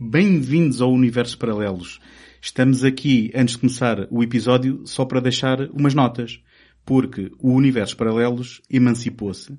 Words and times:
Bem-vindos 0.00 0.80
ao 0.80 0.92
Universo 0.92 1.36
Paralelos. 1.36 1.98
Estamos 2.40 2.84
aqui, 2.84 3.32
antes 3.34 3.56
de 3.56 3.62
começar 3.62 4.06
o 4.12 4.22
episódio, 4.22 4.86
só 4.86 5.04
para 5.04 5.18
deixar 5.18 5.60
umas 5.72 5.92
notas. 5.92 6.40
Porque 6.86 7.32
o 7.40 7.50
Universo 7.50 7.96
Paralelos 7.96 8.62
emancipou-se 8.70 9.58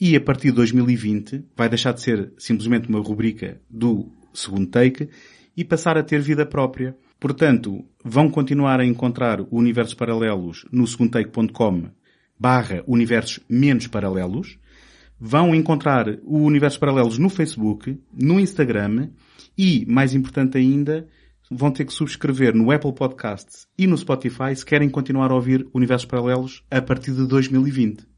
e 0.00 0.14
a 0.14 0.20
partir 0.20 0.50
de 0.50 0.58
2020 0.58 1.46
vai 1.56 1.68
deixar 1.68 1.90
de 1.92 2.02
ser 2.02 2.32
simplesmente 2.38 2.88
uma 2.88 3.00
rubrica 3.00 3.60
do 3.68 4.12
segundo 4.32 4.68
take 4.68 5.08
e 5.56 5.64
passar 5.64 5.98
a 5.98 6.04
ter 6.04 6.20
vida 6.20 6.46
própria. 6.46 6.96
Portanto, 7.18 7.84
vão 8.04 8.30
continuar 8.30 8.78
a 8.78 8.86
encontrar 8.86 9.40
o 9.40 9.48
Universos 9.50 9.94
Paralelos 9.94 10.64
no 10.70 10.86
segundotake.com 10.86 11.90
barra 12.38 12.84
universos 12.86 13.40
menos 13.48 13.88
paralelos. 13.88 14.56
Vão 15.18 15.54
encontrar 15.54 16.18
o 16.22 16.38
Universos 16.38 16.78
Paralelos 16.78 17.18
no 17.18 17.28
Facebook, 17.28 17.98
no 18.12 18.40
Instagram 18.40 19.10
e, 19.56 19.86
mais 19.86 20.14
importante 20.14 20.58
ainda, 20.58 21.06
vão 21.50 21.70
ter 21.70 21.84
que 21.84 21.92
subscrever 21.92 22.54
no 22.54 22.70
Apple 22.70 22.94
Podcasts 22.94 23.66
e 23.78 23.86
no 23.86 23.96
Spotify 23.96 24.54
se 24.54 24.66
querem 24.66 24.88
continuar 24.88 25.30
a 25.30 25.34
ouvir 25.34 25.66
Universos 25.72 26.06
Paralelos 26.06 26.64
a 26.70 26.82
partir 26.82 27.12
de 27.12 27.26
2020 27.26 28.14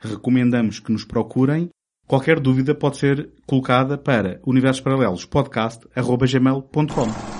recomendamos 0.00 0.80
que 0.80 0.90
nos 0.90 1.04
procurem. 1.04 1.68
Qualquer 2.06 2.40
dúvida 2.40 2.74
pode 2.74 2.96
ser 2.96 3.30
colocada 3.46 3.98
para 3.98 4.40
universoparalelospodcast.gmail.com 4.44 7.39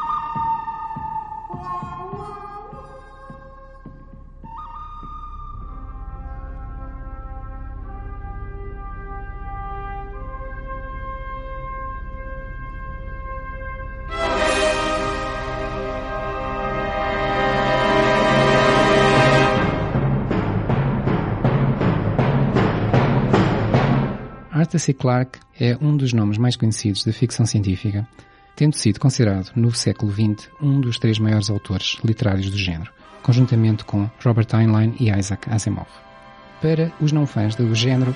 Arthur 24.71 24.79
C. 24.79 24.93
Clarke 24.93 25.39
é 25.59 25.77
um 25.81 25.97
dos 25.97 26.13
nomes 26.13 26.37
mais 26.37 26.55
conhecidos 26.55 27.03
da 27.03 27.11
ficção 27.11 27.45
científica, 27.45 28.07
tendo 28.55 28.73
sido 28.73 29.01
considerado 29.01 29.51
no 29.53 29.69
século 29.73 30.13
XX 30.13 30.49
um 30.61 30.79
dos 30.79 30.97
três 30.97 31.19
maiores 31.19 31.49
autores 31.49 31.97
literários 32.05 32.49
do 32.49 32.57
género, 32.57 32.89
conjuntamente 33.21 33.83
com 33.83 34.09
Robert 34.23 34.47
Heinlein 34.53 34.95
e 34.97 35.11
Isaac 35.11 35.49
Asimov. 35.49 35.89
Para 36.61 36.89
os 37.01 37.11
não 37.11 37.27
fãs 37.27 37.53
do 37.53 37.75
género, 37.75 38.15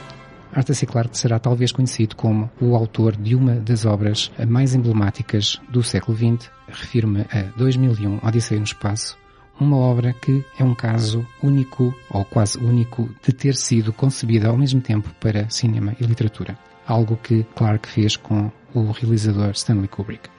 Arthur 0.53 0.75
C. 0.75 0.85
Clarke 0.85 1.17
será 1.17 1.39
talvez 1.39 1.73
conhecido 1.73 2.15
como 2.15 2.49
o 2.61 2.73
autor 2.73 3.17
de 3.17 3.35
uma 3.35 3.55
das 3.55 3.83
obras 3.83 4.31
mais 4.47 4.73
emblemáticas 4.73 5.59
do 5.69 5.83
século 5.83 6.15
XX, 6.15 6.49
refiro-me 6.69 7.25
a 7.33 7.51
2001 7.57 8.25
Odisseia 8.25 8.59
no 8.61 8.65
Espaço, 8.65 9.17
uma 9.59 9.77
obra 9.77 10.13
que 10.13 10.43
é 10.57 10.63
um 10.63 10.75
caso 10.75 11.25
único, 11.41 11.95
ou 12.09 12.25
quase 12.25 12.57
único, 12.57 13.09
de 13.23 13.33
ter 13.33 13.55
sido 13.55 13.93
concebida 13.93 14.49
ao 14.49 14.57
mesmo 14.57 14.81
tempo 14.81 15.09
para 15.19 15.49
cinema 15.49 15.95
e 15.99 16.03
literatura. 16.03 16.57
Algo 16.87 17.17
que 17.17 17.43
Clarke 17.55 17.89
fez 17.89 18.15
com 18.15 18.51
o 18.73 18.91
realizador 18.91 19.51
Stanley 19.51 19.87
Kubrick. 19.87 20.29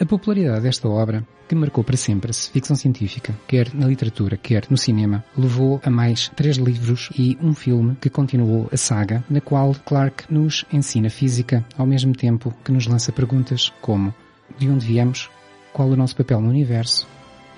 A 0.00 0.04
popularidade 0.04 0.62
desta 0.62 0.88
obra, 0.88 1.24
que 1.48 1.54
marcou 1.54 1.84
para 1.84 1.96
sempre 1.96 2.30
a 2.30 2.34
ficção 2.34 2.74
científica, 2.74 3.34
quer 3.46 3.72
na 3.72 3.86
literatura, 3.86 4.36
quer 4.36 4.64
no 4.68 4.76
cinema, 4.76 5.24
levou 5.36 5.80
a 5.84 5.90
mais 5.90 6.28
três 6.34 6.56
livros 6.56 7.10
e 7.16 7.38
um 7.40 7.54
filme 7.54 7.96
que 8.00 8.10
continuou 8.10 8.68
a 8.72 8.76
saga, 8.76 9.22
na 9.30 9.40
qual 9.40 9.74
Clarke 9.86 10.24
nos 10.32 10.64
ensina 10.72 11.08
física 11.08 11.64
ao 11.78 11.86
mesmo 11.86 12.12
tempo 12.12 12.52
que 12.64 12.72
nos 12.72 12.86
lança 12.86 13.12
perguntas 13.12 13.72
como 13.80 14.12
de 14.58 14.68
onde 14.68 14.86
viemos, 14.86 15.30
qual 15.72 15.88
o 15.88 15.96
nosso 15.96 16.16
papel 16.16 16.40
no 16.40 16.48
universo, 16.48 17.06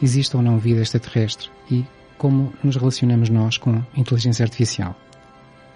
existe 0.00 0.36
ou 0.36 0.42
não 0.42 0.58
vida 0.58 0.80
extraterrestre 0.80 1.50
e 1.70 1.84
como 2.18 2.52
nos 2.62 2.76
relacionamos 2.76 3.28
nós 3.28 3.58
com 3.58 3.70
a 3.70 3.86
inteligência 3.96 4.44
artificial. 4.44 4.96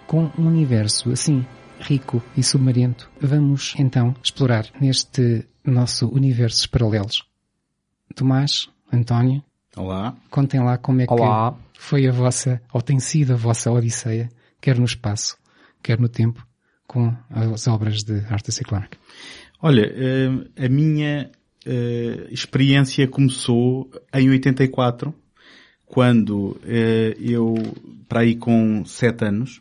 Com 0.06 0.30
um 0.38 0.46
universo 0.46 1.10
assim 1.12 1.46
rico 1.78 2.22
e 2.36 2.42
submarento, 2.42 3.10
vamos 3.20 3.74
então 3.78 4.14
explorar 4.22 4.66
neste 4.80 5.46
nosso 5.64 6.08
universos 6.08 6.66
paralelos. 6.66 7.24
Tomás, 8.14 8.68
António, 8.92 9.42
Olá. 9.76 10.16
contem 10.30 10.60
lá 10.60 10.76
como 10.76 11.00
é 11.00 11.06
Olá. 11.08 11.52
que 11.72 11.80
foi 11.80 12.06
a 12.06 12.12
vossa, 12.12 12.60
ou 12.72 12.82
tem 12.82 12.98
sido 12.98 13.32
a 13.32 13.36
vossa 13.36 13.70
odisseia, 13.70 14.28
quer 14.60 14.78
no 14.78 14.84
espaço, 14.84 15.38
quer 15.82 15.98
no 15.98 16.08
tempo, 16.08 16.46
com 16.86 17.14
as 17.30 17.66
obras 17.68 18.02
de 18.02 18.24
Arthur 18.28 18.52
C. 18.52 18.64
Clarke. 18.64 18.98
Olha, 19.62 19.92
eh, 19.94 20.66
a 20.66 20.68
minha 20.68 21.30
eh, 21.66 22.28
experiência 22.30 23.06
começou 23.06 23.90
em 24.14 24.30
84, 24.30 25.14
quando 25.86 26.58
eh, 26.64 27.16
eu, 27.20 27.54
para 28.08 28.20
aí 28.20 28.36
com 28.36 28.84
7 28.84 29.24
anos, 29.24 29.60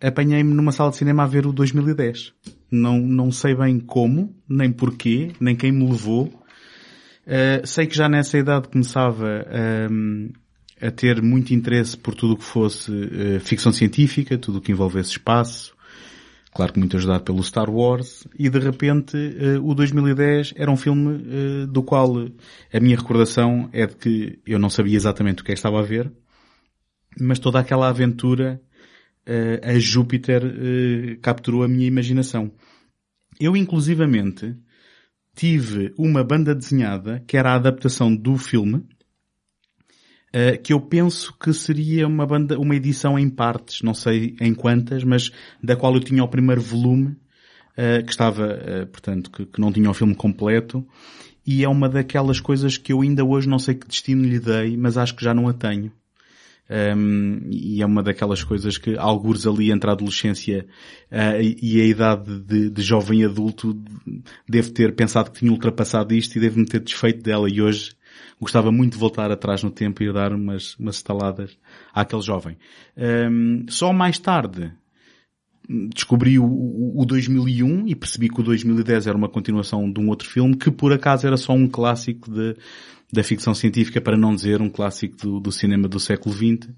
apanhei-me 0.00 0.54
numa 0.54 0.72
sala 0.72 0.90
de 0.90 0.96
cinema 0.96 1.24
a 1.24 1.26
ver 1.26 1.46
o 1.46 1.52
2010. 1.52 2.32
Não, 2.70 2.98
não 2.98 3.30
sei 3.30 3.54
bem 3.54 3.80
como, 3.80 4.34
nem 4.48 4.70
porquê, 4.70 5.32
nem 5.40 5.56
quem 5.56 5.72
me 5.72 5.88
levou. 5.88 6.26
Uh, 7.26 7.66
sei 7.66 7.86
que 7.86 7.94
já 7.94 8.08
nessa 8.08 8.38
idade 8.38 8.68
começava 8.68 9.46
um, 9.90 10.30
a 10.80 10.90
ter 10.90 11.20
muito 11.20 11.52
interesse 11.52 11.94
por 11.96 12.14
tudo 12.14 12.34
o 12.34 12.36
que 12.38 12.44
fosse 12.44 12.90
uh, 12.90 13.40
ficção 13.40 13.70
científica, 13.70 14.38
tudo 14.38 14.58
o 14.58 14.60
que 14.60 14.72
envolvesse 14.72 15.10
espaço. 15.10 15.74
Claro 16.58 16.72
que 16.72 16.80
muito 16.80 16.96
ajudado 16.96 17.22
pelo 17.22 17.40
Star 17.44 17.70
Wars. 17.70 18.26
E 18.36 18.50
de 18.50 18.58
repente, 18.58 19.16
uh, 19.16 19.64
o 19.64 19.76
2010 19.76 20.54
era 20.56 20.68
um 20.68 20.76
filme 20.76 21.66
do 21.68 21.84
qual 21.84 22.12
a 22.72 22.80
minha 22.80 22.96
recordação 22.96 23.70
é 23.72 23.86
de 23.86 23.94
que 23.94 24.40
eu 24.44 24.58
não 24.58 24.68
sabia 24.68 24.96
exatamente 24.96 25.40
o 25.40 25.44
que 25.44 25.52
é 25.52 25.54
que 25.54 25.58
estava 25.60 25.78
a 25.78 25.84
ver, 25.84 26.10
mas 27.20 27.38
toda 27.38 27.60
aquela 27.60 27.88
aventura 27.88 28.60
uh, 29.24 29.70
a 29.70 29.78
Júpiter 29.78 30.42
uh, 30.44 31.20
capturou 31.20 31.62
a 31.62 31.68
minha 31.68 31.86
imaginação. 31.86 32.50
Eu, 33.38 33.56
inclusivamente, 33.56 34.56
tive 35.36 35.94
uma 35.96 36.24
banda 36.24 36.56
desenhada 36.56 37.22
que 37.24 37.36
era 37.36 37.52
a 37.52 37.54
adaptação 37.54 38.12
do 38.12 38.36
filme, 38.36 38.84
uh, 40.34 40.60
que 40.62 40.72
eu 40.72 40.80
penso 40.80 41.34
que 41.38 41.52
seria 41.52 42.06
uma 42.06 42.26
banda, 42.26 42.58
uma 42.58 42.74
edição 42.74 43.18
em 43.18 43.28
partes, 43.28 43.82
não 43.82 43.94
sei 43.94 44.36
em 44.40 44.54
quantas, 44.54 45.04
mas 45.04 45.30
da 45.62 45.76
qual 45.76 45.94
eu 45.94 46.00
tinha 46.00 46.22
o 46.24 46.28
primeiro 46.28 46.60
volume, 46.60 47.16
que 48.04 48.10
estava, 48.10 48.88
portanto, 48.90 49.30
que, 49.30 49.46
que 49.46 49.60
não 49.60 49.70
tinha 49.70 49.88
o 49.88 49.94
filme 49.94 50.12
completo, 50.12 50.84
e 51.46 51.64
é 51.64 51.68
uma 51.68 51.88
daquelas 51.88 52.40
coisas 52.40 52.76
que 52.76 52.92
eu 52.92 53.00
ainda 53.02 53.24
hoje 53.24 53.48
não 53.48 53.58
sei 53.58 53.76
que 53.76 53.86
destino 53.86 54.24
lhe 54.24 54.40
dei, 54.40 54.76
mas 54.76 54.98
acho 54.98 55.14
que 55.14 55.24
já 55.24 55.32
não 55.32 55.46
a 55.46 55.52
tenho. 55.54 55.92
Um, 56.70 57.48
e 57.50 57.80
é 57.80 57.86
uma 57.86 58.02
daquelas 58.02 58.44
coisas 58.44 58.76
que 58.76 58.94
algures 58.98 59.46
ali 59.46 59.70
entre 59.70 59.88
a 59.88 59.94
adolescência 59.94 60.66
uh, 61.10 61.40
e 61.40 61.80
a 61.80 61.84
idade 61.86 62.40
de, 62.40 62.68
de, 62.68 62.82
jovem 62.82 63.24
adulto 63.24 63.74
devo 64.46 64.70
ter 64.72 64.94
pensado 64.94 65.30
que 65.30 65.38
tinha 65.38 65.50
ultrapassado 65.50 66.14
isto 66.14 66.36
e 66.36 66.40
devo-me 66.40 66.66
ter 66.66 66.80
desfeito 66.80 67.22
dela 67.22 67.48
e 67.48 67.62
hoje 67.62 67.92
gostava 68.40 68.70
muito 68.70 68.92
de 68.92 68.98
voltar 68.98 69.30
atrás 69.30 69.62
no 69.62 69.70
tempo 69.70 70.02
e 70.02 70.12
dar 70.12 70.32
umas, 70.32 70.76
umas 70.76 70.96
estaladas 70.96 71.58
àquele 71.92 72.22
jovem. 72.22 72.56
Um, 72.96 73.66
só 73.68 73.92
mais 73.92 74.18
tarde, 74.18 74.72
descobri 75.92 76.38
o, 76.38 76.46
o 76.46 77.04
2001 77.04 77.88
e 77.88 77.94
percebi 77.94 78.28
que 78.28 78.40
o 78.40 78.44
2010 78.44 79.06
era 79.06 79.16
uma 79.16 79.28
continuação 79.28 79.90
de 79.90 80.00
um 80.00 80.08
outro 80.08 80.28
filme 80.28 80.56
que 80.56 80.70
por 80.70 80.92
acaso 80.92 81.26
era 81.26 81.36
só 81.36 81.52
um 81.52 81.68
clássico 81.68 82.30
de, 82.30 82.56
da 83.12 83.22
ficção 83.22 83.54
científica, 83.54 84.00
para 84.00 84.16
não 84.16 84.34
dizer 84.34 84.60
um 84.60 84.70
clássico 84.70 85.16
do, 85.16 85.40
do 85.40 85.52
cinema 85.52 85.88
do 85.88 86.00
século 86.00 86.34
XX. 86.34 86.70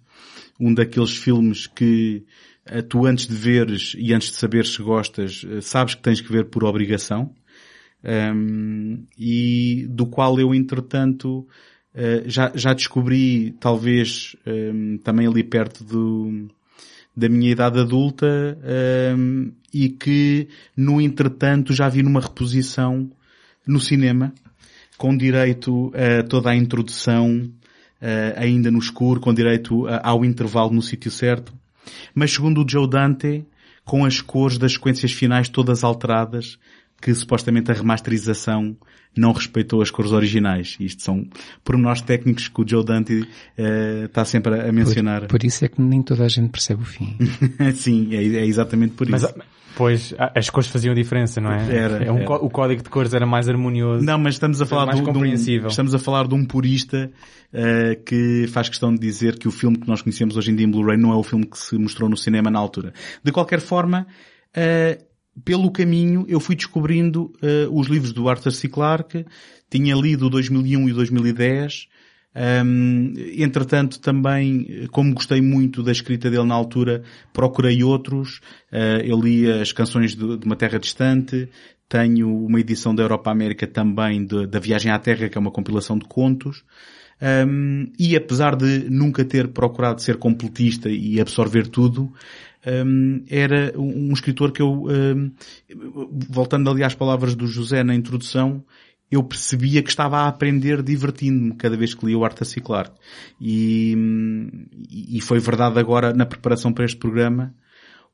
Um 0.58 0.74
daqueles 0.74 1.16
filmes 1.16 1.66
que 1.66 2.24
eh, 2.66 2.82
tu 2.82 3.06
antes 3.06 3.26
de 3.26 3.34
veres 3.34 3.94
e 3.98 4.12
antes 4.12 4.30
de 4.30 4.36
saberes 4.36 4.74
se 4.74 4.82
gostas, 4.82 5.44
eh, 5.48 5.60
sabes 5.60 5.94
que 5.94 6.02
tens 6.02 6.20
que 6.20 6.30
ver 6.30 6.46
por 6.46 6.64
obrigação. 6.64 7.34
Um, 8.02 9.05
e 9.19 9.87
do 9.91 10.06
qual 10.06 10.41
eu 10.41 10.55
entretanto 10.55 11.47
uh, 11.94 12.23
já, 12.26 12.50
já 12.55 12.73
descobri 12.73 13.55
talvez 13.61 14.35
um, 14.47 14.97
também 14.99 15.26
ali 15.26 15.44
perto 15.44 15.85
do, 15.85 16.49
da 17.14 17.29
minha 17.29 17.50
idade 17.50 17.79
adulta 17.79 18.58
um, 19.17 19.52
e 19.73 19.91
que 19.91 20.49
no 20.75 20.99
entretanto 20.99 21.75
já 21.75 21.91
vi 21.91 22.02
numa 22.02 22.20
reposição 22.20 23.11
no 23.67 23.79
cinema 23.79 24.32
com 24.97 25.17
direito 25.17 25.93
a 25.94 26.23
toda 26.23 26.50
a 26.50 26.56
introdução 26.56 27.50
uh, 28.00 28.37
ainda 28.37 28.70
no 28.70 28.79
escuro, 28.79 29.20
com 29.20 29.32
direito 29.32 29.87
a, 29.87 30.08
ao 30.11 30.25
intervalo 30.25 30.73
no 30.73 30.82
sítio 30.82 31.11
certo. 31.11 31.52
Mas 32.14 32.32
segundo 32.32 32.62
o 32.62 32.69
Joe 32.69 32.88
Dante, 32.88 33.44
com 33.85 34.05
as 34.05 34.20
cores 34.20 34.58
das 34.58 34.75
sequências 34.75 35.12
finais 35.12 35.49
todas 35.49 35.85
alteradas, 35.85 36.58
que 37.00 37.14
supostamente 37.14 37.70
a 37.70 37.75
remasterização 37.75 38.76
não 39.17 39.32
respeitou 39.32 39.82
as 39.82 39.91
cores 39.91 40.12
originais. 40.12 40.76
Isto 40.79 41.02
são 41.02 41.26
pormenores 41.64 42.02
técnicos 42.02 42.49
que 42.49 42.61
o 42.61 42.69
Joe 42.69 42.85
Dante 42.85 43.20
uh, 43.23 44.05
está 44.05 44.25
sempre 44.25 44.61
a 44.61 44.73
mencionar. 44.73 45.23
Por, 45.23 45.38
por, 45.38 45.44
isso 45.44 45.64
é 45.64 45.69
que 45.69 45.81
nem 45.81 46.02
toda 46.02 46.25
a 46.25 46.29
gente 46.29 46.50
percebe 46.50 46.82
o 46.82 46.85
fim. 46.85 47.17
Sim, 47.75 48.14
é, 48.14 48.23
é, 48.23 48.47
exatamente 48.47 48.94
por 48.94 49.08
mas, 49.08 49.23
isso. 49.23 49.35
Pois, 49.76 50.14
as 50.35 50.50
cores 50.50 50.69
faziam 50.69 50.94
diferença, 50.94 51.41
não 51.41 51.50
é? 51.52 51.75
Era, 51.75 52.05
é 52.05 52.12
um, 52.12 52.19
era. 52.19 52.35
O 52.35 52.50
código 52.50 52.82
de 52.82 52.91
cores 52.91 53.14
era 53.14 53.25
mais 53.25 53.49
harmonioso. 53.49 54.05
Não, 54.05 54.19
mas 54.19 54.35
estamos 54.35 54.61
a 54.61 54.67
falar 54.67 54.87
mais 54.87 55.00
de, 55.00 55.08
um, 55.08 55.25
estamos 55.69 55.94
a 55.94 55.99
falar 55.99 56.26
de 56.26 56.35
um 56.35 56.44
purista 56.44 57.11
uh, 57.52 58.02
que 58.05 58.47
faz 58.49 58.69
questão 58.69 58.93
de 58.93 59.00
dizer 59.00 59.38
que 59.38 59.49
o 59.49 59.50
filme 59.50 59.79
que 59.79 59.88
nós 59.88 60.02
conhecemos 60.02 60.37
hoje 60.37 60.50
em 60.50 60.56
dia 60.56 60.67
em 60.67 60.70
Blu-ray 60.70 60.99
não 60.99 61.12
é 61.12 61.17
o 61.17 61.23
filme 61.23 61.47
que 61.47 61.56
se 61.58 61.79
mostrou 61.79 62.11
no 62.11 62.17
cinema 62.17 62.50
na 62.50 62.58
altura. 62.58 62.93
De 63.23 63.32
qualquer 63.32 63.61
forma, 63.61 64.06
uh, 64.56 65.09
pelo 65.44 65.70
caminho 65.70 66.24
eu 66.28 66.40
fui 66.40 66.56
descobrindo 66.56 67.32
uh, 67.42 67.78
os 67.78 67.88
livros 67.88 68.12
do 68.12 68.28
Arthur 68.28 68.52
C. 68.52 68.68
Clarke, 68.68 69.24
tinha 69.70 69.94
lido 69.94 70.26
o 70.26 70.30
2001 70.30 70.88
e 70.88 70.92
o 70.92 70.94
2010, 70.94 71.88
um, 72.64 73.12
entretanto, 73.36 73.98
também, 73.98 74.86
como 74.92 75.14
gostei 75.14 75.40
muito 75.40 75.82
da 75.82 75.90
escrita 75.90 76.30
dele 76.30 76.46
na 76.46 76.54
altura, 76.54 77.02
procurei 77.32 77.82
outros. 77.82 78.40
Uh, 78.72 79.02
eu 79.04 79.20
li 79.20 79.50
as 79.50 79.72
canções 79.72 80.14
de, 80.14 80.38
de, 80.38 80.46
uma 80.46 80.56
terra 80.56 80.78
distante. 80.78 81.48
Tenho 81.88 82.32
uma 82.46 82.60
edição 82.60 82.94
da 82.94 83.02
Europa 83.02 83.32
América 83.32 83.66
também 83.66 84.24
da 84.24 84.60
Viagem 84.60 84.92
à 84.92 84.98
Terra, 84.98 85.28
que 85.28 85.36
é 85.36 85.40
uma 85.40 85.50
compilação 85.50 85.98
de 85.98 86.06
contos. 86.06 86.62
Um, 87.20 87.90
e 87.98 88.16
apesar 88.16 88.54
de 88.54 88.88
nunca 88.88 89.24
ter 89.24 89.48
procurado 89.48 90.00
ser 90.00 90.16
completista 90.16 90.88
e 90.88 91.20
absorver 91.20 91.66
tudo, 91.66 92.12
um, 92.66 93.24
era 93.28 93.72
um, 93.78 94.12
escritor 94.12 94.52
que 94.52 94.62
eu, 94.62 94.86
voltando 96.28 96.70
ali 96.70 96.82
às 96.84 96.94
palavras 96.94 97.34
do 97.34 97.46
José 97.46 97.82
na 97.82 97.94
introdução, 97.94 98.64
eu 99.10 99.24
percebia 99.24 99.82
que 99.82 99.90
estava 99.90 100.18
a 100.18 100.28
aprender 100.28 100.82
divertindo-me 100.82 101.54
cada 101.56 101.76
vez 101.76 101.94
que 101.94 102.06
lia 102.06 102.16
o 102.16 102.24
Arthur 102.24 102.44
C. 102.44 102.60
Clarke. 102.60 102.96
E, 103.40 103.96
e 104.88 105.20
foi 105.20 105.40
verdade 105.40 105.78
agora 105.80 106.14
na 106.14 106.24
preparação 106.24 106.72
para 106.72 106.84
este 106.84 106.96
programa, 106.96 107.52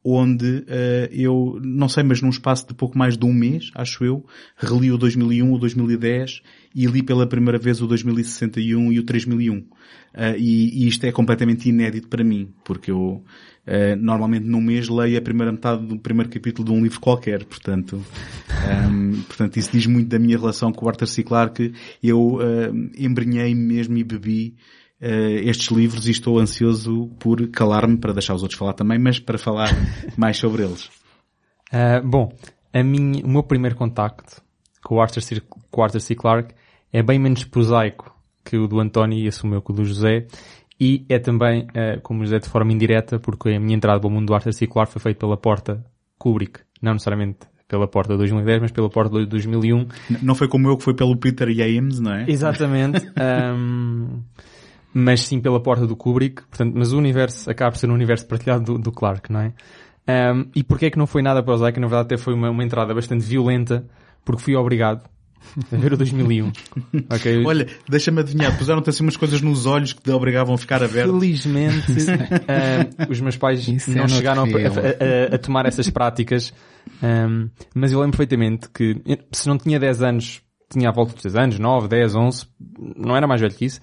onde 0.03 0.47
uh, 0.47 1.09
eu, 1.11 1.59
não 1.63 1.89
sei, 1.89 2.03
mas 2.03 2.23
num 2.23 2.31
espaço 2.31 2.69
de 2.69 2.75
pouco 2.75 2.97
mais 2.97 3.19
de 3.19 3.27
um 3.27 3.33
mês, 3.33 3.71
acho 3.75 4.05
eu, 4.05 4.25
reli 4.57 4.91
o 4.91 4.97
2001, 4.97 5.53
o 5.53 5.59
2010 5.59 6.43
e 6.75 6.87
li 6.87 7.03
pela 7.03 7.27
primeira 7.27 7.59
vez 7.59 7.83
o 7.83 7.87
2061 7.87 8.93
e 8.93 9.01
o 9.01 9.03
3001. 9.03 9.59
Uh, 9.59 9.67
e, 10.39 10.85
e 10.85 10.89
isto 10.89 11.05
é 11.05 11.13
completamente 11.13 11.69
inédito 11.69 12.09
para 12.09 12.25
mim, 12.25 12.55
porque 12.65 12.91
eu 12.91 13.23
Uh, 13.67 13.97
normalmente 13.97 14.47
num 14.47 14.61
mês 14.61 14.89
leio 14.89 15.19
a 15.19 15.21
primeira 15.21 15.51
metade 15.51 15.85
do 15.85 15.99
primeiro 15.99 16.31
capítulo 16.31 16.69
de 16.69 16.73
um 16.73 16.83
livro 16.83 17.01
qualquer, 17.01 17.45
portanto, 17.45 17.97
um, 17.97 19.13
ehm, 19.13 19.23
portanto 19.23 19.57
isso 19.57 19.73
diz 19.73 19.87
muito 19.87 20.09
da 20.09 20.21
minha 20.21 20.39
relação 20.39 20.73
com 20.73 20.87
o 20.87 20.89
Arthur 20.89 21.09
C. 21.09 21.25
Clarke. 21.25 21.73
Eu 22.01 22.37
uh, 22.37 22.41
embrenhei 22.97 23.55
mesmo 23.57 23.97
e 23.97 24.05
bebi 24.05 24.55
uh, 25.01 25.49
estes 25.49 25.69
livros 25.77 26.07
e 26.07 26.13
estou 26.13 26.39
ansioso 26.39 27.09
por 27.19 27.49
calar-me 27.49 27.97
para 27.97 28.13
deixar 28.13 28.35
os 28.35 28.43
outros 28.43 28.59
falar 28.59 28.75
também, 28.75 28.99
mas 29.01 29.19
para 29.19 29.37
falar 29.37 29.71
mais 30.17 30.37
sobre 30.37 30.63
eles. 30.63 30.89
Uh, 31.73 32.07
bom, 32.07 32.33
a 32.73 32.83
minha, 32.85 33.25
o 33.25 33.29
meu 33.29 33.43
primeiro 33.43 33.75
contacto 33.75 34.43
com 34.83 34.97
o 34.97 35.01
Arthur 35.01 35.23
C. 35.23 35.43
Com 35.71 35.81
o 35.81 35.85
Arthur 35.85 36.01
C. 36.01 36.15
Clarke 36.15 36.55
é 36.93 37.03
bem 37.03 37.19
menos 37.19 37.43
prosaico 37.45 38.15
que 38.45 38.57
o 38.57 38.69
do 38.69 38.79
António 38.79 39.19
e 39.19 39.27
assumeu 39.27 39.61
que 39.61 39.73
o 39.73 39.75
do 39.75 39.85
José 39.85 40.27
e 40.79 41.07
é 41.09 41.19
também, 41.19 41.63
uh, 41.63 42.01
como 42.03 42.23
dizer, 42.23 42.41
de 42.41 42.49
forma 42.49 42.73
indireta, 42.73 43.19
porque 43.19 43.51
a 43.51 43.61
minha 43.61 43.75
entrada 43.75 43.99
para 43.99 44.09
o 44.09 44.11
mundo 44.11 44.27
do 44.27 44.35
arte 44.35 44.53
circular 44.53 44.87
foi 44.87 45.01
feita 45.01 45.21
pela 45.21 45.37
porta 45.37 45.85
Kubrick, 46.19 46.61
não 46.83 46.93
necessariamente 46.93 47.39
pela 47.67 47.89
porta 47.89 48.13
de 48.13 48.19
2010, 48.19 48.61
mas 48.61 48.71
pela 48.71 48.89
porta 48.89 49.19
de 49.19 49.27
2001. 49.27 49.89
Não 50.23 50.35
foi 50.35 50.49
como 50.49 50.69
eu 50.69 50.77
que 50.77 50.85
foi 50.85 50.95
pelo 50.95 51.17
Peter 51.17 51.51
James, 51.51 51.99
não 51.99 52.13
é? 52.13 52.25
Exatamente. 52.29 53.05
um, 53.57 54.23
mas 54.95 55.23
sim 55.23 55.41
pela 55.41 55.61
porta 55.61 55.87
do 55.87 55.97
Kubrick, 55.97 56.43
portanto, 56.43 56.75
mas 56.77 56.93
o 56.93 56.99
universo 56.99 57.51
acaba 57.51 57.73
por 57.73 57.79
ser 57.79 57.91
um 57.91 57.95
universo 57.95 58.27
partilhado 58.27 58.65
do, 58.65 58.79
do 58.79 58.93
Clark, 58.93 59.33
não 59.33 59.41
é? 59.41 59.53
Um, 60.09 60.47
e 60.55 60.63
porquê 60.63 60.87
é 60.87 60.91
que 60.91 60.99
não 60.99 61.07
foi 61.07 61.23
nada 61.23 61.43
para 61.43 61.55
o 61.55 61.57
Zayka? 61.57 61.81
Na 61.81 61.89
verdade 61.89 62.15
até 62.15 62.17
foi 62.17 62.35
uma, 62.35 62.51
uma 62.51 62.63
entrada 62.63 62.95
bastante 62.95 63.25
violenta, 63.25 63.85
porque 64.25 64.43
fui 64.43 64.55
obrigado 64.55 65.03
a 65.73 65.77
ver 65.77 65.93
o 65.93 65.97
2001. 65.97 66.53
okay. 67.15 67.43
Olha, 67.47 67.67
deixa-me 67.89 68.21
adivinhar, 68.21 68.57
puseram-te 68.57 68.91
assim 68.91 69.03
umas 69.03 69.17
coisas 69.17 69.41
nos 69.41 69.67
olhos 69.67 69.93
que 69.93 70.03
te 70.03 70.11
obrigavam 70.11 70.55
a 70.55 70.59
ficar 70.59 70.83
aberto. 70.83 71.13
Felizmente, 71.13 71.93
uh, 71.93 73.11
os 73.11 73.21
meus 73.21 73.37
pais 73.37 73.67
Isso 73.67 73.91
não 73.91 74.05
é 74.05 74.09
chegaram 74.09 74.45
a, 74.45 74.47
a, 74.47 75.35
a, 75.35 75.39
tomar 75.39 75.67
essas 75.67 75.89
práticas, 75.91 76.53
um, 77.03 77.49
mas 77.75 77.93
eu 77.93 78.01
lembro 78.01 78.17
perfeitamente 78.17 78.69
que 78.71 79.01
se 79.33 79.49
não 79.49 79.59
tinha 79.59 79.79
10 79.79 80.03
anos, 80.03 80.43
tinha 80.71 80.89
à 80.89 80.93
volta 80.93 81.15
de 81.15 81.23
10 81.23 81.37
anos, 81.37 81.59
9, 81.59 81.89
10, 81.89 82.15
11, 82.15 82.47
não 82.97 83.17
era 83.17 83.27
mais 83.27 83.41
velho 83.41 83.55
que 83.55 83.65
isso, 83.65 83.81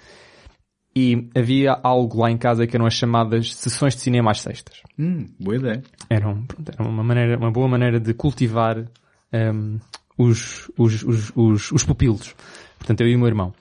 e 0.95 1.29
havia 1.35 1.79
algo 1.81 2.21
lá 2.21 2.29
em 2.29 2.37
casa 2.37 2.67
que 2.67 2.75
eram 2.75 2.85
as 2.85 2.93
chamadas 2.93 3.55
sessões 3.55 3.95
de 3.95 4.01
cinema 4.01 4.31
às 4.31 4.41
sextas. 4.41 4.81
Hum, 4.97 5.25
boa 5.39 5.57
ideia. 5.57 5.83
Eram, 6.09 6.45
era 6.71 6.87
uma 6.87 7.03
maneira, 7.03 7.37
uma 7.37 7.51
boa 7.51 7.67
maneira 7.67 7.99
de 7.99 8.13
cultivar 8.13 8.85
um, 9.33 9.79
os, 10.17 10.69
os, 10.77 11.03
os, 11.03 11.31
os, 11.35 11.71
os 11.71 11.83
pupilos. 11.83 12.35
Portanto, 12.77 13.01
eu 13.01 13.07
e 13.07 13.15
o 13.15 13.19
meu 13.19 13.27
irmão. 13.27 13.53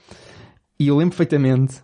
E 0.78 0.88
eu 0.88 0.96
lembro 0.96 1.17
perfeitamente 1.17 1.82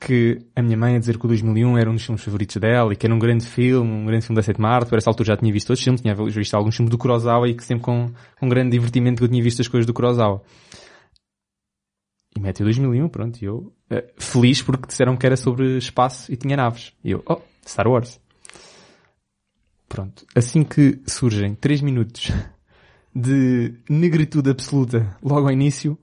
que 0.00 0.38
a 0.56 0.62
minha 0.62 0.78
mãe 0.78 0.96
a 0.96 0.98
dizer 0.98 1.18
que 1.18 1.26
o 1.26 1.28
2001 1.28 1.76
era 1.76 1.90
um 1.90 1.92
dos 1.92 2.02
filmes 2.02 2.24
favoritos 2.24 2.56
dela 2.56 2.92
e 2.92 2.96
que 2.96 3.06
era 3.06 3.14
um 3.14 3.18
grande 3.18 3.44
filme, 3.44 3.90
um 3.90 4.06
grande 4.06 4.24
filme 4.24 4.36
da 4.36 4.42
sétima 4.42 4.68
arte. 4.68 4.88
Por 4.88 4.96
essa 4.96 5.10
altura 5.10 5.26
já 5.26 5.36
tinha 5.36 5.52
visto 5.52 5.68
outros 5.68 5.84
filmes, 5.84 6.00
tinha 6.00 6.14
visto 6.14 6.54
alguns 6.54 6.74
filmes 6.74 6.90
do 6.90 6.96
Kurosawa 6.96 7.48
e 7.48 7.54
que 7.54 7.62
sempre 7.62 7.84
com, 7.84 8.10
com 8.38 8.48
grande 8.48 8.70
divertimento 8.70 9.18
que 9.18 9.24
eu 9.24 9.28
tinha 9.28 9.42
visto 9.42 9.60
as 9.60 9.68
coisas 9.68 9.86
do 9.86 9.92
Kurosawa. 9.92 10.42
E 12.34 12.40
mete 12.40 12.62
o 12.62 12.64
2001, 12.64 13.08
pronto, 13.08 13.42
e 13.42 13.44
eu 13.44 13.72
uh, 13.90 14.02
feliz 14.16 14.62
porque 14.62 14.86
disseram 14.86 15.16
que 15.16 15.26
era 15.26 15.36
sobre 15.36 15.76
espaço 15.76 16.32
e 16.32 16.36
tinha 16.36 16.56
naves. 16.56 16.94
E 17.04 17.10
eu, 17.10 17.22
oh, 17.26 17.40
Star 17.66 17.86
Wars. 17.86 18.18
Pronto. 19.88 20.24
Assim 20.34 20.62
que 20.62 21.00
surgem 21.06 21.54
3 21.54 21.82
minutos 21.82 22.32
de 23.14 23.74
negritude 23.88 24.50
absoluta 24.50 25.16
logo 25.22 25.46
ao 25.46 25.52
início, 25.52 25.98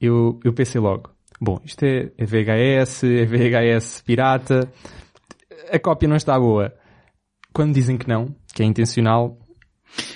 eu, 0.00 0.38
eu 0.44 0.52
pensei 0.52 0.80
logo, 0.80 1.10
bom, 1.40 1.60
isto 1.64 1.84
é, 1.84 2.10
é 2.16 2.24
VHS, 2.24 3.04
é 3.04 3.24
VHS 3.24 4.02
pirata, 4.02 4.70
a 5.70 5.78
cópia 5.78 6.08
não 6.08 6.16
está 6.16 6.38
boa. 6.38 6.72
Quando 7.52 7.74
dizem 7.74 7.96
que 7.96 8.08
não, 8.08 8.34
que 8.54 8.62
é 8.62 8.66
intencional, 8.66 9.38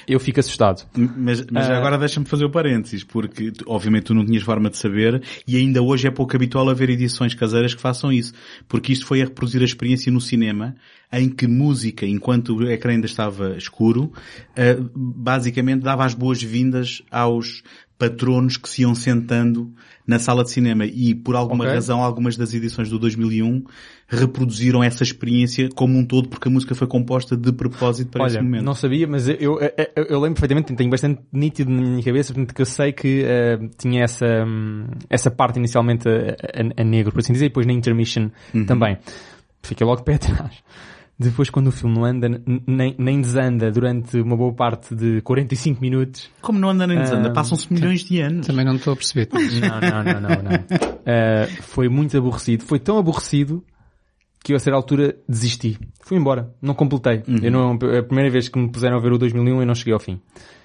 eu 0.07 0.19
fico 0.19 0.41
assustado. 0.41 0.87
Mas, 0.97 1.45
mas 1.51 1.69
uh... 1.69 1.73
agora 1.73 1.99
deixa-me 1.99 2.27
fazer 2.27 2.45
o 2.45 2.51
parênteses, 2.51 3.05
porque 3.05 3.53
obviamente 3.67 4.05
tu 4.05 4.15
não 4.15 4.25
tinhas 4.25 4.43
forma 4.43 4.71
de 4.71 4.77
saber 4.77 5.23
e 5.47 5.57
ainda 5.57 5.83
hoje 5.83 6.07
é 6.07 6.11
pouco 6.11 6.35
habitual 6.35 6.69
haver 6.69 6.91
edições 6.91 7.35
caseiras 7.35 7.75
que 7.75 7.81
façam 7.81 8.13
isso, 8.13 8.33
porque 8.69 8.93
isto 8.93 9.07
foi 9.07 9.21
a 9.21 9.25
reproduzir 9.25 9.63
a 9.63 9.65
experiência 9.65 10.11
no 10.13 10.21
cinema 10.21 10.75
em 11.13 11.29
que 11.29 11.47
música, 11.47 12.07
enquanto 12.07 12.57
o 12.57 12.71
ecrã 12.71 12.93
ainda 12.93 13.07
estava 13.07 13.57
escuro, 13.57 14.05
uh, 14.05 14.91
basicamente 14.95 15.83
dava 15.83 16.05
as 16.05 16.15
boas-vindas 16.15 17.03
aos 17.11 17.63
patronos 17.99 18.57
que 18.57 18.69
se 18.69 18.83
iam 18.83 18.95
sentando 18.95 19.75
na 20.09 20.19
sala 20.19 20.43
de 20.43 20.51
cinema 20.51 20.87
e 20.87 21.15
por 21.15 21.37
alguma 21.37 21.65
okay. 21.65 21.75
razão 21.75 22.03
algumas 22.03 22.35
das 22.35 22.55
edições 22.55 22.89
do 22.89 22.99
2001 22.99 23.63
reproduziram 24.09 24.83
essa 24.83 25.03
experiência 25.03 25.69
como 25.75 25.99
um 25.99 26.05
todo 26.05 26.31
porque 26.31 26.49
a 26.49 26.51
música 26.51 26.75
foi 26.75 26.87
composta 26.87 27.37
de 27.37 27.53
propósito 27.53 28.11
para 28.11 28.23
Olha, 28.23 28.31
esse 28.31 28.41
momento. 28.41 28.65
não 28.65 28.75
sabia, 28.75 29.07
mas 29.07 29.29
eu, 29.29 29.37
eu, 29.39 29.61
eu, 29.61 30.05
eu 30.05 30.19
lembro 30.19 30.41
perfeitamente, 30.41 30.75
tenho 30.75 30.89
bastante 30.89 31.21
nítido 31.31 31.71
na 31.71 31.83
minha 31.83 32.03
cabeça, 32.03 32.33
portanto 32.33 32.55
que 32.55 32.63
eu 32.63 32.67
sei 32.67 32.91
que 32.91 33.23
uh, 33.23 33.69
tinha 33.77 34.03
essa, 34.03 34.27
um, 34.47 34.87
essa 35.11 35.31
parte 35.31 35.59
inicialmente 35.59 36.09
a, 36.09 36.13
a, 36.13 36.81
a, 36.81 36.85
negro, 36.85 37.13
por 37.13 37.19
assim 37.19 37.35
dizer, 37.35 37.45
e 37.45 37.49
depois 37.51 37.67
na 37.67 37.75
intermission 37.75 38.31
uhum. 38.55 38.65
também. 38.65 38.97
Fiquei 39.63 39.87
logo 39.87 40.03
pé 40.05 40.15
atrás. 40.17 40.63
Depois 41.19 41.51
quando 41.51 41.67
o 41.67 41.73
filme 41.73 41.97
não 41.97 42.05
anda, 42.05 42.29
nem, 42.67 42.95
nem 42.97 43.21
desanda 43.21 43.71
durante 43.73 44.21
uma 44.21 44.37
boa 44.37 44.53
parte 44.53 44.95
de 44.95 45.21
45 45.23 45.81
minutos, 45.81 46.31
Como 46.41 46.59
não 46.59 46.71
anda 46.71 46.87
nem 46.87 46.99
desanda, 46.99 47.31
Ah, 47.31 47.33
passam-se 47.33 47.73
milhões 47.73 48.05
de 48.05 48.21
anos. 48.21 48.47
Também 48.47 48.65
não 48.65 48.77
estou 48.77 48.93
a 48.93 48.97
perceber. 48.97 49.29
Não, 49.33 49.81
não, 49.81 50.05
não, 50.05 50.21
não, 50.21 50.43
não. 50.43 50.53
Uh, 50.59 51.63
foi 51.63 51.89
muito 51.89 52.17
aborrecido. 52.17 52.63
Foi 52.65 52.79
tão 52.79 52.99
aborrecido 52.99 53.65
que 54.45 54.53
eu 54.53 54.57
a 54.57 54.61
certa 54.61 54.77
altura 54.77 55.17
desisti. 55.29 55.77
Fui 56.03 56.17
embora. 56.17 56.55
Não 56.63 56.73
completei. 56.75 57.23
Eu 57.43 57.51
não, 57.51 57.73
a 57.73 58.03
primeira 58.03 58.31
vez 58.31 58.49
que 58.49 58.59
me 58.59 58.71
puseram 58.71 58.97
a 58.97 59.01
ver 59.01 59.13
o 59.13 59.19
2001 59.19 59.61
eu 59.61 59.67
não 59.67 59.75
cheguei 59.75 59.93
ao 59.93 60.01
fim. 60.01 60.21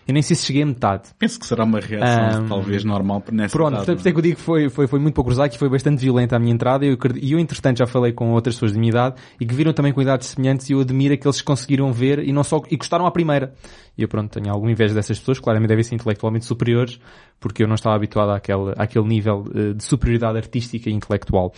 Eu 0.07 0.13
nem 0.13 0.21
sei 0.21 0.35
se 0.35 0.45
cheguei 0.45 0.63
a 0.63 0.65
metade. 0.65 1.09
Penso 1.17 1.39
que 1.39 1.45
será 1.45 1.63
uma 1.63 1.79
reação 1.79 2.43
Ah, 2.43 2.45
talvez 2.47 2.83
normal 2.83 3.23
nessa 3.31 3.55
Pronto, 3.55 3.73
idade, 3.73 3.85
portanto, 3.85 3.95
por 3.95 3.99
isso 4.01 4.09
é 4.09 4.11
que 4.11 4.17
eu 4.17 4.21
digo 4.21 4.35
que 4.35 4.41
foi, 4.41 4.69
foi, 4.69 4.87
foi 4.87 4.99
muito 4.99 5.13
pouco 5.13 5.29
cruzado, 5.29 5.49
que 5.49 5.57
foi 5.57 5.69
bastante 5.69 6.01
violenta 6.03 6.35
a 6.35 6.39
minha 6.39 6.53
entrada. 6.53 6.85
E 6.85 6.89
eu, 6.89 6.97
eu, 7.21 7.39
entretanto, 7.39 7.77
já 7.77 7.85
falei 7.85 8.11
com 8.11 8.31
outras 8.31 8.55
pessoas 8.55 8.73
de 8.73 8.79
minha 8.79 8.89
idade 8.89 9.15
e 9.39 9.45
que 9.45 9.53
viram 9.53 9.71
também 9.73 9.93
com 9.93 10.01
idades 10.01 10.27
semelhantes 10.27 10.69
e 10.69 10.73
eu 10.73 10.81
admiro 10.81 11.13
é 11.13 11.17
que 11.17 11.25
eles 11.25 11.41
conseguiram 11.41 11.91
ver 11.93 12.19
e 12.19 12.33
não 12.33 12.43
só, 12.43 12.61
e 12.69 12.75
gostaram 12.75 13.05
à 13.05 13.11
primeira. 13.11 13.53
E 13.97 14.01
eu, 14.01 14.07
pronto, 14.07 14.31
tenho 14.31 14.51
alguma 14.51 14.71
inveja 14.71 14.93
dessas 14.93 15.19
pessoas, 15.19 15.39
claramente 15.39 15.69
devem 15.69 15.83
ser 15.83 15.95
intelectualmente 15.95 16.45
superiores, 16.45 16.99
porque 17.39 17.63
eu 17.63 17.67
não 17.67 17.75
estava 17.75 17.95
habituado 17.95 18.31
àquele, 18.31 18.73
àquele 18.77 19.07
nível 19.07 19.45
eh, 19.53 19.73
de 19.73 19.83
superioridade 19.83 20.37
artística 20.37 20.89
e 20.89 20.93
intelectual. 20.93 21.53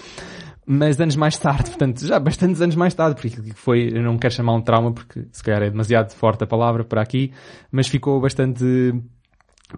Mas 0.68 1.00
anos 1.00 1.16
mais 1.16 1.38
tarde, 1.38 1.70
portanto, 1.72 2.06
já 2.06 2.20
bastantes 2.20 2.62
anos 2.62 2.76
mais 2.76 2.94
tarde, 2.94 3.16
porque 3.16 3.54
foi, 3.54 3.90
eu 3.94 4.02
não 4.02 4.18
quero 4.18 4.34
chamar 4.34 4.54
um 4.54 4.62
trauma, 4.62 4.92
porque 4.92 5.26
se 5.32 5.44
calhar 5.44 5.62
é 5.62 5.70
demasiado 5.70 6.12
forte 6.14 6.44
a 6.44 6.48
palavra 6.48 6.84
para 6.84 7.02
aqui, 7.02 7.32
mas 7.72 7.88
ficou 7.88 8.20
bastante 8.20 8.94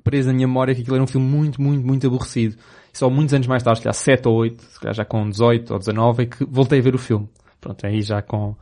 preso 0.04 0.28
na 0.28 0.34
minha 0.34 0.48
memória 0.48 0.76
que 0.76 0.82
aquilo 0.82 0.96
era 0.96 1.04
um 1.04 1.08
filme 1.08 1.28
muito, 1.28 1.62
muito, 1.62 1.86
muito 1.86 2.08
aborrecido. 2.08 2.56
E 2.94 2.98
só 2.98 3.10
muitos 3.10 3.34
anos 3.34 3.48
mais 3.48 3.64
tarde, 3.64 3.80
se 3.80 3.84
calhar 3.84 3.94
7 3.94 4.28
ou 4.28 4.36
8, 4.36 4.64
se 4.64 4.80
calhar 4.80 4.94
já 4.94 5.06
com 5.06 5.30
18 5.30 5.74
ou 5.74 5.80
19, 5.80 6.24
é 6.24 6.26
que 6.26 6.46
voltei 6.46 6.80
a 6.80 6.82
ver 6.82 6.96
o 6.96 6.98
filme. 6.98 7.28
Pronto, 7.60 7.86
aí 7.86 8.02
já 8.02 8.22
com, 8.22 8.56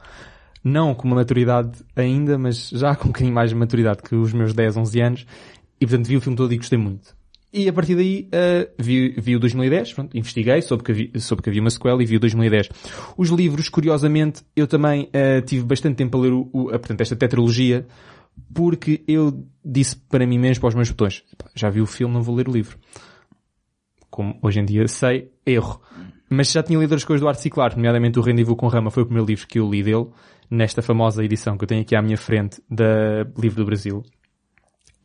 não 0.64 0.96
com 0.96 1.08
uma 1.08 1.18
maturidade 1.18 1.72
ainda, 1.96 2.38
mas 2.38 2.70
já 2.70 2.96
com 2.96 3.06
um 3.06 3.12
bocadinho 3.12 3.34
mais 3.34 3.50
de 3.50 3.56
maturidade 3.56 4.02
que 4.02 4.16
os 4.16 4.34
meus 4.34 4.54
10, 4.54 4.78
11 4.78 5.02
anos. 5.02 5.26
E 5.80 5.86
portanto 5.86 6.08
vi 6.08 6.18
o 6.18 6.22
filme 6.22 6.38
todo 6.38 6.54
e 6.54 6.58
gostei 6.58 6.80
muito. 6.80 7.16
E 7.58 7.70
a 7.70 7.74
partir 7.74 7.96
daí 7.96 8.28
uh, 8.34 8.70
vi, 8.78 9.16
vi 9.18 9.34
o 9.34 9.40
2010, 9.40 9.94
pronto, 9.94 10.18
investiguei, 10.18 10.62
soube 10.62 10.84
que, 10.84 10.92
havia, 10.92 11.10
soube 11.22 11.42
que 11.42 11.50
havia 11.50 11.62
uma 11.62 11.70
sequela 11.70 12.04
e 12.04 12.06
vi 12.06 12.18
o 12.18 12.20
2010. 12.20 12.68
Os 13.16 13.30
livros, 13.30 13.70
curiosamente, 13.70 14.44
eu 14.54 14.68
também 14.68 15.04
uh, 15.04 15.42
tive 15.46 15.64
bastante 15.64 15.96
tempo 15.96 16.18
a 16.18 16.22
ler 16.22 16.34
o, 16.34 16.50
o, 16.52 16.68
a, 16.68 16.78
portanto, 16.78 17.00
esta 17.00 17.16
tetralogia, 17.16 17.88
porque 18.54 19.06
eu 19.08 19.48
disse 19.64 19.96
para 19.96 20.28
mim 20.28 20.38
mesmo, 20.38 20.60
para 20.60 20.68
os 20.68 20.76
meus 20.76 20.90
botões, 20.90 21.24
já 21.56 21.70
vi 21.70 21.80
o 21.80 21.86
filme, 21.86 22.14
não 22.14 22.22
vou 22.22 22.36
ler 22.36 22.50
o 22.50 22.52
livro. 22.52 22.78
Como 24.10 24.38
hoje 24.42 24.60
em 24.60 24.66
dia 24.66 24.86
sei, 24.90 25.32
erro. 25.46 25.80
Mas 26.30 26.52
já 26.52 26.62
tinha 26.62 26.78
lido 26.78 26.94
as 26.94 27.06
coisas 27.06 27.22
do 27.22 27.28
Arte 27.30 27.42
Ciclar, 27.42 27.74
nomeadamente 27.74 28.20
o 28.20 28.22
Rendezvous 28.22 28.58
com 28.58 28.68
Rama 28.68 28.92
foi 28.92 29.04
o 29.04 29.06
primeiro 29.06 29.30
livro 29.30 29.48
que 29.48 29.60
eu 29.60 29.70
li 29.70 29.82
dele, 29.82 30.08
nesta 30.52 30.82
famosa 30.82 31.24
edição 31.24 31.58
que 31.58 31.64
eu 31.64 31.68
tenho 31.70 31.84
aqui 31.84 31.96
à 31.96 32.02
minha 32.02 32.18
frente 32.18 32.62
da 32.70 33.26
Livro 33.38 33.64
do 33.64 33.66
Brasil. 33.66 34.04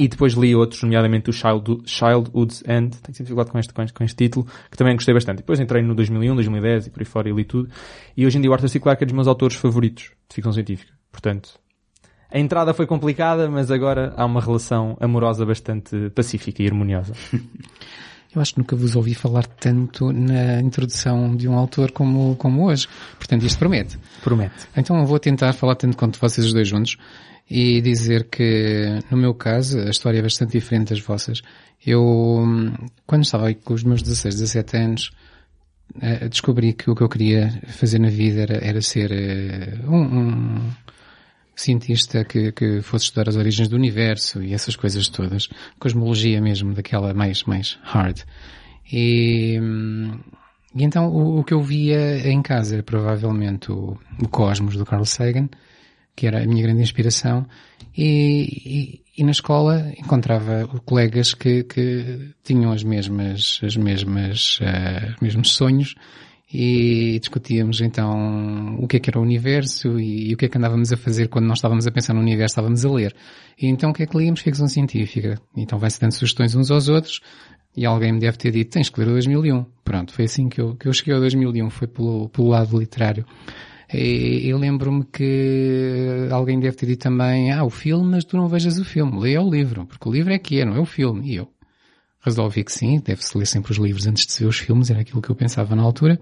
E 0.01 0.09
depois 0.09 0.33
li 0.33 0.57
outros, 0.57 0.83
nomeadamente 0.83 1.29
o 1.29 1.33
Child, 1.33 1.83
Childhood's 1.85 2.63
End, 2.67 2.97
tenho 3.03 3.15
sempre 3.15 3.25
dificuldade 3.25 3.51
com 3.51 3.59
este, 3.59 3.75
com, 3.75 3.83
este, 3.83 3.93
com 3.93 4.03
este 4.03 4.17
título, 4.17 4.47
que 4.71 4.75
também 4.79 4.95
gostei 4.95 5.13
bastante. 5.13 5.41
Depois 5.41 5.61
entrei 5.61 5.83
no 5.83 5.95
2001, 5.95 6.37
2010 6.37 6.87
e 6.87 6.91
por 6.91 7.01
aí 7.01 7.05
fora 7.05 7.29
e 7.29 7.33
li 7.35 7.45
tudo. 7.45 7.69
E 8.17 8.25
hoje 8.25 8.39
em 8.39 8.41
dia 8.41 8.51
o 8.51 8.55
Arthur 8.55 8.71
C. 8.71 8.81
Clarke 8.81 9.05
é 9.05 9.07
dos 9.07 9.13
meus 9.13 9.29
autores 9.29 9.59
favoritos 9.59 10.05
de 10.27 10.35
ficção 10.35 10.55
científica. 10.55 10.91
Portanto, 11.13 11.51
a 12.33 12.39
entrada 12.39 12.73
foi 12.73 12.87
complicada, 12.87 13.51
mas 13.51 13.71
agora 13.71 14.15
há 14.17 14.25
uma 14.25 14.41
relação 14.41 14.97
amorosa 15.03 15.45
bastante 15.45 16.09
pacífica 16.15 16.63
e 16.63 16.67
harmoniosa. 16.67 17.13
Eu 18.35 18.41
acho 18.41 18.55
que 18.55 18.61
nunca 18.61 18.77
vos 18.77 18.97
ouvi 18.97 19.13
falar 19.13 19.45
tanto 19.45 20.13
na 20.13 20.63
introdução 20.63 21.37
de 21.37 21.47
um 21.47 21.59
autor 21.59 21.91
como, 21.91 22.37
como 22.37 22.65
hoje. 22.65 22.89
Portanto, 23.19 23.45
isto 23.45 23.59
promete. 23.59 23.99
Promete. 24.23 24.69
Então 24.77 24.97
eu 24.97 25.05
vou 25.05 25.19
tentar 25.19 25.53
falar 25.53 25.75
tanto 25.75 25.97
quanto 25.97 26.17
vocês 26.21 26.47
os 26.47 26.53
dois 26.53 26.69
juntos 26.69 26.97
e 27.51 27.81
dizer 27.81 28.29
que, 28.31 29.01
no 29.11 29.17
meu 29.17 29.35
caso, 29.35 29.81
a 29.81 29.91
história 29.91 30.21
é 30.21 30.23
bastante 30.23 30.53
diferente 30.53 30.91
das 30.91 31.01
vossas. 31.01 31.43
Eu, 31.85 32.45
quando 33.07 33.25
estava 33.25 33.53
com 33.55 33.75
os 33.75 33.83
meus 33.83 34.03
16, 34.03 34.37
17 34.37 34.77
anos, 34.77 35.11
eh, 36.01 36.29
descobri 36.29 36.73
que 36.75 36.89
o 36.89 36.95
que 36.95 37.03
eu 37.03 37.09
queria 37.09 37.51
fazer 37.67 37.99
na 37.99 38.09
vida 38.09 38.43
era, 38.43 38.65
era 38.65 38.81
ser 38.81 39.11
eh, 39.11 39.79
um, 39.89 39.97
um 39.97 40.71
cientista 41.57 42.25
que, 42.25 42.53
que 42.53 42.81
fosse 42.83 43.07
estudar 43.07 43.29
as 43.29 43.37
origens 43.37 43.67
do 43.67 43.75
universo 43.75 44.41
e 44.43 44.55
essas 44.55 44.77
coisas 44.77 45.09
todas. 45.09 45.49
Cosmologia 45.79 46.41
mesmo, 46.41 46.73
daquela 46.73 47.13
mais, 47.13 47.43
mais 47.43 47.79
hard. 47.83 48.21
E, 48.93 49.59
e 50.73 50.85
então 50.85 51.09
o, 51.09 51.41
o, 51.41 51.45
que 51.45 51.53
eu 51.53 51.61
via 51.61 52.29
em 52.29 52.41
casa 52.43 52.77
era 52.77 52.83
provavelmente 52.85 53.73
o, 53.73 53.99
o 54.23 54.29
Cosmos 54.29 54.77
do 54.77 54.87
Carl 54.87 55.05
Sagan, 55.05 55.49
que 56.21 56.27
era 56.27 56.43
a 56.43 56.47
minha 56.47 56.63
grande 56.63 56.83
inspiração, 56.83 57.47
e, 57.97 59.01
e, 59.17 59.23
e 59.23 59.25
na 59.25 59.31
escola 59.31 59.91
encontrava 59.97 60.69
colegas 60.85 61.33
que, 61.33 61.65
que 61.65 62.35
tinham 62.45 62.71
as 62.73 62.85
mesmas, 62.85 63.59
as 63.65 63.75
mesmas, 63.75 64.59
uh, 64.61 65.15
os 65.15 65.21
mesmos 65.23 65.53
sonhos, 65.53 65.95
e 66.53 67.19
discutíamos 67.21 67.81
então 67.81 68.77
o 68.79 68.87
que 68.87 68.99
é 68.99 69.01
que 69.01 69.09
era 69.09 69.19
o 69.19 69.23
universo 69.23 69.99
e, 69.99 70.29
e, 70.29 70.35
o 70.35 70.37
que 70.37 70.45
é 70.45 70.49
que 70.51 70.59
andávamos 70.59 70.93
a 70.93 70.97
fazer 70.99 71.29
quando 71.29 71.47
nós 71.47 71.57
estávamos 71.57 71.87
a 71.87 71.91
pensar 71.91 72.13
no 72.13 72.21
universo, 72.21 72.53
estávamos 72.53 72.85
a 72.85 72.91
ler. 72.91 73.17
E 73.59 73.67
então 73.67 73.89
o 73.89 73.95
que 73.95 74.03
é 74.03 74.07
que 74.07 74.19
líamos? 74.19 74.41
Ficção 74.41 74.69
científica. 74.69 75.41
Então 75.57 75.79
vai-se 75.79 75.99
dando 75.99 76.13
sugestões 76.13 76.55
uns 76.55 76.71
aos 76.71 76.91
outros 76.91 77.23
e 77.75 77.87
alguém 77.87 78.13
me 78.13 78.21
deve 78.21 78.37
ter 78.37 78.51
dito, 78.51 78.73
tens 78.73 78.91
que 78.91 79.01
ler 79.01 79.09
o 79.09 79.13
2001. 79.13 79.65
Pronto, 79.83 80.13
foi 80.13 80.27
assim 80.27 80.51
que 80.51 80.61
eu, 80.61 80.75
que 80.75 80.87
eu 80.87 80.93
cheguei 80.93 81.15
ao 81.15 81.21
2001, 81.21 81.71
foi 81.71 81.89
pelo, 81.89 82.29
pelo 82.29 82.49
lado 82.49 82.79
literário. 82.79 83.25
E 83.93 84.53
lembro-me 84.55 85.05
que 85.05 86.29
alguém 86.31 86.61
deve 86.61 86.77
ter 86.77 86.87
dito 86.87 87.03
também, 87.03 87.51
ah, 87.51 87.65
o 87.65 87.71
filme, 87.71 88.09
mas 88.13 88.25
tu 88.25 88.37
não 88.37 88.49
vejas 88.49 88.79
o 88.79 88.85
filme, 88.85 89.19
leia 89.19 89.43
o 89.43 89.51
livro, 89.51 89.85
porque 89.85 90.09
o 90.09 90.13
livro 90.13 90.33
é 90.33 90.39
que 90.39 90.61
é, 90.61 90.65
não 90.65 90.77
é 90.77 90.81
o 90.81 90.85
filme. 90.85 91.29
E 91.29 91.37
eu 91.37 91.49
resolvi 92.21 92.63
que 92.63 92.73
sim, 92.73 93.01
deve-se 93.05 93.37
ler 93.37 93.47
sempre 93.47 93.73
os 93.73 93.79
livros 93.79 94.07
antes 94.07 94.27
de 94.27 94.33
se 94.33 94.45
ver 94.45 94.49
os 94.49 94.59
filmes, 94.59 94.91
era 94.91 95.01
aquilo 95.01 95.21
que 95.21 95.31
eu 95.31 95.35
pensava 95.35 95.75
na 95.75 95.83
altura. 95.83 96.21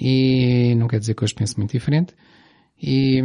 E 0.00 0.74
não 0.76 0.88
quer 0.88 1.00
dizer 1.00 1.14
que 1.14 1.24
hoje 1.24 1.34
penso 1.34 1.58
muito 1.58 1.72
diferente. 1.72 2.14
E 2.82 3.20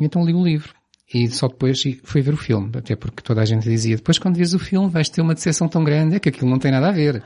então 0.00 0.24
li 0.24 0.32
o 0.32 0.42
livro. 0.42 0.74
E 1.12 1.28
só 1.28 1.48
depois 1.48 1.82
fui 2.04 2.22
ver 2.22 2.32
o 2.32 2.38
filme, 2.38 2.70
até 2.74 2.96
porque 2.96 3.22
toda 3.22 3.42
a 3.42 3.44
gente 3.44 3.68
dizia, 3.68 3.96
depois 3.96 4.18
quando 4.18 4.36
vês 4.36 4.54
o 4.54 4.58
filme 4.58 4.88
vais 4.88 5.10
ter 5.10 5.20
uma 5.20 5.34
decepção 5.34 5.68
tão 5.68 5.84
grande, 5.84 6.16
é 6.16 6.18
que 6.18 6.30
aquilo 6.30 6.48
não 6.48 6.58
tem 6.58 6.70
nada 6.70 6.88
a 6.88 6.92
ver. 6.92 7.22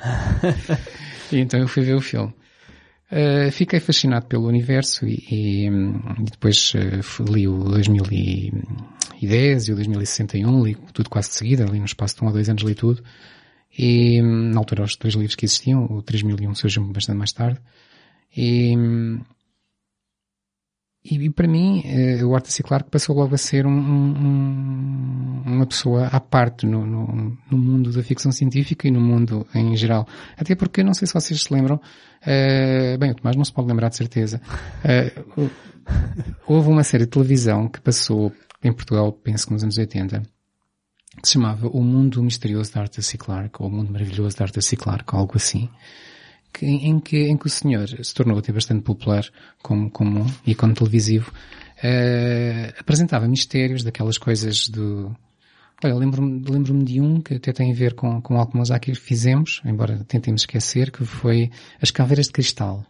e 1.31 1.39
então 1.39 1.61
eu 1.61 1.69
fui 1.69 1.85
ver 1.85 1.95
o 1.95 2.01
filme. 2.01 2.35
Uh, 3.11 3.51
fiquei 3.53 3.79
fascinado 3.79 4.27
pelo 4.27 4.49
universo 4.49 5.07
e, 5.07 5.25
e, 5.31 5.67
e 5.67 6.25
depois 6.25 6.73
uh, 6.75 7.33
li 7.33 7.47
o 7.47 7.59
2010 7.59 9.69
e 9.69 9.73
o 9.73 9.77
2061, 9.77 10.65
li 10.65 10.75
tudo 10.93 11.09
quase 11.09 11.29
de 11.29 11.37
seguida, 11.37 11.65
ali 11.65 11.79
no 11.79 11.85
espaço 11.85 12.17
de 12.17 12.25
um 12.25 12.27
ou 12.27 12.33
dois 12.33 12.49
anos 12.49 12.65
li 12.65 12.75
tudo. 12.75 13.03
E 13.79 14.21
na 14.23 14.59
altura 14.59 14.85
os 14.85 14.97
dois 14.97 15.15
livros 15.15 15.37
que 15.37 15.45
existiam, 15.45 15.85
o 15.85 16.03
3001 16.03 16.55
surgiu 16.55 16.83
bastante 16.85 17.19
mais 17.19 17.33
tarde. 17.33 17.61
E, 18.37 18.75
e, 21.11 21.27
e 21.27 21.31
para 21.31 21.47
mim, 21.47 21.83
uh, 21.85 22.27
o 22.27 22.35
Arthur 22.35 22.51
C. 22.51 22.63
Clarke 22.63 22.91
passou 22.91 23.17
logo 23.17 23.35
a 23.35 23.39
ser 23.39 23.67
um, 23.67 23.71
um, 23.71 25.43
uma 25.47 25.67
pessoa 25.67 26.07
à 26.07 26.21
parte 26.21 26.67
no, 26.67 26.85
no, 26.87 27.39
no, 27.51 27.59
mundo 27.59 27.93
da 27.93 28.03
ficção 28.03 28.33
científica 28.33 28.89
e 28.89 28.91
no 28.91 29.01
mundo 29.01 29.47
em 29.55 29.77
geral. 29.77 30.07
Até 30.37 30.55
porque, 30.55 30.83
não 30.83 30.95
sei 30.95 31.07
se 31.07 31.15
vocês 31.15 31.43
se 31.43 31.53
lembram, 31.53 31.77
uh, 31.77 32.99
bem, 32.99 33.11
o 33.11 33.15
Tomás 33.15 33.37
não 33.37 33.45
se 33.45 33.53
pode 33.53 33.69
lembrar 33.69 33.89
de 33.89 33.97
certeza, 33.97 34.41
uh, 34.85 35.51
houve 36.47 36.69
uma 36.69 36.83
série 36.83 37.05
de 37.05 37.11
televisão 37.11 37.69
que 37.69 37.81
passou 37.81 38.33
em 38.63 38.73
Portugal, 38.73 39.13
penso 39.13 39.47
que 39.47 39.53
nos 39.53 39.63
anos 39.63 39.79
80, 39.79 40.23
que 41.23 41.27
se 41.29 41.35
chamava 41.35 41.69
O 41.69 41.83
Mundo 41.83 42.23
Misterioso 42.23 42.73
de 42.73 42.79
Arthur 42.79 43.03
C. 43.03 43.17
Clarke, 43.17 43.63
ou 43.63 43.69
O 43.69 43.71
Mundo 43.71 43.93
Maravilhoso 43.93 44.37
de 44.37 44.43
Arthur 44.43 44.63
C. 44.63 44.77
Clarke, 44.77 45.15
algo 45.15 45.33
assim 45.37 45.71
que, 46.53 46.67
em, 46.67 46.99
que, 47.01 47.29
em 47.29 47.37
que 47.37 47.47
o 47.47 47.51
senhor 47.51 47.89
se 47.89 48.15
tornou 48.15 48.39
até 48.39 48.53
bastante 48.53 48.83
popular 48.83 49.25
como, 49.63 49.91
como 49.91 50.27
ícone 50.47 50.75
televisivo, 50.75 51.31
uh, 51.31 52.75
apresentava 52.79 53.29
mistérios 53.29 53.83
daquelas 53.83 54.19
coisas 54.19 54.69
do... 54.69 55.15
Olha, 55.85 55.95
lembro-me 55.95 56.43
lembro 56.49 56.85
de 56.85 57.01
um 57.01 57.21
que 57.21 57.35
até 57.35 57.53
tem 57.53 57.71
a 57.71 57.75
ver 57.75 57.95
com, 57.95 58.21
com 58.23 58.39
algo 58.39 58.53
que 58.53 58.59
nós 58.59 58.71
aqui 58.71 58.95
fizemos, 58.95 59.61
embora 59.65 60.03
tentemos 60.09 60.43
esquecer, 60.43 60.91
que 60.91 61.05
foi 61.05 61.51
as 61.83 61.91
caveiras 61.91 62.27
de 62.27 62.33
cristal. 62.33 62.85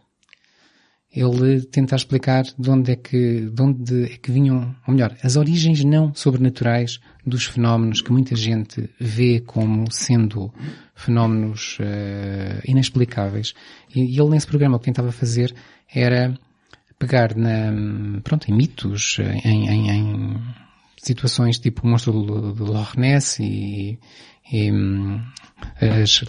Ele 1.17 1.61
tenta 1.61 1.95
explicar 1.95 2.43
de 2.43 2.69
onde 2.69 2.91
é 2.91 2.95
que, 2.95 3.49
de 3.49 3.61
onde 3.61 4.03
é 4.03 4.17
que 4.17 4.31
vinham, 4.31 4.75
ou 4.87 4.93
melhor, 4.93 5.17
as 5.23 5.35
origens 5.35 5.83
não 5.83 6.13
sobrenaturais 6.13 6.99
dos 7.25 7.45
fenómenos 7.45 8.01
que 8.01 8.11
muita 8.11 8.35
gente 8.35 8.87
vê 8.99 9.39
como 9.39 9.91
sendo 9.91 10.53
fenómenos 10.93 11.79
uh, 11.79 12.61
inexplicáveis. 12.67 13.55
E, 13.95 14.01
e, 14.01 14.19
ele 14.19 14.29
nesse 14.29 14.45
programa 14.45 14.75
o 14.75 14.79
que 14.79 14.85
tentava 14.85 15.11
fazer 15.11 15.55
era 15.91 16.37
pegar 16.99 17.35
na, 17.35 17.71
pronto, 18.23 18.51
em 18.51 18.55
mitos, 18.55 19.17
em, 19.43 19.69
em, 19.69 19.89
em 19.89 20.37
situações 20.97 21.57
tipo 21.57 21.81
o 21.83 21.89
monstro 21.89 22.11
do 22.53 22.63
Loch 22.63 22.95
Ness 22.95 23.39
e, 23.39 23.97
e 24.51 24.71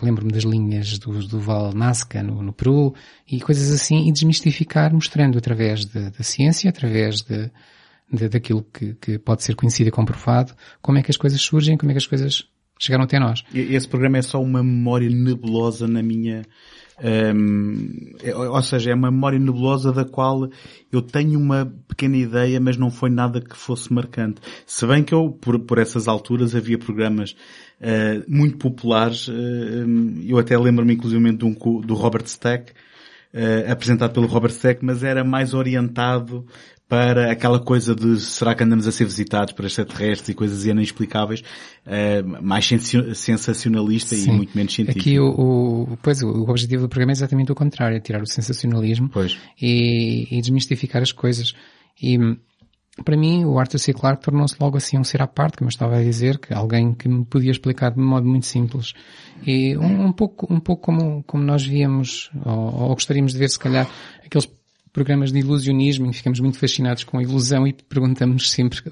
lembro-me 0.03 0.33
das 0.33 0.45
linhas 0.45 0.99
do, 0.99 1.27
do 1.27 1.41
Val 1.41 1.73
Nazca 1.73 2.23
no, 2.23 2.43
no, 2.43 2.53
Peru 2.53 2.95
e 3.27 3.41
coisas 3.41 3.71
assim 3.71 4.09
e 4.09 4.13
desmistificar 4.13 4.93
mostrando 4.93 5.39
através 5.39 5.85
da 5.85 6.23
ciência, 6.23 6.71
através 6.71 7.23
de, 7.23 7.51
de, 8.11 8.29
daquilo 8.29 8.63
que, 8.63 8.95
que 8.95 9.19
pode 9.19 9.43
ser 9.43 9.55
conhecido 9.55 9.89
e 9.89 9.93
comprovado, 9.93 10.55
como 10.81 10.99
é 10.99 11.03
que 11.03 11.11
as 11.11 11.17
coisas 11.17 11.41
surgem, 11.41 11.77
como 11.77 11.91
é 11.91 11.95
que 11.95 11.99
as 11.99 12.07
coisas 12.07 12.49
chegaram 12.79 13.05
até 13.05 13.19
nós. 13.19 13.43
Esse 13.53 13.89
programa 13.89 14.19
é 14.19 14.23
só 14.23 14.41
uma 14.41 14.63
memória 14.63 15.09
nebulosa 15.11 15.87
na 15.87 16.03
minha, 16.03 16.43
um, 17.01 18.13
é, 18.23 18.35
ou 18.35 18.63
seja, 18.63 18.91
é 18.91 18.95
uma 18.95 19.11
memória 19.11 19.39
nebulosa 19.39 19.93
da 19.93 20.05
qual 20.05 20.49
eu 20.91 21.01
tenho 21.01 21.39
uma 21.39 21.73
pequena 21.87 22.17
ideia, 22.17 22.61
mas 22.61 22.77
não 22.77 22.91
foi 22.91 23.11
nada 23.11 23.41
que 23.41 23.57
fosse 23.57 23.93
marcante. 23.93 24.41
Se 24.67 24.87
bem 24.87 25.05
que 25.05 25.15
eu, 25.15 25.31
por, 25.31 25.59
por 25.61 25.79
essas 25.79 26.09
alturas, 26.09 26.55
havia 26.55 26.79
programas 26.79 27.37
uh, 27.81 28.25
muito 28.27 28.57
populares, 28.59 29.29
uh, 29.29 29.33
eu 30.27 30.39
até 30.39 30.59
lembro-me 30.59 30.95
inclusive 30.95 31.33
de 31.37 31.45
um 31.45 31.55
do 31.81 31.95
Robert 31.95 32.25
Stack, 32.25 32.73
uh, 33.33 33.71
apresentado 33.71 34.13
pelo 34.13 34.27
Robert 34.27 34.53
Stack, 34.53 34.85
mas 34.85 35.05
era 35.05 35.23
mais 35.23 35.55
orientado 35.55 36.45
para 36.89 37.31
aquela 37.31 37.61
coisa 37.61 37.95
de 37.95 38.19
será 38.19 38.55
que 38.55 38.65
andamos 38.65 38.87
a 38.87 38.93
ser 38.93 39.05
visitados 39.05 39.53
por 39.53 39.67
extraterrestres 39.67 40.31
e 40.31 40.35
coisas 40.35 40.65
inexplicáveis, 40.65 41.43
uh, 41.87 42.43
mais 42.43 42.67
sensacionalista 42.67 44.17
Sim. 44.17 44.31
e 44.31 44.33
muito 44.33 44.57
menos 44.57 44.73
científico. 44.73 45.01
Aqui 45.01 45.21
o, 45.21 45.29
o, 45.93 45.99
pois, 46.03 46.23
o 46.23 46.49
objetivo 46.49 46.83
do 46.83 46.89
programa 46.89 47.13
é 47.13 47.15
exatamente 47.15 47.53
o 47.53 47.55
contrário, 47.55 47.97
é 47.97 48.01
tirar 48.01 48.23
o 48.23 48.27
sensacionalismo 48.27 49.11
e, 49.61 50.29
e, 50.31 50.41
desmistificar 50.41 51.03
as 51.03 51.13
coisas. 51.13 51.55
E 52.03 52.19
para 53.05 53.17
mim 53.19 53.45
o 53.45 53.59
Arthur 53.59 53.79
C. 53.79 53.93
Clarke 53.93 54.23
tornou-se 54.23 54.57
logo 54.59 54.79
assim 54.79 54.99
um 54.99 55.05
ser 55.05 55.21
à 55.21 55.27
parte, 55.27 55.59
como 55.59 55.69
eu 55.69 55.73
estava 55.73 55.99
a 55.99 56.03
dizer, 56.03 56.39
que 56.39 56.55
alguém 56.55 56.95
que 56.95 57.07
me 57.07 57.23
podia 57.27 57.51
explicar 57.51 57.91
de 57.91 58.01
um 58.01 58.09
modo 58.09 58.27
muito 58.27 58.47
simples. 58.47 58.95
E 59.47 59.77
um, 59.77 60.07
um 60.07 60.13
pouco, 60.13 60.53
um 60.53 60.59
pouco 60.59 60.85
como, 60.85 61.23
como 61.25 61.45
nós 61.45 61.67
víamos, 61.67 62.31
ou, 62.47 62.83
ou 62.83 62.95
gostaríamos 62.95 63.33
de 63.33 63.39
ver 63.39 63.51
se 63.51 63.59
calhar, 63.59 63.87
aqueles 64.25 64.49
programas 64.99 65.31
de 65.31 65.39
ilusionismo 65.39 66.11
que 66.11 66.17
ficamos 66.17 66.41
muito 66.41 66.59
fascinados 66.59 67.05
com 67.05 67.19
a 67.19 67.23
ilusão 67.23 67.65
e 67.65 67.73
perguntamos 67.73 68.51
sempre 68.51 68.83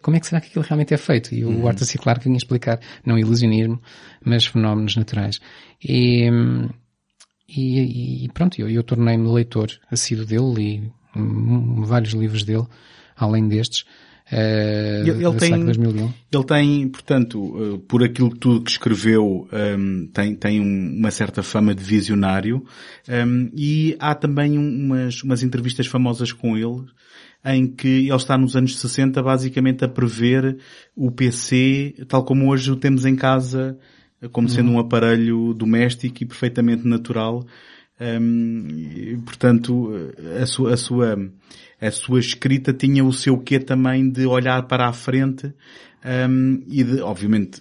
como 0.00 0.16
é 0.16 0.20
que 0.20 0.26
será 0.28 0.40
que 0.40 0.46
aquilo 0.46 0.64
realmente 0.64 0.94
é 0.94 0.96
feito? 0.96 1.34
E 1.34 1.44
o 1.44 1.48
uhum. 1.48 1.66
Arthur 1.66 1.84
C. 1.84 1.98
Clarke 1.98 2.26
vinha 2.26 2.36
explicar 2.36 2.78
não 3.04 3.18
ilusionismo, 3.18 3.82
mas 4.24 4.46
fenómenos 4.46 4.94
naturais. 4.94 5.40
E, 5.82 6.30
e, 7.48 8.26
e 8.26 8.28
pronto, 8.32 8.60
eu, 8.60 8.70
eu 8.70 8.84
tornei-me 8.84 9.28
leitor 9.28 9.68
assíduo 9.90 10.24
dele, 10.24 10.54
li 10.54 10.92
vários 11.84 12.12
livros 12.12 12.44
dele, 12.44 12.66
além 13.16 13.48
destes. 13.48 13.84
Uh, 14.30 15.06
ele, 15.06 15.36
tem, 15.38 15.52
ele 15.54 16.44
tem, 16.44 16.88
portanto, 16.88 17.38
uh, 17.38 17.78
por 17.78 18.02
aquilo 18.02 18.32
que 18.32 18.38
tudo 18.40 18.64
que 18.64 18.72
escreveu, 18.72 19.48
um, 19.52 19.56
ehm, 19.56 20.06
tem, 20.12 20.34
tem 20.34 20.60
uma 20.60 21.12
certa 21.12 21.44
fama 21.44 21.72
de 21.72 21.84
visionário, 21.84 22.56
um, 23.08 23.12
ehm, 23.12 23.50
e 23.54 23.96
há 24.00 24.16
também 24.16 24.58
umas, 24.58 25.22
umas 25.22 25.44
entrevistas 25.44 25.86
famosas 25.86 26.32
com 26.32 26.58
ele, 26.58 26.84
em 27.44 27.68
que 27.68 27.86
ele 27.86 28.16
está 28.16 28.36
nos 28.36 28.56
anos 28.56 28.76
60 28.80 29.22
basicamente 29.22 29.84
a 29.84 29.88
prever 29.88 30.58
o 30.96 31.12
PC 31.12 31.94
tal 32.08 32.24
como 32.24 32.50
hoje 32.50 32.72
o 32.72 32.76
temos 32.76 33.04
em 33.04 33.14
casa, 33.14 33.78
como 34.32 34.48
sendo 34.48 34.70
uhum. 34.70 34.76
um 34.76 34.80
aparelho 34.80 35.54
doméstico 35.54 36.24
e 36.24 36.26
perfeitamente 36.26 36.84
natural. 36.84 37.46
Um, 38.00 38.04
ehm, 38.04 38.68
e, 38.96 39.16
portanto, 39.18 39.88
a 40.42 40.46
sua, 40.46 40.74
a 40.74 40.76
sua 40.76 41.16
a 41.80 41.90
sua 41.90 42.20
escrita 42.20 42.72
tinha 42.72 43.04
o 43.04 43.12
seu 43.12 43.38
quê 43.38 43.58
também 43.58 44.10
de 44.10 44.26
olhar 44.26 44.62
para 44.62 44.88
a 44.88 44.92
frente 44.92 45.52
um, 46.28 46.62
e 46.68 46.84
de, 46.84 47.00
obviamente, 47.00 47.60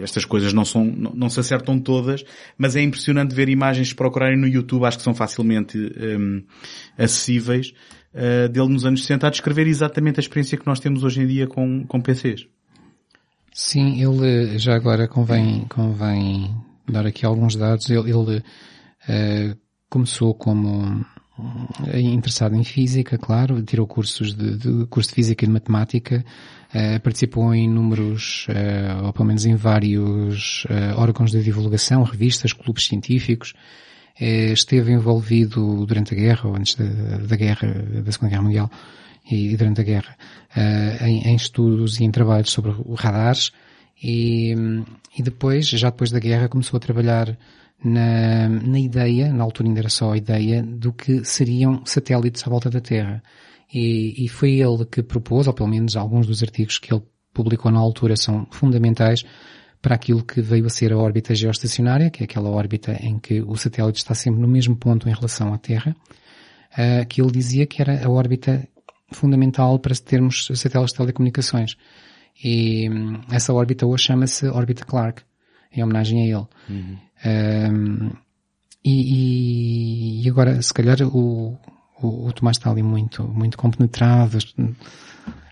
estas 0.00 0.24
coisas 0.24 0.52
não 0.52 0.64
são, 0.64 0.84
não, 0.84 1.12
não, 1.14 1.28
se 1.28 1.38
acertam 1.38 1.78
todas, 1.78 2.24
mas 2.58 2.74
é 2.74 2.82
impressionante 2.82 3.34
ver 3.34 3.48
imagens, 3.48 3.88
se 3.88 3.94
procurarem 3.94 4.36
no 4.36 4.48
YouTube, 4.48 4.84
acho 4.84 4.98
que 4.98 5.04
são 5.04 5.14
facilmente 5.14 5.78
um, 5.78 6.42
acessíveis, 6.98 7.72
uh, 8.12 8.48
dele 8.48 8.68
nos 8.68 8.84
anos 8.84 9.02
60 9.02 9.26
a 9.28 9.30
descrever 9.30 9.68
exatamente 9.68 10.18
a 10.18 10.20
experiência 10.20 10.58
que 10.58 10.66
nós 10.66 10.80
temos 10.80 11.04
hoje 11.04 11.20
em 11.20 11.26
dia 11.28 11.46
com, 11.46 11.86
com 11.86 12.00
PCs. 12.00 12.48
Sim, 13.52 14.02
ele, 14.02 14.58
já 14.58 14.74
agora 14.74 15.06
convém, 15.06 15.64
convém 15.68 16.54
dar 16.90 17.06
aqui 17.06 17.24
alguns 17.24 17.54
dados, 17.54 17.88
ele, 17.88 18.10
ele 18.10 18.38
uh, 18.38 19.56
começou 19.88 20.34
como 20.34 21.06
interessado 21.94 22.54
em 22.54 22.64
física, 22.64 23.18
claro, 23.18 23.62
tirou 23.62 23.86
cursos 23.86 24.34
de, 24.34 24.56
de 24.56 24.86
curso 24.86 25.10
de 25.10 25.14
física 25.14 25.44
e 25.44 25.48
de 25.48 25.52
matemática, 25.52 26.24
uh, 26.74 27.00
participou 27.00 27.54
em 27.54 27.68
números, 27.68 28.46
uh, 28.48 29.04
ou 29.04 29.12
pelo 29.12 29.26
menos 29.26 29.44
em 29.44 29.54
vários 29.54 30.64
uh, 30.64 30.98
órgãos 30.98 31.30
de 31.30 31.42
divulgação, 31.42 32.02
revistas, 32.02 32.52
clubes 32.52 32.86
científicos, 32.86 33.54
esteve 34.18 34.92
envolvido 34.92 35.84
durante 35.84 36.14
a 36.14 36.16
guerra, 36.16 36.48
ou 36.48 36.56
antes 36.56 36.74
da, 36.74 37.18
da 37.18 37.36
guerra, 37.36 37.70
da 38.02 38.10
Segunda 38.10 38.30
Guerra 38.30 38.42
Mundial, 38.42 38.70
e, 39.30 39.52
e 39.52 39.56
durante 39.58 39.82
a 39.82 39.84
guerra, 39.84 40.16
em, 41.02 41.28
em, 41.28 41.36
estudos 41.36 42.00
e 42.00 42.04
em 42.04 42.10
trabalhos 42.10 42.50
sobre 42.50 42.72
radares, 42.94 43.52
e, 44.02 44.54
e 45.18 45.22
depois, 45.22 45.68
já 45.68 45.90
depois 45.90 46.10
da 46.10 46.18
guerra, 46.18 46.48
começou 46.48 46.78
a 46.78 46.80
trabalhar 46.80 47.36
na, 47.84 48.48
na 48.48 48.78
ideia, 48.78 49.32
na 49.32 49.44
altura 49.44 49.68
ainda 49.68 49.80
era 49.80 49.88
só 49.88 50.12
a 50.12 50.16
ideia, 50.16 50.62
do 50.62 50.92
que 50.92 51.24
seriam 51.24 51.84
satélites 51.84 52.46
à 52.46 52.50
volta 52.50 52.70
da 52.70 52.80
Terra. 52.80 53.22
E, 53.72 54.24
e 54.24 54.28
foi 54.28 54.60
ele 54.60 54.84
que 54.84 55.02
propôs, 55.02 55.46
ou 55.46 55.52
pelo 55.52 55.68
menos 55.68 55.96
alguns 55.96 56.26
dos 56.26 56.42
artigos 56.42 56.78
que 56.78 56.92
ele 56.92 57.02
publicou 57.32 57.70
na 57.70 57.78
altura 57.78 58.16
são 58.16 58.46
fundamentais 58.50 59.24
para 59.82 59.94
aquilo 59.94 60.24
que 60.24 60.40
veio 60.40 60.66
a 60.66 60.70
ser 60.70 60.92
a 60.92 60.98
órbita 60.98 61.34
geoestacionária, 61.34 62.10
que 62.10 62.22
é 62.22 62.24
aquela 62.24 62.48
órbita 62.48 62.92
em 63.00 63.18
que 63.18 63.40
o 63.42 63.54
satélite 63.56 63.98
está 63.98 64.14
sempre 64.14 64.40
no 64.40 64.48
mesmo 64.48 64.74
ponto 64.74 65.08
em 65.08 65.12
relação 65.12 65.52
à 65.52 65.58
Terra, 65.58 65.94
uh, 66.72 67.06
que 67.06 67.20
ele 67.20 67.30
dizia 67.30 67.66
que 67.66 67.82
era 67.82 68.04
a 68.04 68.10
órbita 68.10 68.66
fundamental 69.12 69.78
para 69.78 69.94
termos 69.94 70.48
satélites 70.54 70.92
de 70.92 70.98
telecomunicações. 70.98 71.76
E 72.42 72.88
um, 72.90 73.20
essa 73.30 73.52
órbita 73.52 73.86
hoje 73.86 74.04
chama-se 74.04 74.48
órbita 74.48 74.84
Clark, 74.84 75.22
em 75.76 75.82
homenagem 75.82 76.22
a 76.22 76.38
ele. 76.38 76.46
Uhum. 76.68 76.98
Um, 77.24 78.10
e, 78.84 80.22
e, 80.24 80.30
agora, 80.30 80.60
se 80.62 80.72
calhar, 80.72 81.02
o, 81.02 81.58
o, 82.00 82.28
o, 82.28 82.32
Tomás 82.32 82.56
está 82.56 82.70
ali 82.70 82.82
muito, 82.82 83.26
muito 83.26 83.58
compenetrado 83.58 84.38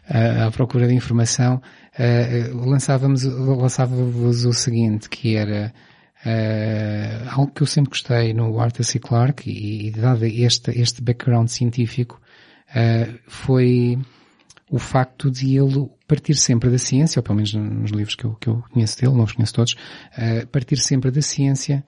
à, 0.09 0.47
à 0.47 0.51
procura 0.51 0.87
de 0.87 0.95
informação. 0.95 1.61
Uh, 1.99 2.69
lançávamos, 2.69 3.25
lançava-vos 3.25 4.45
o 4.45 4.53
seguinte, 4.53 5.09
que 5.09 5.35
era 5.37 5.75
uh, 6.25 7.29
algo 7.31 7.53
que 7.53 7.63
eu 7.63 7.67
sempre 7.67 7.91
gostei 7.91 8.33
no 8.33 8.61
Arthur 8.61 8.85
C. 8.85 8.99
Clarke 9.01 9.51
e, 9.51 9.89
e 9.89 9.91
dado 9.91 10.25
este, 10.25 10.71
este 10.79 11.03
background 11.03 11.49
científico, 11.49 12.21
uh, 12.71 13.19
foi 13.27 13.99
o 14.71 14.79
facto 14.79 15.31
de 15.31 15.57
ele 15.57 15.89
partir 16.07 16.35
sempre 16.35 16.71
da 16.71 16.79
ciência, 16.79 17.19
ou 17.19 17.23
pelo 17.23 17.37
menos 17.37 17.55
nos 17.55 17.91
livros 17.91 18.15
que 18.15 18.25
eu, 18.25 18.35
que 18.35 18.49
eu 18.49 18.63
conheço 18.71 19.01
dele, 19.01 19.15
não 19.15 19.25
os 19.25 19.33
conheço 19.33 19.55
todos, 19.55 19.73
uh, 19.73 20.47
partir 20.49 20.79
sempre 20.79 21.11
da 21.11 21.23
ciência 21.23 21.85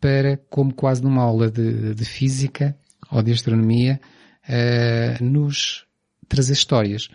para, 0.00 0.36
como 0.48 0.72
quase 0.72 1.02
numa 1.02 1.22
aula 1.22 1.50
de, 1.50 1.94
de 1.94 2.04
física 2.04 2.76
ou 3.10 3.22
de 3.22 3.32
astronomia, 3.32 4.00
uh, 4.48 5.24
nos 5.24 5.86
trazer 6.28 6.52
histórias. 6.52 7.08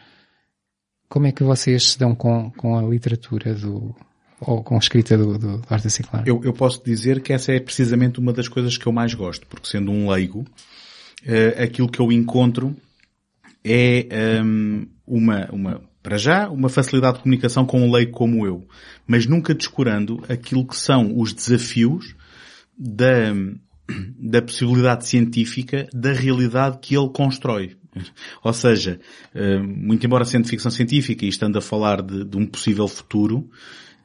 Como 1.07 1.27
é 1.27 1.31
que 1.31 1.43
vocês 1.43 1.91
se 1.91 1.99
dão 1.99 2.15
com, 2.15 2.51
com 2.51 2.77
a 2.77 2.81
literatura 2.81 3.53
do, 3.53 3.95
ou 4.39 4.63
com 4.63 4.75
a 4.75 4.79
escrita 4.79 5.17
do, 5.17 5.37
do, 5.37 5.57
do 5.59 5.67
Arthur 5.69 5.89
C. 5.89 6.03
Clarke? 6.03 6.29
Eu, 6.29 6.41
eu 6.43 6.53
posso 6.53 6.83
dizer 6.83 7.21
que 7.21 7.33
essa 7.33 7.51
é 7.51 7.59
precisamente 7.59 8.19
uma 8.19 8.33
das 8.33 8.47
coisas 8.47 8.77
que 8.77 8.85
eu 8.85 8.91
mais 8.91 9.13
gosto, 9.13 9.45
porque 9.47 9.67
sendo 9.67 9.91
um 9.91 10.09
leigo, 10.09 10.41
uh, 10.41 11.63
aquilo 11.63 11.89
que 11.89 11.99
eu 11.99 12.11
encontro 12.11 12.75
é 13.63 14.41
um, 14.43 14.87
uma, 15.05 15.49
uma, 15.51 15.81
para 16.01 16.17
já, 16.17 16.49
uma 16.49 16.69
facilidade 16.69 17.17
de 17.17 17.23
comunicação 17.23 17.65
com 17.65 17.81
um 17.81 17.91
leigo 17.91 18.11
como 18.11 18.45
eu, 18.45 18.67
mas 19.05 19.25
nunca 19.25 19.53
descurando 19.53 20.23
aquilo 20.27 20.65
que 20.65 20.75
são 20.75 21.17
os 21.17 21.33
desafios 21.33 22.15
da, 22.77 23.33
da 24.17 24.41
possibilidade 24.41 25.05
científica 25.05 25.87
da 25.93 26.11
realidade 26.11 26.79
que 26.81 26.95
ele 26.95 27.09
constrói. 27.09 27.77
Ou 28.43 28.53
seja, 28.53 28.99
hum, 29.35 29.75
muito 29.85 30.05
embora 30.05 30.25
sendo 30.25 30.47
ficção 30.47 30.71
científica 30.71 31.25
e 31.25 31.29
estando 31.29 31.57
a 31.57 31.61
falar 31.61 32.01
de, 32.01 32.23
de 32.23 32.37
um 32.37 32.45
possível 32.45 32.87
futuro, 32.87 33.49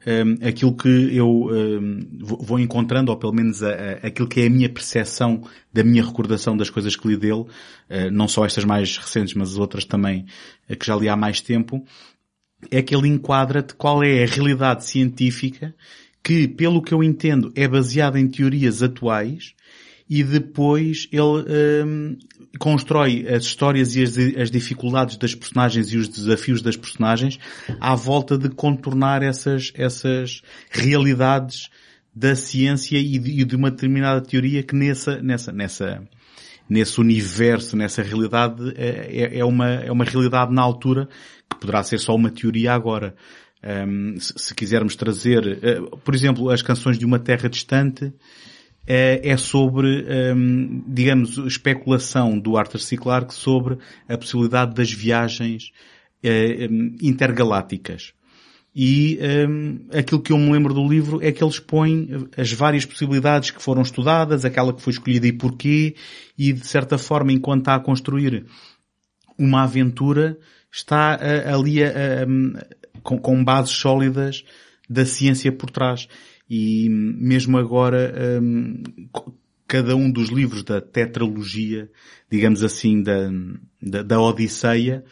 um, 0.05 0.47
aquilo 0.47 0.75
que 0.75 1.15
eu 1.15 1.27
um, 1.27 2.07
vou 2.19 2.59
encontrando, 2.59 3.11
ou 3.11 3.17
pelo 3.17 3.33
menos 3.33 3.63
a, 3.63 3.69
a, 3.69 3.91
aquilo 4.07 4.27
que 4.27 4.41
é 4.41 4.47
a 4.47 4.49
minha 4.49 4.69
percepção 4.69 5.43
da 5.73 5.83
minha 5.83 6.03
recordação 6.03 6.55
das 6.55 6.69
coisas 6.69 6.95
que 6.95 7.07
li 7.07 7.17
dele, 7.17 7.41
uh, 7.41 8.11
não 8.11 8.27
só 8.27 8.45
estas 8.45 8.65
mais 8.65 8.97
recentes, 8.97 9.33
mas 9.33 9.51
as 9.51 9.57
outras 9.57 9.85
também 9.85 10.25
uh, 10.69 10.75
que 10.75 10.85
já 10.85 10.95
li 10.95 11.09
há 11.09 11.15
mais 11.15 11.41
tempo, 11.41 11.83
é 12.71 12.81
que 12.81 12.95
ele 12.95 13.07
enquadra-te 13.07 13.75
qual 13.75 14.03
é 14.03 14.23
a 14.23 14.27
realidade 14.27 14.85
científica 14.85 15.75
que, 16.23 16.47
pelo 16.47 16.81
que 16.81 16.93
eu 16.93 17.03
entendo, 17.03 17.51
é 17.55 17.67
baseada 17.67 18.19
em 18.19 18.27
teorias 18.27 18.83
atuais 18.83 19.53
e 20.09 20.23
depois 20.23 21.07
ele 21.11 21.85
um, 21.85 22.17
constrói 22.59 23.27
as 23.27 23.43
histórias 23.43 23.95
e 23.95 24.03
as, 24.03 24.17
as, 24.17 24.51
dificuldades 24.51 25.17
das 25.17 25.35
personagens 25.35 25.91
e 25.91 25.97
os 25.97 26.07
desafios 26.07 26.61
das 26.61 26.75
personagens 26.75 27.39
à 27.79 27.95
volta 27.95 28.37
de 28.37 28.49
contornar 28.49 29.21
essas, 29.21 29.71
essas 29.75 30.41
realidades 30.69 31.69
da 32.15 32.35
ciência 32.35 32.97
e 32.97 33.19
de, 33.19 33.41
e 33.41 33.45
de 33.45 33.55
uma 33.55 33.69
determinada 33.69 34.21
teoria 34.21 34.63
que 34.63 34.75
nessa, 34.75 35.21
nessa, 35.21 35.51
nessa, 35.51 36.07
nesse 36.67 36.99
universo, 36.99 37.77
nessa 37.77 38.01
realidade, 38.01 38.73
é, 38.75 39.37
é, 39.39 39.45
uma, 39.45 39.67
é 39.67 39.91
uma 39.91 40.03
realidade 40.03 40.53
na 40.53 40.61
altura 40.61 41.07
que 41.49 41.59
poderá 41.59 41.83
ser 41.83 41.99
só 41.99 42.15
uma 42.15 42.31
teoria 42.31 42.73
agora. 42.73 43.15
Um, 43.63 44.19
se, 44.19 44.33
se, 44.35 44.55
quisermos 44.55 44.95
trazer, 44.95 45.59
uh, 45.81 45.97
por 45.97 46.13
exemplo, 46.13 46.49
as 46.49 46.61
canções 46.61 46.97
de 46.97 47.05
uma 47.05 47.19
terra 47.19 47.49
distante, 47.49 48.13
é 48.87 49.35
sobre, 49.35 50.05
um, 50.33 50.83
digamos, 50.87 51.37
especulação 51.37 52.39
do 52.39 52.55
Arthur 52.55 52.79
C. 52.79 52.95
Clarke 52.95 53.33
sobre 53.33 53.77
a 54.07 54.17
possibilidade 54.17 54.73
das 54.73 54.91
viagens 54.91 55.71
uh, 56.23 56.71
um, 56.71 56.95
intergalácticas. 57.01 58.13
E 58.73 59.19
um, 59.49 59.87
aquilo 59.91 60.21
que 60.21 60.31
eu 60.31 60.37
me 60.37 60.51
lembro 60.51 60.73
do 60.73 60.87
livro 60.87 61.19
é 61.21 61.31
que 61.31 61.43
eles 61.43 61.59
põem 61.59 62.29
as 62.37 62.51
várias 62.53 62.85
possibilidades 62.85 63.49
que 63.49 63.61
foram 63.61 63.81
estudadas, 63.81 64.45
aquela 64.45 64.71
que 64.71 64.81
foi 64.81 64.93
escolhida 64.93 65.27
e 65.27 65.33
porquê, 65.33 65.95
e 66.37 66.53
de 66.53 66.65
certa 66.65 66.97
forma, 66.97 67.31
enquanto 67.31 67.61
está 67.61 67.75
a 67.75 67.79
construir 67.79 68.45
uma 69.37 69.63
aventura, 69.63 70.37
está 70.71 71.17
uh, 71.17 71.55
ali 71.55 71.83
a, 71.83 71.89
a, 71.89 73.01
com, 73.01 73.17
com, 73.17 73.43
bases 73.43 73.71
sólidas 73.71 74.43
da 74.89 75.05
ciência 75.05 75.51
por 75.51 75.71
trás. 75.71 76.07
E 76.49 76.87
mesmo 76.89 77.57
agora, 77.57 78.41
um, 78.41 78.81
cada 79.67 79.95
um 79.95 80.09
dos 80.09 80.29
livros 80.29 80.63
da 80.63 80.79
tetralogia, 80.79 81.89
digamos 82.31 82.63
assim, 82.63 83.03
da, 83.03 83.29
da, 83.81 84.03
da 84.03 84.21
Odisseia, 84.21 85.03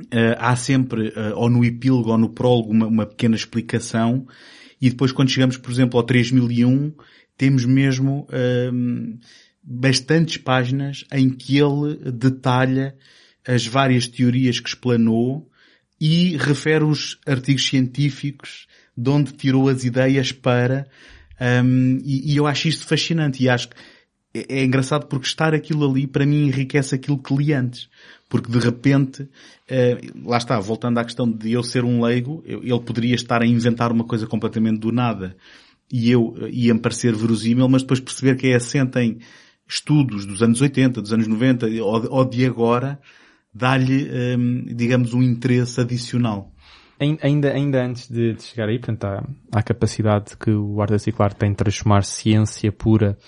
uh, 0.00 0.36
há 0.38 0.56
sempre, 0.56 1.08
uh, 1.10 1.36
ou 1.36 1.48
no 1.48 1.64
epílogo 1.64 2.10
ou 2.10 2.18
no 2.18 2.30
prólogo, 2.30 2.72
uma, 2.72 2.86
uma, 2.86 3.06
pequena 3.06 3.36
explicação. 3.36 4.26
E 4.80 4.90
depois 4.90 5.12
quando 5.12 5.30
chegamos, 5.30 5.56
por 5.56 5.70
exemplo, 5.70 5.98
ao 5.98 6.04
3001, 6.04 6.92
temos 7.36 7.64
mesmo 7.64 8.26
uh, 8.28 9.18
bastantes 9.62 10.38
páginas 10.38 11.04
em 11.12 11.30
que 11.30 11.58
ele 11.58 12.10
detalha 12.10 12.96
as 13.46 13.64
várias 13.66 14.08
teorias 14.08 14.58
que 14.58 14.68
explanou 14.68 15.48
e 16.00 16.36
refere 16.36 16.82
os 16.82 17.18
artigos 17.24 17.64
científicos 17.66 18.66
de 18.96 19.10
onde 19.10 19.32
tirou 19.32 19.68
as 19.68 19.84
ideias 19.84 20.32
para, 20.32 20.86
um, 21.64 21.98
e, 22.04 22.32
e, 22.32 22.36
eu 22.36 22.46
acho 22.46 22.68
isto 22.68 22.86
fascinante 22.86 23.42
e 23.42 23.48
acho 23.48 23.68
que 23.68 23.76
é, 24.34 24.60
é, 24.60 24.64
engraçado 24.64 25.06
porque 25.06 25.26
estar 25.26 25.54
aquilo 25.54 25.90
ali 25.90 26.06
para 26.06 26.24
mim 26.24 26.46
enriquece 26.46 26.94
aquilo 26.94 27.18
que 27.18 27.34
li 27.34 27.52
antes. 27.52 27.88
Porque 28.28 28.50
de 28.50 28.58
repente, 28.58 29.22
uh, 29.22 30.28
lá 30.28 30.38
está, 30.38 30.58
voltando 30.58 30.98
à 30.98 31.04
questão 31.04 31.30
de 31.30 31.52
eu 31.52 31.62
ser 31.62 31.84
um 31.84 32.02
leigo, 32.02 32.42
eu, 32.46 32.62
ele 32.62 32.80
poderia 32.80 33.14
estar 33.14 33.42
a 33.42 33.46
inventar 33.46 33.92
uma 33.92 34.04
coisa 34.04 34.26
completamente 34.26 34.78
do 34.78 34.92
nada 34.92 35.36
e 35.90 36.10
eu 36.10 36.28
uh, 36.28 36.48
ia-me 36.48 36.80
parecer 36.80 37.14
verosímil, 37.14 37.68
mas 37.68 37.82
depois 37.82 38.00
perceber 38.00 38.36
que 38.36 38.48
é 38.48 38.54
assente 38.54 38.98
em 38.98 39.18
estudos 39.68 40.24
dos 40.24 40.42
anos 40.42 40.60
80, 40.60 41.02
dos 41.02 41.12
anos 41.12 41.26
90 41.26 41.66
ou, 41.82 42.10
ou 42.10 42.24
de 42.24 42.46
agora, 42.46 42.98
dá-lhe, 43.52 44.08
um, 44.38 44.64
digamos, 44.74 45.12
um 45.12 45.22
interesse 45.22 45.80
adicional. 45.80 46.51
Ainda, 47.20 47.52
ainda 47.52 47.84
antes 47.84 48.08
de, 48.08 48.34
de 48.34 48.42
chegar 48.42 48.68
aí, 48.68 48.78
portanto, 48.78 49.04
há, 49.04 49.24
há 49.52 49.58
a 49.58 49.62
capacidade 49.62 50.36
que 50.36 50.50
o 50.50 50.80
Arthur 50.80 51.00
C. 51.00 51.10
Clarke 51.10 51.36
tem 51.36 51.50
de 51.50 51.56
transformar 51.56 52.04
ciência 52.04 52.70
pura 52.70 53.18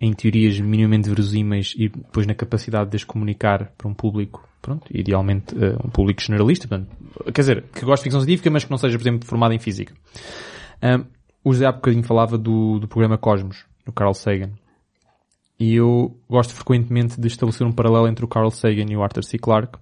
em 0.00 0.12
teorias 0.12 0.60
minimamente 0.60 1.08
verosímeis 1.08 1.74
e 1.76 1.88
depois 1.88 2.26
na 2.26 2.34
capacidade 2.34 2.90
de 2.90 2.96
as 2.96 3.04
comunicar 3.04 3.72
para 3.76 3.88
um 3.88 3.94
público, 3.94 4.46
pronto, 4.62 4.86
idealmente 4.90 5.54
uh, 5.54 5.76
um 5.84 5.90
público 5.90 6.22
generalista, 6.22 6.68
portanto, 6.68 6.90
quer 7.32 7.40
dizer, 7.40 7.64
que 7.72 7.84
goste 7.84 8.02
de 8.02 8.04
ficção 8.04 8.20
científica, 8.20 8.50
mas 8.50 8.64
que 8.64 8.70
não 8.70 8.78
seja, 8.78 8.96
por 8.96 9.02
exemplo, 9.02 9.26
formado 9.26 9.54
em 9.54 9.58
física. 9.58 9.94
Um, 10.82 11.04
o 11.42 11.52
José 11.52 11.66
há 11.66 11.72
bocadinho 11.72 12.04
falava 12.04 12.36
do, 12.36 12.78
do 12.78 12.86
programa 12.86 13.16
Cosmos, 13.16 13.64
do 13.84 13.92
Carl 13.92 14.12
Sagan. 14.12 14.52
E 15.58 15.74
eu 15.74 16.16
gosto 16.28 16.54
frequentemente 16.54 17.18
de 17.18 17.26
estabelecer 17.28 17.66
um 17.66 17.72
paralelo 17.72 18.06
entre 18.06 18.24
o 18.24 18.28
Carl 18.28 18.50
Sagan 18.50 18.86
e 18.90 18.96
o 18.96 19.02
Arthur 19.02 19.24
C. 19.24 19.38
Clarke, 19.38 19.78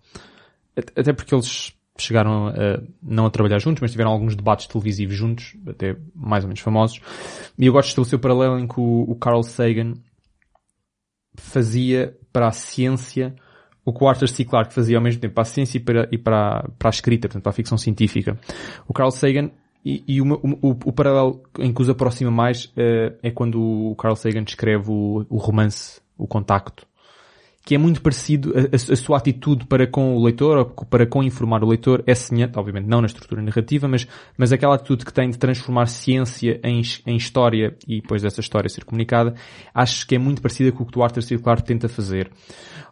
até 0.76 1.12
porque 1.12 1.34
eles 1.34 1.73
chegaram 1.98 2.48
a, 2.48 2.82
não 3.02 3.26
a 3.26 3.30
trabalhar 3.30 3.58
juntos, 3.58 3.80
mas 3.80 3.92
tiveram 3.92 4.10
alguns 4.10 4.34
debates 4.34 4.66
televisivos 4.66 5.14
juntos, 5.14 5.56
até 5.66 5.96
mais 6.14 6.44
ou 6.44 6.48
menos 6.48 6.60
famosos. 6.60 7.00
E 7.58 7.66
eu 7.66 7.72
gosto 7.72 7.86
de 7.86 7.90
estabelecer 7.90 8.18
o 8.18 8.22
paralelo 8.22 8.58
em 8.58 8.66
que 8.66 8.80
o, 8.80 9.04
o 9.08 9.14
Carl 9.16 9.42
Sagan 9.42 9.94
fazia 11.36 12.16
para 12.32 12.48
a 12.48 12.52
ciência 12.52 13.34
o 13.84 13.92
que 13.92 14.02
o 14.02 14.08
Arthur 14.08 14.28
C. 14.28 14.44
Clarke 14.44 14.72
fazia 14.72 14.96
ao 14.96 15.02
mesmo 15.02 15.20
tempo 15.20 15.34
para 15.34 15.42
a 15.42 15.46
ciência 15.46 15.76
e 15.76 15.80
para, 15.80 16.08
e 16.10 16.16
para, 16.16 16.68
para 16.78 16.88
a 16.88 16.90
escrita, 16.90 17.28
portanto, 17.28 17.42
para 17.42 17.50
a 17.50 17.54
ficção 17.54 17.76
científica. 17.76 18.38
O 18.88 18.94
Carl 18.94 19.10
Sagan 19.10 19.50
e, 19.84 20.02
e 20.08 20.22
o, 20.22 20.34
o, 20.34 20.70
o, 20.70 20.92
paralelo 20.92 21.42
em 21.58 21.72
que 21.72 21.82
os 21.82 21.90
aproxima 21.90 22.30
mais 22.30 22.64
uh, 22.66 23.14
é 23.22 23.30
quando 23.30 23.60
o 23.60 23.94
Carl 23.96 24.16
Sagan 24.16 24.44
escreve 24.46 24.90
o, 24.90 25.26
o 25.28 25.36
romance 25.36 26.00
O 26.16 26.26
Contacto, 26.26 26.86
que 27.64 27.74
é 27.74 27.78
muito 27.78 28.02
parecido, 28.02 28.52
a, 28.54 28.76
a, 28.76 28.96
sua 28.96 29.16
atitude 29.16 29.64
para 29.64 29.86
com 29.86 30.14
o 30.16 30.22
leitor, 30.22 30.58
ou 30.58 30.66
para 30.86 31.06
com 31.06 31.22
informar 31.22 31.64
o 31.64 31.66
leitor, 31.66 32.04
é 32.06 32.14
semelhante, 32.14 32.58
obviamente 32.58 32.86
não 32.86 33.00
na 33.00 33.06
estrutura 33.06 33.40
narrativa, 33.40 33.88
mas, 33.88 34.06
mas 34.36 34.52
aquela 34.52 34.74
atitude 34.74 35.04
que 35.04 35.12
tem 35.12 35.30
de 35.30 35.38
transformar 35.38 35.86
ciência 35.86 36.60
em, 36.62 36.82
em 37.06 37.16
história 37.16 37.74
e 37.88 38.02
depois 38.02 38.20
dessa 38.20 38.40
história 38.40 38.68
ser 38.68 38.84
comunicada, 38.84 39.34
acho 39.74 40.06
que 40.06 40.14
é 40.14 40.18
muito 40.18 40.42
parecida 40.42 40.70
com 40.72 40.82
o 40.82 40.86
que 40.86 40.98
o 40.98 41.02
Arthur 41.02 41.22
C. 41.22 41.38
Clarke 41.38 41.64
tenta 41.64 41.88
fazer. 41.88 42.30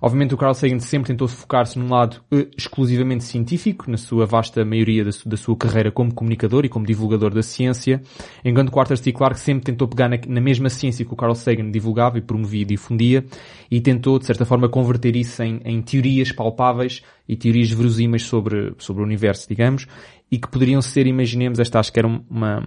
Obviamente 0.05 0.35
o 0.35 0.37
Carl 0.37 0.53
Sagan 0.53 0.81
sempre 0.81 1.07
tentou 1.13 1.29
focar-se 1.29 1.79
num 1.79 1.89
lado 1.89 2.17
uh, 2.33 2.49
exclusivamente 2.59 3.23
científico, 3.23 3.89
na 3.89 3.97
sua 3.97 4.27
vasta 4.27 4.65
maioria 4.65 5.05
da, 5.05 5.11
da, 5.25 5.37
sua 5.37 5.57
carreira 5.57 5.93
como 5.93 6.13
comunicador 6.13 6.65
e 6.65 6.69
como 6.69 6.85
divulgador 6.85 7.33
da 7.33 7.41
ciência, 7.41 8.03
enquanto 8.45 8.75
o 8.75 8.81
Arthur 8.81 8.97
C. 8.97 9.13
Clarke 9.13 9.39
sempre 9.39 9.63
tentou 9.63 9.87
pegar 9.87 10.09
na, 10.09 10.19
na, 10.27 10.41
mesma 10.41 10.69
ciência 10.69 11.05
que 11.05 11.13
o 11.13 11.17
Carl 11.17 11.37
Sagan 11.37 11.71
divulgava 11.71 12.19
e 12.19 12.21
promovia 12.21 12.63
e 12.63 12.65
difundia, 12.65 13.25
e 13.71 13.81
tentou, 13.81 14.19
de 14.19 14.27
certa 14.27 14.45
forma, 14.45 14.62
converter 14.69 15.17
isso 15.17 15.43
em, 15.43 15.61
em 15.65 15.81
teorias 15.83 16.33
palpáveis 16.33 17.03
e 17.29 17.37
teorias 17.37 17.71
verosímeis 17.71 18.23
sobre, 18.23 18.75
sobre 18.79 19.03
o 19.03 19.05
universo, 19.05 19.49
digamos, 19.49 19.87
e 20.31 20.39
que 20.39 20.49
poderiam 20.49 20.81
ser, 20.81 21.07
imaginemos, 21.07 21.59
esta 21.59 21.79
acho 21.79 21.93
que 21.93 21.99
era 21.99 22.09
uma, 22.09 22.67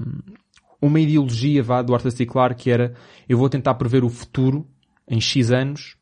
uma 0.82 1.00
ideologia 1.00 1.64
vá, 1.64 1.82
do 1.82 1.94
Arthur 1.94 2.12
C. 2.12 2.26
Clarke 2.26 2.64
que 2.64 2.72
era, 2.72 2.94
eu 3.28 3.38
vou 3.38 3.50
tentar 3.50 3.74
prever 3.76 4.04
o 4.04 4.10
futuro 4.10 4.68
em 5.08 5.20
X 5.20 5.52
anos, 5.52 5.96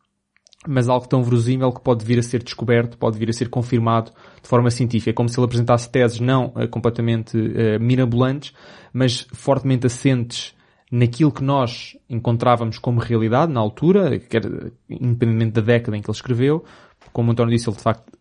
mas 0.68 0.88
algo 0.88 1.08
tão 1.08 1.24
verosímil 1.24 1.72
que 1.72 1.82
pode 1.82 2.06
vir 2.06 2.20
a 2.20 2.24
ser 2.24 2.42
descoberto, 2.42 2.98
pode 2.98 3.18
vir 3.18 3.30
a 3.30 3.34
ser 3.34 3.50
confirmado 3.50 4.12
de 4.42 4.48
forma 4.48 4.72
científica. 4.72 5.12
É 5.12 5.14
como 5.14 5.28
se 5.28 5.38
ele 5.38 5.46
apresentasse 5.46 5.90
teses 5.90 6.20
não 6.20 6.54
uh, 6.56 6.68
completamente 6.70 7.38
uh, 7.38 7.80
mirabolantes, 7.80 8.54
mas 8.94 9.28
fortemente 9.34 9.88
assentes 9.88 10.56
naquilo 10.96 11.32
que 11.32 11.44
nós 11.44 11.98
encontrávamos 12.08 12.78
como 12.78 13.00
realidade 13.00 13.52
na 13.52 13.60
altura, 13.60 14.20
quer, 14.20 14.46
independentemente 14.88 15.54
da 15.54 15.62
década 15.62 15.98
em 15.98 16.02
que 16.02 16.08
ele 16.08 16.16
escreveu. 16.16 16.64
Como 17.12 17.30
o 17.30 17.32
António 17.32 17.52
disse, 17.52 17.68
ele 17.68 17.76
de 17.76 17.82
facto 17.82 18.14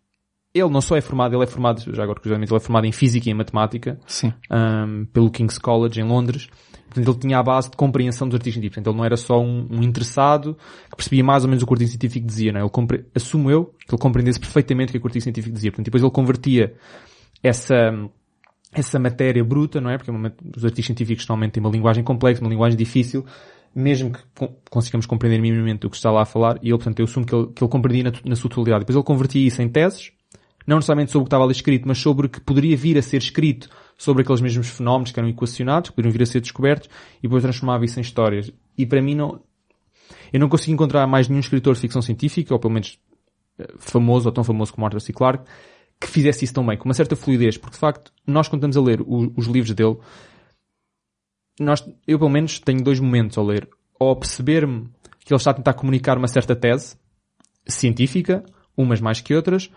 ele 0.55 0.71
não 0.71 0.81
só 0.81 0.97
é 0.97 1.01
formado, 1.03 1.35
ele 1.35 1.45
é 1.45 1.47
formado, 1.47 1.81
já 1.95 2.03
agora 2.03 2.19
curiosamente, 2.19 2.51
ele 2.51 2.57
é 2.57 2.61
formado 2.61 2.87
em 2.87 2.93
Física 2.93 3.29
e 3.29 3.33
em 3.33 3.35
Matemática, 3.35 3.99
Sim. 4.07 4.33
Um, 4.51 5.05
pelo 5.07 5.31
King's 5.31 5.59
College 5.59 6.01
em 6.01 6.05
Londres. 6.05 6.49
Portanto, 6.87 7.09
ele 7.09 7.19
tinha 7.19 7.39
a 7.39 7.43
base 7.43 7.71
de 7.71 7.77
compreensão 7.77 8.27
dos 8.29 8.37
artigos 8.37 8.55
científicos. 8.55 8.77
Portanto, 8.77 8.93
ele 8.93 8.99
não 8.99 9.05
era 9.05 9.17
só 9.17 9.41
um, 9.41 9.67
um 9.71 9.83
interessado 9.83 10.57
que 10.91 10.97
percebia 10.97 11.25
mais 11.25 11.45
ou 11.45 11.49
menos 11.49 11.63
o 11.63 11.67
que 11.67 11.73
o 11.73 11.75
artigo 11.75 11.91
científico 11.91 12.27
dizia, 12.27 12.53
não 12.53 12.61
é? 12.61 12.63
Ele 12.63 12.71
compre... 12.71 13.07
Assumo 13.15 13.51
eu 13.51 13.67
que 13.87 13.95
ele 13.95 14.01
compreendesse 14.01 14.39
perfeitamente 14.39 14.91
o 14.91 15.01
que 15.01 15.07
o 15.07 15.09
artigo 15.09 15.23
científico 15.23 15.55
dizia. 15.55 15.71
Portanto, 15.71 15.87
depois 15.87 16.03
ele 16.03 16.13
convertia 16.13 16.75
essa, 17.43 17.93
essa 18.73 18.99
matéria 18.99 19.45
bruta, 19.45 19.81
não 19.81 19.91
é? 19.91 19.99
Porque 19.99 20.11
os 20.57 20.65
artigos 20.65 20.87
científicos 20.87 21.27
normalmente 21.27 21.53
têm 21.53 21.63
uma 21.63 21.71
linguagem 21.71 22.03
complexa, 22.03 22.41
uma 22.41 22.51
linguagem 22.51 22.77
difícil, 22.77 23.25
mesmo 23.75 24.13
que 24.13 24.21
consigamos 24.71 25.07
compreender 25.07 25.41
minimamente 25.41 25.87
o 25.87 25.91
que 25.91 25.97
está 25.97 26.11
lá 26.11 26.23
a 26.23 26.25
falar, 26.25 26.59
e 26.63 26.69
ele, 26.69 26.77
portanto, 26.77 26.99
eu 27.01 27.05
assumo 27.05 27.27
que 27.27 27.35
ele, 27.35 27.47
que 27.49 27.63
ele 27.63 27.71
compreendia 27.71 28.11
na, 28.11 28.13
na 28.25 28.37
sua 28.37 28.49
totalidade. 28.49 28.81
Depois 28.81 28.97
ele 28.97 29.05
convertia 29.05 29.47
isso 29.47 29.61
em 29.61 29.69
teses, 29.69 30.13
não 30.67 30.77
necessariamente 30.77 31.11
sobre 31.11 31.23
o 31.23 31.25
que 31.25 31.29
estava 31.29 31.45
ali 31.45 31.53
escrito, 31.53 31.87
mas 31.87 31.99
sobre 31.99 32.27
o 32.27 32.31
que 32.31 32.41
poderia 32.41 32.77
vir 32.77 32.97
a 32.97 33.03
ser 33.03 33.19
escrito 33.19 33.69
sobre 33.97 34.23
aqueles 34.23 34.41
mesmos 34.41 34.69
fenómenos 34.69 35.13
que 35.13 35.21
eram 35.21 35.29
equacionados, 35.29 35.91
que 35.91 35.97
poderiam 35.97 36.13
vir 36.13 36.23
a 36.23 36.27
ser 36.27 36.41
descobertos, 36.41 36.89
e 37.19 37.23
depois 37.23 37.43
transformava 37.43 37.85
isso 37.85 37.99
em 37.99 38.03
histórias. 38.03 38.51
E 38.77 38.87
para 38.87 39.03
mim 39.03 39.15
não, 39.15 39.41
eu 40.33 40.41
não 40.41 40.49
consigo 40.49 40.73
encontrar 40.73 41.07
mais 41.07 41.29
nenhum 41.29 41.41
escritor 41.41 41.75
de 41.75 41.81
ficção 41.81 42.03
científica, 42.03 42.55
ou 42.55 42.59
pelo 42.59 42.73
menos 42.73 42.99
eh, 43.59 43.69
famoso, 43.79 44.29
ou 44.29 44.33
tão 44.33 44.43
famoso 44.43 44.73
como 44.73 44.87
Arthur 44.87 45.01
C. 45.01 45.13
Clarke, 45.13 45.45
que 46.03 46.09
fizesse 46.09 46.45
isso 46.45 46.55
tão 46.55 46.67
bem, 46.67 46.77
com 46.77 46.85
uma 46.85 46.95
certa 46.95 47.15
fluidez, 47.15 47.57
porque 47.57 47.75
de 47.75 47.79
facto, 47.79 48.13
nós 48.27 48.49
quando 48.49 48.67
estamos 48.67 48.77
a 48.77 48.81
ler 48.81 49.01
o, 49.01 49.33
os 49.37 49.47
livros 49.47 49.73
dele, 49.73 49.97
nós, 51.61 51.87
eu 52.07 52.19
pelo 52.19 52.31
menos 52.31 52.59
tenho 52.59 52.83
dois 52.83 52.99
momentos 52.99 53.39
ao 53.39 53.45
ler. 53.45 53.69
Ou 53.99 54.17
perceber-me 54.17 54.89
que 55.21 55.33
ele 55.33 55.39
está 55.39 55.53
a 55.53 55.55
tentar 55.55 55.75
comunicar 55.75 56.19
uma 56.19 56.27
certa 56.27 56.57
tese 56.57 56.97
científica, 57.67 58.45
umas 58.77 59.01
mais 59.01 59.21
que 59.21 59.35
outras, 59.35 59.71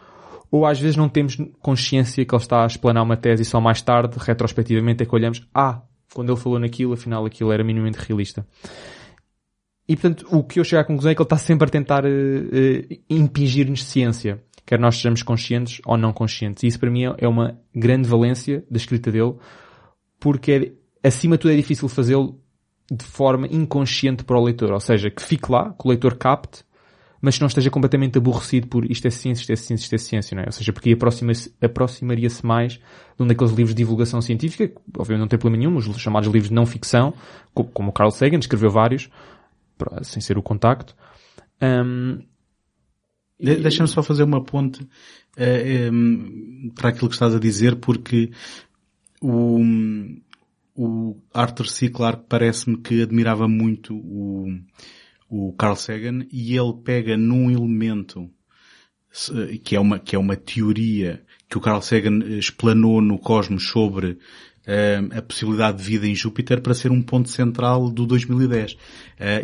ou 0.49 0.65
às 0.65 0.79
vezes 0.79 0.95
não 0.95 1.07
temos 1.07 1.37
consciência 1.61 2.25
que 2.25 2.33
ele 2.33 2.41
está 2.41 2.63
a 2.63 2.67
explanar 2.67 3.03
uma 3.03 3.17
tese 3.17 3.43
e 3.43 3.45
só 3.45 3.61
mais 3.61 3.81
tarde, 3.81 4.17
retrospectivamente, 4.19 5.03
é 5.03 5.05
que 5.05 5.13
olhamos, 5.13 5.47
ah, 5.53 5.81
quando 6.13 6.31
ele 6.31 6.39
falou 6.39 6.59
naquilo, 6.59 6.93
afinal 6.93 7.25
aquilo 7.25 7.51
era 7.51 7.63
minimamente 7.63 7.99
realista. 7.99 8.47
E 9.87 9.95
portanto, 9.95 10.25
o 10.31 10.43
que 10.43 10.59
eu 10.59 10.63
chego 10.63 10.81
à 10.81 10.85
conclusão 10.85 11.11
é 11.11 11.15
que 11.15 11.21
ele 11.21 11.25
está 11.25 11.37
sempre 11.37 11.67
a 11.67 11.69
tentar 11.69 12.05
uh, 12.05 12.07
uh, 12.07 12.97
impingir-nos 13.07 13.83
ciência, 13.83 14.43
quer 14.65 14.79
nós 14.79 14.95
sejamos 14.95 15.21
conscientes 15.21 15.81
ou 15.85 15.97
não 15.97 16.11
conscientes. 16.11 16.63
E 16.63 16.67
isso 16.67 16.79
para 16.79 16.89
mim 16.89 17.03
é 17.17 17.27
uma 17.27 17.59
grande 17.73 18.07
valência 18.07 18.65
da 18.69 18.77
escrita 18.77 19.11
dele, 19.11 19.35
porque 20.19 20.75
é, 21.03 21.07
acima 21.07 21.37
de 21.37 21.41
tudo 21.41 21.51
é 21.51 21.55
difícil 21.55 21.87
fazê-lo 21.87 22.39
de 22.91 23.05
forma 23.05 23.47
inconsciente 23.47 24.23
para 24.23 24.37
o 24.37 24.43
leitor, 24.43 24.71
ou 24.71 24.79
seja, 24.79 25.09
que 25.09 25.21
fique 25.21 25.51
lá, 25.51 25.71
que 25.73 25.85
o 25.85 25.89
leitor 25.89 26.15
capte, 26.15 26.63
mas 27.21 27.35
que 27.35 27.41
não 27.41 27.47
esteja 27.47 27.71
completamente 27.71 28.17
aborrecido 28.17 28.67
por 28.67 28.85
isto 28.89 29.07
é 29.07 29.09
ciência, 29.09 29.41
isto 29.41 29.51
é 29.51 29.55
ciência, 29.55 29.83
isto 29.83 29.95
é 29.95 29.97
ciência, 29.97 30.35
não 30.35 30.43
é? 30.43 30.45
Ou 30.45 30.51
seja, 30.51 30.71
porque 30.71 30.91
aproxima-se, 30.91 31.55
aproximaria-se 31.59 32.45
mais 32.45 32.73
de 32.73 33.23
um 33.23 33.25
daqueles 33.25 33.51
livros 33.51 33.73
de 33.73 33.77
divulgação 33.77 34.21
científica, 34.21 34.67
que, 34.67 34.75
obviamente 34.95 35.21
não 35.21 35.27
tem 35.27 35.39
problema 35.39 35.63
nenhum, 35.63 35.75
os 35.75 35.85
chamados 35.99 36.29
livros 36.29 36.49
de 36.49 36.55
não 36.55 36.65
ficção, 36.65 37.15
como 37.53 37.89
o 37.89 37.91
Carl 37.91 38.11
Sagan, 38.11 38.37
escreveu 38.37 38.69
vários, 38.69 39.09
sem 40.03 40.21
ser 40.21 40.37
o 40.37 40.43
contacto. 40.43 40.95
Um, 41.61 42.19
de 43.39 43.55
Deixa-me 43.57 43.87
só 43.87 44.01
fazer 44.01 44.23
uma 44.23 44.43
ponte 44.43 44.83
uh, 44.83 45.91
um, 45.91 46.71
para 46.75 46.89
aquilo 46.89 47.09
que 47.09 47.15
estás 47.15 47.35
a 47.35 47.39
dizer, 47.39 47.77
porque 47.77 48.31
o, 49.21 49.61
o 50.75 51.17
Arthur 51.33 51.67
C. 51.67 51.89
Clarke 51.89 52.25
parece-me 52.27 52.77
que 52.77 53.01
admirava 53.01 53.47
muito 53.47 53.95
o, 53.95 54.47
o 55.29 55.53
Carl 55.53 55.75
Sagan 55.75 56.25
e 56.31 56.57
ele 56.57 56.73
pega 56.83 57.17
num 57.17 57.49
elemento 57.51 58.29
que 59.63 59.75
é 59.75 59.79
uma, 59.79 59.97
que 59.97 60.15
é 60.15 60.19
uma 60.19 60.35
teoria 60.35 61.23
que 61.49 61.57
o 61.57 61.61
Carl 61.61 61.81
Sagan 61.81 62.19
explanou 62.37 63.01
no 63.01 63.17
Cosmos 63.17 63.69
sobre 63.69 64.17
a 65.15 65.21
possibilidade 65.21 65.77
de 65.77 65.83
vida 65.83 66.07
em 66.07 66.15
Júpiter 66.15 66.61
para 66.61 66.73
ser 66.73 66.91
um 66.91 67.01
ponto 67.01 67.29
central 67.29 67.89
do 67.89 68.05
2010. 68.05 68.73
Uh, 68.73 68.77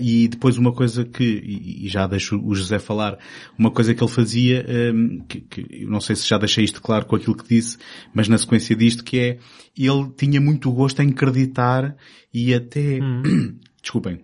e 0.01 0.27
depois 0.27 0.57
uma 0.57 0.73
coisa 0.73 1.05
que, 1.05 1.23
e, 1.23 1.88
já 1.88 2.07
deixo 2.07 2.41
o 2.43 2.55
José 2.55 2.79
falar, 2.79 3.17
uma 3.57 3.71
coisa 3.71 3.93
que 3.93 4.03
ele 4.03 4.12
fazia, 4.12 4.65
um, 4.93 5.19
que, 5.27 5.41
que, 5.41 5.84
eu 5.84 5.89
não 5.89 6.01
sei 6.01 6.15
se 6.15 6.27
já 6.27 6.38
deixei 6.38 6.63
isto 6.63 6.81
claro 6.81 7.05
com 7.05 7.15
aquilo 7.15 7.36
que 7.36 7.47
disse, 7.47 7.77
mas 8.13 8.27
na 8.27 8.38
sequência 8.38 8.75
disto, 8.75 9.03
que 9.03 9.19
é, 9.19 9.38
ele 9.77 10.12
tinha 10.17 10.41
muito 10.41 10.71
gosto 10.71 11.01
em 11.01 11.10
acreditar 11.10 11.95
e 12.34 12.53
até, 12.53 12.99
hum. 13.01 13.55
desculpem, 13.81 14.19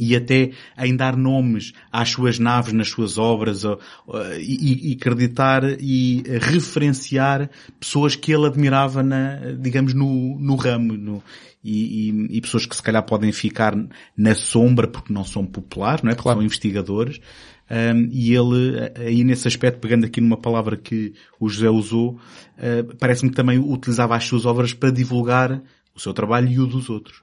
e 0.00 0.16
até 0.16 0.50
em 0.78 0.96
dar 0.96 1.14
nomes 1.14 1.74
às 1.92 2.08
suas 2.08 2.38
naves 2.38 2.72
nas 2.72 2.88
suas 2.88 3.18
obras 3.18 3.64
ou, 3.64 3.78
e, 4.40 4.90
e, 4.90 4.94
acreditar 4.94 5.62
e 5.78 6.24
referenciar 6.40 7.50
pessoas 7.78 8.16
que 8.16 8.32
ele 8.32 8.46
admirava 8.46 9.02
na, 9.02 9.52
digamos, 9.58 9.92
no, 9.92 10.38
no 10.40 10.56
ramo, 10.56 10.94
no, 10.94 11.22
e, 11.62 12.08
e, 12.10 12.36
e, 12.38 12.40
pessoas 12.40 12.64
que 12.64 12.74
se 12.74 12.82
calhar 12.82 13.04
podem 13.04 13.30
ficar 13.30 13.76
na 14.16 14.34
sombra 14.34 14.88
porque 14.88 15.12
não 15.12 15.24
são 15.24 15.44
populares, 15.44 16.02
não 16.02 16.10
é? 16.10 16.14
Porque 16.14 16.22
claro. 16.22 16.38
são 16.38 16.46
investigadores. 16.46 17.20
Um, 17.70 18.08
e 18.10 18.34
ele, 18.34 18.92
aí 18.96 19.22
nesse 19.22 19.46
aspecto, 19.46 19.78
pegando 19.78 20.06
aqui 20.06 20.20
numa 20.20 20.38
palavra 20.38 20.76
que 20.76 21.12
o 21.38 21.48
José 21.48 21.68
usou, 21.68 22.18
uh, 22.58 22.96
parece-me 22.98 23.30
que 23.30 23.36
também 23.36 23.58
utilizava 23.58 24.16
as 24.16 24.24
suas 24.24 24.44
obras 24.46 24.72
para 24.72 24.90
divulgar 24.90 25.62
o 25.94 26.00
seu 26.00 26.12
trabalho 26.12 26.48
e 26.48 26.58
o 26.58 26.66
dos 26.66 26.88
outros. 26.88 27.20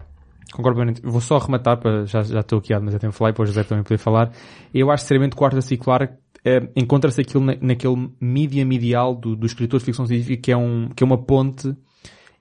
Concordo 0.51 0.77
plenamente. 0.77 1.01
Vou 1.03 1.21
só 1.21 1.37
arrematar, 1.37 1.77
para, 1.77 2.05
já, 2.05 2.21
já 2.23 2.39
estou 2.39 2.59
aqui 2.59 2.73
há 2.73 2.79
demasiado 2.79 3.01
tempo 3.01 3.13
a 3.13 3.17
falar 3.17 3.29
e 3.29 3.33
depois 3.33 3.49
o 3.49 3.53
José 3.53 3.63
também 3.63 3.83
poder 3.83 3.97
falar. 3.97 4.31
Eu 4.73 4.89
acho 4.91 5.03
sinceramente 5.03 5.31
que 5.31 5.37
o 5.37 5.39
Quarta 5.39 5.61
Circular 5.61 6.17
é, 6.45 6.69
encontra-se 6.75 7.21
aquilo 7.21 7.43
na, 7.43 7.55
naquele 7.61 8.09
mídia 8.21 8.65
medial 8.65 9.15
do, 9.15 9.35
do 9.35 9.45
escritor 9.45 9.79
de 9.79 9.85
ficção 9.85 10.05
científica 10.05 10.41
que 10.41 10.51
é, 10.51 10.57
um, 10.57 10.89
que 10.95 11.03
é 11.03 11.05
uma 11.05 11.17
ponte 11.17 11.75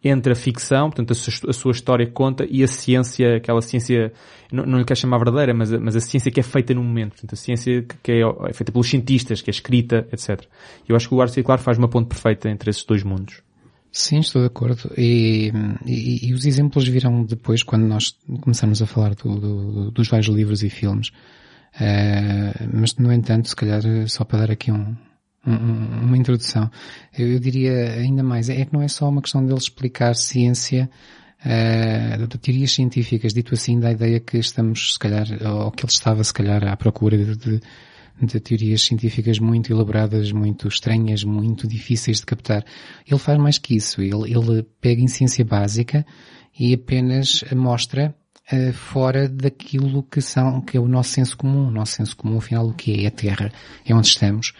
entre 0.05 0.33
a 0.33 0.37
ficção, 0.37 0.89
portanto 0.91 1.13
a 1.13 1.53
sua, 1.53 1.73
história 1.73 2.09
conta, 2.09 2.47
e 2.49 2.63
a 2.63 2.69
ciência, 2.69 3.37
aquela 3.37 3.61
ciência, 3.61 4.13
não, 4.53 4.65
não 4.65 4.79
lhe 4.79 4.85
quero 4.85 5.01
chamar 5.01 5.19
verdadeira, 5.19 5.53
mas, 5.53 5.73
mas 5.73 5.97
a 5.97 6.01
ciência 6.01 6.31
que 6.31 6.39
é 6.39 6.43
feita 6.43 6.73
no 6.75 6.83
momento, 6.83 7.13
portanto 7.13 7.33
a 7.33 7.37
ciência 7.37 7.85
que 8.03 8.13
é, 8.13 8.21
é 8.21 8.53
feita 8.53 8.71
pelos 8.71 8.89
cientistas, 8.89 9.43
que 9.43 9.51
é 9.51 9.53
escrita, 9.53 10.07
etc. 10.13 10.45
Eu 10.89 10.95
acho 10.95 11.09
que 11.09 11.15
o 11.15 11.21
Arte 11.21 11.35
Circular 11.35 11.59
faz 11.59 11.79
uma 11.79 11.89
ponte 11.89 12.09
perfeita 12.09 12.49
entre 12.49 12.71
esses 12.71 12.85
dois 12.85 13.03
mundos. 13.03 13.43
Sim, 13.93 14.19
estou 14.19 14.43
de 14.43 14.49
acordo. 14.49 14.93
E, 14.97 15.51
e, 15.87 16.29
e, 16.29 16.35
os 16.35 16.45
exemplos 16.45 16.87
virão 16.87 17.25
depois 17.25 17.63
quando 17.63 17.85
nós 17.87 18.17
começamos 18.41 18.83
a 18.83 18.87
falar 18.87 19.15
do, 19.15 19.41
do, 19.41 19.91
dos 19.91 20.09
vários 20.09 20.29
livros 20.29 20.63
e 20.63 20.69
filmes. 20.69 21.09
Uh, 21.09 22.71
mas, 22.73 22.95
no 22.97 23.13
entanto, 23.13 23.49
se 23.49 23.57
calhar 23.57 23.83
só 24.09 24.25
para 24.25 24.41
dar 24.41 24.51
aqui 24.51 24.71
um, 24.73 24.97
um, 25.47 26.05
uma 26.05 26.17
introdução, 26.17 26.71
eu, 27.17 27.33
eu, 27.33 27.39
diria 27.39 27.93
ainda 27.95 28.23
mais, 28.23 28.49
é 28.49 28.65
que 28.65 28.73
não 28.73 28.83
é 28.83 28.89
só 28.89 29.09
uma 29.09 29.23
questão 29.23 29.45
dele 29.45 29.59
explicar 29.59 30.15
ciência, 30.15 30.91
uh, 31.45 32.27
de 32.27 32.39
teorias 32.39 32.73
científicas, 32.73 33.35
dito 33.35 33.55
assim, 33.55 33.79
da 33.79 33.93
ideia 33.93 34.21
que 34.21 34.39
estamos, 34.39 34.95
se 34.95 34.99
calhar, 34.99 35.27
ou 35.45 35.71
que 35.71 35.85
ele 35.85 35.93
estava, 35.93 36.25
se 36.25 36.33
calhar, 36.33 36.67
à 36.67 36.77
procura 36.77 37.17
de, 37.17 37.37
de 37.37 37.61
de 38.21 38.41
teorias 38.41 38.83
científicas 38.83 39.39
muito 39.39 39.73
elaboradas, 39.73 40.33
muito 40.33 40.69
estranhas, 40.69 41.23
muito 41.25 41.67
difíceis 41.67 42.19
de 42.19 42.27
captar. 42.27 42.65
Ele 43.07 43.19
faz 43.19 43.39
mais 43.39 43.59
que 43.59 43.77
isso. 43.77 44.01
Ele, 44.01 44.33
ele 44.33 44.63
pega 44.81 45.03
em 45.03 45.09
ciência 45.09 45.45
básica 45.45 46.07
e 46.59 46.73
apenas 46.73 47.45
mostra 47.55 48.15
uh, 48.53 48.73
fora 48.73 49.29
daquilo 49.29 50.03
que 50.03 50.21
são, 50.21 50.61
que 50.61 50.77
é 50.77 50.81
o 50.81 50.89
nosso 50.89 51.11
senso 51.11 51.37
comum. 51.37 51.69
O 51.69 51.71
nosso 51.71 51.93
senso 51.93 52.17
comum, 52.17 52.39
afinal, 52.39 52.67
o 52.67 52.73
que 52.73 53.05
é? 53.05 53.07
a 53.07 53.11
Terra. 53.11 53.53
É 53.85 53.95
onde 53.95 54.09
estamos. 54.09 54.53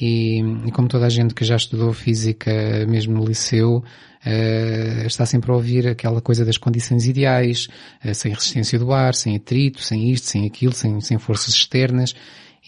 E, 0.00 0.40
e 0.66 0.70
como 0.72 0.88
toda 0.88 1.06
a 1.06 1.10
gente 1.10 1.34
que 1.34 1.44
já 1.44 1.56
estudou 1.56 1.92
física, 1.92 2.50
mesmo 2.86 3.14
no 3.14 3.24
liceu, 3.24 3.84
Uh, 4.24 5.04
está 5.04 5.26
sempre 5.26 5.50
a 5.50 5.54
ouvir 5.54 5.88
aquela 5.88 6.20
coisa 6.20 6.44
das 6.44 6.56
condições 6.56 7.08
ideais, 7.08 7.66
uh, 8.04 8.14
sem 8.14 8.32
resistência 8.32 8.78
do 8.78 8.92
ar, 8.92 9.16
sem 9.16 9.34
atrito, 9.34 9.82
sem 9.82 10.12
isto, 10.12 10.28
sem 10.28 10.46
aquilo, 10.46 10.72
sem, 10.72 11.00
sem 11.00 11.18
forças 11.18 11.52
externas. 11.52 12.14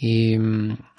E, 0.00 0.36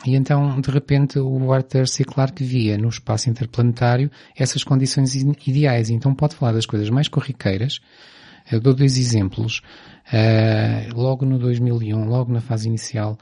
e 0.05 0.15
então, 0.15 0.59
de 0.61 0.71
repente, 0.71 1.19
o 1.19 1.51
Arthur 1.51 1.87
C. 1.87 2.03
Clarke 2.03 2.43
via 2.43 2.77
no 2.77 2.87
espaço 2.87 3.29
interplanetário 3.29 4.09
essas 4.35 4.63
condições 4.63 5.13
ideais. 5.15 5.89
Então 5.89 6.13
pode 6.13 6.35
falar 6.35 6.53
das 6.53 6.65
coisas 6.65 6.89
mais 6.89 7.07
corriqueiras. 7.07 7.81
Eu 8.51 8.59
dou 8.59 8.73
dois 8.73 8.97
exemplos. 8.97 9.61
Uh, 10.07 10.95
logo 10.95 11.25
no 11.25 11.39
2001, 11.39 12.05
logo 12.05 12.31
na 12.31 12.39
fase 12.39 12.67
inicial, 12.67 13.17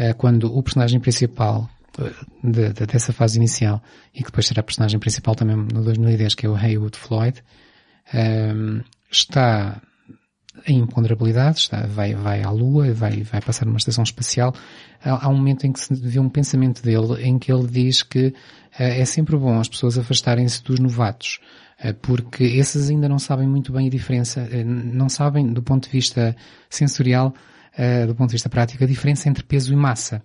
uh, 0.00 0.14
quando 0.16 0.44
o 0.56 0.62
personagem 0.62 0.98
principal 0.98 1.68
uh, 1.98 2.50
de, 2.50 2.72
de, 2.72 2.86
dessa 2.86 3.12
fase 3.12 3.36
inicial, 3.36 3.82
e 4.14 4.18
que 4.18 4.30
depois 4.30 4.46
será 4.46 4.62
personagem 4.62 4.98
principal 4.98 5.34
também 5.34 5.56
no 5.56 5.84
2010, 5.84 6.34
que 6.34 6.46
é 6.46 6.48
o 6.48 6.56
Haywood 6.56 6.96
Floyd, 6.96 7.42
está 9.10 9.80
em 10.66 10.78
imponderabilidade, 10.78 11.58
está, 11.58 11.86
vai, 11.86 12.14
vai 12.14 12.42
à 12.42 12.50
Lua, 12.50 12.92
vai, 12.92 13.22
vai 13.22 13.40
passar 13.40 13.66
numa 13.66 13.76
estação 13.76 14.04
espacial. 14.04 14.54
Há, 15.02 15.26
há, 15.26 15.28
um 15.28 15.36
momento 15.36 15.66
em 15.66 15.72
que 15.72 15.80
se 15.80 15.94
vê 15.94 16.18
um 16.18 16.28
pensamento 16.28 16.82
dele 16.82 17.22
em 17.22 17.38
que 17.38 17.52
ele 17.52 17.66
diz 17.66 18.02
que 18.02 18.28
uh, 18.28 18.32
é 18.78 19.04
sempre 19.04 19.36
bom 19.36 19.58
as 19.58 19.68
pessoas 19.68 19.98
afastarem-se 19.98 20.62
dos 20.62 20.78
novatos, 20.78 21.40
uh, 21.84 21.94
porque 21.94 22.44
esses 22.44 22.88
ainda 22.88 23.08
não 23.08 23.18
sabem 23.18 23.48
muito 23.48 23.72
bem 23.72 23.88
a 23.88 23.90
diferença, 23.90 24.42
uh, 24.42 24.64
não 24.64 25.08
sabem 25.08 25.52
do 25.52 25.62
ponto 25.62 25.84
de 25.84 25.90
vista 25.90 26.34
sensorial, 26.70 27.34
do 28.06 28.14
ponto 28.14 28.28
de 28.28 28.34
vista 28.34 28.48
prático, 28.48 28.84
a 28.84 28.86
diferença 28.86 29.28
entre 29.28 29.42
peso 29.42 29.72
e 29.72 29.76
massa. 29.76 30.22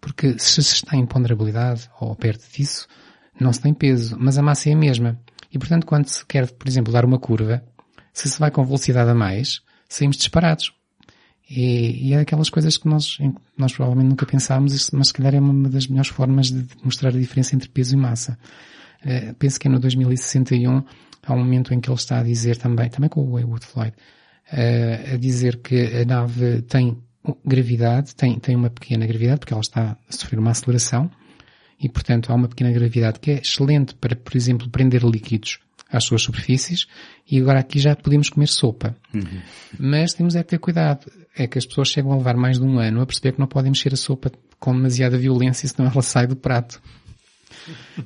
Porque 0.00 0.38
se 0.38 0.62
se 0.62 0.74
está 0.74 0.96
em 0.96 1.04
ponderabilidade, 1.04 1.90
ou 2.00 2.14
perto 2.14 2.48
disso, 2.56 2.86
não 3.40 3.52
se 3.52 3.60
tem 3.60 3.74
peso, 3.74 4.16
mas 4.16 4.38
a 4.38 4.42
massa 4.42 4.70
é 4.70 4.74
a 4.74 4.76
mesma. 4.76 5.18
E 5.50 5.58
portanto, 5.58 5.86
quando 5.86 6.06
se 6.06 6.24
quer, 6.24 6.48
por 6.52 6.68
exemplo, 6.68 6.92
dar 6.92 7.04
uma 7.04 7.18
curva, 7.18 7.64
se 8.14 8.30
se 8.30 8.38
vai 8.38 8.50
com 8.50 8.64
velocidade 8.64 9.10
a 9.10 9.14
mais, 9.14 9.60
saímos 9.88 10.16
disparados. 10.16 10.72
E, 11.50 12.08
e 12.08 12.14
é 12.14 12.20
aquelas 12.20 12.48
coisas 12.48 12.78
que 12.78 12.88
nós, 12.88 13.18
nós 13.58 13.72
provavelmente 13.72 14.08
nunca 14.08 14.24
pensámos, 14.24 14.90
mas 14.92 15.08
se 15.08 15.12
calhar 15.12 15.34
é 15.34 15.40
uma 15.40 15.68
das 15.68 15.88
melhores 15.88 16.10
formas 16.10 16.50
de 16.50 16.64
mostrar 16.82 17.10
a 17.10 17.18
diferença 17.18 17.54
entre 17.54 17.68
peso 17.68 17.94
e 17.94 17.98
massa. 17.98 18.38
Uh, 19.04 19.34
penso 19.34 19.60
que 19.60 19.68
é 19.68 19.70
no 19.70 19.78
2061 19.78 20.82
há 21.26 21.34
um 21.34 21.38
momento 21.38 21.74
em 21.74 21.80
que 21.80 21.90
ele 21.90 21.96
está 21.96 22.20
a 22.20 22.22
dizer 22.22 22.56
também, 22.56 22.88
também 22.88 23.10
com 23.10 23.20
o 23.20 23.32
Waywood 23.32 23.66
Floyd, 23.66 23.94
uh, 24.52 25.14
a 25.14 25.16
dizer 25.18 25.58
que 25.58 26.00
a 26.00 26.04
nave 26.06 26.62
tem 26.62 26.96
gravidade, 27.44 28.14
tem, 28.14 28.38
tem 28.38 28.56
uma 28.56 28.70
pequena 28.70 29.06
gravidade, 29.06 29.40
porque 29.40 29.52
ela 29.52 29.60
está 29.60 29.98
a 30.08 30.12
sofrer 30.12 30.38
uma 30.38 30.52
aceleração, 30.52 31.10
e 31.78 31.88
portanto 31.88 32.30
há 32.30 32.34
uma 32.34 32.48
pequena 32.48 32.70
gravidade 32.70 33.18
que 33.20 33.32
é 33.32 33.40
excelente 33.40 33.94
para, 33.94 34.16
por 34.16 34.34
exemplo, 34.36 34.70
prender 34.70 35.02
líquidos 35.04 35.58
às 35.90 36.04
suas 36.04 36.22
superfícies 36.22 36.86
e 37.30 37.40
agora 37.40 37.60
aqui 37.60 37.78
já 37.78 37.94
podemos 37.94 38.28
comer 38.28 38.48
sopa. 38.48 38.96
Uhum. 39.12 39.40
Mas 39.78 40.12
temos 40.12 40.34
é 40.34 40.42
que 40.42 40.50
ter 40.50 40.58
cuidado. 40.58 41.10
É 41.36 41.46
que 41.46 41.58
as 41.58 41.66
pessoas 41.66 41.88
chegam 41.88 42.12
a 42.12 42.16
levar 42.16 42.36
mais 42.36 42.58
de 42.58 42.64
um 42.64 42.78
ano 42.78 43.00
a 43.00 43.06
perceber 43.06 43.32
que 43.32 43.40
não 43.40 43.46
podem 43.46 43.70
mexer 43.70 43.92
a 43.92 43.96
sopa 43.96 44.30
com 44.58 44.72
demasiada 44.74 45.18
violência 45.18 45.68
senão 45.68 45.90
ela 45.90 46.02
sai 46.02 46.26
do 46.26 46.36
prato. 46.36 46.80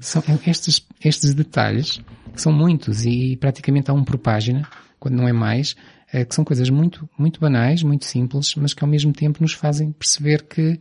São 0.00 0.22
estes, 0.46 0.86
estes 1.04 1.34
detalhes, 1.34 2.00
que 2.32 2.40
são 2.40 2.52
muitos 2.52 3.04
e 3.04 3.36
praticamente 3.36 3.90
há 3.90 3.94
um 3.94 4.04
por 4.04 4.18
página, 4.18 4.68
quando 4.98 5.16
não 5.16 5.26
é 5.26 5.32
mais, 5.32 5.74
é, 6.12 6.24
que 6.24 6.34
são 6.34 6.44
coisas 6.44 6.70
muito, 6.70 7.08
muito 7.18 7.40
banais, 7.40 7.82
muito 7.82 8.04
simples, 8.04 8.54
mas 8.54 8.72
que 8.72 8.84
ao 8.84 8.90
mesmo 8.90 9.12
tempo 9.12 9.42
nos 9.42 9.52
fazem 9.52 9.92
perceber 9.92 10.42
que 10.42 10.78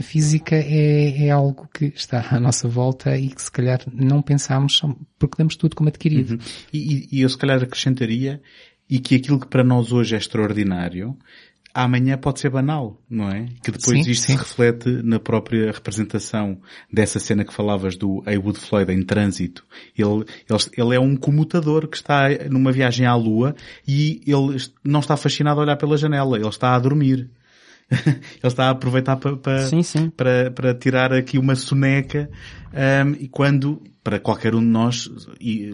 a 0.00 0.02
física 0.02 0.56
é, 0.56 1.26
é, 1.26 1.30
algo 1.30 1.68
que 1.72 1.92
está 1.94 2.26
à 2.30 2.40
nossa 2.40 2.66
volta 2.66 3.16
e 3.18 3.28
que 3.28 3.42
se 3.42 3.52
calhar 3.52 3.80
não 3.92 4.22
pensamos 4.22 4.80
porque 5.18 5.36
damos 5.36 5.56
tudo 5.56 5.76
como 5.76 5.90
adquirido. 5.90 6.32
Uhum. 6.32 6.38
E, 6.72 7.08
e, 7.12 7.20
eu 7.20 7.28
se 7.28 7.36
calhar 7.36 7.62
acrescentaria 7.62 8.40
e 8.88 8.98
que 8.98 9.14
aquilo 9.14 9.38
que 9.38 9.46
para 9.46 9.62
nós 9.62 9.92
hoje 9.92 10.14
é 10.14 10.18
extraordinário, 10.18 11.16
amanhã 11.74 12.16
pode 12.16 12.40
ser 12.40 12.48
banal, 12.48 13.00
não 13.08 13.28
é? 13.28 13.46
Que 13.62 13.70
depois 13.70 14.04
sim, 14.04 14.10
isto 14.10 14.26
sim. 14.26 14.32
se 14.32 14.38
reflete 14.38 14.88
na 15.04 15.20
própria 15.20 15.70
representação 15.70 16.58
dessa 16.90 17.20
cena 17.20 17.44
que 17.44 17.52
falavas 17.52 17.96
do 17.96 18.22
Heywood 18.26 18.58
Floyd 18.58 18.90
em 18.92 19.02
trânsito. 19.02 19.64
Ele, 19.96 20.24
ele, 20.48 20.60
ele 20.76 20.96
é 20.96 21.00
um 21.00 21.14
comutador 21.14 21.86
que 21.88 21.96
está 21.96 22.28
numa 22.50 22.72
viagem 22.72 23.06
à 23.06 23.14
Lua 23.14 23.54
e 23.86 24.22
ele 24.26 24.56
não 24.82 25.00
está 25.00 25.16
fascinado 25.16 25.60
a 25.60 25.64
olhar 25.64 25.76
pela 25.76 25.96
janela, 25.96 26.38
ele 26.38 26.48
está 26.48 26.74
a 26.74 26.78
dormir. 26.78 27.30
Ele 27.90 28.20
está 28.44 28.66
a 28.66 28.70
aproveitar 28.70 29.16
para, 29.16 29.36
para, 29.36 29.58
Sim, 29.66 29.82
sim. 29.82 30.10
para, 30.10 30.50
para 30.50 30.74
tirar 30.74 31.12
aqui 31.12 31.38
uma 31.38 31.56
soneca 31.56 32.30
um, 32.72 33.16
e 33.18 33.26
quando, 33.26 33.82
para 34.04 34.20
qualquer 34.20 34.54
um 34.54 34.60
de 34.60 34.66
nós, 34.66 35.10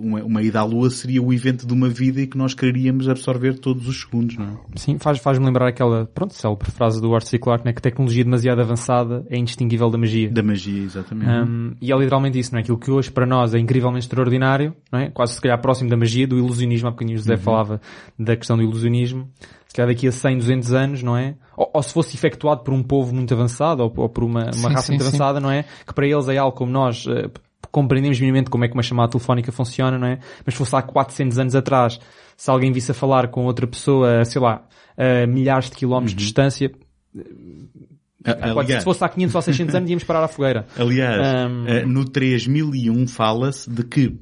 uma, 0.00 0.22
uma 0.24 0.42
ida 0.42 0.61
à 0.61 0.64
Lua 0.64 0.88
seria 0.88 1.22
o 1.22 1.33
evento 1.33 1.66
de 1.66 1.74
uma 1.74 1.90
vida 1.90 2.22
e 2.22 2.26
que 2.26 2.38
nós 2.38 2.55
quereríamos 2.55 3.07
absorver 3.07 3.59
todos 3.59 3.87
os 3.87 4.00
segundos, 4.00 4.38
não 4.38 4.46
é? 4.46 4.50
Sim, 4.76 4.98
faz, 4.98 5.18
faz-me 5.18 5.44
lembrar 5.44 5.68
aquela, 5.68 6.07
pronto, 6.07 6.33
célebre 6.33 6.70
frase 6.70 7.00
do 7.00 7.14
Arthur 7.14 7.29
C. 7.29 7.38
Clarke, 7.38 7.66
né, 7.66 7.74
que 7.74 7.83
tecnologia 7.83 8.24
demasiado 8.24 8.61
avançada 8.61 9.26
é 9.29 9.37
indistinguível 9.37 9.90
da 9.90 9.98
magia. 9.98 10.31
Da 10.31 10.42
magia, 10.42 10.83
exatamente. 10.85 11.31
Um, 11.31 11.74
e 11.83 11.92
é 11.92 11.96
literalmente 11.96 12.38
isso, 12.38 12.52
não 12.52 12.59
é? 12.59 12.62
Aquilo 12.62 12.79
que 12.79 12.90
hoje 12.90 13.11
para 13.11 13.26
nós 13.26 13.55
é 13.55 13.59
incrivelmente 13.59 14.07
extraordinário, 14.07 14.74
não 14.90 15.00
é? 15.00 15.11
Quase 15.11 15.35
se 15.35 15.40
calhar 15.40 15.61
próximo 15.61 15.90
da 15.90 15.96
magia, 15.98 16.26
do 16.26 16.38
ilusionismo, 16.38 16.88
há 16.88 16.90
bocadinho 16.90 17.16
o 17.16 17.20
José 17.20 17.37
falava 17.37 17.79
da 18.18 18.35
questão 18.37 18.57
do 18.57 18.62
ilusionismo. 18.62 19.29
Se 19.77 19.83
calhar 19.83 19.95
daqui 19.95 20.09
a 20.09 20.12
100, 20.12 20.39
200 20.39 20.73
anos, 20.73 21.03
não 21.03 21.19
é? 21.19 21.35
Ou, 21.55 21.71
ou 21.75 21.83
se 21.83 21.93
fosse 21.93 22.17
efetuado 22.17 22.62
por 22.62 22.73
um 22.73 22.83
povo 22.83 23.15
muito 23.15 23.35
avançado, 23.35 23.83
ou, 23.83 23.93
ou 23.95 24.09
por 24.09 24.25
uma, 24.25 24.45
uma 24.45 24.53
Sim, 24.53 24.69
raça 24.69 24.87
sim, 24.87 24.93
muito 24.93 25.07
avançada, 25.07 25.39
não 25.39 25.51
é? 25.51 25.67
Que 25.87 25.93
para 25.93 26.07
eles 26.07 26.29
é 26.29 26.39
algo 26.39 26.57
como 26.57 26.73
nós 26.73 27.05
eh, 27.07 27.29
compreendemos 27.71 28.19
minimamente 28.19 28.49
como 28.49 28.65
é 28.65 28.69
que 28.69 28.73
uma 28.73 28.83
chamada 28.83 29.11
telefónica 29.11 29.53
funciona, 29.53 29.99
não 29.99 30.07
é? 30.07 30.19
Mas 30.47 30.55
fosse 30.55 30.75
há 30.75 30.81
400 30.81 31.39
anos 31.39 31.55
atrás, 31.55 32.01
se 32.39 32.51
alguém 32.51 32.73
visse 32.73 32.91
a 32.91 32.95
falar 32.95 33.29
com 33.29 33.45
outra 33.45 33.67
pessoa, 33.67 34.25
sei 34.25 34.41
lá, 34.41 34.67
a 34.97 35.27
milhares 35.27 35.69
de 35.69 35.77
quilómetros 35.77 36.17
de 36.17 36.25
distância, 36.25 36.73
ser, 37.15 38.43
aliás, 38.43 38.83
se 38.83 38.85
fosse 38.85 39.05
há 39.05 39.11
500 39.11 39.35
ou 39.35 39.43
600 39.43 39.75
anos, 39.75 39.91
íamos 39.91 40.05
parar 40.05 40.25
à 40.25 40.29
fogueira. 40.29 40.67
aliás 40.81 41.51
Um, 41.51 41.67
eh, 41.67 41.85
no 41.85 42.07
3001 42.07 43.07
fala-se 43.09 43.69
de 43.69 43.85
que 43.85 44.19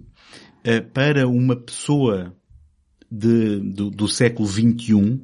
eh, 0.64 0.80
para 0.80 1.28
uma 1.28 1.54
pessoa 1.54 2.34
de, 3.08 3.60
do, 3.60 3.88
do 3.90 4.08
século 4.08 4.48
XXI 4.48 5.22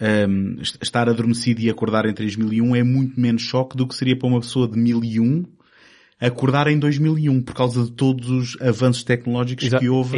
um, 0.00 0.60
est- 0.60 0.78
estar 0.82 1.08
adormecido 1.08 1.60
e 1.60 1.70
acordar 1.70 2.06
em 2.06 2.12
3001 2.14 2.76
é 2.76 2.82
muito 2.82 3.18
menos 3.20 3.42
choque 3.42 3.76
do 3.76 3.86
que 3.86 3.94
seria 3.94 4.16
para 4.18 4.28
uma 4.28 4.40
pessoa 4.40 4.68
de 4.68 4.78
1001 4.78 5.44
acordar 6.20 6.66
em 6.68 6.78
2001 6.78 7.42
por 7.42 7.54
causa 7.54 7.84
de 7.84 7.92
todos 7.92 8.30
os 8.30 8.56
avanços 8.62 9.04
tecnológicos 9.04 9.66
Exa- 9.66 9.78
que 9.78 9.88
houve 9.88 10.16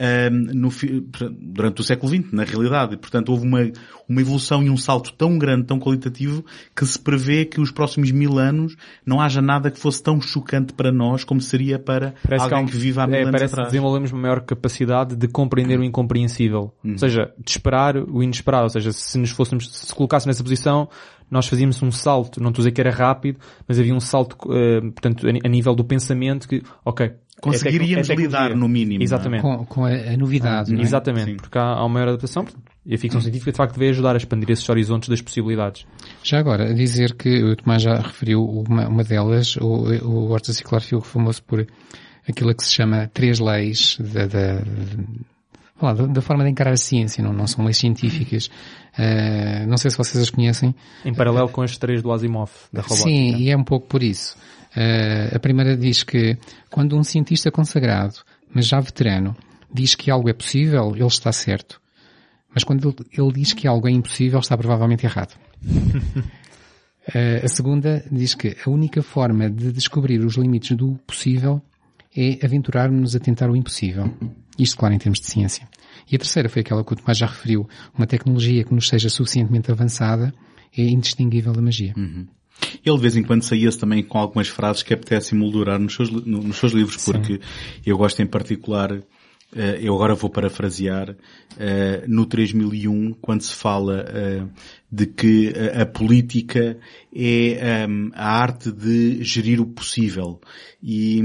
um, 0.00 0.30
no 0.54 0.70
fi- 0.70 1.04
durante 1.38 1.80
o 1.82 1.84
século 1.84 2.10
XX, 2.10 2.32
na 2.32 2.42
realidade. 2.44 2.94
E, 2.94 2.96
portanto, 2.96 3.28
houve 3.28 3.46
uma, 3.46 3.60
uma 4.08 4.20
evolução 4.20 4.62
e 4.62 4.70
um 4.70 4.76
salto 4.78 5.12
tão 5.12 5.38
grande, 5.38 5.66
tão 5.66 5.78
qualitativo, 5.78 6.42
que 6.74 6.86
se 6.86 6.98
prevê 6.98 7.44
que 7.44 7.60
os 7.60 7.70
próximos 7.70 8.10
mil 8.10 8.38
anos 8.38 8.76
não 9.04 9.20
haja 9.20 9.42
nada 9.42 9.70
que 9.70 9.78
fosse 9.78 10.02
tão 10.02 10.20
chocante 10.22 10.72
para 10.72 10.90
nós 10.90 11.22
como 11.22 11.40
seria 11.40 11.78
para 11.78 12.14
Parece 12.22 12.44
alguém 12.44 12.58
há 12.58 12.62
um- 12.62 12.66
que, 12.66 12.76
vive 12.76 12.98
há 13.00 13.06
mil 13.06 13.16
é, 13.16 13.20
anos 13.20 13.32
parece 13.32 13.46
que 13.46 13.52
atrás. 13.60 13.72
desenvolvemos 13.72 14.12
uma 14.12 14.22
maior 14.22 14.40
capacidade 14.40 15.14
de 15.16 15.28
compreender 15.28 15.78
o 15.78 15.84
incompreensível. 15.84 16.72
Ou 16.82 16.98
seja, 16.98 17.30
de 17.38 17.50
esperar 17.50 17.96
o 17.96 18.22
inesperado. 18.22 18.64
Ou 18.64 18.70
seja, 18.70 18.90
se 18.90 19.18
nos 19.18 19.30
fôssemos, 19.30 19.70
se 19.70 19.94
colocássemos 19.94 20.34
nessa 20.34 20.42
posição, 20.42 20.88
nós 21.30 21.46
fazíamos 21.46 21.82
um 21.82 21.90
salto, 21.90 22.40
não 22.40 22.50
estou 22.50 22.62
a 22.62 22.64
dizer 22.64 22.72
que 22.72 22.80
era 22.80 22.90
rápido, 22.90 23.38
mas 23.66 23.78
havia 23.78 23.94
um 23.94 24.00
salto, 24.00 24.36
eh, 24.52 24.80
portanto, 24.80 25.26
a, 25.26 25.48
nível 25.48 25.74
do 25.74 25.84
pensamento 25.84 26.48
que, 26.48 26.62
ok. 26.84 27.06
é 27.06 27.14
Conseguiríamos 27.40 28.08
é 28.08 28.14
lidar, 28.14 28.56
no 28.56 28.68
mínimo, 28.68 29.02
Exatamente. 29.02 29.42
Com, 29.42 29.66
com 29.66 29.84
a, 29.84 29.90
a 29.90 30.16
novidade, 30.16 30.72
não 30.72 30.80
é? 30.80 30.82
Exatamente, 30.82 31.32
Sim. 31.32 31.36
porque 31.36 31.58
há, 31.58 31.62
há 31.62 31.84
uma 31.84 31.94
maior 31.94 32.08
adaptação 32.08 32.46
e 32.84 32.94
a 32.94 32.98
ficção 32.98 33.20
científica 33.20 33.50
de 33.50 33.56
facto 33.56 33.76
veio 33.76 33.90
ajudar 33.90 34.14
a 34.14 34.16
expandir 34.16 34.50
esses 34.50 34.68
horizontes 34.68 35.08
das 35.08 35.20
possibilidades. 35.20 35.84
Já 36.22 36.38
agora, 36.38 36.70
a 36.70 36.72
dizer 36.72 37.14
que 37.14 37.42
o 37.42 37.56
Tomás 37.56 37.82
já 37.82 37.96
referiu 37.96 38.44
uma, 38.44 38.88
uma 38.88 39.02
delas, 39.02 39.56
o, 39.56 39.66
o 40.04 40.30
Horta 40.30 40.52
Ciclar 40.52 40.80
ficou 40.80 41.00
famoso 41.00 41.42
por 41.42 41.66
aquilo 42.28 42.54
que 42.54 42.64
se 42.64 42.72
chama 42.72 43.10
três 43.12 43.40
leis 43.40 43.98
da, 43.98 44.26
da, 44.26 44.62
lá, 45.80 45.92
da, 45.92 46.20
forma 46.22 46.44
de 46.44 46.50
encarar 46.50 46.72
a 46.72 46.76
ciência, 46.76 47.22
não, 47.22 47.32
não 47.32 47.46
são 47.46 47.64
leis 47.64 47.76
científicas. 47.76 48.50
Eh, 48.96 49.66
não 49.66 49.76
sei 49.76 49.90
se 49.90 49.98
vocês 49.98 50.22
as 50.22 50.30
conhecem. 50.30 50.74
Em 51.04 51.12
paralelo 51.12 51.48
com 51.48 51.62
as 51.62 51.76
três 51.76 52.02
do 52.02 52.10
Asimov, 52.12 52.50
da 52.72 52.80
robótica. 52.80 53.08
Sim, 53.08 53.36
e 53.36 53.50
é 53.50 53.56
um 53.56 53.64
pouco 53.64 53.86
por 53.86 54.02
isso. 54.02 54.36
Eh, 54.74 55.32
a 55.34 55.38
primeira 55.38 55.76
diz 55.76 56.02
que 56.02 56.38
quando 56.70 56.96
um 56.96 57.02
cientista 57.02 57.50
consagrado, 57.50 58.16
mas 58.52 58.66
já 58.66 58.80
veterano, 58.80 59.36
diz 59.72 59.94
que 59.94 60.10
algo 60.10 60.28
é 60.28 60.32
possível, 60.32 60.94
ele 60.94 61.06
está 61.06 61.32
certo. 61.32 61.80
Mas 62.54 62.64
quando 62.64 62.94
ele, 63.12 63.32
diz 63.32 63.52
que 63.52 63.68
algo 63.68 63.86
é 63.86 63.90
impossível, 63.90 64.38
está 64.40 64.56
provavelmente 64.56 65.04
errado. 65.04 65.34
Eh, 67.14 67.42
a 67.44 67.46
segunda 67.46 68.04
diz 68.10 68.34
que 68.34 68.56
a 68.66 68.68
única 68.68 69.00
forma 69.00 69.48
de 69.48 69.70
descobrir 69.70 70.18
os 70.24 70.34
limites 70.34 70.76
do 70.76 70.98
possível 71.06 71.62
é 72.16 72.44
aventurar-nos 72.44 73.14
a 73.14 73.20
tentar 73.20 73.48
o 73.48 73.54
impossível. 73.54 74.12
Isto, 74.58 74.76
claro, 74.76 74.94
em 74.94 74.98
termos 74.98 75.20
de 75.20 75.26
ciência. 75.26 75.68
E 76.10 76.16
a 76.16 76.18
terceira 76.18 76.48
foi 76.48 76.60
aquela 76.60 76.84
que 76.84 76.92
o 76.92 76.96
Tomás 76.96 77.18
já 77.18 77.26
referiu. 77.26 77.68
Uma 77.96 78.06
tecnologia 78.06 78.64
que 78.64 78.74
nos 78.74 78.88
seja 78.88 79.08
suficientemente 79.08 79.70
avançada 79.70 80.32
é 80.76 80.82
indistinguível 80.82 81.52
da 81.52 81.60
magia. 81.60 81.94
Ele 82.84 82.96
de 82.96 83.02
vez 83.02 83.16
em 83.16 83.22
quando 83.22 83.42
saía-se 83.42 83.78
também 83.78 84.02
com 84.02 84.18
algumas 84.18 84.48
frases 84.48 84.82
que 84.82 84.94
apetece 84.94 85.34
emoldurar 85.34 85.78
nos 85.78 85.94
seus, 85.94 86.10
nos 86.10 86.56
seus 86.56 86.72
livros, 86.72 87.04
porque 87.04 87.40
eu 87.84 87.98
gosto 87.98 88.22
em 88.22 88.26
particular, 88.26 88.92
eh, 89.54 89.78
eu 89.82 89.94
agora 89.94 90.14
vou 90.14 90.30
parafrasear, 90.30 91.14
eh, 91.58 92.04
no 92.06 92.24
3001, 92.24 93.12
quando 93.20 93.42
se 93.42 93.54
fala 93.54 94.04
eh, 94.08 94.44
de 94.96 95.06
que 95.06 95.52
a, 95.74 95.82
a 95.82 95.86
política 95.86 96.78
é 97.14 97.82
ehm, 97.84 98.10
a 98.14 98.28
arte 98.40 98.72
de 98.72 99.22
gerir 99.22 99.60
o 99.60 99.66
possível. 99.66 100.40
E, 100.82 101.20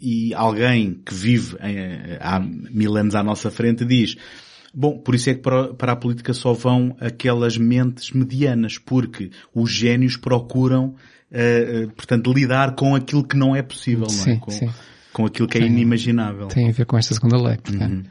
e 0.00 0.34
alguém 0.34 1.00
que 1.04 1.14
vive 1.14 1.56
em- 1.62 2.18
há 2.20 2.38
mil 2.40 2.96
anos 2.96 3.14
à 3.14 3.22
nossa 3.22 3.50
frente 3.50 3.84
diz, 3.84 4.16
Bom, 4.76 4.98
por 4.98 5.14
isso 5.14 5.30
é 5.30 5.34
que 5.34 5.40
para, 5.40 5.72
para 5.72 5.92
a 5.92 5.96
política 5.96 6.34
só 6.34 6.52
vão 6.52 6.96
aquelas 6.98 7.56
mentes 7.56 8.10
medianas, 8.10 8.76
porque 8.76 9.30
os 9.54 9.70
génios 9.70 10.16
procuram, 10.16 10.96
eh, 11.30 11.84
eh, 11.84 11.86
portanto, 11.94 12.32
lidar 12.32 12.74
com 12.74 12.92
aquilo 12.96 13.22
que 13.22 13.36
não 13.36 13.54
é 13.54 13.62
possível, 13.62 14.06
não 14.10 14.14
é? 14.20 14.34
Sim, 14.34 14.38
Com, 14.40 14.50
sim. 14.50 14.68
com 15.12 15.26
aquilo 15.26 15.46
que 15.46 15.58
é 15.58 15.60
Tem- 15.60 15.70
inimaginável. 15.70 16.48
Tem 16.48 16.68
a 16.68 16.72
ver 16.72 16.86
com 16.86 16.98
esta 16.98 17.14
segunda 17.14 17.36
lei, 17.40 17.56
portanto. 17.56 18.10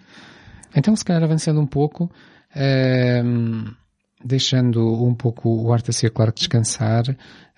Então, 0.73 0.95
se 0.95 1.04
calhar 1.04 1.21
avançando 1.21 1.60
um 1.60 1.67
pouco, 1.67 2.10
deixando 4.23 5.03
um 5.03 5.13
pouco 5.13 5.49
o 5.49 5.73
Arte 5.73 5.89
a 5.89 5.93
ser 5.93 6.12
claro 6.12 6.31
descansar, 6.31 7.03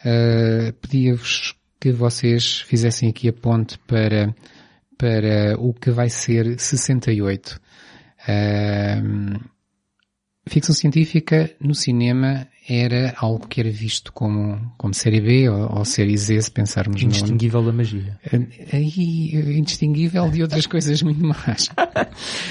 eh, 0.03 0.73
pedia-vos 0.81 1.55
que 1.79 1.91
vocês 1.91 2.61
fizessem 2.61 3.09
aqui 3.09 3.29
a 3.29 3.33
ponte 3.33 3.77
para, 3.79 4.33
para 4.97 5.55
o 5.59 5.73
que 5.73 5.91
vai 5.91 6.09
ser 6.09 6.59
68. 6.59 7.59
Ehm, 8.27 9.39
ficção 10.47 10.73
científica 10.73 11.55
no 11.59 11.75
cinema 11.75 12.47
era 12.67 13.13
algo 13.17 13.47
que 13.47 13.59
era 13.61 13.69
visto 13.69 14.11
como, 14.11 14.59
como 14.77 14.93
série 14.93 15.21
B 15.21 15.47
ou, 15.49 15.77
ou 15.77 15.85
série 15.85 16.17
Z, 16.17 16.41
se 16.41 16.51
pensarmos 16.51 17.01
no, 17.01 17.07
Indistinguível 17.07 17.63
da 17.63 17.71
magia. 17.71 18.17
aí 18.73 19.31
indistinguível 19.57 20.29
de 20.29 20.41
outras 20.41 20.65
coisas 20.67 21.01
muito 21.03 21.23
más. 21.23 21.69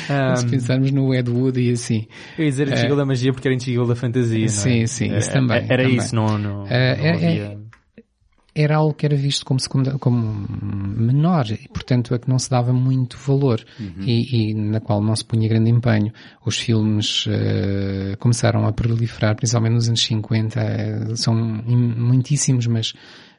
Ah, 0.08 0.36
Se 0.36 0.46
pensarmos 0.46 0.90
no 0.92 1.14
Ed 1.14 1.28
Wood 1.30 1.60
e 1.60 1.72
assim. 1.72 2.06
eu 2.38 2.44
ia 2.44 2.50
dizer 2.50 2.62
indistinguível 2.68 2.96
da 2.96 3.04
magia 3.06 3.32
porque 3.32 3.48
era 3.48 3.54
indistinguível 3.54 3.86
da 3.86 3.96
fantasia, 3.96 4.38
não 4.38 4.44
é? 4.46 4.48
Sim, 4.48 4.86
sim, 4.86 5.16
isso 5.16 5.30
É, 5.30 5.32
também, 5.32 5.66
Era 5.68 5.82
também. 5.82 5.96
isso, 5.96 6.14
não, 6.14 6.38
não, 6.38 6.66
É, 6.68 6.96
não 6.96 7.04
é- 7.06 7.14
havia... 7.14 7.63
Era 8.54 8.76
algo 8.76 8.94
que 8.94 9.04
era 9.04 9.16
visto 9.16 9.44
como, 9.44 9.58
segunda, 9.58 9.98
como 9.98 10.46
menor 10.96 11.46
e, 11.50 11.66
portanto, 11.68 12.14
a 12.14 12.18
que 12.18 12.28
não 12.28 12.38
se 12.38 12.48
dava 12.48 12.72
muito 12.72 13.18
valor 13.18 13.64
e, 14.06 14.50
e 14.50 14.54
na 14.54 14.80
qual 14.80 15.02
não 15.02 15.16
se 15.16 15.24
punha 15.24 15.48
grande 15.48 15.70
empenho. 15.70 16.12
Os 16.46 16.56
filmes 16.58 17.26
eh, 17.28 18.16
começaram 18.20 18.64
a 18.66 18.72
proliferar, 18.72 19.34
principalmente 19.34 19.72
nos 19.74 19.88
anos 19.88 20.02
50, 20.04 20.60
eh, 20.60 21.16
são 21.16 21.36
im- 21.66 21.94
muitíssimos, 21.96 22.66
mas, 22.68 22.92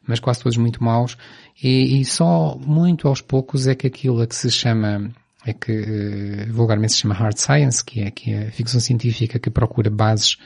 mas 0.06 0.20
quase 0.20 0.42
todos 0.44 0.58
muito 0.58 0.84
maus, 0.84 1.18
e, 1.64 2.00
e 2.02 2.06
só 2.06 2.58
muito 2.58 3.08
aos 3.08 3.22
poucos 3.22 3.68
é 3.68 3.76
que 3.76 3.88
aquilo 3.88 4.22
a 4.22 4.28
que 4.28 4.36
se 4.36 4.52
chama 4.52 5.12
é 5.46 5.54
que 5.54 5.72
eh, 5.72 6.46
vulgarmente 6.52 6.94
se 6.94 7.00
chama 7.00 7.14
hard 7.14 7.38
science, 7.38 7.84
que 7.86 8.02
é, 8.02 8.12
que 8.12 8.32
é 8.34 8.48
a 8.48 8.52
ficção 8.52 8.80
científica 8.82 9.40
que 9.40 9.50
procura 9.50 9.90
bases 9.90 10.38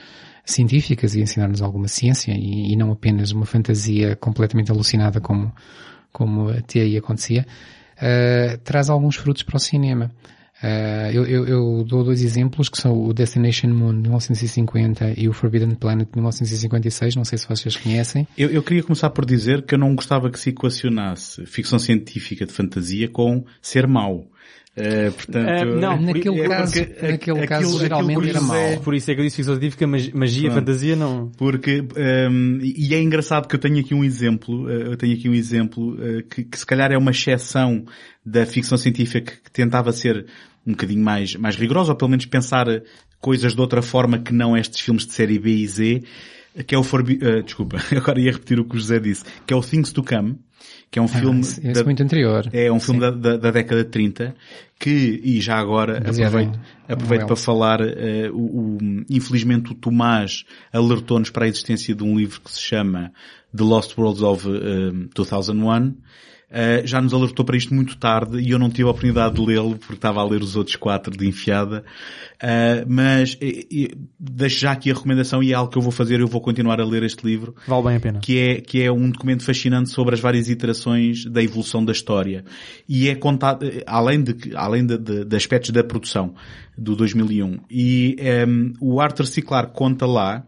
científicas 0.52 1.16
e 1.16 1.22
ensinar-nos 1.22 1.62
alguma 1.62 1.88
ciência 1.88 2.32
e, 2.32 2.74
e 2.74 2.76
não 2.76 2.92
apenas 2.92 3.32
uma 3.32 3.46
fantasia 3.46 4.16
completamente 4.16 4.72
alucinada 4.72 5.20
como, 5.22 5.54
como 6.12 6.50
até 6.50 6.82
aí 6.82 6.98
acontecia, 6.98 7.46
eh, 8.02 8.58
traz 8.64 8.90
alguns 8.90 9.16
frutos 9.16 9.44
para 9.44 9.58
o 9.58 9.60
cinema. 9.60 10.12
Eh, 10.62 11.12
eu, 11.14 11.26
eu- 11.26 11.48
eu 11.48 11.84
dou 11.86 12.04
dois 12.04 12.22
exemplos 12.22 12.68
que 12.68 12.78
são 12.78 12.92
o 13.02 13.14
Destination 13.14 13.70
Moon 13.70 13.94
de 13.94 14.02
1950 14.02 15.14
e 15.18 15.30
o 15.30 15.34
Forbidden 15.34 15.74
Planet 15.76 16.06
de 16.10 16.16
1956, 16.16 17.16
não 17.16 17.24
sei 17.24 17.38
se 17.38 17.48
vocês 17.48 17.78
conhecem. 17.78 18.28
Eu, 18.38 18.50
eu 18.50 18.62
queria 18.62 18.84
começar 18.84 19.10
por 19.12 19.26
dizer 19.26 19.62
que 19.62 19.74
eu 19.74 19.80
não 19.80 19.96
gostava 19.96 20.30
que 20.30 20.38
se 20.40 20.50
equacionasse 20.50 21.46
ficção 21.46 21.80
científica 21.80 22.46
de 22.46 22.52
fantasia 22.52 23.08
com 23.08 23.46
ser 23.62 23.88
mau. 23.88 24.28
Eh, 24.82 25.12
portanto, 25.12 25.48
Eh, 25.50 25.66
não, 25.66 26.02
Naquele 26.02 26.40
é 26.42 26.48
caso, 26.48 26.76
naquele 26.80 27.14
aquilo- 27.14 27.48
caso 27.48 27.66
aquilo 27.68 27.80
geralmente 27.80 28.30
era 28.30 28.42
mau. 28.42 28.80
Por 28.82 28.96
isso 28.96 29.12
é 29.12 29.14
que 29.16 29.20
eu 29.22 29.26
disse 29.26 29.36
ficção 29.38 29.54
científica, 29.56 29.86
mag- 29.86 30.12
magia, 30.14 30.44
Pronto. 30.50 30.60
fantasia, 30.60 30.96
não... 30.96 31.30
Porque, 31.38 31.82
hum, 32.32 32.60
e 32.62 32.94
é 32.96 33.02
engraçado 33.02 33.48
que 33.48 33.56
eu 33.56 33.60
tenho 33.60 33.80
aqui 33.80 33.94
um 33.94 34.04
exemplo, 34.04 34.70
eh, 34.70 34.88
eu 34.94 34.98
tenho 34.98 35.16
aqui 35.18 35.28
um 35.28 35.34
exemplo 35.34 35.98
eh, 36.02 36.24
que, 36.30 36.44
que 36.46 36.58
se 36.58 36.66
calhar 36.66 36.92
é 36.92 36.98
uma 36.98 37.12
exceção 37.12 37.84
da 38.26 38.46
ficção 38.46 38.78
científica 38.78 39.34
que 39.44 39.52
tentava 39.52 39.92
ser 39.92 40.26
um 40.66 40.72
bocadinho 40.72 41.04
mais, 41.04 41.36
mais 41.36 41.56
rigorosa, 41.56 41.92
ou 41.92 41.98
pelo 41.98 42.12
menos 42.12 42.26
pensar 42.26 42.66
coisas 43.20 43.54
de 43.56 43.60
outra 43.62 43.82
forma 43.82 44.20
que 44.20 44.34
não 44.34 44.56
estes 44.56 44.80
filmes 44.82 45.06
de 45.06 45.14
série 45.14 45.40
B 45.40 45.50
e 45.52 45.68
Z. 45.68 46.04
que 46.68 46.74
é 46.76 46.78
o 46.78 46.84
Forbi 46.84 47.20
uh, 47.22 47.44
desculpa, 47.44 47.78
agora 47.96 48.20
ia 48.20 48.32
repetir 48.32 48.60
o 48.60 48.66
que 48.66 48.76
o 48.76 48.80
José 48.80 49.00
disse, 49.00 49.24
que 49.46 49.54
é 49.54 49.58
o 49.58 49.62
Things 49.62 49.92
to 49.92 50.04
Come, 50.04 50.38
que 50.92 50.98
é 51.00 51.02
um 51.02 51.06
Ah, 51.06 51.08
filme 51.08 51.42
esse- 51.42 51.68
esse 51.68 51.84
muito 51.84 52.02
anterior. 52.04 52.48
é 52.52 52.72
um 52.72 52.80
filme 52.80 53.00
da, 53.00 53.12
da, 53.12 53.38
da 53.38 53.52
década 53.52 53.84
de 53.84 53.90
30 53.90 54.36
que, 54.80 55.22
e 55.24 55.40
já 55.42 55.58
agora 55.58 56.00
Baseado 56.00 56.30
aproveito, 56.38 56.60
em 56.90 56.94
aproveito 56.94 57.26
para 57.28 57.36
falar, 57.36 57.82
eh, 57.82 58.30
o, 58.32 58.38
o- 58.78 58.78
infelizmente 59.10 59.72
o 59.72 59.76
Tomás 59.76 60.46
alertou-nos 60.74 61.30
para 61.30 61.46
a 61.46 61.48
existência 61.48 61.94
de 61.94 62.04
um 62.04 62.18
livro 62.18 62.42
que 62.42 62.52
se 62.52 62.62
chama 62.62 63.12
The 63.56 63.64
Lost 63.64 63.98
Worlds 63.98 64.22
of 64.24 64.48
eh, 64.50 65.08
2001. 65.14 65.96
Eh, 66.52 66.82
já 66.86 67.00
nos 67.00 67.14
alertou 67.14 67.46
para 67.46 67.56
isto 67.56 67.74
muito 67.76 67.96
tarde 67.98 68.40
e 68.40 68.50
eu 68.52 68.58
não 68.58 68.70
tive 68.70 68.84
a 68.84 68.88
oportunidade 68.92 69.36
de 69.36 69.46
lê-lo 69.46 69.78
porque 69.78 69.94
estava 69.94 70.20
a 70.20 70.24
ler 70.28 70.42
os 70.42 70.56
outros 70.56 70.76
quatro 70.76 71.16
de 71.16 71.28
enfiada. 71.28 71.84
Eh, 72.42 72.86
mas 72.88 73.38
eh, 73.40 73.66
eh, 73.72 73.88
deixo 74.20 74.60
já 74.60 74.72
aqui 74.72 74.90
a 74.90 74.94
recomendação 74.96 75.44
e 75.44 75.52
é 75.52 75.56
algo 75.56 75.72
que 75.72 75.78
eu 75.78 75.82
vou 75.82 75.92
fazer, 75.92 76.20
eu 76.22 76.28
vou 76.28 76.42
continuar 76.42 76.82
a 76.82 76.86
ler 76.86 77.04
este 77.04 77.24
livro 77.26 77.54
Vale 77.68 77.84
bem 77.84 77.96
a 77.98 78.00
pena. 78.00 78.20
que 78.20 78.40
é, 78.40 78.62
que 78.62 78.82
é 78.82 78.92
um 78.92 79.12
documento 79.12 79.44
fascinante 79.44 79.90
sobre 79.90 80.16
as 80.16 80.20
várias 80.22 80.50
iterações 80.50 81.26
da 81.26 81.44
evolução 81.44 81.86
da 81.86 81.92
história. 81.92 82.44
E 82.88 83.10
é 83.10 83.16
contado, 83.16 83.66
eh, 83.66 83.84
além 83.86 84.24
de, 84.24 84.36
além 84.56 84.86
de, 84.86 84.98
de- 84.98 85.26
de 85.26 85.36
aspectos 85.36 85.70
da 85.70 85.84
produção 85.84 86.34
do 86.78 86.96
2001. 86.96 87.60
E 87.70 88.16
ehm, 88.18 88.74
o 88.82 89.00
Arthur 89.02 89.26
C. 89.28 89.42
Clarke 89.42 89.74
conta 89.74 90.06
lá 90.06 90.44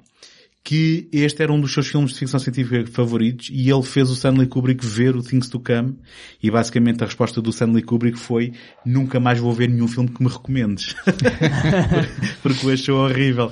que 0.63 1.09
este 1.11 1.41
era 1.41 1.51
um 1.51 1.59
dos 1.59 1.73
seus 1.73 1.87
filmes 1.87 2.11
de 2.13 2.19
ficção 2.19 2.39
científica 2.39 2.85
favoritos 2.91 3.49
e 3.51 3.69
ele 3.69 3.81
fez 3.81 4.11
o 4.11 4.13
Stanley 4.13 4.45
Kubrick 4.47 4.85
ver 4.85 5.15
o 5.15 5.23
Things 5.23 5.49
to 5.49 5.59
Come 5.59 5.95
e 6.41 6.51
basicamente 6.51 7.03
a 7.03 7.07
resposta 7.07 7.41
do 7.41 7.49
Stanley 7.49 7.81
Kubrick 7.81 8.17
foi 8.17 8.53
nunca 8.85 9.19
mais 9.19 9.39
vou 9.39 9.51
ver 9.53 9.67
nenhum 9.69 9.87
filme 9.87 10.09
que 10.09 10.21
me 10.23 10.29
recomendes. 10.29 10.95
Porque 12.41 12.65
o 12.65 12.69
achou 12.71 12.99
horrível. 13.05 13.51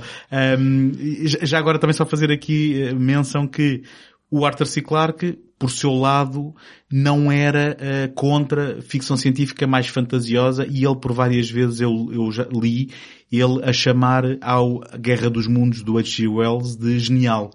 Um, 0.58 0.92
já- 1.42 1.58
agora 1.58 1.78
também 1.78 1.94
só 1.94 2.06
fazer 2.06 2.30
aqui 2.30 2.80
eh, 2.80 2.94
menção 2.94 3.46
que 3.46 3.82
o 4.30 4.46
Arthur 4.46 4.66
C. 4.66 4.80
Clarke, 4.80 5.38
por 5.58 5.70
seu 5.70 5.92
lado, 5.92 6.54
não 6.90 7.30
era 7.30 7.76
eh, 7.80 8.08
contra 8.14 8.80
ficção 8.80 9.16
científica 9.16 9.66
mais 9.66 9.88
fantasiosa 9.88 10.64
e 10.66 10.84
ele 10.84 10.96
por 10.96 11.12
várias 11.12 11.50
vezes 11.50 11.80
eu, 11.80 12.08
eu 12.12 12.30
já 12.30 12.46
li 12.50 12.90
ele 13.30 13.62
a 13.62 13.72
chamar 13.72 14.24
ao 14.40 14.80
Guerra 14.98 15.30
dos 15.30 15.46
Mundos 15.46 15.82
do 15.82 15.98
H.G. 15.98 16.26
Wells 16.26 16.76
de 16.76 16.98
genial. 16.98 17.50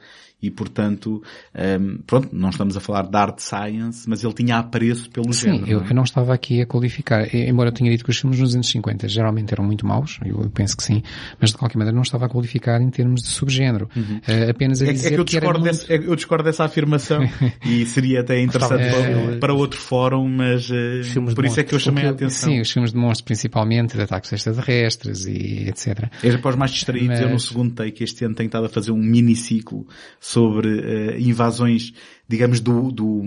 E 0.45 0.51
portanto, 0.51 1.21
ehm, 1.53 1.97
pronto, 2.05 2.29
não 2.31 2.49
estamos 2.49 2.77
a 2.77 2.79
falar 2.79 3.03
de 3.07 3.17
art 3.17 3.39
science, 3.39 4.07
mas 4.07 4.23
ele 4.23 4.33
tinha 4.33 4.57
apreço 4.57 5.09
pelo 5.09 5.33
Sim, 5.33 5.45
género. 5.53 5.67
eu, 5.71 5.79
não 5.79 5.85
é? 5.87 5.89
eu 5.91 5.95
não 5.95 6.03
estava 6.03 6.33
aqui 6.33 6.61
a 6.61 6.65
qualificar, 6.65 7.33
embora 7.33 7.69
eu 7.69 7.73
tenha 7.73 7.89
dito 7.91 8.03
que 8.03 8.11
os 8.11 8.17
filmes 8.19 8.39
nos 8.39 8.53
anos 8.53 8.67
50 8.69 9.07
geralmente 9.07 9.51
eram 9.53 9.63
muito 9.63 9.85
maus, 9.85 10.19
eu, 10.25 10.41
eu 10.43 10.49
penso 10.49 10.77
que 10.77 10.83
sim, 10.83 11.01
mas 11.39 11.51
de 11.51 11.57
qualquer 11.57 11.77
maneira 11.77 11.95
não 11.95 12.03
estava 12.03 12.25
a 12.25 12.29
qualificar 12.29 12.81
em 12.81 12.89
termos 12.89 13.21
de 13.21 13.27
subgénero. 13.29 13.89
Eh, 14.27 14.49
apenas 14.49 14.81
a 14.81 14.85
É, 14.87 14.93
dizer 14.93 15.07
é 15.07 15.15
que 15.15 15.19
eu 15.21 15.25
que 15.25 15.35
era 15.37 15.45
discordo, 15.45 15.59
muito- 15.61 15.71
desse- 15.79 15.91
é- 15.93 15.97
eu 16.11 16.15
discordo 16.15 16.43
dessa 16.43 16.63
afirmação 16.65 17.19
e 17.65 17.85
seria 17.85 18.21
até 18.21 18.39
interessante 18.41 18.83
para, 18.89 19.37
para 19.39 19.53
outro 19.53 19.79
fórum, 19.79 20.27
mas 20.29 20.63
de 20.65 21.01
por 21.35 21.45
isso 21.45 21.59
é 21.59 21.63
que 21.63 21.73
eu 21.73 21.79
chamei 21.79 22.05
a 22.05 22.11
atenção. 22.11 22.49
Sim, 22.51 22.61
os 22.61 22.69
filmes 22.71 22.91
de 22.91 22.97
monstros 22.97 23.21
principalmente, 23.25 23.95
de 23.97 24.03
ataques 24.03 24.31
extraterrestres 24.31 25.25
e 25.25 25.67
etc. 25.69 26.09
É 26.23 26.37
para 26.37 26.49
os 26.51 26.55
mais 26.55 26.71
distraídos, 26.71 27.19
eu 27.19 27.27
no 27.27 27.33
Mas- 27.33 27.43
segundo 27.43 27.73
take 27.73 28.03
este 28.03 28.25
ano 28.25 28.35
tenho 28.35 28.47
estado 28.47 28.65
a 28.65 28.69
fazer 28.69 28.91
um 28.91 28.97
miniciclo 28.97 29.87
sobre 30.35 30.81
eh, 30.81 31.19
invasões, 31.21 31.93
digamos, 32.27 32.59
do, 32.59 32.91
do 32.91 33.23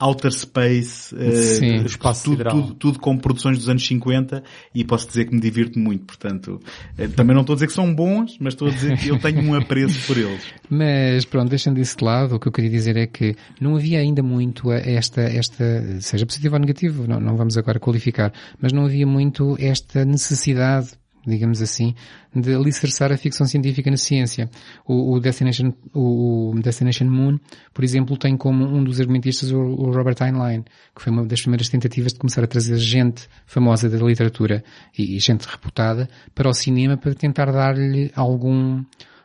outer 0.00 0.32
space, 0.32 1.14
eh, 1.16 1.30
Sim. 1.30 1.76
tudo, 1.76 1.86
Espaço 1.86 2.24
tudo, 2.24 2.32
sideral. 2.32 2.54
tudo, 2.54 2.74
tudo 2.74 2.98
com 2.98 3.16
produções 3.16 3.56
dos 3.56 3.68
anos 3.68 3.86
50 3.86 4.42
e 4.74 4.84
posso 4.84 5.06
dizer 5.06 5.26
que 5.26 5.34
me 5.34 5.40
divirto 5.40 5.78
muito, 5.78 6.04
portanto, 6.04 6.60
eh, 6.98 7.06
também 7.06 7.34
não 7.34 7.42
estou 7.42 7.54
a 7.54 7.56
dizer 7.56 7.68
que 7.68 7.72
são 7.72 7.94
bons, 7.94 8.36
mas 8.40 8.54
estou 8.54 8.66
a 8.66 8.72
dizer 8.72 8.98
que 8.98 9.10
eu 9.10 9.18
tenho 9.20 9.42
um 9.42 9.54
apreço 9.56 10.04
por 10.08 10.18
eles. 10.18 10.42
Mas 10.68 11.24
pronto, 11.24 11.50
deixando 11.50 11.78
isso 11.78 11.96
de 11.96 12.04
lado, 12.04 12.34
o 12.34 12.40
que 12.40 12.48
eu 12.48 12.52
queria 12.52 12.70
dizer 12.70 12.96
é 12.96 13.06
que 13.06 13.36
não 13.60 13.76
havia 13.76 14.00
ainda 14.00 14.20
muito 14.24 14.72
esta, 14.72 15.20
esta, 15.20 16.00
seja 16.00 16.26
positivo 16.26 16.56
ou 16.56 16.60
negativo, 16.60 17.06
não, 17.06 17.20
não 17.20 17.36
vamos 17.36 17.56
agora 17.56 17.78
qualificar, 17.78 18.32
mas 18.60 18.72
não 18.72 18.86
havia 18.86 19.06
muito 19.06 19.56
esta 19.60 20.04
necessidade, 20.04 20.94
digamos 21.26 21.62
assim, 21.62 21.94
de 22.34 22.54
alicerçar 22.54 23.12
a 23.12 23.16
ficção 23.16 23.46
científica 23.46 23.90
na 23.90 23.96
ciência. 23.96 24.50
O, 24.86 25.14
o 25.14 25.20
Destination, 25.20 25.72
o, 25.94 26.52
Destination 26.62 27.06
Moon, 27.06 27.38
por 27.72 27.84
exemplo, 27.84 28.16
tem 28.16 28.36
como 28.36 28.64
um 28.64 28.82
dos 28.84 29.00
argumentistas 29.00 29.50
o, 29.50 29.58
o 29.58 29.90
Robert 29.92 30.16
Heinlein, 30.20 30.62
que 30.94 31.02
foi 31.02 31.12
uma 31.12 31.24
das 31.24 31.40
primeiras 31.40 31.68
tentativas 31.68 32.12
de 32.12 32.18
começar 32.18 32.42
a 32.44 32.46
trazer 32.46 32.76
gente 32.76 33.28
famosa 33.46 33.88
da 33.88 33.98
literatura 33.98 34.62
e, 34.98 35.16
e 35.16 35.18
gente 35.18 35.46
reputada 35.46 36.08
para 36.34 36.48
o 36.48 36.52
cinema 36.54 36.96
para 36.96 37.14
tentar 37.14 37.50
dar-lhe 37.52 38.10
algum, 38.14 38.82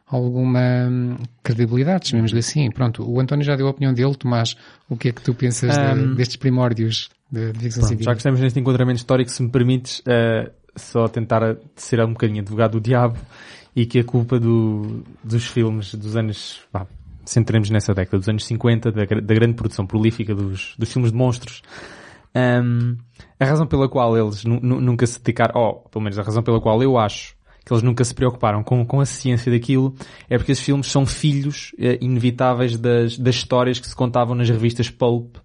alguma 0.07 0.87
hum, 0.89 1.15
credibilidade, 1.43 2.09
chamemos-lhe 2.09 2.39
assim. 2.39 2.69
Pronto, 2.71 3.03
o 3.09 3.19
António 3.19 3.43
já 3.45 3.55
deu 3.55 3.67
a 3.67 3.69
opinião 3.71 3.93
dele, 3.93 4.15
Tomás, 4.15 4.55
o 4.89 4.95
que 4.97 5.09
é 5.09 5.11
que 5.11 5.21
tu 5.21 5.33
pensas 5.33 5.75
de- 5.77 5.79
Um, 6.01 6.15
destes 6.15 6.35
primórdios 6.37 7.09
de, 7.31 7.51
de 7.51 7.59
ficção 7.59 7.81
Pronto, 7.81 7.81
já 7.81 7.87
científica? 7.87 8.11
que 8.13 8.17
estamos 8.19 8.39
neste 8.41 8.59
enquadramento 8.59 8.97
histórico, 8.97 9.29
se 9.31 9.41
me 9.43 9.49
permites, 9.49 10.01
eh, 10.07 10.51
só 10.75 11.07
tentar 11.07 11.57
ser 11.75 11.99
um 12.01 12.13
bocadinho 12.13 12.41
advogado 12.41 12.73
do 12.73 12.81
diabo 12.81 13.17
e 13.75 13.85
que 13.85 13.99
a 13.99 14.03
culpa 14.03 14.39
do, 14.39 15.03
dos 15.23 15.45
filmes 15.45 15.93
dos 15.95 16.15
anos, 16.15 16.61
vá, 16.71 16.85
centremos 17.25 17.69
nessa 17.69 17.93
década, 17.93 18.17
dos 18.17 18.29
anos 18.29 18.45
50, 18.45 18.91
da, 18.91 19.05
da 19.05 19.33
grande 19.33 19.53
produção 19.53 19.85
prolífica 19.85 20.33
dos, 20.33 20.75
dos 20.77 20.91
filmes 20.91 21.11
de 21.11 21.17
monstros, 21.17 21.61
Ahm, 22.33 22.95
a 23.39 23.45
razão 23.45 23.65
pela 23.65 23.89
qual 23.89 24.15
eles 24.17 24.43
nu- 24.45 24.59
nu- 24.61 24.79
nunca 24.79 25.05
se 25.07 25.19
dedicaram, 25.19 25.59
ou 25.59 25.73
pelo 25.89 26.03
menos 26.03 26.19
a 26.19 26.21
razão 26.21 26.43
pela 26.43 26.61
qual 26.61 26.81
eu 26.83 26.97
acho 26.97 27.35
que 27.65 27.73
eles 27.73 27.83
nunca 27.83 28.03
se 28.03 28.13
preocuparam 28.13 28.63
com, 28.63 28.85
com 28.85 28.99
a 29.01 29.05
ciência 29.05 29.51
daquilo, 29.51 29.95
é 30.29 30.37
porque 30.37 30.51
esses 30.51 30.63
filmes 30.63 30.87
são 30.87 31.05
filhos 31.05 31.71
eh, 31.79 31.97
inevitáveis 32.01 32.77
das, 32.77 33.17
das 33.17 33.35
histórias 33.35 33.79
que 33.79 33.87
se 33.87 33.95
contavam 33.95 34.35
nas 34.35 34.49
revistas 34.49 34.89
Pulp 34.89 35.37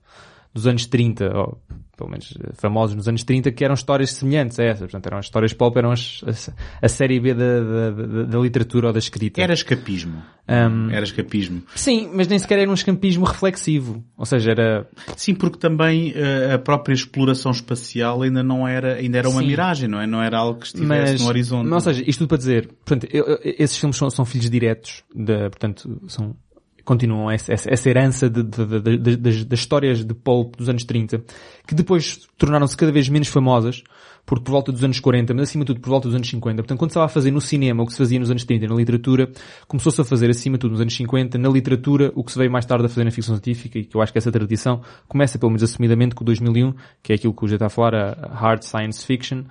dos 0.53 0.66
anos 0.66 0.87
30, 0.87 1.37
ou 1.37 1.59
pelo 1.97 2.11
menos 2.11 2.36
eh, 2.40 2.51
famosos 2.55 2.97
nos 2.97 3.09
anos 3.09 3.22
30, 3.24 3.53
que 3.53 3.64
eram 3.64 3.74
histórias 3.74 4.11
semelhantes 4.11 4.59
a 4.59 4.64
essas. 4.64 4.80
Portanto, 4.90 5.07
eram 5.07 5.18
as 5.18 5.26
histórias 5.26 5.53
pulp, 5.53 5.76
eram 5.76 5.92
as, 5.92 6.22
a, 6.26 6.86
a 6.86 6.88
série 6.88 7.20
B 7.20 7.34
da, 7.34 7.61
da, 7.61 8.22
da, 8.24 8.38
literatura 8.38 8.88
ou 8.88 8.92
da 8.92 8.99
escrita. 8.99 9.40
Era 9.40 9.53
escapismo. 9.55 10.22
Um, 10.47 10.90
Era 10.90 11.05
escapismo. 11.05 11.62
Sim, 11.74 12.11
mas 12.12 12.28
nem 12.28 12.38
sequer 12.38 12.59
era 12.59 12.70
um 12.70 12.74
escampismo 12.74 13.24
reflexivo. 13.24 14.05
Ou 14.16 14.26
seja, 14.26 14.51
era... 14.51 14.88
Sim, 15.16 15.34
porque 15.34 15.59
também 15.59 16.12
eh, 16.14 16.53
a 16.53 16.59
própria 16.59 16.92
exploração 16.92 17.51
espacial 17.51 18.20
ainda 18.22 18.42
não 18.42 18.68
era, 18.68 18.95
ainda 18.97 19.16
era 19.18 19.28
uma 19.28 19.40
Sim. 19.40 19.47
miragem, 19.47 19.88
não 19.88 20.01
é? 20.01 20.07
Não 20.07 20.22
era 20.22 20.36
algo 20.36 20.61
que 20.61 20.66
estivesse 20.66 21.12
Mas, 21.12 21.20
no 21.22 21.28
horizonte. 21.28 21.72
ou 21.72 21.80
seja, 21.80 22.03
isto 22.07 22.18
tudo 22.18 22.28
para 22.28 22.36
dizer, 22.38 22.66
portanto, 22.84 23.09
eu- 23.11 23.24
eu- 23.24 23.38
esses 23.42 23.78
filmes 23.78 23.97
são, 23.97 24.11
são 24.11 24.24
filhos 24.26 24.51
diretos, 24.51 25.03
da, 25.14 25.49
portanto, 25.49 25.99
são, 26.09 26.36
continuam 26.85 27.30
essa, 27.30 27.53
essa, 27.53 27.89
herança 27.91 28.28
de, 28.28 28.43
de- 28.43 28.99
de- 28.99 29.16
das, 29.16 29.45
das 29.45 29.59
histórias 29.61 30.05
de 30.05 30.14
pulp 30.14 30.57
dos 30.57 30.68
anos 30.68 30.85
30, 30.85 31.22
que 31.66 31.74
depois 31.74 32.26
tornaram-se 32.37 32.76
cada 32.76 32.93
vez 32.93 33.09
menos 33.09 33.28
famosas, 33.28 33.82
porque 34.26 34.45
por 34.45 34.53
volta 34.53 34.72
dos 34.72 34.82
anos 34.82 34.99
40, 35.01 35.35
mas 35.35 35.45
acima 35.51 35.64
de 35.64 35.68
tudo 35.68 35.80
por 35.80 35.91
volta 35.91 36.09
dos 36.09 36.14
anos 36.14 36.28
50. 36.28 36.62
Portanto, 36.62 36.78
quando 36.78 36.91
se 36.91 36.93
estava 36.93 37.07
a 37.07 37.09
fazer 37.09 37.30
no 37.30 37.41
cinema 37.41 37.82
o 37.82 37.87
que 37.87 37.93
se 37.93 37.99
fazia 37.99 38.18
nos 38.18 38.30
anos 38.30 38.45
30 38.45 38.64
e 38.64 38.68
na 38.68 38.74
literatura, 38.74 39.30
começou-se 39.68 40.01
a 40.01 40.05
fazer 40.05 40.30
acima 40.30 40.57
de 40.57 40.61
tudo 40.61 40.72
nos 40.72 40.80
anos 40.80 40.95
50, 40.95 41.37
na 41.37 41.49
literatura, 41.49 42.11
o 42.14 42.24
que 42.24 42.32
se 42.32 42.39
veio 42.39 42.51
mais 42.51 42.64
tarde 42.64 42.87
a 42.87 42.89
fazer 42.89 43.05
na 43.05 43.11
ficção 43.11 43.35
científica, 43.35 43.78
e 43.78 43.85
que 43.85 43.95
eu 43.97 44.01
acho 44.01 44.12
que 44.12 44.18
essa 44.18 44.32
tradição 44.32 44.80
começa 45.07 45.39
pelo 45.39 45.51
menos 45.51 45.62
assumidamente 45.62 46.14
com 46.14 46.22
o 46.22 46.26
2001, 46.26 46.74
que 47.03 47.12
é 47.12 47.16
aquilo 47.16 47.35
que 47.35 47.45
o 47.45 47.49
já 47.49 47.57
está 47.57 47.66
a 47.66 47.70
falar, 47.70 47.95
a 47.95 48.35
hard 48.35 48.62
science 48.62 49.05
fiction, 49.05 49.43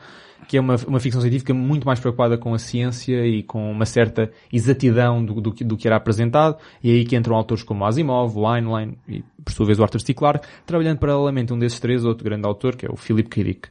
que 0.47 0.57
é 0.57 0.61
uma, 0.61 0.75
uma 0.87 0.99
ficção 0.99 1.21
científica 1.21 1.53
muito 1.53 1.85
mais 1.85 1.99
preocupada 1.99 2.37
com 2.37 2.53
a 2.53 2.57
ciência 2.59 3.25
e 3.25 3.43
com 3.43 3.71
uma 3.71 3.85
certa 3.85 4.31
exatidão 4.51 5.23
do, 5.23 5.39
do, 5.41 5.51
que- 5.53 5.63
do 5.63 5.75
que 5.77 5.87
era 5.87 5.95
apresentado, 5.97 6.57
e 6.83 6.89
é 6.89 6.93
aí 6.93 7.05
que 7.05 7.15
entram 7.15 7.35
autores 7.35 7.63
como 7.63 7.85
Asimov, 7.85 8.35
Heinlein 8.37 8.95
e, 9.07 9.23
por 9.43 9.51
sua 9.53 9.65
vez, 9.65 9.79
o 9.79 9.83
Arthur 9.83 10.01
C. 10.01 10.13
Clarke, 10.13 10.47
trabalhando 10.65 10.99
paralelamente 10.99 11.53
um 11.53 11.59
desses 11.59 11.79
três, 11.79 12.03
outro 12.05 12.23
grande 12.23 12.45
autor, 12.47 12.75
que 12.75 12.85
é 12.85 12.89
o 12.91 12.95
Philip 12.95 13.29
K. 13.29 13.43
Dick. 13.43 13.69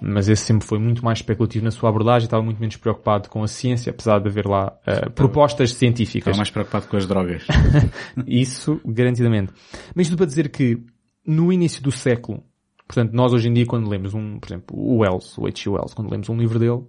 Mas 0.00 0.28
esse 0.28 0.44
sempre 0.44 0.64
foi 0.64 0.78
muito 0.78 1.04
mais 1.04 1.18
especulativo 1.18 1.64
na 1.64 1.72
sua 1.72 1.88
abordagem, 1.88 2.26
estava 2.26 2.40
muito 2.42 2.60
menos 2.60 2.76
preocupado 2.76 3.28
com 3.28 3.42
a 3.42 3.48
ciência, 3.48 3.90
apesar 3.90 4.20
de 4.20 4.28
haver 4.28 4.46
lá 4.46 4.72
eh, 4.86 5.08
propostas 5.08 5.74
científicas. 5.74 6.20
Estava 6.28 6.36
mais 6.36 6.50
preocupado 6.50 6.86
com 6.86 6.96
as 6.96 7.04
drogas. 7.04 7.44
Isso, 8.24 8.80
garantidamente. 8.86 9.52
Mas 9.96 10.06
isto 10.06 10.16
para 10.16 10.26
dizer 10.26 10.50
que, 10.50 10.78
no 11.26 11.52
início 11.52 11.82
do 11.82 11.90
século, 11.90 12.44
portanto, 12.88 13.12
nós 13.12 13.32
hoje 13.32 13.48
em 13.48 13.52
dia, 13.52 13.64
quando 13.66 13.88
lemos 13.88 14.14
um, 14.14 14.40
por 14.40 14.48
exemplo, 14.48 14.76
o 14.76 14.96
Wells, 14.98 15.38
o 15.38 15.46
H.G. 15.46 15.68
Wells, 15.70 15.94
quando 15.94 16.10
lemos 16.10 16.28
um 16.28 16.36
livro 16.36 16.58
dele, 16.58 16.82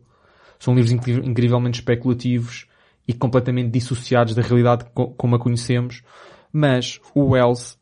são 0.58 0.74
livros 0.74 0.91
incri- 0.91 1.22
incrivelmente 1.24 1.80
especulativos 1.80 2.66
e 3.08 3.14
completamente 3.14 3.70
dissociados 3.72 4.34
da 4.34 4.41
realidade 4.41 4.86
co- 4.93 5.10
como 5.10 5.36
a 5.36 5.39
conhecemos, 5.39 6.02
mas 6.52 7.00
o 7.14 7.32
Wells 7.32 7.78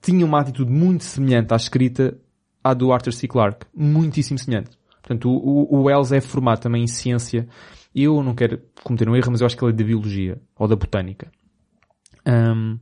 tinha 0.00 0.24
uma 0.24 0.40
atitude 0.40 0.70
muito 0.70 1.04
semelhante 1.04 1.52
à 1.52 1.56
escrita 1.56 2.16
à 2.64 2.72
do 2.74 2.92
Arthur 2.92 3.12
C. 3.12 3.28
Clarke. 3.28 3.66
Muitíssimo 3.74 4.38
semelhante. 4.38 4.70
Portanto, 5.00 5.28
o- 5.30 5.74
o 5.74 5.82
Wells 5.84 6.12
é 6.12 6.20
formado 6.20 6.60
também 6.60 6.84
em 6.84 6.86
ciência. 6.86 7.48
Eu 7.94 8.22
não 8.22 8.34
quero 8.34 8.60
cometer 8.82 9.08
um 9.08 9.16
erro, 9.16 9.30
mas 9.32 9.40
eu 9.40 9.46
acho 9.46 9.56
que 9.56 9.64
ele 9.64 9.72
é 9.72 9.76
da 9.76 9.84
biologia 9.84 10.40
ou 10.56 10.66
da 10.68 10.76
botânica. 10.76 11.30
Um, 12.26 12.78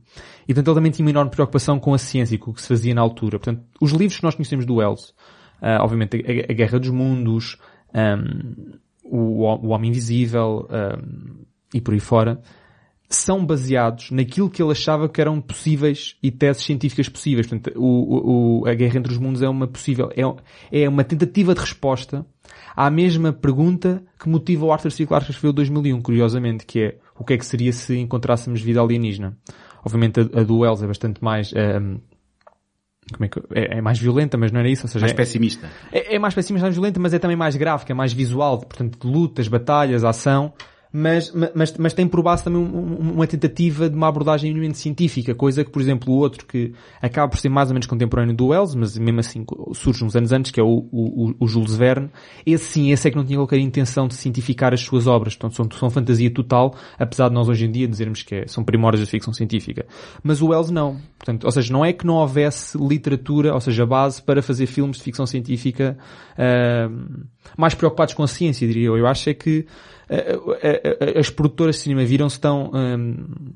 e 0.47 0.53
portanto 0.53 0.67
ele 0.67 0.75
também 0.75 0.91
tinha 0.91 1.05
uma 1.05 1.11
enorme 1.11 1.31
preocupação 1.31 1.79
com 1.79 1.93
a 1.93 1.97
ciência 1.97 2.35
e 2.35 2.37
com 2.37 2.51
o 2.51 2.53
que 2.53 2.61
se 2.61 2.67
fazia 2.67 2.93
na 2.93 3.01
altura. 3.01 3.39
Portanto, 3.39 3.63
os 3.79 3.91
livros 3.91 4.17
que 4.17 4.23
nós 4.23 4.35
conhecemos 4.35 4.65
do 4.65 4.75
Wells, 4.75 5.13
ah, 5.61 5.79
obviamente 5.81 6.17
a, 6.17 6.51
a 6.51 6.53
Guerra 6.53 6.79
dos 6.79 6.89
Mundos, 6.89 7.57
um, 7.93 8.77
o, 9.03 9.45
o 9.45 9.67
Homem 9.69 9.89
Invisível 9.89 10.67
um, 10.69 11.43
e 11.73 11.81
por 11.81 11.93
aí 11.93 11.99
fora, 11.99 12.41
são 13.09 13.45
baseados 13.45 14.09
naquilo 14.11 14.49
que 14.49 14.61
ele 14.63 14.71
achava 14.71 15.09
que 15.09 15.19
eram 15.19 15.41
possíveis 15.41 16.15
e 16.23 16.31
teses 16.31 16.63
científicas 16.63 17.09
possíveis. 17.09 17.45
Portanto, 17.47 17.77
o, 17.77 18.61
o, 18.61 18.67
a 18.67 18.73
Guerra 18.73 18.99
entre 18.99 19.11
os 19.11 19.17
Mundos 19.17 19.41
é 19.41 19.49
uma 19.49 19.67
possível, 19.67 20.09
é, 20.15 20.83
é 20.83 20.87
uma 20.87 21.03
tentativa 21.03 21.53
de 21.53 21.59
resposta 21.59 22.25
à 22.75 22.89
mesma 22.89 23.33
pergunta 23.33 24.03
que 24.19 24.29
motiva 24.29 24.65
o 24.65 24.71
Arthur 24.71 24.91
C. 24.91 25.05
Clarke 25.05 25.27
a 25.27 25.31
escrever 25.31 25.53
2001, 25.53 26.01
curiosamente, 26.01 26.65
que 26.65 26.81
é 26.81 26.97
o 27.21 27.23
que 27.23 27.33
é 27.33 27.37
que 27.37 27.45
seria 27.45 27.71
se 27.71 27.97
encontrássemos 27.97 28.61
vida 28.61 28.81
alienígena. 28.81 29.37
Obviamente 29.85 30.19
a, 30.19 30.41
a 30.41 30.43
do 30.43 30.59
Wells 30.59 30.83
é 30.83 30.87
bastante 30.87 31.23
mais, 31.23 31.53
um, 31.53 31.99
como 33.13 33.25
é, 33.25 33.27
que, 33.27 33.39
é, 33.53 33.77
é, 33.77 33.81
mais 33.81 33.99
violenta, 33.99 34.37
mas 34.37 34.51
não 34.51 34.59
era 34.59 34.69
isso, 34.69 34.85
ou 34.85 34.89
seja, 34.89 35.03
mais 35.03 35.13
é, 35.13 35.15
pessimista. 35.15 35.69
É, 35.91 36.15
é 36.15 36.19
mais 36.19 36.33
pessimista, 36.33 36.65
mais 36.65 36.75
violenta, 36.75 36.99
mas 36.99 37.13
é 37.13 37.19
também 37.19 37.37
mais 37.37 37.55
gráfica, 37.55 37.93
é 37.93 37.95
mais 37.95 38.11
visual, 38.11 38.59
portanto, 38.59 39.07
lutas, 39.07 39.47
batalhas, 39.47 40.03
ação 40.03 40.53
mas, 40.93 41.33
mas, 41.55 41.77
mas 41.77 41.93
tem 41.93 42.05
por 42.05 42.21
base 42.21 42.43
também 42.43 42.61
uma 42.61 43.25
tentativa 43.25 43.89
de 43.89 43.95
uma 43.95 44.09
abordagem 44.09 44.49
minimamente 44.49 44.77
científica, 44.77 45.33
coisa 45.33 45.63
que, 45.63 45.71
por 45.71 45.81
exemplo, 45.81 46.13
o 46.13 46.17
outro 46.17 46.45
que 46.45 46.73
acaba 47.01 47.29
por 47.29 47.39
ser 47.39 47.47
mais 47.47 47.69
ou 47.69 47.73
menos 47.73 47.87
contemporâneo 47.87 48.35
do 48.35 48.47
Wells, 48.47 48.75
mas 48.75 48.97
mesmo 48.97 49.21
assim 49.21 49.45
surge 49.73 50.03
uns 50.03 50.15
anos 50.15 50.33
antes, 50.33 50.51
que 50.51 50.59
é 50.59 50.63
o, 50.63 50.85
o, 50.91 51.33
o 51.39 51.47
Jules 51.47 51.75
Verne, 51.75 52.09
esse 52.45 52.65
sim, 52.65 52.91
esse 52.91 53.07
é 53.07 53.11
que 53.11 53.15
não 53.15 53.23
tinha 53.23 53.39
qualquer 53.39 53.59
intenção 53.59 54.05
de 54.05 54.15
cientificar 54.15 54.73
as 54.73 54.81
suas 54.81 55.07
obras, 55.07 55.35
portanto 55.35 55.55
são, 55.55 55.79
são 55.79 55.89
fantasia 55.89 56.29
total, 56.29 56.75
apesar 56.99 57.29
de 57.29 57.35
nós 57.35 57.47
hoje 57.47 57.65
em 57.65 57.71
dia 57.71 57.87
dizermos 57.87 58.21
que 58.21 58.35
é, 58.35 58.47
são 58.47 58.63
primórdios 58.63 59.05
da 59.05 59.09
ficção 59.09 59.33
científica. 59.33 59.85
Mas 60.21 60.41
o 60.41 60.47
Wells 60.47 60.71
não. 60.71 60.97
Portanto, 61.17 61.45
ou 61.45 61.51
seja, 61.51 61.71
não 61.71 61.85
é 61.85 61.93
que 61.93 62.05
não 62.05 62.15
houvesse 62.15 62.77
literatura, 62.77 63.53
ou 63.53 63.61
seja, 63.61 63.85
base 63.85 64.21
para 64.21 64.41
fazer 64.41 64.65
filmes 64.65 64.97
de 64.97 65.03
ficção 65.03 65.25
científica 65.25 65.97
uh, 66.33 67.25
mais 67.57 67.73
preocupados 67.73 68.13
com 68.13 68.23
a 68.23 68.27
ciência, 68.27 68.67
diria 68.67 68.87
eu. 68.87 68.97
Eu 68.97 69.07
acho 69.07 69.29
é 69.29 69.33
que 69.33 69.65
as 71.17 71.29
produtoras 71.29 71.77
de 71.77 71.81
cinema 71.83 72.03
viram-se 72.03 72.39
tão, 72.39 72.71
um, 72.73 73.53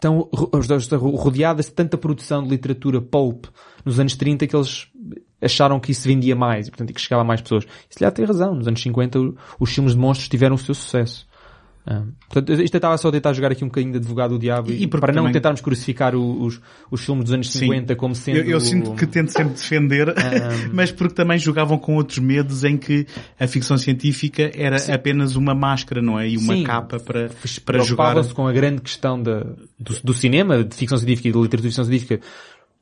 tão 0.00 0.28
rodeadas 0.32 1.66
de 1.66 1.72
tanta 1.72 1.96
produção 1.96 2.42
de 2.42 2.50
literatura 2.50 3.00
pulp 3.00 3.46
nos 3.84 4.00
anos 4.00 4.16
30 4.16 4.46
que 4.46 4.56
eles 4.56 4.88
acharam 5.40 5.78
que 5.78 5.92
isso 5.92 6.08
vendia 6.08 6.34
mais 6.34 6.66
e 6.66 6.70
portanto 6.70 6.92
que 6.92 7.00
chegava 7.00 7.22
a 7.22 7.24
mais 7.24 7.40
pessoas. 7.40 7.64
Se 7.88 8.04
lhe 8.04 8.10
tem 8.10 8.24
razão, 8.24 8.54
nos 8.54 8.66
anos 8.66 8.82
50 8.82 9.18
os 9.60 9.72
filmes 9.72 9.92
de 9.92 9.98
monstros 9.98 10.28
tiveram 10.28 10.56
o 10.56 10.58
seu 10.58 10.74
sucesso. 10.74 11.27
Ah, 11.90 12.02
portanto, 12.28 12.60
isto 12.60 12.74
eu 12.74 12.78
estava 12.78 12.98
só 12.98 13.08
a 13.08 13.12
tentar 13.12 13.32
jogar 13.32 13.50
aqui 13.50 13.64
um 13.64 13.68
bocadinho 13.68 13.92
de 13.92 13.98
advogado 13.98 14.32
do 14.32 14.38
diabo 14.38 14.70
e, 14.70 14.82
e 14.82 14.86
para 14.86 15.10
não 15.10 15.32
tentarmos 15.32 15.62
crucificar 15.62 16.14
os, 16.14 16.60
os 16.90 17.02
filmes 17.02 17.24
dos 17.24 17.32
anos 17.32 17.50
50 17.50 17.94
Sim. 17.94 17.98
como 17.98 18.14
sendo... 18.14 18.36
Eu, 18.36 18.44
eu, 18.44 18.60
sinto 18.60 18.92
que 18.92 19.06
tento 19.06 19.30
sempre 19.30 19.54
defender, 19.54 20.10
ah, 20.10 20.14
mas 20.70 20.92
porque 20.92 21.14
também 21.14 21.38
jogavam 21.38 21.78
com 21.78 21.94
outros 21.94 22.18
medos 22.18 22.62
em 22.62 22.76
que 22.76 23.06
a 23.40 23.46
ficção 23.46 23.78
científica 23.78 24.50
era 24.54 24.78
Sim. 24.78 24.92
apenas 24.92 25.34
uma 25.34 25.54
máscara, 25.54 26.02
não 26.02 26.20
é? 26.20 26.28
E 26.28 26.36
uma 26.36 26.56
Sim. 26.56 26.62
capa 26.62 27.00
para, 27.00 27.30
para 27.64 27.78
jogar... 27.78 28.22
se 28.22 28.34
com 28.34 28.46
a 28.46 28.52
grande 28.52 28.82
questão 28.82 29.22
da, 29.22 29.40
do, 29.80 29.94
do 30.04 30.12
cinema, 30.12 30.62
de 30.62 30.76
ficção 30.76 30.98
científica 30.98 31.28
e 31.28 31.32
de 31.32 31.38
literatura 31.38 31.62
de 31.62 31.68
ficção 31.68 31.84
científica 31.84 32.20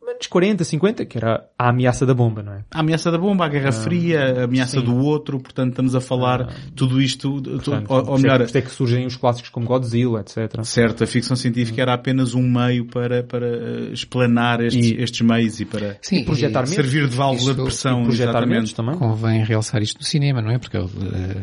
anos 0.08 0.26
40, 0.26 0.64
50, 0.64 1.06
que 1.06 1.18
era 1.18 1.48
a 1.58 1.70
ameaça 1.70 2.06
da 2.06 2.14
bomba, 2.14 2.42
não 2.42 2.52
é? 2.52 2.64
A 2.72 2.80
ameaça 2.80 3.10
da 3.10 3.18
bomba, 3.18 3.44
a 3.44 3.48
Guerra 3.48 3.68
ah, 3.68 3.72
Fria, 3.72 4.40
a 4.40 4.44
ameaça 4.44 4.78
sim. 4.78 4.84
do 4.84 4.96
outro, 4.96 5.38
portanto 5.40 5.70
estamos 5.70 5.94
a 5.94 6.00
falar 6.00 6.42
ah, 6.42 6.48
tudo 6.74 7.00
isto, 7.00 7.40
portanto, 7.42 7.86
ou, 7.88 8.10
ou 8.10 8.18
melhor... 8.18 8.40
Isto 8.40 8.58
é 8.58 8.62
que 8.62 8.70
surgem 8.70 9.06
os 9.06 9.16
clássicos 9.16 9.50
como 9.50 9.66
Godzilla, 9.66 10.20
etc. 10.20 10.62
Certo, 10.64 11.04
a 11.04 11.06
ficção 11.06 11.36
científica 11.36 11.82
era 11.82 11.94
apenas 11.94 12.34
um 12.34 12.42
meio 12.42 12.86
para, 12.86 13.22
para 13.22 13.46
eh, 13.46 13.92
explanar 13.92 14.60
estes, 14.60 14.90
e, 14.90 15.02
estes 15.02 15.20
meios 15.20 15.60
e 15.60 15.64
para 15.64 15.98
sim, 16.02 16.24
projetar 16.24 16.64
e 16.64 16.68
servir 16.68 17.08
de 17.08 17.16
válvula 17.16 17.54
de 17.54 17.62
pressão. 17.62 18.04
projetar 18.04 18.46
medos 18.46 18.72
também. 18.72 18.96
Convém 18.96 19.44
realçar 19.44 19.82
isto 19.82 19.98
no 19.98 20.04
cinema, 20.04 20.40
não 20.40 20.50
é? 20.50 20.58
Porque 20.58 20.78
uh, 20.78 20.88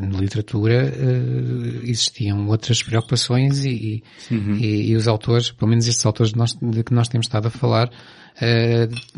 na 0.02 0.20
literatura 0.20 0.94
uh, 0.96 1.82
existiam 1.84 2.48
outras 2.48 2.82
preocupações 2.82 3.66
e, 3.66 4.04
uhum. 4.32 4.56
e, 4.56 4.92
e, 4.92 4.96
os 4.96 5.08
autores, 5.08 5.52
pelo 5.52 5.70
menos 5.70 5.88
estes 5.88 6.06
autores 6.06 6.32
de, 6.32 6.38
nós, 6.38 6.54
de 6.54 6.84
que 6.84 6.94
nós 6.94 7.08
temos 7.08 7.26
estado 7.26 7.48
a 7.48 7.52
falar, 7.52 7.90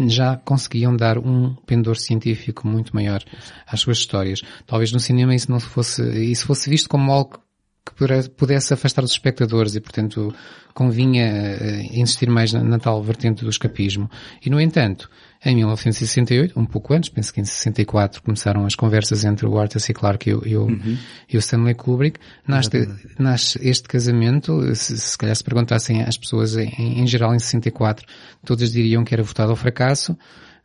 já 0.07 0.37
conseguiam 0.37 0.95
dar 0.95 1.17
um 1.17 1.55
pendor 1.65 1.97
científico 1.97 2.67
muito 2.67 2.93
maior 2.93 3.23
às 3.65 3.79
suas 3.79 3.97
histórias. 3.97 4.41
Talvez 4.65 4.91
no 4.91 4.99
cinema 4.99 5.33
isso 5.33 5.49
não 5.49 5.59
fosse, 5.59 6.01
isso 6.31 6.45
fosse 6.45 6.69
visto 6.69 6.89
como 6.89 7.11
algo 7.11 7.39
que 7.85 8.29
pudesse 8.29 8.73
afastar 8.73 9.03
os 9.03 9.11
espectadores 9.11 9.75
e, 9.75 9.79
portanto, 9.79 10.33
convinha 10.73 11.27
uh, 11.27 11.97
insistir 11.97 12.29
mais 12.29 12.51
na, 12.51 12.63
na, 12.63 12.79
tal 12.79 13.01
vertente 13.01 13.43
do 13.43 13.49
escapismo. 13.49 14.09
E, 14.43 14.49
no 14.49 14.59
entanto, 14.59 15.09
em 15.45 15.55
1968, 15.55 16.59
um 16.59 16.65
pouco 16.65 16.93
antes, 16.93 17.09
penso 17.09 17.31
que 17.31 17.39
em 17.39 17.45
64, 17.45 18.21
começaram 18.23 18.65
as 18.65 18.73
conversas 18.73 19.23
entre 19.23 19.45
o 19.45 19.59
Arthur 19.59 19.79
C. 19.79 19.93
Clarke 19.93 20.31
e 20.31 20.33
o, 20.33 20.47
e 20.47 20.57
uhum. 20.57 20.97
e 21.31 21.37
o 21.37 21.39
Stanley 21.39 21.75
Kubrick. 21.75 22.19
Nasce, 22.47 22.89
nasce 23.19 23.59
este 23.61 23.87
casamento, 23.87 24.75
se, 24.75 24.97
se 24.97 25.17
calhar 25.17 25.35
se 25.35 25.43
perguntassem 25.43 26.01
às 26.01 26.17
pessoas 26.17 26.57
em, 26.57 26.99
em 26.99 27.05
geral 27.05 27.35
em 27.35 27.39
64, 27.39 28.05
todas 28.43 28.71
diriam 28.71 29.03
que 29.03 29.13
era 29.13 29.21
votado 29.21 29.51
ao 29.51 29.55
fracasso 29.55 30.17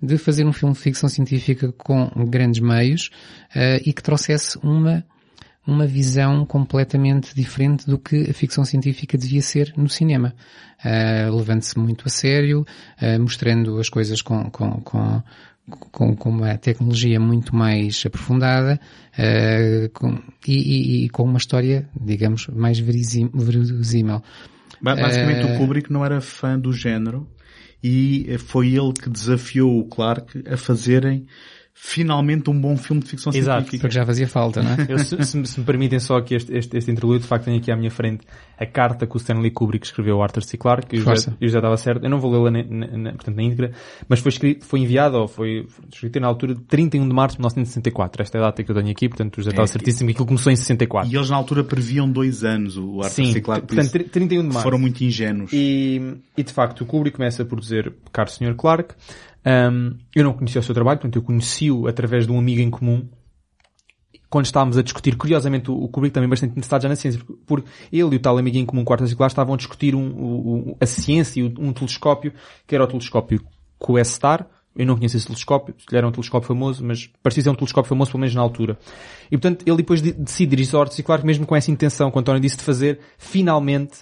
de 0.02 0.16
fazer 0.16 0.46
um 0.46 0.52
filme 0.52 0.74
de 0.74 0.80
ficção 0.80 1.08
científica 1.08 1.70
com 1.72 2.08
grandes 2.26 2.60
meios 2.60 3.10
uh, 3.54 3.82
e 3.84 3.92
que 3.92 4.02
trouxesse 4.02 4.58
uma 4.62 5.04
uma 5.70 5.86
visão 5.86 6.44
completamente 6.44 7.34
diferente 7.34 7.86
do 7.86 7.98
que 7.98 8.28
a 8.28 8.34
ficção 8.34 8.64
científica 8.64 9.16
devia 9.16 9.40
ser 9.40 9.72
no 9.76 9.88
cinema. 9.88 10.34
Uh, 10.84 11.36
Levando-se 11.36 11.78
muito 11.78 12.04
a 12.06 12.10
sério, 12.10 12.66
uh, 13.00 13.20
mostrando 13.20 13.78
as 13.78 13.88
coisas 13.88 14.20
com, 14.20 14.50
com, 14.50 14.80
com, 14.80 15.22
com, 15.90 16.16
com, 16.16 16.30
uma 16.30 16.58
tecnologia 16.58 17.20
muito 17.20 17.54
mais 17.54 18.02
aprofundada 18.04 18.80
uh, 19.14 19.88
com, 19.90 20.18
e, 20.46 20.54
e, 20.54 21.04
e, 21.04 21.08
com 21.10 21.22
uma 21.22 21.38
história, 21.38 21.88
digamos, 22.00 22.48
mais 22.48 22.78
verosímil. 22.78 24.22
Basicamente 24.82 25.44
o 25.44 25.58
Kubrick 25.58 25.92
não 25.92 26.04
era 26.04 26.20
fã 26.20 26.58
do 26.58 26.72
género 26.72 27.28
e 27.82 28.36
foi 28.38 28.68
ele 28.74 28.92
que 28.92 29.08
desafiou 29.08 29.78
o 29.78 29.84
Clark 29.84 30.42
a 30.50 30.56
fazerem 30.56 31.26
finalmente 31.74 32.50
um 32.50 32.60
bom 32.60 32.76
filme 32.76 33.02
de 33.02 33.08
ficção 33.08 33.32
Exato, 33.32 33.62
científica. 33.62 33.82
porque 33.82 33.94
já 33.94 34.04
fazia 34.04 34.28
falta, 34.28 34.62
não 34.62 34.72
é? 34.72 34.86
Eu, 34.88 34.98
se, 34.98 35.24
se, 35.24 35.46
se, 35.46 35.60
me 35.60 35.66
permitem 35.66 35.98
só 35.98 36.16
aqui 36.16 36.34
este, 36.34 36.54
este, 36.54 36.76
este 36.76 36.90
interlúdio, 36.90 37.20
de 37.20 37.26
facto 37.26 37.46
tenho 37.46 37.58
aqui 37.58 37.72
à 37.72 37.76
minha 37.76 37.90
frente 37.90 38.26
a 38.58 38.66
carta 38.66 39.06
que 39.06 39.16
o 39.16 39.18
Stanley 39.18 39.50
Kubrick 39.50 39.86
escreveu 39.86 40.16
ao 40.16 40.22
Arthur 40.22 40.42
C. 40.42 40.58
Clarke, 40.58 40.88
que 40.88 40.96
eu 40.96 41.02
já, 41.02 41.32
eu 41.40 41.48
já 41.48 41.58
estava 41.58 41.76
certo, 41.78 42.04
eu 42.04 42.10
não 42.10 42.18
vou 42.18 42.30
lê-la 42.30 42.50
na, 42.50 42.96
na, 42.98 43.12
portanto, 43.12 43.36
na 43.36 43.42
íntegra, 43.42 43.72
mas 44.06 44.20
foi 44.20 44.28
escrito, 44.28 44.66
foi 44.66 44.80
enviado, 44.80 45.16
ou 45.16 45.26
foi 45.26 45.66
escrito 45.90 46.20
na 46.20 46.26
altura 46.26 46.54
de 46.54 46.60
31 46.62 47.08
de 47.08 47.14
março 47.14 47.36
de 47.36 47.40
1964, 47.40 48.22
esta 48.22 48.36
é 48.36 48.40
a 48.40 48.44
data 48.44 48.62
que 48.62 48.70
eu 48.70 48.74
tenho 48.74 48.90
aqui, 48.90 49.08
portanto 49.08 49.42
já 49.42 49.50
estava 49.50 49.64
é, 49.64 49.66
certíssimo 49.66 50.08
que 50.08 50.12
aquilo 50.12 50.26
começou 50.26 50.52
em 50.52 50.56
64. 50.56 51.10
E 51.10 51.16
eles 51.16 51.30
na 51.30 51.36
altura 51.36 51.64
previam 51.64 52.10
dois 52.10 52.44
anos, 52.44 52.76
o 52.76 53.00
Arthur 53.00 53.14
Sim, 53.24 53.32
C. 53.32 53.40
Clarke, 53.40 53.66
portanto, 53.66 54.10
31 54.10 54.42
de 54.42 54.46
março. 54.48 54.62
Foram 54.62 54.78
muito 54.78 55.02
ingênuos. 55.02 55.50
E, 55.52 56.16
e 56.36 56.42
de 56.42 56.52
facto 56.52 56.82
o 56.82 56.86
Kubrick 56.86 57.16
começa 57.16 57.44
por 57.44 57.58
dizer, 57.58 57.94
caro 58.12 58.30
Sr. 58.30 58.54
Clarke, 58.54 58.94
um, 59.46 59.96
eu 60.14 60.24
não 60.24 60.32
conhecia 60.32 60.60
o 60.60 60.64
seu 60.64 60.74
trabalho, 60.74 60.98
portanto 60.98 61.16
eu 61.16 61.22
conheci-o 61.22 61.86
através 61.86 62.26
de 62.26 62.32
um 62.32 62.38
amigo 62.38 62.60
em 62.60 62.70
comum. 62.70 63.08
Quando 64.28 64.44
estávamos 64.44 64.78
a 64.78 64.82
discutir, 64.82 65.16
curiosamente, 65.16 65.70
o 65.70 65.88
Kubrick 65.88 66.14
também 66.14 66.28
bastante 66.28 66.52
interessado 66.52 66.82
já 66.82 66.88
na 66.88 66.94
ciência, 66.94 67.20
porque 67.46 67.68
ele 67.92 68.14
e 68.14 68.16
o 68.16 68.20
tal 68.20 68.38
amigo 68.38 68.56
em 68.58 68.64
comum, 68.64 68.84
quarto 68.84 69.04
circular, 69.06 69.26
estavam 69.26 69.54
a 69.54 69.56
discutir 69.56 69.94
um, 69.94 70.04
um, 70.04 70.76
a 70.80 70.86
ciência 70.86 71.40
e 71.40 71.42
um 71.42 71.72
telescópio, 71.72 72.32
que 72.64 72.74
era 72.74 72.84
o 72.84 72.86
telescópio 72.86 73.40
QSTAR, 73.80 74.46
eu 74.76 74.86
não 74.86 74.96
conheço 74.96 75.16
esse 75.16 75.26
telescópio, 75.26 75.74
se 75.76 75.96
era 75.96 76.06
um 76.06 76.12
telescópio 76.12 76.46
famoso, 76.46 76.84
mas 76.84 77.10
parecia 77.22 77.42
ser 77.42 77.50
um 77.50 77.54
telescópio 77.54 77.88
famoso 77.88 78.12
pelo 78.12 78.20
menos 78.20 78.34
na 78.34 78.40
altura. 78.40 78.78
E 79.26 79.36
portanto, 79.36 79.64
ele 79.66 79.76
depois 79.78 80.00
decide 80.00 80.50
dirigir-se 80.50 80.76
ao 80.76 80.86
claro, 81.04 81.26
mesmo 81.26 81.44
com 81.44 81.56
essa 81.56 81.70
intenção 81.70 82.10
que 82.10 82.18
António 82.18 82.40
disse 82.40 82.56
de 82.56 82.62
fazer, 82.62 83.00
finalmente, 83.18 83.98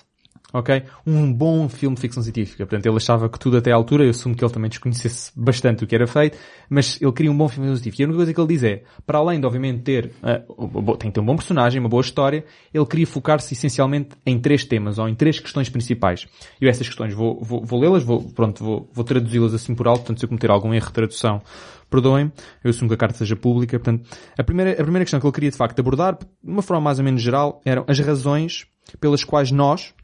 ok? 0.53 0.83
Um 1.07 1.33
bom 1.33 1.69
filme 1.69 1.95
de 1.95 2.01
ficção 2.01 2.23
científica. 2.23 2.65
Portanto, 2.67 2.87
ele 2.87 2.97
achava 2.97 3.29
que 3.29 3.39
tudo 3.39 3.59
até 3.59 3.71
à 3.71 3.75
altura, 3.75 4.05
eu 4.05 4.11
assumo 4.11 4.35
que 4.35 4.43
ele 4.43 4.53
também 4.53 4.69
desconhecesse 4.69 5.31
bastante 5.37 5.85
o 5.85 5.87
que 5.87 5.95
era 5.95 6.07
feito, 6.07 6.39
mas 6.71 7.01
ele 7.01 7.13
queria 7.13 7.31
um 7.31 7.37
bom 7.37 7.49
filme 7.49 7.69
científica. 7.75 8.03
E 8.03 8.05
a 8.05 8.09
única 8.09 8.17
coisa 8.17 8.35
que 8.35 8.41
ele 8.41 8.49
diz 8.49 8.63
é, 8.63 8.83
para 9.07 9.19
além 9.19 9.41
de 9.41 9.47
obviamente 9.47 9.83
ter, 9.83 10.13
uh, 10.23 10.97
tem 10.97 11.11
que 11.11 11.15
ter 11.15 11.21
um 11.21 11.27
bom 11.27 11.37
personagem, 11.37 11.81
uma 11.81 11.89
boa 11.89 12.01
história, 12.01 12.45
ele 12.73 12.87
queria 12.87 13.07
focar-se 13.07 13.53
essencialmente 13.53 14.11
em 14.25 14.39
três 14.39 14.65
temas, 14.65 14.99
ou 14.99 15.09
em 15.09 15.15
três 15.15 15.39
questões 15.39 15.69
principais. 15.69 16.27
E 16.61 16.69
essas 16.69 16.87
questões 16.87 17.13
vou, 17.15 17.43
vou, 17.43 17.65
vou 17.65 17.81
lê-las, 17.81 18.03
vou, 18.03 18.23
pronto, 18.23 18.65
vou, 18.65 18.89
vou 18.93 19.05
traduzi-las 19.05 19.55
assim 19.55 19.75
por 19.75 19.87
alto, 19.87 20.01
portanto 20.01 20.19
se 20.19 20.25
eu 20.25 20.29
cometer 20.29 20.51
algum 20.51 20.73
erro 20.73 20.87
de 20.87 20.93
tradução, 20.93 21.43
perdoem, 21.89 22.33
eu 22.63 22.71
assumo 22.71 22.89
que 22.89 22.95
a 22.95 22.99
carta 22.99 23.19
seja 23.19 23.37
pública, 23.37 23.79
portanto, 23.79 24.09
a 24.37 24.45
primeira, 24.45 24.73
a 24.73 24.83
primeira 24.83 25.05
questão 25.05 25.21
que 25.21 25.27
ele 25.27 25.33
queria 25.33 25.51
de 25.51 25.57
facto 25.57 25.79
abordar, 25.79 26.19
de 26.19 26.27
uma 26.43 26.63
forma 26.63 26.83
mais 26.83 26.99
ou 26.99 27.05
menos 27.05 27.23
geral, 27.23 27.61
eram 27.65 27.85
as 27.89 27.99
razões 27.99 28.67
pelas 29.01 29.25
quais 29.25 29.51
nós, 29.51 29.95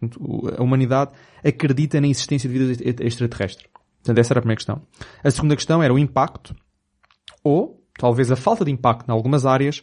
a 0.58 0.62
humanidade, 0.62 1.12
acredita 1.44 2.00
na 2.00 2.08
existência 2.08 2.48
de 2.48 2.58
vida 2.58 3.04
extraterrestre. 3.04 3.66
Portanto, 4.02 4.18
essa 4.18 4.32
era 4.32 4.40
a 4.40 4.42
primeira 4.42 4.58
questão. 4.58 4.82
A 5.22 5.30
segunda 5.30 5.56
questão 5.56 5.82
era 5.82 5.92
o 5.92 5.98
impacto, 5.98 6.54
ou 7.42 7.82
talvez 7.98 8.30
a 8.30 8.36
falta 8.36 8.64
de 8.64 8.70
impacto 8.70 9.08
em 9.08 9.12
algumas 9.12 9.46
áreas, 9.46 9.82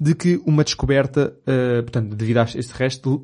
de 0.00 0.14
que 0.14 0.40
uma 0.46 0.64
descoberta, 0.64 1.36
uh, 1.42 1.82
portanto, 1.82 2.16
devido 2.16 2.38
a 2.38 2.42
extraterrestre, 2.42 3.20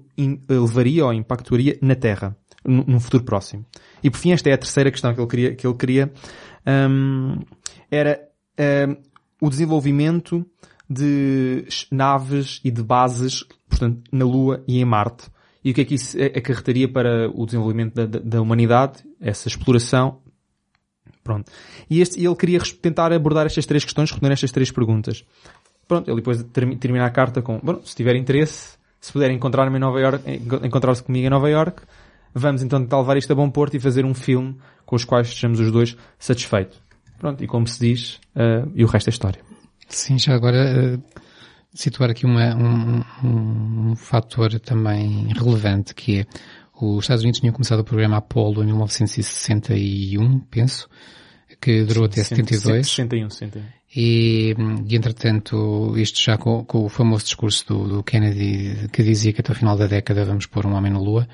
levaria 0.48 1.04
ou 1.04 1.12
impactaria 1.12 1.78
na 1.82 1.94
Terra, 1.94 2.36
num 2.64 3.00
futuro 3.00 3.24
próximo. 3.24 3.64
E 4.02 4.10
por 4.10 4.18
fim, 4.18 4.32
esta 4.32 4.50
é 4.50 4.52
a 4.52 4.58
terceira 4.58 4.90
questão 4.90 5.14
que 5.14 5.20
ele 5.20 5.28
queria, 5.28 5.54
que 5.54 5.66
ele 5.66 5.76
queria 5.76 6.12
um, 6.66 7.38
era 7.90 8.20
um, 8.88 8.96
o 9.40 9.50
desenvolvimento 9.50 10.44
de 10.88 11.66
naves 11.90 12.60
e 12.64 12.70
de 12.70 12.82
bases, 12.82 13.44
portanto, 13.68 14.02
na 14.12 14.24
Lua 14.24 14.62
e 14.66 14.80
em 14.80 14.84
Marte. 14.84 15.28
e 15.64 15.72
o 15.72 15.74
que 15.74 15.80
é 15.80 15.84
que 15.84 15.94
isso 15.94 16.16
acarretaria 16.22 16.90
para 16.90 17.28
o 17.34 17.44
desenvolvimento 17.44 17.94
da, 17.94 18.06
da, 18.06 18.18
da 18.20 18.40
humanidade, 18.40 19.02
essa 19.20 19.48
exploração. 19.48 20.20
Pronto. 21.24 21.50
E 21.90 22.00
este, 22.00 22.24
ele 22.24 22.36
queria 22.36 22.60
tentar 22.60 23.12
abordar 23.12 23.46
estas 23.46 23.66
três 23.66 23.84
questões, 23.84 24.10
responder 24.10 24.32
estas 24.32 24.52
três 24.52 24.70
perguntas. 24.70 25.24
Pronto, 25.88 26.08
ele 26.08 26.16
depois 26.16 26.44
termina 26.52 27.04
a 27.04 27.10
carta 27.10 27.42
com, 27.42 27.58
bom, 27.62 27.80
se 27.84 27.96
tiver 27.96 28.14
interesse, 28.14 28.76
se 29.00 29.12
puder 29.12 29.30
encontrar-me 29.30 29.76
em 29.76 29.80
Nova 29.80 30.00
York, 30.00 30.22
encontrar-se 30.62 31.02
comigo 31.02 31.26
em 31.26 31.30
Nova 31.30 31.50
York, 31.50 31.82
vamos 32.32 32.62
então 32.62 32.80
tentar 32.80 33.00
levar 33.00 33.16
isto 33.16 33.32
a 33.32 33.36
bom 33.36 33.50
porto 33.50 33.74
e 33.74 33.80
fazer 33.80 34.04
um 34.04 34.14
filme 34.14 34.56
com 34.84 34.94
os 34.94 35.04
quais 35.04 35.28
estejamos 35.28 35.58
os 35.58 35.72
dois 35.72 35.96
satisfeitos. 36.18 36.80
Pronto, 37.18 37.42
e 37.42 37.46
como 37.46 37.66
se 37.66 37.80
diz, 37.80 38.14
uh, 38.34 38.70
e 38.74 38.84
o 38.84 38.86
resto 38.86 39.08
é 39.08 39.10
história. 39.10 39.40
Sim, 39.88 40.18
já 40.18 40.34
agora 40.34 40.96
uh, 40.96 41.20
situar 41.72 42.10
aqui 42.10 42.26
uma, 42.26 42.54
um, 42.54 43.02
um, 43.24 43.96
fator 43.96 44.58
também 44.60 45.28
relevante 45.34 45.94
que 45.94 46.20
é 46.20 46.26
os 46.80 47.04
Estados 47.04 47.22
Unidos 47.22 47.40
tinham 47.40 47.54
começado 47.54 47.80
o 47.80 47.84
programa 47.84 48.18
Apollo 48.18 48.62
em 48.62 48.66
1961, 48.66 50.40
penso, 50.40 50.88
que 51.58 51.84
durou 51.84 52.04
até 52.04 52.22
72. 52.22 52.86
61, 52.86 53.30
61. 53.30 53.76
E, 53.94 54.54
e 54.86 54.94
entretanto, 54.94 55.94
isto 55.96 56.20
já 56.20 56.36
com, 56.36 56.64
com 56.64 56.84
o 56.84 56.88
famoso 56.90 57.24
discurso 57.24 57.66
do, 57.66 57.88
do, 57.88 58.02
Kennedy 58.02 58.88
que 58.92 59.02
dizia 59.02 59.32
que 59.32 59.40
até 59.40 59.52
o 59.52 59.54
final 59.54 59.74
da 59.74 59.86
década 59.86 60.22
vamos 60.24 60.44
pôr 60.44 60.66
um 60.66 60.74
homem 60.74 60.92
na 60.92 60.98
Lua. 60.98 61.26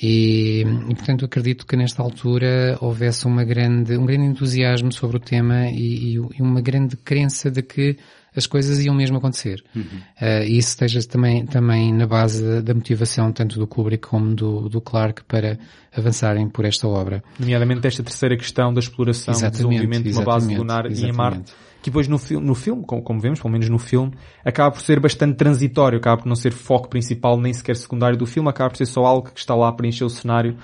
E, 0.00 0.60
e, 0.60 0.94
portanto 0.94 1.24
acredito 1.24 1.66
que 1.66 1.76
nesta 1.76 2.02
altura 2.02 2.78
houvesse 2.80 3.26
uma 3.26 3.42
grande, 3.42 3.96
um 3.96 4.06
grande 4.06 4.26
entusiasmo 4.26 4.92
sobre 4.92 5.16
o 5.16 5.20
tema 5.20 5.66
e, 5.68 6.14
e 6.14 6.42
uma 6.42 6.60
grande 6.60 6.96
crença 6.96 7.50
de 7.50 7.62
que 7.62 7.96
as 8.36 8.46
coisas 8.46 8.78
iam 8.78 8.94
mesmo 8.94 9.16
acontecer. 9.16 9.62
Uhum. 9.74 9.82
Uh, 9.82 10.44
e 10.46 10.58
isso 10.58 10.68
esteja 10.68 11.00
também, 11.02 11.44
também 11.44 11.92
na 11.92 12.06
base 12.06 12.62
da 12.62 12.72
motivação 12.72 13.32
tanto 13.32 13.58
do 13.58 13.66
Kubrick 13.66 14.06
como 14.06 14.34
do, 14.34 14.68
do 14.68 14.80
Clark 14.80 15.24
para 15.24 15.58
avançarem 15.92 16.48
por 16.48 16.64
esta 16.64 16.86
obra. 16.86 17.22
Nomeadamente 17.38 17.86
esta 17.86 18.02
terceira 18.02 18.36
questão 18.36 18.72
da 18.72 18.78
exploração 18.78 19.34
e 19.34 19.50
desenvolvimento 19.50 20.04
de 20.04 20.12
uma 20.12 20.24
base 20.24 20.54
lunar 20.54 20.86
exatamente. 20.86 21.06
e 21.06 21.10
em 21.10 21.12
Marte 21.12 21.52
que 21.88 21.90
depois 21.90 22.08
no, 22.08 22.40
no 22.40 22.54
filme, 22.54 22.84
como, 22.84 23.02
como, 23.02 23.20
vemos, 23.20 23.40
pelo 23.40 23.50
menos 23.50 23.68
no 23.68 23.78
filme, 23.78 24.12
acaba 24.44 24.70
por 24.70 24.80
ser 24.80 25.00
bastante 25.00 25.36
transitório, 25.36 25.98
acaba 25.98 26.18
por 26.18 26.28
não 26.28 26.36
ser 26.36 26.52
foco 26.52 26.88
principal 26.88 27.40
nem 27.40 27.52
sequer 27.52 27.76
secundário 27.76 28.16
do 28.16 28.26
filme, 28.26 28.48
acaba 28.48 28.70
por 28.70 28.76
ser 28.76 28.86
só 28.86 29.04
algo 29.04 29.30
que 29.30 29.38
está 29.38 29.54
lá 29.54 29.72
para 29.72 29.86
encher 29.86 30.04
o 30.04 30.10
cenário. 30.10 30.56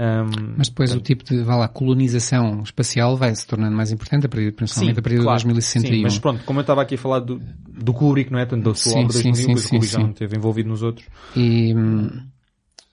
Um, 0.00 0.54
Mas 0.56 0.68
depois 0.68 0.90
portanto, 0.90 1.00
o 1.00 1.00
tipo 1.00 1.24
de, 1.24 1.42
vá 1.42 1.54
lá, 1.54 1.68
colonização 1.68 2.62
espacial 2.62 3.16
vai 3.16 3.34
se 3.34 3.46
tornando 3.46 3.76
mais 3.76 3.92
importante, 3.92 4.26
principalmente 4.26 4.94
sim, 4.94 5.00
a 5.00 5.02
partir 5.02 5.20
claro, 5.20 5.38
de 5.38 5.44
2061. 5.44 5.94
Sim, 5.94 6.02
mas 6.02 6.18
pronto, 6.18 6.44
como 6.44 6.58
eu 6.58 6.62
estava 6.62 6.82
aqui 6.82 6.96
a 6.96 6.98
falar 6.98 7.20
do, 7.20 7.40
do 7.68 7.92
Kubrick, 7.92 8.32
não 8.32 8.40
é? 8.40 8.46
Tanto 8.46 8.64
da 8.64 8.74
sua 8.74 8.92
sim, 8.92 9.04
obra 9.04 9.12
sim, 9.12 9.30
2001, 9.30 9.56
sim, 9.56 9.56
sim, 9.56 9.66
o 9.66 9.70
Kubrick 9.70 9.92
já 9.92 9.98
não 10.00 10.10
esteve 10.10 10.36
envolvido 10.36 10.68
nos 10.68 10.82
outros. 10.82 11.06
E, 11.36 11.74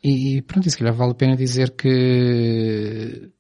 e 0.04 0.42
pronto, 0.44 0.68
e 0.68 0.72
se 0.72 0.78
calhar 0.78 0.94
vale 0.94 1.12
a 1.12 1.16
pena 1.16 1.36
dizer 1.36 1.72
que 1.72 3.32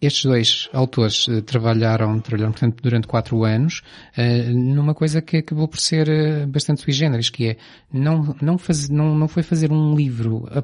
estes 0.00 0.24
dois 0.24 0.68
autores 0.72 1.26
uh, 1.28 1.40
trabalharam, 1.42 2.20
trabalharam 2.20 2.52
portanto, 2.52 2.82
durante 2.82 3.06
quatro 3.06 3.44
anos 3.44 3.82
uh, 4.16 4.52
numa 4.52 4.94
coisa 4.94 5.22
que 5.22 5.38
acabou 5.38 5.66
por 5.66 5.78
ser 5.78 6.08
uh, 6.08 6.46
bastante 6.46 6.82
sui 6.82 6.92
generis, 6.92 7.30
que 7.30 7.48
é 7.48 7.56
não, 7.92 8.36
não, 8.42 8.58
faz, 8.58 8.88
não, 8.88 9.14
não 9.14 9.28
foi 9.28 9.42
fazer 9.42 9.72
um 9.72 9.94
livro 9.94 10.46
a, 10.50 10.58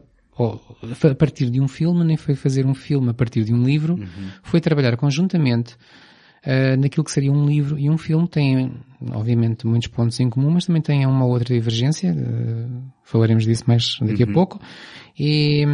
a, 1.09 1.15
partir 1.15 1.51
de 1.51 1.61
um 1.61 1.69
filme, 1.69 2.05
nem 2.05 2.17
foi 2.17 2.35
fazer 2.35 2.67
um 2.67 2.75
filme 2.75 3.11
a 3.11 3.15
partir 3.15 3.45
de 3.45 3.55
um 3.55 3.63
livro, 3.65 3.95
uhum. 3.95 4.29
foi 4.43 4.61
trabalhar 4.61 4.97
conjuntamente 4.97 5.77
naquilo 6.81 7.05
que 7.05 7.13
seria 7.13 7.31
um 7.31 7.47
livro 7.47 7.79
e 7.79 7.89
um 7.89 7.97
filme. 7.97 8.27
Tem, 8.27 8.73
obviamente, 9.13 9.65
muitos 9.65 9.87
pontos 9.87 10.19
em 10.19 10.29
comum, 10.29 10.51
mas 10.51 10.67
também 10.67 10.83
tem 10.83 11.07
uma 11.07 11.25
outra 11.25 11.55
divergência, 11.55 12.13
falaremos 13.05 13.45
disso 13.45 13.63
mais 13.69 13.97
daqui 14.01 14.25
uhum. 14.25 14.31
a 14.31 14.33
pouco. 14.33 14.61
E 15.17 15.65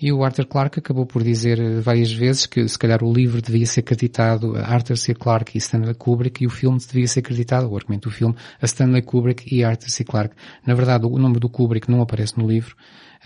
e 0.00 0.10
o 0.12 0.24
Arthur 0.24 0.46
Clarke 0.46 0.78
acabou 0.78 1.04
por 1.04 1.22
dizer 1.22 1.58
eh, 1.58 1.80
várias 1.80 2.10
vezes 2.10 2.46
que 2.46 2.66
se 2.66 2.78
calhar 2.78 3.04
o 3.04 3.12
livro 3.12 3.42
devia 3.42 3.66
ser 3.66 3.80
acreditado 3.80 4.56
a 4.56 4.62
Arthur 4.62 4.96
C. 4.96 5.14
Clarke 5.14 5.56
e 5.56 5.58
Stanley 5.58 5.94
Kubrick 5.94 6.42
e 6.42 6.46
o 6.46 6.50
filme 6.50 6.78
devia 6.78 7.06
ser 7.06 7.20
acreditado, 7.20 7.70
o 7.70 7.76
argumento 7.76 8.08
do 8.08 8.14
filme, 8.14 8.34
a 8.60 8.64
Stanley 8.64 9.02
Kubrick 9.02 9.54
e 9.54 9.62
Arthur 9.62 9.90
C. 9.90 10.02
Clarke. 10.04 10.34
Na 10.66 10.74
verdade, 10.74 11.04
o 11.04 11.18
nome 11.18 11.38
do 11.38 11.50
Kubrick 11.50 11.90
não 11.90 12.00
aparece 12.00 12.38
no 12.38 12.48
livro, 12.48 12.74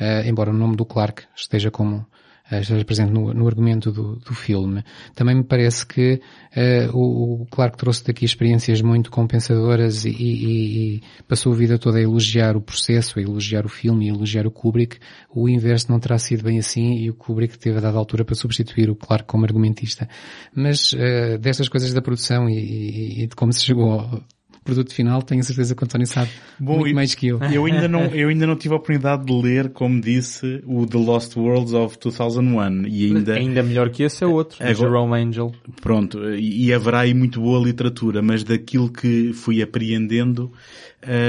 uh, 0.00 0.28
embora 0.28 0.50
o 0.50 0.54
nome 0.54 0.74
do 0.74 0.84
Clarke 0.84 1.22
esteja 1.36 1.70
como 1.70 2.04
uh, 2.50 2.56
esteja 2.56 2.84
presente 2.84 3.12
no, 3.12 3.32
no 3.32 3.46
argumento 3.46 3.90
do, 3.90 4.16
do, 4.16 4.34
filme. 4.34 4.82
Também 5.14 5.36
me 5.36 5.44
parece 5.44 5.86
que 5.86 6.20
uh, 6.56 6.96
o, 6.96 7.42
o 7.42 7.46
Clark 7.46 7.76
trouxe 7.76 8.04
daqui 8.04 8.24
experiências 8.24 8.80
muito 8.82 9.10
compensadoras 9.10 10.04
e, 10.04 10.10
e, 10.10 10.96
e, 10.96 11.02
passou 11.28 11.52
a 11.52 11.56
vida 11.56 11.78
toda 11.78 11.98
a 11.98 12.02
elogiar 12.02 12.56
o 12.56 12.60
processo, 12.60 13.18
a 13.18 13.22
elogiar 13.22 13.64
o 13.64 13.68
filme, 13.68 14.08
a 14.08 14.14
elogiar 14.14 14.46
o 14.46 14.50
Kubrick. 14.50 14.98
O 15.30 15.48
inverso 15.48 15.90
não 15.90 15.98
terá 15.98 16.18
sido 16.18 16.42
bem 16.44 16.58
assim 16.58 16.96
e 16.96 17.10
o 17.10 17.14
Kubrick 17.14 17.58
teve 17.58 17.78
a 17.78 17.80
dada 17.80 17.98
altura 17.98 18.24
para 18.24 18.34
substituir 18.34 18.90
o 18.90 18.96
Clark 18.96 19.26
como 19.26 19.44
argumentista. 19.44 20.08
Mas 20.54 20.92
uh, 20.92 21.38
destas 21.38 21.68
coisas 21.68 21.92
da 21.92 22.02
produção 22.02 22.48
e, 22.48 23.22
e, 23.22 23.26
de 23.26 23.34
como 23.36 23.52
se 23.52 23.64
chegou 23.64 24.22
produto 24.64 24.94
final, 24.94 25.22
tenho 25.22 25.40
a 25.40 25.44
certeza 25.44 25.74
que 25.74 25.82
o 25.82 25.84
António 25.84 26.06
sabe 26.06 26.30
Bom, 26.58 26.78
muito 26.78 26.94
mais 26.94 27.14
que 27.14 27.28
eu. 27.28 27.38
Eu 27.52 27.66
ainda 27.66 27.86
não, 27.86 28.06
eu 28.06 28.28
ainda 28.28 28.46
não 28.46 28.56
tive 28.56 28.74
a 28.74 28.76
oportunidade 28.78 29.24
de 29.24 29.32
ler, 29.32 29.68
como 29.70 30.00
disse, 30.00 30.62
o 30.66 30.86
The 30.86 30.98
Lost 30.98 31.36
Worlds 31.36 31.74
of 31.74 31.98
2001 31.98 32.86
e 32.86 33.06
ainda... 33.06 33.34
Ainda 33.34 33.62
melhor 33.62 33.90
que 33.90 34.02
esse 34.02 34.24
é 34.24 34.26
outro, 34.26 34.56
agora, 34.60 34.74
Jerome 34.74 35.14
Angel. 35.14 35.52
Pronto, 35.80 36.18
e, 36.34 36.66
e 36.66 36.72
haverá 36.72 37.00
aí 37.00 37.14
muito 37.14 37.40
boa 37.40 37.62
literatura, 37.62 38.22
mas 38.22 38.42
daquilo 38.42 38.90
que 38.90 39.32
fui 39.34 39.62
apreendendo, 39.62 40.50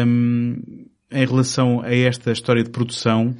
um, 0.07 0.61
em 1.11 1.25
relação 1.25 1.81
a 1.81 1.93
esta 1.93 2.31
história 2.31 2.63
de 2.63 2.69
produção, 2.69 3.35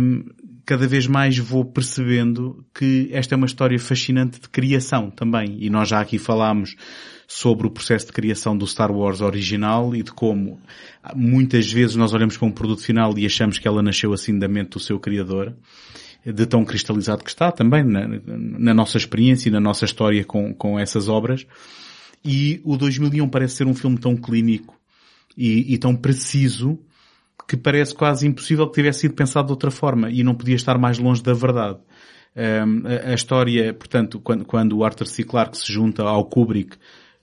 um, 0.00 0.24
cada 0.64 0.86
vez 0.88 1.06
mais 1.06 1.38
vou 1.38 1.64
percebendo 1.64 2.64
que 2.74 3.08
esta 3.12 3.34
é 3.34 3.36
uma 3.36 3.46
história 3.46 3.78
fascinante 3.78 4.40
de 4.40 4.48
criação 4.48 5.10
também. 5.10 5.56
E 5.60 5.70
nós 5.70 5.88
já 5.88 6.00
aqui 6.00 6.18
falámos 6.18 6.74
sobre 7.26 7.66
o 7.66 7.70
processo 7.70 8.06
de 8.06 8.12
criação 8.12 8.56
do 8.56 8.66
Star 8.66 8.92
Wars 8.92 9.20
original 9.20 9.94
e 9.94 10.02
de 10.02 10.12
como 10.12 10.60
muitas 11.14 11.70
vezes 11.70 11.96
nós 11.96 12.12
olhamos 12.14 12.36
para 12.36 12.46
um 12.46 12.52
produto 12.52 12.82
final 12.82 13.16
e 13.18 13.26
achamos 13.26 13.58
que 13.58 13.66
ela 13.66 13.82
nasceu 13.82 14.12
assim 14.12 14.38
da 14.38 14.46
mente 14.46 14.70
do 14.70 14.80
seu 14.80 15.00
criador, 15.00 15.54
de 16.24 16.46
tão 16.46 16.64
cristalizado 16.64 17.24
que 17.24 17.30
está 17.30 17.50
também 17.50 17.84
na, 17.84 18.06
na 18.26 18.74
nossa 18.74 18.96
experiência 18.96 19.48
e 19.48 19.52
na 19.52 19.60
nossa 19.60 19.84
história 19.84 20.24
com, 20.24 20.54
com 20.54 20.78
essas 20.78 21.08
obras. 21.08 21.46
E 22.24 22.60
o 22.64 22.76
2001 22.76 23.28
parece 23.28 23.56
ser 23.56 23.66
um 23.66 23.74
filme 23.74 23.98
tão 23.98 24.16
clínico 24.16 24.76
e, 25.36 25.74
e 25.74 25.78
tão 25.78 25.94
preciso 25.94 26.78
que 27.46 27.56
parece 27.56 27.94
quase 27.94 28.26
impossível 28.26 28.66
que 28.66 28.74
tivesse 28.74 29.00
sido 29.00 29.14
pensado 29.14 29.46
de 29.46 29.52
outra 29.52 29.70
forma 29.70 30.10
e 30.10 30.24
não 30.24 30.34
podia 30.34 30.56
estar 30.56 30.78
mais 30.78 30.98
longe 30.98 31.22
da 31.22 31.32
verdade. 31.32 31.78
Um, 32.36 32.82
a, 32.86 33.10
a, 33.10 33.14
história, 33.14 33.72
portanto, 33.72 34.20
quando, 34.20 34.44
quando 34.44 34.76
o 34.76 34.84
Arthur 34.84 35.06
C. 35.06 35.22
Clarke 35.22 35.56
se 35.56 35.72
junta 35.72 36.02
ao 36.02 36.24
Kubrick 36.24 36.76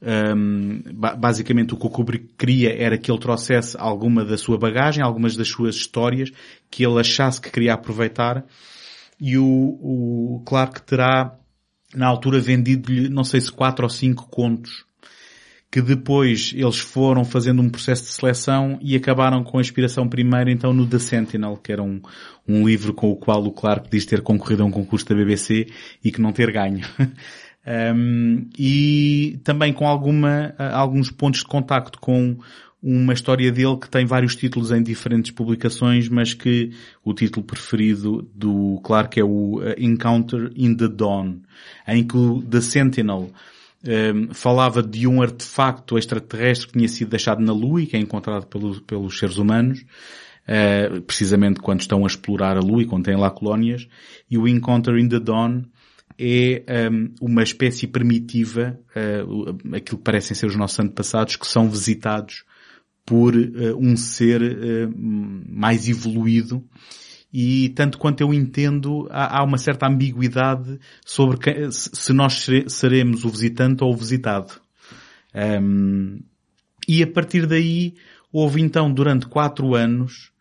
um, 0.03 0.81
basicamente 1.17 1.73
o 1.73 1.77
que 1.77 1.85
o 1.85 1.89
Kubrick 1.89 2.33
queria 2.37 2.75
era 2.77 2.97
que 2.97 3.09
ele 3.09 3.19
trouxesse 3.19 3.77
alguma 3.79 4.25
da 4.25 4.37
sua 4.37 4.57
bagagem, 4.57 5.03
algumas 5.03 5.37
das 5.37 5.47
suas 5.47 5.75
histórias, 5.75 6.29
que 6.69 6.85
ele 6.85 6.99
achasse 6.99 7.39
que 7.39 7.49
queria 7.49 7.73
aproveitar, 7.73 8.45
e 9.19 9.37
o, 9.37 9.45
o 9.45 10.43
Clark 10.45 10.81
terá, 10.81 11.35
na 11.95 12.07
altura, 12.07 12.39
vendido-lhe, 12.39 13.07
não 13.07 13.23
sei 13.23 13.39
se 13.39 13.51
quatro 13.51 13.85
ou 13.85 13.89
cinco 13.89 14.27
contos, 14.29 14.85
que 15.71 15.81
depois 15.81 16.53
eles 16.55 16.77
foram 16.77 17.23
fazendo 17.23 17.61
um 17.61 17.69
processo 17.69 18.03
de 18.03 18.09
seleção 18.09 18.77
e 18.81 18.95
acabaram 18.95 19.43
com 19.43 19.57
a 19.57 19.61
inspiração 19.61 20.07
primeiro 20.07 20.51
então 20.51 20.71
no 20.71 20.85
The 20.85 20.99
Sentinel, 20.99 21.57
que 21.57 21.71
era 21.71 21.81
um, 21.81 21.99
um 22.47 22.67
livro 22.67 22.93
com 22.93 23.09
o 23.09 23.15
qual 23.15 23.43
o 23.43 23.51
Clark 23.51 23.89
diz 23.89 24.05
ter 24.05 24.21
concorrido 24.21 24.61
a 24.61 24.65
um 24.65 24.71
concurso 24.71 25.07
da 25.07 25.15
BBC 25.15 25.67
e 26.03 26.11
que 26.11 26.21
não 26.21 26.31
ter 26.31 26.51
ganho. 26.51 26.85
Um, 27.65 28.49
e 28.59 29.39
também 29.43 29.71
com 29.71 29.87
alguma, 29.87 30.53
alguns 30.57 31.09
pontos 31.09 31.39
de 31.39 31.45
contacto 31.45 31.97
com 31.99 32.37
uma 32.83 33.13
história 33.13 33.49
dele 33.49 33.77
que 33.77 33.89
tem 33.89 34.05
vários 34.05 34.35
títulos 34.35 34.69
em 34.69 34.83
diferentes 34.83 35.31
publicações, 35.31 36.09
mas 36.09 36.33
que 36.33 36.71
o 37.01 37.13
título 37.13 37.45
preferido 37.45 38.27
do 38.35 38.81
Clark 38.83 39.17
é 39.17 39.23
o 39.23 39.59
uh, 39.59 39.73
Encounter 39.77 40.51
in 40.53 40.75
the 40.75 40.89
Dawn, 40.89 41.37
em 41.87 42.03
que 42.05 42.17
o 42.17 42.41
The 42.41 42.59
Sentinel 42.59 43.31
um, 43.87 44.33
falava 44.33 44.83
de 44.83 45.07
um 45.07 45.21
artefacto 45.21 45.97
extraterrestre 45.97 46.67
que 46.67 46.73
tinha 46.73 46.89
sido 46.89 47.09
deixado 47.09 47.41
na 47.41 47.53
Lua 47.53 47.81
e 47.81 47.85
que 47.85 47.95
é 47.95 47.99
encontrado 47.99 48.47
pelo, 48.47 48.81
pelos 48.81 49.17
seres 49.17 49.37
humanos, 49.37 49.85
uh, 50.45 51.01
precisamente 51.03 51.61
quando 51.61 51.79
estão 51.79 52.03
a 52.03 52.07
explorar 52.07 52.57
a 52.57 52.61
Lua 52.61 52.81
e 52.81 52.85
quando 52.85 53.05
têm 53.05 53.15
lá 53.15 53.31
colónias, 53.31 53.87
e 54.29 54.37
o 54.37 54.45
Encounter 54.45 54.97
in 54.97 55.07
the 55.07 55.21
Dawn 55.21 55.63
é 56.17 56.89
um, 56.89 57.13
uma 57.21 57.43
espécie 57.43 57.87
primitiva, 57.87 58.79
uh, 58.95 59.75
aquilo 59.75 59.97
que 59.97 60.03
parecem 60.03 60.35
ser 60.35 60.47
os 60.47 60.55
nossos 60.55 60.79
antepassados, 60.79 61.35
que 61.35 61.47
são 61.47 61.69
visitados 61.69 62.43
por 63.05 63.35
uh, 63.35 63.77
um 63.77 63.95
ser 63.95 64.41
uh, 64.41 64.93
mais 65.47 65.87
evoluído 65.89 66.63
e 67.31 67.69
tanto 67.69 67.97
quanto 67.97 68.21
eu 68.21 68.33
entendo, 68.33 69.07
há, 69.09 69.39
há 69.39 69.43
uma 69.43 69.57
certa 69.57 69.87
ambiguidade 69.87 70.79
sobre 71.03 71.37
que, 71.37 71.71
se 71.71 72.13
nós 72.13 72.45
seremos 72.67 73.25
o 73.25 73.29
visitante 73.29 73.83
ou 73.83 73.91
o 73.91 73.97
visitado. 73.97 74.53
Um, 75.33 76.19
e 76.87 77.01
a 77.01 77.07
partir 77.07 77.47
daí 77.47 77.95
houve 78.31 78.61
então 78.61 78.93
durante 78.93 79.25
quatro 79.25 79.73
anos 79.73 80.31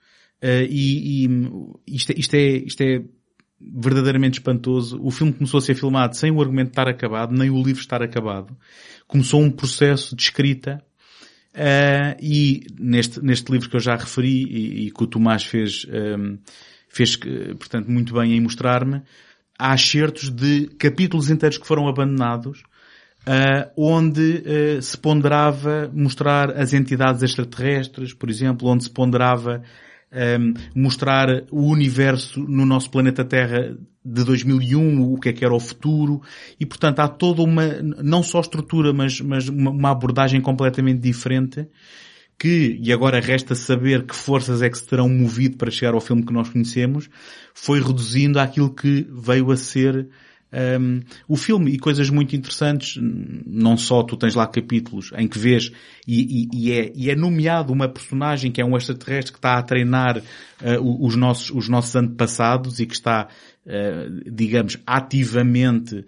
Uh, 0.42 0.66
e, 0.68 1.24
e 1.24 1.94
isto, 1.94 2.10
é, 2.10 2.14
isto, 2.18 2.34
é, 2.34 2.56
isto 2.56 2.80
é 2.82 3.04
verdadeiramente 3.74 4.38
espantoso. 4.38 4.98
O 5.02 5.10
filme 5.10 5.32
começou 5.32 5.58
a 5.58 5.60
ser 5.60 5.74
filmado 5.74 6.16
sem 6.16 6.30
o 6.30 6.40
argumento 6.40 6.70
estar 6.70 6.88
acabado, 6.88 7.32
nem 7.36 7.50
o 7.50 7.62
livro 7.62 7.80
estar 7.80 8.02
acabado. 8.02 8.56
Começou 9.06 9.42
um 9.42 9.50
processo 9.50 10.16
de 10.16 10.22
escrita 10.22 10.82
uh, 11.54 12.16
e 12.20 12.66
neste, 12.78 13.22
neste 13.22 13.50
livro 13.52 13.68
que 13.68 13.76
eu 13.76 13.80
já 13.80 13.96
referi 13.96 14.44
e, 14.44 14.86
e 14.86 14.90
que 14.90 15.02
o 15.04 15.06
Tomás 15.06 15.44
fez, 15.44 15.86
um, 16.18 16.38
fez, 16.88 17.16
portanto, 17.16 17.90
muito 17.90 18.14
bem 18.14 18.32
em 18.32 18.40
mostrar-me, 18.40 19.02
há 19.58 19.74
excertos 19.74 20.30
de 20.30 20.68
capítulos 20.78 21.30
inteiros 21.30 21.58
que 21.58 21.66
foram 21.66 21.88
abandonados 21.88 22.62
Uh, 23.22 23.70
onde 23.76 24.42
uh, 24.42 24.82
se 24.82 24.98
ponderava 24.98 25.88
mostrar 25.94 26.50
as 26.58 26.72
entidades 26.72 27.22
extraterrestres, 27.22 28.12
por 28.12 28.28
exemplo, 28.28 28.68
onde 28.68 28.82
se 28.82 28.90
ponderava 28.90 29.62
um, 30.12 30.54
mostrar 30.74 31.44
o 31.50 31.66
universo 31.66 32.40
no 32.40 32.66
nosso 32.66 32.90
planeta 32.90 33.24
Terra 33.24 33.76
de 34.04 34.24
2001, 34.24 35.12
o 35.12 35.18
que 35.18 35.28
é 35.28 35.32
que 35.32 35.44
era 35.44 35.54
o 35.54 35.60
futuro, 35.60 36.20
e 36.58 36.66
portanto 36.66 37.00
há 37.00 37.08
toda 37.08 37.42
uma, 37.42 37.66
não 37.82 38.22
só 38.22 38.40
estrutura, 38.40 38.92
mas, 38.92 39.20
mas 39.20 39.48
uma, 39.48 39.70
uma 39.70 39.90
abordagem 39.90 40.40
completamente 40.40 41.00
diferente, 41.00 41.66
que, 42.38 42.78
e 42.82 42.92
agora 42.92 43.20
resta 43.20 43.54
saber 43.54 44.04
que 44.04 44.16
forças 44.16 44.62
é 44.62 44.68
que 44.68 44.76
se 44.76 44.86
terão 44.86 45.08
movido 45.08 45.56
para 45.56 45.70
chegar 45.70 45.94
ao 45.94 46.00
filme 46.00 46.24
que 46.24 46.32
nós 46.32 46.48
conhecemos, 46.48 47.08
foi 47.54 47.80
reduzindo 47.80 48.40
àquilo 48.40 48.74
que 48.74 49.06
veio 49.10 49.50
a 49.52 49.56
ser 49.56 50.08
um, 50.53 51.00
o 51.26 51.36
filme 51.36 51.72
e 51.72 51.78
coisas 51.78 52.11
muito 52.11 52.36
interessantes, 52.36 52.98
não 53.00 53.76
só 53.76 54.03
tu 54.03 54.16
tens 54.16 54.34
lá 54.34 54.46
capítulos 54.46 55.11
em 55.16 55.26
que 55.26 55.38
vês 55.38 55.72
e, 56.07 56.42
e, 56.42 56.48
e, 56.53 56.72
é, 56.72 56.92
e 56.94 57.11
é, 57.11 57.16
nomeado 57.16 57.72
uma 57.72 57.88
personagem 57.88 58.53
que 58.53 58.61
é 58.61 58.64
um 58.64 58.76
extraterrestre 58.76 59.32
que 59.32 59.38
está 59.38 59.59
a 59.59 59.62
treinar 59.62 60.18
uh, 60.18 61.07
os, 61.07 61.16
nossos, 61.16 61.50
os 61.50 61.68
nossos 61.68 61.96
antepassados 61.96 62.80
e 62.80 62.86
que 62.86 62.94
está, 62.94 63.28
uh, 63.66 64.30
digamos, 64.30 64.76
ativamente 64.86 65.96
uh, 65.96 66.05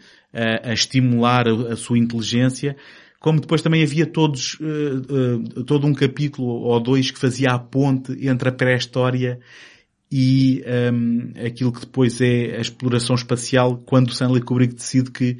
a 0.63 0.73
estimular 0.75 1.49
a, 1.49 1.73
a, 1.73 1.77
sua 1.77 1.99
inteligência, 1.99 2.77
como 3.19 3.41
depois 3.41 3.63
também 3.63 3.83
havia 3.83 4.05
todos, 4.05 4.59
todo 5.67 5.87
um 5.87 5.95
capítulo 5.95 6.47
ou 6.47 6.79
dois 6.79 7.11
que 7.11 7.19
fazia 7.19 7.53
a 7.53 7.59
ponte 7.59 8.13
entre 8.29 8.51
a 8.51 8.53
pré-história 8.53 9.41
e 10.17 10.63
um, 10.93 11.33
aquilo 11.45 11.73
que 11.73 11.81
depois 11.81 12.21
é 12.21 12.57
a 12.57 12.61
exploração 12.61 13.17
espacial 13.17 13.79
quando 13.85 14.13
Stanley 14.13 14.43
Kubrick 14.43 14.73
decide 14.73 15.11
que 15.11 15.39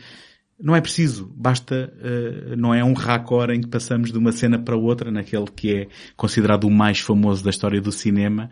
não 0.61 0.75
é 0.75 0.81
preciso, 0.81 1.33
basta, 1.37 1.95
uh, 1.97 2.57
não 2.57 2.75
é 2.75 2.83
um 2.83 2.93
raccord 2.93 3.55
em 3.55 3.61
que 3.61 3.69
passamos 3.69 4.11
de 4.11 4.19
uma 4.19 4.33
cena 4.33 4.59
para 4.59 4.77
outra, 4.77 5.13
naquele 5.13 5.45
que 5.45 5.77
é 5.77 5.87
considerado 6.17 6.65
o 6.65 6.71
mais 6.73 6.99
famoso 6.99 7.45
da 7.45 7.51
história 7.51 7.81
do 7.81 7.93
cinema, 7.93 8.51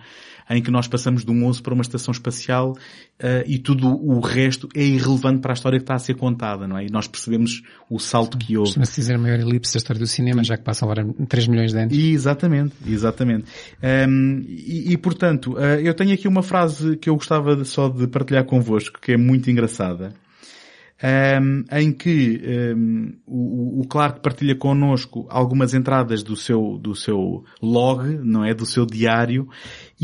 em 0.49 0.63
que 0.63 0.71
nós 0.71 0.89
passamos 0.89 1.25
de 1.25 1.31
um 1.31 1.47
osso 1.47 1.63
para 1.63 1.75
uma 1.75 1.83
estação 1.83 2.13
espacial 2.13 2.73
uh, 2.73 3.45
e 3.47 3.59
tudo 3.59 3.89
o 3.89 4.21
resto 4.21 4.69
é 4.75 4.83
irrelevante 4.83 5.41
para 5.41 5.53
a 5.53 5.55
história 5.55 5.79
que 5.79 5.85
está 5.85 5.95
a 5.95 5.99
ser 5.99 6.15
contada, 6.15 6.67
não 6.67 6.79
é? 6.79 6.87
E 6.87 6.91
nós 6.91 7.07
percebemos 7.07 7.63
o 7.91 7.99
salto 7.99 8.39
que 8.39 8.57
houve. 8.57 8.71
Costuma-se 8.71 9.01
dizer 9.01 9.15
a 9.15 9.19
maior 9.19 9.41
elipse 9.41 9.73
da 9.75 9.79
história 9.79 10.01
do 10.01 10.07
cinema, 10.07 10.43
já 10.45 10.57
que 10.57 10.65
passa 10.65 10.85
agora 10.85 11.07
3 11.29 11.47
milhões 11.47 11.73
de 11.73 11.79
anos. 11.79 11.97
E, 11.97 12.13
exatamente, 12.13 12.75
exatamente. 12.87 13.45
Um, 14.09 14.45
e, 14.49 14.93
e, 14.93 14.97
portanto, 14.97 15.53
uh, 15.55 15.81
eu 15.83 15.95
tenho 15.95 16.13
aqui 16.13 16.29
uma 16.29 16.43
frase 16.43 16.97
que 16.97 17.09
eu 17.09 17.15
gostava 17.15 17.57
de, 17.57 17.65
só 17.65 17.89
de 17.89 18.07
partilhar 18.07 18.45
convosco, 18.45 19.01
que 19.01 19.13
é 19.13 19.17
muito 19.17 19.51
engraçada 19.51 20.15
um, 21.03 21.65
em 21.77 21.93
que 21.93 22.41
um, 22.77 23.13
o, 23.27 23.81
o 23.81 23.89
Clark 23.89 24.21
partilha 24.21 24.55
connosco 24.55 25.27
algumas 25.29 25.75
entradas 25.75 26.23
do 26.23 26.37
seu, 26.37 26.79
do 26.79 26.95
seu 26.95 27.45
log, 27.61 28.07
não 28.23 28.45
é? 28.45 28.55
Do 28.55 28.65
seu 28.65 28.87
diário, 28.87 29.49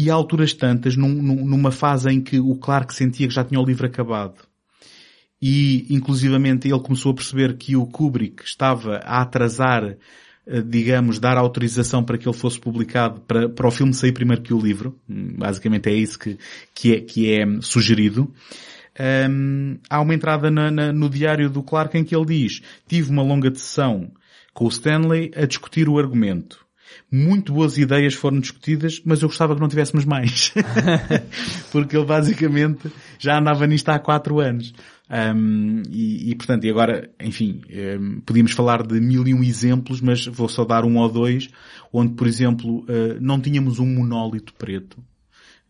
e 0.01 0.09
a 0.09 0.15
alturas 0.15 0.53
tantas, 0.53 0.97
num, 0.97 1.09
numa 1.09 1.73
fase 1.73 2.09
em 2.09 2.21
que 2.21 2.39
o 2.39 2.55
Clark 2.55 2.95
sentia 2.95 3.27
que 3.27 3.35
já 3.35 3.43
tinha 3.43 3.61
o 3.61 3.65
livro 3.65 3.85
acabado. 3.85 4.37
E, 5.43 5.87
inclusivamente, 5.91 6.69
ele 6.69 6.79
começou 6.79 7.11
a 7.11 7.15
perceber 7.17 7.57
que 7.57 7.75
o 7.75 7.85
Kubrick 7.85 8.45
estava 8.45 8.99
a 8.99 9.23
atrasar 9.23 9.97
eh, 10.47 10.63
digamos, 10.63 11.19
dar 11.19 11.37
autorização 11.37 12.05
para 12.05 12.17
que 12.17 12.29
ele 12.29 12.37
fosse 12.37 12.61
publicado, 12.61 13.21
para, 13.23 13.49
para 13.49 13.67
o 13.67 13.71
filme 13.73 13.93
sair 13.93 14.13
primeiro 14.13 14.43
que 14.43 14.55
o 14.55 14.61
livro. 14.61 14.97
Basicamente 15.09 15.89
é 15.89 15.95
isso 15.95 16.17
que, 16.17 16.39
que, 16.73 16.95
é, 16.95 17.01
que 17.01 17.33
é 17.33 17.45
sugerido 17.61 18.33
um, 19.31 19.79
há 19.89 20.01
uma 20.01 20.15
entrada 20.15 20.51
na, 20.51 20.71
na, 20.71 20.93
no 20.93 21.09
diário 21.09 21.49
do 21.49 21.63
Clark 21.63 21.97
em 21.97 22.05
que 22.05 22.15
ele 22.15 22.27
diz 22.27 22.63
tive 22.87 23.11
uma 23.11 23.23
longa 23.23 23.55
sessão 23.55 24.11
com 24.53 24.65
o 24.65 24.69
Stanley 24.69 25.31
a 25.37 25.47
discutir 25.47 25.89
o 25.89 25.99
argumento. 25.99 26.68
Muito 27.11 27.53
boas 27.53 27.79
ideias 27.79 28.15
foram 28.15 28.39
discutidas, 28.41 29.01
mas 29.05 29.23
eu 29.23 29.29
gostava 29.29 29.55
que 29.55 29.61
não 29.61 29.69
tivéssemos 29.69 30.05
mais. 30.05 30.53
Porque 31.73 31.97
ele 31.97 32.05
basicamente 32.05 32.91
já 33.19 33.39
andava 33.39 33.67
nisto 33.67 33.89
há 33.89 33.99
quatro 33.99 34.41
anos. 34.41 34.75
Um, 35.11 35.83
e, 35.91 36.31
e, 36.31 36.35
portanto, 36.35 36.65
e 36.65 36.71
agora, 36.71 37.11
enfim, 37.19 37.63
um, 37.99 38.21
podíamos 38.21 38.53
falar 38.53 38.87
de 38.87 39.01
mil 39.01 39.27
e 39.27 39.33
um 39.33 39.43
exemplos, 39.43 40.01
mas 40.01 40.27
vou 40.27 40.49
só 40.49 40.65
dar 40.65 40.85
um 40.85 40.99
ou 40.99 41.09
dois, 41.09 41.49
onde, 41.93 42.13
por 42.13 42.27
exemplo, 42.27 42.81
uh, 42.81 43.19
não 43.21 43.41
tínhamos 43.41 43.79
um 43.79 43.87
monólito 43.87 44.53
preto 44.55 44.99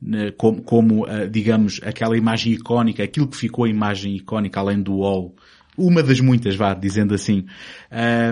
né, 0.01 0.31
como, 0.33 0.63
como 0.63 1.05
uh, 1.05 1.29
digamos, 1.29 1.81
aquela 1.83 2.17
imagem 2.17 2.53
icónica, 2.53 3.03
aquilo 3.03 3.27
que 3.27 3.37
ficou 3.37 3.65
a 3.65 3.69
imagem 3.69 4.17
icónica 4.17 4.61
além 4.61 4.81
do 4.81 4.99
wall, 4.99 5.35
uma 5.79 6.03
das 6.03 6.21
muitas, 6.21 6.57
vá, 6.57 6.75
dizendo 6.75 7.15
assim. 7.15 7.47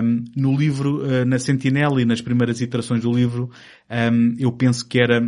Um, 0.03 0.25
no 0.35 0.55
livro, 0.55 1.01
uh, 1.01 1.25
na 1.25 1.39
Sentinela 1.39 2.01
e 2.01 2.05
nas 2.05 2.21
primeiras 2.21 2.59
iterações 2.59 3.01
do 3.01 3.11
livro, 3.11 3.49
um, 3.89 4.35
eu 4.37 4.51
penso 4.51 4.85
que 4.85 4.99
era 4.99 5.21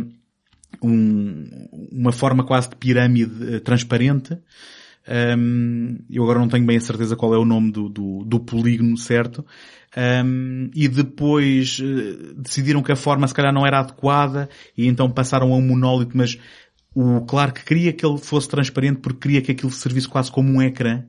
um, 0.82 1.46
uma 1.90 2.12
forma 2.12 2.44
quase 2.44 2.68
de 2.68 2.76
pirâmide 2.76 3.56
uh, 3.56 3.60
transparente. 3.60 4.38
Eu 6.08 6.22
agora 6.22 6.38
não 6.38 6.46
tenho 6.46 6.64
bem 6.64 6.76
a 6.76 6.80
certeza 6.80 7.16
qual 7.16 7.34
é 7.34 7.38
o 7.38 7.44
nome 7.44 7.72
do, 7.72 7.88
do, 7.88 8.22
do 8.24 8.38
polígono 8.38 8.96
certo, 8.96 9.44
e 10.72 10.86
depois 10.86 11.80
uh, 11.80 12.34
decidiram 12.36 12.80
que 12.80 12.92
a 12.92 12.96
forma 12.96 13.26
se 13.26 13.34
calhar 13.34 13.52
não 13.52 13.66
era 13.66 13.80
adequada 13.80 14.48
e 14.76 14.86
então 14.86 15.10
passaram 15.10 15.52
a 15.52 15.56
um 15.56 15.62
monólito, 15.62 16.16
mas 16.16 16.38
o 16.94 17.22
Clark 17.22 17.64
queria 17.64 17.92
que 17.92 18.06
ele 18.06 18.18
fosse 18.18 18.48
transparente 18.48 19.00
porque 19.00 19.20
queria 19.20 19.42
que 19.42 19.50
aquilo 19.50 19.72
servisse 19.72 20.06
quase 20.06 20.30
como 20.30 20.52
um 20.52 20.62
ecrã 20.62 21.04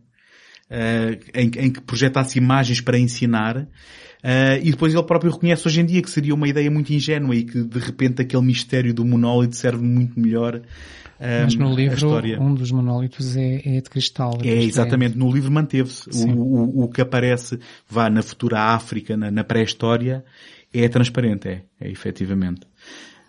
em, 1.34 1.52
em, 1.66 1.72
que 1.72 1.82
projetasse 1.82 2.38
imagens 2.38 2.82
para 2.82 2.98
ensinar. 2.98 3.58
Uh, 3.58 4.62
e 4.62 4.70
depois 4.70 4.94
ele 4.94 5.04
próprio 5.04 5.32
reconhece 5.32 5.68
hoje 5.68 5.82
em 5.82 5.86
dia 5.86 6.02
que 6.02 6.10
seria 6.10 6.36
uma 6.36 6.48
ideia 6.48 6.70
muito 6.70 6.94
ingênua 6.94 7.36
e 7.36 7.44
que 7.44 7.64
de 7.64 7.80
repente 7.80 8.22
aquele 8.22 8.44
mistério 8.44 8.94
do 8.94 9.04
monólito 9.04 9.56
serve 9.56 9.84
muito 9.84 10.20
melhor 10.20 10.62
mas 11.44 11.56
no 11.56 11.74
livro, 11.74 12.08
um 12.40 12.54
dos 12.56 12.72
monólitos 12.72 13.38
é, 13.38 13.62
é 13.64 13.82
de 13.82 13.90
cristal. 13.90 14.40
É, 14.44 14.50
é 14.50 14.64
exatamente. 14.64 15.16
No 15.16 15.32
livro 15.32 15.52
manteve-se. 15.52 16.10
O, 16.10 16.40
o, 16.40 16.84
o, 16.86 16.90
que 16.90 17.00
aparece, 17.00 17.60
vá 17.88 18.10
na 18.10 18.24
futura 18.24 18.60
África, 18.60 19.16
na, 19.16 19.30
na 19.30 19.44
pré-história, 19.44 20.26
é 20.74 20.88
transparente, 20.90 21.48
é, 21.48 21.62
é 21.80 21.92
efetivamente. 21.92 22.62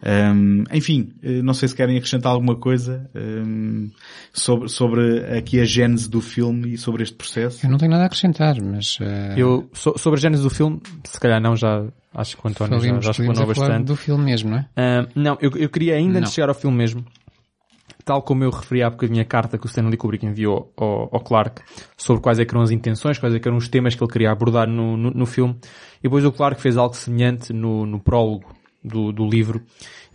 Um, 0.05 0.65
enfim, 0.73 1.13
eh, 1.23 1.43
não 1.43 1.55
sei 1.55 1.69
se 1.69 1.77
querem 1.77 1.97
acrescentar 1.97 2.33
alguma 2.33 2.57
coisa 2.57 3.09
um, 3.15 3.89
sobre, 4.33 4.69
sobre 4.69 5.39
aqui 5.39 5.61
a 5.61 5.65
gênese 5.65 6.11
do 6.11 6.21
filme 6.21 6.75
e 6.75 6.79
sobre 6.79 7.05
este 7.05 7.15
processo. 7.15 7.65
Eu 7.65 7.71
não 7.71 7.79
tenho 7.79 7.93
nada 7.93 8.03
a 8.03 8.07
acrescentar, 8.07 8.61
mas... 8.61 8.99
Uh... 8.99 9.39
Eu, 9.39 9.71
so, 9.73 9.95
sobre 9.97 10.19
a 10.19 10.21
gênese 10.21 10.43
do 10.43 10.51
filme, 10.51 10.81
se 11.05 11.21
calhar 11.21 11.41
não, 11.41 11.55
já 11.55 11.85
acho 12.15 12.37
que 12.37 12.45
o 12.45 12.51
António 12.51 12.81
já, 12.81 13.01
já 13.01 13.11
explanou 13.13 13.47
bastante. 13.47 13.85
do 13.85 13.95
filme 13.95 14.25
mesmo, 14.25 14.51
não 14.51 14.59
é? 14.59 14.63
Uh, 14.77 15.09
não, 15.15 15.39
eu, 15.41 15.53
eu 15.57 15.69
queria 15.69 15.95
ainda, 15.95 16.19
antes 16.19 16.31
de 16.31 16.35
chegar 16.35 16.49
ao 16.49 16.55
filme 16.55 16.77
mesmo, 16.77 17.05
tal 18.05 18.23
como 18.23 18.43
eu 18.43 18.51
referi 18.51 18.83
há 18.83 18.91
bocadinho 18.91 19.23
a 19.23 19.25
carta 19.25 19.57
que 19.57 19.67
o 19.67 19.69
Stanley 19.69 19.97
Kubrick 19.97 20.27
enviou 20.27 20.73
ao, 20.77 21.15
ao 21.15 21.21
Clark 21.21 21.63
sobre 21.97 22.21
quais 22.21 22.41
é 22.41 22.43
eram 22.43 22.61
as 22.61 22.73
intenções, 22.73 23.19
quais 23.19 23.35
é 23.37 23.39
eram 23.39 23.57
os 23.57 23.69
temas 23.69 23.95
que 23.95 24.03
ele 24.03 24.11
queria 24.11 24.33
abordar 24.33 24.69
no, 24.69 24.97
no, 24.97 25.11
no 25.13 25.27
filme. 25.27 25.57
E 26.01 26.03
depois 26.03 26.25
o 26.25 26.33
Clark 26.33 26.61
fez 26.61 26.77
algo 26.77 26.97
semelhante 26.97 27.53
no, 27.53 27.87
no 27.87 28.01
prólogo 28.01 28.62
do, 28.83 29.13
do 29.13 29.29
livro 29.29 29.63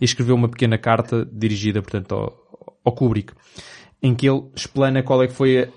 e 0.00 0.04
escreveu 0.04 0.34
uma 0.34 0.48
pequena 0.48 0.78
carta 0.78 1.28
dirigida, 1.30 1.82
portanto, 1.82 2.14
ao, 2.14 2.80
ao 2.84 2.92
Kubrick, 2.92 3.32
em 4.02 4.14
que 4.14 4.28
ele 4.28 4.44
explana 4.54 5.02
qual 5.02 5.22
é 5.22 5.26
que 5.26 5.34
foi 5.34 5.68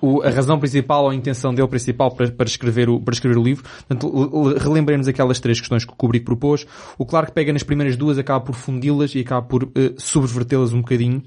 o, 0.00 0.22
a 0.22 0.30
razão 0.30 0.58
principal 0.58 1.04
ou 1.04 1.10
a 1.10 1.14
intenção 1.14 1.52
dele 1.52 1.68
principal 1.68 2.10
para, 2.14 2.30
para, 2.30 2.46
escrever 2.46 2.88
o, 2.88 3.00
para 3.00 3.14
escrever 3.14 3.38
o 3.38 3.42
livro. 3.42 3.64
Portanto, 3.64 4.54
relembremos 4.58 5.08
aquelas 5.08 5.40
três 5.40 5.58
questões 5.58 5.84
que 5.84 5.92
o 5.92 5.96
Kubrick 5.96 6.24
propôs. 6.24 6.66
O 6.96 7.04
Clark 7.04 7.32
pega 7.32 7.52
nas 7.52 7.62
primeiras 7.62 7.96
duas, 7.96 8.18
acaba 8.18 8.40
por 8.40 8.54
fundi-las 8.54 9.14
e 9.14 9.20
acaba 9.20 9.46
por 9.46 9.64
uh, 9.64 9.70
subvertê-las 9.96 10.72
um 10.72 10.80
bocadinho, 10.80 11.22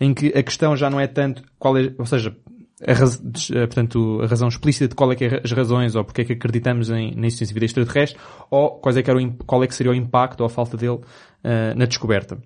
em 0.00 0.14
que 0.14 0.28
a 0.28 0.42
questão 0.42 0.76
já 0.76 0.88
não 0.88 0.98
é 0.98 1.06
tanto 1.06 1.42
qual 1.58 1.76
é, 1.76 1.92
ou 1.98 2.06
seja, 2.06 2.34
a, 2.82 2.92
raz, 2.92 3.20
eh, 3.52 3.66
portanto, 3.66 4.20
a 4.22 4.26
razão 4.26 4.48
explícita 4.48 4.88
de 4.88 4.94
qual 4.94 5.12
é 5.12 5.14
que 5.14 5.24
é 5.24 5.40
as 5.44 5.52
razões 5.52 5.94
ou 5.94 6.04
porque 6.04 6.22
é 6.22 6.24
que 6.24 6.32
acreditamos 6.32 6.90
em, 6.90 7.14
na 7.14 7.26
existência 7.26 7.48
de 7.48 7.54
vida 7.54 7.66
extraterrestre 7.66 8.18
ou 8.50 8.78
quais 8.78 8.96
é 8.96 9.02
que 9.02 9.10
era 9.10 9.18
o, 9.18 9.32
qual 9.44 9.62
é 9.62 9.66
que 9.66 9.74
seria 9.74 9.92
o 9.92 9.94
impacto 9.94 10.40
ou 10.40 10.46
a 10.46 10.50
falta 10.50 10.76
dele 10.76 10.96
uh, 10.96 11.76
na 11.76 11.86
descoberta. 11.86 12.38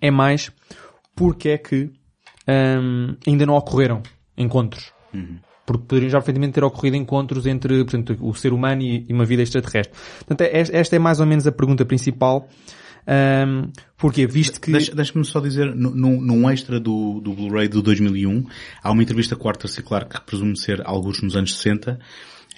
É 0.00 0.10
mais 0.10 0.50
porque 1.14 1.50
é 1.50 1.58
que 1.58 1.90
um, 2.48 3.16
ainda 3.26 3.46
não 3.46 3.54
ocorreram 3.54 4.02
encontros. 4.36 4.92
Uhum. 5.14 5.38
Porque 5.64 5.84
poderiam 5.86 6.10
já 6.10 6.18
perfeitamente 6.18 6.54
ter 6.54 6.64
ocorrido 6.64 6.96
encontros 6.96 7.46
entre 7.46 7.84
portanto, 7.84 8.16
o 8.20 8.34
ser 8.34 8.52
humano 8.52 8.82
e, 8.82 9.06
e 9.08 9.12
uma 9.12 9.24
vida 9.24 9.42
extraterrestre. 9.42 9.96
Portanto, 10.18 10.42
é, 10.42 10.60
esta 10.60 10.94
é 10.94 10.98
mais 10.98 11.18
ou 11.20 11.26
menos 11.26 11.46
a 11.46 11.52
pergunta 11.52 11.84
principal 11.84 12.48
Um, 13.08 13.70
porque 13.96 14.26
visto 14.26 14.60
que... 14.60 14.72
Deixa- 14.72 14.94
Deixa-me 14.94 15.24
só 15.24 15.40
dizer, 15.40 15.74
no- 15.74 15.94
num, 15.94 16.20
num 16.20 16.50
extra 16.50 16.80
do, 16.80 17.20
do 17.20 17.32
Blu-ray 17.32 17.68
do 17.68 17.80
2001, 17.82 18.44
há 18.82 18.90
uma 18.90 19.02
entrevista 19.02 19.36
com 19.36 19.46
o 19.46 19.48
Arthur 19.48 19.68
C. 19.68 19.82
Clarke, 19.82 20.18
que 20.20 20.26
presume 20.26 20.58
ser 20.58 20.82
alguns 20.84 21.22
nos 21.22 21.36
anos 21.36 21.56
60, 21.56 21.98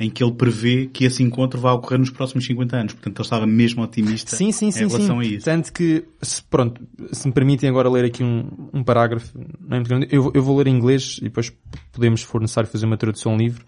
em 0.01 0.09
que 0.09 0.23
ele 0.23 0.33
prevê 0.33 0.87
que 0.87 1.05
esse 1.05 1.23
encontro 1.25 1.61
vai 1.61 1.73
ocorrer 1.73 1.99
nos 1.99 2.09
próximos 2.11 2.47
50 2.47 2.77
anos. 2.77 2.93
Portanto, 2.95 3.19
ele 3.19 3.25
estava 3.27 3.47
mesmo 3.47 3.83
otimista 3.83 4.37
Sim, 4.37 4.53
sim, 4.53 4.71
sim, 4.71 4.85
em 4.85 4.89
relação 4.89 5.21
sim. 5.21 5.29
a 5.29 5.31
isso. 5.37 5.45
Tanto 5.45 5.73
que, 5.73 6.05
se, 6.23 6.41
pronto, 6.45 6.81
se 7.13 7.27
me 7.27 7.35
permitem 7.35 7.69
agora 7.69 7.91
ler 7.91 8.05
aqui 8.05 8.23
um, 8.23 8.49
um 8.73 8.83
parágrafo, 8.85 9.37
não 9.37 9.73
é 9.77 9.81
muito 9.81 9.89
grande. 9.89 10.09
eu, 10.11 10.31
eu 10.35 10.43
vou 10.43 10.57
ler 10.57 10.69
em 10.69 10.77
inglês 10.77 11.17
e 11.19 11.25
depois 11.25 11.53
podemos, 11.93 12.21
se 12.21 12.27
for 12.27 12.41
necessário, 12.41 12.71
fazer 12.71 12.87
uma 12.87 12.97
tradução 12.97 13.37
livre, 13.37 13.65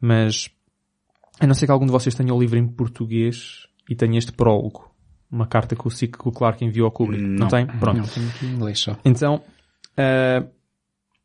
mas 0.00 0.50
a 1.40 1.46
não 1.46 1.54
ser 1.54 1.64
que 1.66 1.72
algum 1.72 1.86
de 1.86 1.92
vocês 1.92 2.14
tenha 2.14 2.34
o 2.34 2.38
livro 2.40 2.58
em 2.58 2.66
português 2.68 3.66
e 3.88 3.96
tenha 3.96 4.18
este 4.18 4.30
prólogo, 4.32 4.91
uma 5.32 5.46
carta 5.46 5.74
que 5.74 5.88
o, 5.88 5.90
que 5.90 6.28
o 6.28 6.30
Clark 6.30 6.62
enviou 6.64 6.84
ao 6.84 6.92
Kubrick. 6.92 7.22
Não, 7.22 7.40
Não. 7.40 7.48
tem? 7.48 7.66
Pronto. 7.66 7.96
Não, 7.98 8.04
aqui 8.04 8.46
em 8.46 8.50
inglês 8.50 8.78
só. 8.78 8.96
Então, 9.04 9.42
uh, 9.96 10.46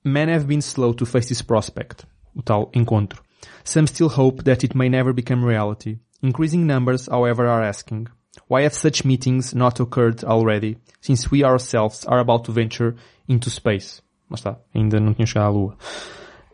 men 0.03 0.33
have 0.33 0.45
been 0.45 0.59
slow 0.59 0.93
to 0.93 1.05
face 1.05 1.27
this 1.27 1.41
prospect, 1.41 2.05
o 2.33 2.41
tal 2.41 2.71
encontro. 2.73 3.21
Some 3.65 3.85
still 3.87 4.07
hope 4.09 4.43
that 4.45 4.63
it 4.65 4.75
may 4.77 4.89
never 4.89 5.13
become 5.13 5.45
reality. 5.45 5.99
Increasing 6.23 6.65
numbers, 6.65 7.07
however, 7.07 7.47
are 7.47 7.63
asking, 7.67 8.07
why 8.47 8.63
have 8.63 8.73
such 8.73 9.03
meetings 9.05 9.53
not 9.53 9.79
occurred 9.79 10.23
already, 10.23 10.77
since 11.01 11.29
we 11.29 11.43
ourselves 11.43 12.05
are 12.05 12.19
about 12.19 12.45
to 12.45 12.51
venture 12.53 12.95
into 13.27 13.49
space? 13.49 14.01
Mas 14.29 14.39
está, 14.41 14.57
ainda 14.73 14.99
não 14.99 15.13
tinha 15.13 15.25
chegado 15.25 15.47
à 15.47 15.51
Lua. 15.53 15.77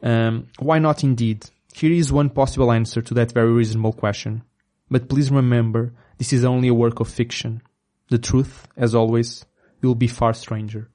Um, 0.02 0.44
why 0.60 0.80
not 0.80 1.04
indeed? 1.06 1.46
Here 1.74 1.94
is 1.94 2.12
one 2.12 2.30
possible 2.30 2.72
answer 2.72 3.02
to 3.02 3.14
that 3.16 3.32
very 3.32 3.52
reasonable 3.52 3.94
question. 3.94 4.42
But 4.92 5.08
please 5.08 5.32
remember, 5.32 5.94
this 6.24 6.32
is 6.32 6.46
only 6.46 6.70
a 6.70 6.74
work 6.74 7.02
of 7.02 7.10
fiction. 7.10 7.62
The 8.10 8.18
truth, 8.18 8.68
as 8.78 8.96
always, 8.96 9.46
will 9.82 9.96
be 9.96 10.08
far 10.08 10.34
stranger. 10.34 10.88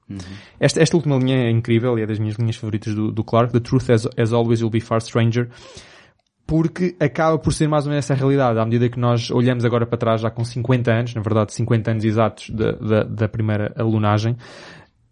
Esta, 0.59 0.81
esta 0.81 0.97
última 0.97 1.17
linha 1.17 1.37
é 1.37 1.51
incrível 1.51 1.99
e 1.99 2.01
é 2.01 2.07
das 2.07 2.17
minhas 2.17 2.35
linhas 2.35 2.55
favoritas 2.55 2.95
do, 2.95 3.11
do 3.11 3.23
Clark. 3.23 3.53
The 3.53 3.59
truth, 3.59 3.89
as, 3.91 4.07
as 4.17 4.33
always, 4.33 4.63
will 4.63 4.71
be 4.71 4.79
far 4.79 5.01
stranger. 5.01 5.49
Porque 6.47 6.95
acaba 6.99 7.37
por 7.37 7.53
ser 7.53 7.67
mais 7.67 7.85
ou 7.85 7.91
menos 7.91 8.05
essa 8.05 8.15
realidade. 8.15 8.57
À 8.57 8.65
medida 8.65 8.89
que 8.89 8.99
nós 8.99 9.29
olhamos 9.29 9.63
agora 9.63 9.85
para 9.85 9.99
trás, 9.99 10.21
já 10.21 10.31
com 10.31 10.43
50 10.43 10.91
anos, 10.91 11.13
na 11.13 11.21
verdade 11.21 11.53
50 11.53 11.91
anos 11.91 12.03
exatos 12.03 12.49
da, 12.49 12.71
da, 12.71 13.03
da 13.03 13.27
primeira 13.29 13.71
alunagem, 13.77 14.35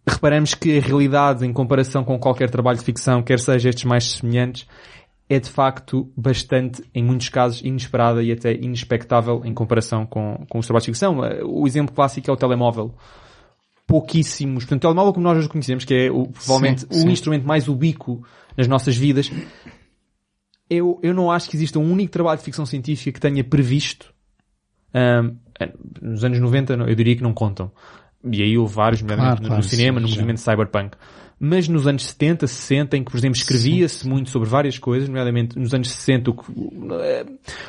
reparamos 0.04 0.54
que 0.54 0.78
a 0.78 0.80
realidade, 0.80 1.46
em 1.46 1.52
comparação 1.52 2.02
com 2.02 2.18
qualquer 2.18 2.50
trabalho 2.50 2.78
de 2.78 2.84
ficção, 2.84 3.22
quer 3.22 3.38
seja 3.38 3.68
estes 3.68 3.84
mais 3.84 4.14
semelhantes, 4.14 4.66
é 5.28 5.38
de 5.38 5.50
facto 5.50 6.10
bastante, 6.16 6.82
em 6.94 7.02
muitos 7.04 7.28
casos, 7.28 7.60
inesperada 7.62 8.22
e 8.22 8.32
até 8.32 8.54
inexpectável 8.54 9.42
em 9.44 9.52
comparação 9.52 10.06
com, 10.06 10.44
com 10.48 10.58
os 10.58 10.66
trabalhos 10.66 10.84
de 10.84 10.90
ficção. 10.92 11.18
O 11.44 11.66
exemplo 11.66 11.94
clássico 11.94 12.30
é 12.30 12.32
o 12.32 12.36
telemóvel. 12.36 12.94
Pouquíssimos. 13.86 14.64
Portanto, 14.64 14.80
o 14.80 14.86
telemóvel 14.88 15.12
como 15.12 15.24
nós 15.24 15.38
hoje 15.38 15.48
conhecemos, 15.48 15.84
que 15.84 15.94
é 15.94 16.10
o, 16.10 16.26
provavelmente 16.28 16.80
Sim, 16.82 16.86
o 16.90 16.94
sim. 16.94 17.10
instrumento 17.10 17.46
mais 17.46 17.68
ubíquo 17.68 18.22
nas 18.56 18.66
nossas 18.68 18.96
vidas, 18.96 19.30
eu, 20.68 20.98
eu 21.02 21.14
não 21.14 21.30
acho 21.30 21.48
que 21.48 21.56
exista 21.56 21.78
um 21.78 21.90
único 21.92 22.12
trabalho 22.12 22.38
de 22.38 22.44
ficção 22.44 22.66
científica 22.66 23.12
que 23.12 23.20
tenha 23.20 23.42
previsto 23.42 24.12
ahm, 24.92 25.36
nos 26.02 26.24
anos 26.24 26.38
90 26.38 26.76
não- 26.76 26.86
eu 26.86 26.94
diria 26.94 27.16
que 27.16 27.22
não 27.22 27.32
contam. 27.32 27.70
E 28.30 28.42
aí 28.42 28.58
houve 28.58 28.74
vários, 28.74 29.00
nomeadamente 29.00 29.36
Claro, 29.36 29.42
no, 29.42 29.48
claro, 29.48 29.62
no 29.62 29.68
cinema, 29.68 30.00
sim, 30.00 30.04
no 30.06 30.10
movimento 30.10 30.40
cyberpunk. 30.40 30.96
Mas 31.40 31.68
nos 31.68 31.86
anos 31.86 32.06
70, 32.06 32.46
60, 32.46 32.96
em 32.96 33.04
que, 33.04 33.10
por 33.10 33.16
exemplo, 33.16 33.36
escrevia-se 33.36 34.08
muito 34.08 34.28
sobre 34.28 34.48
várias 34.48 34.76
coisas, 34.76 35.08
nomeadamente 35.08 35.56
nos 35.58 35.72
anos 35.72 35.90
60, 35.90 36.30
o, 36.30 36.34
o, 36.34 36.94
eh, 37.00 37.26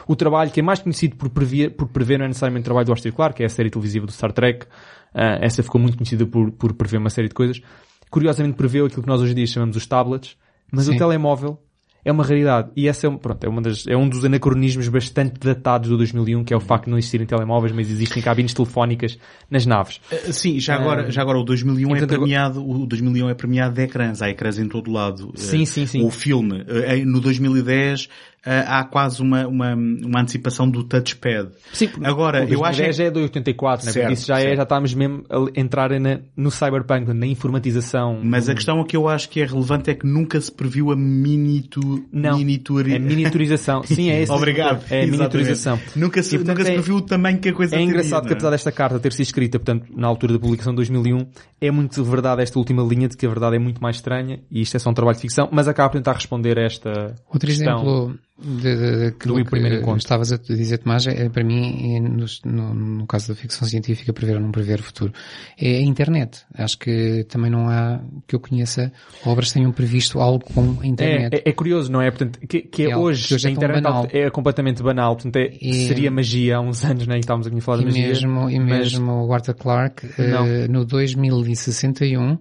o 0.07 0.15
trabalho 0.15 0.49
que 0.49 0.59
é 0.59 0.63
mais 0.63 0.79
conhecido 0.79 1.15
por 1.15 1.29
prever, 1.29 1.75
por 1.75 1.87
prever 1.87 2.17
não 2.17 2.25
é 2.25 2.27
necessariamente 2.29 2.63
o 2.63 2.65
trabalho 2.65 2.87
do 2.87 2.91
Arthur 2.93 3.13
Clarke, 3.13 3.37
que 3.37 3.43
é 3.43 3.45
a 3.45 3.49
série 3.49 3.69
televisiva 3.69 4.07
do 4.07 4.11
Star 4.11 4.31
Trek. 4.31 4.65
Ah, 5.13 5.37
essa 5.41 5.61
ficou 5.61 5.79
muito 5.79 5.97
conhecida 5.97 6.25
por, 6.25 6.51
por 6.51 6.73
prever 6.73 6.97
uma 6.97 7.09
série 7.09 7.27
de 7.27 7.35
coisas. 7.35 7.61
Curiosamente 8.09 8.57
preveu 8.57 8.87
aquilo 8.87 9.03
que 9.03 9.07
nós 9.07 9.21
hoje 9.21 9.33
em 9.33 9.35
dia 9.35 9.47
chamamos 9.47 9.75
os 9.75 9.85
tablets, 9.85 10.35
mas 10.71 10.87
o 10.87 10.91
Sim. 10.91 10.97
telemóvel 10.97 11.59
é 12.03 12.11
uma 12.11 12.23
raridade. 12.23 12.69
E 12.75 12.87
essa 12.87 13.07
é, 13.07 13.09
um- 13.09 13.17
pronto, 13.17 13.43
é, 13.43 13.49
uma 13.49 13.61
das, 13.61 13.85
é 13.87 13.95
um 13.95 14.07
dos 14.07 14.23
anacronismos 14.25 14.87
bastante 14.87 15.39
datados 15.39 15.89
do 15.89 15.97
2001, 15.97 16.43
que 16.43 16.53
é 16.53 16.57
o 16.57 16.59
facto 16.59 16.85
de 16.85 16.91
não 16.91 16.97
existirem 16.97 17.27
telemóveis, 17.27 17.71
mas 17.73 17.89
existem 17.89 18.21
cabines 18.21 18.53
telefónicas 18.53 19.17
nas 19.49 19.65
naves. 19.65 19.99
Uh, 20.11 20.33
Sim, 20.33 20.59
já 20.59 20.75
agora, 20.75 21.11
já 21.11 21.21
agora 21.21 21.39
o 21.39 21.43
2001 21.43 21.89
é 21.95 21.97
agora- 21.99 22.07
premiado, 22.07 22.67
o 22.67 22.85
2001 22.85 23.29
é 23.29 23.33
premiado 23.33 23.73
de 23.75 23.81
ecrãs, 23.83 24.21
há 24.21 24.29
ecrãs 24.29 24.57
em 24.59 24.67
todo 24.67 24.91
lado. 24.91 25.31
Sim, 25.35 25.65
sim, 25.65 25.85
sim. 25.85 26.03
O 26.03 26.09
filme, 26.09 26.63
no 27.05 27.19
2010, 27.19 28.05
uh, 28.05 28.09
há 28.45 28.83
quase 28.83 29.21
uma, 29.21 29.45
uma, 29.47 29.73
uma 29.75 30.21
antecipação 30.21 30.69
do 30.69 30.83
touchpad. 30.83 31.49
Sim, 31.73 31.89
Agora, 32.03 32.39
eu 32.39 32.63
acho 32.65 32.77
2010 32.79 32.89
é- 32.89 32.93
já 32.93 33.03
é 33.05 33.11
de 33.11 33.19
84, 33.19 33.85
né? 33.85 33.91
Porque 33.91 33.99
Certo, 34.01 34.13
isso 34.13 34.27
já 34.27 34.37
é, 34.39 34.41
certo. 34.43 34.57
já 34.57 34.63
estamos 34.63 34.93
mesmo 34.93 35.23
a 35.29 35.59
entrar 35.59 35.89
na, 35.99 36.19
no 36.37 36.49
cyberpunk, 36.51 37.11
na 37.13 37.25
informatização. 37.27 38.19
Mas 38.23 38.47
a 38.49 38.55
questão 38.55 38.83
que 38.83 38.95
eu 38.95 39.07
acho 39.07 39.29
que 39.29 39.41
é 39.41 39.45
relevante 39.45 39.89
é 39.89 39.95
que 39.95 40.05
nunca 40.07 40.39
se 40.39 40.51
previu 40.51 40.91
a 40.91 40.95
minitu... 40.95 42.05
Não. 42.11 42.37
miniaturi- 42.37 42.93
É 42.95 42.99
miniaturização. 42.99 43.83
Sim, 43.83 44.09
é 44.09 44.21
esse. 44.23 44.31
Obrigado. 44.31 44.83
É 44.89 45.03
a 45.03 45.07
miniaturização. 45.07 45.79
Nunca 45.95 46.21
se, 46.23 46.35
E, 46.35 46.37
portanto, 46.39 46.57
nunca 46.57 46.65
se 46.65 46.71
é- 46.71 46.73
previu 46.75 46.95
o 46.95 47.01
tamanho 47.01 47.39
que 47.39 47.49
a 47.49 47.53
coisa 47.53 47.75
É 47.75 47.79
teria, 47.79 47.89
engraçado 47.91 48.23
que 48.25 48.29
é? 48.29 48.33
apesar 48.33 48.49
desta 48.51 48.71
carta 48.71 48.99
ter 48.99 49.11
sido 49.13 49.25
escrita, 49.25 49.59
portanto, 49.59 49.85
na 49.95 50.07
altura 50.07 50.33
da 50.33 50.39
publicação 50.39 50.71
de 50.73 50.77
2001, 50.77 51.27
é 51.61 51.71
muito 51.71 52.03
verdade 52.03 52.41
esta 52.41 52.57
última 52.57 52.81
linha 52.83 53.07
de 53.07 53.17
que 53.17 53.25
a 53.25 53.29
verdade 53.29 53.55
é 53.55 53.59
muito 53.59 53.81
mais 53.81 53.97
estranha 53.97 54.39
e 54.49 54.61
isto 54.61 54.75
é 54.75 54.79
só 54.79 54.89
um 54.89 54.93
trabalho 54.93 55.15
de 55.15 55.21
ficção, 55.21 55.49
mas 55.51 55.67
acaba 55.67 55.89
por 55.89 55.97
tentar 55.97 56.13
responder 56.13 56.57
a 56.57 56.63
esta 56.63 57.15
Outro 57.31 57.47
questão. 57.47 57.75
exemplo 57.81 58.19
de, 58.41 58.75
de, 58.75 59.05
daquilo 59.05 59.37
do 59.37 59.45
primeiro 59.45 59.77
encontro. 59.77 59.99
estavas 59.99 60.31
a 60.31 60.37
dizer, 60.37 60.77
Tomás, 60.79 61.05
é, 61.07 61.27
para 61.29 61.43
mim, 61.43 61.95
é 61.95 61.99
no, 61.99 62.25
no, 62.45 62.73
no 62.73 63.07
caso 63.07 63.27
da 63.29 63.35
ficção 63.35 63.67
científica, 63.67 64.13
prever 64.13 64.35
ou 64.35 64.41
não 64.41 64.51
prever 64.51 64.79
o 64.79 64.83
futuro, 64.83 65.13
é 65.57 65.77
a 65.77 65.81
internet. 65.81 66.43
Acho 66.53 66.77
que 66.77 67.25
também 67.29 67.51
não 67.51 67.69
há, 67.69 68.01
que 68.27 68.35
eu 68.35 68.39
conheça, 68.39 68.91
obras 69.25 69.49
que 69.49 69.55
tenham 69.55 69.71
previsto 69.71 70.19
algo 70.19 70.43
com 70.45 70.77
a 70.81 70.87
internet. 70.87 71.33
É, 71.33 71.37
é, 71.37 71.49
é 71.49 71.51
curioso, 71.51 71.91
não 71.91 72.01
é? 72.01 72.09
Portanto, 72.09 72.39
que, 72.47 72.61
que 72.61 72.83
É 72.83 72.91
algo 72.91 73.07
hoje, 73.07 73.27
que 73.27 73.35
hoje 73.35 73.47
é 73.47 73.51
a 73.51 73.53
tão 73.53 73.63
internet 73.63 73.83
banal. 73.83 74.07
é 74.11 74.29
completamente 74.29 74.81
banal, 74.81 75.15
portanto, 75.15 75.35
é, 75.35 75.51
seria 75.87 76.09
magia 76.09 76.57
há 76.57 76.61
uns 76.61 76.83
anos, 76.83 77.07
né? 77.07 77.17
E 77.17 77.19
estávamos 77.19 77.47
aqui 77.47 77.57
a 77.57 77.61
falar 77.61 77.79
de 77.79 77.85
magia. 77.85 78.07
mesmo, 78.07 78.49
e 78.49 78.59
mesmo 78.59 79.25
o 79.25 79.33
Arthur 79.33 79.55
Clarke, 79.55 80.07
eh, 80.17 80.67
no 80.67 80.85
2061, 80.85 82.37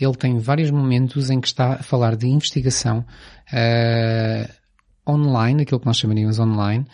ele 0.00 0.14
tem 0.14 0.38
vários 0.38 0.70
momentos 0.70 1.30
em 1.30 1.40
que 1.40 1.46
está 1.46 1.74
a 1.74 1.82
falar 1.82 2.16
de 2.16 2.26
investigação 2.26 3.04
eh, 3.52 4.48
online, 5.06 5.62
aquilo 5.62 5.80
que 5.80 5.86
nós 5.86 5.96
chamaríamos 5.96 6.38
online, 6.38 6.86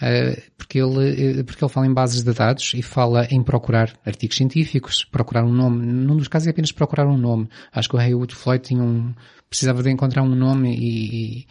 eh, 0.00 0.42
porque 0.56 0.78
ele, 0.78 1.40
eh, 1.40 1.42
porque 1.42 1.64
ele 1.64 1.72
fala 1.72 1.86
em 1.86 1.92
bases 1.92 2.22
de 2.22 2.32
dados 2.32 2.72
e 2.74 2.82
fala 2.82 3.26
em 3.30 3.42
procurar 3.42 3.92
artigos 4.06 4.36
científicos, 4.36 5.04
procurar 5.04 5.44
um 5.44 5.52
nome. 5.52 5.84
Num 5.84 6.16
dos 6.16 6.28
casos 6.28 6.46
é 6.46 6.50
apenas 6.50 6.70
procurar 6.70 7.06
um 7.06 7.16
nome. 7.16 7.48
Acho 7.72 7.88
que 7.88 7.96
o 7.96 7.98
Haywood 7.98 8.34
Floyd 8.34 8.62
tinha 8.64 8.82
um, 8.82 9.12
precisava 9.48 9.82
de 9.82 9.90
encontrar 9.90 10.22
um 10.22 10.34
nome 10.34 10.74
e, 10.76 11.46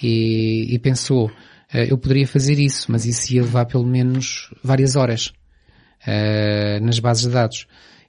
e, 0.00 0.74
e 0.74 0.78
pensou, 0.78 1.30
eh, 1.72 1.90
eu 1.90 1.98
poderia 1.98 2.26
fazer 2.26 2.58
isso, 2.58 2.90
mas 2.90 3.04
isso 3.04 3.34
ia 3.34 3.42
levar 3.42 3.66
pelo 3.66 3.84
menos 3.84 4.50
várias 4.62 4.96
horas 4.96 5.32
nas 6.80 7.00
bases 7.00 7.24
de 7.24 7.30
dados. 7.30 7.66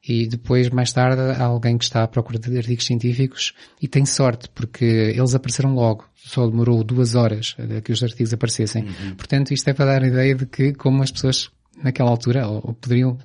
E 0.09 0.27
depois, 0.27 0.69
mais 0.69 0.91
tarde, 0.91 1.21
há 1.21 1.43
alguém 1.43 1.77
que 1.77 1.83
está 1.83 2.03
à 2.03 2.07
procura 2.07 2.39
de 2.39 2.57
artigos 2.57 2.85
científicos 2.85 3.53
e 3.79 3.87
tem 3.87 4.05
sorte, 4.05 4.49
porque 4.49 4.83
eles 4.83 5.35
apareceram 5.35 5.75
logo. 5.75 6.05
Só 6.15 6.47
demorou 6.47 6.83
duas 6.83 7.13
horas 7.15 7.55
a 7.59 7.81
que 7.81 7.91
os 7.91 8.03
artigos 8.03 8.33
aparecessem. 8.33 8.87
Portanto, 9.15 9.51
isto 9.51 9.67
é 9.69 9.73
para 9.73 9.85
dar 9.85 10.03
a 10.03 10.07
ideia 10.07 10.35
de 10.35 10.45
que, 10.45 10.73
como 10.73 11.03
as 11.03 11.11
pessoas 11.11 11.49
naquela 11.83 12.09
altura, 12.09 12.47
ou, 12.47 12.55
ou 12.55 12.73
poderiam, 12.73 13.17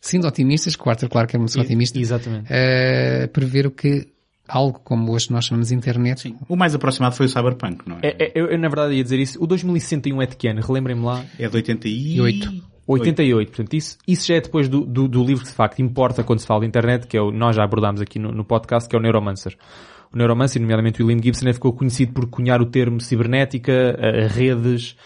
sendo 0.00 0.26
otimistas, 0.26 0.76
que 0.76 0.86
o 0.86 0.90
Arthur 0.90 1.08
Clarke 1.08 1.34
era 1.34 1.40
uma 1.42 1.46
pessoa 1.46 1.64
otimista, 1.64 1.98
Exatamente. 1.98 2.46
eh, 2.48 3.26
prever 3.32 3.66
o 3.66 3.70
que 3.70 4.08
algo 4.48 4.80
como 4.80 5.12
hoje 5.12 5.30
nós 5.30 5.46
chamamos 5.46 5.68
de 5.68 5.74
internet, 5.74 6.20
Sim. 6.20 6.36
O 6.48 6.56
mais 6.56 6.74
aproximado 6.74 7.16
foi 7.16 7.26
o 7.26 7.28
Cyberpunk, 7.28 7.88
não 7.88 7.96
é? 7.96 8.08
É, 8.08 8.16
é, 8.26 8.32
eu, 8.34 8.46
eu, 8.46 8.58
na 8.58 8.68
verdade 8.68 8.94
ia 8.94 9.02
dizer 9.02 9.18
isso. 9.18 9.42
O 9.42 9.46
2061 9.46 10.22
é 10.22 10.26
de 10.26 10.36
que 10.36 10.48
ano? 10.48 10.60
Relembrem-me 10.60 11.02
lá. 11.02 11.24
É 11.38 11.48
de 11.48 11.56
88. 11.56 12.73
88. 12.86 13.48
Portanto, 13.48 13.74
isso, 13.74 13.98
isso 14.06 14.26
já 14.26 14.36
é 14.36 14.40
depois 14.40 14.68
do, 14.68 14.84
do, 14.84 15.08
do 15.08 15.24
livro 15.24 15.44
que 15.44 15.50
de 15.50 15.56
facto 15.56 15.80
importa 15.80 16.22
quando 16.22 16.40
se 16.40 16.46
fala 16.46 16.60
de 16.60 16.66
internet, 16.66 17.06
que 17.06 17.16
é 17.16 17.20
o, 17.20 17.30
nós 17.30 17.56
já 17.56 17.64
abordámos 17.64 18.00
aqui 18.00 18.18
no, 18.18 18.30
no 18.32 18.44
podcast, 18.44 18.88
que 18.88 18.94
é 18.94 18.98
o 18.98 19.02
Neuromancer. 19.02 19.56
O 20.12 20.16
Neuromancer, 20.16 20.60
nomeadamente 20.60 21.02
o 21.02 21.06
William 21.06 21.22
Gibson, 21.22 21.52
ficou 21.52 21.72
conhecido 21.72 22.12
por 22.12 22.26
cunhar 22.26 22.60
o 22.60 22.66
termo 22.66 23.00
cibernética, 23.00 23.96
redes, 24.30 24.96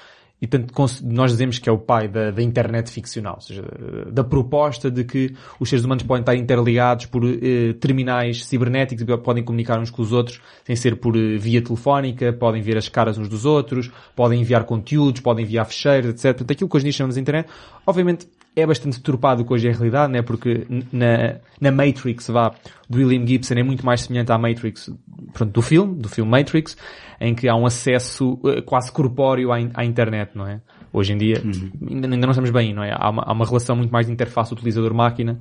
e 0.40 0.46
cons- 0.72 1.02
nós 1.02 1.32
dizemos 1.32 1.58
que 1.58 1.68
é 1.68 1.72
o 1.72 1.78
pai 1.78 2.06
da, 2.06 2.30
da 2.30 2.42
internet 2.42 2.90
ficcional, 2.90 3.34
ou 3.36 3.40
seja, 3.40 3.64
da 4.12 4.22
proposta 4.22 4.90
de 4.90 5.02
que 5.04 5.34
os 5.58 5.68
seres 5.68 5.84
humanos 5.84 6.04
podem 6.04 6.20
estar 6.20 6.36
interligados 6.36 7.06
por 7.06 7.24
eh, 7.24 7.72
terminais 7.80 8.44
cibernéticos 8.44 9.04
e 9.06 9.16
podem 9.18 9.42
comunicar 9.42 9.80
uns 9.80 9.90
com 9.90 10.00
os 10.00 10.12
outros 10.12 10.40
sem 10.64 10.76
ser 10.76 10.96
por 10.96 11.16
eh, 11.16 11.36
via 11.36 11.60
telefónica, 11.60 12.32
podem 12.32 12.62
ver 12.62 12.76
as 12.76 12.88
caras 12.88 13.18
uns 13.18 13.28
dos 13.28 13.44
outros, 13.44 13.90
podem 14.14 14.40
enviar 14.40 14.64
conteúdos, 14.64 15.20
podem 15.20 15.44
enviar 15.44 15.66
fecheiros, 15.66 16.10
etc. 16.10 16.24
Portanto, 16.36 16.50
aquilo 16.52 16.70
que 16.70 16.76
hoje 16.76 16.84
em 16.84 16.90
dia 16.90 16.96
chamamos 16.98 17.16
de 17.16 17.20
internet, 17.20 17.48
obviamente 17.84 18.28
é 18.60 18.66
bastante 18.66 18.98
deturpado 18.98 19.44
que 19.44 19.52
hoje 19.52 19.68
é 19.68 19.70
a 19.70 19.74
realidade, 19.74 20.12
né? 20.12 20.22
porque 20.22 20.66
na, 20.92 21.36
na 21.60 21.70
Matrix, 21.70 22.28
vá, 22.28 22.52
do 22.88 22.98
William 22.98 23.26
Gibson 23.26 23.54
é 23.54 23.62
muito 23.62 23.84
mais 23.84 24.02
semelhante 24.02 24.32
à 24.32 24.38
Matrix, 24.38 24.90
pronto, 25.32 25.52
do 25.52 25.62
filme, 25.62 25.94
do 25.96 26.08
filme 26.08 26.30
Matrix, 26.30 26.76
em 27.20 27.34
que 27.34 27.48
há 27.48 27.54
um 27.54 27.66
acesso 27.66 28.38
eh, 28.44 28.60
quase 28.62 28.90
corpóreo 28.92 29.52
à, 29.52 29.60
in- 29.60 29.70
à 29.74 29.84
internet, 29.84 30.32
não 30.34 30.46
é? 30.46 30.60
Hoje 30.92 31.12
em 31.12 31.18
dia 31.18 31.42
ainda, 31.42 32.06
ainda 32.06 32.26
não 32.26 32.30
estamos 32.30 32.50
bem, 32.50 32.72
não 32.72 32.82
é? 32.82 32.90
Há 32.94 33.10
uma, 33.10 33.22
há 33.22 33.32
uma 33.32 33.44
relação 33.44 33.76
muito 33.76 33.90
mais 33.90 34.06
de 34.06 34.12
interface 34.12 34.52
utilizador-máquina. 34.52 35.38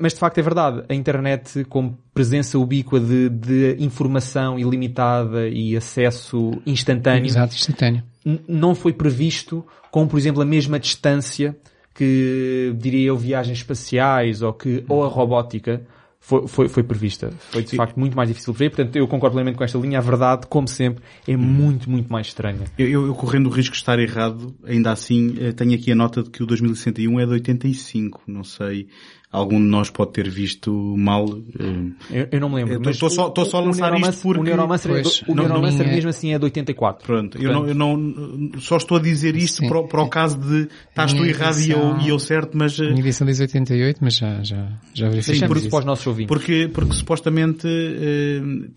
Mas 0.00 0.14
de 0.14 0.18
facto 0.18 0.38
é 0.38 0.42
verdade, 0.42 0.82
a 0.88 0.94
internet 0.94 1.64
como 1.64 1.96
presença 2.12 2.58
ubíqua 2.58 2.98
de, 2.98 3.28
de 3.28 3.76
informação 3.78 4.58
ilimitada 4.58 5.48
e 5.48 5.76
acesso 5.76 6.60
instantâneo 6.66 7.26
Exato, 7.26 7.54
instantâneo. 7.54 8.02
Não 8.48 8.74
foi 8.74 8.92
previsto 8.92 9.64
com, 9.90 10.06
por 10.06 10.18
exemplo, 10.18 10.42
a 10.42 10.44
mesma 10.44 10.78
distância 10.78 11.56
que, 11.94 12.74
diria 12.76 13.06
eu, 13.08 13.16
viagens 13.16 13.58
espaciais 13.58 14.42
ou 14.42 14.52
que, 14.52 14.84
ou 14.88 15.04
a 15.04 15.08
robótica 15.08 15.86
foi, 16.26 16.48
foi, 16.48 16.68
foi 16.68 16.82
prevista. 16.82 17.30
Foi, 17.52 17.62
de 17.62 17.76
facto, 17.76 17.96
muito 17.96 18.16
mais 18.16 18.28
difícil 18.28 18.52
de 18.52 18.58
prever. 18.58 18.74
Portanto, 18.74 18.96
eu 18.96 19.06
concordo 19.06 19.34
plenamente 19.34 19.56
com 19.56 19.62
esta 19.62 19.78
linha. 19.78 19.98
A 19.98 20.02
verdade, 20.02 20.48
como 20.48 20.66
sempre, 20.66 21.04
é 21.26 21.36
muito, 21.36 21.88
muito 21.88 22.12
mais 22.12 22.26
estranha. 22.26 22.64
Eu, 22.76 22.88
eu, 22.88 23.06
eu 23.06 23.14
correndo 23.14 23.46
o 23.46 23.50
risco 23.50 23.72
de 23.72 23.78
estar 23.78 23.96
errado, 24.00 24.52
ainda 24.64 24.90
assim, 24.90 25.36
eh, 25.38 25.52
tenho 25.52 25.74
aqui 25.74 25.92
a 25.92 25.94
nota 25.94 26.24
de 26.24 26.30
que 26.30 26.42
o 26.42 26.46
2061 26.46 27.20
é 27.20 27.26
de 27.26 27.32
85. 27.32 28.22
Não 28.26 28.42
sei, 28.42 28.88
algum 29.32 29.56
de 29.60 29.66
nós 29.66 29.90
pode 29.90 30.12
ter 30.12 30.28
visto 30.30 30.72
mal. 30.96 31.26
eh, 31.58 32.20
Eu, 32.22 32.28
eu 32.32 32.40
não 32.40 32.48
me 32.48 32.56
lembro. 32.56 32.80
Mas 32.84 32.98
tô 32.98 33.10
só- 33.10 33.28
tô 33.28 33.44
só 33.44 33.58
a 33.58 33.60
lançar 33.60 33.94
isto 33.98 34.22
porque- 34.22 34.40
O 34.40 34.42
Neuromancer, 34.42 34.90
é 34.92 35.02
Pois, 35.02 35.22
o 35.22 35.34
não- 35.34 35.44
Neuromancer 35.44 35.84
não 35.84 35.92
é- 35.92 35.94
mesmo 35.94 36.10
assim 36.10 36.32
é 36.32 36.38
de 36.38 36.44
84. 36.44 37.04
Pronto, 37.06 37.36
eu 37.42 37.52
não, 37.52 37.66
eu 37.66 37.74
não, 37.74 38.50
só 38.60 38.76
estou 38.76 38.96
a 38.98 39.00
dizer 39.00 39.36
isto 39.36 39.58
Sim. 39.62 39.68
para, 39.68 39.78
o- 39.80 39.88
para 39.88 40.02
o 40.02 40.08
caso 40.08 40.38
de 40.38 40.68
estás 40.88 41.12
tu 41.12 41.24
errado 41.24 41.58
e 41.60 41.70
eu, 41.70 41.98
e 41.98 42.08
eu 42.08 42.18
certo, 42.18 42.56
mas, 42.56 42.78
eh, 42.78 42.84
A 42.86 42.88
minha 42.90 43.00
edição 43.00 43.26
diz 43.26 43.40
88, 43.40 43.98
mas 44.00 44.14
já, 44.16 44.42
já, 44.42 44.68
já 44.94 45.08
verificamos 45.08 45.26
Deixamos 45.26 45.58
isso. 45.58 45.70
para 45.70 45.78
os 45.80 45.84
nossos 45.84 46.06
ouvintes. 46.06 46.28
porque, 46.28 46.70
porque 46.72 46.92
supostamente 46.94 47.66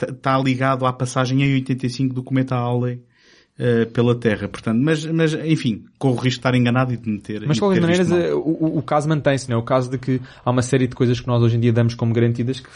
está 0.01 0.37
ligado 0.37 0.85
à 0.85 0.93
passagem 0.93 1.41
em 1.43 1.53
85 1.55 2.13
do 2.13 2.23
cometa 2.23 2.55
Halley 2.55 2.99
eh, 3.59 3.83
pela 3.85 4.15
Terra, 4.15 4.47
portanto, 4.47 4.79
mas, 4.81 5.05
mas 5.05 5.33
enfim, 5.33 5.83
corro 5.97 6.13
o 6.13 6.17
risco 6.17 6.29
de 6.29 6.37
estar 6.39 6.55
enganado 6.55 6.93
e 6.93 6.97
de 6.97 7.09
meter. 7.09 7.43
Mas 7.45 7.57
de 7.57 7.59
qualquer 7.61 7.81
maneira, 7.81 8.37
o, 8.37 8.77
o- 8.77 8.81
caso 8.81 9.09
mantém-se, 9.09 9.49
não 9.49 9.57
é? 9.57 9.59
O 9.59 9.63
caso 9.63 9.91
de 9.91 9.97
que 9.97 10.21
há 10.45 10.49
uma 10.49 10.61
série 10.61 10.87
de 10.87 10.95
coisas 10.95 11.19
que 11.19 11.27
nós 11.27 11.43
hoje 11.43 11.57
em 11.57 11.59
dia 11.59 11.73
damos 11.73 11.93
como 11.93 12.13
garantidas 12.13 12.61
que 12.61 12.69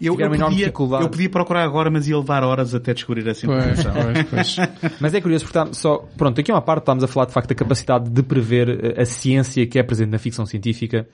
eu, 0.00 0.14
eu, 0.14 0.20
enorme 0.20 0.38
podia, 0.38 0.56
dificuldade. 0.58 1.02
eu 1.04 1.10
podia 1.10 1.28
procurar 1.28 1.62
agora, 1.64 1.90
mas 1.90 2.08
ia 2.08 2.16
levar 2.16 2.42
horas 2.42 2.74
até 2.74 2.94
descobrir 2.94 3.26
essa 3.28 3.46
Pois, 3.46 3.78
informação. 3.78 3.92
pois, 4.30 4.56
pois. 4.56 4.92
Mas 5.00 5.12
é 5.14 5.20
curioso 5.20 5.44
porque 5.44 5.58
está 5.58 5.72
só, 5.74 5.98
pronto, 6.16 6.40
aqui 6.40 6.50
é 6.50 6.54
uma 6.54 6.62
parte, 6.62 6.82
estamos 6.82 7.04
a 7.04 7.06
falar 7.06 7.26
de 7.26 7.32
facto 7.32 7.48
da 7.50 7.54
capacidade 7.54 8.08
de 8.08 8.22
prever 8.22 8.94
eh, 8.96 9.02
a 9.02 9.04
ciência 9.04 9.66
que 9.66 9.78
é 9.78 9.82
presente 9.82 10.08
na 10.10 10.18
ficção 10.18 10.46
científica. 10.46 11.06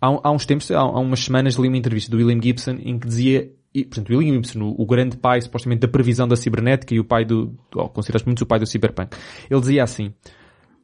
Há, 0.00 0.06
há 0.28 0.30
uns 0.30 0.44
tempos, 0.46 0.70
há, 0.70 0.78
há 0.78 0.98
umas 1.00 1.20
semanas, 1.24 1.54
li 1.54 1.68
uma 1.68 1.76
entrevista 1.76 2.10
do 2.10 2.16
William 2.16 2.40
Gibson 2.42 2.76
em 2.82 2.98
que 2.98 3.06
dizia, 3.08 3.50
e, 3.74 3.84
portanto, 3.84 4.10
William 4.10 4.34
Gibson, 4.34 4.62
o, 4.62 4.82
o 4.82 4.86
grande 4.86 5.16
pai, 5.16 5.40
supostamente, 5.40 5.80
da 5.80 5.88
previsão 5.88 6.26
da 6.26 6.36
cibernética 6.36 6.94
e 6.94 7.00
o 7.00 7.04
pai 7.04 7.24
do, 7.24 7.54
ou 7.74 7.88
considera-se 7.88 8.26
muito 8.26 8.42
o 8.42 8.46
pai 8.46 8.58
do 8.58 8.66
cyberpunk. 8.66 9.16
Ele 9.50 9.60
dizia 9.60 9.82
assim, 9.82 10.12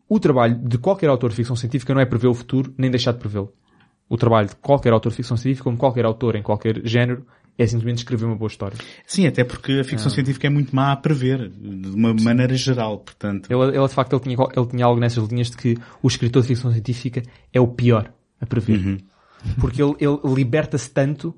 o 0.09 0.20
trabalho 0.20 0.57
de 0.57 0.78
qualquer 0.78 1.09
autor 1.09 1.30
de 1.30 1.37
ficção 1.37 1.57
científica 1.57 1.95
não 1.95 2.01
é 2.01 2.07
prever 2.07 2.28
o 2.28 2.35
futuro, 2.35 2.72
nem 2.76 2.91
deixar 2.91 3.12
de 3.12 3.18
prevê-lo. 3.18 3.53
O 4.09 4.16
trabalho 4.16 4.49
de 4.49 4.57
qualquer 4.57 4.93
autor 4.93 5.11
de 5.11 5.16
ficção 5.16 5.37
científica, 5.37 5.64
como 5.64 5.78
qualquer 5.78 6.05
autor 6.05 6.37
em 6.37 6.43
qualquer 6.43 6.82
género, 6.85 7.26
é 7.57 7.66
simplesmente 7.66 7.99
escrever 7.99 8.26
uma 8.26 8.37
boa 8.37 8.49
história. 8.49 8.76
Sim, 9.07 9.26
até 9.26 9.45
porque 9.45 9.80
a 9.80 9.85
ficção 9.85 10.11
científica 10.11 10.47
é 10.47 10.51
muito 10.51 10.74
má 10.74 10.93
a 10.93 10.97
prever, 10.97 11.49
de 11.49 11.89
uma 11.89 12.12
maneira 12.12 12.55
geral, 12.55 12.99
portanto. 12.99 13.51
Ele, 13.51 13.76
ele 13.76 13.89
de 13.89 13.95
facto, 13.95 14.12
ele 14.12 14.22
tinha, 14.22 14.37
ele 14.55 14.66
tinha 14.66 14.85
algo 14.85 15.01
nessas 15.01 15.26
linhas 15.28 15.51
de 15.51 15.57
que 15.57 15.78
o 16.03 16.09
escritor 16.09 16.43
de 16.43 16.49
ficção 16.49 16.70
científica 16.70 17.22
é 17.53 17.61
o 17.61 17.68
pior 17.68 18.12
a 18.41 18.47
prever. 18.47 19.03
Porque 19.61 19.82
ele, 19.82 19.95
ele 20.01 20.18
liberta-se 20.35 20.91
tanto 20.91 21.35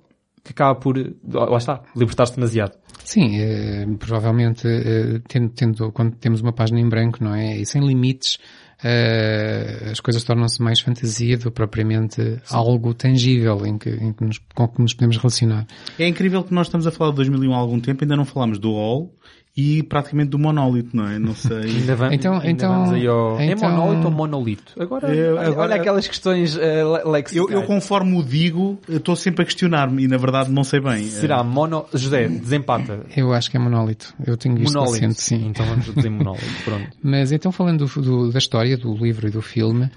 que 0.47 0.53
acaba 0.53 0.78
por, 0.78 0.97
lá 1.28 1.59
está, 1.59 1.82
libertar-se 1.97 2.36
demasiado. 2.36 2.72
Sim, 3.05 3.36
eh, 3.38 3.86
provavelmente 3.99 4.66
eh, 4.66 5.20
tendo, 5.28 5.49
tendo- 5.51 5.92
quando 5.92 6.14
temos 6.16 6.40
uma 6.40 6.53
página 6.53 6.80
em 6.80 6.88
branco, 6.88 7.22
não 7.22 7.34
é? 7.34 7.57
E 7.57 7.66
sem 7.66 7.84
limites, 7.86 8.38
eh, 8.82 9.88
as 9.90 10.01
coisas 10.01 10.22
tornam-se 10.24 10.62
mais 10.62 10.80
fantasia 10.80 11.36
do 11.36 11.44
que 11.44 11.51
propriamente 11.51 12.40
algo 12.51 12.94
tangível 12.94 13.64
em 13.66 13.78
que, 13.78 13.90
em 13.90 14.12
que 14.12 14.24
nos, 14.24 14.38
com 14.55 14.68
que 14.68 14.80
nos 14.80 14.94
podemos 14.94 15.16
relacionar. 15.16 15.66
É 15.99 16.07
incrível 16.07 16.42
que 16.44 16.55
nós 16.55 16.66
estamos 16.68 16.86
a 16.86 16.90
falar 16.90 17.11
de 17.11 17.16
2001 17.16 17.53
há 17.55 17.57
algum 17.57 17.80
tempo, 17.80 18.05
ainda 18.05 18.16
não 18.16 18.24
falámos 18.24 18.59
do 18.59 18.70
All 18.70 19.12
e 19.57 19.82
praticamente 19.82 20.28
do 20.30 20.38
Monolith, 20.38 20.90
não 20.92 21.09
é? 21.09 21.18
Não 21.18 21.34
sei. 21.34 21.57
Ainda, 21.62 21.96
va- 21.96 22.14
Então- 22.14 22.34
ainda 22.34 22.50
então- 22.50 22.72
vamos 22.74 22.92
aí 22.92 23.07
ao... 23.07 23.40
então- 23.40 23.68
É 23.68 23.70
monólito 23.72 24.04
ou 24.07 24.12
monolito? 24.12 24.72
Agora, 24.78 25.14
Eu- 25.14 25.36
olha- 25.36 25.48
agora- 25.48 25.61
olha 25.72 25.74
aquelas 25.76 26.07
questões 26.07 26.57
uh, 26.57 26.61
Eu, 26.61 27.11
lexicais. 27.11 27.50
eu 27.50 27.62
conforme 27.62 28.18
o 28.18 28.22
digo, 28.22 28.78
estou 28.88 29.16
sempre 29.16 29.42
a 29.42 29.44
questionar-me 29.46 30.04
e 30.04 30.09
na 30.09 30.18
verdade 30.18 30.50
não 30.52 30.62
sei 30.62 30.80
bem. 30.80 31.04
Será 31.04 31.42
mono... 31.42 31.86
José, 31.94 32.28
desempata. 32.28 33.07
Eu 33.16 33.32
acho 33.32 33.50
que 33.50 33.57
é 33.57 33.61
monólito. 33.61 34.12
Eu 34.26 34.36
tenho 34.36 34.57
visto 34.57 34.74
Monólito. 34.74 35.00
recente, 35.07 35.20
sim. 35.22 35.46
Então 35.48 35.64
vamos 35.64 35.86
dizer 35.94 36.11
monólito. 36.11 36.44
Pronto. 36.64 36.88
Mas 37.02 37.32
então 37.32 37.50
falando 37.50 37.86
do- 37.86 38.02
do- 38.02 38.30
da 38.32 38.38
história, 38.38 38.76
do 38.76 38.94
livro 38.94 39.26
e 39.26 39.30
do 39.30 39.40
filme, 39.40 39.90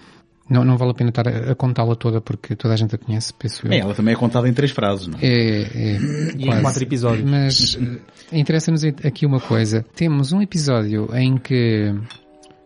não, 0.50 0.64
não 0.66 0.78
vale 0.78 0.92
a 0.92 0.94
pena 0.94 1.10
estar 1.10 1.28
a, 1.28 1.52
a 1.52 1.56
contá-la 1.56 1.96
toda 1.96 2.20
porque 2.20 2.56
toda 2.56 2.74
a 2.74 2.78
gente 2.78 2.96
a 2.96 2.98
conhece, 2.98 3.34
penso 3.34 3.66
eu. 3.66 3.70
Bem, 3.70 3.80
ela 3.82 3.94
também 3.94 4.14
é 4.14 4.18
contada 4.18 4.48
em 4.50 4.54
três 4.54 4.72
frases, 4.72 5.08
não 5.08 5.20
é? 5.22 5.26
É, 5.26 5.62
é, 5.62 5.98
E 6.36 6.44
em 6.44 6.46
quase. 6.48 6.62
quatro 6.62 6.84
episódios. 6.84 7.30
Mas 7.30 7.78
eh, 8.32 8.38
interessa-nos 8.38 8.84
aqui 8.84 9.26
uma 9.26 9.40
coisa. 9.40 9.86
Temos 9.96 10.32
um 10.32 10.42
episódio 10.42 11.10
em 11.16 11.38
que 11.38 11.94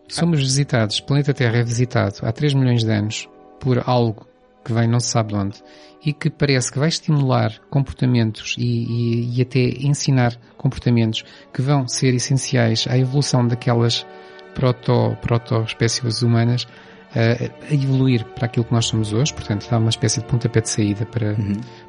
somos 0.08 0.40
visitados, 0.40 0.98
o 0.98 1.04
planeta 1.06 1.32
Terra 1.34 1.58
é 1.58 1.62
visitado 1.64 2.16
há 2.22 2.32
3 2.32 2.54
milhões 2.54 2.84
de 2.84 2.90
anos 2.92 3.28
por 3.60 3.82
algo 3.86 4.26
que 4.64 4.72
vem 4.72 4.88
não 4.88 5.00
se 5.00 5.08
sabe 5.08 5.32
de 5.32 5.38
onde 5.38 5.62
e 6.06 6.12
que 6.12 6.30
parece 6.30 6.70
que 6.72 6.78
vai 6.78 6.88
estimular 6.88 7.52
comportamentos 7.70 8.54
e, 8.58 8.62
e- 8.64 9.38
e 9.38 9.42
até 9.42 9.60
ensinar 9.60 10.36
comportamentos 10.56 11.22
que 11.52 11.60
vão 11.62 11.86
ser 11.88 12.14
essenciais 12.14 12.86
à 12.88 12.96
evolução 12.98 13.46
daquelas 13.46 14.06
proto, 14.54 15.16
proto-espécies 15.22 16.22
humanas 16.22 16.66
eh, 16.68 16.93
a 17.14 17.72
evoluir 17.74 18.24
para 18.24 18.46
aquilo 18.46 18.64
que 18.64 18.72
nós 18.72 18.86
somos 18.86 19.12
hoje, 19.12 19.32
portanto 19.32 19.66
dá 19.70 19.78
uma 19.78 19.90
espécie 19.90 20.20
de 20.20 20.26
pontapé 20.26 20.60
de 20.60 20.68
saída 20.68 21.06
para, 21.06 21.36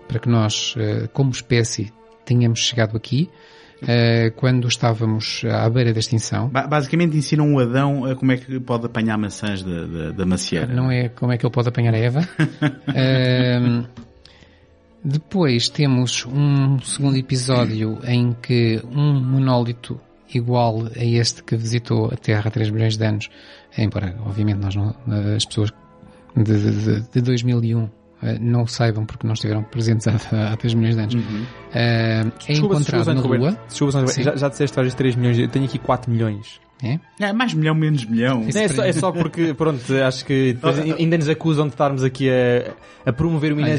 para 0.08 0.20
que 0.20 0.30
nós, 0.30 0.76
eh, 0.78 1.08
como 1.14 1.32
espécie, 1.32 1.92
tenhamos 2.26 2.60
chegado 2.60 2.96
aqui, 2.96 3.30
eh, 3.88 4.32
quando 4.36 4.68
estávamos 4.68 5.44
à 5.52 5.70
beira 5.70 5.92
da 5.94 6.00
extinção. 6.00 6.48
Ba- 6.50 6.68
Basicamente 6.68 7.18
ensinam 7.18 7.54
o 7.54 7.60
Adão 7.60 8.06
a 8.06 8.16
como 8.16 8.32
é 8.32 8.38
que 8.38 8.60
pode 8.60 8.86
apanhar 8.86 9.18
maçãs 9.18 9.62
da, 9.64 9.86
da, 9.86 10.12
da 10.12 10.26
macieira. 10.26 10.68
Não 10.74 10.90
é 10.92 11.10
como 11.10 11.32
é 11.32 11.38
que 11.38 11.46
ele 11.46 11.54
pode 11.54 11.70
apanhar 11.70 11.94
a 11.94 11.98
Eva. 11.98 12.22
Ahm, 12.88 13.86
depois 15.04 15.70
temos 15.70 16.26
um 16.26 16.80
segundo 16.80 17.18
episódio 17.18 18.00
em 18.08 18.34
que 18.34 18.82
um 18.92 19.14
monólito 19.22 20.00
igual 20.34 20.88
a 20.96 21.04
este 21.04 21.44
que 21.44 21.56
visitou 21.56 22.08
a 22.08 22.16
Terra 22.18 22.44
há 22.48 22.52
3 22.52 22.70
milhões 22.70 22.98
de 22.98 23.06
anos, 23.06 23.30
embora 23.78 24.16
obviamente 24.26 24.58
nós 24.58 24.76
não, 24.76 24.96
as 25.36 25.46
pessoas 25.46 25.72
de, 26.36 26.72
de, 26.72 27.02
de 27.02 27.22
2001 27.22 27.90
eh, 28.24 28.38
não 28.40 28.66
saibam 28.66 29.06
porque 29.06 29.26
não 29.28 29.34
estiveram 29.34 29.64
presentes 29.64 30.08
há, 30.08 30.54
há 30.54 30.58
3 30.58 30.74
milhões 30.74 30.96
de 30.96 31.02
anos, 31.02 31.16
Ah, 31.74 31.78
é 31.78 32.24
Desculpa, 32.48 32.76
encontrado 32.76 33.14
na. 33.14 33.22
Lua. 33.22 33.60
Desculpa, 33.68 34.06
já, 34.24 34.36
já 34.36 34.50
disseste 34.50 34.76
várias 34.76 34.94
3 34.96 35.16
milhões, 35.16 35.38
eu 35.40 35.48
tenho 35.48 35.66
aqui 35.66 35.78
4 35.78 36.12
milhões. 36.12 36.60
É? 36.84 37.00
É 37.20 37.32
mais 37.34 37.54
milhão, 37.54 37.74
menos 37.74 38.06
milhão. 38.06 38.46
É, 38.54 38.68
só, 38.68 38.84
é 38.84 38.92
só 38.92 39.12
porque, 39.12 39.54
pronto, 39.58 39.82
acho 40.06 40.26
que 40.26 40.54
depois 40.54 40.78
ainda 40.80 41.18
nos 41.18 41.30
acusam 41.30 41.68
de 41.68 41.74
estarmos 41.74 42.04
aqui 42.04 42.30
a, 42.30 42.74
a 43.10 43.14
promover 43.14 43.54
uma 43.54 43.64
Olha, 43.64 43.74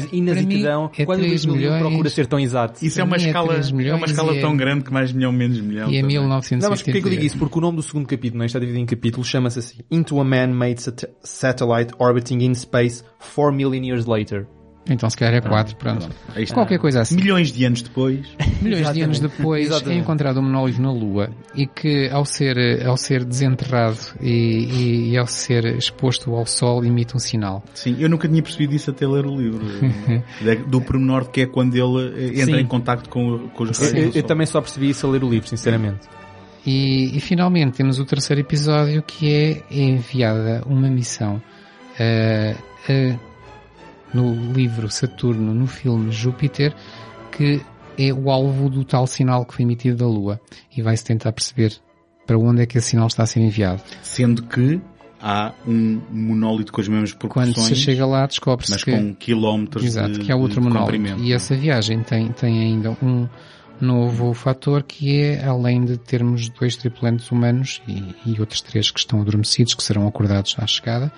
mim 0.47 0.63
é 0.97 1.05
quando 1.05 1.19
o 1.19 1.23
3 1.25 1.45
2001 1.45 1.55
milhões. 1.55 1.79
procura 1.79 2.09
ser 2.09 2.25
tão 2.25 2.39
exato. 2.39 2.83
Isso 2.83 2.99
é 2.99 3.03
uma 3.03 3.15
é 3.15 3.19
escala, 3.19 3.47
três 3.49 3.71
é 3.71 3.93
uma 3.93 4.05
escala 4.05 4.33
e 4.33 4.37
é- 4.39 4.41
tão 4.41 4.57
grande 4.57 4.83
que 4.83 4.91
mais 4.91 5.13
milhão, 5.13 5.31
menos 5.31 5.59
milhão. 5.61 5.89
E 5.91 5.97
é 5.97 6.01
também. 6.01 6.17
1978. 6.17 6.63
Não, 6.63 6.69
mas 6.71 6.81
porquê 6.81 7.01
que 7.01 7.07
eu 7.07 7.11
digo 7.11 7.23
isso? 7.23 7.37
Porque 7.37 7.57
o 7.57 7.61
nome 7.61 7.77
do 7.77 7.83
segundo 7.83 8.07
capítulo, 8.07 8.39
não 8.39 8.43
é? 8.43 8.47
está 8.47 8.57
dividido 8.59 8.81
em 8.81 8.85
capítulos, 8.87 9.27
chama-se 9.27 9.59
assim 9.59 9.77
Into 9.91 10.19
a 10.19 10.23
Man-Made 10.23 10.81
sat- 10.81 11.09
Satellite 11.23 11.93
Orbiting 11.99 12.39
in 12.39 12.55
Space 12.55 13.03
4 13.19 13.53
Million 13.53 13.83
Years 13.83 14.05
Later. 14.07 14.47
Então 14.89 15.09
se 15.09 15.17
calhar 15.17 15.35
é 15.35 15.41
4, 15.41 15.75
pronto. 15.75 16.09
Está. 16.35 16.53
Qualquer 16.53 16.79
coisa 16.79 17.01
assim. 17.01 17.15
Milhões 17.15 17.51
de 17.51 17.65
anos 17.65 17.81
depois. 17.81 18.25
Milhões 18.61 18.91
de 18.93 19.01
anos 19.01 19.19
depois 19.19 19.69
é 19.87 19.93
encontrado 19.95 20.39
um 20.39 20.43
monólito 20.43 20.81
na 20.81 20.91
Lua 20.91 21.29
e 21.55 21.67
que 21.67 22.09
ao 22.09 22.23
ser, 22.25 22.85
ao 22.85 22.95
ser 22.97 23.23
desenterrado 23.25 23.97
e, 24.21 24.29
e- 24.29 25.11
e 25.11 25.17
ao 25.17 25.27
ser 25.27 25.65
exposto 25.77 26.33
ao 26.35 26.45
Sol 26.45 26.85
emite 26.85 27.15
um 27.15 27.19
sinal. 27.19 27.63
Sim, 27.73 27.95
eu 27.99 28.09
nunca 28.09 28.27
tinha 28.27 28.41
percebido 28.41 28.73
isso 28.75 28.89
até 28.91 29.07
ler 29.07 29.25
o 29.25 29.35
livro. 29.35 29.65
Do 30.67 30.81
pormenor 30.81 31.29
que 31.29 31.41
é 31.41 31.45
quando 31.45 31.75
ele 31.75 32.13
eh, 32.37 32.41
entra 32.41 32.55
Sim. 32.57 32.61
em 32.61 32.65
contacto 32.65 33.09
com, 33.09 33.49
com 33.49 33.63
os 33.63 33.77
raios 33.77 33.93
Eu, 34.15 34.21
eu- 34.21 34.23
também 34.23 34.45
só 34.45 34.61
percebi 34.61 34.89
isso 34.89 35.05
a 35.05 35.09
ler 35.09 35.23
o 35.23 35.29
livro, 35.29 35.47
sinceramente. 35.47 35.99
E, 36.65 37.15
e 37.17 37.19
finalmente 37.21 37.77
temos 37.77 37.97
o 37.99 38.05
terceiro 38.05 38.41
episódio 38.41 39.01
que 39.01 39.31
é 39.33 39.63
enviada 39.71 40.61
uma 40.65 40.89
missão 40.89 41.41
eh, 41.97 42.55
eh, 42.89 43.15
no 44.13 44.33
livro 44.53 44.89
Saturno, 44.89 45.53
no 45.53 45.67
filme 45.67 46.11
Júpiter, 46.11 46.73
que 47.31 47.61
é 47.97 48.13
o 48.13 48.29
alvo 48.29 48.69
do 48.69 48.83
tal 48.83 49.07
sinal 49.07 49.45
que 49.45 49.53
foi 49.53 49.63
emitido 49.63 49.97
da 49.97 50.07
Lua 50.07 50.39
e 50.75 50.81
vai-se 50.81 51.03
tentar 51.03 51.31
perceber 51.31 51.73
para 52.25 52.37
onde 52.37 52.61
é 52.61 52.65
que 52.65 52.77
esse 52.77 52.89
sinal 52.89 53.07
está 53.07 53.23
a 53.23 53.25
ser 53.25 53.39
enviado. 53.39 53.81
Sendo 54.01 54.43
que 54.43 54.79
há 55.19 55.53
um 55.65 56.01
monólito 56.11 56.71
com 56.71 56.81
as 56.81 56.87
mesmas 56.87 57.13
Quando 57.13 57.53
proporções, 57.53 57.67
se 57.67 57.75
chega 57.75 58.05
lá 58.05 58.25
descobre-se 58.27 58.73
mas 58.73 58.83
que, 58.83 58.91
com 58.91 59.15
quilómetros 59.15 59.83
exato, 59.83 60.13
de, 60.13 60.19
que 60.19 60.31
há 60.31 60.35
outro 60.35 60.61
monólito. 60.61 61.21
E 61.21 61.33
essa 61.33 61.55
viagem 61.55 62.03
tem, 62.03 62.31
tem 62.31 62.59
ainda 62.59 62.95
um, 63.01 63.27
novo 63.79 64.33
fator 64.33 64.83
que 64.83 65.21
é, 65.21 65.45
além 65.45 65.85
de 65.85 65.97
termos 65.97 66.49
dois 66.49 66.75
tripulantes 66.75 67.31
humanos 67.31 67.81
e, 67.87 68.15
e 68.25 68.39
outros 68.39 68.61
três 68.61 68.91
que 68.91 68.99
estão 68.99 69.21
adormecidos, 69.21 69.73
que 69.73 69.83
serão 69.83 70.07
acordados 70.07 70.55
à 70.57 70.65
chegada, 70.65 71.11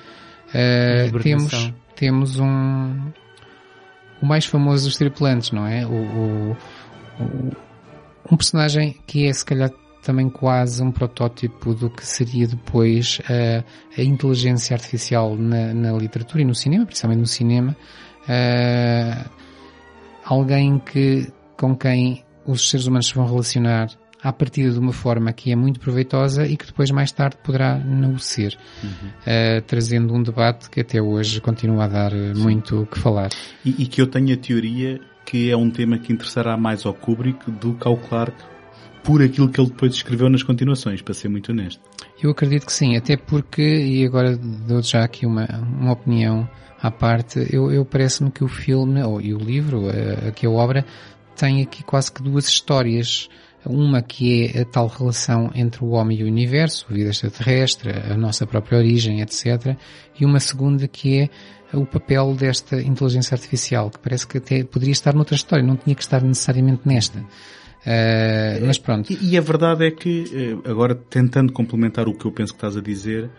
uh, 0.50 1.20
temos, 1.20 1.74
temos 2.00 2.39
um, 2.39 3.12
o 4.22 4.26
mais 4.26 4.45
famoso 4.45 4.86
dos 4.86 4.97
tripulantes, 4.97 5.52
não 5.52 5.68
é? 5.68 5.86
O, 5.86 5.91
o, 5.91 6.58
o, 7.20 7.52
um 8.32 8.38
personagem 8.38 8.95
que 9.06 9.28
é 9.28 9.34
se 9.34 9.43
calhar 9.43 9.70
também 10.02 10.30
quase 10.30 10.82
um 10.82 10.93
protótipo 10.93 11.74
do 11.74 11.89
que 11.89 12.06
seria 12.06 12.47
depois 12.47 13.20
a, 13.97 14.02
inteligência 14.02 14.74
artificial 14.74 15.36
na, 15.36 15.74
na, 15.74 15.91
literatura 15.91 16.41
e 16.41 16.45
no 16.45 16.56
cinema, 16.56 16.86
principalmente 16.86 17.20
no 17.20 17.28
cinema. 17.28 17.76
Uh, 18.24 19.30
alguém 20.24 20.80
que, 20.80 21.28
com 21.58 21.76
quem 21.76 22.24
os 22.45 22.70
seres 22.70 22.88
humanos 22.88 23.08
se 23.08 23.16
vão 23.16 23.28
relacionar 23.28 23.89
a 24.22 24.34
partir 24.34 24.72
de 24.72 24.78
uma 24.78 24.91
forma 24.91 25.32
que 25.32 25.51
é 25.51 25.55
muito 25.55 25.80
proveitosa 25.80 26.45
e 26.45 26.57
que 26.57 26.65
depois 26.65 26.91
mais 26.91 27.11
tarde 27.11 27.38
poderá 27.43 27.78
não 27.78 28.17
ser, 28.17 28.57
uhum. 28.84 28.89
uh, 28.89 29.61
trazendo 29.65 30.13
um 30.13 30.22
debate 30.22 30.70
que 30.70 30.82
até 30.82 31.01
hoje 31.01 31.39
continua 31.39 31.86
a 31.86 31.88
dar 31.88 32.11
Sim. 32.11 32.34
muito 32.36 32.82
o 32.82 32.86
que 32.86 32.99
falar. 32.99 33.30
E, 33.65 33.84
e, 33.84 33.88
que 33.88 34.01
eu 34.01 34.07
tenho 34.07 34.34
a 34.34 34.38
teoria 34.38 34.99
que 35.26 35.49
é 35.49 35.55
um 35.55 35.70
tema 35.70 35.97
que 35.97 36.11
interessará 36.11 36.57
mais 36.57 36.86
ao 36.86 36.93
Kubrick 36.93 37.49
do 37.51 37.76
que 37.76 37.88
ao 37.88 37.95
Clark 37.95 38.36
por 39.03 39.22
aquilo 39.22 39.47
que 39.47 39.59
ele 39.61 39.70
depois 39.70 39.93
escreveu 39.93 40.30
nas 40.30 40.43
continuações, 40.43 41.01
para 41.01 41.13
ser 41.13 41.30
muito 41.30 41.51
honesto. 41.51 41.82
Eu 42.22 42.32
acredito 42.32 42.65
que 42.65 42.74
sim, 42.74 42.97
até 42.97 43.15
porque, 43.15 43.61
e 43.61 44.05
agora 44.05 44.36
dou 44.38 44.82
já 44.82 45.03
aqui 45.03 45.26
uma, 45.26 45.45
uma 45.80 45.93
opinião 45.93 46.49
à 46.82 46.91
parte, 46.91 47.47
eu, 47.49 47.72
eu 47.72 47.86
parece-me 47.86 48.30
que 48.30 48.43
o 48.43 48.47
filme, 48.47 49.01
ou, 49.01 49.22
e 49.22 49.34
o 49.34 49.38
livro, 49.38 49.84
aqui 50.28 50.45
a 50.45 50.49
obra, 50.49 50.86
tem 51.36 51.61
aqui 51.61 51.84
quase 51.84 52.11
que 52.11 52.22
duas 52.22 52.47
histórias. 52.47 53.30
Uma 53.66 54.01
que 54.01 54.51
é 54.53 54.62
a 54.62 54.66
tal 54.66 54.88
relação 54.88 55.51
entre 55.53 55.84
o 55.84 55.89
homem 55.89 56.20
e 56.20 56.24
o 56.24 56.28
universo, 56.28 56.86
a 56.89 56.93
vida 56.93 57.10
extraterrestre, 57.10 57.91
a 57.91 58.16
nossa 58.16 58.47
própria 58.47 58.78
origem, 58.78 59.22
etc. 59.22 59.76
E 60.20 60.26
uma 60.26 60.39
segunda 60.39 60.88
que 60.88 61.22
é 61.22 61.30
o 61.78 61.86
papel 61.86 62.34
desta 62.34 62.82
inteligência 62.82 63.36
artificial, 63.36 63.89
que 63.89 63.99
parece 63.99 64.26
que 64.26 64.38
até 64.38 64.64
poderia 64.64 64.91
estar 64.91 65.14
noutra 65.14 65.36
história, 65.36 65.64
não 65.64 65.76
tinha 65.76 65.95
que 65.95 66.01
estar 66.01 66.24
necessariamente 66.24 66.82
nesta. 66.86 67.20
Uh, 67.20 68.66
mas 68.66 68.78
pronto. 68.78 69.12
E, 69.12 69.34
e, 69.34 69.38
a 69.38 69.41
verdade 69.41 69.86
é 69.86 69.91
que, 69.91 70.26
eh, 70.34 70.70
agora 70.70 70.93
tentando 70.93 71.53
complementar 71.53 72.10
o 72.10 72.14
que 72.14 72.26
eu 72.26 72.32
penso 72.32 72.51
que 72.51 72.57
estás 72.57 72.76
a 72.76 72.82
dizer, 72.82 73.30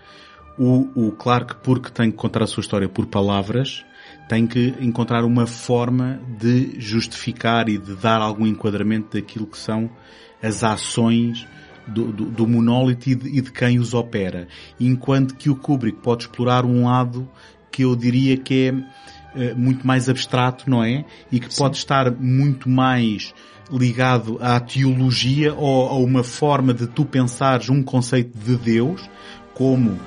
o, 0.59 1.09
o 1.09 1.13
Clark, 1.13 1.57
porque 1.63 1.91
tem 1.91 2.11
que 2.11 2.17
contar 2.17 2.43
a 2.43 2.47
sua 2.47 2.63
história 2.63 2.89
por 2.89 3.07
palavras, 3.07 3.85
tem 4.31 4.47
que 4.47 4.77
encontrar 4.79 5.25
uma 5.25 5.45
forma 5.45 6.21
de 6.39 6.79
justificar 6.79 7.69
e 7.69 7.77
de 7.77 7.97
dar 7.97 8.23
algum 8.23 8.47
enquadramento 8.47 9.19
daquilo 9.19 9.45
que 9.45 9.59
são 9.59 9.91
as 10.41 10.63
ações 10.63 11.49
do, 11.85 12.13
do, 12.13 12.27
do 12.27 12.47
monólito 12.47 13.11
e 13.11 13.17
de, 13.17 13.29
e 13.29 13.41
de, 13.41 13.51
quem 13.51 13.81
os 13.81 13.93
opera. 13.93 14.47
Enquanto 14.79 15.35
que 15.35 15.51
o 15.51 15.57
Kubrick 15.57 15.99
pode 15.99 16.23
explorar 16.23 16.65
um 16.65 16.85
lado 16.85 17.29
que 17.73 17.83
eu 17.83 17.97
diria 17.97 18.37
que 18.37 18.69
é 18.69 19.53
uh, 19.53 19.59
muito 19.59 19.85
mais 19.85 20.09
abstrato, 20.09 20.71
não 20.71 20.85
é? 20.85 21.05
E 21.33 21.41
que 21.41 21.53
Sim. 21.53 21.65
pode 21.65 21.79
estar 21.79 22.09
muito 22.13 22.71
mais 22.71 23.35
ligado 23.69 24.39
à 24.41 24.61
teologia 24.61 25.53
ou 25.55 25.89
a 25.89 25.97
uma 25.97 26.23
forma 26.23 26.73
de 26.73 26.87
tu 26.87 27.05
pensares 27.05 27.69
um 27.69 27.83
conceito 27.83 28.39
de 28.39 28.55
Deus 28.55 29.11
como 29.55 29.99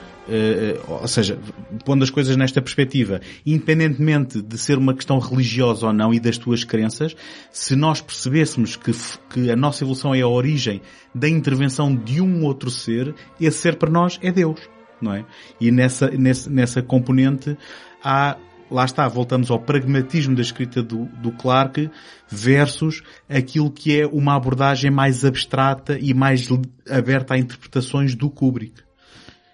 ou 0.87 1.07
seja, 1.07 1.37
pondo 1.83 2.03
as 2.03 2.09
coisas 2.09 2.35
nesta 2.37 2.61
perspectiva, 2.61 3.19
independentemente 3.45 4.41
de 4.41 4.57
ser 4.57 4.77
uma 4.77 4.93
questão 4.93 5.19
religiosa 5.19 5.87
ou 5.87 5.93
não 5.93 6.13
e 6.13 6.19
das 6.19 6.37
tuas 6.37 6.63
crenças, 6.63 7.15
se 7.51 7.75
nós 7.75 8.01
percebêssemos 8.01 8.75
que, 8.75 8.91
que 9.29 9.51
a 9.51 9.55
nossa 9.55 9.83
evolução 9.83 10.15
é 10.15 10.21
a 10.21 10.27
origem 10.27 10.81
da 11.13 11.27
intervenção 11.27 11.93
de 11.95 12.21
um 12.21 12.43
outro 12.43 12.69
ser, 12.69 13.13
esse 13.39 13.57
ser 13.57 13.77
para 13.77 13.91
nós 13.91 14.19
é 14.21 14.31
Deus, 14.31 14.59
não 15.01 15.13
é? 15.13 15.25
E 15.59 15.71
nessa, 15.71 16.09
nessa, 16.09 16.49
nessa 16.49 16.81
componente 16.81 17.57
há 18.03 18.37
lá 18.71 18.85
está, 18.85 19.07
voltamos 19.07 19.51
ao 19.51 19.59
pragmatismo 19.59 20.35
da 20.35 20.41
escrita 20.41 20.81
do, 20.81 21.05
do 21.05 21.31
Clark 21.31 21.91
versus 22.27 23.03
aquilo 23.29 23.69
que 23.69 24.01
é 24.01 24.07
uma 24.07 24.35
abordagem 24.35 24.89
mais 24.89 25.23
abstrata 25.23 25.97
e 25.99 26.11
mais 26.13 26.47
aberta 26.89 27.35
a 27.35 27.37
interpretações 27.37 28.15
do 28.15 28.31
Kubrick. 28.31 28.81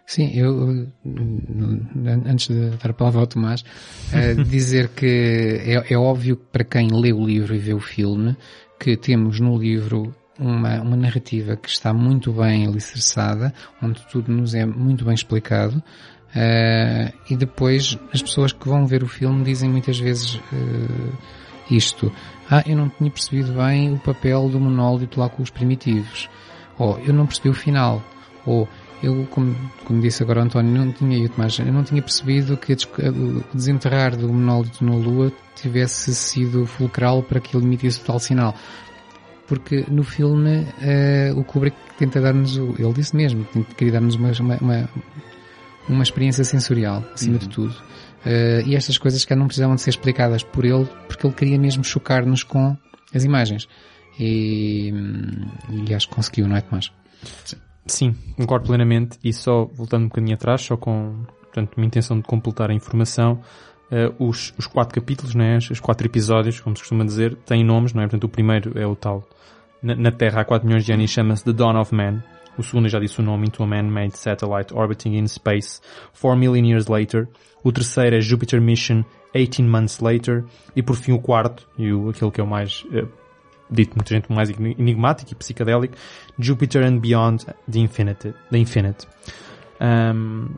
Sim, 0.09 0.31
eu, 0.33 0.87
antes 2.25 2.47
de 2.47 2.71
dar 2.77 2.89
a 2.89 2.93
palavra 2.93 3.19
ao 3.19 3.27
Tomás, 3.27 3.61
uh, 3.61 4.41
dizer 4.49 4.87
que 4.87 5.05
é, 5.05 5.93
é 5.93 5.95
óbvio 5.95 6.35
para 6.35 6.63
quem 6.63 6.87
lê 6.91 7.13
o 7.13 7.23
livro 7.23 7.53
e 7.53 7.59
vê 7.59 7.75
o 7.75 7.79
filme 7.79 8.35
que 8.79 8.97
temos 8.97 9.39
no 9.39 9.55
livro 9.55 10.15
uma, 10.39 10.81
uma 10.81 10.97
narrativa 10.97 11.55
que 11.55 11.69
está 11.69 11.93
muito 11.93 12.33
bem 12.33 12.65
alicerçada, 12.65 13.53
onde 13.83 14.01
tudo 14.11 14.31
nos 14.31 14.55
é 14.55 14.65
muito 14.65 15.05
bem 15.05 15.13
explicado, 15.13 15.83
Uh, 16.29 17.11
e 17.27 17.35
depois 17.35 17.97
as 18.13 18.21
pessoas 18.21 18.53
que 18.53 18.69
vão 18.69 18.85
ver 18.85 19.01
o 19.01 19.07
filme 19.07 19.43
dizem 19.43 19.67
muitas 19.67 19.97
vezes 19.97 20.35
uh, 20.35 21.17
isto. 21.71 22.11
Ah, 22.47 22.63
eu 22.67 22.77
não 22.77 22.87
tinha 22.87 23.09
percebido 23.09 23.53
bem 23.53 23.91
o 23.91 23.97
papel 23.97 24.47
do 24.47 24.59
monólito 24.59 25.19
lá 25.19 25.27
com 25.27 25.41
os 25.41 25.49
primitivos. 25.49 26.29
Ou 26.77 26.99
eu 26.99 27.15
não 27.15 27.25
percebi 27.25 27.49
o 27.49 27.53
final. 27.55 28.03
Ou 28.45 28.69
eu, 29.01 29.25
como, 29.29 29.55
como 29.85 30.01
disse 30.01 30.21
agora 30.23 30.41
o 30.41 30.43
António, 30.43 30.71
não 30.73 30.91
tinha, 30.91 31.17
eu, 31.17 31.31
mas 31.37 31.57
eu 31.59 31.71
não 31.71 31.83
tinha 31.83 32.01
percebido 32.01 32.57
que 32.57 32.73
o 32.73 33.43
desenterrar 33.53 34.15
do 34.15 34.31
monólito 34.31 34.83
na 34.83 34.95
Lua 34.95 35.31
tivesse 35.55 36.13
sido 36.13 36.65
fulcral 36.65 37.23
para 37.23 37.39
que 37.39 37.55
ele 37.55 37.65
emitisse 37.65 38.01
o 38.01 38.03
tal 38.03 38.19
sinal. 38.19 38.55
Porque 39.47 39.85
no 39.89 40.03
filme 40.03 40.59
uh, 40.59 41.39
o 41.39 41.43
Kubrick 41.43 41.75
tenta 41.97 42.21
dar-nos, 42.21 42.57
ele 42.57 42.93
disse 42.93 43.15
mesmo, 43.15 43.47
queria 43.77 43.93
dar-nos 43.93 44.15
uma, 44.15 44.31
uma, 44.61 44.89
uma 45.87 46.03
experiência 46.03 46.43
sensorial, 46.43 47.03
acima 47.13 47.33
uhum. 47.33 47.39
de 47.39 47.49
tudo. 47.49 47.75
Uh, 48.25 48.67
e 48.67 48.75
estas 48.75 48.97
coisas 48.97 49.23
que 49.23 49.33
não 49.33 49.47
precisavam 49.47 49.75
de 49.75 49.81
ser 49.81 49.91
explicadas 49.91 50.43
por 50.43 50.65
ele, 50.65 50.87
porque 51.07 51.25
ele 51.25 51.33
queria 51.33 51.57
mesmo 51.57 51.83
chocar-nos 51.83 52.43
com 52.43 52.77
as 53.13 53.23
imagens. 53.23 53.67
E, 54.19 54.93
e, 55.69 55.93
acho 55.93 56.09
que 56.09 56.15
conseguiu, 56.15 56.47
não 56.47 56.57
é, 56.57 56.61
Tomás? 56.61 56.91
Sim, 57.45 57.55
concordo 58.35 58.67
plenamente. 58.67 59.17
E 59.23 59.33
só 59.33 59.65
voltando 59.65 60.05
um 60.05 60.07
bocadinho 60.07 60.35
atrás, 60.35 60.61
só 60.61 60.77
com 60.77 61.23
portanto, 61.43 61.75
uma 61.77 61.85
intenção 61.85 62.17
de 62.17 62.23
completar 62.23 62.69
a 62.69 62.73
informação, 62.73 63.41
uh, 63.91 64.23
os, 64.23 64.53
os 64.57 64.67
quatro 64.67 64.93
capítulos, 64.93 65.33
né, 65.33 65.57
os 65.57 65.79
quatro 65.79 66.05
episódios, 66.05 66.59
como 66.59 66.75
se 66.75 66.83
costuma 66.83 67.03
dizer, 67.03 67.35
têm 67.45 67.63
nomes, 67.63 67.93
não 67.93 68.01
é? 68.01 68.05
Portanto, 68.05 68.25
o 68.25 68.29
primeiro 68.29 68.77
é 68.77 68.85
o 68.85 68.95
tal 68.95 69.27
na, 69.81 69.95
na 69.95 70.11
Terra 70.11 70.41
há 70.41 70.45
4 70.45 70.67
milhões 70.67 70.85
de 70.85 70.91
anos 70.91 71.09
chama-se 71.09 71.43
The 71.45 71.53
Dawn 71.53 71.79
of 71.79 71.95
Man 71.95 72.21
o 72.59 72.63
segundo 72.63 72.89
já 72.89 72.99
disse 72.99 73.21
o 73.21 73.23
nome, 73.23 73.47
Into 73.47 73.63
a 73.63 73.65
Man-Made 73.65 74.17
Satellite 74.17 74.73
Orbiting 74.73 75.15
in 75.15 75.25
Space, 75.27 75.79
4 76.19 76.37
Million 76.37 76.65
Years 76.65 76.87
Later. 76.87 77.25
O 77.63 77.71
terceiro 77.71 78.17
é 78.17 78.19
Jupiter 78.19 78.61
Mission, 78.61 79.05
18 79.33 79.63
Months 79.63 79.99
Later. 80.01 80.43
E 80.75 80.83
por 80.83 80.97
fim 80.97 81.13
o 81.13 81.19
quarto, 81.19 81.65
e 81.77 81.93
o, 81.93 82.09
aquele 82.09 82.31
que 82.31 82.41
é 82.41 82.43
o 82.43 82.47
mais, 82.47 82.83
uh, 82.91 83.07
dito 83.69 83.95
muita 83.95 84.13
gente, 84.13 84.31
mais 84.31 84.49
enigmático 84.49 85.31
e 85.31 85.35
psicadélico, 85.35 85.95
Jupiter 86.37 86.85
and 86.85 86.97
Beyond 86.99 87.45
the 87.71 87.79
Infinite. 87.79 88.33
The 88.51 88.57
Infinite. 88.57 89.07
Um, 89.81 90.49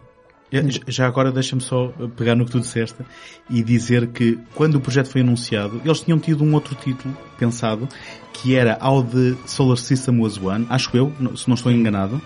já 0.88 1.08
agora 1.08 1.32
deixa-me 1.32 1.62
só 1.62 1.94
pegar 2.18 2.36
no 2.36 2.44
que 2.46 2.52
tu 2.52 2.60
disseste 2.60 2.98
e 3.50 3.64
dizer 3.64 4.08
que 4.08 4.38
quando 4.54 4.76
o 4.76 4.82
projeto 4.82 5.08
foi 5.08 5.22
anunciado, 5.22 5.82
eles 5.86 6.02
tinham 6.02 6.20
tido 6.20 6.44
um 6.44 6.54
outro 6.54 6.76
título 6.76 7.16
pensado, 7.38 7.88
que 8.34 8.56
era 8.56 8.78
How 8.82 9.04
the 9.04 9.36
Solar 9.46 9.78
System 9.78 10.20
Was 10.20 10.38
One, 10.38 10.68
acho 10.70 10.96
eu, 10.96 11.14
se 11.38 11.48
não 11.48 11.56
estou 11.56 11.72
enganado, 11.72 12.22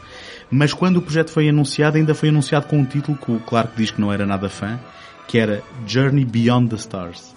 mas 0.50 0.74
quando 0.74 0.98
o 0.98 1.02
projeto 1.02 1.30
foi 1.30 1.50
anunciado, 1.50 1.98
ainda 1.98 2.16
foi 2.16 2.30
anunciado 2.30 2.66
com 2.66 2.80
um 2.80 2.86
título 2.86 3.16
que 3.16 3.32
o 3.32 3.40
Clark 3.42 3.78
diz 3.78 3.92
que 3.92 4.02
não 4.02 4.12
era 4.12 4.26
nada 4.26 4.50
fã, 4.50 4.80
que 5.28 5.38
era 5.38 5.62
Journey 5.86 6.26
Beyond 6.26 6.70
the 6.70 6.76
Stars. 6.78 7.35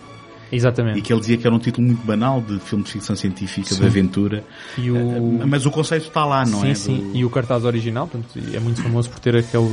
Exatamente. 0.51 0.99
E 0.99 1.03
que 1.03 1.13
ele 1.13 1.21
dizia 1.21 1.37
que 1.37 1.47
era 1.47 1.55
um 1.55 1.59
título 1.59 1.87
muito 1.87 2.05
banal 2.05 2.41
de 2.41 2.59
filme 2.61 2.85
de 2.85 2.93
ficção 2.93 3.15
científica, 3.15 3.69
sim. 3.69 3.81
de 3.81 3.87
aventura. 3.87 4.45
O... 4.79 5.43
Eh, 5.43 5.47
mas 5.47 5.67
o 5.67 5.71
conceito 5.71 6.09
está 6.09 6.25
lá, 6.25 6.45
não 6.45 6.61
sim, 6.61 6.71
é? 6.71 6.75
Sim, 6.75 6.97
sim. 6.97 7.11
Do... 7.13 7.17
E 7.17 7.25
o 7.25 7.31
cartaz 7.31 7.65
original, 7.65 8.07
portanto, 8.07 8.39
é 8.55 8.61
muito 8.61 8.83
famoso 8.83 9.11
por 9.11 9.19
ter 9.19 9.37
aquele, 9.37 9.69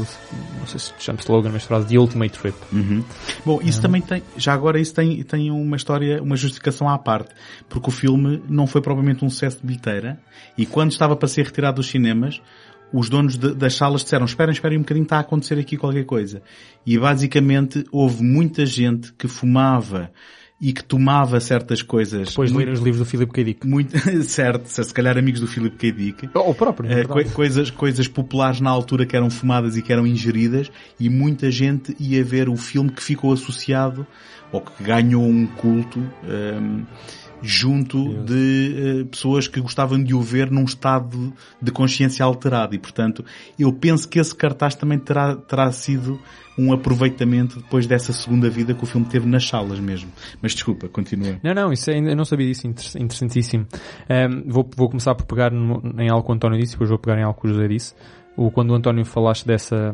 não 0.60 0.68
sei 0.68 0.80
se 0.80 0.94
chama 1.00 1.20
slogan, 1.20 1.50
mas 1.52 1.64
frase 1.64 1.88
The 1.88 1.98
Ultimate 1.98 2.38
Trip. 2.38 2.58
Uhum. 2.74 3.04
Bom, 3.46 3.60
isso 3.64 3.78
uhum. 3.78 3.82
também 3.82 4.02
tem, 4.02 4.24
já 4.38 4.54
agora 4.54 4.80
isso 4.80 4.94
tem, 4.94 5.24
tem 5.24 5.52
uma 5.52 5.76
história, 5.76 6.22
uma 6.22 6.36
justificação 6.36 6.90
à 6.90 6.98
parte. 6.98 7.34
Porque 7.70 7.90
o 7.90 7.92
filme 7.92 8.42
não 8.50 8.68
foi 8.68 8.82
propriamente 8.82 9.24
um 9.24 9.30
sucesso 9.30 9.58
de 9.58 9.68
bilheteira. 9.68 10.20
E 10.58 10.66
quando 10.66 10.92
estava 10.92 11.16
para 11.16 11.28
ser 11.28 11.46
retirado 11.46 11.78
dos 11.78 11.88
cinemas, 11.88 12.42
os 12.94 13.10
donos 13.10 13.38
de, 13.38 13.54
das 13.54 13.76
salas 13.76 14.04
disseram, 14.04 14.26
esperem, 14.26 14.54
esperem 14.54 14.78
um 14.78 14.82
bocadinho, 14.82 15.04
está 15.04 15.18
a 15.18 15.22
acontecer 15.22 15.60
aqui 15.60 15.78
qualquer 15.78 16.06
coisa. 16.06 16.42
E 16.86 16.98
basicamente 16.98 17.84
houve 17.92 18.24
muita 18.24 18.66
gente 18.66 19.12
que 19.14 19.28
fumava 19.28 20.12
e 20.60 20.72
que 20.72 20.84
tomava 20.84 21.40
certas 21.40 21.82
coisas. 21.82 22.30
Depois 22.30 22.52
de 22.52 22.58
ler 22.58 22.70
os 22.70 22.80
livros 22.80 23.00
do 23.00 23.06
Philip 23.06 23.32
K. 23.32 23.44
Dick. 23.44 23.68
Muito, 23.68 23.98
certo, 24.24 24.68
se 24.68 24.94
calhar 24.94 25.18
amigos 25.18 25.42
do 25.42 25.48
Philip 25.48 25.76
K. 25.76 25.92
Dick. 25.92 26.30
Ou 26.34 26.52
o 26.52 26.56
próprio. 26.56 26.92
É, 26.92 27.04
coisas, 27.04 27.70
coisas 27.70 28.08
populares 28.08 28.62
na 28.62 28.70
altura 28.70 29.06
que 29.06 29.16
eram 29.16 29.30
fumadas 29.30 29.76
e 29.76 29.82
que 29.82 29.92
eram 29.92 30.08
ingeridas 30.08 30.72
e 31.00 31.10
muita 31.10 31.52
gente 31.52 31.96
ia 32.00 32.24
ver 32.24 32.48
o 32.48 32.56
filme 32.56 32.90
que 32.90 33.04
ficou 33.04 33.34
associado 33.34 34.08
ou 34.52 34.62
que 34.62 34.84
ganhou 34.84 35.24
um 35.24 35.46
culto 35.46 36.00
um, 36.24 36.86
junto 37.46 38.24
de 38.24 39.02
uh, 39.02 39.06
pessoas 39.06 39.48
que 39.48 39.62
gostavam 39.62 40.02
de 40.02 40.14
o 40.14 40.22
ver 40.22 40.50
num 40.50 40.64
estado 40.64 41.34
de 41.62 41.72
consciência 41.72 42.26
alterado 42.26 42.76
e, 42.76 42.80
portanto, 42.80 43.24
eu 43.58 43.72
penso 43.72 44.08
que 44.10 44.20
esse 44.20 44.36
cartaz 44.36 44.76
também 44.76 44.98
terá, 44.98 45.36
terá 45.36 45.72
sido 45.72 46.20
um 46.58 46.74
aproveitamento 46.74 47.60
depois 47.60 47.86
dessa 47.86 48.14
segunda 48.14 48.50
vida 48.50 48.74
que 48.74 48.84
o 48.84 48.88
filme 48.88 49.06
teve 49.08 49.28
nas 49.28 49.48
salas 49.48 49.80
mesmo. 49.80 50.12
Mas 50.42 50.54
desculpa, 50.54 50.88
continua. 50.88 51.40
Não, 51.44 51.54
não, 51.54 51.72
isso 51.72 51.92
é, 51.92 51.98
eu 51.98 52.16
não 52.16 52.26
sabia 52.26 52.48
disso, 52.48 52.68
interessantíssimo. 52.68 53.68
Um, 54.10 54.50
vou, 54.50 54.70
vou 54.76 54.90
começar 54.90 55.14
por 55.16 55.26
pegar 55.26 55.52
no, 55.52 55.82
em 56.00 56.10
algo 56.10 56.26
que 56.26 56.32
o 56.32 56.36
António 56.36 56.60
disse, 56.60 56.74
depois 56.74 56.90
vou 56.90 57.00
pegar 57.00 57.20
em 57.20 57.24
algo 57.24 57.40
que 57.40 57.48
o 57.48 57.50
José 57.50 57.68
disse. 57.68 57.94
O, 58.38 58.50
quando 58.52 58.72
o 58.72 58.76
António 58.76 59.06
falaste 59.06 59.46
dessa, 59.46 59.94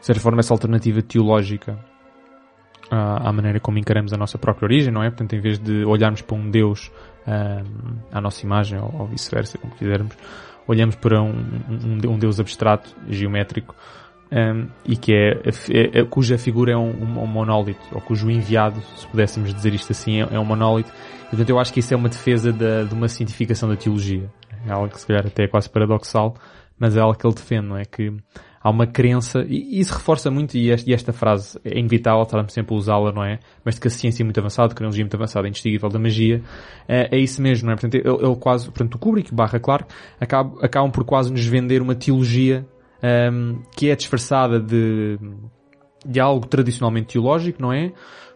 de 0.00 0.06
certa 0.06 0.20
forma, 0.20 0.40
essa 0.40 0.52
alternativa 0.52 1.00
teológica 1.02 1.91
à, 2.94 3.32
maneira 3.32 3.58
como 3.58 3.78
encaramos 3.78 4.12
a 4.12 4.16
nossa 4.18 4.36
própria 4.36 4.66
origem, 4.66 4.92
não 4.92 5.02
é? 5.02 5.08
Portanto, 5.08 5.34
em 5.34 5.40
vez 5.40 5.58
de 5.58 5.84
olharmos 5.84 6.20
para 6.20 6.36
um 6.36 6.50
Deus 6.50 6.92
um, 7.26 7.96
à 8.12 8.20
nossa 8.20 8.44
imagem, 8.44 8.78
ou, 8.78 9.06
vice-versa, 9.06 9.56
como 9.56 9.74
quisermos, 9.74 10.14
olhamos 10.66 10.94
para 10.96 11.22
um, 11.22 11.34
um, 12.06 12.18
Deus 12.18 12.38
abstrato, 12.38 12.94
geométrico, 13.08 13.74
um, 14.30 14.68
e 14.84 14.96
que 14.96 15.12
é, 15.14 15.30
é, 15.70 16.00
é, 16.00 16.04
cuja 16.04 16.36
figura 16.36 16.72
é 16.72 16.76
um, 16.76 16.90
um, 16.90 17.26
monólito, 17.26 17.80
ou 17.92 18.00
cujo 18.00 18.30
enviado, 18.30 18.80
se 18.96 19.06
pudéssemos 19.06 19.54
dizer 19.54 19.72
isto 19.72 19.90
assim, 19.90 20.20
é, 20.20 20.28
é 20.30 20.38
um 20.38 20.44
monólito. 20.44 20.90
E, 21.26 21.30
portanto, 21.30 21.48
eu 21.48 21.58
acho 21.58 21.72
que 21.72 21.80
isso 21.80 21.94
é 21.94 21.96
uma 21.96 22.10
defesa 22.10 22.52
de, 22.52 22.84
de 22.84 22.94
uma 22.94 23.08
cientificação 23.08 23.70
da 23.70 23.76
teologia. 23.76 24.30
É 24.66 24.72
algo 24.72 24.88
que 24.90 25.00
se 25.00 25.06
calhar 25.06 25.26
até 25.26 25.44
é 25.44 25.48
quase 25.48 25.68
paradoxal, 25.68 26.36
mas 26.78 26.94
é 26.96 27.00
algo 27.00 27.16
que 27.16 27.26
ele 27.26 27.34
defende, 27.34 27.68
não 27.68 27.76
é? 27.76 27.84
Que 27.84 28.12
há 28.62 28.70
uma 28.70 28.86
crença, 28.86 29.44
e 29.48 29.80
isso 29.80 29.92
reforça 29.94 30.30
muito, 30.30 30.56
e 30.56 30.70
esta, 30.70 31.12
frase 31.12 31.58
é 31.64 31.78
inevitável, 31.78 32.22
estarmos 32.22 32.52
sempre 32.52 32.74
a 32.74 32.78
usá-la, 32.78 33.12
não 33.12 33.24
é? 33.24 33.38
Mas 33.64 33.74
de 33.74 33.80
que 33.80 33.88
a 33.88 33.90
ciência 33.90 34.22
é 34.22 34.24
muito 34.24 34.38
avançada, 34.38 34.66
a 34.66 34.68
tecnologia 34.68 35.02
é 35.02 35.04
muito 35.04 35.14
avançada, 35.14 35.46
é 35.46 35.48
indistinguível 35.48 35.88
da 35.88 35.98
magia, 35.98 36.42
é, 36.88 37.16
é 37.16 37.18
isso 37.18 37.42
mesmo, 37.42 37.66
não 37.66 37.72
é? 37.72 37.76
Portanto, 37.76 37.94
ele, 37.94 38.26
ele 38.26 38.36
quase, 38.36 38.66
portanto, 38.66 38.94
o 38.94 38.98
Kubrick 38.98 39.34
barra 39.34 39.58
Clark 39.58 39.92
acabam, 40.20 40.58
acabam 40.62 40.90
por 40.90 41.04
quase 41.04 41.30
nos 41.32 41.44
vender 41.44 41.82
uma 41.82 41.94
teologia 41.94 42.66
um, 43.32 43.60
que 43.76 43.90
é 43.90 43.96
disfarçada 43.96 44.60
de, 44.60 45.18
de 46.06 46.20
algo 46.20 46.46
tradicionalmente 46.46 47.14
teológico, 47.14 47.60
não 47.60 47.72
é? 47.72 47.92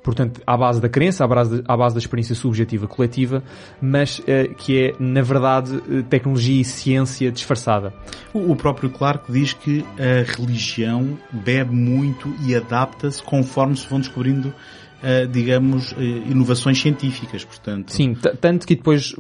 Portanto, 0.06 0.40
à 0.46 0.56
base 0.56 0.80
da 0.80 0.88
crença, 0.88 1.24
à 1.24 1.26
base, 1.26 1.64
à 1.66 1.76
base 1.76 1.96
da 1.96 1.98
experiência 1.98 2.36
subjetiva 2.36 2.86
coletiva, 2.86 3.42
mas 3.82 4.20
uh, 4.20 4.54
que 4.56 4.80
é, 4.80 4.94
na 5.00 5.20
verdade, 5.20 5.82
eh, 5.90 6.02
tecnologia 6.08 6.60
e 6.60 6.64
ciência 6.64 7.32
disfarçada. 7.32 7.92
O, 8.32 8.52
o 8.52 8.56
próprio 8.56 8.88
Clark 8.88 9.30
diz 9.32 9.52
que 9.52 9.84
a 9.98 10.22
religião 10.38 11.18
bebe 11.32 11.74
muito 11.74 12.32
e 12.46 12.54
adapta-se 12.54 13.20
conforme 13.20 13.76
se 13.76 13.88
vão 13.88 13.98
descobrindo 13.98 14.54
Uh, 14.96 15.28
digamos, 15.28 15.92
uh, 15.92 16.00
inovações 16.00 16.80
científicas, 16.80 17.44
portanto. 17.44 17.92
Sim, 17.92 18.16
tanto 18.40 18.66
que 18.66 18.74
depois, 18.74 19.14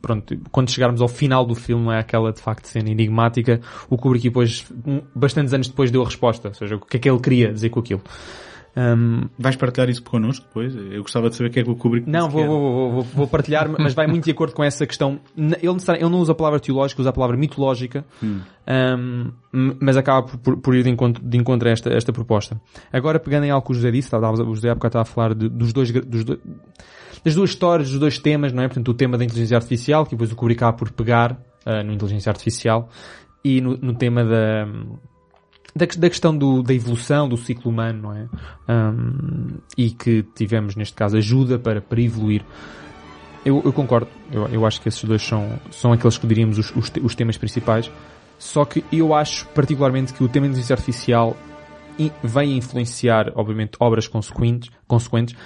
pronto, 0.00 0.38
quando 0.52 0.70
chegarmos 0.70 1.00
ao 1.00 1.08
final 1.08 1.46
do 1.46 1.54
filme, 1.54 1.90
é 1.90 1.98
aquela 1.98 2.32
de 2.32 2.40
facto 2.40 2.66
cena 2.66 2.90
enigmática, 2.90 3.58
o 3.88 3.96
Kubrick 3.96 4.28
depois, 4.28 4.66
um, 4.86 5.00
bastantes 5.14 5.54
anos 5.54 5.68
depois 5.68 5.90
deu 5.90 6.02
a 6.02 6.04
resposta, 6.04 6.48
ou 6.48 6.54
seja, 6.54 6.76
o 6.76 6.80
que 6.80 6.98
é 6.98 7.00
que 7.00 7.10
ele 7.10 7.18
queria 7.18 7.50
dizer 7.50 7.70
com 7.70 7.80
aquilo. 7.80 8.02
Um, 8.74 9.28
Vais 9.38 9.54
partilhar 9.54 9.90
isso 9.90 10.02
connosco 10.02 10.46
depois? 10.46 10.74
Eu 10.74 11.02
gostava 11.02 11.28
de 11.28 11.36
saber 11.36 11.50
o 11.50 11.52
que 11.52 11.60
é 11.60 11.62
que 11.62 11.70
o 11.70 11.76
Kubrick 11.76 12.08
Não, 12.08 12.28
vou, 12.28 12.46
vou, 12.46 12.90
vou, 12.90 13.02
vou, 13.02 13.26
partilhar, 13.26 13.68
mas 13.78 13.92
vai 13.92 14.06
muito 14.06 14.24
de 14.24 14.30
acordo 14.30 14.54
com 14.54 14.64
essa 14.64 14.86
questão. 14.86 15.20
Ele, 15.36 15.56
ele 15.60 16.08
não 16.08 16.20
usa 16.20 16.32
a 16.32 16.34
palavra 16.34 16.58
teológica, 16.58 17.02
usa 17.02 17.10
a 17.10 17.12
palavra 17.12 17.36
mitológica, 17.36 18.04
hum. 18.22 18.40
um, 18.66 19.76
mas 19.78 19.96
acaba 19.96 20.26
por, 20.26 20.56
por, 20.56 20.74
ir 20.74 20.84
de 20.84 20.90
encontro, 20.90 21.22
de 21.22 21.36
encontro 21.36 21.68
a 21.68 21.72
esta, 21.72 21.90
esta 21.92 22.12
proposta. 22.12 22.60
Agora, 22.90 23.20
pegando 23.20 23.44
em 23.44 23.50
algo 23.50 23.66
que 23.66 23.72
o 23.72 23.74
José 23.74 23.90
disse, 23.90 24.14
o 24.14 24.54
José 24.54 24.70
há 24.70 24.74
bocado 24.74 24.98
estava 24.98 25.02
a 25.02 25.06
falar 25.06 25.34
de, 25.34 25.48
dos 25.50 25.72
dois, 25.72 25.90
dos 25.90 26.24
dois, 26.24 26.38
das 27.22 27.34
duas 27.34 27.50
histórias, 27.50 27.90
dos 27.90 27.98
dois 27.98 28.18
temas, 28.18 28.52
não 28.52 28.62
é? 28.62 28.68
Portanto, 28.68 28.88
o 28.88 28.94
tema 28.94 29.18
da 29.18 29.24
inteligência 29.24 29.56
artificial, 29.56 30.04
que 30.04 30.12
depois 30.12 30.32
o 30.32 30.36
Kubrick 30.36 30.62
acaba 30.64 30.78
por 30.78 30.90
pegar 30.92 31.32
uh, 31.32 31.84
no 31.84 31.92
inteligência 31.92 32.30
artificial, 32.30 32.88
e 33.44 33.60
no, 33.60 33.76
no 33.76 33.94
tema 33.94 34.24
da 34.24 34.66
da, 35.74 35.86
da 35.86 36.08
questão 36.08 36.36
do, 36.36 36.62
da 36.62 36.74
evolução 36.74 37.28
do 37.28 37.36
ciclo 37.36 37.70
humano, 37.70 38.02
não 38.02 38.12
é? 38.14 38.28
Um, 38.68 39.58
e 39.76 39.90
que 39.90 40.22
tivemos, 40.34 40.76
neste 40.76 40.94
caso, 40.94 41.16
ajuda 41.16 41.58
para, 41.58 41.80
para 41.80 42.00
evoluir. 42.00 42.44
Eu, 43.44 43.60
eu 43.64 43.72
concordo, 43.72 44.08
eu, 44.30 44.46
eu 44.48 44.66
acho 44.66 44.80
que 44.80 44.88
esses 44.88 45.02
dois 45.02 45.22
são, 45.22 45.58
são 45.70 45.92
aqueles 45.92 46.16
que 46.16 46.26
diríamos 46.26 46.58
os, 46.58 46.74
os, 46.76 46.92
os 47.02 47.14
temas 47.14 47.36
principais. 47.36 47.90
Só 48.38 48.64
que 48.64 48.84
eu 48.92 49.14
acho 49.14 49.46
particularmente 49.48 50.12
que 50.12 50.22
o 50.22 50.28
tema 50.28 50.46
da 50.46 50.50
inteligência 50.50 50.74
artificial 50.74 51.36
vem 52.22 52.56
influenciar, 52.56 53.32
obviamente, 53.34 53.76
obras 53.78 54.08
consequentes, 54.08 54.70
consequentes, 54.86 55.36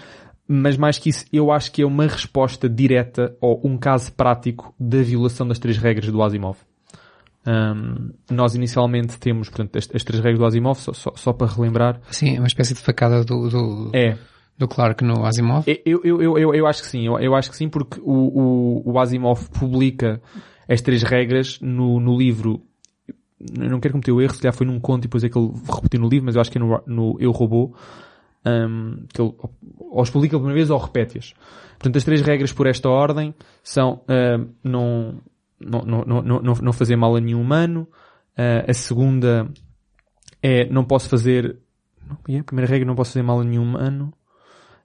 mas 0.48 0.77
mais 0.77 0.98
que 0.98 1.11
isso, 1.11 1.24
eu 1.32 1.51
acho 1.51 1.73
que 1.73 1.82
é 1.82 1.86
uma 1.86 2.05
resposta 2.05 2.69
direta 2.69 3.36
ou 3.40 3.61
um 3.65 3.77
caso 3.77 4.12
prático 4.12 4.74
da 4.78 5.03
violação 5.03 5.47
das 5.47 5.59
três 5.59 5.77
regras 5.77 6.11
do 6.11 6.23
Asimov. 6.23 6.59
Um, 7.47 8.10
nós 8.28 8.56
inicialmente 8.56 9.18
temos, 9.20 9.48
portanto, 9.48 9.78
as, 9.78 9.89
as 9.94 10.02
três 10.02 10.20
regras 10.23 10.39
do 10.40 10.47
Asimov, 10.47 10.81
só, 10.81 10.93
só, 10.93 11.12
só, 11.14 11.32
para 11.32 11.47
relembrar. 11.47 12.01
Sim, 12.10 12.36
é 12.36 12.40
uma 12.40 12.48
espécie 12.48 12.74
de 12.74 12.81
facada 12.81 13.24
do, 13.24 13.48
do, 13.48 13.90
é. 13.94 14.18
do 14.59 14.66
Clark 14.66 15.05
no 15.05 15.24
Asimov. 15.24 15.64
Eu, 15.66 16.01
eu, 16.02 16.20
eu, 16.20 16.39
eu, 16.39 16.55
eu 16.55 16.66
acho 16.66 16.82
que 16.82 16.89
sim, 16.89 17.06
eu, 17.06 17.18
eu 17.20 17.36
acho 17.36 17.51
que 17.51 17.56
sim, 17.56 17.68
porque 17.68 18.01
o, 18.01 18.82
o, 18.85 18.93
o 18.93 18.98
Asimov 18.98 19.48
publica 19.51 20.20
as 20.68 20.81
três 20.81 21.05
regras 21.05 21.60
no, 21.60 22.01
no 22.01 22.18
livro. 22.18 22.60
Eu 23.40 23.70
não 23.70 23.78
quero 23.78 23.93
cometer 23.93 24.10
o 24.10 24.20
erro, 24.20 24.35
se 24.35 24.40
calhar 24.40 24.55
foi 24.55 24.66
num 24.66 24.81
conto 24.81 25.05
e 25.05 25.06
depois 25.06 25.23
é 25.23 25.28
que 25.28 25.39
ele 25.39 25.52
repetiu 25.73 26.01
no 26.01 26.09
livro, 26.09 26.27
mas 26.27 26.35
eu 26.35 26.40
acho 26.40 26.51
que 26.51 26.59
é 26.59 26.60
no, 26.60 26.82
no 26.86 27.16
Eu 27.20 27.31
Robô, 27.31 27.77
um, 28.44 29.05
que 29.12 29.20
ele 29.23 29.32
ou 29.78 30.05
publica 30.05 30.31
pela 30.31 30.40
primeira 30.40 30.55
vez 30.55 30.70
ou 30.70 30.78
repete-as. 30.78 31.32
Portanto, 31.78 31.97
as 31.97 32.05
três 32.05 32.20
regras 32.23 32.52
por 32.52 32.66
esta 32.66 32.89
ordem 32.89 33.35
são, 33.62 34.01
uh, 34.09 34.48
não, 34.64 35.20
não, 35.61 35.83
não, 35.83 36.23
não, 36.23 36.41
não, 36.41 36.73
fazer 36.73 36.97
mal 36.97 37.16
a 37.16 37.20
nenhum 37.20 37.41
humano. 37.41 37.89
Uh, 38.39 38.70
a 38.70 38.74
segunda 38.74 39.49
é 40.43 40.69
não 40.69 40.85
posso 40.85 41.09
fazer. 41.09 41.59
a 42.11 42.45
primeira 42.45 42.70
regra 42.70 42.87
não 42.87 42.95
posso 42.95 43.12
fazer 43.12 43.23
mal 43.23 43.41
a 43.41 43.45
nenhum 43.45 43.62
humano. 43.62 44.12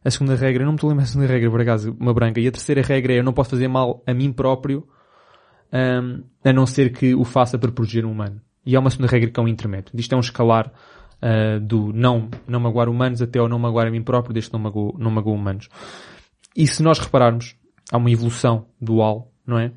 A 0.04 0.10
segunda 0.10 0.36
regra, 0.36 0.66
não 0.66 0.72
me 0.72 0.78
estou 0.78 0.88
a 0.88 0.92
lembrar 0.92 1.04
a 1.04 1.08
segunda 1.08 1.28
regra, 1.28 1.52
por 1.52 1.62
acaso, 1.62 1.96
uma 2.00 2.14
branca. 2.14 2.40
E 2.40 2.48
a 2.48 2.52
terceira 2.52 2.82
regra 2.82 3.14
é 3.14 3.20
eu 3.20 3.24
não 3.24 3.34
posso 3.34 3.52
fazer 3.52 3.68
mal 3.68 4.02
a 4.08 4.14
mim 4.14 4.32
próprio, 4.32 4.88
um, 5.72 6.24
a 6.44 6.52
não 6.52 6.66
ser 6.66 6.92
que 6.92 7.14
o 7.14 7.24
faça 7.24 7.58
para 7.58 7.72
proteger 7.72 8.04
um 8.04 8.12
humano. 8.12 8.42
E 8.66 8.76
há 8.76 8.80
uma 8.80 8.90
segunda 8.90 9.12
regra 9.12 9.30
que 9.30 9.40
é 9.40 9.44
um 9.44 9.48
intermédio. 9.48 9.92
Isto 9.94 10.14
é 10.14 10.18
um 10.18 10.22
escalar 10.22 10.72
uh, 11.22 11.60
do 11.60 11.94
não, 11.94 12.30
não 12.48 12.60
magoar 12.60 12.90
humanos 12.90 13.22
até 13.22 13.38
ao 13.38 13.48
não 13.48 13.60
magoar 13.60 13.88
a 13.88 13.92
mim 13.92 14.02
próprio, 14.02 14.34
desde 14.34 14.50
que 14.50 14.58
não 14.58 14.64
magoar 14.64 14.98
não 14.98 15.34
humanos. 15.34 15.70
E 16.56 16.66
se 16.66 16.82
nós 16.82 16.98
repararmos, 16.98 17.56
há 17.92 17.98
uma 17.98 18.10
evolução 18.10 18.66
dual, 18.80 19.32
não 19.46 19.60
é? 19.60 19.72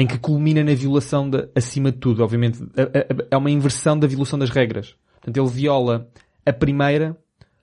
Em 0.00 0.06
que 0.06 0.18
culmina 0.18 0.64
na 0.64 0.74
violação 0.74 1.28
de, 1.28 1.46
acima 1.54 1.92
de 1.92 1.98
tudo, 1.98 2.24
obviamente, 2.24 2.58
é 3.30 3.36
uma 3.36 3.50
inversão 3.50 3.98
da 3.98 4.06
violação 4.06 4.38
das 4.38 4.48
regras. 4.48 4.94
Portanto, 5.16 5.36
ele 5.36 5.48
viola 5.50 6.08
a 6.46 6.52
primeira 6.54 7.14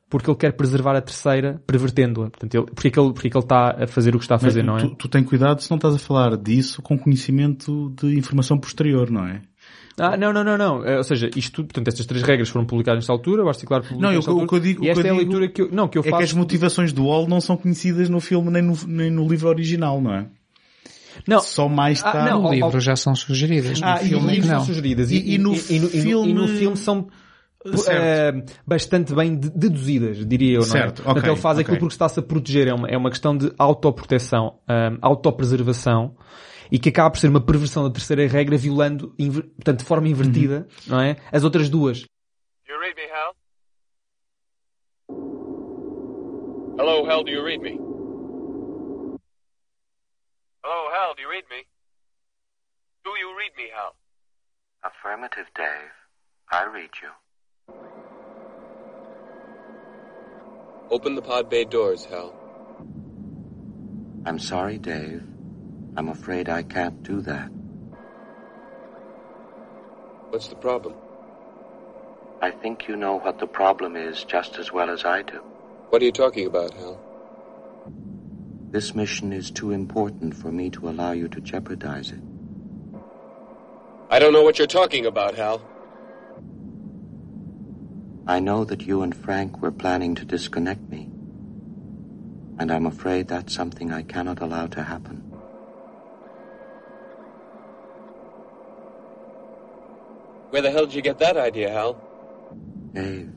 porque 0.07 0.29
ele 0.29 0.37
quer 0.37 0.53
preservar 0.53 0.95
a 0.95 1.01
terceira, 1.01 1.59
pervertendo-a. 1.65 2.29
Portanto, 2.29 2.53
ele, 2.53 2.65
porque, 2.67 2.89
é 2.89 2.91
que 2.91 2.99
ele, 2.99 3.11
porque 3.11 3.27
é 3.27 3.31
que 3.31 3.37
ele 3.37 3.43
está 3.43 3.83
a 3.83 3.87
fazer 3.87 4.15
o 4.15 4.19
que 4.19 4.23
está 4.23 4.35
a 4.35 4.39
fazer, 4.39 4.61
tu, 4.61 4.67
não 4.67 4.77
é? 4.77 4.81
Tu, 4.81 4.95
tu 4.95 5.07
tem 5.07 5.23
cuidado 5.23 5.61
se 5.63 5.69
não 5.71 5.77
estás 5.77 5.95
a 5.95 5.97
falar 5.97 6.37
disso 6.37 6.79
com 6.83 6.95
conhecimento 6.95 7.91
de 7.99 8.15
informação 8.15 8.59
posterior, 8.59 9.09
não 9.09 9.25
é? 9.25 9.41
Ah, 9.99 10.15
não, 10.15 10.31
não, 10.31 10.43
não, 10.43 10.57
não. 10.59 10.85
É, 10.85 10.97
ou 10.97 11.03
seja, 11.03 11.31
isto 11.35 11.63
portanto, 11.63 11.87
estas 11.87 12.05
três 12.05 12.23
regras 12.23 12.49
foram 12.49 12.67
publicadas 12.67 12.99
nesta 12.99 13.11
altura, 13.11 13.43
o 13.43 13.47
articular 13.47 13.81
publicado 13.81 14.01
Não, 14.03 14.11
eu, 14.11 14.19
altura, 14.19 14.45
o 14.45 14.47
que 14.47 14.55
eu 14.55 14.59
digo, 14.59 14.85
e 14.85 14.89
esta 14.89 15.07
é 15.07 15.09
a 15.09 15.15
leitura 15.15 15.49
que 15.49 15.63
eu, 15.63 15.71
não, 15.71 15.87
que 15.87 15.97
eu 15.97 16.03
é 16.03 16.09
faço... 16.09 16.17
que 16.17 16.23
as 16.23 16.33
motivações 16.33 16.93
do 16.93 17.05
Wall 17.05 17.27
não 17.27 17.41
são 17.41 17.57
conhecidas 17.57 18.07
no 18.07 18.19
filme 18.19 18.51
nem 18.51 18.61
no, 18.61 18.77
nem 18.85 19.09
no 19.09 19.27
livro 19.27 19.49
original, 19.49 19.99
não 19.99 20.13
é? 20.13 20.29
Não. 21.25 21.39
Só 21.39 21.67
mais 21.67 22.01
tarde. 22.01 22.29
Ah, 22.29 22.31
não, 22.31 22.43
no 22.43 22.51
livro 22.51 22.79
já 22.79 22.95
são 22.95 23.15
sugeridas. 23.15 23.79
No 23.79 23.87
ah, 23.87 23.97
filme 23.97 24.37
e, 24.37 24.39
não. 24.41 24.47
são 24.47 24.65
sugeridas. 24.65 25.11
E, 25.11 25.33
e, 25.33 25.37
no, 25.37 25.53
e, 25.53 25.79
no, 25.79 25.89
filme... 25.89 26.29
e 26.29 26.33
no 26.33 26.47
filme 26.47 26.77
são 26.77 27.07
Uh, 27.65 28.45
bastante 28.65 29.13
bem 29.13 29.35
deduzidas, 29.35 30.25
diria 30.25 30.53
eu, 30.53 30.61
não 30.61 30.67
é? 30.67 30.69
Certo, 30.69 31.01
okay, 31.01 31.13
Portanto, 31.13 31.31
ele 31.31 31.41
faz 31.41 31.57
okay. 31.57 31.63
aquilo 31.63 31.79
porque 31.79 31.93
está-se 31.93 32.19
a 32.19 32.23
proteger, 32.23 32.67
é 32.67 32.73
uma, 32.73 32.87
é 32.87 32.95
uma 32.95 33.09
questão 33.09 33.35
de 33.35 33.51
autoproteção, 33.57 34.59
um, 34.69 34.97
autopreservação, 35.01 36.15
e 36.71 36.79
que 36.79 36.89
acaba 36.89 37.11
por 37.11 37.17
ser 37.17 37.27
uma 37.27 37.41
perversão 37.41 37.83
da 37.83 37.89
terceira 37.89 38.25
regra, 38.27 38.57
violando, 38.57 39.13
portanto, 39.55 39.79
de 39.79 39.85
forma 39.85 40.07
invertida, 40.07 40.67
uhum. 40.87 40.95
não 40.95 41.01
é? 41.01 41.17
As 41.31 41.43
outras 41.43 41.67
duas. 41.67 42.05
You 42.69 42.79
read 42.79 42.95
me, 42.95 43.03
Hal? 43.11 43.35
Hello, 46.79 47.09
Hal, 47.09 47.23
do 47.23 47.31
you 47.31 47.43
read 47.43 47.61
me? 47.61 47.86
Hello, 50.69 50.89
Hal, 50.91 51.13
do 51.15 51.21
you 51.21 51.29
read 51.29 51.45
me? 51.49 51.63
Do 53.05 53.11
you 53.11 53.33
read 53.37 53.55
me, 53.55 53.69
Hal? 53.73 53.95
Affirmative, 54.83 55.45
Dave. 55.55 55.95
I 56.51 56.65
read 56.65 56.89
you. 57.01 57.07
Open 60.91 61.15
the 61.15 61.21
pod 61.21 61.49
bay 61.49 61.63
doors, 61.63 62.03
Hal. 62.03 62.33
I'm 64.25 64.39
sorry, 64.39 64.77
Dave. 64.77 65.23
I'm 65.95 66.09
afraid 66.09 66.49
I 66.49 66.63
can't 66.63 67.01
do 67.01 67.21
that. 67.21 67.49
What's 70.31 70.49
the 70.49 70.57
problem? 70.57 70.97
I 72.41 72.51
think 72.51 72.89
you 72.89 72.97
know 72.97 73.19
what 73.19 73.39
the 73.39 73.47
problem 73.47 73.95
is 73.95 74.21
just 74.25 74.59
as 74.59 74.73
well 74.73 74.89
as 74.89 75.05
I 75.05 75.21
do. 75.21 75.39
What 75.87 76.01
are 76.01 76.05
you 76.05 76.11
talking 76.11 76.45
about, 76.45 76.73
Hal? 76.73 77.06
This 78.69 78.93
mission 78.93 79.31
is 79.31 79.49
too 79.49 79.71
important 79.71 80.35
for 80.35 80.51
me 80.51 80.69
to 80.71 80.89
allow 80.89 81.11
you 81.13 81.29
to 81.29 81.39
jeopardize 81.39 82.11
it. 82.11 82.19
I 84.09 84.19
don't 84.19 84.33
know 84.33 84.43
what 84.43 84.57
you're 84.57 84.67
talking 84.67 85.05
about, 85.05 85.35
Hal. 85.35 85.61
I 88.27 88.41
know 88.41 88.65
that 88.65 88.81
you 88.81 89.03
and 89.03 89.15
Frank 89.15 89.61
were 89.61 89.71
planning 89.71 90.15
to 90.15 90.25
disconnect 90.25 90.81
me. 90.89 91.09
And 92.59 92.69
I'm 92.71 92.85
afraid 92.85 93.29
that's 93.29 93.53
something 93.53 93.93
I 93.93 94.01
cannot 94.01 94.41
allow 94.41 94.67
to 94.67 94.83
happen. 94.83 95.23
Where 100.49 100.61
the 100.61 100.71
hell 100.71 100.85
did 100.85 100.95
you 100.95 101.01
get 101.01 101.19
that 101.19 101.37
idea, 101.37 101.71
Hal? 101.71 101.97
Dave, 102.93 103.31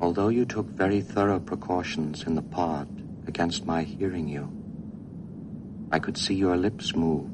although 0.00 0.28
you 0.28 0.44
took 0.44 0.66
very 0.66 1.00
thorough 1.00 1.38
precautions 1.38 2.24
in 2.24 2.34
the 2.34 2.42
pod 2.42 2.97
against 3.28 3.66
my 3.66 3.82
hearing 3.82 4.26
you, 4.26 4.50
I 5.92 5.98
could 5.98 6.16
see 6.16 6.34
your 6.34 6.56
lips 6.56 6.96
move. 6.96 7.30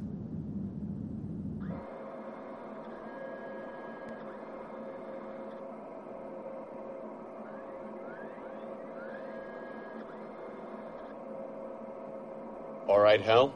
All 12.88 13.00
right, 13.00 13.20
Hal. 13.20 13.54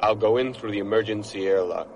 I'll 0.00 0.14
go 0.14 0.36
in 0.36 0.54
through 0.54 0.70
the 0.70 0.78
emergency 0.78 1.48
airlock. 1.48 1.88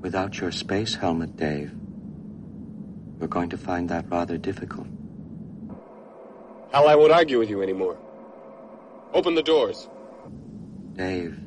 Without 0.00 0.38
your 0.38 0.52
space 0.52 0.94
helmet, 0.96 1.36
Dave, 1.36 1.72
we're 3.18 3.28
going 3.28 3.50
to 3.50 3.56
find 3.56 3.88
that 3.88 4.04
rather 4.10 4.38
difficult. 4.38 4.86
Hal, 6.72 6.88
I 6.88 6.96
won't 6.96 7.12
argue 7.12 7.38
with 7.38 7.50
you 7.50 7.62
anymore. 7.62 7.96
Open 9.12 9.34
the 9.34 9.42
doors. 9.42 9.88
Dave, 10.96 11.38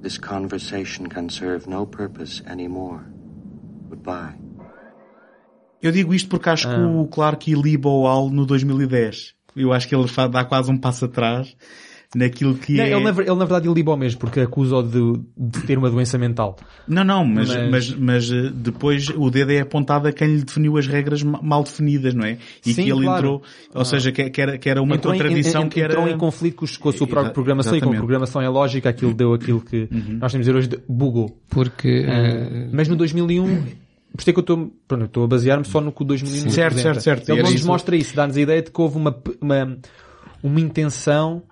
this 0.00 0.18
conversation 0.18 1.08
can 1.08 1.28
serve 1.28 1.66
no 1.66 1.84
purpose 1.86 2.42
anymore. 2.46 3.04
Goodbye. 3.88 4.34
Eu 5.80 5.92
digo 5.92 6.12
isto 6.12 6.28
porque 6.28 6.48
acho 6.48 6.68
que 6.68 6.80
o 6.80 7.06
Clark 7.06 7.50
iliba 7.50 7.88
o 7.88 8.06
Al 8.06 8.30
no 8.30 8.44
2010. 8.44 9.34
Eu 9.54 9.72
acho 9.72 9.88
que 9.88 9.94
ele 9.94 10.06
dá 10.30 10.44
quase 10.44 10.70
um 10.70 10.78
passo 10.78 11.04
atrás 11.04 11.56
naquilo 12.14 12.54
que 12.54 12.74
Não, 12.74 12.84
é... 12.84 12.90
ele, 12.92 13.00
na, 13.04 13.10
ele, 13.10 13.28
na 13.34 13.44
verdade, 13.44 13.68
ele 13.68 13.96
mesmo, 13.96 14.18
porque 14.18 14.40
acusa-o 14.40 14.82
de, 14.82 15.20
de 15.36 15.60
ter 15.66 15.76
uma 15.76 15.90
doença 15.90 16.16
mental. 16.16 16.56
Não, 16.86 17.04
não, 17.04 17.24
mas, 17.24 17.48
Mas- 17.48 17.68
mas... 17.70 17.94
Mas, 17.94 18.32
eh, 18.32 18.50
depois 18.54 19.08
o 19.10 19.30
dedo 19.30 19.52
é 19.52 19.60
apontado 19.60 20.08
a 20.08 20.12
quem 20.12 20.28
lhe 20.36 20.42
definiu 20.42 20.78
as 20.78 20.86
regras 20.86 21.22
ma- 21.22 21.40
mal 21.42 21.62
definidas, 21.62 22.14
não 22.14 22.24
é? 22.24 22.38
E 22.64 22.72
Sim, 22.72 22.84
que 22.84 22.90
ele 22.90 23.02
claro. 23.02 23.18
entrou, 23.18 23.42
ou 23.74 23.84
seja, 23.84 24.10
que, 24.10 24.30
que 24.30 24.40
era, 24.40 24.56
que 24.58 24.70
era 24.70 24.80
uma 24.82 24.94
entrou 24.96 25.14
em- 25.14 25.18
contradição 25.18 25.64
en- 25.64 25.68
que 25.68 25.80
era... 25.82 25.92
entrou 25.92 26.08
em 26.08 26.16
conflito 26.16 26.56
com, 26.56 26.64
os- 26.64 26.76
com 26.78 26.88
a 26.88 26.92
sua 26.92 27.06
própria 27.06 27.32
programação 27.32 27.76
e 27.76 27.80
como 27.80 27.92
a 27.92 27.94
exatamente. 27.94 28.00
programação 28.06 28.40
é 28.42 28.48
lógica, 28.48 28.88
aquilo 28.88 29.12
deu 29.12 29.34
aquilo 29.34 29.60
que 29.60 29.88
nós 30.18 30.32
temos 30.32 30.46
a 30.46 30.50
dizer 30.50 30.54
hoje 30.56 30.68
de 30.68 30.78
bugou. 30.88 31.38
Porque 31.50 32.06
eh, 32.08 32.68
Mas 32.72 32.88
no 32.88 32.96
2001, 32.96 33.44
por 33.46 34.20
isso 34.20 34.30
é 34.30 34.32
que 34.32 34.38
eu 34.38 34.40
estou, 34.40 34.72
pronto, 34.88 35.02
eu 35.02 35.06
estou 35.06 35.24
a 35.24 35.26
basear-me 35.28 35.64
só 35.66 35.80
no 35.80 35.92
que 35.92 36.02
o 36.02 36.04
2001 36.06 36.44
nos 36.46 36.54
Certo, 36.54 36.78
certo, 36.78 37.00
certo. 37.02 37.28
E 37.28 37.32
Ele 37.32 37.42
não 37.42 37.50
nos 37.52 37.64
mostra 37.64 37.94
isso, 37.96 38.16
dá-nos 38.16 38.36
a 38.36 38.40
ideia 38.40 38.62
de 38.62 38.70
que 38.70 38.80
houve 38.80 38.96
uma, 38.96 39.14
uma, 39.40 39.78
uma 40.42 40.60
intenção 40.60 41.42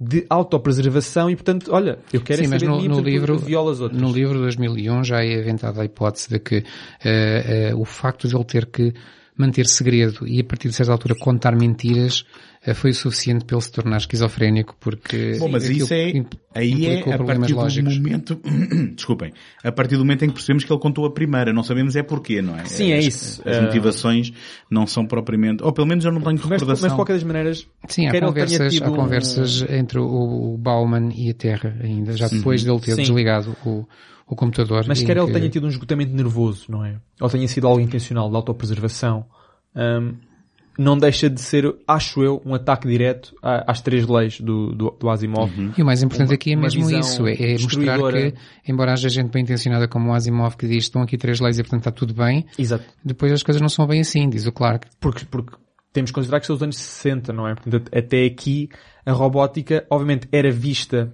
de 0.00 0.24
autopreservação 0.30 1.28
e 1.28 1.36
portanto, 1.36 1.70
olha, 1.72 1.98
eu 2.10 2.22
quero 2.22 2.40
Sim, 2.40 2.46
é 2.46 2.48
mas 2.48 2.60
saber 2.62 2.72
no, 2.72 2.78
de 2.78 2.82
mim, 2.82 2.88
no 2.88 2.94
portanto, 2.94 3.12
livro, 3.12 3.38
viola 3.38 3.70
os 3.72 3.80
outros. 3.82 4.00
no 4.00 4.10
livro 4.10 4.34
de 4.34 4.40
2001 4.44 5.04
já 5.04 5.22
é 5.22 5.38
aventada 5.38 5.82
a 5.82 5.84
hipótese 5.84 6.30
de 6.30 6.38
que 6.38 6.64
eh, 7.04 7.68
eh, 7.70 7.74
o 7.74 7.84
facto 7.84 8.26
de 8.26 8.34
ele 8.34 8.44
ter 8.44 8.64
que 8.66 8.94
manter 9.40 9.66
segredo 9.66 10.26
e 10.26 10.40
a 10.40 10.44
partir 10.44 10.68
de 10.68 10.74
certa 10.74 10.92
altura 10.92 11.14
contar 11.14 11.56
mentiras 11.56 12.24
eh, 12.64 12.74
foi 12.74 12.90
o 12.90 12.94
suficiente 12.94 13.44
para 13.44 13.56
ele 13.56 13.62
se 13.64 13.72
tornar 13.72 13.96
esquizofrénico 13.96 14.76
porque 14.78 15.36
Bom, 15.38 15.48
mas 15.48 15.68
isso 15.68 15.92
é, 15.94 16.12
aí 16.54 16.86
é 16.86 16.92
implicou 16.92 17.12
a 17.12 17.16
problemas 17.16 17.40
partir 17.50 17.54
do 17.54 17.60
lógicos. 17.60 17.98
momento, 17.98 18.40
desculpem, 18.94 19.32
a 19.64 19.72
partir 19.72 19.96
do 19.96 20.04
momento 20.04 20.24
em 20.24 20.28
que 20.28 20.34
percebemos 20.34 20.64
que 20.64 20.72
ele 20.72 20.80
contou 20.80 21.04
a 21.06 21.10
primeira, 21.10 21.52
não 21.52 21.62
sabemos 21.62 21.96
é 21.96 22.02
porquê, 22.02 22.42
não 22.42 22.58
é? 22.58 22.64
Sim, 22.66 22.92
é 22.92 22.98
As- 22.98 23.04
isso. 23.06 23.42
As 23.48 23.56
Eh, 23.56 23.60
motivações 23.62 24.32
não 24.70 24.86
são 24.86 25.06
propriamente, 25.06 25.62
ou 25.64 25.72
pelo 25.72 25.86
menos 25.86 26.04
eu 26.04 26.12
não 26.12 26.20
tenho 26.20 26.34
mas, 26.36 26.44
recordação. 26.44 26.82
mas 26.82 26.92
de 26.92 26.96
qualquer 26.96 27.14
das 27.14 27.24
maneiras, 27.24 27.66
Sim, 27.88 28.06
há 28.08 28.20
conversas, 28.20 28.80
há 28.82 28.90
um- 28.90 28.94
conversas 28.94 29.64
entre 29.70 29.98
o, 29.98 30.54
o 30.54 30.58
Bauman 30.58 31.10
e 31.14 31.30
a 31.30 31.34
Terra 31.34 31.76
ainda, 31.82 32.16
já 32.16 32.28
depois 32.28 32.62
dele 32.62 32.80
ter 32.80 32.94
Sim. 32.94 33.02
desligado 33.02 33.56
o, 33.64 33.86
o 34.34 34.36
computador. 34.36 34.84
Mas 34.86 35.02
quer 35.02 35.16
ele 35.16 35.26
que- 35.26 35.32
tenha 35.32 35.48
tido 35.48 35.66
um 35.66 35.70
esgotamento 35.70 36.14
nervoso, 36.14 36.66
não 36.68 36.84
é? 36.84 36.96
Ou 37.20 37.28
tenha 37.28 37.46
sido 37.48 37.66
algo 37.66 37.80
intencional 37.80 38.28
de 38.30 38.36
autopreservação, 38.36 39.26
hum, 39.74 40.14
não 40.78 40.96
deixa 40.96 41.28
de 41.28 41.40
ser, 41.40 41.74
acho 41.86 42.22
eu, 42.22 42.40
um 42.46 42.54
ataque 42.54 42.88
direto 42.88 43.34
às 43.42 43.82
três 43.82 44.06
leis 44.06 44.40
do, 44.40 44.72
do, 44.74 44.90
do 44.98 45.10
Asimov. 45.10 45.50
E 45.76 45.82
o 45.82 45.84
mais 45.84 46.02
importante 46.02 46.28
uma- 46.28 46.34
aqui 46.34 46.52
é 46.52 46.56
mesmo 46.56 46.90
isso, 46.90 47.26
é, 47.26 47.34
é 47.34 47.52
mostrar 47.58 47.98
que, 47.98 48.34
embora 48.66 48.92
haja 48.92 49.08
gente 49.10 49.30
bem 49.30 49.42
intencionada 49.42 49.86
como 49.88 50.10
o 50.10 50.14
Asimov 50.14 50.56
que 50.56 50.66
diz 50.66 50.84
estão 50.84 51.02
aqui 51.02 51.18
três 51.18 51.38
leis 51.40 51.58
e 51.58 51.62
portanto 51.62 51.80
está 51.80 51.90
tudo 51.90 52.14
bem, 52.14 52.46
Exato. 52.58 52.84
depois 53.04 53.30
as 53.32 53.42
coisas 53.42 53.60
não 53.60 53.68
são 53.68 53.86
bem 53.86 54.00
assim, 54.00 54.28
diz 54.30 54.46
o 54.46 54.52
Clark. 54.52 54.86
Porque, 55.00 55.26
porque 55.26 55.54
temos 55.92 56.10
que 56.10 56.14
considerar 56.14 56.40
que 56.40 56.46
são 56.46 56.56
os 56.56 56.62
anos 56.62 56.76
60, 56.78 57.30
não 57.32 57.46
é? 57.46 57.54
Portanto, 57.54 57.90
até 57.94 58.24
aqui, 58.24 58.70
a 59.04 59.12
robótica, 59.12 59.84
obviamente, 59.90 60.28
era 60.32 60.50
vista 60.50 61.12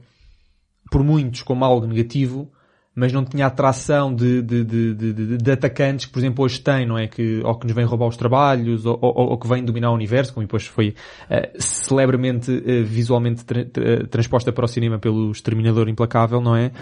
por 0.92 1.02
muitos 1.02 1.42
como 1.42 1.64
algo 1.64 1.86
negativo, 1.86 2.48
mas 2.96 3.12
não 3.12 3.22
tinha 3.26 3.44
atração 3.46 4.12
de, 4.14 4.40
de, 4.40 4.64
de, 4.64 4.94
de, 4.94 5.36
de- 5.36 5.50
atacantes 5.50 6.06
que, 6.06 6.12
por 6.12 6.18
exemplo, 6.18 6.42
hoje 6.42 6.58
tem, 6.58 6.86
não 6.86 6.96
é? 6.96 7.06
Que, 7.06 7.42
ou 7.44 7.54
que 7.54 7.66
nos 7.66 7.76
vêm 7.76 7.84
roubar 7.84 8.06
os 8.08 8.16
trabalhos, 8.16 8.86
ou, 8.86 8.98
ou, 9.02 9.32
ou 9.32 9.38
que 9.38 9.46
vêm 9.46 9.62
dominar 9.62 9.90
o 9.90 9.94
universo, 9.94 10.32
como 10.32 10.46
depois 10.46 10.66
foi 10.66 10.94
eh, 11.28 11.52
celebremente, 11.58 12.50
eh, 12.66 12.82
visualmente 12.82 13.44
tra- 13.44 13.66
tra- 13.66 14.06
transposta 14.06 14.50
para 14.50 14.64
o 14.64 14.68
cinema 14.68 14.98
pelo 14.98 15.30
Exterminador 15.30 15.90
Implacável, 15.90 16.40
não 16.40 16.56
é? 16.56 16.72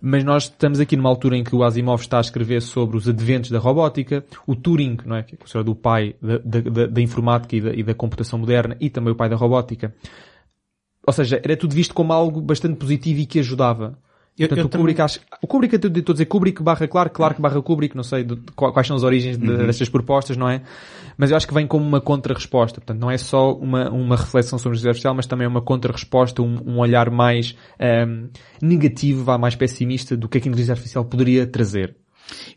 Mas 0.00 0.24
nós 0.24 0.44
estamos 0.44 0.80
aqui 0.80 0.96
numa 0.96 1.10
altura 1.10 1.36
em 1.36 1.44
que 1.44 1.54
o 1.54 1.62
Asimov 1.62 2.00
está 2.00 2.16
a 2.16 2.22
escrever 2.22 2.62
sobre 2.62 2.96
os 2.96 3.06
adventos 3.06 3.50
da 3.50 3.58
robótica, 3.58 4.24
o 4.46 4.56
Turing, 4.56 4.96
não 5.04 5.16
é? 5.16 5.22
Que 5.22 5.34
é 5.34 5.36
considerado 5.36 5.68
o 5.68 5.74
pai 5.76 6.14
da, 6.22 6.38
da- 6.38 6.86
da 6.86 7.00
informática 7.02 7.54
e 7.56 7.60
da, 7.60 7.74
e 7.74 7.82
da 7.82 7.92
computação 7.94 8.38
moderna, 8.38 8.74
e 8.80 8.88
também 8.88 9.12
o 9.12 9.16
pai 9.16 9.28
da 9.28 9.36
robótica. 9.36 9.94
Ou 11.06 11.12
seja, 11.12 11.38
era 11.44 11.56
tudo 11.58 11.74
visto 11.74 11.92
como 11.92 12.12
algo 12.12 12.40
bastante 12.40 12.76
positivo 12.76 13.20
e 13.20 13.26
que 13.26 13.38
ajudava. 13.40 13.98
Eu- 14.38 14.48
Portanto, 14.48 14.58
eu 14.74 14.78
o 14.78 14.80
Kubrick, 14.82 15.00
acho, 15.00 15.20
o 15.42 15.46
Kubrick, 15.46 15.74
eu 15.74 15.76
estou 15.98 16.12
a 16.12 16.14
dizer 16.14 16.26
Kubrick 16.26 16.62
barra 16.62 16.86
Clark, 16.86 17.14
Clark 17.14 17.40
barra 17.42 17.60
Kubrick, 17.60 17.96
não 17.96 18.04
sei 18.04 18.22
de- 18.22 18.36
de 18.36 18.52
quais 18.52 18.86
são 18.86 18.94
as 18.96 19.02
origens 19.02 19.36
de- 19.36 19.48
Uhum. 19.50 19.66
destas 19.66 19.88
propostas, 19.88 20.36
não 20.36 20.48
é? 20.48 20.62
Mas 21.16 21.30
eu 21.32 21.36
acho 21.36 21.48
que 21.48 21.54
vem 21.54 21.66
como 21.66 21.84
uma 21.84 22.00
contra-resposta. 22.00 22.80
Portanto, 22.80 23.00
não 23.00 23.10
é 23.10 23.18
só 23.18 23.52
uma, 23.52 23.90
uma 23.90 24.16
reflexão 24.16 24.56
sobre 24.58 24.74
justiça 24.76 24.90
artificial, 24.90 25.14
mas 25.14 25.26
também 25.26 25.44
é 25.44 25.48
uma 25.48 25.60
contra-resposta, 25.60 26.40
um, 26.42 26.56
um 26.64 26.78
olhar 26.78 27.10
mais 27.10 27.56
ahm, 27.80 28.28
negativo, 28.62 29.24
vá 29.24 29.36
mais 29.36 29.56
pessimista 29.56 30.16
do 30.16 30.28
que 30.28 30.38
é 30.38 30.40
que 30.40 30.48
a 30.48 30.50
inteligência 30.50 30.72
artificial 30.74 31.04
poderia 31.04 31.46
trazer. 31.46 31.96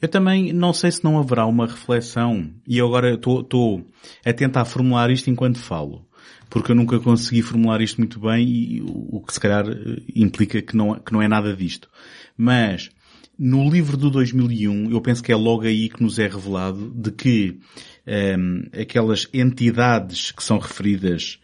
Eu 0.01 0.09
também 0.09 0.51
não 0.51 0.73
sei 0.73 0.91
se 0.91 1.01
não 1.03 1.17
haverá 1.17 1.45
uma 1.45 1.65
reflexão, 1.65 2.49
e 2.67 2.77
eu 2.77 2.85
agora 2.87 3.13
estou 3.13 3.85
a 4.25 4.33
tentar 4.33 4.65
formular 4.65 5.09
isto 5.09 5.29
enquanto 5.29 5.57
falo, 5.57 6.05
porque 6.51 6.73
eu 6.73 6.75
nunca 6.75 6.99
consegui 6.99 7.41
formular 7.41 7.81
isto 7.81 7.97
muito 7.97 8.19
bem 8.19 8.45
e 8.45 8.81
o 8.85 9.23
que 9.25 9.33
se 9.33 9.39
calhar 9.39 9.65
eh, 9.67 10.01
implica 10.13 10.61
que 10.61 10.75
não, 10.75 10.99
que 10.99 11.13
não 11.13 11.21
é 11.21 11.27
nada 11.27 11.55
disto. 11.55 11.89
Mas, 12.37 12.91
no 13.39 13.69
livro 13.69 13.95
do 13.95 14.11
2001, 14.11 14.91
eu 14.91 14.99
penso 14.99 15.23
que 15.23 15.31
é 15.31 15.35
logo 15.35 15.63
aí 15.63 15.87
que 15.87 16.03
nos 16.03 16.19
é 16.19 16.27
revelado 16.27 16.91
de 16.93 17.09
que 17.09 17.57
ehm, 18.05 18.63
aquelas 18.79 19.29
entidades 19.33 20.31
que 20.31 20.43
são 20.43 20.59
referidas 20.59 21.39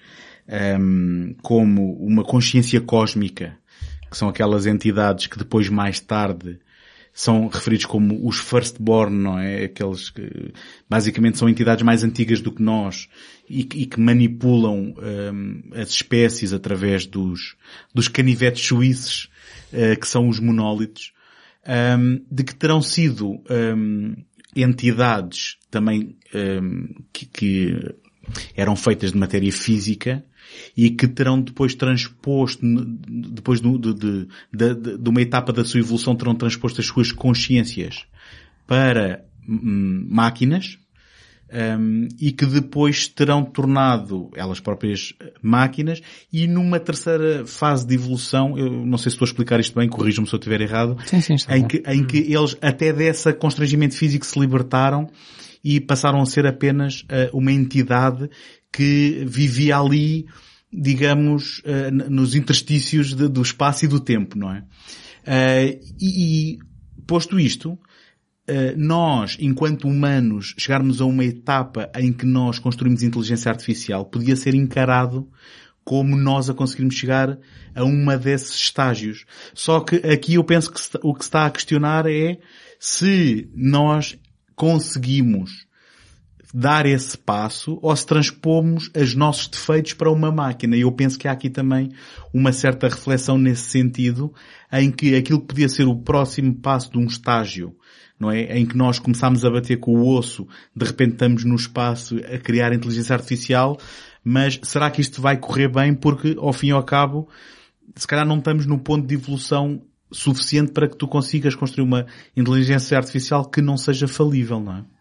ehm, 0.45 1.35
como 1.41 1.93
uma 2.05 2.25
consciência 2.25 2.81
cósmica, 2.81 3.57
que 4.11 4.17
são 4.17 4.27
aquelas 4.27 4.65
entidades 4.65 5.27
que 5.27 5.37
depois 5.37 5.69
mais 5.69 6.01
tarde 6.01 6.59
são 7.17 7.47
referidos 7.47 7.87
como 7.87 8.27
os 8.27 8.37
firstborn, 8.37 9.15
não 9.23 9.39
é? 9.39 9.63
Aqueles 9.63 10.11
que 10.11 10.53
basicamente 10.87 11.39
são 11.39 11.49
entidades 11.49 11.83
mais 11.83 12.03
antigas 12.03 12.41
do 12.41 12.51
que 12.51 12.61
nós 12.61 13.09
e, 13.49 13.63
que- 13.63 13.79
e 13.79 13.85
que 13.87 13.99
manipulam 13.99 14.93
hum, 15.33 15.63
as 15.73 15.89
espécies 15.89 16.53
através 16.53 17.07
dos, 17.07 17.55
dos 17.91 18.07
canivetes 18.07 18.63
suíços, 18.67 19.31
eh, 19.73 19.95
que 19.95 20.07
são 20.07 20.29
os 20.29 20.39
monólitos, 20.39 21.11
hum, 21.97 22.23
de 22.29 22.43
que 22.43 22.53
terão 22.53 22.83
sido 22.83 23.41
hum, 23.75 24.15
entidades 24.55 25.57
também 25.71 26.15
hum, 26.35 26.87
que, 27.11 27.25
que 27.25 27.95
eram 28.55 28.75
feitas 28.75 29.11
de 29.11 29.17
matéria 29.17 29.51
física 29.51 30.23
e 30.75 30.89
que 30.89 31.07
terão 31.07 31.41
depois 31.41 31.75
transposto, 31.75 32.61
depois 32.65 33.61
de, 33.61 33.77
de, 33.77 34.27
de, 34.53 34.97
de- 34.97 35.09
uma 35.09 35.21
etapa 35.21 35.51
da 35.53 35.63
sua 35.63 35.79
evolução, 35.79 36.15
terão 36.15 36.35
transposto 36.35 36.81
as 36.81 36.87
suas 36.87 37.11
consciências 37.11 38.05
para 38.65 39.23
hum, 39.47 40.05
máquinas 40.09 40.77
hum, 41.79 42.07
e 42.19 42.31
que 42.31 42.45
depois 42.45 43.07
terão 43.07 43.43
tornado 43.43 44.29
elas 44.35 44.59
próprias 44.59 45.13
eh, 45.21 45.33
máquinas. 45.41 46.01
E 46.31 46.47
numa 46.47 46.79
terceira 46.79 47.45
fase 47.45 47.87
de 47.87 47.95
evolução, 47.95 48.57
eu 48.57 48.69
não 48.85 48.97
sei 48.97 49.09
se 49.09 49.15
estou 49.15 49.25
a 49.25 49.29
explicar 49.29 49.59
isto 49.59 49.73
bem, 49.77 49.87
corrijam-me 49.87 50.27
se 50.27 50.35
eu 50.35 50.39
estiver 50.39 50.61
errado, 50.61 50.97
Sim, 51.05 51.21
sim, 51.21 51.35
em 51.49 51.65
que, 51.67 51.81
em 51.87 52.03
que 52.05 52.17
eles 52.17 52.57
até 52.61 52.91
desse 52.91 53.31
constrangimento 53.33 53.95
físico 53.95 54.25
se 54.25 54.37
libertaram 54.39 55.09
e 55.63 55.79
passaram 55.79 56.21
a 56.21 56.25
ser 56.25 56.45
apenas 56.45 57.01
uh, 57.03 57.35
uma 57.37 57.51
entidade 57.51 58.29
que 58.71 59.23
vivia 59.25 59.77
ali, 59.77 60.25
digamos, 60.79 61.59
uh, 61.59 61.91
nos 62.09 62.35
interstícios 62.35 63.13
de, 63.13 63.27
do 63.27 63.41
espaço 63.41 63.85
e 63.85 63.87
do 63.87 63.99
tempo, 63.99 64.37
não 64.37 64.51
é? 64.51 64.59
Uh, 64.59 65.79
e, 65.99 66.53
e, 66.53 66.59
posto 67.05 67.39
isto, 67.39 67.77
nós, 68.77 69.35
enquanto 69.41 69.89
humanos, 69.89 70.55
chegarmos 70.57 71.01
a 71.01 71.05
uma 71.05 71.25
etapa 71.25 71.91
em 71.97 72.13
que 72.13 72.25
nós 72.25 72.59
construímos 72.59 73.03
inteligência 73.03 73.51
artificial, 73.51 74.05
podia 74.05 74.37
ser 74.37 74.55
encarado 74.55 75.29
como 75.83 76.15
nós 76.15 76.49
a 76.49 76.53
conseguirmos 76.53 76.95
chegar 76.95 77.37
a 77.75 77.83
uma 77.83 78.17
desses 78.17 78.55
estágios. 78.55 79.25
Só 79.53 79.81
que 79.81 79.97
aqui 79.97 80.35
eu 80.35 80.45
penso 80.45 80.71
que 80.71 80.79
o 81.03 81.13
que 81.13 81.25
se 81.25 81.27
está 81.27 81.45
a 81.45 81.49
questionar 81.49 82.05
é 82.05 82.39
se 82.79 83.49
nós 83.53 84.17
conseguimos 84.55 85.66
dar 86.53 86.85
esse 86.85 87.17
passo 87.17 87.77
ou 87.81 87.95
se 87.95 88.05
transpomos 88.05 88.89
os 88.95 89.15
nossos 89.15 89.47
defeitos 89.47 89.93
para 89.93 90.11
uma 90.11 90.31
máquina. 90.31 90.75
E 90.75 90.81
eu 90.81 90.91
penso 90.91 91.19
que 91.19 91.27
há 91.27 91.31
aqui 91.31 91.49
também 91.49 91.91
uma 92.33 92.51
certa 92.51 92.87
reflexão 92.87 93.37
nesse 93.37 93.69
sentido, 93.69 94.33
em 94.71 94.91
que 94.91 95.15
aquilo 95.15 95.41
que 95.41 95.47
podia 95.47 95.69
ser 95.69 95.85
o 95.85 95.95
próximo 95.95 96.55
passo 96.55 96.91
de 96.91 96.97
um 96.97 97.05
estágio, 97.05 97.75
não 98.19 98.31
é? 98.31 98.57
Em 98.57 98.65
que 98.65 98.77
nós 98.77 98.99
começamos 98.99 99.43
a 99.43 99.49
bater 99.49 99.77
com 99.77 99.91
o 99.91 100.15
osso, 100.15 100.47
de 100.75 100.85
repente 100.85 101.13
estamos 101.13 101.43
no 101.43 101.55
espaço 101.55 102.17
a 102.17 102.37
criar 102.37 102.73
inteligência 102.73 103.13
artificial, 103.13 103.77
mas 104.23 104.59
será 104.63 104.89
que 104.89 105.01
isto 105.01 105.21
vai 105.21 105.37
correr 105.37 105.67
bem? 105.67 105.93
Porque, 105.93 106.35
ao 106.37 106.53
fim 106.53 106.67
e 106.67 106.71
ao 106.71 106.83
cabo, 106.83 107.27
se 107.95 108.07
calhar 108.07 108.25
não 108.25 108.37
estamos 108.37 108.65
no 108.65 108.79
ponto 108.79 109.05
de 109.05 109.15
evolução 109.15 109.81
suficiente 110.11 110.71
para 110.71 110.87
que 110.87 110.95
tu 110.95 111.07
consigas 111.07 111.55
construir 111.55 111.83
uma 111.83 112.05
inteligência 112.35 112.97
artificial 112.97 113.45
que 113.45 113.61
não 113.61 113.77
seja 113.77 114.07
falível, 114.07 114.59
não 114.59 114.77
é? 114.77 114.96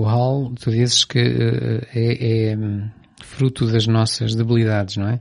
O 0.00 0.06
HAL, 0.06 0.52
tu 0.60 0.70
dizes 0.70 1.04
que 1.04 1.18
uh, 1.20 1.86
é, 1.94 2.50
é, 2.52 2.58
fruto 3.22 3.66
das 3.66 3.86
nossas 3.86 4.34
debilidades, 4.34 4.96
não 4.96 5.08
é? 5.08 5.20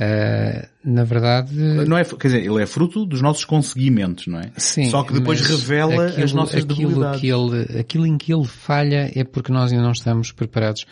Uh, 0.00 0.66
na 0.84 1.04
verdade... 1.04 1.54
Não 1.54 1.98
é, 1.98 2.04
quer 2.04 2.28
dizer, 2.28 2.44
ele 2.44 2.62
é 2.62 2.66
fruto 2.66 3.04
dos 3.04 3.20
nossos 3.20 3.44
conseguimentos, 3.44 4.26
não 4.28 4.38
é? 4.40 4.50
Sim. 4.56 4.88
Só 4.88 5.02
que 5.02 5.12
depois 5.12 5.40
revela 5.42 6.06
aquilo, 6.06 6.24
as 6.24 6.32
nossas 6.32 6.64
aquilo 6.64 6.88
debilidades. 6.88 7.20
Que 7.20 7.28
ele, 7.28 7.78
aquilo 7.80 8.06
em 8.06 8.16
que 8.16 8.32
ele 8.32 8.46
falha 8.46 9.10
é 9.14 9.24
porque 9.24 9.52
nós 9.52 9.70
ainda 9.72 9.84
não 9.84 9.92
estamos 9.92 10.32
preparados 10.32 10.86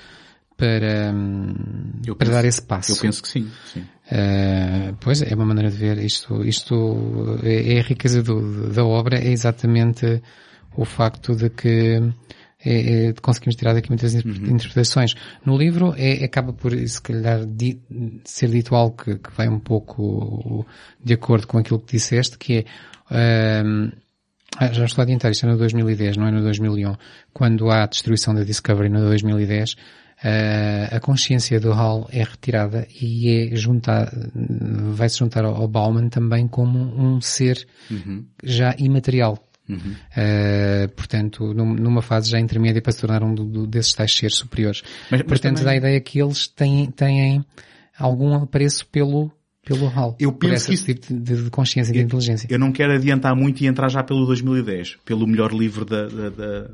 para, 0.57 1.13
Eu 2.07 2.17
para 2.17 2.27
penso- 2.27 2.33
dar 2.33 2.45
esse 2.45 2.61
passo. 2.63 2.93
Eu 2.93 2.97
penso 2.97 3.23
que 3.23 3.29
sim, 3.29 3.49
sim. 3.73 3.81
Uh, 3.81 4.95
pois 5.01 5.23
é, 5.23 5.33
é 5.33 5.35
uma 5.35 5.47
maneira 5.47 5.71
de 5.71 5.77
ver 5.77 5.99
isto. 5.99 6.45
Isto 6.45 7.39
é, 7.45 7.75
é 7.77 7.81
a 7.81 7.83
riqueza 7.85 8.23
do- 8.23 8.69
da 8.73 8.85
obra, 8.85 9.19
é 9.19 9.29
exatamente 9.31 10.21
o 10.77 10.85
facto 10.85 11.35
de 11.35 11.49
que 11.49 11.99
é, 12.65 13.07
é, 13.09 13.13
conseguimos 13.23 13.55
tirar 13.57 13.73
daqui 13.75 13.89
muitas 13.89 14.15
inter- 14.15 14.33
interpretações. 14.51 15.15
No 15.45 15.57
livro 15.57 15.95
é, 15.97 16.25
acaba 16.25 16.53
por, 16.53 16.73
se 16.77 17.01
calhar, 17.01 17.47
di- 17.47 17.81
ser 18.25 18.49
dito 18.51 18.75
algo 18.75 18.97
que, 18.97 19.17
que 19.17 19.31
vai 19.37 19.49
um 19.49 19.61
pouco 19.61 20.67
de 21.03 21.15
acordo 21.15 21.47
com 21.47 21.59
aquilo 21.59 21.79
que 21.79 21.93
disseste, 21.93 22.37
que 22.39 22.67
é, 23.11 23.63
um, 23.65 23.91
ah, 24.59 24.73
já 24.73 24.85
estou 24.85 25.03
a 25.03 25.05
adiantar, 25.05 25.31
isto 25.31 25.47
é 25.47 25.51
no 25.51 25.57
2010, 25.59 26.17
não 26.17 26.27
é 26.27 26.31
no 26.33 26.43
2001, 26.43 26.95
quando 27.33 27.71
há 27.71 27.85
a 27.85 27.87
destruição 27.87 28.35
da 28.35 28.43
Discovery 28.43 28.89
no 28.89 29.01
2010, 29.01 29.77
ah, 30.25 30.97
a 30.97 31.01
consciência 31.01 31.61
do 31.61 31.71
Hall 31.73 32.09
é 32.11 32.25
retirada 32.25 32.89
e 33.01 33.29
é 33.53 33.57
juntar, 33.57 34.11
vai-se 34.35 35.19
juntar 35.19 35.45
ao 35.45 35.55
ao 35.55 35.69
Bauman 35.69 36.09
também 36.09 36.49
como 36.49 36.79
um 36.79 37.21
ser 37.21 37.65
já 38.43 38.75
imaterial. 38.79 39.39
Ah, 40.17 40.89
portanto, 40.97 41.53
num- 41.55 41.75
numa 41.75 42.03
fase 42.03 42.31
já 42.31 42.39
intermédia 42.41 42.81
para 42.81 42.93
se 42.93 43.01
tornar 43.01 43.23
um 43.23 43.35
do- 43.35 43.45
do- 43.45 43.67
desses 43.67 43.93
tais 43.93 44.15
seres 44.15 44.37
superiores. 44.37 44.83
Mas- 45.11 45.21
mas 45.21 45.23
portanto, 45.29 45.57
também- 45.59 45.65
dá 45.65 45.71
a 45.73 45.77
ideia 45.77 46.01
que 46.01 46.21
eles 46.21 46.47
têm, 46.49 46.87
têm 46.91 47.45
algum 47.99 48.35
apreço 48.35 48.87
pelo, 48.87 49.31
pelo 49.65 49.87
Hall. 49.87 50.17
Eu 50.19 50.33
por 50.33 50.49
penso 50.51 50.73
esse 50.73 50.85
que 50.85 50.95
tipo 50.95 51.13
de, 51.23 51.45
de 51.45 51.51
consciência 51.51 51.91
e 51.93 51.95
de 51.95 52.01
inteligência. 52.03 52.47
Eu 52.51 52.59
não 52.59 52.73
quero 52.73 52.93
adiantar 52.95 53.35
muito 53.37 53.63
e 53.63 53.67
entrar 53.67 53.89
já 53.89 54.03
pelo 54.03 54.25
2010, 54.27 54.97
pelo 55.05 55.27
melhor 55.27 55.53
livro 55.53 55.85
da, 55.85 56.07
da, 56.07 56.31
da, 56.31 56.71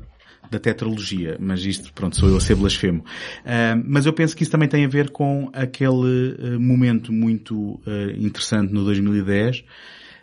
da 0.51 0.59
tetralogia, 0.59 1.35
mas 1.39 1.65
isto, 1.65 1.91
pronto, 1.93 2.15
sou 2.15 2.29
eu 2.29 2.37
a 2.37 2.39
ser 2.39 2.55
blasfemo. 2.55 3.03
Ah, 3.45 3.75
mas 3.83 4.05
eu 4.05 4.13
penso 4.13 4.35
que 4.35 4.43
isso 4.43 4.51
também 4.51 4.69
tem 4.69 4.85
a 4.85 4.87
ver 4.87 5.09
com 5.09 5.49
aquele 5.53 6.37
ah, 6.55 6.59
momento 6.59 7.11
muito 7.11 7.81
ah, 7.85 8.13
interessante 8.17 8.71
no 8.71 8.83
2010 8.85 9.63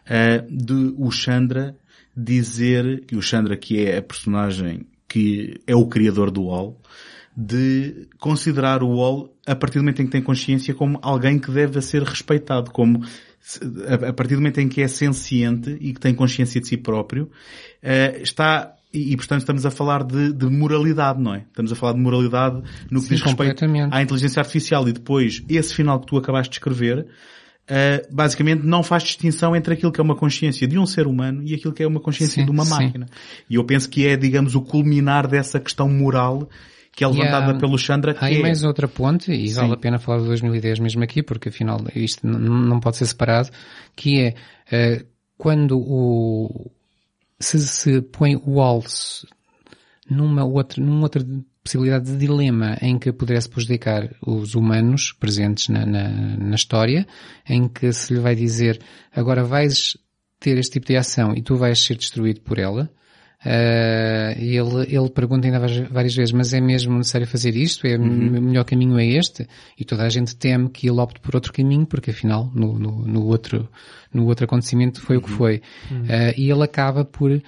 ah, 0.06 0.44
de 0.48 0.94
o 0.96 1.10
Chandra 1.10 1.76
dizer, 2.16 3.04
que 3.06 3.16
o 3.16 3.22
Chandra 3.22 3.56
que 3.56 3.84
é 3.84 3.98
a 3.98 4.02
personagem 4.02 4.86
que 5.08 5.60
é 5.66 5.76
o 5.76 5.86
criador 5.86 6.30
do 6.30 6.44
Wall, 6.44 6.80
de 7.36 8.08
considerar 8.18 8.82
o 8.82 8.88
Wall, 8.88 9.34
a 9.46 9.54
partir 9.54 9.78
do 9.78 9.82
momento 9.82 10.00
em 10.00 10.06
que 10.06 10.12
tem 10.12 10.22
consciência, 10.22 10.74
como 10.74 10.98
alguém 11.02 11.38
que 11.38 11.50
deve 11.50 11.80
ser 11.82 12.02
respeitado, 12.02 12.70
como 12.70 13.04
a 13.88 14.12
partir 14.12 14.34
do 14.34 14.40
momento 14.40 14.60
em 14.60 14.68
que 14.68 14.80
é 14.82 14.88
senciente 14.88 15.76
e 15.80 15.92
que 15.92 16.00
tem 16.00 16.14
consciência 16.14 16.60
de 16.60 16.68
si 16.68 16.76
próprio, 16.76 17.30
eh, 17.82 18.20
está, 18.22 18.74
e, 18.92 19.12
e, 19.12 19.16
portanto 19.16 19.40
estamos 19.40 19.66
a 19.66 19.70
falar 19.70 20.04
de, 20.04 20.32
de 20.32 20.46
moralidade, 20.46 21.20
não 21.20 21.34
é? 21.34 21.38
Estamos 21.38 21.72
a 21.72 21.74
falar 21.74 21.94
de 21.94 22.00
moralidade 22.00 22.62
no 22.90 23.00
que 23.00 23.06
Sim, 23.06 23.14
diz 23.14 23.22
respeito 23.22 23.64
à 23.90 24.02
inteligência 24.02 24.40
artificial 24.40 24.88
e 24.88 24.92
depois 24.92 25.42
esse 25.48 25.74
final 25.74 25.98
que 26.00 26.06
tu 26.06 26.16
acabaste 26.16 26.50
de 26.50 26.56
escrever, 26.56 27.06
eh, 27.68 28.06
basicamente 28.10 28.64
não 28.64 28.82
faz 28.82 29.02
distinção 29.04 29.54
entre 29.54 29.74
aquilo 29.74 29.92
que 29.92 30.00
é 30.00 30.04
uma 30.04 30.16
consciência 30.16 30.66
de 30.66 30.78
um 30.78 30.86
ser 30.86 31.06
humano 31.06 31.42
e 31.44 31.54
aquilo 31.54 31.72
que 31.72 31.82
é 31.82 31.86
uma 31.86 32.00
consciência 32.00 32.40
Sim, 32.40 32.44
de 32.44 32.50
uma 32.50 32.64
sim. 32.64 32.70
máquina. 32.70 33.06
E 33.48 33.54
eu 33.54 33.64
penso 33.64 33.88
que 33.88 34.06
é, 34.06 34.16
digamos, 34.16 34.54
o 34.54 34.60
culminar 34.62 35.26
dessa 35.26 35.60
questão 35.60 35.88
moral 35.88 36.48
que 36.94 37.02
é 37.04 37.08
levantada 37.08 37.52
há- 37.52 37.58
pelo 37.58 37.78
Chandra, 37.78 38.12
que 38.12 38.22
Há 38.22 38.28
aí 38.28 38.38
é... 38.38 38.42
mais 38.42 38.62
outra 38.64 38.86
ponte, 38.86 39.32
e 39.32 39.48
Sim. 39.48 39.54
vale 39.54 39.72
a 39.72 39.76
pena 39.78 39.98
falar 39.98 40.18
de 40.18 40.26
2010 40.26 40.78
mesmo 40.78 41.02
aqui, 41.02 41.22
porque 41.22 41.48
afinal 41.48 41.80
isto 41.94 42.26
não 42.26 42.78
pode 42.80 42.98
ser 42.98 43.06
separado, 43.06 43.48
que 43.96 44.20
é 44.20 44.34
eh, 44.70 45.04
quando 45.38 45.78
o 45.78 46.70
se 47.40 47.58
se 47.60 48.02
põe 48.02 48.36
o 48.44 48.60
alce 48.60 49.26
numa 50.08 50.44
outra, 50.44 50.82
numa 50.82 51.02
outra 51.04 51.26
possibilidade 51.62 52.06
de 52.06 52.16
dilema 52.16 52.76
em 52.82 52.98
que 52.98 53.12
pudesse 53.12 53.48
prejudicar 53.48 54.10
os 54.26 54.54
humanos 54.54 55.12
presentes 55.12 55.68
na, 55.68 55.86
na, 55.86 56.08
na 56.36 56.54
história, 56.56 57.06
em 57.48 57.68
que 57.68 57.92
se 57.92 58.12
lhe 58.14 58.20
vai 58.20 58.34
dizer 58.34 58.80
agora 59.14 59.44
vais 59.44 59.96
ter 60.40 60.58
este 60.58 60.72
tipo 60.72 60.86
de 60.86 60.96
ação 60.96 61.34
e 61.36 61.42
tu 61.42 61.54
vais 61.56 61.78
ser 61.82 61.96
destruído 61.96 62.40
por 62.40 62.58
ela, 62.58 62.90
Uh, 63.44 64.38
e 64.38 64.56
ele, 64.56 64.86
ele 64.96 65.10
pergunta 65.10 65.48
ainda 65.48 65.58
várias- 65.90 66.14
vezes, 66.14 66.30
mas 66.30 66.52
é 66.54 66.60
mesmo 66.60 66.96
necessário 66.96 67.26
fazer 67.26 67.56
isto? 67.56 67.84
É, 67.88 67.96
Uhum. 67.98 68.38
O 68.38 68.40
melhor 68.40 68.62
caminho 68.64 68.96
é 69.00 69.04
este? 69.04 69.48
E 69.76 69.84
toda 69.84 70.04
a 70.04 70.08
gente 70.08 70.36
teme 70.36 70.68
que 70.68 70.88
ele 70.88 71.00
opte 71.00 71.18
por 71.18 71.34
outro 71.34 71.52
caminho, 71.52 71.84
porque 71.84 72.12
afinal, 72.12 72.48
no, 72.54 72.78
no, 72.78 73.04
no 73.04 73.24
outro, 73.26 73.68
no 74.14 74.26
outro 74.26 74.44
acontecimento 74.44 75.00
foi 75.00 75.16
o 75.16 75.18
Uhum. 75.18 75.24
que 75.24 75.30
foi. 75.32 75.56
Uh, 75.90 76.38
e 76.38 76.52
ele 76.52 76.62
acaba 76.62 77.04
por 77.04 77.42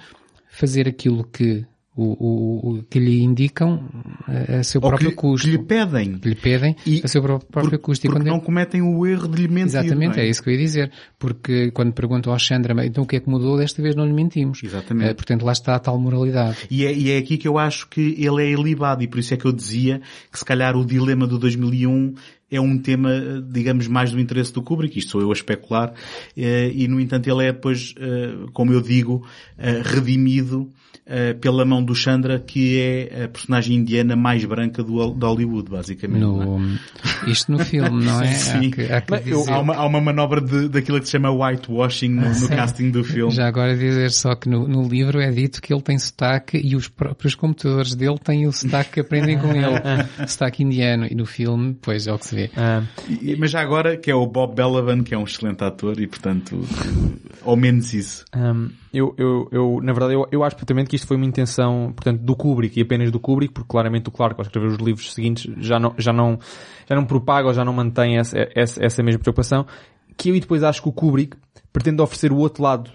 fazer 0.49 0.85
aquilo 0.85 1.23
que, 1.23 1.65
o, 1.97 2.77
o, 2.79 2.83
que 2.89 2.99
lhe 2.99 3.21
indicam 3.23 3.87
a, 4.27 4.57
a 4.57 4.63
seu 4.63 4.81
Ou 4.81 4.89
próprio 4.89 5.11
que, 5.11 5.15
custo. 5.15 5.47
que 5.47 5.51
lhe 5.55 5.63
pedem. 5.63 6.17
Que 6.17 6.29
lhe 6.29 6.35
pedem 6.35 6.75
E 6.85 7.01
a 7.03 7.07
seu 7.07 7.21
pró- 7.21 7.39
próprio 7.39 7.79
Por- 7.79 7.85
custo. 7.85 8.05
E 8.05 8.09
quando 8.09 8.25
não 8.25 8.39
cometem 8.39 8.81
o 8.81 9.05
erro 9.07 9.27
de 9.27 9.41
lhe 9.41 9.47
mentir. 9.47 9.79
Exatamente, 9.79 10.17
não 10.17 10.23
é? 10.23 10.27
isso 10.27 10.43
que 10.43 10.49
eu 10.49 10.53
ia 10.53 10.59
dizer. 10.59 10.91
Porque 11.17 11.71
quando 11.71 11.93
perguntam 11.93 12.33
ao 12.33 12.39
Chandra, 12.39 12.73
"Mas 12.75 12.87
então 12.87 13.03
o 13.03 13.07
que 13.07 13.15
é 13.15 13.19
que 13.19 13.29
mudou? 13.29 13.57
Desta 13.57 13.81
vez 13.81 13.95
não 13.95 14.05
lhe 14.05 14.13
mentimos. 14.13 14.61
Exatamente. 14.63 15.09
Eh, 15.11 15.13
portanto, 15.13 15.45
lá 15.45 15.53
está 15.53 15.75
a 15.75 15.79
tal 15.79 15.97
moralidade. 15.97 16.57
E 16.69 16.85
é, 16.85 16.93
e 16.93 17.11
é 17.11 17.17
aqui 17.17 17.37
que 17.37 17.47
eu 17.47 17.57
acho 17.57 17.87
que 17.87 18.15
ele 18.19 18.43
é 18.43 18.51
ilibado 18.51 19.01
e 19.01 19.07
por 19.07 19.19
isso 19.19 19.33
é 19.33 19.37
que 19.37 19.45
eu 19.45 19.51
dizia 19.53 20.01
que 20.31 20.37
se 20.37 20.43
calhar 20.45 20.75
o 20.75 20.85
dilema 20.85 21.25
do 21.25 21.39
2001 21.39 22.13
é 22.51 22.61
um 22.61 22.77
tema, 22.77 23.11
eh, 23.11 23.41
digamos, 23.51 23.87
mais 23.87 24.11
do 24.11 24.19
interesse 24.19 24.53
do 24.53 24.61
Kubrick, 24.61 24.99
isto 24.99 25.11
sou 25.11 25.21
eu 25.21 25.29
a 25.31 25.33
especular, 25.33 25.93
eh, 26.37 26.71
e 26.75 26.87
no 26.87 26.99
entanto 27.01 27.27
ele 27.27 27.43
é 27.43 27.51
depois, 27.51 27.95
eh, 27.99 28.33
como 28.53 28.71
eu 28.71 28.81
digo, 28.81 29.25
eh, 29.57 29.81
redimido 29.83 30.69
eh, 31.07 31.33
pela 31.33 31.63
mão 31.65 31.83
do 31.83 31.93
Chandra, 31.93 32.39
que 32.39 32.79
é 32.81 33.25
a 33.25 33.27
personagem 33.27 33.75
indiana 33.77 34.15
mais 34.15 34.43
branca 34.45 34.83
do, 34.83 35.11
de 35.13 35.25
Hollywood, 35.25 35.69
basicamente. 35.69 36.21
não 36.21 36.41
é? 36.41 36.45
No, 36.45 36.79
isto 37.31 37.51
no 37.51 37.59
filme, 37.59 38.03
não 38.03 38.21
é? 38.21 38.33
Sim. 38.33 38.67
Há 38.67 38.71
que, 38.71 38.81
há 38.91 39.01
que 39.01 39.19
dizer. 39.31 39.51
há, 39.51 39.59
uma, 39.59 39.75
há 39.75 39.85
uma 39.85 40.01
manobra 40.01 40.41
de, 40.41 40.67
daquilo 40.69 40.99
que 40.99 41.05
se 41.05 41.11
chama 41.11 41.29
whitewashing 41.31 42.09
no, 42.09 42.29
no 42.39 42.47
casting 42.49 42.89
do 42.91 43.03
filme. 43.03 43.31
Já 43.33 43.47
agora 43.47 43.75
dizer 43.77 44.11
só 44.11 44.35
que 44.35 44.49
no, 44.49 44.67
no 44.67 44.87
livro 44.87 45.19
é 45.19 45.29
dito 45.31 45.61
que 45.61 45.73
ele 45.73 45.81
tem 45.81 45.97
sotaque 45.99 46.57
e 46.57 46.75
os 46.75 46.87
próprios 46.87 47.35
computadores 47.35 47.93
dele 47.95 48.17
têm 48.17 48.47
o 48.47 48.51
sotaque 48.51 48.93
que 48.93 48.99
aprendem 49.01 49.37
com 49.37 49.49
ele. 49.51 50.27
sotaque 50.27 50.63
indiano. 50.63 51.05
E 51.09 51.13
no 51.15 51.25
filme, 51.25 51.77
pois 51.81 52.07
é 52.07 52.13
o 52.13 52.17
que 52.17 52.25
se 52.27 52.35
vê. 52.35 52.49
Ah, 52.57 52.81
E- 53.07 53.35
Mas 53.37 53.51
já 53.51 53.61
agora, 53.61 53.95
que 53.97 54.09
é 54.09 54.15
o 54.15 54.25
Bob 54.25 54.55
Belavan, 54.55 55.03
que 55.03 55.13
é 55.13 55.17
um 55.17 55.23
excelente 55.23 55.63
ator 55.63 55.99
e 55.99 56.07
portanto, 56.07 56.59
ao 57.43 57.55
menos 57.55 57.93
isso. 57.93 58.25
Um, 58.35 58.69
eu, 58.95 59.13
eu, 59.17 59.49
eu, 59.51 59.79
na 59.83 59.91
verdade, 59.91 60.13
eu, 60.13 60.25
eu 60.31 60.43
acho 60.43 60.55
perfeitamente 60.55 60.89
que 60.89 60.95
isto 60.95 61.05
foi 61.05 61.17
uma 61.17 61.25
intenção, 61.25 61.91
portanto, 61.93 62.21
do 62.21 62.35
Kubrick 62.35 62.79
e 62.79 62.83
apenas 62.83 63.11
do 63.11 63.19
Kubrick, 63.19 63.53
porque 63.53 63.67
claramente 63.67 64.07
o 64.07 64.11
Clarke, 64.11 64.39
ao 64.39 64.43
escrever 64.43 64.67
os 64.67 64.77
livros 64.77 65.13
seguintes, 65.13 65.51
já 65.57 65.77
não, 65.77 65.93
já 65.97 66.13
não, 66.13 66.39
já 66.89 66.95
não 66.95 67.05
propaga 67.05 67.49
ou 67.49 67.53
já 67.53 67.65
não 67.65 67.73
mantém 67.73 68.17
essa, 68.17 68.37
essa, 68.55 68.83
essa 68.83 69.03
mesma 69.03 69.19
preocupação, 69.19 69.65
que 70.17 70.29
eu 70.29 70.35
e 70.35 70.39
depois 70.39 70.63
acho 70.63 70.81
que 70.81 70.87
o 70.87 70.93
Kubrick 70.93 71.35
pretende 71.73 72.01
oferecer 72.01 72.31
o 72.31 72.37
outro 72.37 72.63
lado 72.63 72.89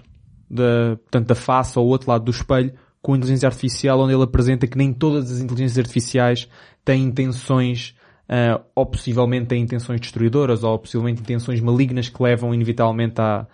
da, 0.48 0.96
portanto, 0.96 1.26
da 1.26 1.34
face 1.34 1.78
ou 1.78 1.86
o 1.86 1.88
outro 1.88 2.10
lado 2.10 2.24
do 2.24 2.30
espelho 2.30 2.72
com 3.02 3.12
a 3.12 3.16
inteligência 3.16 3.46
artificial, 3.46 4.00
onde 4.00 4.14
ele 4.14 4.22
apresenta 4.22 4.66
que 4.66 4.78
nem 4.78 4.92
todas 4.94 5.30
as 5.30 5.40
inteligências 5.40 5.78
artificiais 5.78 6.48
têm 6.82 7.04
intenções, 7.04 7.94
uh, 8.28 8.62
ou 8.74 8.86
possivelmente 8.86 9.46
têm 9.46 9.62
intenções 9.62 10.00
destruidoras, 10.00 10.64
ou 10.64 10.78
possivelmente 10.78 11.20
intenções 11.20 11.60
malignas 11.60 12.08
que 12.08 12.22
levam 12.22 12.54
inevitavelmente 12.54 13.20
à, 13.20 13.46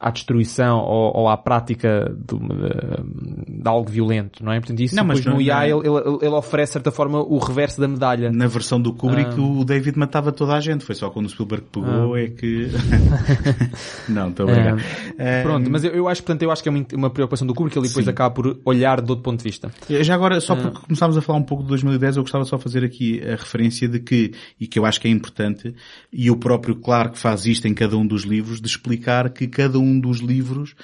à 0.00 0.10
destruição 0.12 0.78
ou, 0.78 1.12
ou 1.22 1.28
à 1.28 1.36
prática 1.36 2.14
de, 2.16 2.38
de, 2.38 3.60
de, 3.62 3.68
algo 3.68 3.90
violento, 3.90 4.44
não 4.44 4.52
é? 4.52 4.60
Portanto, 4.60 4.78
isso 4.80 4.94
Não, 4.94 5.04
mas 5.04 5.18
depois 5.18 5.34
no 5.36 5.42
IA 5.42 5.56
não- 5.68 5.80
ele, 5.80 5.88
ele, 5.88 6.18
ele 6.22 6.34
oferece, 6.34 6.70
de 6.70 6.72
certa 6.74 6.92
forma, 6.92 7.18
o 7.20 7.36
reverso 7.38 7.80
da 7.80 7.88
medalha. 7.88 8.30
Na 8.30 8.46
versão 8.46 8.80
do 8.80 8.92
Kubrick, 8.92 9.32
Ah. 9.36 9.40
o 9.42 9.64
David 9.64 9.98
matava 9.98 10.30
toda 10.30 10.54
a 10.54 10.60
gente. 10.60 10.84
Foi 10.84 10.94
só 10.94 11.10
quando 11.10 11.26
o 11.26 11.28
Spielberg 11.28 11.66
pegou 11.72 12.14
Ah. 12.14 12.20
é 12.20 12.28
que... 12.28 12.68
não, 14.08 14.28
estou 14.30 14.48
a 14.48 14.52
brincar. 14.52 14.78
Eh, 15.18 15.38
Eh, 15.38 15.42
Pronto, 15.42 15.68
mas 15.70 15.82
eu, 15.84 15.90
eu 15.92 16.08
acho, 16.08 16.22
portanto, 16.22 16.42
eu 16.42 16.50
acho 16.50 16.62
que 16.62 16.68
é 16.68 16.72
uma, 16.94 17.10
preocupação 17.10 17.46
do 17.46 17.54
Kubrick, 17.54 17.76
ele 17.78 17.88
depois 17.88 18.04
Sim. 18.04 18.10
acaba 18.10 18.32
por 18.34 18.58
olhar 18.64 19.00
de 19.00 19.10
outro 19.10 19.22
ponto 19.24 19.38
de 19.38 19.44
vista. 19.44 19.70
Já 19.88 20.14
agora, 20.14 20.40
só 20.40 20.52
Ah. 20.52 20.56
porque 20.56 20.78
começámos 20.86 21.16
a 21.16 21.20
falar 21.20 21.38
um 21.38 21.42
pouco 21.42 21.62
de 21.64 21.68
2010, 21.70 22.16
eu 22.16 22.22
gostava 22.22 22.44
só 22.44 22.56
de 22.56 22.62
fazer 22.62 22.84
aqui 22.84 23.20
a 23.22 23.32
referência 23.32 23.88
de 23.88 23.98
que, 24.00 24.32
e 24.60 24.66
que 24.66 24.78
eu 24.78 24.86
acho 24.86 25.00
que 25.00 25.08
é 25.08 25.10
importante, 25.10 25.74
e 26.12 26.30
o 26.30 26.36
próprio 26.36 26.76
Clark 26.76 27.18
faz 27.18 27.46
isto 27.46 27.66
em 27.66 27.74
cada 27.74 27.96
um 27.96 28.06
dos 28.06 28.22
livros, 28.22 28.60
de 28.60 28.68
explicar 28.68 29.28
que 29.30 29.46
cada 29.48 29.78
um 29.78 29.87
dos 29.96 30.18
livros 30.18 30.74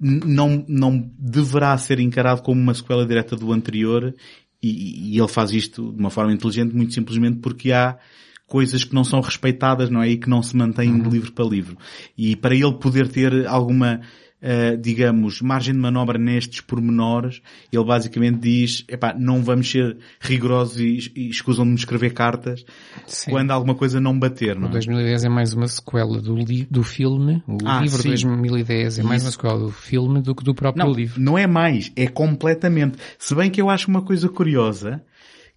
não, 0.00 0.64
não 0.66 1.10
deverá 1.18 1.76
ser 1.76 2.00
encarado 2.00 2.42
como 2.42 2.60
uma 2.60 2.74
sequela 2.74 3.04
direta 3.04 3.36
do 3.36 3.52
anterior, 3.52 4.14
e, 4.62 5.14
e 5.14 5.18
ele 5.18 5.28
faz 5.28 5.52
isto 5.52 5.92
de 5.92 5.98
uma 5.98 6.10
forma 6.10 6.32
inteligente, 6.32 6.74
muito 6.74 6.94
simplesmente 6.94 7.38
porque 7.40 7.72
há 7.72 7.98
coisas 8.46 8.82
que 8.82 8.94
não 8.94 9.04
são 9.04 9.20
respeitadas, 9.20 9.90
não 9.90 10.02
é? 10.02 10.08
E 10.08 10.16
que 10.16 10.28
não 10.28 10.42
se 10.42 10.56
mantêm 10.56 11.00
de 11.00 11.08
livro 11.08 11.32
para 11.32 11.44
livro. 11.44 11.76
E 12.16 12.34
para 12.34 12.54
ele 12.54 12.72
poder 12.74 13.06
ter 13.08 13.46
alguma, 13.46 14.00
eh, 14.40 14.76
digamos, 14.76 15.40
margem 15.42 15.74
de 15.74 15.80
manobra 15.80 16.18
nestes 16.18 16.60
pormenores, 16.60 17.42
ele 17.72 17.84
basicamente 17.84 18.38
diz, 18.38 18.84
epá, 18.88 19.14
não 19.18 19.42
vamos 19.42 19.70
ser 19.70 19.96
rigorosos 20.20 20.78
e, 20.80 21.12
e 21.16 21.28
escusam-me 21.28 21.74
de 21.74 21.80
escrever 21.80 22.12
cartas 22.12 22.64
Sim. 23.06 23.30
quando 23.32 23.50
alguma 23.50 23.74
coisa 23.74 24.00
não 24.00 24.18
bater, 24.18 24.56
O 24.56 24.60
não 24.60 24.68
é? 24.68 24.72
2010 24.72 25.24
é 25.24 25.28
mais 25.28 25.52
uma 25.52 25.66
sequela 25.68 26.20
do, 26.20 26.36
do 26.70 26.82
filme. 26.82 27.42
O 27.46 27.58
Ah, 27.64 27.80
livro 27.80 28.00
sim. 28.02 28.08
2010 28.10 28.98
é 28.98 29.02
mais 29.02 29.22
uma 29.24 29.30
sequela 29.30 29.58
do 29.58 29.70
filme 29.70 30.20
do 30.22 30.34
que 30.34 30.44
do 30.44 30.54
próprio 30.54 30.84
Não, 30.86 30.92
livro. 30.92 31.20
não 31.20 31.36
é 31.36 31.46
mais, 31.46 31.90
é 31.96 32.06
completamente. 32.06 32.96
Se 33.18 33.34
bem 33.34 33.50
que 33.50 33.60
eu 33.60 33.68
acho 33.68 33.88
uma 33.88 34.02
coisa 34.02 34.28
curiosa, 34.28 35.02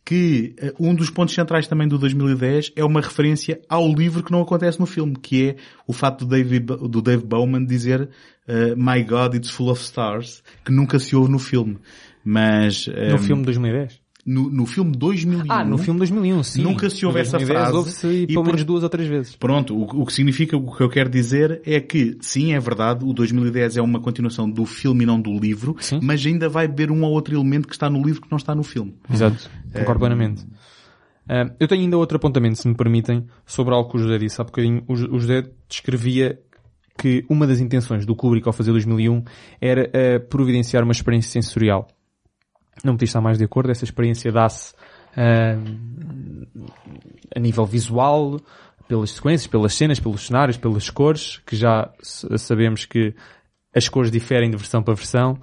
que 0.03 0.55
eh, 0.57 0.73
um 0.79 0.93
dos 0.95 1.09
pontos 1.09 1.33
centrais 1.35 1.67
também 1.67 1.87
do 1.87 1.97
2010 1.97 2.71
é 2.75 2.83
uma 2.83 3.01
referência 3.01 3.59
ao 3.69 3.87
livro 3.87 4.23
que 4.23 4.31
não 4.31 4.41
acontece 4.41 4.79
no 4.79 4.85
filme, 4.85 5.15
que 5.21 5.49
é 5.49 5.55
o 5.87 5.93
fato 5.93 6.25
do 6.25 6.29
Dave, 6.29 6.59
do 6.59 7.01
Dave 7.01 7.23
Bowman 7.23 7.65
dizer 7.65 8.09
eh, 8.47 8.73
My 8.75 9.03
God, 9.03 9.35
it's 9.35 9.49
full 9.49 9.69
of 9.69 9.81
stars, 9.81 10.43
que 10.65 10.71
nunca 10.71 10.99
se 10.99 11.15
ouve 11.15 11.31
no 11.31 11.39
filme. 11.39 11.77
Mas 12.23 12.87
No 12.87 12.93
eh, 13.15 13.17
filme 13.17 13.41
de 13.41 13.45
2010. 13.47 13.99
no, 14.23 14.49
no 14.51 14.65
filme 14.67 14.91
2001, 14.95 15.45
Ah, 15.49 15.65
no 15.65 15.77
filme 15.79 15.99
de 15.99 16.11
2001, 16.11 16.43
sim. 16.43 16.61
Nunca 16.61 16.87
se 16.91 17.03
ouve 17.05 17.21
essa 17.21 17.37
2010 17.37 17.59
frase. 17.59 17.77
Ouve-se 17.77 18.07
E 18.07 18.27
pelo 18.27 18.45
menos 18.45 18.63
duas 18.63 18.83
ou 18.83 18.89
três 18.89 19.09
vezes. 19.09 19.35
Pronto, 19.35 19.75
o, 19.75 20.01
o 20.01 20.05
que 20.05 20.13
significa, 20.13 20.55
o 20.55 20.75
que 20.75 20.83
eu 20.83 20.89
quero 20.89 21.09
dizer 21.09 21.59
é 21.65 21.79
que, 21.79 22.17
sim, 22.21 22.53
é 22.53 22.59
verdade, 22.59 23.03
o 23.03 23.13
2010 23.13 23.77
é 23.77 23.81
uma 23.81 23.99
continuação 23.99 24.47
do 24.47 24.63
filme 24.65 25.03
e 25.03 25.07
não 25.07 25.19
do 25.19 25.31
livro, 25.39 25.75
Sim. 25.79 25.99
mas 26.03 26.23
ainda 26.23 26.47
vai 26.47 26.67
beber 26.67 26.91
um 26.91 27.01
ou 27.03 27.11
outro 27.11 27.33
elemento 27.33 27.67
que 27.67 27.73
está 27.73 27.89
no 27.89 28.03
livro 28.03 28.21
que 28.21 28.27
não 28.29 28.37
está 28.37 28.53
no 28.53 28.61
filme. 28.63 28.93
Exato. 29.11 29.49
Concordo 29.79 29.99
plenamente. 29.99 30.45
Ah, 31.29 31.51
eu 31.59 31.67
tenho 31.67 31.81
ainda 31.83 31.97
outro 31.97 32.17
apontamento, 32.17 32.57
se 32.57 32.67
me 32.67 32.75
permitem, 32.75 33.27
sobre 33.45 33.73
algo 33.73 33.89
que 33.89 33.97
o 33.97 33.99
José 33.99 34.17
disse 34.17 34.41
há 34.41 34.43
bocadinho. 34.43 34.83
O, 34.87 34.93
o 34.93 35.19
José 35.19 35.43
descrevia 35.69 36.39
que 36.97 37.25
uma 37.29 37.47
das 37.47 37.59
intenções 37.59 38.05
do 38.05 38.15
Kubrick 38.15 38.47
ao 38.47 38.53
fazer 38.53 38.71
2001 38.71 39.23
era 39.59 39.89
ah, 39.93 40.19
providenciar 40.29 40.83
uma 40.83 40.91
experiência 40.91 41.31
sensorial. 41.31 41.87
Não 42.83 42.95
diz 42.95 43.09
estar 43.09 43.21
mais 43.21 43.37
de 43.37 43.43
acordo. 43.43 43.71
Essa 43.71 43.83
experiência 43.85 44.31
dá-se 44.31 44.73
ah, 45.15 45.55
a 47.35 47.39
nível 47.39 47.65
visual, 47.65 48.39
pelas 48.87 49.11
sequências, 49.11 49.47
pelas 49.47 49.73
cenas, 49.73 49.99
pelos 49.99 50.25
cenários, 50.27 50.57
pelas 50.57 50.89
cores, 50.89 51.37
que 51.45 51.55
já 51.55 51.89
sabemos 52.01 52.85
que 52.85 53.13
as 53.73 53.87
cores 53.87 54.11
diferem 54.11 54.51
de 54.51 54.57
versão 54.57 54.83
para 54.83 54.93
versão, 54.93 55.39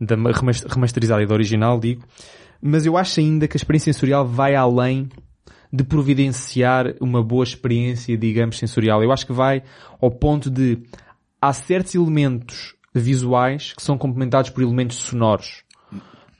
da 0.00 0.16
ma- 0.16 0.30
remas- 0.30 0.62
remasterizada 0.62 1.22
e 1.22 1.26
da 1.26 1.34
original, 1.34 1.80
digo. 1.80 2.04
Mas 2.66 2.86
eu 2.86 2.96
acho 2.96 3.20
ainda 3.20 3.46
que 3.46 3.54
a 3.54 3.58
experiência 3.58 3.92
sensorial 3.92 4.26
vai 4.26 4.54
além 4.54 5.10
de 5.70 5.84
providenciar 5.84 6.94
uma 6.98 7.22
boa 7.22 7.44
experiência, 7.44 8.16
digamos, 8.16 8.56
sensorial. 8.58 9.02
Eu 9.02 9.12
acho 9.12 9.26
que 9.26 9.34
vai 9.34 9.62
ao 10.00 10.10
ponto 10.10 10.48
de 10.48 10.78
há 11.38 11.52
certos 11.52 11.94
elementos 11.94 12.74
visuais 12.94 13.74
que 13.76 13.82
são 13.82 13.98
complementados 13.98 14.48
por 14.48 14.62
elementos 14.62 14.96
sonoros. 14.96 15.62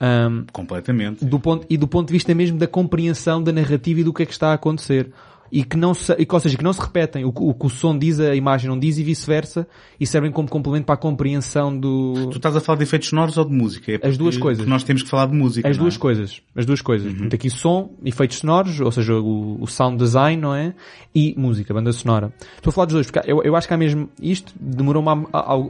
Ahm, 0.01 0.47
Completamente. 0.51 1.23
do 1.23 1.39
ponto, 1.39 1.67
e 1.69 1.77
do 1.77 1.87
ponto 1.87 2.07
de 2.07 2.15
vista 2.15 2.35
mesmo 2.35 2.57
da 2.57 2.67
compreensão 2.67 3.43
da 3.43 3.53
narrativa 3.53 4.01
e 4.01 4.05
do 4.05 4.13
que 4.15 4.23
é 4.23 4.27
que 4.27 4.33
está 4.33 4.49
a 4.49 4.55
acontecer. 4.55 5.13
E 5.57 5.63
que 5.63 5.77
não 5.77 5.95
se, 5.95 6.13
e 6.19 6.27
que, 6.27 6.35
ou 6.35 6.41
seja, 6.41 6.59
que 6.59 6.65
não 6.65 6.73
se 6.73 6.81
repetem. 6.81 7.25
O, 7.25 7.33
que- 7.33 7.41
o 7.43 7.55
que 7.55 7.67
o 7.67 7.69
som 7.69 7.97
diz, 7.97 8.19
a 8.19 8.35
imagem 8.35 8.69
não 8.69 8.77
diz 8.77 8.99
e 8.99 9.05
vice-versa. 9.05 9.69
E 10.01 10.05
servem 10.05 10.33
como 10.33 10.49
complemento 10.49 10.85
para 10.87 10.97
a 10.97 10.99
compreensão 10.99 11.79
do... 11.79 12.29
Tu 12.33 12.39
estás 12.39 12.57
a 12.57 12.61
falar 12.61 12.79
de 12.79 12.83
efeitos 12.83 13.09
sonoros 13.09 13.39
ou 13.39 13.45
de 13.45 13.53
música? 13.55 13.93
É 13.93 14.09
As 14.09 14.19
duas 14.19 14.37
coisas. 14.37 14.67
Nós 14.67 14.83
temos 14.83 15.05
que 15.05 15.09
falar 15.09 15.27
de 15.27 15.35
música. 15.37 15.69
As 15.69 15.77
não 15.77 15.85
duas 15.85 15.95
é? 15.95 15.99
coisas. 16.01 16.43
As 16.57 16.67
duas 16.67 16.83
coisas. 16.83 17.13
Portanto, 17.13 17.35
aqui 17.35 17.49
som, 17.51 17.95
efeitos 18.05 18.39
sonoros, 18.39 18.81
ou 18.81 18.91
seja, 18.91 19.15
o, 19.15 19.63
o 19.63 19.67
sound 19.69 19.97
design, 19.97 20.43
não 20.43 20.53
é? 20.53 20.75
E 21.15 21.35
música, 21.39 21.73
banda 21.73 21.93
sonora. 21.93 22.33
Estou 22.57 22.71
a 22.71 22.73
falar 22.73 22.87
dos 22.87 22.95
dois, 22.95 23.09
porque 23.09 23.31
eu, 23.31 23.41
eu 23.45 23.55
acho 23.55 23.69
que 23.69 23.75
há 23.75 23.77
mesmo, 23.77 24.09
isto 24.21 24.53
demorou-me 24.61 25.09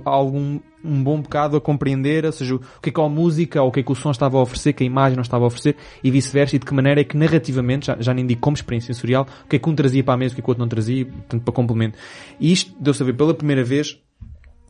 algum, 0.06 0.60
um 0.84 1.02
bom 1.02 1.20
bocado 1.20 1.56
a 1.56 1.60
compreender, 1.60 2.24
ou 2.24 2.32
seja, 2.32 2.56
o 2.56 2.60
que 2.82 2.90
é 2.90 2.92
que 2.92 3.00
a 3.00 3.08
música, 3.08 3.62
ou 3.62 3.68
o 3.68 3.72
que 3.72 3.80
é 3.80 3.82
que 3.82 3.90
o 3.90 3.94
som 3.94 4.10
estava 4.10 4.38
a 4.38 4.42
oferecer, 4.42 4.72
que 4.72 4.82
a 4.82 4.86
imagem 4.86 5.16
não 5.16 5.22
estava 5.22 5.44
a 5.44 5.46
oferecer, 5.46 5.76
e 6.02 6.10
vice-versa, 6.10 6.56
e 6.56 6.58
de 6.58 6.66
que 6.66 6.74
maneira 6.74 7.00
é 7.00 7.04
que 7.04 7.16
narrativamente, 7.16 7.86
já, 7.86 7.96
já 7.98 8.12
nem 8.12 8.26
digo 8.26 8.40
como 8.40 8.54
experiência 8.54 8.92
sensorial, 8.92 9.26
o 9.44 9.48
que 9.48 9.56
é 9.56 9.58
que 9.58 9.68
um 9.68 9.74
trazia 9.74 10.04
para 10.04 10.14
a 10.14 10.16
mesa, 10.16 10.32
o 10.32 10.34
que 10.36 10.40
é 10.40 10.44
que 10.44 10.48
o 10.48 10.52
outro 10.52 10.60
não 10.60 10.68
trazia, 10.68 11.06
portanto, 11.06 11.42
para 11.42 11.54
complemento. 11.54 11.98
E 12.38 12.52
isto 12.52 12.72
deu-se 12.78 13.02
a 13.02 13.06
ver 13.06 13.14
pela 13.14 13.34
primeira 13.34 13.64
vez, 13.64 13.98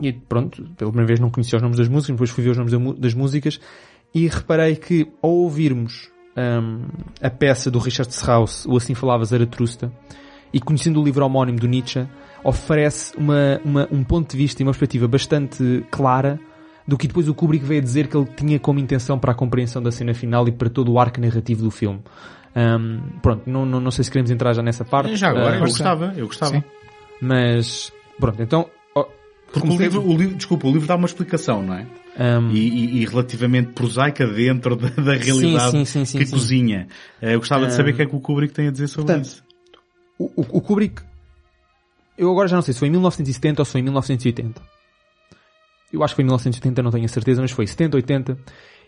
e 0.01 0.13
pronto, 0.13 0.63
pela 0.77 0.91
primeira 0.91 1.09
vez 1.09 1.21
não 1.21 1.31
conhecia 1.31 1.57
os 1.57 1.63
nomes 1.63 1.79
das 1.79 1.89
músicas, 1.89 2.15
depois 2.15 2.31
fui 2.31 2.45
ver 2.45 2.51
os 2.51 2.59
nomes 2.59 2.99
das 2.99 3.15
músicas 3.15 3.61
e 4.15 4.29
reparei 4.29 4.77
que 4.77 5.09
ao 5.21 5.31
ouvirmos 5.31 6.11
hum, 6.37 6.87
a 7.21 7.31
peça 7.31 7.71
do 7.71 7.79
Richard 7.79 8.13
Strauss, 8.13 8.65
o 8.67 8.77
Assim 8.77 8.95
Falava 8.95 9.25
Zaratrusta, 9.25 9.93
e 10.53 10.61
conhecendo 10.61 11.01
o 11.01 11.05
livro 11.05 11.25
homónimo 11.25 11.59
do 11.59 11.67
Nietzsche, 11.67 12.07
oferece 12.45 13.17
uma, 13.17 13.61
uma- 13.65 13.89
um 13.91 14.05
ponto 14.05 14.31
de 14.31 14.37
vista 14.37 14.63
e 14.63 14.65
uma 14.65 14.71
perspectiva 14.73 15.09
bastante 15.09 15.85
clara 15.91 16.39
do 16.87 16.99
que 16.99 17.09
depois 17.09 17.27
o 17.29 17.35
Kubrick 17.35 17.65
veio 17.65 17.81
a 17.81 17.83
dizer 17.83 18.07
que 18.09 18.17
ele 18.17 18.27
tinha 18.37 18.59
como 18.61 18.79
intenção 18.79 19.19
para 19.19 19.33
a 19.33 19.35
compreensão 19.35 19.83
da 19.83 19.91
cena 19.91 20.13
final 20.15 20.47
e 20.47 20.53
para 20.53 20.69
todo 20.69 20.93
o 20.93 20.99
arco 21.01 21.19
narrativo 21.21 21.63
do 21.65 21.71
filme. 21.71 22.01
Hum, 22.55 23.01
pronto, 23.23 23.49
não, 23.51 23.65
não, 23.65 23.81
não 23.81 23.91
sei 23.91 24.05
se 24.05 24.11
queremos 24.11 24.31
entrar 24.31 24.53
já 24.53 24.63
nessa 24.63 24.85
parte. 24.85 25.17
Já 25.17 25.31
agora, 25.31 25.55
Ah, 25.55 25.57
eu 25.57 25.61
gostava, 25.61 26.15
eu 26.17 26.27
gostava. 26.27 26.53
Sim. 26.57 26.63
mas, 27.21 27.91
pronto, 28.21 28.41
então... 28.43 28.69
Porque 29.53 29.69
o 29.69 29.77
livro, 29.79 30.03
o 30.05 30.17
livro, 30.17 30.35
desculpa, 30.35 30.67
o 30.67 30.73
livro 30.73 30.89
dá 30.89 30.97
uma 30.97 31.07
explicação, 31.07 31.63
não 31.63 31.75
é? 31.75 31.87
hum, 32.19 32.51
E, 32.53 32.59
e- 32.59 33.03
e 33.03 33.07
relativamente 33.07 33.69
prosaica 33.73 34.27
dentro 34.27 34.75
da, 34.75 34.89
da 34.89 35.15
realidade 35.15 35.71
sim, 35.71 35.85
sim, 35.85 36.05
sim, 36.05 36.19
que 36.19 36.27
cozinha. 36.29 36.89
Eh, 37.23 37.35
Eu 37.35 37.39
gostava 37.39 37.65
de 37.67 37.73
saber 37.73 37.93
o 37.93 37.95
que 37.97 38.03
é 38.03 38.07
que 38.07 38.17
o 38.17 38.21
Kubrick 38.21 38.53
tem 38.53 38.67
a 38.67 38.71
dizer 38.73 38.89
sobre 38.89 39.07
Portanto, 39.13 39.27
isso. 39.27 39.45
o- 40.19 40.33
o 40.59 40.61
Kubrick, 40.61 41.03
eu 42.17 42.31
agora 42.31 42.49
já 42.49 42.57
não 42.57 42.63
sei 42.63 42.75
se 42.75 42.81
foi 42.81 42.89
em 42.89 42.93
1970 42.93 43.61
ou 43.61 43.65
se 43.65 43.73
foi 43.73 43.81
em 43.81 43.85
1980. 43.85 44.63
Eu 45.93 46.03
acho 46.03 46.13
que 46.13 46.17
foi 46.17 46.23
em 46.23 46.27
1980, 46.27 46.83
não 46.83 46.91
tenho 46.91 47.05
a 47.05 47.09
certeza, 47.09 47.41
mas 47.41 47.51
foi 47.51 47.67
70, 47.67 47.97
80. 47.97 48.39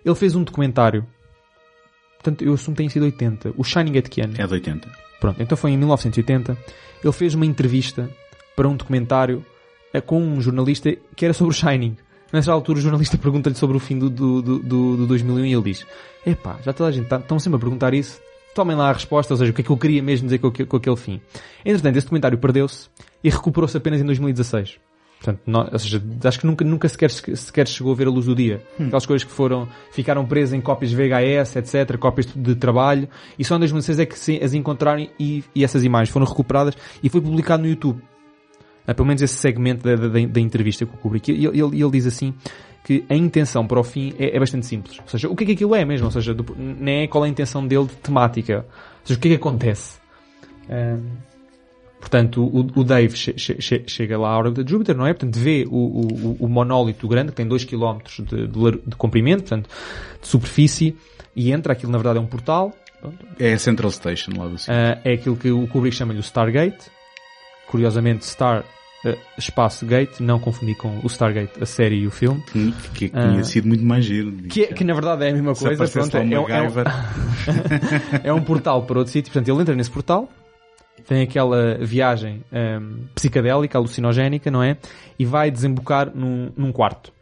Ele 0.05 0.15
fez 0.15 0.35
um 0.35 0.43
documentário. 0.43 1.07
Portanto, 2.15 2.43
eu 2.43 2.55
assumo 2.55 2.75
que 2.75 2.79
tenha 2.79 2.91
sido 2.91 3.05
80. 3.05 3.55
O 3.57 3.63
Shining 3.63 3.99
at 3.99 4.09
Kian. 4.09 4.31
É 4.37 4.47
de 4.47 4.53
80. 4.53 4.91
Pronto, 5.21 5.41
então 5.41 5.57
foi 5.57 5.71
em 5.71 5.79
1980. 5.79 6.57
Ele 7.03 7.13
fez 7.13 7.35
uma 7.35 7.47
entrevista 7.47 8.11
para 8.57 8.69
um 8.69 8.77
documentário 8.77 9.45
eh, 9.93 10.01
com 10.01 10.21
um 10.21 10.41
jornalista 10.41 10.95
que 11.15 11.25
era 11.25 11.33
sobre 11.33 11.55
o 11.55 11.57
Shining. 11.57 11.97
Nessa 12.33 12.53
altura 12.53 12.79
o 12.79 12.83
jornalista 12.83 13.17
pergunta-lhe 13.19 13.55
sobre 13.55 13.77
o 13.77 13.81
fim 13.81 13.99
do, 13.99 14.11
do, 14.11 14.43
do, 14.43 14.59
do, 14.59 14.97
do 14.97 15.07
2001 15.07 15.45
e 15.45 15.53
ele 15.53 15.63
diz 15.63 15.87
Epá, 16.27 16.59
já 16.65 16.73
toda 16.73 16.89
a 16.89 16.93
gente 16.93 17.07
tá, 17.07 17.19
estão 17.19 17.39
sempre 17.39 17.57
a 17.57 17.61
perguntar 17.61 17.95
isso. 17.95 18.21
Tomem 18.55 18.75
lá 18.75 18.89
a 18.89 18.93
resposta, 18.93 19.35
ou 19.35 19.39
seja, 19.39 19.53
o 19.53 19.55
que 19.55 19.61
é 19.61 19.65
que 19.65 19.71
eu 19.71 19.77
queria 19.77 20.03
mesmo 20.03 20.27
dizer 20.27 20.39
com, 20.39 20.51
com 20.51 20.77
aquele 20.77 20.97
fim. 20.97 21.21
Entretanto, 21.65 21.97
esse 21.97 22.07
documentário 22.07 22.39
perdeu-se 22.39 22.89
e 23.23 23.31
recuperou-se 23.31 23.77
apenas 23.77 24.01
em 24.01 24.05
2016. 24.05 24.79
Portanto, 25.19 25.41
não- 25.47 25.67
ou 25.73 25.79
seja, 25.79 26.03
acho 26.25 26.39
que 26.41 26.47
nunca, 26.47 26.63
nunca 26.65 26.89
sequer, 26.89 27.11
sequer 27.11 27.67
chegou 27.67 27.93
a 27.93 27.97
ver 27.97 28.07
a 28.07 28.11
luz 28.11 28.27
do 28.27 28.35
dia. 28.35 28.63
Aquelas 28.79 29.07
coisas 29.07 29.25
que 29.25 29.33
foram, 29.33 29.67
ficaram 29.91 30.27
presas 30.27 30.53
em 30.53 30.61
cópias 30.61 30.93
VHS, 30.93 31.57
etc., 31.57 31.97
cópias 31.97 32.27
de 32.27 32.55
trabalho, 32.55 33.09
e 33.39 33.45
só 33.45 33.57
em 33.57 33.61
2016 33.61 33.99
é 33.99 34.05
que 34.07 34.19
se 34.19 34.37
as 34.45 34.53
encontraram 34.53 35.09
e, 35.19 35.43
e 35.55 35.65
essas 35.65 35.83
imagens 35.85 36.11
foram 36.13 36.27
recuperadas 36.27 36.77
e 37.03 37.09
foi 37.09 37.21
publicado 37.23 37.63
no 37.63 37.69
YouTube. 37.69 38.03
Ah, 38.87 38.95
pelo 38.95 39.09
menos 39.09 39.21
esse 39.23 39.35
segmento 39.35 39.83
da, 39.83 39.97
da, 39.97 40.07
da 40.27 40.41
entrevista 40.41 40.85
com 40.87 40.95
o 40.97 40.99
Kubrick. 41.01 41.33
E 41.33 41.47
ele, 41.47 41.61
ele, 41.61 41.83
ele 41.83 41.91
diz 41.91 42.07
assim 42.07 42.33
que 42.85 43.05
a 43.09 43.17
intenção 43.17 43.67
para 43.67 43.81
o 43.81 43.83
fim 43.83 44.15
é, 44.19 44.37
é 44.37 44.39
bastante 44.39 44.65
simples. 44.67 45.01
Ou 45.01 45.09
seja, 45.09 45.29
o 45.29 45.35
que 45.35 45.43
é 45.43 45.47
que 45.49 45.53
aquilo 45.55 45.75
é 45.75 45.85
mesmo? 45.85 46.05
Ou 46.07 46.13
seja, 46.13 46.33
do- 46.33 46.55
nem 46.57 47.03
é 47.03 47.07
qual 47.09 47.25
é 47.25 47.27
a 47.27 47.31
intenção 47.31 47.67
dele 47.67 47.87
de 47.87 47.95
temática. 47.97 48.65
Ou 49.01 49.07
seja, 49.07 49.19
o 49.19 49.21
que 49.21 49.27
é 49.29 49.31
que 49.33 49.37
acontece? 49.39 49.99
Portanto, 52.01 52.45
o, 52.45 52.61
o 52.79 52.85
Dave 52.85 53.17
che- 53.17 53.33
che- 53.35 53.57
che- 53.57 53.85
chega 53.87 54.19
lá 54.19 54.29
à 54.31 54.39
órbita 54.39 54.63
de 54.63 54.71
Júpiter, 54.71 54.97
não 54.97 55.07
é? 55.07 55.13
Portanto, 55.13 55.37
vê 55.39 55.65
o, 55.69 55.75
o, 55.77 56.37
o 56.41 56.49
monólito 56.49 57.09
grande, 57.09 57.31
que 57.31 57.37
tem 57.37 57.47
2 57.49 57.65
km 57.65 57.99
de, 58.21 58.47
de, 58.47 58.71
de 58.87 58.97
comprimento, 58.97 59.43
portanto, 59.43 59.69
de 60.21 60.29
superfície, 60.29 60.95
e 61.35 61.51
entra, 61.53 61.73
aquilo 61.73 61.91
na 61.91 61.99
verdade 61.99 62.19
é 62.19 62.23
um 62.23 62.27
portal, 62.27 62.73
pronto, 63.01 63.17
É 63.41 63.55
a 63.55 63.59
Central 63.59 63.91
Station 63.91 64.31
lá 64.37 64.47
do 64.47 64.59
sítio. 64.59 64.75
ah, 64.75 64.99
é 65.05 65.15
aquilo 65.15 65.37
que 65.37 65.51
o 65.51 65.67
Kubrick 65.67 65.97
chama-lhe 65.97 66.19
o 66.19 66.23
Stargate. 66.23 66.91
Curiosamente, 67.67 68.25
Star, 68.25 68.63
ah, 69.05 69.15
espaço 69.37 69.85
Gate, 69.87 70.21
não 70.21 70.39
confundir 70.39 70.77
com 70.77 71.01
o 71.03 71.07
Stargate, 71.09 71.53
a 71.61 71.67
série 71.67 71.97
e 71.97 72.07
o 72.07 72.11
filme. 72.11 72.41
que, 72.53 72.73
que 72.95 73.09
tinha 73.09 73.41
ah. 73.41 73.45
sido 73.45 73.67
muito 73.67 73.85
mais 73.85 74.05
giro. 74.05 74.33
Que, 74.49 74.63
é- 74.65 74.67
que 74.73 74.85
na 74.85 74.95
verdade 74.95 75.25
é 75.25 75.31
a 75.31 75.33
mesma 75.33 75.55
coisa. 75.55 75.89
Pronto, 75.89 76.17
é, 76.17 76.21
é 76.21 76.39
um- 76.41 76.43
MacGyver. 76.49 76.87
é 78.23 78.33
um 78.33 78.43
portal 78.43 78.83
para 78.85 78.99
outro 78.99 79.13
sítio. 79.13 79.33
Portanto, 79.33 79.49
ele 79.53 79.61
entra 79.63 79.75
nesse 79.75 79.91
portal, 79.91 80.31
tem 81.07 81.23
aquela 81.23 81.79
viagem 81.79 82.43
hum, 82.53 83.05
psicadélica, 83.15 83.79
alucinogénica, 83.79 84.51
não 84.51 84.63
é? 84.63 84.77
E 85.19 85.25
vai 85.25 85.51
desembocar 85.51 86.11
num, 86.15 86.51
num 86.57 86.73
quarto. 86.73 87.13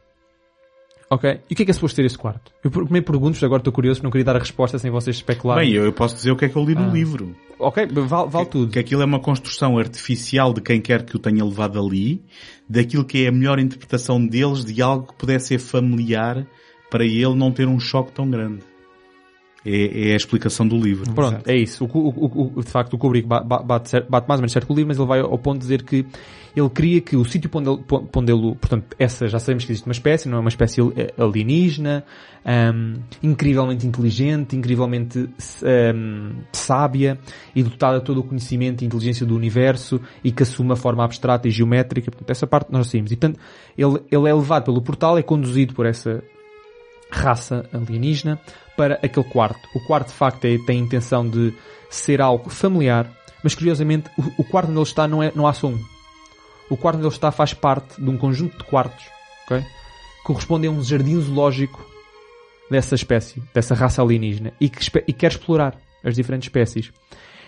Ok? 1.11 1.39
E 1.49 1.53
o 1.53 1.57
que 1.57 1.63
é 1.63 1.65
que 1.67 1.71
é 1.71 1.75
suposto 1.75 1.97
ter 1.97 2.05
esse 2.07 2.17
quarto? 2.19 2.51
Eu 2.65 2.71
pr- 2.71 2.83
primeiro 2.85 3.07
pergunto, 3.07 3.45
agora 3.45 3.61
estou 3.61 3.73
curioso, 3.73 4.03
não 4.03 4.11
queria 4.11 4.25
dar 4.25 4.37
a 4.37 4.39
resposta 4.39 4.79
sem 4.79 4.91
vocês 4.91 5.17
especularem. 5.17 5.71
Bem, 5.71 5.75
eu, 5.75 5.93
posso 5.93 6.15
dizer 6.17 6.31
o 6.33 6.37
que 6.37 6.47
é 6.47 6.49
que 6.49 6.57
eu 6.57 6.65
li 6.65 6.75
no 6.75 6.89
Ah. 6.89 6.93
livro. 6.93 7.37
Ok, 7.59 7.87
vale, 7.87 8.29
vale 8.31 8.47
tudo. 8.47 8.73
Que 8.73 8.79
aquilo 8.79 9.03
é 9.03 9.05
uma 9.05 9.21
construção 9.21 9.79
artificial 9.79 10.53
de 10.53 10.61
quem 10.61 10.81
quer 10.81 11.05
que 11.05 11.15
o 11.15 11.19
tenha 11.19 11.45
levado 11.45 11.79
ali, 11.79 12.21
daquilo 12.69 13.05
que 13.05 13.25
é 13.25 13.29
a 13.29 13.33
melhor 13.33 13.61
interpretação 13.61 14.25
deles 14.27 14.65
de 14.65 14.81
algo 14.83 15.07
que 15.09 15.15
pudesse 15.15 15.49
ser 15.49 15.59
familiar 15.59 16.45
para 16.91 17.05
ele 17.05 17.35
não 17.35 17.53
ter 17.53 17.69
um 17.69 17.79
choque 17.79 18.11
tão 18.11 18.29
grande. 18.29 18.61
É, 19.67 20.11
é 20.11 20.13
a 20.13 20.17
explicação 20.17 20.69
do 20.69 20.77
livro. 20.77 21.11
Pronto, 21.15 21.49
é 21.49 21.57
isso. 21.57 21.87
O, 21.87 21.89
o, 22.09 22.53
o, 22.57 22.63
de 22.63 22.71
facto, 22.71 22.93
o 22.95 22.99
Kubrick 22.99 23.27
ba- 23.27 23.43
ba- 23.43 23.63
bate, 23.63 23.99
bate 24.11 24.29
mais 24.29 24.39
ou 24.39 24.43
menos 24.43 24.53
certo 24.53 24.67
com 24.67 24.75
o 24.75 24.77
livro, 24.77 24.89
mas 24.89 24.99
ele 24.99 25.07
vai 25.07 25.21
ao 25.21 25.39
ponto 25.39 25.55
de 25.55 25.61
dizer 25.61 25.83
que 25.83 26.05
ele 26.55 26.69
queria 26.69 27.01
que 27.01 27.17
o 27.17 27.25
sítio 27.25 27.51
onde 27.55 27.71
ele, 27.71 27.79
para 27.83 28.21
onde 28.21 28.31
ele- 28.31 28.55
portanto, 28.57 28.95
essa, 28.99 29.27
já 29.27 29.39
sabemos 29.39 29.65
que 29.65 29.73
existe 29.73 29.87
uma 29.89 29.93
espécie, 29.93 30.29
não 30.29 30.37
é 30.37 30.41
uma 30.41 30.51
espécie 30.51 30.83
eh, 30.97 31.15
alienígena, 31.17 32.05
ahm, 32.45 32.97
incrivelmente 33.23 33.87
inteligente, 33.87 34.55
incrivelmente 34.55 35.31
ahm, 35.65 36.33
sábia 36.53 37.19
e 37.57 37.63
dotada 37.63 38.01
de 38.01 38.05
todo 38.05 38.21
o 38.21 38.23
conhecimento 38.23 38.83
e 38.83 38.87
inteligência 38.87 39.25
do 39.25 39.35
universo 39.35 39.99
e 40.23 40.31
que 40.31 40.43
assume 40.43 40.69
uma 40.69 40.77
forma 40.77 41.03
abstrata 41.03 41.49
e 41.49 41.51
geométrica. 41.51 42.11
Portanto, 42.11 42.31
essa 42.31 42.47
parte 42.47 42.71
nós 42.71 42.87
sabemos. 42.89 43.11
E, 43.13 43.17
portanto, 43.17 43.41
ele, 43.79 43.99
ele 44.13 44.29
é 44.29 44.35
levado 44.35 44.65
pelo 44.65 44.83
portal, 44.83 45.17
é 45.17 45.23
conduzido 45.23 45.73
por 45.73 45.87
essa 45.87 46.23
raça 47.11 47.65
alienígena 47.73 48.39
para 48.77 48.95
aquele 49.03 49.27
quarto. 49.27 49.69
O 49.75 49.81
quarto, 49.81 50.09
de 50.09 50.15
facto, 50.15 50.45
é- 50.45 50.59
tem 50.59 50.81
a 50.81 50.85
intenção 50.85 51.29
de 51.29 51.53
ser 51.91 52.21
algo 52.21 52.51
familiar, 52.51 53.11
mas 53.43 53.55
curiosamente 53.55 54.11
o, 54.19 54.43
o 54.43 54.45
quarto 54.45 54.69
onde 54.71 54.79
ele 54.79 54.87
está 54.87 55.07
não, 55.07 55.23
é, 55.23 55.33
não 55.35 55.47
há 55.47 55.53
só 55.53 55.69
um. 55.69 55.83
O 56.69 56.77
quarto 56.77 56.97
onde 56.97 57.07
ele 57.07 57.15
está 57.15 57.31
faz 57.31 57.55
parte 57.55 58.01
de 58.01 58.09
um 58.09 58.17
conjunto 58.17 58.59
de 58.59 58.65
quartos, 58.65 59.05
ok? 59.45 59.61
Que 59.61 60.23
corresponde 60.25 60.67
a 60.67 60.71
um 60.71 60.83
jardim 60.83 61.21
zoológico 61.21 61.85
dessa 62.71 62.95
espécie, 62.95 63.43
dessa 63.53 63.75
raça 63.75 64.03
alienígena, 64.03 64.53
e 64.61 64.69
que 64.69 64.81
e 65.07 65.13
quer 65.13 65.31
explorar 65.31 65.77
as 66.03 66.15
diferentes 66.15 66.47
espécies. 66.47 66.91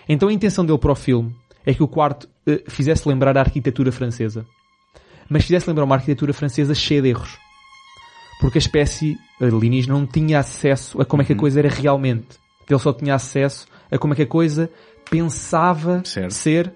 Então 0.07 0.29
a 0.29 0.33
intenção 0.33 0.65
dele 0.65 0.77
para 0.77 0.91
o 0.91 0.95
filme 0.95 1.35
é 1.65 1.73
que 1.73 1.83
o 1.83 1.87
quarto 1.87 2.29
eh, 2.45 2.63
fizesse 2.67 3.07
lembrar 3.09 3.37
a 3.37 3.41
arquitetura 3.41 3.91
francesa. 3.91 4.45
Mas 5.29 5.43
fizesse 5.43 5.67
lembrar 5.67 5.83
uma 5.83 5.95
arquitetura 5.95 6.31
francesa 6.31 6.73
cheia 6.73 7.01
de 7.01 7.09
erros 7.09 7.37
porque 8.41 8.57
a 8.57 8.59
espécie 8.59 9.17
alienígena 9.41 9.93
não 9.93 10.05
tinha 10.05 10.39
acesso 10.39 11.01
a 11.01 11.05
como 11.05 11.21
é 11.21 11.25
que 11.25 11.33
a 11.33 11.35
coisa 11.35 11.59
era 11.59 11.69
realmente. 11.69 12.27
Ele 12.69 12.79
só 12.79 12.91
tinha 12.93 13.15
acesso 13.15 13.67
a 13.89 13.97
como 13.97 14.13
é 14.13 14.15
que 14.15 14.23
a 14.23 14.27
coisa 14.27 14.69
pensava 15.21 16.01
Certo. 16.05 16.31
ser 16.33 16.71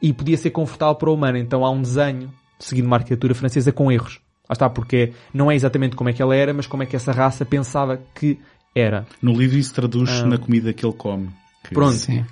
e 0.00 0.12
podia 0.12 0.36
ser 0.36 0.50
confortável 0.50 0.94
para 0.96 1.10
o 1.10 1.14
humano. 1.14 1.38
Então 1.38 1.64
há 1.64 1.70
um 1.70 1.80
desenho 1.80 2.30
seguindo 2.58 2.86
uma 2.86 2.96
arquitetura 2.96 3.34
francesa 3.34 3.72
com 3.72 3.90
erros. 3.90 4.20
Lá 4.48 4.52
está, 4.54 4.68
porque 4.68 5.12
não 5.32 5.50
é 5.50 5.54
exatamente 5.54 5.96
como 5.96 6.10
é 6.10 6.12
que 6.12 6.20
ela 6.20 6.34
era, 6.34 6.52
mas 6.52 6.66
como 6.66 6.82
é 6.82 6.86
que 6.86 6.96
essa 6.96 7.12
raça 7.12 7.44
pensava 7.44 8.00
que 8.14 8.38
era. 8.74 9.06
No 9.20 9.32
livro 9.32 9.56
isso 9.58 9.72
traduz 9.72 10.10
Ah. 10.10 10.26
na 10.26 10.38
comida 10.38 10.72
que 10.72 10.84
ele 10.84 10.92
come. 10.94 11.28
Que- 11.64 11.74
Pronto. 11.74 11.94
Sim. 11.94 12.24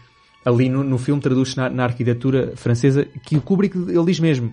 Ali 0.45 0.69
no, 0.69 0.82
no 0.82 0.99
filme 0.99 1.20
traduz-se 1.20 1.57
na, 1.57 1.69
na 1.70 1.85
arquitetura 1.85 2.53
francesa 2.57 3.05
que 3.24 3.37
o 3.37 3.41
Kubrick, 3.43 3.77
ele 3.77 4.05
diz 4.07 4.19
mesmo, 4.19 4.53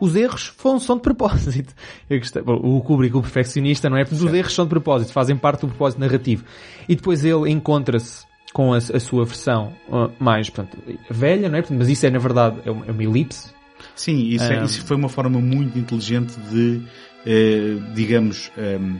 os 0.00 0.14
erros 0.14 0.54
são 0.80 0.96
de 0.96 1.02
propósito. 1.02 1.74
O 2.46 2.80
Kubrick, 2.80 3.16
o 3.16 3.22
perfeccionista, 3.22 3.88
não 3.88 3.96
é? 3.96 4.04
Porque 4.04 4.24
os 4.24 4.32
erros 4.34 4.54
são 4.54 4.64
de 4.64 4.70
propósito, 4.70 5.12
fazem 5.12 5.36
parte 5.36 5.62
do 5.62 5.68
propósito 5.68 6.00
narrativo. 6.00 6.44
E 6.88 6.94
depois 6.94 7.24
ele 7.24 7.50
encontra-se 7.50 8.24
com 8.52 8.72
a, 8.72 8.78
a 8.78 9.00
sua 9.00 9.24
versão 9.24 9.72
ah, 9.92 10.10
mais, 10.18 10.48
portanto, 10.48 10.78
velha, 11.10 11.48
não 11.48 11.58
é? 11.58 11.64
Mas 11.70 11.88
isso 11.88 12.06
é, 12.06 12.10
na 12.10 12.18
verdade, 12.18 12.56
é 12.64 12.70
uma, 12.70 12.86
é 12.86 12.90
uma 12.90 13.02
elipse. 13.02 13.50
Sim, 13.94 14.28
isso, 14.28 14.44
é- 14.44 14.60
Ah. 14.60 14.64
isso 14.64 14.84
foi 14.84 14.96
uma 14.96 15.08
forma 15.08 15.38
muito 15.40 15.78
inteligente 15.78 16.34
de, 16.50 16.82
eh, 17.26 17.76
digamos, 17.94 18.50
ehm, 18.56 18.96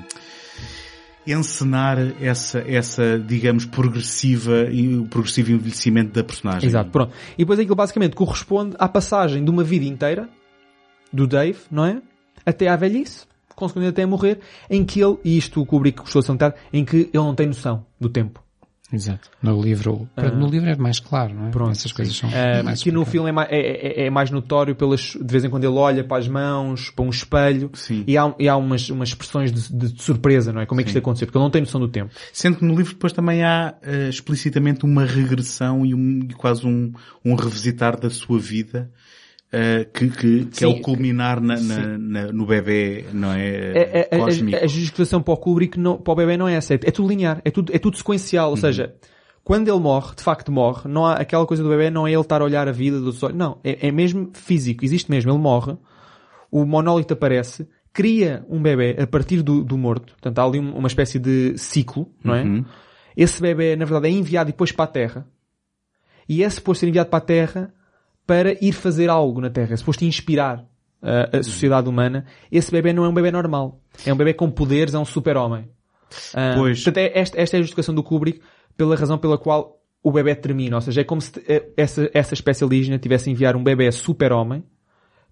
encenar 1.26 1.98
essa, 2.20 2.60
essa, 2.60 3.18
digamos, 3.18 3.64
progressiva 3.64 4.68
e 4.70 4.96
o 4.96 5.06
progressivo 5.06 5.52
envelhecimento 5.52 6.12
da 6.12 6.22
personagem. 6.22 6.68
Exato, 6.68 6.90
pronto. 6.90 7.12
E 7.34 7.38
depois 7.38 7.58
aquilo 7.58 7.74
basicamente 7.74 8.14
corresponde 8.14 8.76
à 8.78 8.88
passagem 8.88 9.44
de 9.44 9.50
uma 9.50 9.64
vida 9.64 9.84
inteira 9.84 10.28
do 11.16 11.26
Dave, 11.26 11.58
não 11.70 11.84
é? 11.84 12.00
Até 12.44 12.68
à 12.68 12.76
velhice, 12.76 13.26
consequentemente 13.56 13.94
até 13.94 14.02
a 14.02 14.06
morrer, 14.06 14.38
em 14.70 14.84
que 14.84 15.00
ele, 15.00 15.16
e 15.24 15.36
isto 15.36 15.60
o 15.60 15.66
Kubrick 15.66 15.98
gostou 16.00 16.20
de 16.20 16.26
salientar, 16.26 16.54
em 16.72 16.84
que 16.84 16.96
ele 16.96 17.10
não 17.14 17.34
tem 17.34 17.46
noção 17.46 17.84
do 18.00 18.08
tempo. 18.08 18.40
Exato. 18.92 19.28
No 19.42 19.60
livro, 19.60 20.08
no 20.36 20.46
livro 20.46 20.68
é 20.70 20.76
mais 20.76 21.00
claro, 21.00 21.34
não 21.34 21.46
é? 21.46 21.48
Ah. 21.48 21.50
Pronto, 21.50 21.72
Essas 21.72 21.90
coisas 21.90 22.14
são 22.16 22.30
Ah, 22.32 22.62
mais 22.62 22.80
que 22.80 22.92
no 22.92 23.04
filme 23.04 23.30
é 23.30 23.32
mais, 23.32 23.48
é, 23.50 23.56
é- 24.04 24.06
é 24.06 24.10
mais 24.10 24.30
notório 24.30 24.76
pelas, 24.76 25.00
de 25.20 25.26
vez 25.32 25.44
em 25.44 25.50
quando 25.50 25.64
ele 25.64 25.74
olha 25.74 26.04
para 26.04 26.18
as 26.18 26.28
mãos, 26.28 26.90
para 26.90 27.04
um 27.04 27.10
espelho, 27.10 27.68
Sim. 27.74 28.04
e 28.06 28.16
há, 28.16 28.32
e 28.38 28.48
há 28.48 28.56
umas, 28.56 28.88
umas 28.88 29.08
expressões 29.08 29.50
de, 29.50 29.72
de 29.90 30.00
surpresa, 30.00 30.52
não 30.52 30.60
é? 30.60 30.66
Como 30.66 30.80
é 30.80 30.84
que 30.84 30.90
isto 30.90 30.98
aconteceu? 30.98 31.26
Porque 31.26 31.36
ele 31.36 31.42
não 31.42 31.50
tem 31.50 31.62
noção 31.62 31.80
do 31.80 31.88
tempo. 31.88 32.14
Sendo 32.32 32.58
que 32.58 32.64
no 32.64 32.76
livro 32.76 32.92
depois 32.92 33.12
também 33.12 33.42
há 33.42 33.74
eh, 33.82 34.08
explicitamente 34.08 34.84
uma 34.84 35.04
regressão 35.04 35.84
e, 35.84 35.92
um, 35.92 36.20
e 36.30 36.34
quase 36.34 36.64
um, 36.64 36.92
um 37.24 37.34
revisitar 37.34 37.98
da 37.98 38.08
sua 38.08 38.38
vida 38.38 38.88
eh, 39.52 39.84
que, 39.92 40.10
que, 40.10 40.44
que 40.46 40.64
é 40.64 40.66
o 40.66 40.80
culminar 40.80 41.40
na, 41.40 41.58
na- 41.60 41.98
na- 41.98 42.32
no 42.32 42.44
bebê, 42.46 43.04
não 43.12 43.32
é? 43.32 43.48
É- 43.48 44.08
é- 44.10 44.16
a- 44.16 44.18
Cósmico. 44.18 44.56
a, 44.58 44.64
a 44.64 44.66
justificação 44.66 45.22
para 45.22 45.34
o 45.34 45.36
Kubrick, 45.36 45.78
não, 45.78 45.96
para 45.98 46.12
o 46.12 46.16
bebê 46.16 46.36
não 46.36 46.48
é 46.48 46.54
essa. 46.54 46.74
É, 46.74 46.80
é 46.82 46.90
tudo 46.90 47.08
linear. 47.08 47.40
É 47.44 47.50
tudo, 47.50 47.74
é 47.74 47.78
tudo 47.78 47.96
sequencial. 47.96 48.50
Ou 48.50 48.56
seja, 48.56 48.94
quando 49.44 49.68
ele 49.68 49.78
morre, 49.78 50.14
de 50.16 50.22
facto 50.22 50.50
morre, 50.50 50.88
não 50.90 51.06
há 51.06 51.14
aquela 51.14 51.46
coisa 51.46 51.62
do 51.62 51.68
bebê, 51.68 51.90
não 51.90 52.06
é 52.06 52.12
ele 52.12 52.20
estar 52.20 52.40
a 52.40 52.44
olhar 52.44 52.68
a 52.68 52.72
vida 52.72 53.00
dos 53.00 53.22
olhos. 53.22 53.36
Não. 53.38 53.58
É, 53.62 53.88
é 53.88 53.92
mesmo 53.92 54.30
físico. 54.34 54.84
Existe 54.84 55.10
mesmo. 55.10 55.30
Ele 55.30 55.38
morre. 55.38 55.76
O 56.50 56.64
monólito 56.64 57.14
aparece. 57.14 57.66
Cria 57.92 58.44
um 58.50 58.60
bebê 58.60 58.96
a 59.00 59.06
partir 59.06 59.42
do, 59.42 59.64
do 59.64 59.78
morto. 59.78 60.12
Portanto, 60.14 60.38
há 60.38 60.44
ali 60.44 60.58
um- 60.60 60.76
uma 60.76 60.88
espécie 60.88 61.18
de 61.18 61.56
ciclo, 61.56 62.10
não 62.22 62.34
é? 62.34 62.42
Uhum. 62.42 62.64
Esse 63.16 63.40
bebê, 63.40 63.74
na 63.76 63.84
verdade, 63.86 64.08
é 64.08 64.18
enviado 64.18 64.50
depois 64.50 64.70
para 64.70 64.84
a 64.84 64.88
Terra. 64.88 65.26
E 66.28 66.42
é 66.42 66.50
suposto 66.50 66.80
ser 66.80 66.88
enviado 66.88 67.08
para 67.08 67.18
a 67.18 67.22
Terra 67.22 67.72
para 68.26 68.52
ir 68.64 68.72
fazer 68.72 69.08
algo 69.08 69.40
na 69.40 69.50
Terra. 69.50 69.74
É 69.74 69.76
suposto 69.76 70.04
inspirar 70.04 70.58
uh, 71.02 71.38
a 71.38 71.42
sociedade 71.42 71.88
humana. 71.88 72.24
Esse 72.50 72.70
bebê 72.72 72.92
não 72.92 73.04
é 73.04 73.08
um 73.08 73.14
bebê 73.14 73.30
normal. 73.30 73.80
É 74.04 74.12
um 74.12 74.16
bebê 74.16 74.34
com 74.34 74.50
poderes, 74.50 74.94
é 74.94 74.98
um 74.98 75.04
super-homem. 75.04 75.68
Ah, 76.34 76.54
Pois. 76.56 76.82
Portanto, 76.82 76.98
é- 76.98 77.12
esta, 77.18 77.40
esta 77.40 77.56
é 77.56 77.58
a 77.58 77.62
justificação 77.62 77.94
do 77.94 78.02
Kubrick 78.02 78.40
pela 78.76 78.96
razão 78.96 79.16
pela 79.18 79.38
qual 79.38 79.80
o 80.02 80.10
bebê 80.12 80.34
termina. 80.34 80.76
Ou 80.76 80.80
seja, 80.82 81.00
é 81.00 81.04
como 81.04 81.20
se 81.20 81.32
eh, 81.48 81.68
essa, 81.76 82.08
essa 82.14 82.34
espécie 82.34 82.62
alienígena 82.64 82.98
tivesse 82.98 83.28
a 83.28 83.32
enviar 83.32 83.56
um 83.56 83.62
bebê 83.64 83.90
super-homem 83.90 84.62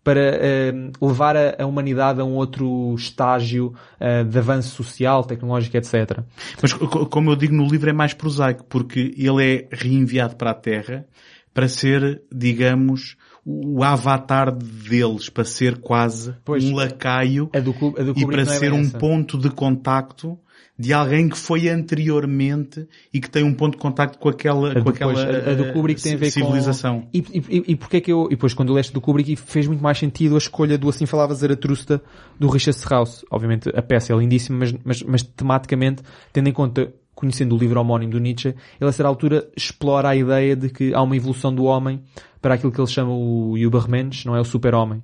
para 0.02 0.20
eh, 0.20 0.72
levar 1.00 1.36
a, 1.36 1.56
a 1.62 1.66
humanidade 1.66 2.20
a 2.20 2.24
um 2.24 2.34
outro 2.34 2.94
estágio 2.94 3.72
eh, 4.00 4.22
de 4.24 4.36
avanço 4.38 4.68
social, 4.74 5.24
tecnológico, 5.24 5.76
etc. 5.76 6.18
Mas 6.60 6.72
co- 6.74 7.06
como 7.06 7.30
eu 7.30 7.36
digo 7.36 7.54
no 7.54 7.66
livro 7.66 7.88
é 7.88 7.92
mais 7.92 8.12
prosaico, 8.12 8.64
porque 8.64 9.14
ele 9.16 9.42
é 9.54 9.68
reenviado 9.72 10.36
para 10.36 10.50
a 10.50 10.54
Terra 10.54 11.06
para 11.54 11.68
ser, 11.68 12.20
digamos, 12.30 13.16
o 13.46 13.84
avatar 13.84 14.52
deles, 14.52 15.30
para 15.30 15.44
ser 15.44 15.78
quase 15.78 16.34
Pois. 16.44 16.64
um 16.64 16.74
lacaio 16.74 17.48
A 17.54 17.60
do, 17.60 17.72
a 17.96 18.02
do 18.02 18.12
e 18.16 18.26
para 18.26 18.42
é 18.42 18.44
ser 18.44 18.72
um 18.72 18.90
ponto 18.90 19.38
de 19.38 19.48
contacto 19.50 20.38
de 20.76 20.92
alguém 20.92 21.28
que 21.28 21.38
foi 21.38 21.68
anteriormente 21.68 22.88
e 23.12 23.20
que 23.20 23.30
tem 23.30 23.44
um 23.44 23.54
ponto 23.54 23.74
de 23.74 23.78
contacto 23.78 24.18
com 24.18 24.28
aquela, 24.28 24.72
A 24.72 24.82
com 24.82 24.88
aquela 24.88 25.12
a, 25.12 25.50
a 25.52 25.54
do 25.54 25.72
Kubrick 25.72 26.02
tem 26.02 26.14
a 26.14 26.16
ver 26.16 26.32
civilização. 26.32 27.02
com... 27.02 27.08
E, 27.14 27.18
e, 27.32 27.64
e 27.72 27.76
porque 27.76 27.98
é 27.98 28.00
que 28.00 28.10
eu... 28.10 28.26
E 28.26 28.30
depois 28.30 28.54
quando 28.54 28.72
leste 28.72 28.92
do 28.92 29.00
Kubrick 29.00 29.36
fez 29.36 29.68
muito 29.68 29.82
mais 29.82 29.98
sentido 29.98 30.34
a 30.34 30.38
escolha 30.38 30.76
do 30.76 30.88
Assim 30.88 31.06
Falava 31.06 31.32
Zaratrusta 31.32 32.02
do 32.40 32.48
Richard 32.48 32.76
Strauss. 32.76 33.24
Obviamente 33.30 33.68
a 33.72 33.82
peça 33.82 34.12
é 34.12 34.16
lindíssima, 34.16 34.58
mas, 34.58 34.74
mas, 34.84 35.02
mas 35.02 35.22
tematicamente, 35.22 36.02
tendo 36.32 36.48
em 36.48 36.52
conta, 36.52 36.92
conhecendo 37.14 37.54
o 37.54 37.58
livro 37.58 37.80
homónimo 37.80 38.12
do 38.12 38.18
Nietzsche, 38.18 38.48
ele 38.80 38.90
a 38.90 38.92
certa 38.92 39.08
altura 39.08 39.48
explora 39.56 40.08
a 40.08 40.16
ideia 40.16 40.56
de 40.56 40.68
que 40.68 40.94
há 40.94 41.02
uma 41.02 41.16
evolução 41.16 41.54
do 41.54 41.64
homem 41.64 42.02
para 42.40 42.54
aquilo 42.54 42.72
que 42.72 42.80
ele 42.80 42.88
chama 42.88 43.12
o 43.12 43.56
Übermensch, 43.56 44.26
não 44.26 44.36
é 44.36 44.40
o 44.40 44.44
super-homem. 44.44 45.02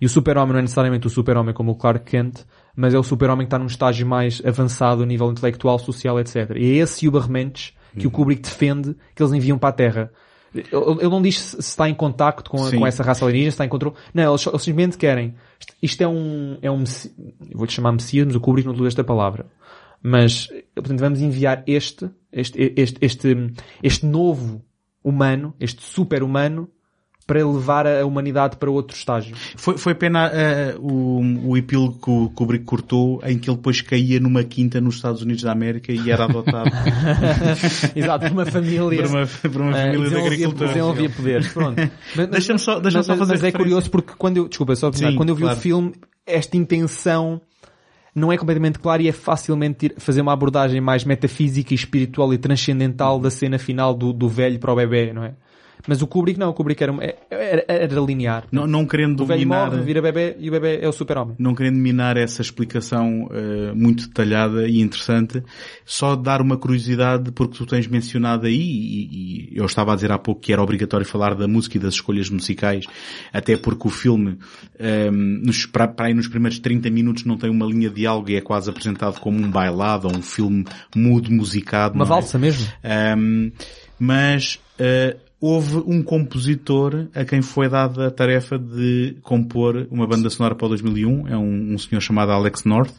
E 0.00 0.06
o 0.06 0.08
super-homem 0.08 0.52
não 0.52 0.58
é 0.58 0.62
necessariamente 0.62 1.06
o 1.06 1.10
super-homem 1.10 1.54
como 1.54 1.72
o 1.72 1.74
Clark 1.74 2.04
Kent, 2.04 2.44
mas 2.76 2.92
é 2.92 2.98
o 2.98 3.02
super-homem 3.02 3.46
que 3.46 3.48
está 3.48 3.58
num 3.58 3.66
estágio 3.66 4.06
mais 4.06 4.42
avançado 4.44 5.02
a 5.02 5.06
nível 5.06 5.30
intelectual, 5.30 5.78
social, 5.78 6.20
etc. 6.20 6.50
E 6.56 6.72
é 6.72 6.82
esse 6.82 7.06
Übermensch 7.06 7.72
que 7.98 8.06
o 8.06 8.10
Kubrick 8.10 8.42
defende 8.42 8.94
que 9.14 9.22
eles 9.22 9.32
enviam 9.32 9.58
para 9.58 9.70
a 9.70 9.72
Terra. 9.72 10.12
Ele, 10.54 11.08
não 11.08 11.20
diz 11.20 11.38
se 11.38 11.60
está 11.60 11.88
em 11.88 11.94
contacto 11.94 12.50
com, 12.50 12.58
com 12.70 12.86
essa 12.86 13.02
raça 13.02 13.24
alienígena, 13.24 13.50
se 13.50 13.54
está 13.54 13.64
em 13.64 13.68
controle. 13.68 13.96
Não, 14.14 14.32
eles, 14.32 14.46
eles 14.46 14.62
simplesmente 14.62 14.96
querem. 14.96 15.34
Isto, 15.82 16.02
é 16.02 16.08
um, 16.08 16.58
é 16.62 16.70
um, 16.70 16.84
vou-te 17.54 17.74
chamar 17.74 17.92
Messias, 17.92 18.26
mas 18.26 18.36
o 18.36 18.40
Kubrick 18.40 18.66
não 18.66 18.74
usa 18.74 18.88
esta 18.88 19.04
palavra. 19.04 19.46
Mas, 20.08 20.48
portanto, 20.74 21.00
vamos 21.00 21.20
enviar 21.20 21.64
este, 21.66 22.08
este, 22.32 22.72
este, 22.76 22.98
este, 23.04 23.52
este 23.82 24.06
novo 24.06 24.62
humano, 25.02 25.52
este 25.58 25.82
super-humano, 25.82 26.68
para 27.26 27.44
levar 27.44 27.88
a 27.88 28.06
humanidade 28.06 28.56
para 28.56 28.70
outro 28.70 28.96
estágio. 28.96 29.34
Foi, 29.56 29.76
foi 29.76 29.96
pena 29.96 30.30
eh, 30.32 30.76
o, 30.78 31.20
o 31.48 31.56
epílogo 31.56 31.98
que 31.98 32.08
o 32.08 32.30
Kubrick 32.30 32.64
cortou 32.64 33.20
em 33.24 33.36
que 33.36 33.50
ele 33.50 33.56
depois 33.56 33.80
caía 33.80 34.20
numa 34.20 34.44
quinta 34.44 34.80
nos 34.80 34.94
Estados 34.94 35.22
Unidos 35.22 35.42
da 35.42 35.50
América 35.50 35.90
e 35.92 36.08
era 36.08 36.26
adotado 36.26 36.70
Exato, 37.96 38.26
por 38.26 38.32
uma 38.32 38.46
família. 38.46 39.02
por 39.02 39.10
uma, 39.10 39.26
por 39.26 39.60
uma 39.60 39.70
Eh, 39.78 39.82
família 39.82 39.98
de 39.98 40.02
desenvolvia, 40.04 40.26
agricultores. 40.26 40.68
desenvolvia 40.74 41.10
poderes, 41.10 41.48
pronto. 41.52 41.90
Deixa-me 42.30 42.58
só- 42.60 42.78
deixa-me 42.78 42.98
mas- 43.00 43.06
só 43.06 43.16
fazer 43.16 43.32
Mas 43.32 43.42
é 43.44 43.50
curioso 43.52 43.90
porque 43.90 44.12
quando 44.16 44.36
eu, 44.36 44.48
desculpa, 44.48 44.76
só 44.76 44.92
Sim, 44.92 45.16
quando 45.16 45.30
eu 45.30 45.34
vi 45.34 45.42
claro. 45.42 45.58
o 45.58 45.60
filme, 45.60 45.92
esta 46.24 46.56
intenção 46.56 47.40
não 48.16 48.32
é 48.32 48.38
completamente 48.38 48.78
clara 48.78 49.02
e 49.02 49.08
é 49.08 49.12
facilmente 49.12 49.92
fazer 49.98 50.22
uma 50.22 50.32
abordagem 50.32 50.80
mais 50.80 51.04
metafísica 51.04 51.74
e 51.74 51.76
espiritual 51.76 52.32
e 52.32 52.38
transcendental 52.38 53.20
da 53.20 53.30
cena 53.30 53.58
final 53.58 53.92
do, 53.92 54.10
do 54.10 54.26
velho 54.26 54.58
para 54.58 54.72
o 54.72 54.76
bebê, 54.76 55.12
não 55.12 55.22
é? 55.22 55.34
Mas 55.86 56.02
o 56.02 56.06
Kubrick 56.06 56.38
não, 56.38 56.50
o 56.50 56.54
Kubrick 56.54 56.82
era, 56.82 56.94
era, 57.30 57.64
era 57.68 58.00
linear. 58.00 58.44
Não, 58.50 58.66
não 58.66 58.86
querendo 58.86 59.20
o 59.20 59.26
velho 59.26 59.40
dominar, 59.40 59.70
morre, 59.70 59.82
vira 59.82 60.02
bebê 60.02 60.36
e 60.38 60.48
o 60.48 60.52
bebê 60.52 60.80
é 60.80 60.88
o 60.88 60.92
super-homem. 60.92 61.36
não 61.38 61.54
querendo 61.54 61.76
minar 61.76 62.16
essa 62.16 62.42
explicação 62.42 63.28
eh, 63.32 63.72
muito 63.74 64.08
detalhada 64.08 64.68
e 64.68 64.80
interessante, 64.80 65.42
só 65.84 66.16
dar 66.16 66.40
uma 66.40 66.56
curiosidade 66.56 67.30
porque 67.32 67.56
tu 67.56 67.66
tens 67.66 67.86
mencionado 67.86 68.46
aí, 68.46 68.60
e, 68.60 69.52
e 69.52 69.56
eu 69.56 69.64
estava 69.64 69.92
a 69.92 69.94
dizer 69.94 70.10
há 70.12 70.18
pouco 70.18 70.40
que 70.40 70.52
era 70.52 70.62
obrigatório 70.62 71.06
falar 71.06 71.34
da 71.34 71.46
música 71.46 71.76
e 71.76 71.80
das 71.80 71.94
escolhas 71.94 72.28
musicais, 72.30 72.86
até 73.32 73.56
porque 73.56 73.86
o 73.86 73.90
filme, 73.90 74.38
eh, 74.78 75.10
nos, 75.10 75.66
para, 75.66 75.88
para 75.88 76.06
aí 76.06 76.14
nos 76.14 76.28
primeiros 76.28 76.58
30 76.58 76.90
minutos 76.90 77.24
não 77.24 77.36
tem 77.36 77.50
uma 77.50 77.66
linha 77.66 77.88
de 77.88 77.96
diálogo 77.96 78.30
e 78.30 78.36
é 78.36 78.40
quase 78.40 78.68
apresentado 78.70 79.20
como 79.20 79.38
um 79.38 79.50
bailado 79.50 80.08
ou 80.08 80.16
um 80.16 80.22
filme 80.22 80.64
mudo 80.94 81.30
musicado. 81.30 81.94
Uma 81.94 82.04
é? 82.04 82.08
valsa 82.08 82.38
mesmo. 82.38 82.66
Um, 83.16 83.50
mas 83.98 84.58
uh, 84.78 85.25
houve 85.40 85.76
um 85.86 86.02
compositor 86.02 87.08
a 87.14 87.24
quem 87.24 87.42
foi 87.42 87.68
dada 87.68 88.06
a 88.06 88.10
tarefa 88.10 88.58
de 88.58 89.16
compor 89.22 89.86
uma 89.90 90.06
banda 90.06 90.30
sonora 90.30 90.54
para 90.54 90.66
o 90.66 90.68
2001. 90.70 91.28
É 91.28 91.36
um, 91.36 91.74
um 91.74 91.78
senhor 91.78 92.00
chamado 92.00 92.32
Alex 92.32 92.64
North. 92.64 92.94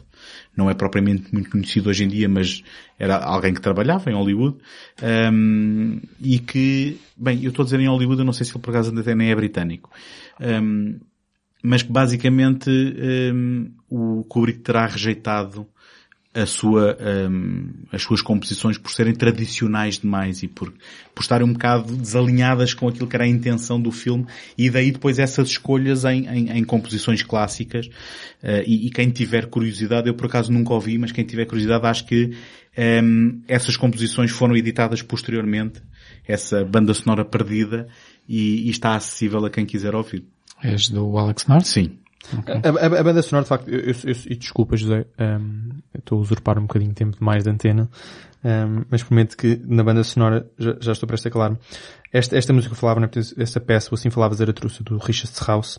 Não 0.56 0.70
é 0.70 0.74
propriamente 0.74 1.32
muito 1.32 1.50
conhecido 1.50 1.88
hoje 1.88 2.04
em 2.04 2.08
dia, 2.08 2.28
mas 2.28 2.62
era 2.98 3.16
alguém 3.16 3.54
que 3.54 3.60
trabalhava 3.60 4.10
em 4.10 4.14
Hollywood. 4.14 4.56
Um, 5.32 6.00
e 6.20 6.38
que, 6.38 6.98
bem, 7.16 7.42
eu 7.42 7.50
estou 7.50 7.62
a 7.62 7.64
dizer 7.64 7.80
em 7.80 7.88
Hollywood, 7.88 8.20
eu 8.20 8.24
não 8.24 8.32
sei 8.32 8.44
se 8.46 8.52
ele 8.52 8.60
por 8.60 8.70
acaso 8.70 8.96
até 8.96 9.14
nem 9.14 9.30
é 9.30 9.34
britânico. 9.34 9.90
Um, 10.40 10.98
mas 11.62 11.82
que 11.82 11.90
basicamente 11.90 12.70
um, 12.70 13.70
o 13.90 14.24
Kubrick 14.24 14.60
terá 14.60 14.86
rejeitado 14.86 15.66
a 16.34 16.44
sua, 16.46 16.96
hum, 17.30 17.70
as 17.90 18.02
suas 18.02 18.20
composições 18.20 18.76
por 18.78 18.92
serem 18.92 19.14
tradicionais 19.14 19.98
demais 19.98 20.42
e 20.42 20.46
por, 20.48 20.72
por 21.14 21.22
estarem 21.22 21.46
um 21.46 21.52
bocado 21.52 21.96
desalinhadas 21.96 22.74
com 22.74 22.86
aquilo 22.86 23.06
que 23.06 23.16
era 23.16 23.24
a 23.24 23.28
intenção 23.28 23.80
do 23.80 23.90
filme 23.90 24.26
e 24.56 24.68
daí 24.70 24.90
depois 24.92 25.18
essas 25.18 25.48
escolhas 25.48 26.04
em, 26.04 26.26
em, 26.28 26.50
em 26.58 26.64
composições 26.64 27.22
clássicas 27.22 27.88
Eh, 28.40 28.62
e, 28.68 28.86
e 28.86 28.90
quem 28.90 29.10
tiver 29.10 29.46
curiosidade, 29.46 30.06
eu 30.06 30.14
por 30.14 30.26
acaso 30.26 30.52
nunca 30.52 30.72
ouvi, 30.72 30.96
mas 30.96 31.10
quem 31.10 31.24
tiver 31.24 31.44
curiosidade 31.44 31.84
acho 31.86 32.04
que 32.06 32.36
hum, 33.02 33.40
essas 33.48 33.76
composições 33.76 34.30
foram 34.30 34.56
editadas 34.56 35.02
posteriormente, 35.02 35.82
essa 36.24 36.64
banda 36.64 36.94
sonora 36.94 37.24
perdida 37.24 37.88
e, 38.28 38.66
e 38.68 38.70
está 38.70 38.94
acessível 38.94 39.44
a 39.44 39.50
quem 39.50 39.66
quiser 39.66 39.92
ouvir. 39.94 40.24
És 40.62 40.88
do 40.88 41.18
Alex 41.18 41.46
North? 41.48 41.64
Sim. 41.66 41.98
A, 42.46 42.68
a- 42.68 43.00
a 43.00 43.02
banda 43.02 43.22
sonora, 43.22 43.42
de 43.44 43.48
facto, 43.48 43.68
eu, 43.68 43.80
eu, 43.80 43.94
eu- 44.04 44.16
e 44.30 44.36
desculpa, 44.36 44.76
José, 44.76 45.04
eu 45.18 45.40
estou 45.96 46.18
a 46.18 46.20
usurpar 46.22 46.58
um 46.58 46.62
bocadinho 46.62 46.90
de 46.90 46.96
tempo 46.96 47.16
demais 47.18 47.44
de 47.44 47.50
antena, 47.50 47.88
ehm, 48.44 48.84
mas 48.90 49.02
prometo 49.02 49.36
que 49.36 49.60
na 49.64 49.82
banda 49.82 50.02
sonora 50.04 50.48
já, 50.58 50.76
já 50.80 50.92
estou 50.92 51.06
prestes 51.06 51.26
a 51.26 51.30
calar-me. 51.30 51.58
Esta, 52.10 52.38
esta 52.38 52.52
música 52.54 52.74
que 52.74 52.80
falava, 52.80 53.00
né, 53.00 53.08
essa 53.36 53.60
peça, 53.60 53.90
o 53.90 53.94
Assim 53.94 54.08
Falava 54.08 54.34
Zaratrusta, 54.34 54.82
do 54.82 54.96
Richard 54.96 55.30
Strauss, 55.34 55.78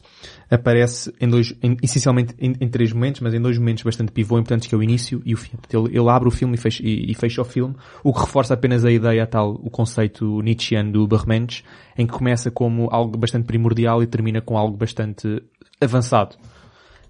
aparece 0.49 1.11
em 1.19 1.27
dois, 1.27 1.56
em- 1.64 1.76
essencialmente 1.81 2.36
em, 2.38 2.53
em 2.61 2.68
três 2.68 2.94
momentos, 2.94 3.22
mas 3.22 3.34
em 3.34 3.41
dois 3.41 3.57
momentos 3.57 3.84
bastante 3.84 4.11
pivô 4.11 4.38
importantes, 4.38 4.68
que 4.68 4.76
é 4.76 4.77
o 4.77 4.84
início 4.84 5.22
e 5.26 5.34
o 5.34 5.38
fim. 5.38 5.57
Ele, 5.73 5.88
ele 5.98 6.10
abre 6.10 6.27
o 6.27 6.31
filme 6.31 6.53
e 6.53 6.57
fecha, 6.57 6.84
e, 6.86 7.11
e 7.11 7.15
fecha 7.15 7.41
o 7.41 7.45
filme, 7.45 7.76
o 8.03 8.14
que 8.14 8.19
reforça 8.19 8.53
apenas 8.53 8.86
a 8.86 8.91
ideia, 8.91 9.23
a 9.23 9.26
tal, 9.27 9.53
o 9.53 9.72
conceito 9.72 10.40
Nietzscheano 10.41 10.91
do 10.91 11.07
Bermensch, 11.07 11.64
em 11.98 12.06
que 12.06 12.14
começa 12.14 12.52
como 12.52 12.90
algo 12.91 13.18
bastante 13.18 13.45
primordial 13.45 14.03
e 14.03 14.07
termina 14.07 14.40
com 14.40 14.56
algo 14.56 14.77
bastante 14.77 15.41
avançado. 15.81 16.36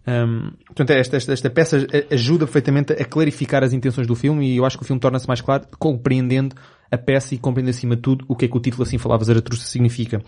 Um, 0.10 0.52
portanto, 0.68 0.91
esta, 0.91 1.18
esta, 1.18 1.34
esta 1.34 1.49
peça 1.49 1.86
ajuda 2.10 2.45
perfeitamente 2.45 2.94
a 2.94 3.06
clarificar 3.06 3.64
as 3.64 3.73
intenções 3.73 4.07
do 4.07 4.15
filme 4.15 4.49
e 4.53 4.57
eu 4.57 4.65
acho 4.65 4.77
que 4.77 4.84
o 4.84 4.88
filme 4.88 4.99
torna-se 4.99 5.27
mais 5.27 5.41
claro 5.41 5.65
compreendendo 5.77 6.56
a 6.91 6.98
peça 6.98 7.36
e 7.36 7.38
compreendendo 7.38 7.76
acima 7.76 7.95
de 7.95 8.02
tudo 8.02 8.26
o 8.27 8.36
que 8.36 8.45
é 8.45 8.48
que 8.48 8.57
o 8.57 8.60
título 8.60 8.81
assim 8.84 8.98
falava 8.98 9.23
Zaratrusta 9.23 9.65
significa. 9.65 10.22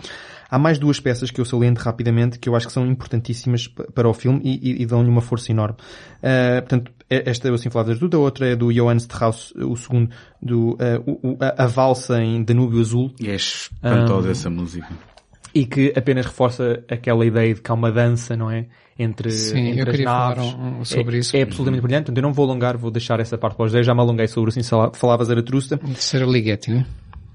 Há 0.50 0.60
mais 0.60 0.78
duas 0.78 1.00
peças 1.00 1.32
que 1.32 1.40
eu 1.42 1.46
saliento 1.46 1.80
rapidamente 1.82 2.38
que 2.38 2.48
eu 2.50 2.56
acho 2.56 2.68
que 2.68 2.74
são 2.74 2.86
importantíssimas 2.86 3.68
pa- 3.68 3.86
para 3.96 4.08
o 4.10 4.14
filme 4.14 4.42
e, 4.44 4.72
e- 4.72 4.82
e 4.84 4.86
dão-lhe 4.86 5.10
uma 5.10 5.22
força 5.22 5.52
enorme. 5.52 5.78
Uh, 6.18 6.60
portanto, 6.62 6.92
é- 7.10 7.30
esta 7.30 7.48
é 7.48 7.52
o 7.52 7.56
assim 7.56 7.70
falava 7.70 7.88
Zaratrusta, 7.88 8.18
a 8.18 8.20
outra 8.20 8.48
é 8.50 8.56
do 8.56 8.72
Johannes 8.72 9.04
Strauss, 9.04 9.54
o 9.56 9.76
segundo, 9.76 10.12
do, 10.42 10.74
uh, 10.74 10.78
o- 11.24 11.38
a, 11.40 11.64
a 11.64 11.68
valsa 11.68 12.22
em 12.22 12.44
Danúbio 12.44 12.80
Azul, 12.82 13.12
E 13.20 13.30
é 13.30 13.36
espantosa 13.36 14.30
essa 14.32 14.50
música. 14.50 14.88
E 15.54 15.66
que 15.66 15.94
apenas 15.96 16.26
reforça 16.26 16.84
aquela 16.90 17.26
ideia 17.26 17.54
de 17.54 17.62
que 17.62 17.72
há 17.72 17.74
uma 17.74 17.92
dança, 17.92 18.36
não 18.36 18.50
é? 18.50 18.66
Entre, 19.00 19.32
Sim, 19.32 19.70
entre 19.70 19.80
eu 19.80 19.84
as 19.86 19.90
queria 19.92 20.06
falar 20.06 20.36
naves. 20.36 20.54
um- 20.54 20.80
um 20.82 20.86
sobre 20.86 21.18
é, 21.18 21.20
isso. 21.22 21.36
É 21.36 21.42
absolutamente 21.42 21.82
brilhante, 21.82 22.04
portanto 22.06 22.18
eu 22.18 22.22
não 22.24 22.34
vou 22.34 22.46
alongar, 22.46 22.78
vou 22.78 22.92
deixar 22.92 23.20
essa 23.20 23.38
parte 23.38 23.56
para 23.56 23.66
os 23.66 23.72
10, 23.72 23.86
já 23.86 23.96
me 23.96 24.02
alonguei 24.02 24.28
sobre 24.28 24.50
assim 24.50 24.62
sala- 24.62 24.92
falava 24.94 25.24
Zaratrusta. 25.26 25.78
Terceira 25.78 26.26
Ligeti, 26.26 26.72
né? 26.72 26.86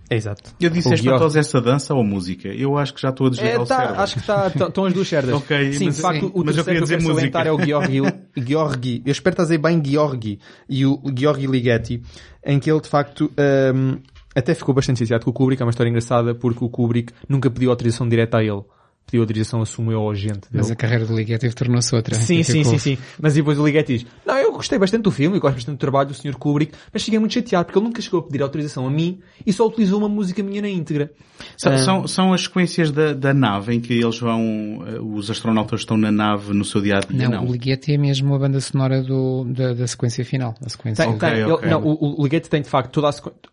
É 0.08 0.14
exato. 0.14 0.54
Eu 0.60 0.70
disse 0.70 0.88
O 0.88 0.92
é 0.92 0.94
espantosa 0.94 1.40
essa 1.40 1.60
dança 1.60 1.92
ou 1.92 2.04
música? 2.04 2.46
Eu 2.46 2.78
acho 2.78 2.94
que 2.94 3.02
já 3.02 3.08
estou 3.08 3.26
a 3.26 3.30
desligar 3.30 3.54
É, 3.54 3.58
o 3.58 3.66
tá, 3.66 3.76
cérebro. 3.78 4.00
acho 4.00 4.14
que 4.14 4.20
está, 4.20 4.46
estão 4.46 4.84
as 4.84 4.92
duas 4.94 5.08
certas. 5.08 5.32
Ok, 5.34 5.72
Sim, 5.72 5.86
mas- 5.86 5.96
de 5.96 6.02
facto, 6.02 6.20
sim, 6.20 6.30
o 6.32 6.44
mas 6.44 6.56
eu 6.56 6.64
terceiro 6.64 6.64
queria 6.64 6.78
que 6.78 6.84
dizer 6.84 6.94
eu 6.94 6.98
quero 6.98 7.08
música. 7.08 7.32
salientar 7.32 7.46
é 7.48 7.52
o 7.52 7.60
Georgi, 7.66 8.00
Georgi, 8.36 9.02
eu 9.04 9.10
espero 9.12 9.36
dizer 9.36 9.58
bem 9.58 9.82
Georgi, 9.84 10.38
e 10.68 10.86
o 10.86 11.00
Georgi 11.18 11.46
Ligeti, 11.48 12.02
em 12.44 12.60
que 12.60 12.70
ele 12.70 12.80
de 12.80 12.88
facto, 12.88 13.32
hum, 13.74 13.98
até 14.36 14.54
ficou 14.54 14.74
bastante 14.74 14.98
chateado 14.98 15.24
com 15.24 15.30
o 15.30 15.34
Kubrick, 15.34 15.62
é 15.62 15.64
uma 15.64 15.70
história 15.70 15.88
engraçada, 15.90 16.34
porque 16.34 16.64
o 16.64 16.68
Kubrick 16.68 17.12
nunca 17.28 17.50
pediu 17.50 17.70
autorização 17.70 18.08
direta 18.08 18.38
a 18.38 18.44
ele. 18.44 18.62
Pediu 19.06 19.20
autorização, 19.20 19.62
assumiu 19.62 19.98
ao 20.00 20.10
agente 20.10 20.50
dele. 20.50 20.54
Mas 20.54 20.70
a 20.70 20.74
carreira 20.74 21.06
do 21.06 21.14
Ligeti 21.14 21.48
tornou-se 21.54 21.94
outra. 21.94 22.16
Sim, 22.16 22.42
sim, 22.42 22.64
sim, 22.64 22.76
sim. 22.76 22.98
Mas 23.20 23.34
depois 23.34 23.56
o 23.56 23.64
Ligeti 23.64 23.98
diz, 23.98 24.06
não, 24.26 24.36
eu 24.36 24.50
gostei 24.52 24.78
bastante 24.80 25.02
do 25.02 25.12
filme, 25.12 25.36
eu 25.36 25.40
gosto 25.40 25.54
bastante 25.54 25.76
do 25.76 25.78
trabalho 25.80 26.08
do 26.08 26.14
Sr. 26.14 26.34
Kubrick, 26.36 26.72
mas 26.92 27.04
fiquei 27.04 27.18
muito 27.20 27.32
chateado 27.32 27.66
porque 27.66 27.78
ele 27.78 27.86
nunca 27.86 28.02
chegou 28.02 28.18
a 28.18 28.22
pedir 28.24 28.42
autorização 28.42 28.84
a 28.84 28.90
mim 28.90 29.20
e 29.46 29.52
só 29.52 29.64
utilizou 29.64 30.00
uma 30.00 30.08
música 30.08 30.42
minha 30.42 30.60
na 30.60 30.68
íntegra. 30.68 31.12
São, 31.56 31.72
Ah, 31.72 31.78
são, 31.78 32.06
são 32.08 32.32
as 32.32 32.42
sequências 32.42 32.90
da, 32.90 33.12
da 33.12 33.32
nave 33.32 33.74
em 33.74 33.80
que 33.80 33.92
eles 33.92 34.18
vão, 34.18 34.82
eh, 34.88 34.98
os 35.00 35.30
astronautas 35.30 35.80
estão 35.82 35.96
na 35.96 36.10
nave 36.10 36.52
no 36.52 36.64
seu 36.64 36.80
dia 36.80 36.96
a 36.96 37.00
dia, 37.00 37.28
Não, 37.28 37.42
não. 37.42 37.48
o 37.48 37.52
Ligeti 37.52 37.92
é 37.92 37.98
mesmo 37.98 38.34
a 38.34 38.38
banda 38.40 38.58
sonora 38.60 39.02
do, 39.04 39.44
da, 39.44 39.72
da 39.72 39.86
sequência 39.86 40.24
final. 40.24 40.54
A 40.64 40.68
sequência 40.68 41.04
Tem, 41.04 41.14
Ok, 41.14 41.30
tem. 41.30 41.44
ok. 41.44 41.64
Ele- 41.64 41.70
não, 41.70 41.82
o, 41.84 42.20
o 42.20 42.24
Ligeti 42.24 42.50
tem 42.50 42.60
de 42.60 42.68
facto 42.68 42.90
toda 42.90 43.08
a, 43.10 43.12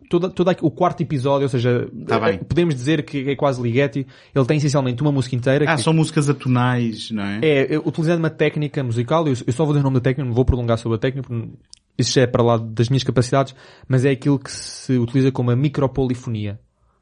toda, 0.10 0.30
toda 0.32 0.52
a- 0.52 0.56
o 0.62 0.72
quarto 0.72 1.02
episódio, 1.04 1.44
ou 1.44 1.50
seja, 1.50 1.88
Tá 2.08 2.20
bem. 2.20 2.40
podemos 2.40 2.74
dizer 2.74 3.04
que 3.04 3.30
é 3.30 3.36
quase 3.36 3.62
Ligeti. 3.62 4.08
Ele 4.34 4.46
tem 4.46 4.58
essencialmente 4.58 5.00
uma 5.04 5.12
música 5.12 5.36
inteira. 5.52 5.72
Ah, 5.72 5.76
que 5.76 5.82
são 5.82 5.94
músicas 5.94 6.30
atonais, 6.30 7.12
não 7.12 7.24
é? 7.24 7.40
é, 7.44 7.78
utilizando 7.78 8.20
uma 8.20 8.30
técnica 8.30 8.84
musical, 8.84 9.28
eu, 9.28 9.34
eu 9.46 9.54
só 9.54 9.66
vou 9.66 9.74
dar 9.74 9.80
o 9.82 9.84
nome 9.84 9.96
da 9.96 10.02
técnica, 10.02 10.28
não 10.28 10.34
vou 10.36 10.46
prolongar 10.46 10.78
sobre 10.78 10.96
a 10.96 11.00
técnica, 11.00 11.28
porque 11.28 11.50
isso 11.98 12.14
já 12.14 12.22
é 12.22 12.28
para 12.28 12.42
lá 12.44 12.58
das 12.58 12.90
minhas 12.90 13.04
capacidades, 13.04 13.54
mas 13.88 14.04
é 14.06 14.12
aquilo 14.12 14.40
que 14.40 14.52
se 14.52 14.98
utiliza 14.98 15.32
como 15.32 15.52
a 15.52 15.56
micropolifonia. 15.56 16.60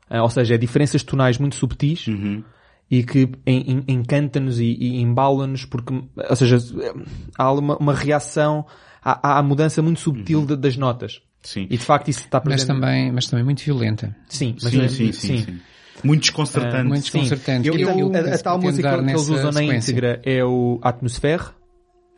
Ah, 0.10 0.24
ou 0.24 0.30
seja, 0.30 0.56
é 0.56 0.58
diferenças 0.58 1.04
tonais 1.04 1.38
muito 1.38 1.56
subtis 1.56 2.08
Uhum. 2.08 2.44
e 2.90 3.04
que 3.04 3.30
en- 3.48 3.64
en- 3.72 3.84
encanta-nos 3.88 4.60
e, 4.60 4.66
e 4.80 5.02
embala-nos 5.02 5.64
porque, 5.66 5.94
ou 6.30 6.36
seja, 6.36 6.58
há 7.38 7.52
uma, 7.54 7.78
uma 7.78 7.94
reação 7.94 8.66
à, 9.02 9.40
à 9.40 9.44
mudança 9.44 9.82
muito 9.82 10.00
subtil 10.02 10.46
de- 10.46 10.58
das 10.58 10.76
notas. 10.76 11.22
Sim. 11.42 11.66
E 11.72 11.78
de 11.78 11.84
facto 11.84 12.10
isso 12.10 12.20
está 12.20 12.40
mas 12.44 12.64
presente. 12.64 12.68
também, 12.68 13.12
mas 13.12 13.26
também 13.28 13.44
muito 13.46 13.64
violenta. 13.64 14.16
Sim, 14.28 14.56
mas 14.62 14.72
Sim, 14.74 14.82
é- 14.82 14.88
sim, 14.90 15.12
sim, 15.14 15.38
sim. 15.38 15.60
Muito 16.04 16.22
desconcertante. 16.22 16.88
muito 16.88 17.06
Sim. 17.06 17.20
desconcertante. 17.20 17.68
Eu, 17.68 17.76
eu- 17.76 18.12
a, 18.16 18.36
a 18.36 18.38
tal 18.38 18.60
música 18.60 18.98
que 19.04 19.10
eles 19.10 19.30
usam 19.30 19.52
na 19.52 19.64
íntegra 19.64 20.22
é 20.24 20.44
o 20.44 20.80
Atmosfere, 20.82 21.44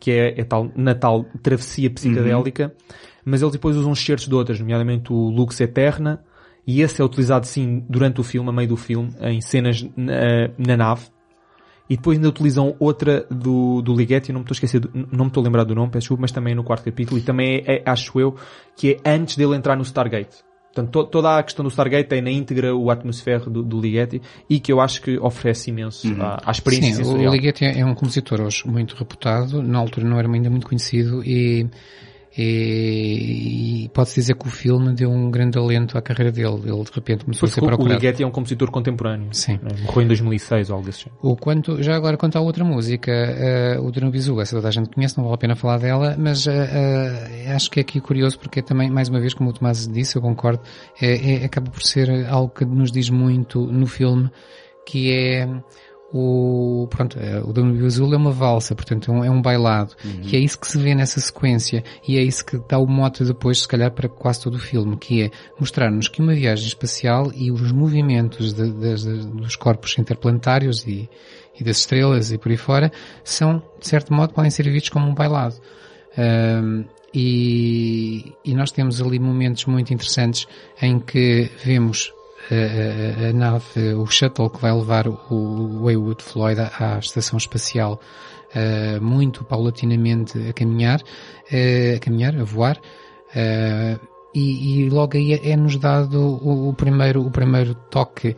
que 0.00 0.10
é, 0.10 0.40
é 0.40 0.44
tal, 0.44 0.70
na 0.76 0.94
tal 0.94 1.24
travessia 1.42 1.90
psicadélica, 1.90 2.64
Uhum. 2.66 2.94
mas 3.24 3.42
eles 3.42 3.52
depois 3.52 3.76
usam 3.76 3.92
excertos 3.92 4.28
de 4.28 4.34
outras, 4.34 4.58
nomeadamente 4.60 5.12
o 5.12 5.28
Lux 5.30 5.60
Eterna, 5.60 6.22
e 6.66 6.80
esse 6.82 7.00
é 7.00 7.04
utilizado 7.04 7.46
sim 7.46 7.84
durante 7.88 8.20
o 8.20 8.24
filme, 8.24 8.48
a 8.48 8.52
meio 8.52 8.68
do 8.68 8.76
filme, 8.76 9.10
em 9.20 9.40
cenas 9.40 9.86
na, 9.96 10.48
na 10.58 10.76
nave. 10.76 11.06
E 11.88 11.96
depois 11.96 12.16
ainda 12.16 12.30
utilizam 12.30 12.74
outra 12.78 13.26
do, 13.30 13.82
do 13.82 13.94
Ligeti, 13.94 14.32
não 14.32 14.40
me 14.40 14.44
estou 14.44 14.54
a 14.54 14.56
esquecer, 14.56 14.80
não 15.12 15.26
me 15.26 15.28
estou 15.30 15.42
a 15.42 15.44
lembrar 15.44 15.64
do 15.64 15.74
nome, 15.74 15.90
peço 15.90 16.00
desculpa, 16.04 16.22
mas 16.22 16.32
também 16.32 16.52
é 16.52 16.56
no 16.56 16.64
quarto 16.64 16.82
capítulo, 16.84 17.18
e 17.18 17.22
também 17.22 17.62
é, 17.66 17.76
é, 17.76 17.82
acho 17.84 18.18
eu, 18.18 18.34
que 18.74 18.92
é 19.04 19.10
antes 19.14 19.36
dele 19.36 19.54
entrar 19.54 19.76
no 19.76 19.82
Stargate. 19.82 20.36
Portanto, 20.74 20.90
to- 20.90 21.04
toda 21.06 21.38
a 21.38 21.42
questão 21.42 21.62
do 21.64 21.68
Stargate 21.70 22.08
tem 22.08 22.20
na 22.20 22.30
íntegra 22.30 22.74
o 22.74 22.90
atmosfera 22.90 23.38
do, 23.48 23.62
do 23.62 23.80
Ligeti 23.80 24.20
e 24.50 24.58
que 24.58 24.72
eu 24.72 24.80
acho 24.80 25.00
que 25.00 25.16
oferece 25.18 25.70
imenso 25.70 26.08
à, 26.20 26.42
à 26.46 26.50
experiência 26.50 26.96
Sim, 26.96 27.02
o 27.02 27.04
sensorial. 27.04 27.32
Ligeti 27.32 27.64
é 27.64 27.78
é 27.78 27.86
um 27.86 27.94
compositor 27.94 28.40
hoje 28.40 28.62
muito 28.66 28.96
reputado, 28.96 29.62
na 29.62 29.78
altura 29.78 30.06
não 30.08 30.18
era 30.18 30.28
ainda 30.28 30.50
muito 30.50 30.66
conhecido 30.66 31.22
e, 31.24 31.66
e, 32.36 33.84
e 33.84 33.88
pode-se 33.90 34.16
dizer 34.16 34.34
que 34.36 34.46
o 34.46 34.50
filme 34.50 34.92
deu 34.94 35.10
um 35.10 35.30
grande 35.30 35.58
alento 35.58 35.96
à 35.96 36.02
carreira 36.02 36.32
dele. 36.32 36.60
Ele 36.64 36.82
de 36.84 36.90
repente 36.94 37.24
começou 37.24 37.46
a 37.46 37.50
ser 37.50 37.60
Porque 37.60 37.74
o- 37.74 37.76
procurado. 37.76 38.00
Ligeti 38.00 38.22
é 38.22 38.26
um 38.26 38.30
compositor 38.30 38.70
contemporâneo. 38.70 39.28
Sim. 39.32 39.58
né? 39.62 39.70
Morreu 39.84 40.02
em 40.02 40.06
2006 40.08 40.70
ou 40.70 40.76
algo 40.76 40.86
desse 40.86 41.00
género. 41.04 41.18
O 41.22 41.36
quanto, 41.36 41.82
já 41.82 41.94
agora 41.94 42.16
quanto 42.16 42.36
à 42.36 42.40
outra 42.40 42.64
música, 42.64 43.10
eh, 43.12 43.78
o 43.80 43.90
Danubizu, 43.90 44.40
essa 44.40 44.56
toda 44.56 44.68
a 44.68 44.70
gente 44.70 44.90
conhece, 44.90 45.16
não 45.16 45.24
vale 45.24 45.34
a 45.34 45.38
pena 45.38 45.56
falar 45.56 45.78
dela, 45.78 46.16
mas 46.18 46.46
eh, 46.46 47.52
acho 47.54 47.70
que 47.70 47.80
é 47.80 47.82
aqui 47.82 48.00
curioso 48.00 48.38
porque 48.38 48.60
é 48.60 48.62
também, 48.62 48.90
mais 48.90 49.08
uma 49.08 49.20
vez, 49.20 49.34
como 49.34 49.50
o 49.50 49.52
Tomás 49.52 49.86
disse, 49.86 50.16
eu 50.16 50.22
concordo, 50.22 50.60
é, 51.00 51.42
é- 51.42 51.44
acaba 51.44 51.70
por 51.70 51.82
ser 51.82 52.26
algo 52.26 52.52
que 52.52 52.64
nos 52.64 52.90
diz 52.90 53.08
muito 53.10 53.60
no 53.66 53.86
filme, 53.86 54.30
que 54.86 55.10
é 55.12 55.48
o, 56.16 56.86
pronto, 56.88 57.18
eh, 57.18 57.40
o 57.44 57.52
Danúbio 57.52 57.84
Azul 57.86 58.14
é 58.14 58.16
uma 58.16 58.30
valsa, 58.30 58.72
portanto 58.74 59.10
é 59.10 59.14
um, 59.14 59.24
é 59.24 59.30
um 59.30 59.42
bailado, 59.42 59.94
e 60.22 60.36
é 60.36 60.38
isso 60.38 60.56
que 60.60 60.68
se 60.68 60.78
vê 60.78 60.94
nessa 60.94 61.18
sequência, 61.20 61.82
e 62.06 62.16
é 62.16 62.22
isso 62.22 62.46
que 62.46 62.56
dá 62.68 62.78
o 62.78 62.86
mote 62.86 63.24
depois, 63.24 63.62
se 63.62 63.68
calhar, 63.68 63.90
para 63.90 64.08
quase 64.08 64.40
todo 64.42 64.54
o 64.54 64.58
filme, 64.60 64.96
que 64.96 65.22
é 65.22 65.30
mostrar-nos 65.58 66.06
que 66.06 66.22
uma 66.22 66.32
viagem 66.32 66.68
espacial 66.68 67.32
e 67.34 67.50
os 67.50 67.72
movimentos 67.72 68.54
de- 68.54 68.70
das- 68.72 69.04
dos 69.04 69.56
corpos 69.56 69.98
interplanetários 69.98 70.86
e, 70.86 71.08
e 71.58 71.64
das 71.64 71.78
estrelas 71.78 72.30
e 72.30 72.38
por 72.38 72.50
aí 72.52 72.56
fora, 72.56 72.92
são, 73.24 73.60
de 73.80 73.88
certo 73.88 74.14
modo, 74.14 74.32
podem 74.32 74.50
ser 74.50 74.70
vistos 74.70 74.90
como 74.90 75.08
um 75.08 75.14
bailado. 75.14 75.56
Ahm, 76.16 76.84
e, 77.12 78.32
e 78.44 78.54
nós 78.54 78.70
temos 78.70 79.00
ali 79.00 79.18
momentos 79.18 79.64
muito 79.66 79.92
interessantes 79.94 80.46
em 80.82 80.98
que 80.98 81.50
vemos 81.64 82.12
a, 82.50 83.28
a- 83.28 83.32
nave, 83.32 83.94
o 83.94 84.06
shuttle 84.06 84.50
que 84.50 84.60
vai 84.60 84.72
levar 84.72 85.06
o 85.08 85.82
Waywood 85.84 86.22
Floyd 86.22 86.60
à, 86.60 86.96
à 86.96 86.98
estação 86.98 87.36
espacial 87.36 88.00
ah, 88.54 89.00
muito 89.00 89.44
paulatinamente 89.44 90.38
a 90.48 90.52
caminhar, 90.52 91.00
ah, 91.52 91.96
a 91.96 91.98
caminhar, 92.00 92.36
a 92.36 92.44
voar, 92.44 92.80
ah, 93.34 93.98
e, 94.34 94.80
e 94.84 94.90
logo 94.90 95.16
aí 95.16 95.32
é-nos 95.32 95.76
dado 95.76 96.18
o, 96.20 96.68
o 96.68 96.74
primeiro, 96.74 97.24
o 97.24 97.30
primeiro 97.30 97.74
toque 97.90 98.36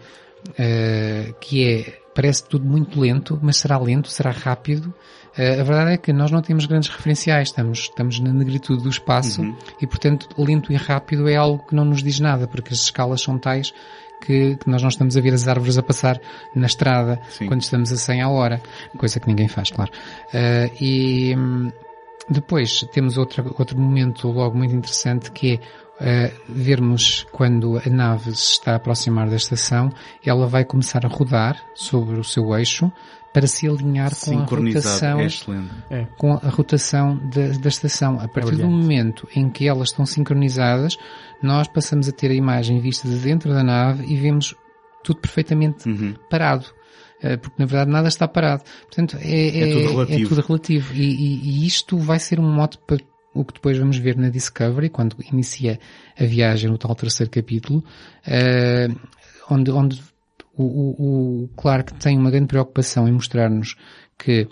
que 1.41 1.65
é, 1.65 1.99
parece 2.15 2.45
tudo 2.49 2.65
muito 2.65 3.01
lento, 3.01 3.39
mas 3.43 3.57
será 3.57 3.78
lento, 3.78 4.09
será 4.09 4.31
rápido. 4.31 4.95
Eh, 5.37 5.61
a 5.61 5.63
verdade 5.63 5.93
é 5.93 5.97
que 5.97 6.13
nós 6.13 6.31
não 6.31 6.41
temos 6.41 6.67
grandes 6.67 6.89
referenciais, 6.89 7.49
estamos, 7.49 7.81
estamos 7.81 8.21
na 8.21 8.33
negritude 8.33 8.83
do 8.83 8.89
espaço 8.89 9.43
e, 9.81 9.87
portanto, 9.87 10.29
lento 10.39 10.73
e 10.73 10.77
rápido 10.77 11.29
é 11.29 11.37
algo 11.37 11.65
que 11.67 11.75
não 11.75 11.85
nos 11.85 12.03
diz 12.03 12.21
nada, 12.21 12.47
porque 12.47 12.73
as 12.73 12.81
escalas 12.81 13.21
são 13.21 13.39
tais 13.39 13.73
que, 14.21 14.57
que 14.57 14.69
nós 14.69 14.83
não 14.83 14.89
estamos 14.89 15.17
a 15.17 15.21
ver 15.21 15.35
as 15.35 15.47
árvores 15.47 15.77
a 15.77 15.83
passar 15.83 16.21
na 16.55 16.67
estrada 16.67 17.21
Sim. 17.29 17.47
quando 17.47 17.61
estamos 17.61 17.93
a 17.93 17.97
100 17.97 18.23
a 18.23 18.29
hora, 18.29 18.63
coisa 18.97 19.21
que 19.21 19.29
ninguém 19.29 19.49
faz, 19.49 19.71
claro. 19.71 19.91
Eh, 20.33 20.71
e 20.81 21.37
hum, 21.37 21.71
depois 22.29 22.87
temos 22.93 23.19
outra, 23.19 23.45
outro 23.59 23.79
momento 23.79 24.29
logo 24.29 24.57
muito 24.57 24.75
interessante 24.75 25.31
que 25.31 25.55
é 25.55 25.61
eh, 25.99 26.33
vermos 26.49 27.27
quando 27.33 27.79
a 27.79 27.89
nave 27.89 28.35
se 28.35 28.53
está 28.53 28.73
a 28.73 28.77
aproximar 28.77 29.31
da 29.31 29.37
estação, 29.37 29.91
ela 30.25 30.47
vai 30.47 30.65
começar 30.65 31.07
a 31.07 31.09
rodar 31.09 31.59
sobre 31.75 32.19
o 32.19 32.25
seu 32.25 32.55
eixo 32.57 32.93
para 33.37 33.47
se 33.47 33.69
alinhar 33.69 34.11
com 34.19 34.39
a 34.39 34.45
rotação 34.47 35.21
É 35.21 35.27
excelente. 35.27 35.71
com 36.17 36.33
a 36.33 36.49
rotação 36.49 37.19
da, 37.29 37.49
da 37.59 37.69
estação. 37.69 38.15
A 38.19 38.27
partir 38.29 38.53
do 38.53 38.57
brilhante. 38.63 38.75
momento 38.83 39.29
em 39.37 39.51
que 39.51 39.69
elas 39.69 39.91
estão 39.91 40.07
sincronizadas, 40.07 40.97
nós 41.43 41.69
passamos 41.69 42.09
a 42.09 42.13
ter 42.13 42.31
a 42.31 42.35
imagem 42.35 42.81
vista 42.81 43.07
de 43.07 43.17
dentro 43.19 43.53
da 43.53 43.63
nave 43.63 44.07
e 44.07 44.17
vemos 44.17 44.55
tudo 45.05 45.21
perfeitamente 45.21 45.87
Uhum. 45.87 46.15
parado. 46.31 46.65
Eh, 47.23 47.37
Porque 47.37 47.57
na 47.59 47.67
verdade 47.67 47.91
nada 47.91 48.09
está 48.09 48.27
parado. 48.27 48.63
Portanto, 48.87 49.19
é, 49.21 49.59
É 49.61 49.73
tudo 49.73 49.89
relativo. 49.91 50.25
é 50.25 50.29
tudo 50.29 50.41
relativo. 50.47 50.95
E, 50.95 51.03
e- 51.03 51.41
e 51.63 51.67
isto 51.67 51.99
vai 51.99 52.19
ser 52.19 52.41
um 52.41 52.51
mote 52.51 52.79
para 52.87 52.97
o 53.35 53.45
que 53.45 53.53
depois 53.53 53.77
vamos 53.77 53.99
ver 53.99 54.17
na 54.17 54.31
Discovery, 54.31 54.89
quando 54.89 55.15
inicia 55.31 55.79
a 56.19 56.25
viagem 56.25 56.71
no 56.71 56.79
tal 56.79 56.95
terceiro 56.95 57.31
capítulo, 57.31 57.85
eh, 58.27 58.89
onde, 59.51 59.71
onde 59.71 60.01
o, 60.57 60.65
o, 60.65 61.45
o 61.45 61.49
Clark 61.57 61.95
tem 61.95 62.16
uma 62.19 62.31
grande 62.31 62.47
preocupação 62.47 63.09
em 63.09 63.12
mostrar-nos 63.12 63.77
que 64.19 64.49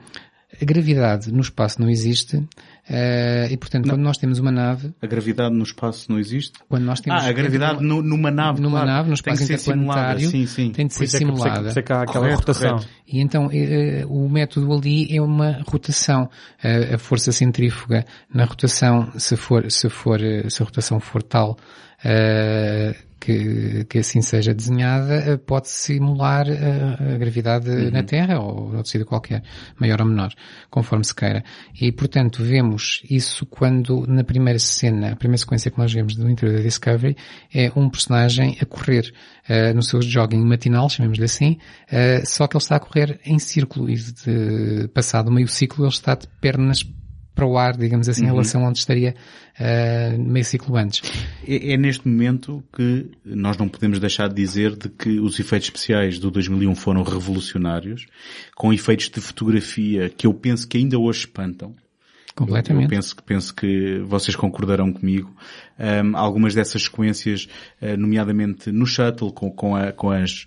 a 0.60 0.64
gravidade 0.64 1.32
no 1.32 1.40
espaço 1.40 1.80
não 1.80 1.90
existe, 1.90 2.40
eh, 2.88 3.48
e 3.50 3.56
portanto 3.56 3.88
quando 3.88 4.02
nós 4.02 4.16
temos 4.18 4.38
uma 4.38 4.52
nave, 4.52 4.94
A 5.02 5.06
gravidade 5.06 5.52
no 5.52 5.64
espaço 5.64 6.06
não 6.12 6.16
existe? 6.16 6.52
quando 6.68 6.84
nós 6.84 7.00
temos 7.00 7.24
Ah, 7.24 7.28
a 7.28 7.32
gravidade 7.32 7.82
no- 7.82 8.00
numa 8.00 8.30
nave. 8.30 8.60
numa 8.60 8.78
claro. 8.82 8.86
nave, 8.86 9.10
no 9.10 9.16
Tem 9.16 9.32
espaço 9.34 9.38
que 9.38 9.46
ser 9.46 9.58
simulada. 9.58 10.00
interplanetário, 10.22 10.30
Sim, 10.30 10.46
sim. 10.46 10.70
tem 10.70 10.86
de 10.86 10.94
ser 10.94 11.04
isso 11.04 11.16
é 11.16 11.18
que- 11.18 11.24
por 11.24 11.32
isso 11.34 11.42
é 11.42 11.48
que- 11.48 11.48
simulada. 11.48 11.60
por 11.62 11.68
isso 11.70 11.78
é 11.78 11.82
que 11.82 11.92
há 11.92 12.02
aquela 12.02 12.18
Correto, 12.20 12.38
rotação. 12.38 12.70
correto. 12.76 12.88
E 13.08 13.20
então 13.20 13.50
eh, 13.52 14.04
o 14.06 14.28
método 14.28 14.72
ali 14.72 15.16
é 15.16 15.20
uma 15.20 15.60
rotação. 15.66 16.30
Eh, 16.62 16.94
a 16.94 16.98
força 16.98 17.32
centrífuga 17.32 18.04
na 18.32 18.44
rotação, 18.44 19.10
se 19.18 19.36
for, 19.36 19.68
se 19.72 19.88
for, 19.88 20.20
se 20.48 20.62
a 20.62 20.64
rotação 20.64 21.00
for 21.00 21.20
tal 21.20 21.56
que, 23.24 23.84
que 23.84 23.98
assim 23.98 24.20
seja 24.20 24.52
desenhada, 24.52 25.14
eh, 25.14 25.36
pode 25.38 25.68
simular 25.68 26.46
eh, 26.46 27.14
a 27.14 27.18
gravidade 27.18 27.70
na 27.90 28.02
Terra 28.02 28.38
ou 28.38 28.74
outro 28.74 28.86
sítio 28.86 29.06
qualquer, 29.06 29.42
maior 29.80 30.02
ou 30.02 30.06
menor, 30.06 30.30
conforme 30.70 31.04
se 31.04 31.14
queira. 31.14 31.42
E 31.80 31.90
portanto 31.90 32.42
vemos 32.42 33.02
isso 33.08 33.46
quando 33.46 34.06
na 34.06 34.22
primeira 34.22 34.58
cena, 34.58 35.12
a 35.12 35.16
primeira 35.16 35.38
sequência 35.38 35.70
que 35.70 35.78
nós 35.78 35.90
vemos 35.90 36.14
do 36.16 36.28
interior 36.28 36.58
da 36.58 36.62
Discovery 36.62 37.16
é 37.52 37.72
um 37.74 37.88
personagem 37.88 38.58
a 38.60 38.66
correr 38.66 39.10
eh, 39.48 39.72
no 39.72 39.82
seu 39.82 40.02
jogging 40.02 40.44
matinal, 40.44 40.90
chamemos-lhe 40.90 41.24
assim, 41.24 41.58
eh, 41.90 42.22
só 42.26 42.46
que 42.46 42.56
ele 42.56 42.62
está 42.62 42.76
a 42.76 42.80
correr 42.80 43.20
em 43.24 43.38
círculo 43.38 43.88
e 43.88 43.94
de, 43.94 44.88
passado 44.88 45.32
meio 45.32 45.48
ciclo 45.48 45.84
ele 45.84 45.92
está 45.92 46.14
de 46.14 46.26
pernas 46.42 46.84
para 47.34 47.46
o 47.46 47.58
ar, 47.58 47.76
digamos 47.76 48.08
assim, 48.08 48.22
em 48.24 48.26
relação 48.26 48.64
a 48.64 48.68
onde 48.68 48.78
estaria 48.78 49.14
eh, 49.58 50.16
meio 50.16 50.44
ciclo 50.44 50.76
antes. 50.76 51.02
É, 51.46 51.72
é 51.72 51.76
neste 51.76 52.06
momento 52.06 52.62
que 52.72 53.10
nós 53.24 53.56
não 53.56 53.68
podemos 53.68 53.98
deixar 53.98 54.28
de 54.28 54.34
dizer 54.36 54.76
de 54.76 54.88
que 54.88 55.18
os 55.18 55.38
efeitos 55.40 55.68
especiais 55.68 56.18
do 56.18 56.30
2001 56.30 56.74
foram 56.76 57.02
revolucionários, 57.02 58.06
com 58.54 58.72
efeitos 58.72 59.08
de 59.10 59.20
fotografia 59.20 60.08
que 60.08 60.26
eu 60.26 60.34
penso 60.34 60.68
que 60.68 60.78
ainda 60.78 60.98
hoje 60.98 61.20
espantam. 61.20 61.74
Completamente. 62.36 62.84
Eu 62.84 62.88
penso 62.90 63.14
que, 63.14 63.22
penso 63.22 63.54
que 63.54 63.98
vocês 64.06 64.34
concordarão 64.34 64.92
comigo. 64.92 65.32
Um, 65.78 66.16
algumas 66.16 66.52
dessas 66.52 66.82
sequências, 66.82 67.48
uh, 67.80 67.96
nomeadamente 67.96 68.72
no 68.72 68.84
shuttle, 68.86 69.32
com, 69.32 69.52
com, 69.52 69.76
a- 69.76 69.92
com 69.92 70.10
as 70.10 70.46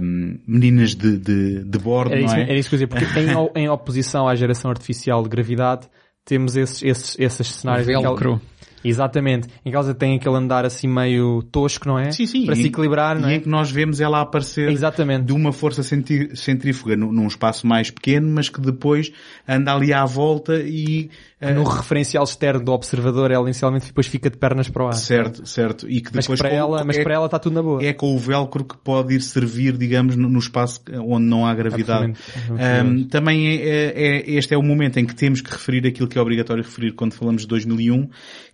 um, 0.00 0.38
meninas 0.46 0.94
de, 0.94 1.16
de, 1.18 1.64
de 1.64 1.78
bordo, 1.78 2.12
Era 2.12 2.20
não 2.20 2.26
isso, 2.26 2.36
é? 2.36 2.42
era 2.42 2.54
isso 2.54 2.68
que 2.68 2.76
eu 2.76 2.80
ia 2.80 2.86
dizer, 2.86 3.06
porque 3.06 3.18
em, 3.58 3.64
em 3.64 3.68
oposição 3.68 4.28
à 4.28 4.34
geração 4.36 4.70
artificial 4.70 5.20
de 5.24 5.28
gravidade, 5.28 5.88
temos 6.28 6.56
esses, 6.56 6.82
esses, 6.82 7.16
esses 7.18 7.46
cenários. 7.46 7.86
Velcro. 7.86 8.40
Exatamente. 8.84 9.48
Em 9.64 9.72
elas 9.72 9.92
têm 9.96 10.16
aquele 10.16 10.36
andar 10.36 10.64
assim 10.64 10.86
meio 10.88 11.42
tosco, 11.42 11.86
não 11.88 11.98
é? 11.98 12.10
Sim, 12.10 12.26
sim. 12.26 12.44
Para 12.46 12.54
E- 12.54 12.58
se 12.62 12.66
equilibrar, 12.68 13.18
não 13.18 13.28
E 13.28 13.32
é? 13.32 13.36
em 13.36 13.40
que 13.40 13.48
nós 13.48 13.70
vemos 13.70 14.00
ela 14.00 14.20
aparecer 14.20 14.70
Exatamente. 14.70 15.24
de 15.26 15.32
uma 15.32 15.52
força 15.52 15.82
centrífuga 15.82 16.96
num, 16.96 17.26
espaço 17.26 17.66
mais 17.66 17.90
pequeno, 17.90 18.28
mas 18.28 18.48
que 18.48 18.60
depois 18.60 19.12
anda 19.46 19.72
ali 19.74 19.92
à 19.92 20.04
volta 20.04 20.56
e... 20.60 21.10
uh, 21.42 21.52
No 21.54 21.64
referencial 21.64 22.24
externo 22.24 22.64
do 22.64 22.72
observador, 22.72 23.30
ela 23.30 23.44
inicialmente 23.44 23.86
depois 23.86 24.06
fica 24.06 24.30
de 24.30 24.36
pernas 24.36 24.68
para 24.68 24.84
o 24.84 24.86
ar. 24.88 24.94
certo, 24.94 25.46
certo. 25.46 25.88
E 25.88 26.00
que 26.00 26.10
Mas 26.14 26.24
depois 26.24 26.40
para 26.40 26.50
com- 26.50 26.56
ela, 26.56 26.84
mas 26.84 26.96
é, 26.98 27.02
para 27.02 27.14
ela 27.14 27.26
está 27.26 27.38
tudo 27.38 27.54
na 27.54 27.62
boa. 27.62 27.82
é 27.84 27.92
com 27.92 28.14
o 28.14 28.18
velcro 28.18 28.64
que 28.64 28.76
pode 28.78 29.14
ir 29.14 29.20
servir, 29.22 29.76
digamos, 29.76 30.16
no, 30.16 30.28
no 30.28 30.38
espaço 30.38 30.80
onde 31.06 31.26
não 31.26 31.46
há 31.46 31.54
gravidade. 31.54 32.12
Um, 32.50 33.04
também 33.04 33.48
é, 33.48 33.54
é- 33.54 33.92
é- 34.18 34.30
este 34.32 34.54
é 34.54 34.58
o 34.58 34.62
momento 34.62 34.98
em 34.98 35.04
que 35.06 35.14
temos 35.14 35.40
que 35.40 35.50
referir 35.50 35.86
aquilo 35.86 36.08
que 36.08 36.18
é 36.18 36.20
obrigatório 36.20 36.62
referir 36.62 36.92
quando 36.92 37.12
falamos 37.14 37.42
de 37.42 37.48
2001, 37.48 38.08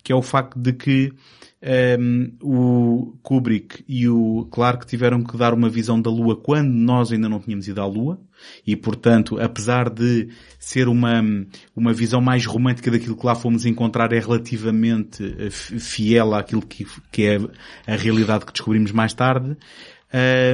que 0.05 0.13
é 0.13 0.15
o 0.15 0.23
facto 0.23 0.59
de 0.59 0.73
que 0.75 1.13
um, 1.99 2.31
o 2.43 3.17
Kubrick 3.23 3.83
e 3.89 4.07
o 4.07 4.47
Clark 4.51 4.87
tiveram 4.87 5.25
que 5.25 5.37
dar 5.37 5.55
uma 5.55 5.71
visão 5.71 6.01
da 6.01 6.11
Lua 6.11 6.37
quando 6.37 6.69
nós 6.69 7.11
ainda 7.11 7.27
não 7.27 7.41
tínhamos 7.41 7.67
ido 7.67 7.81
à 7.81 7.87
Lua 7.87 8.21
e, 8.67 8.77
portanto, 8.77 9.41
apesar 9.41 9.89
de 9.89 10.29
ser 10.59 10.89
uma, 10.89 11.23
uma 11.75 11.95
visão 11.95 12.21
mais 12.21 12.45
romântica 12.45 12.91
daquilo 12.91 13.17
que 13.17 13.25
lá 13.25 13.35
fomos 13.35 13.65
encontrar, 13.65 14.13
é 14.13 14.19
relativamente 14.19 15.35
eh, 15.39 15.49
fiel 15.51 16.35
àquilo 16.35 16.61
que, 16.61 16.87
que 17.11 17.25
é 17.25 17.39
a 17.87 17.97
realidade 17.97 18.45
que 18.45 18.53
descobrimos 18.53 18.93
mais 18.93 19.15
tarde. 19.15 19.57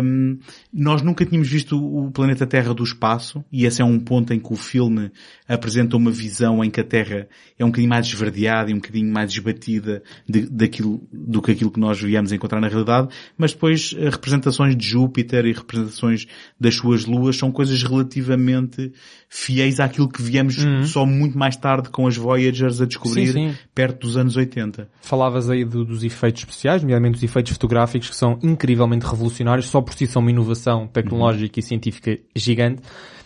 Um, 0.02 0.38
nós 0.72 1.02
nunca 1.02 1.24
tínhamos 1.26 1.48
visto 1.48 1.76
o 1.76 2.10
planeta 2.10 2.46
Terra 2.46 2.72
do 2.72 2.82
espaço 2.82 3.44
e 3.52 3.66
esse 3.66 3.82
é 3.82 3.84
um 3.84 3.98
ponto 4.00 4.32
em 4.32 4.38
que 4.38 4.52
o 4.52 4.56
filme 4.56 5.10
apresenta 5.46 5.96
uma 5.98 6.10
visão 6.10 6.64
em 6.64 6.70
que 6.70 6.80
a 6.80 6.84
Terra 6.84 7.28
é 7.58 7.64
um 7.64 7.68
bocadinho 7.68 7.90
mais 7.90 8.06
esverdeada 8.06 8.70
e 8.70 8.74
um 8.74 8.78
bocadinho 8.78 9.12
mais 9.12 9.30
esbatida 9.32 10.02
de, 10.26 10.48
daquilo, 10.48 11.06
do 11.12 11.42
que 11.42 11.50
aquilo 11.50 11.70
que 11.70 11.78
nós 11.80 12.00
viemos 12.00 12.32
encontrar 12.32 12.60
na 12.60 12.68
realidade, 12.68 13.08
mas 13.36 13.52
depois 13.52 13.94
eh, 13.98 14.08
representações 14.08 14.74
de 14.76 14.86
Júpiter 14.86 15.44
e 15.44 15.52
representações 15.52 16.26
das 16.58 16.74
suas 16.76 17.04
luas 17.04 17.36
são 17.36 17.52
coisas 17.52 17.82
relativamente 17.82 18.92
fiéis 19.28 19.78
àquilo 19.78 20.08
que 20.08 20.22
viemos 20.22 20.56
só 20.84 21.04
muito 21.06 21.36
mais 21.38 21.56
tarde 21.56 21.90
com 21.90 22.06
as 22.06 22.16
Voyagers 22.16 22.80
a 22.80 22.86
descobrir 22.86 23.26
Sim, 23.28 23.50
sim. 23.50 23.58
perto 23.74 24.00
dos 24.06 24.16
anos 24.16 24.36
80. 24.36 24.88
Falavas 25.02 25.50
aí 25.50 25.64
do- 25.64 25.84
dos 25.84 26.02
efeitos 26.02 26.42
especiais, 26.42 26.82
nomeadamente 26.82 27.16
os 27.18 27.22
efeitos 27.22 27.52
fotográficos, 27.52 28.08
que 28.08 28.16
são 28.16 28.38
incrivelmente 28.42 29.04
revolucionários, 29.06 29.49
só 29.62 29.80
por 29.80 29.92
si 29.94 30.06
são 30.06 30.20
uma 30.22 30.30
inovação 30.30 30.86
tecnológica 30.86 31.58
e 31.60 31.62
científica 31.62 32.18
gigante. 32.34 32.82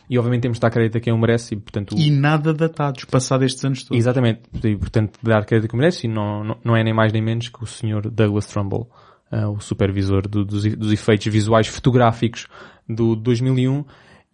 E 0.09 0.18
obviamente 0.18 0.42
temos 0.42 0.59
de 0.59 0.60
dar 0.60 0.70
crédito 0.70 0.98
a 0.98 1.01
quem 1.01 1.12
o 1.14 1.18
merece 1.18 1.55
e, 1.55 1.56
portanto, 1.59 1.96
E 1.98 2.10
nada 2.10 2.52
datados, 2.52 3.05
passado 3.06 3.42
estes 3.42 3.64
anos 3.64 3.84
todos. 3.84 3.98
Exatamente. 3.98 4.42
E, 4.62 4.76
portanto, 4.76 5.18
dar 5.22 5.44
crédito 5.46 5.70
que 5.70 5.76
merece 5.76 6.06
e 6.06 6.10
não, 6.10 6.44
não, 6.44 6.56
não 6.62 6.76
é 6.76 6.84
nem 6.84 6.92
mais 6.92 7.10
nem 7.12 7.22
menos 7.22 7.48
que 7.48 7.62
o 7.62 7.66
Sr. 7.66 8.10
Douglas 8.10 8.46
Trumbull, 8.46 8.86
ah, 9.32 9.48
o 9.48 9.60
supervisor 9.60 10.28
do- 10.28 10.44
dos, 10.44 10.62
dos 10.76 10.92
efeitos 10.92 11.26
visuais 11.32 11.68
fotográficos 11.68 12.46
do 12.86 13.16
2001 13.16 13.82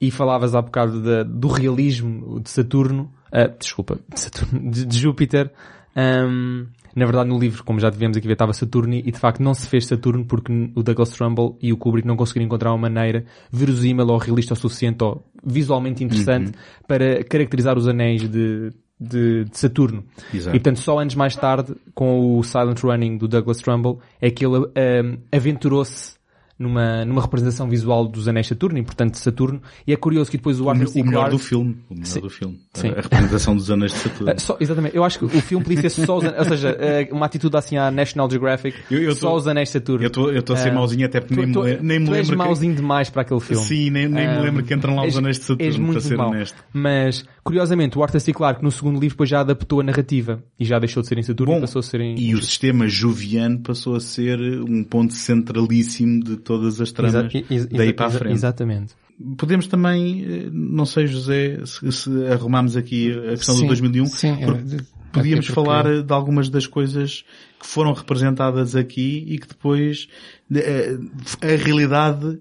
e 0.00 0.10
falavas 0.10 0.56
há 0.56 0.60
bocado 0.62 1.00
da- 1.02 1.22
do 1.22 1.46
realismo 1.46 2.40
de 2.40 2.50
Saturno, 2.50 3.12
ah, 3.30 3.46
desculpa, 3.46 4.00
de, 4.12 4.18
Saturno, 4.20 4.70
de, 4.72 4.84
de 4.84 4.98
Júpiter. 4.98 5.52
Ahm, 5.94 6.66
na 6.94 7.04
verdade, 7.04 7.28
no 7.28 7.38
livro, 7.38 7.64
como 7.64 7.78
já 7.78 7.90
devemos 7.90 8.16
aqui 8.16 8.26
ver, 8.26 8.34
estava 8.34 8.52
Saturno 8.52 8.94
e 8.94 9.10
de 9.10 9.18
facto 9.18 9.42
não 9.42 9.54
se 9.54 9.66
fez 9.68 9.86
Saturno 9.86 10.24
porque 10.24 10.52
o 10.74 10.82
Douglas 10.82 11.10
Trumbull 11.10 11.56
e 11.60 11.72
o 11.72 11.76
Kubrick 11.76 12.06
não 12.06 12.16
conseguiram 12.16 12.46
encontrar 12.46 12.70
uma 12.70 12.88
maneira 12.88 13.24
verosímil 13.50 14.06
ou 14.06 14.18
realista 14.18 14.54
o 14.54 14.56
suficiente 14.56 15.02
ou 15.04 15.24
visualmente 15.44 16.02
interessante 16.04 16.52
para 16.86 17.22
caracterizar 17.24 17.78
os 17.78 17.88
anéis 17.88 18.28
de, 18.28 18.70
de, 19.00 19.44
de 19.44 19.58
Saturno. 19.58 20.04
Exato. 20.32 20.56
E 20.56 20.60
portanto, 20.60 20.80
só 20.80 20.98
anos 20.98 21.14
mais 21.14 21.34
tarde, 21.36 21.74
com 21.94 22.38
o 22.38 22.42
Silent 22.42 22.80
Running 22.82 23.16
do 23.16 23.26
Douglas 23.26 23.58
Trumbull, 23.58 24.00
é 24.20 24.30
que 24.30 24.44
ele 24.44 24.66
ahm, 24.76 25.18
aventurou-se 25.32 26.19
numa, 26.60 27.04
numa 27.04 27.22
representação 27.22 27.68
visual 27.68 28.06
dos 28.06 28.28
anéis 28.28 28.46
de 28.46 28.50
Saturno, 28.50 28.78
e 28.78 28.82
portanto 28.82 29.12
de 29.12 29.18
Saturno, 29.18 29.60
e 29.86 29.92
é 29.92 29.96
curioso 29.96 30.30
que 30.30 30.36
depois 30.36 30.60
o 30.60 30.68
Arthur 30.70 30.86
C. 30.88 31.00
o 31.00 31.04
melhor 31.04 31.20
Clarke- 31.20 31.36
do 31.36 31.38
filme. 31.42 31.76
O 31.88 31.94
melhor 31.94 32.06
Sim. 32.06 32.20
do 32.20 32.30
filme. 32.30 32.60
Sim. 32.74 32.88
A 32.90 33.00
representação 33.00 33.56
dos 33.56 33.70
anos 33.70 33.92
de 33.92 33.98
Saturno. 33.98 34.34
Só- 34.38 34.56
exatamente, 34.60 34.94
eu 34.94 35.02
acho 35.02 35.18
que 35.18 35.24
o 35.24 35.28
filme 35.28 35.64
podia 35.64 35.80
ser 35.88 35.90
só 36.06 36.18
os 36.18 36.24
anéis, 36.24 36.38
ou 36.38 36.44
seja, 36.44 36.78
ah, 36.78 37.14
uma 37.14 37.26
atitude 37.26 37.56
assim 37.56 37.76
à 37.78 37.90
National 37.90 38.30
Geographic, 38.30 38.76
Eu- 38.90 39.00
eu 39.02 39.14
só 39.16 39.30
tô- 39.30 39.36
os 39.36 39.48
anéis 39.48 39.68
de 39.70 39.72
Saturno. 39.72 40.04
Eu 40.04 40.38
estou 40.38 40.54
a 40.54 40.58
ser 40.58 40.68
Ah, 40.68 40.74
mauzinho 40.74 41.06
até 41.06 41.18
porque 41.20 41.34
Tu- 41.34 41.38
nem, 41.40 41.46
me, 41.48 41.52
tu- 41.54 41.62
le- 41.62 41.78
nem 41.80 41.98
me 41.98 42.06
tu 42.06 42.14
és 42.14 42.28
lembro. 42.28 42.42
que- 42.42 42.48
mauzinho 42.48 42.74
demais 42.74 43.08
para 43.10 43.22
aquele 43.22 43.40
filme. 43.40 43.64
Sim, 43.64 43.90
nem, 43.90 44.06
nem 44.08 44.28
me 44.28 44.34
Ah, 44.36 44.40
lembro 44.42 44.62
que 44.62 44.74
entram 44.74 44.94
lá 44.96 45.02
os 45.02 45.08
és- 45.08 45.16
anéis 45.16 45.38
de 45.38 45.44
Saturno, 45.44 45.64
és 45.64 45.78
muito 45.78 45.92
para 45.92 46.00
ser 46.02 46.16
mau. 46.18 46.28
honesto. 46.30 46.62
Mas, 46.74 47.24
curiosamente, 47.42 47.98
o 47.98 48.02
Arthur 48.02 48.20
C. 48.20 48.32
Clarke 48.34 48.62
no 48.62 48.70
segundo 48.70 49.00
livro 49.00 49.14
depois 49.14 49.30
já 49.30 49.40
adaptou 49.40 49.80
a 49.80 49.82
narrativa 49.82 50.42
e 50.58 50.64
já 50.64 50.78
deixou 50.78 51.02
de 51.02 51.08
ser 51.08 51.16
em 51.18 51.22
Saturno 51.22 51.52
e 51.52 51.56
Bom, 51.56 51.60
passou 51.62 51.80
a 51.80 51.82
ser 51.82 52.00
em... 52.02 52.18
E 52.20 52.34
o 52.34 52.42
sistema 52.42 52.86
joviano 52.86 53.58
passou 53.60 53.96
a 53.96 54.00
ser 54.00 54.38
um 54.68 54.84
ponto 54.84 55.14
centralíssimo 55.14 56.22
de 56.22 56.36
todas 56.50 56.80
as 56.80 56.90
tramas 56.90 57.14
Exa- 57.14 57.44
ex- 57.50 57.66
daí 57.66 57.92
para 57.92 58.06
a 58.06 58.10
frente. 58.10 58.32
Exatamente. 58.34 58.94
Podemos 59.36 59.66
também, 59.68 60.24
eh, 60.24 60.48
não 60.50 60.84
sei 60.84 61.06
José, 61.06 61.60
se, 61.64 61.92
se 61.92 62.26
arrumamos 62.26 62.76
aqui 62.76 63.12
a 63.12 63.36
questão 63.36 63.54
Sim, 63.54 63.62
do 63.62 63.68
2001, 63.68 64.06
sim, 64.06 64.28
é, 64.32 64.46
podíamos 64.46 64.80
até 65.12 65.34
porque- 65.36 65.52
falar 65.52 66.02
de 66.02 66.12
algumas 66.12 66.48
das 66.48 66.66
coisas 66.66 67.24
que 67.60 67.66
foram 67.66 67.92
representadas 67.92 68.74
aqui 68.74 69.24
e 69.28 69.38
que 69.38 69.46
depois 69.46 70.08
eh, 70.52 70.96
a 71.42 71.62
realidade 71.64 72.40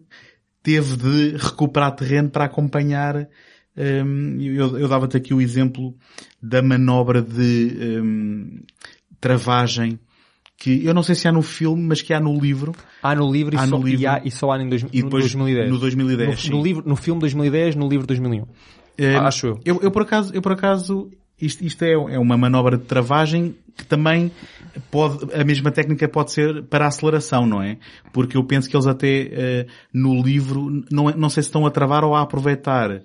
teve 0.63 0.95
de 0.97 1.37
recuperar 1.37 1.95
terreno 1.95 2.29
para 2.29 2.45
acompanhar. 2.45 3.27
hum, 3.77 4.37
eu, 4.41 4.77
eu 4.77 4.87
dava-te 4.87 5.15
aqui 5.17 5.33
o 5.33 5.39
exemplo 5.41 5.93
da 6.41 6.61
manobra 6.61 7.21
de 7.21 7.99
hum, 8.01 8.61
travagem 9.21 9.99
que 10.59 10.85
eu 10.85 10.93
não 10.93 11.01
sei 11.01 11.15
se 11.15 11.25
há 11.27 11.31
no 11.31 11.41
filme, 11.41 11.81
mas 11.81 12.01
que 12.01 12.13
há 12.13 12.19
no 12.19 12.37
livro. 12.37 12.73
Há 13.01 13.15
no 13.15 13.31
livro, 13.31 13.57
Há 13.57 13.63
e, 13.65 13.69
no 13.69 13.77
só, 13.79 13.83
livro. 13.85 14.01
E, 14.01 14.05
há, 14.07 14.21
e 14.25 14.29
só 14.31 14.51
há 14.51 14.61
em 14.61 14.67
dois, 14.69 14.81
E 14.91 14.97
no 15.01 15.03
depois 15.05 15.23
2010. 15.23 15.69
no 15.71 15.77
2010, 15.79 16.49
No, 16.49 16.57
no 16.57 16.63
livro, 16.63 16.83
no 16.85 16.95
filme 16.97 17.21
2010, 17.21 17.75
no 17.77 17.87
livro 17.87 18.05
2001. 18.05 18.45
Eh, 18.97 19.15
Acho 19.15 19.47
eu. 19.47 19.59
Eu, 19.63 19.79
eu 19.81 19.89
por 19.91 20.01
acaso, 20.01 20.33
eu 20.35 20.41
por 20.41 20.51
acaso, 20.51 21.09
isto, 21.41 21.63
isto 21.63 21.81
é, 21.83 21.93
é 21.93 22.19
uma 22.19 22.37
manobra 22.37 22.77
de 22.77 22.83
travagem 22.83 23.55
que 23.77 23.85
também 23.85 24.29
pode, 24.91 25.33
a 25.33 25.41
mesma 25.45 25.71
técnica 25.71 26.09
pode 26.09 26.33
ser 26.33 26.63
para 26.63 26.83
a 26.83 26.87
aceleração, 26.89 27.45
não 27.47 27.63
é? 27.63 27.77
Porque 28.11 28.35
eu 28.35 28.43
penso 28.43 28.69
que 28.69 28.75
eles 28.75 28.87
até 28.87 29.29
eh, 29.31 29.67
no 29.93 30.21
livro, 30.21 30.83
não, 30.91 31.09
é- 31.09 31.15
não 31.15 31.29
sei 31.29 31.41
se 31.41 31.47
estão 31.47 31.65
a 31.65 31.71
travar 31.71 32.03
ou 32.03 32.13
a 32.13 32.21
aproveitar 32.21 33.01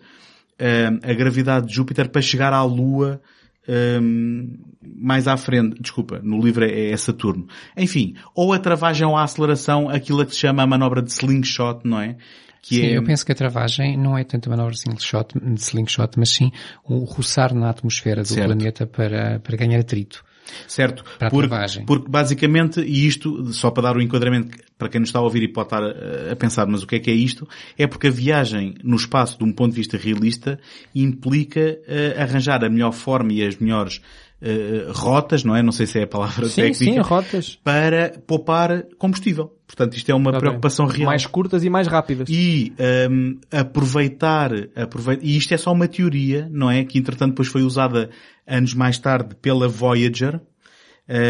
eh, 0.59 0.87
a 1.05 1.13
gravidade 1.13 1.69
de 1.69 1.75
Júpiter 1.75 2.09
para 2.11 2.21
chegar 2.21 2.53
à 2.53 2.65
Lua 2.65 3.21
ehm, 3.69 4.57
mais 4.83 5.27
à 5.27 5.37
frente. 5.37 5.81
Desculpa, 5.81 6.21
no 6.23 6.41
livro 6.41 6.65
é, 6.65 6.91
é 6.91 6.97
Saturno. 6.97 7.47
Enfim, 7.77 8.15
ou 8.35 8.53
a 8.53 8.59
travagem 8.59 9.07
ou 9.07 9.17
a 9.17 9.23
aceleração, 9.23 9.89
aquilo 9.89 10.21
a 10.21 10.27
que 10.27 10.35
se 10.35 10.41
chama 10.41 10.63
a 10.63 10.67
manobra 10.67 11.03
de 11.03 11.11
slingshot, 11.11 11.81
não 11.85 12.01
é? 12.01 12.17
Que 12.63 12.77
Sim, 12.77 12.87
é... 12.87 12.97
eu 12.97 13.05
penso 13.05 13.27
que 13.27 13.33
a 13.33 13.35
travagem 13.35 13.97
não 13.97 14.17
é 14.17 14.25
tanto 14.25 14.49
a 14.49 14.51
manobra 14.51 14.73
de 14.73 14.79
slingshot, 14.79 15.39
de 15.39 15.61
slingshot 15.61 16.13
mas 16.17 16.31
sim 16.31 16.51
o 16.83 17.05
roçar 17.05 17.55
na 17.55 17.69
atmosfera 17.69 18.23
do 18.23 18.29
Certo. 18.29 18.47
planeta 18.47 18.87
para, 18.87 19.39
para 19.41 19.57
ganhar 19.57 19.81
atrito. 19.81 20.25
Certo. 20.67 21.05
Para 21.19 21.31
porque, 21.31 21.49
travagem. 21.49 21.85
porque 21.85 22.09
basicamente, 22.09 22.81
e 22.81 23.07
isto, 23.07 23.53
só 23.53 23.71
para 23.71 23.85
dar 23.85 23.97
o 23.97 24.03
enquadramento 24.03 24.57
para 24.79 24.89
quem 24.89 25.01
nos 25.01 25.09
está 25.09 25.19
a 25.19 25.23
ouvir 25.23 25.43
e 25.43 25.49
pode 25.49 25.67
estar 25.67 25.83
a, 25.83 26.37
pensar, 26.37 26.67
mas 26.67 26.83
o 26.83 26.87
que 26.87 26.97
é 26.97 26.99
que 26.99 27.11
é 27.11 27.15
isto? 27.15 27.49
É 27.79 27.87
porque 27.87 28.09
a 28.09 28.11
viagem 28.11 28.75
no 28.83 28.97
espaço, 28.97 29.39
de 29.39 29.45
um 29.45 29.53
ponto 29.53 29.71
de 29.71 29.77
vista 29.77 29.97
realista, 29.97 30.59
implica 30.95 31.79
eh, 31.87 32.15
arranjar 32.19 32.65
a 32.65 32.69
melhor 32.69 32.93
forma 32.93 33.33
e 33.33 33.47
as 33.47 33.57
melhores 33.57 34.01
eh, 34.47 34.93
rotas, 34.93 35.43
não 35.43 35.57
é? 35.57 35.63
Não 35.63 35.73
sei 35.73 35.87
se 35.87 35.99
é 35.99 36.03
a 36.03 36.07
palavra 36.07 36.47
Sim, 36.51 36.63
técnica. 36.63 36.77
sim, 36.85 36.99
rotas. 36.99 37.59
Para 37.65 38.11
poupar 38.27 38.83
combustível. 38.99 39.57
Portanto, 39.67 39.97
isto 39.97 40.11
é 40.11 40.15
uma 40.15 40.25
Exatamente. 40.25 40.41
preocupação 40.41 40.87
real. 40.87 41.07
Mais 41.07 41.25
curtas 41.25 41.65
e 41.65 41.71
mais 41.71 41.87
rápidas. 41.87 42.29
E 42.29 42.75
hum, 43.11 43.39
aproveitar, 43.51 44.51
aproveitar, 44.77 45.25
e 45.25 45.35
isto 45.35 45.55
é 45.55 45.57
só 45.57 45.73
uma 45.73 45.89
teoria, 45.89 46.47
não 46.53 46.71
é? 46.71 46.85
Que 46.85 46.99
entretanto 46.99 47.31
depois 47.31 47.49
foi 47.49 47.63
usada 47.63 48.11
anos 48.47 48.75
mais 48.75 48.99
tarde 48.99 49.35
pela 49.41 49.67
Voyager, 49.67 50.39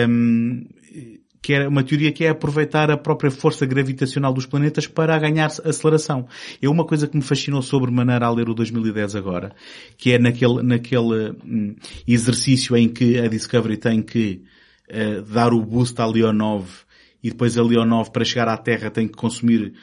hum, 0.08 0.66
que 1.44 1.52
era 1.52 1.68
uma 1.68 1.84
teoria 1.84 2.10
que 2.10 2.24
é 2.24 2.30
aproveitar 2.30 2.90
a 2.90 2.96
própria 2.96 3.30
força 3.30 3.66
gravitacional 3.66 4.32
dos 4.32 4.46
planetas 4.46 4.86
para 4.86 5.18
ganhar 5.18 5.44
aceleração. 5.62 6.26
É 6.62 6.66
uma 6.70 6.86
coisa 6.86 7.06
que 7.06 7.14
me 7.18 7.22
fascinou 7.22 7.60
sobre 7.60 7.90
maneira 7.90 8.24
a 8.24 8.30
ler 8.30 8.48
o 8.48 8.54
2010 8.54 9.14
agora, 9.14 9.52
que 9.98 10.12
é 10.12 10.18
naquele, 10.18 10.62
naquele 10.62 11.32
hum, 11.44 11.76
exercício 12.08 12.74
em 12.74 12.88
que 12.88 13.18
a 13.18 13.28
Discovery 13.28 13.76
tem 13.76 14.00
que 14.00 14.40
eh, 14.88 15.20
dar 15.20 15.52
o 15.52 15.60
boost 15.62 16.00
à 16.00 16.06
Leonov 16.06 16.66
e 17.22 17.28
depois 17.28 17.58
a 17.58 17.62
Leonov 17.62 18.10
para 18.10 18.24
chegar 18.24 18.48
à 18.48 18.56
Terra 18.56 18.90
tem 18.90 19.06
que 19.06 19.14
consumir 19.14 19.74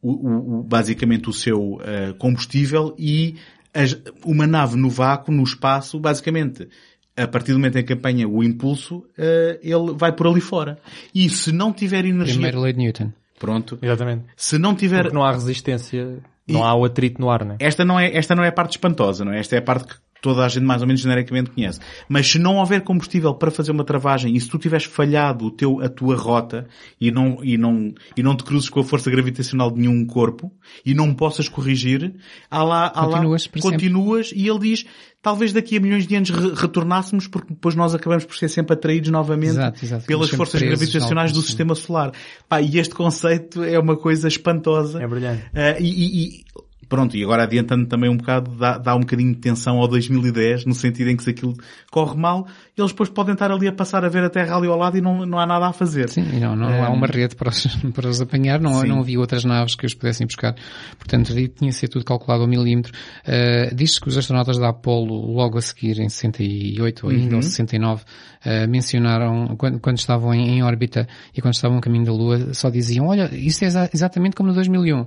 o, 0.00 0.60
o- 0.60 0.62
basicamente 0.62 1.28
o 1.28 1.34
seu 1.34 1.78
eh, 1.84 2.14
combustível 2.18 2.94
e 2.98 3.34
as- 3.74 4.00
uma 4.24 4.46
nave 4.46 4.74
no 4.78 4.88
vácuo, 4.88 5.30
no 5.34 5.42
espaço, 5.42 6.00
basicamente, 6.00 6.66
a 7.16 7.26
partir 7.26 7.52
do 7.52 7.58
momento 7.58 7.78
em 7.78 7.84
que 7.84 7.92
apanha 7.92 8.26
o 8.28 8.42
impulso, 8.42 9.04
eh, 9.18 9.58
ele 9.62 9.92
vai 9.94 10.12
por 10.12 10.26
ali 10.26 10.40
fora. 10.40 10.78
E 11.14 11.28
se 11.28 11.52
não 11.52 11.72
tiver 11.72 12.04
energia, 12.04 12.34
Primeira 12.34 12.60
lei 12.60 12.72
de 12.72 12.78
Newton. 12.78 13.12
pronto, 13.38 13.78
Exatamente. 13.82 14.24
se 14.36 14.58
não 14.58 14.74
tiver, 14.74 15.02
Porque 15.02 15.14
não 15.14 15.24
há 15.24 15.32
resistência, 15.32 16.18
não 16.48 16.60
E- 16.60 16.62
há 16.62 16.74
o 16.74 16.84
atrito 16.84 17.20
no 17.20 17.30
ar, 17.30 17.44
né? 17.44 17.56
esta 17.58 17.84
não 17.84 17.98
é, 17.98 18.16
esta 18.16 18.34
não 18.34 18.42
é 18.44 18.48
a 18.48 18.52
parte 18.52 18.72
espantosa, 18.72 19.24
não 19.24 19.32
é? 19.32 19.40
Esta 19.40 19.56
é 19.56 19.58
a 19.58 19.62
parte 19.62 19.88
que 19.88 19.94
toda 20.20 20.44
a 20.44 20.48
gente 20.48 20.64
mais 20.64 20.80
ou 20.82 20.86
menos 20.86 21.00
genericamente 21.00 21.50
conhece. 21.50 21.80
Mas 22.08 22.26
se 22.26 22.38
não 22.38 22.56
houver 22.56 22.82
combustível 22.82 23.34
para 23.34 23.50
fazer 23.50 23.72
uma 23.72 23.84
travagem 23.84 24.34
e 24.36 24.40
se 24.40 24.48
tu 24.48 24.58
tiveres 24.58 24.84
falhado 24.86 25.46
o 25.46 25.50
teu, 25.50 25.80
a 25.80 25.88
tua 25.88 26.16
rota 26.16 26.66
e 27.00 27.10
não, 27.10 27.38
e 27.42 27.56
não, 27.56 27.92
e 28.16 28.22
não 28.22 28.36
te 28.36 28.44
cruzes 28.44 28.68
com 28.68 28.80
a 28.80 28.84
força 28.84 29.10
gravitacional 29.10 29.70
de 29.70 29.80
nenhum 29.80 30.04
corpo 30.06 30.52
e 30.84 30.94
não 30.94 31.14
possas 31.14 31.48
corrigir, 31.48 32.14
há 32.50 32.62
lá, 32.62 32.86
há 32.86 33.04
Continuas 33.06 33.32
lá, 33.32 33.38
sempre. 33.38 33.60
continuas 33.62 34.32
e 34.34 34.48
ele 34.48 34.58
diz, 34.58 34.84
talvez 35.22 35.52
daqui 35.52 35.76
a 35.76 35.80
milhões 35.80 36.06
de 36.06 36.14
anos 36.16 36.30
re- 36.30 36.52
retornássemos 36.54 37.26
porque 37.26 37.52
depois 37.54 37.74
nós 37.74 37.94
acabamos 37.94 38.24
por 38.24 38.36
ser 38.36 38.48
sempre 38.48 38.74
atraídos 38.74 39.10
novamente 39.10 39.50
Exato, 39.50 39.84
exato. 39.84 40.06
pelas 40.06 40.30
forças 40.30 40.60
presos 40.60 40.78
gravitacionais 40.78 41.32
do 41.32 41.42
sistema 41.42 41.74
solar. 41.74 42.12
Pá, 42.48 42.60
e 42.60 42.78
este 42.78 42.94
conceito 42.94 43.62
é 43.62 43.78
uma 43.78 43.96
coisa 43.96 44.28
espantosa. 44.28 45.02
É 45.02 45.06
brilhante. 45.06 45.44
Ah, 45.54 45.76
e, 45.80 45.84
e- 45.88 46.24
e 46.40 46.44
pronto, 46.90 47.16
e 47.16 47.22
agora 47.22 47.44
adiantando 47.44 47.86
também 47.86 48.10
um 48.10 48.16
bocado, 48.16 48.50
dá, 48.56 48.76
dá 48.76 48.96
um 48.96 49.00
bocadinho 49.00 49.32
de 49.32 49.38
tensão 49.38 49.78
ao 49.78 49.86
2010, 49.86 50.66
no 50.66 50.74
sentido 50.74 51.08
em 51.08 51.16
que 51.16 51.22
se 51.22 51.30
aquilo 51.30 51.54
corre 51.90 52.18
mal, 52.18 52.46
eles 52.76 52.90
depois 52.90 53.08
podem 53.08 53.32
estar 53.32 53.50
ali 53.50 53.68
a 53.68 53.72
passar 53.72 54.04
a 54.04 54.08
ver 54.08 54.24
a 54.24 54.28
Terra 54.28 54.56
ali 54.56 54.66
ao 54.66 54.76
lado 54.76 54.98
e 54.98 55.00
não, 55.00 55.24
não 55.24 55.38
há 55.38 55.46
nada 55.46 55.68
a 55.68 55.72
fazer. 55.72 56.08
Sim, 56.08 56.40
não, 56.40 56.56
não 56.56 56.84
há 56.84 56.90
uma 56.90 57.06
rede 57.06 57.36
para 57.36 57.48
os, 57.48 57.64
para 57.94 58.08
os 58.08 58.20
apanhar, 58.20 58.60
não, 58.60 58.74
Sim. 58.74 58.88
não 58.88 59.00
havia 59.00 59.20
outras 59.20 59.44
naves 59.44 59.76
que 59.76 59.86
os 59.86 59.94
pudessem 59.94 60.26
buscar. 60.26 60.56
Portanto, 60.98 61.30
ali 61.32 61.46
tinha 61.46 61.70
ser 61.70 61.86
tudo 61.88 62.04
calculado 62.04 62.42
ao 62.42 62.48
milímetro. 62.48 62.92
Uh, 63.24 63.72
Diz-se 63.74 64.00
que 64.00 64.08
os 64.08 64.18
astronautas 64.18 64.58
da 64.58 64.70
Apollo, 64.70 65.32
logo 65.32 65.58
a 65.58 65.62
seguir, 65.62 66.00
em 66.00 66.08
68 66.08 67.06
ou 67.06 67.12
ainda, 67.12 67.36
ou 67.36 67.42
69, 67.42 68.02
uh, 68.02 68.68
mencionaram, 68.68 69.54
quando, 69.56 69.78
quando 69.78 69.98
estavam 69.98 70.34
em, 70.34 70.56
em 70.56 70.62
órbita 70.64 71.06
e 71.32 71.40
quando 71.40 71.54
estavam 71.54 71.76
no 71.76 71.80
caminho 71.80 72.04
da 72.04 72.12
Lua, 72.12 72.52
só 72.52 72.68
diziam, 72.68 73.06
olha, 73.06 73.30
isso 73.32 73.62
é 73.64 73.68
exa- 73.68 73.90
exatamente 73.94 74.34
como 74.34 74.48
no 74.48 74.54
2001. 74.56 75.06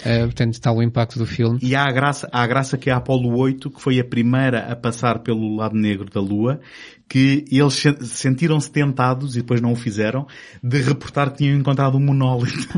Uh, 0.00 0.24
portanto, 0.24 0.60
tal 0.60 0.76
o 0.76 0.82
impacto 0.82 1.18
do 1.18 1.26
filme. 1.26 1.58
E 1.62 1.74
há 1.74 1.84
a 1.84 1.90
graça, 1.90 2.28
há 2.30 2.42
a 2.42 2.46
graça 2.46 2.76
que 2.76 2.90
é 2.90 2.92
a 2.92 2.96
Apollo 2.96 3.36
8, 3.38 3.70
que 3.70 3.80
foi 3.80 3.98
a 3.98 4.04
primeira 4.04 4.70
a 4.70 4.76
passar 4.76 5.20
pelo 5.20 5.56
lado 5.56 5.74
negro 5.74 6.10
da 6.10 6.20
Lua, 6.20 6.60
que 7.08 7.44
eles 7.50 7.74
se- 7.74 8.04
sentiram-se 8.04 8.70
tentados, 8.70 9.36
e 9.36 9.40
depois 9.40 9.60
não 9.60 9.72
o 9.72 9.76
fizeram, 9.76 10.26
de 10.62 10.82
reportar 10.82 11.30
que 11.30 11.38
tinham 11.38 11.56
encontrado 11.56 11.96
um 11.96 12.00
monólito. 12.00 12.68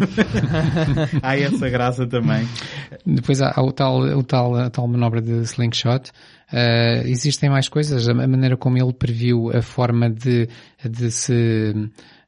há 1.23 1.37
essa 1.37 1.69
graça 1.69 2.07
também. 2.07 2.47
Depois 3.05 3.41
há, 3.41 3.53
há 3.55 3.63
o 3.63 3.73
tal, 3.73 4.01
o 4.01 4.23
tal, 4.23 4.55
a 4.55 4.71
tal 4.71 4.87
manobra 4.87 5.21
de 5.21 5.43
slingshot. 5.43 6.11
Uh, 6.53 7.07
existem 7.07 7.51
mais 7.51 7.69
coisas. 7.69 8.09
A 8.09 8.13
a 8.13 8.27
maneira 8.27 8.57
como 8.57 8.79
ele 8.79 8.93
previu 8.93 9.51
a 9.51 9.61
forma 9.61 10.09
de, 10.09 10.49
de 10.89 11.11
se 11.11 11.75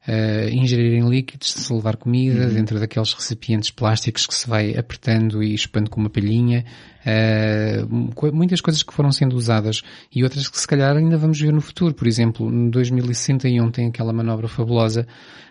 uh, 0.07 0.49
ingerirem 0.51 1.09
líquidos, 1.09 1.55
de 1.55 1.61
se 1.61 1.73
levar 1.73 1.97
comida 1.97 2.47
dentro 2.47 2.79
daqueles 2.79 3.13
recipientes 3.13 3.71
plásticos 3.71 4.27
que 4.27 4.35
se 4.35 4.49
vai 4.49 4.77
apertando 4.77 5.43
e 5.43 5.57
chupando 5.57 5.91
com 5.91 6.01
uma 6.01 6.11
palhinha. 6.11 6.65
Uh, 7.01 8.33
muitas 8.33 8.61
coisas 8.61 8.83
que 8.83 8.93
foram 8.93 9.11
sendo 9.11 9.35
usadas 9.37 9.83
e 10.15 10.23
outras 10.23 10.49
que 10.49 10.59
se 10.59 10.67
calhar 10.67 10.97
ainda 10.97 11.17
vamos 11.17 11.41
ver 11.41 11.53
no 11.53 11.61
futuro. 11.61 11.95
Por 11.95 12.07
exemplo, 12.07 12.51
no 12.51 12.71
2061 12.71 13.71
tem 13.71 13.89
aquela 13.89 14.13
manobra 14.13 14.49
fabulosa 14.49 15.07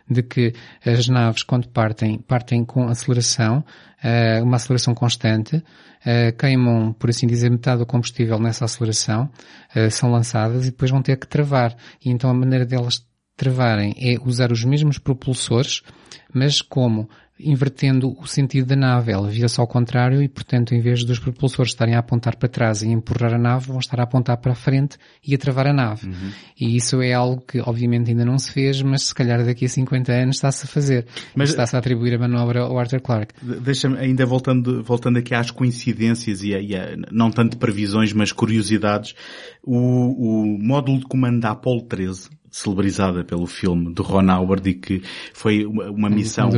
de 0.09 0.23
que 0.23 0.53
as 0.83 1.07
naves, 1.07 1.43
quando 1.43 1.67
partem, 1.67 2.17
partem 2.17 2.65
com 2.65 2.87
aceleração, 2.87 3.63
eh, 4.01 4.41
uma 4.41 4.55
aceleração 4.55 4.95
constante, 4.95 5.63
queimam, 6.39 6.93
por 6.93 7.11
assim 7.11 7.27
dizer, 7.27 7.51
metade 7.51 7.79
do 7.79 7.85
combustível 7.85 8.39
nessa 8.39 8.65
aceleração, 8.65 9.29
são 9.91 10.09
lançadas 10.09 10.65
e 10.65 10.71
depois 10.71 10.89
vão 10.89 11.03
ter 11.03 11.15
que 11.15 11.27
travar. 11.27 11.75
E 12.03 12.09
então 12.09 12.27
a 12.27 12.33
maneira 12.33 12.65
delas 12.65 13.05
travarem 13.39 13.95
é 13.97 14.17
usar 14.23 14.51
os 14.51 14.63
mesmos 14.63 14.97
propulsores, 14.97 15.81
mas 16.33 16.61
como? 16.61 17.09
Invertendo 17.41 18.13
o 18.19 18.27
sentido 18.27 18.65
da 18.67 18.75
nave. 18.75 19.13
Ela 19.13 19.29
vira-se 19.29 19.61
ao 19.61 19.65
contrário 19.65 20.21
e, 20.21 20.27
portanto, 20.27 20.75
em 20.75 20.81
vez 20.81 21.05
dos 21.05 21.19
propulsores 21.19 21.71
estarem 21.71 21.95
a 21.95 21.99
apontar 21.99 22.35
para 22.35 22.49
trás 22.49 22.81
e 22.81 22.89
empurrar 22.89 23.33
a 23.33 23.37
nave, 23.37 23.67
vão 23.67 23.79
estar 23.79 23.97
a 23.97 24.03
apontar 24.03 24.35
para 24.41 24.51
a 24.51 24.55
frente 24.55 24.97
e 25.25 25.33
a 25.33 25.37
travar 25.37 25.65
a 25.65 25.71
nave. 25.71 26.09
E 26.59 26.75
isso 26.75 27.01
é 27.01 27.13
algo 27.13 27.41
que, 27.47 27.61
obviamente, 27.61 28.09
ainda 28.11 28.25
não 28.25 28.37
se 28.37 28.51
fez, 28.51 28.81
mas 28.81 29.03
se 29.03 29.15
calhar 29.15 29.41
daqui 29.45 29.63
a 29.63 29.69
50 29.69 30.11
anos 30.11 30.35
está-se 30.35 30.65
a 30.65 30.67
fazer. 30.67 31.05
Mas- 31.33 31.51
está-se 31.51 31.77
a 31.77 31.79
atribuir 31.79 32.13
a 32.15 32.19
manobra 32.19 32.59
ao 32.59 32.77
Arthur 32.77 32.99
Clarke. 32.99 33.33
De- 33.41 33.61
Deixa-me, 33.61 33.97
ainda 33.97 34.25
voltando, 34.25 34.83
voltando 34.83 35.17
aqui 35.17 35.33
às 35.33 35.49
coincidências 35.49 36.43
e 36.43 36.53
a, 36.53 36.59
e 36.59 36.75
a- 36.75 36.97
não 37.09 37.31
tanto 37.31 37.57
previsões, 37.57 38.11
mas 38.11 38.33
curiosidades, 38.33 39.15
o, 39.63 39.77
o 39.77 40.57
módulo 40.61 40.99
de 40.99 41.05
comando 41.05 41.39
da 41.39 41.51
Apollo 41.51 41.83
13, 41.83 42.29
celebrizada 42.51 43.23
pelo 43.23 43.45
filme 43.45 43.93
de 43.93 44.01
Ron 44.01 44.29
Howard 44.31 44.69
e 44.69 44.73
que 44.73 45.01
foi 45.33 45.65
uma, 45.65 45.89
uma 45.89 46.09
missão, 46.09 46.49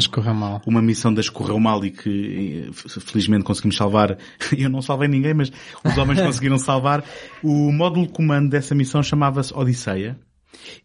uma 0.66 0.82
missão 0.82 1.14
das 1.14 1.30
correu 1.30 1.60
mal 1.60 1.84
e 1.86 1.92
que 1.92 2.70
eh, 2.70 2.72
felizmente 3.02 3.44
conseguimos 3.44 3.76
salvar. 3.78 4.18
Eu 4.58 4.70
não 4.70 4.82
salvei 4.82 5.08
ninguém, 5.08 5.34
mas 5.34 5.52
os 5.84 5.98
homens 5.98 6.20
conseguiram 6.26 6.58
salvar. 6.58 7.04
O 7.44 7.72
módulo 7.72 8.08
comando 8.08 8.50
dessa 8.50 8.74
missão 8.76 9.02
chamava-se 9.04 9.54
Odisseia 9.54 10.18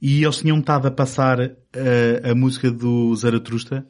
e 0.01 0.23
eles 0.23 0.39
tinham 0.39 0.59
estado 0.59 0.87
a 0.87 0.91
passar 0.91 1.41
eh, 1.41 2.23
a 2.25 2.35
música 2.35 2.71
do 2.71 3.15
Zaratrusta 3.15 3.87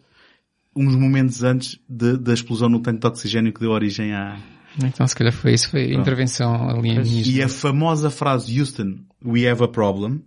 uns 0.75 0.95
momentos 0.95 1.43
antes 1.43 1.79
de- 1.89 2.19
da 2.19 2.35
explosão 2.35 2.69
no 2.69 2.81
tanque 2.81 3.01
de 3.01 3.07
oxigênio 3.07 3.53
que 3.53 3.61
deu 3.61 3.71
origem 3.71 4.13
à... 4.13 4.37
Então, 4.85 5.07
se 5.09 5.15
calhar 5.17 5.33
foi 5.33 5.55
isso, 5.55 5.71
foi 5.71 5.91
a 5.91 5.95
intervenção 5.95 6.69
alienígena. 6.69 7.35
E 7.39 7.43
a 7.43 7.49
famosa 7.49 8.11
frase 8.11 8.61
Houston, 8.61 8.99
we 9.25 9.49
have 9.49 9.63
a 9.65 9.69
problem, 9.69 10.21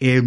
é 0.00 0.20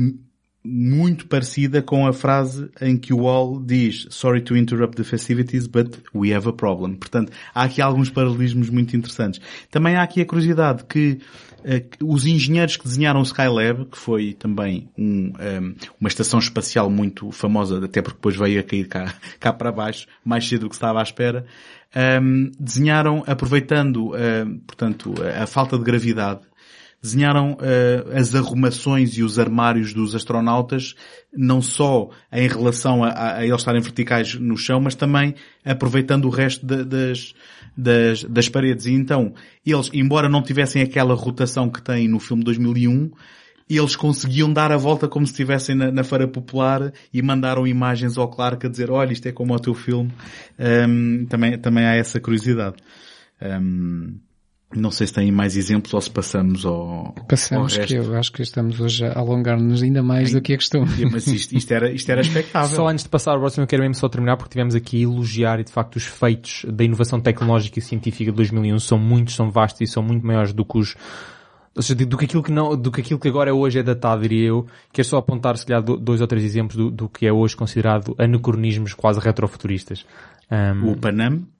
muito 0.65 1.27
parecida 1.27 1.81
com 1.81 2.07
a 2.07 2.13
frase 2.13 2.69
em 2.79 2.97
que 2.97 3.13
o 3.13 3.23
Wall 3.23 3.59
diz 3.61 4.07
sorry 4.09 4.41
to 4.41 4.55
interrupt 4.55 4.95
the 4.95 5.03
festivities, 5.03 5.67
but 5.67 5.97
we 6.15 6.33
have 6.33 6.47
a 6.47 6.53
problem. 6.53 6.95
Portanto, 6.95 7.33
há 7.53 7.63
aqui 7.63 7.81
alguns 7.81 8.09
paralelismos 8.09 8.69
muito 8.69 8.95
interessantes. 8.95 9.41
Também 9.69 9.95
há 9.95 10.03
aqui 10.03 10.21
a 10.21 10.25
curiosidade 10.25 10.85
que 10.85 11.19
que 11.63 12.03
os 12.03 12.25
engenheiros 12.25 12.75
que 12.75 12.83
desenharam 12.83 13.21
o 13.21 13.23
Skylab, 13.23 13.85
que 13.85 13.97
foi 13.97 14.33
também 14.33 14.89
um, 14.97 15.31
ehm, 15.39 15.75
uma 15.99 16.09
estação 16.09 16.39
espacial 16.39 16.89
muito 16.89 17.31
famosa, 17.31 17.83
até 17.83 18.01
porque 18.01 18.17
depois 18.17 18.35
veio 18.35 18.59
a 18.59 18.63
cair 18.63 18.87
cá, 18.87 19.13
cá 19.39 19.53
para 19.53 19.71
baixo, 19.71 20.07
mais 20.25 20.47
cedo 20.47 20.61
do 20.61 20.69
que 20.69 20.75
estava 20.75 20.99
à 20.99 21.03
espera, 21.03 21.45
ehm, 21.95 22.51
desenharam, 22.59 23.23
aproveitando, 23.25 24.15
ehm, 24.15 24.57
portanto, 24.67 25.13
a, 25.23 25.43
a 25.43 25.47
falta 25.47 25.77
de 25.77 25.83
gravidade, 25.83 26.41
desenharam 27.03 27.57
eh, 27.61 28.05
as 28.17 28.33
arrumações 28.33 29.17
e 29.17 29.23
os 29.23 29.37
armários 29.37 29.93
dos 29.93 30.15
astronautas, 30.15 30.95
não 31.35 31.61
só 31.61 32.09
em 32.31 32.47
relação 32.47 33.03
a, 33.03 33.09
a- 33.09 33.37
a 33.39 33.45
eles 33.45 33.59
estarem 33.59 33.81
verticais 33.81 34.35
no 34.35 34.55
chão, 34.57 34.79
mas 34.79 34.95
também 34.95 35.35
aproveitando 35.65 36.25
o 36.25 36.29
resto 36.29 36.65
da- 36.65 36.83
das, 36.83 37.33
das, 37.77 38.23
das 38.23 38.47
paredes. 38.47 38.85
E 38.85 38.93
então, 38.93 39.33
eles, 39.65 39.89
embora 39.93 40.29
não 40.29 40.41
tivessem 40.41 40.81
aquela 40.81 41.13
rotação 41.13 41.69
que 41.69 41.81
têm 41.81 42.07
no 42.07 42.19
filme 42.21 42.41
2001, 42.43 43.11
eles 43.69 43.95
conseguiam 43.95 44.51
dar 44.51 44.71
a 44.71 44.77
volta 44.77 45.07
como 45.07 45.25
se 45.25 45.33
estivessem 45.33 45.75
na, 45.75 45.91
na 45.91 46.03
Feira 46.03 46.27
Popular 46.27 46.93
e 47.13 47.21
mandaram 47.21 47.65
imagens 47.67 48.17
ao 48.17 48.29
Clark 48.29 48.65
a 48.65 48.69
dizer, 48.69 48.89
olha, 48.91 49.11
isto 49.11 49.25
é 49.27 49.31
como 49.31 49.53
o 49.53 49.59
teu 49.59 49.73
filme. 49.73 50.11
Ahm, 50.59 51.25
também, 51.25 51.57
também 51.57 51.85
há 51.85 51.95
essa 51.95 52.19
curiosidade. 52.19 52.75
Ahm, 53.41 54.15
não 54.75 54.91
sei 54.91 55.07
se 55.07 55.13
têm 55.13 55.31
mais 55.31 55.55
exemplos 55.57 55.93
ou 55.93 56.01
se 56.01 56.09
passamos 56.09 56.65
ao, 56.65 57.13
Passamos 57.27 57.73
ao 57.77 57.85
que 57.85 57.93
resto. 57.95 58.11
eu 58.11 58.17
acho 58.17 58.31
que 58.31 58.41
estamos 58.41 58.79
hoje 58.79 59.05
a 59.05 59.17
alongar-nos 59.17 59.81
ainda 59.83 60.01
mais 60.03 60.31
do 60.31 60.41
que 60.41 60.53
é 60.53 60.55
costume. 60.55 60.87
Mas 61.11 61.27
isto, 61.27 61.55
isto 61.55 61.71
era, 61.71 61.91
isto 61.91 62.09
era 62.09 62.19
expectável. 62.21 62.75
Só 62.75 62.87
antes 62.87 63.03
de 63.03 63.09
passar 63.09 63.31
ao 63.33 63.39
próximo, 63.39 63.63
eu 63.63 63.67
quero 63.67 63.81
mesmo 63.83 63.95
só 63.95 64.07
terminar 64.09 64.37
porque 64.37 64.51
tivemos 64.51 64.75
aqui 64.75 64.97
a 64.97 65.03
elogiar 65.03 65.59
e 65.59 65.63
de 65.63 65.71
facto 65.71 65.95
os 65.95 66.05
feitos 66.05 66.65
da 66.67 66.83
inovação 66.83 67.19
tecnológica 67.19 67.79
e 67.79 67.81
científica 67.81 68.31
de 68.31 68.35
2001 68.37 68.79
são 68.79 68.97
muitos, 68.97 69.35
são 69.35 69.49
vastos 69.51 69.81
e 69.81 69.87
são 69.87 70.01
muito 70.03 70.25
maiores 70.25 70.53
do 70.53 70.63
que 70.65 70.77
os 70.77 70.95
ou 71.75 71.81
seja, 71.81 72.05
do 72.05 72.15
que 72.17 72.25
aquilo 72.25 72.43
que 72.43 72.51
não, 72.51 72.77
do 72.77 72.91
que 72.91 73.01
aquilo 73.01 73.19
que 73.19 73.27
agora 73.27 73.51
hoje 73.51 73.79
é 73.79 73.83
datado, 73.83 74.21
diria 74.21 74.49
eu. 74.49 74.67
Quero 74.91 75.07
só 75.07 75.17
apontar, 75.17 75.57
se 75.57 75.65
calhar, 75.65 75.81
do- 75.81 75.97
dois 75.97 76.21
ou 76.21 76.27
três 76.27 76.43
exemplos 76.45 76.75
do, 76.75 76.91
do 76.91 77.09
que 77.09 77.25
é 77.25 77.33
hoje 77.33 77.55
considerado 77.55 78.13
anacronismos 78.19 78.93
quase 78.93 79.19
retrofuturistas. 79.19 80.05
Um, 80.51 80.91
O 80.91 80.95
Panam, 80.97 81.33
é- 81.33 81.52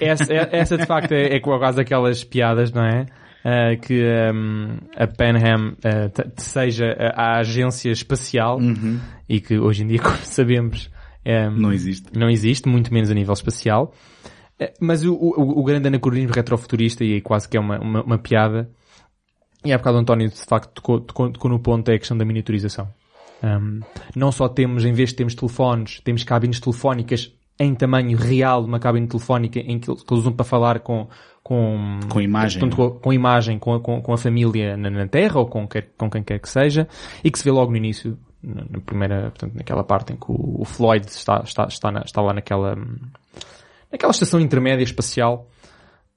essa, 0.00 0.32
é- 0.32 0.48
essa 0.52 0.76
de 0.76 0.86
facto 0.86 1.12
é, 1.12 1.36
é 1.36 1.40
quase 1.40 1.80
aquelas 1.80 2.24
piadas, 2.24 2.72
não 2.72 2.82
é? 2.84 3.06
Ah, 3.44 3.76
que 3.76 4.02
um, 4.34 4.76
a 4.96 5.06
Panham 5.06 5.76
ah, 5.84 6.08
t- 6.08 6.28
seja 6.42 6.86
a, 6.98 7.22
a 7.36 7.38
agência 7.38 7.90
espacial 7.90 8.58
e 9.28 9.40
que 9.40 9.58
hoje 9.58 9.84
em 9.84 9.86
dia, 9.86 10.00
como 10.02 10.16
sabemos, 10.22 10.90
um, 11.24 11.50
não 11.52 11.72
existe. 11.72 12.08
não 12.18 12.28
existe, 12.28 12.68
muito 12.68 12.92
menos 12.92 13.10
a 13.10 13.14
nível 13.14 13.32
espacial. 13.34 13.94
Mas 14.80 15.04
o, 15.04 15.14
o, 15.14 15.60
o 15.60 15.62
grande 15.62 15.86
anacronismo 15.86 16.32
retrofuturista, 16.34 17.04
e 17.04 17.14
aí 17.14 17.20
quase 17.20 17.48
que 17.48 17.56
é 17.56 17.60
uma, 17.60 17.78
uma, 17.78 18.02
uma 18.02 18.18
piada, 18.18 18.68
e 19.64 19.72
há 19.72 19.78
bocado 19.78 19.98
o 19.98 20.00
António 20.00 20.28
de 20.28 20.44
facto 20.44 20.72
tocou, 20.72 21.00
tocou, 21.00 21.30
tocou 21.30 21.50
no 21.50 21.60
ponto, 21.60 21.88
é 21.90 21.94
a 21.94 21.98
questão 21.98 22.16
da 22.18 22.24
miniaturização. 22.24 22.88
Um, 23.40 23.78
não 24.16 24.32
só 24.32 24.48
temos, 24.48 24.84
em 24.84 24.92
vez 24.92 25.10
de 25.10 25.14
termos 25.14 25.34
telefones, 25.36 26.00
temos 26.00 26.24
cabines 26.24 26.58
telefónicas 26.58 27.32
em 27.58 27.74
tamanho 27.74 28.16
real, 28.16 28.64
uma 28.64 28.78
cabine 28.78 29.06
telefónica 29.06 29.58
em 29.58 29.78
que, 29.78 29.90
eles- 29.90 30.04
usam 30.10 30.32
para 30.32 30.44
falar 30.44 30.80
com, 30.80 31.08
com, 31.42 31.98
Com 32.08 32.20
imagem, 32.20 32.60
portanto, 32.60 32.76
com, 32.76 33.00
com 33.00 33.12
imagem, 33.12 33.58
com, 33.58 33.74
a- 33.74 33.80
com, 33.80 34.00
com 34.00 34.12
a 34.12 34.18
família 34.18 34.76
na, 34.76 34.88
na 34.90 35.08
Terra 35.08 35.40
ou 35.40 35.46
com, 35.46 35.66
quer, 35.66 35.90
com 35.96 36.08
quem 36.10 36.22
quer 36.22 36.38
que 36.38 36.48
seja, 36.48 36.86
e 37.24 37.30
que 37.30 37.38
se 37.38 37.44
vê 37.44 37.50
logo 37.50 37.70
no 37.70 37.76
início, 37.76 38.16
na, 38.42 38.62
na 38.70 38.80
primeira, 38.80 39.22
portanto, 39.30 39.54
naquela 39.56 39.82
parte 39.82 40.12
em 40.12 40.16
que 40.16 40.26
o, 40.30 40.60
o 40.60 40.64
Floyd 40.64 41.06
está, 41.08 41.40
está, 41.44 41.64
está, 41.66 41.90
na- 41.90 42.02
está 42.02 42.20
lá 42.22 42.32
naquela, 42.32 42.76
naquela 43.90 44.10
estação 44.12 44.38
intermédia 44.40 44.84
espacial, 44.84 45.48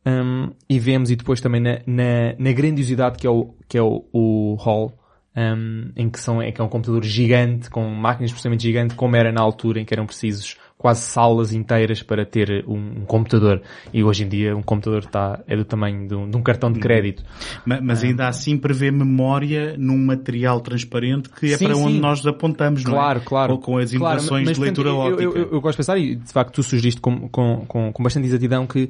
hum, 0.06 0.52
e 0.70 0.80
vemos 0.80 1.10
e 1.12 1.16
depois 1.16 1.42
também 1.42 1.62
na, 1.62 1.80
na, 1.88 2.36
na 2.38 2.52
grandiosidade 2.52 3.18
que 3.18 3.26
é 3.26 3.30
o, 3.30 3.56
que 3.68 3.78
é 3.78 3.82
o, 3.82 4.06
o 4.14 4.56
Hall, 4.60 4.94
hum, 5.36 5.92
em 5.96 6.10
que 6.10 6.20
são, 6.20 6.42
é 6.42 6.52
que 6.52 6.60
é 6.62 6.64
um 6.64 6.70
computador 6.70 7.04
gigante, 7.04 7.70
com 7.70 7.88
máquinas 7.90 8.30
de 8.30 8.34
processamento 8.36 8.64
gigante, 8.64 8.96
como 8.96 9.16
era 9.16 9.32
na 9.32 9.42
altura 9.42 9.80
em 9.80 9.86
que 9.86 9.94
eram 9.94 10.06
precisos 10.06 10.58
quase 10.82 11.02
salas 11.02 11.54
inteiras 11.54 12.02
para 12.02 12.26
ter 12.26 12.66
um, 12.68 13.02
um 13.02 13.06
computador. 13.06 13.62
E 13.94 14.04
hoje 14.04 14.24
em 14.24 14.28
dia 14.28 14.58
um 14.58 14.64
computador 14.64 15.04
está, 15.06 15.40
é 15.46 15.56
do 15.56 15.64
tamanho 15.64 16.08
de 16.08 16.16
um, 16.16 16.28
de 16.28 16.36
um 16.36 16.42
cartão 16.42 16.72
de 16.72 16.80
crédito. 16.80 17.24
Ma- 17.64 17.80
Mas 17.80 18.04
ainda 18.04 18.28
assim 18.28 18.58
prevê 18.58 18.90
memória 18.90 19.76
num 19.78 19.98
material 20.04 20.60
transparente 20.60 21.30
que 21.30 21.54
é 21.54 21.58
Sim, 21.58 21.66
para 21.66 21.78
onde 21.78 21.94
sim. 21.94 22.00
nós 22.00 22.26
apontamos, 22.26 22.84
não 22.84 22.94
é? 22.94 22.96
Claro, 22.96 23.22
claro. 23.22 23.58
Com, 23.60 23.78
as 23.78 23.94
Claro, 23.94 24.16
impressões 24.16 24.48
mas, 24.48 24.58
de 24.58 24.62
leitura 24.64 24.90
portanto, 24.90 25.14
óptica. 25.14 25.24
eu, 25.24 25.46
eu, 25.46 25.52
eu 25.52 25.62
gosto 25.62 25.74
de 25.74 25.78
pensar, 25.78 25.98
e 26.00 26.16
de 26.16 26.32
facto 26.34 26.54
tu 26.56 26.64
sugeriste 26.64 27.00
com, 27.00 27.30
com, 27.30 27.64
com, 27.68 27.94
com 27.94 28.02
bastante 28.04 28.26
exatidão 28.26 28.66
que 28.66 28.90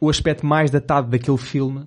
o 0.00 0.10
aspecto 0.10 0.44
mais 0.44 0.72
datado 0.72 1.08
daquele 1.08 1.38
filme 1.38 1.84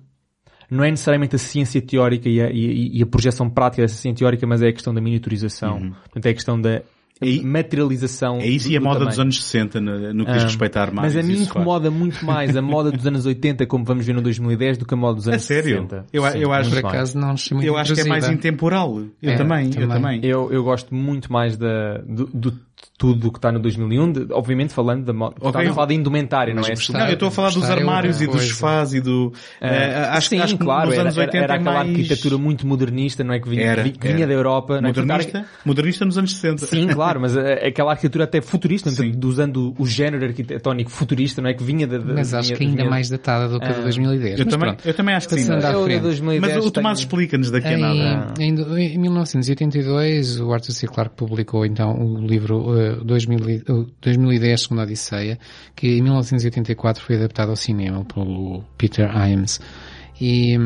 não 0.70 0.82
é 0.84 0.90
necessariamente 0.90 1.36
a 1.36 1.38
ciência 1.38 1.82
teórica 1.82 2.28
e 2.30 2.40
a, 2.40 2.50
e, 2.50 2.98
e 2.98 3.02
a 3.02 3.06
projeção 3.06 3.50
prática 3.50 3.82
dessa 3.82 3.94
ciência 3.96 4.20
teórica, 4.20 4.46
mas 4.46 4.62
é 4.62 4.68
a 4.68 4.72
questão 4.72 4.94
da 4.94 5.00
miniaturização. 5.02 5.78
Portanto, 6.04 6.24
é 6.26 6.30
a 6.30 6.34
questão 6.34 6.58
da 6.60 6.82
É- 7.20 7.42
materialização. 7.42 8.38
É 8.38 8.46
isso 8.46 8.68
do- 8.68 8.72
e 8.72 8.76
a 8.76 8.80
do 8.80 8.84
moda 8.84 8.94
tamanho. 9.00 9.10
dos 9.10 9.18
anos 9.20 9.42
60 9.44 9.80
no, 9.80 10.14
no 10.14 10.24
que 10.24 10.32
diz 10.32 10.42
Ah, 10.42 10.46
respeito 10.46 10.76
a 10.76 10.82
armários. 10.82 11.14
Mas 11.14 11.24
a 11.24 11.26
mim 11.26 11.34
isso 11.34 11.44
faz. 11.44 11.56
incomoda 11.56 11.90
muito 11.90 12.24
mais 12.24 12.56
a 12.56 12.62
moda 12.62 12.90
dos 12.90 13.06
anos 13.06 13.26
80, 13.26 13.66
como 13.66 13.84
vamos 13.84 14.06
ver 14.06 14.12
no 14.14 14.22
2010, 14.22 14.78
do 14.78 14.84
que 14.86 14.94
a 14.94 14.96
moda 14.96 15.16
dos 15.16 15.28
anos 15.28 15.42
sério? 15.42 15.70
60. 15.88 16.06
Eu 16.12 16.24
a- 16.24 16.36
eu 16.36 16.52
acho- 16.52 16.70
Por 16.70 16.78
acaso 16.78 17.18
não 17.18 17.34
Eu 17.62 17.76
acho 17.76 17.94
que 17.94 18.00
é 18.00 18.04
mais 18.04 18.28
intemporal. 18.28 19.00
Eu 19.22 19.32
É, 19.32 19.36
também, 19.36 19.70
eu 19.76 19.88
também. 19.88 20.20
Eu, 20.24 20.52
eu 20.52 20.62
gosto 20.62 20.94
muito 20.94 21.32
mais 21.32 21.56
da, 21.56 21.98
do, 21.98 22.26
do- 22.26 22.67
tudo 22.98 23.28
o 23.28 23.32
que 23.32 23.38
está 23.38 23.52
no 23.52 23.60
2001, 23.60 24.10
de- 24.12 24.26
obviamente 24.32 24.74
falando 24.74 25.04
da 25.04 25.12
moda. 25.12 25.36
Ok. 25.38 25.48
Estava 25.50 25.70
a 25.70 25.72
falar 25.72 25.86
da 25.86 25.94
indumentária, 25.94 26.52
não 26.52 26.64
é? 26.64 26.70
gostar- 26.70 26.98
Não, 26.98 27.06
eu 27.06 27.12
estou 27.14 27.28
a 27.28 27.30
falar 27.30 27.50
dos 27.52 27.68
é 27.68 27.72
armários 27.72 28.20
e 28.20 28.26
dos 28.26 28.42
sofás 28.48 28.92
e 28.92 29.00
do... 29.00 29.32
É, 29.60 29.68
eh, 29.68 30.08
acho, 30.10 30.28
sim, 30.30 30.40
acho 30.40 30.58
que 30.58 30.64
claro, 30.64 30.86
nos 30.86 30.94
era, 30.94 31.02
anos 31.04 31.16
80 31.16 31.36
era, 31.36 31.44
era 31.44 31.54
é 31.54 31.56
aquela 31.60 31.76
mais... 31.76 31.90
arquitetura 31.90 32.36
muito 32.38 32.66
modernista, 32.66 33.22
não 33.22 33.32
é? 33.34 33.38
Que 33.38 33.48
vinha, 33.48 33.62
Era, 33.62 33.84
que 33.88 33.98
vinha 34.08 34.18
era. 34.24 34.26
da 34.26 34.32
Europa, 34.32 34.80
não 34.80 34.88
é? 34.88 34.92
Modernista, 34.92 35.44
modernista 35.64 36.04
nos 36.04 36.18
anos 36.18 36.32
60. 36.32 36.66
Sim, 36.66 36.88
claro, 36.88 37.20
mas 37.20 37.36
eh, 37.36 37.68
aquela 37.68 37.92
arquitetura 37.92 38.24
até 38.24 38.40
futurista, 38.40 38.90
portanto, 38.90 39.24
usando 39.24 39.74
o 39.78 39.86
género 39.86 40.24
arquitetónico 40.24 40.90
futurista, 40.90 41.40
não 41.40 41.50
é? 41.50 41.54
Que 41.54 41.62
vinha 41.62 41.86
da... 41.86 41.98
da- 41.98 42.14
Mas 42.14 42.34
acho 42.34 42.48
vinha- 42.48 42.58
que 42.58 42.64
ainda 42.64 42.76
vinha- 42.78 42.90
mais 42.90 43.08
datada 43.08 43.48
do 43.48 43.60
que 43.60 43.66
a 43.66 43.72
de 43.72 43.78
Ah. 43.78 43.82
2010. 43.82 44.40
Eu 44.40 44.44
Mas 44.44 44.54
também, 44.54 44.68
pronto. 44.74 44.88
eu 44.88 44.94
também 44.94 45.14
acho 45.14 45.28
que 45.28 45.34
sim. 45.36 45.46
Passando 45.46 45.64
à 45.64 45.72
Eu, 45.72 45.78
de 45.78 45.84
frente. 45.84 46.02
2010 46.02 46.54
Mas 46.56 46.66
o 46.66 46.70
Tomás 46.72 46.98
tenho- 46.98 47.06
explica-nos 47.06 47.50
daqui 47.52 47.68
a 47.68 47.78
nada. 47.78 48.34
Em, 48.40 48.54
em, 48.56 48.94
em 48.94 48.98
1982, 48.98 50.40
o 50.40 50.52
Arthur 50.52 50.72
C. 50.72 50.86
Clarke 50.88 51.14
publicou 51.14 51.64
então 51.64 51.92
o 51.94 52.26
livro 52.26 52.72
2000, 52.96 53.48
e- 53.50 53.62
eh, 53.68 53.86
2010, 54.02 54.60
Segunda 54.62 54.82
Odisseia, 54.82 55.38
que 55.74 55.88
em 55.98 56.02
1984 56.02 57.02
foi 57.02 57.16
adaptado 57.16 57.50
ao 57.50 57.56
cinema 57.56 58.04
pelo 58.04 58.62
Peter 58.76 59.10
Imes. 59.28 59.60
E, 60.20 60.56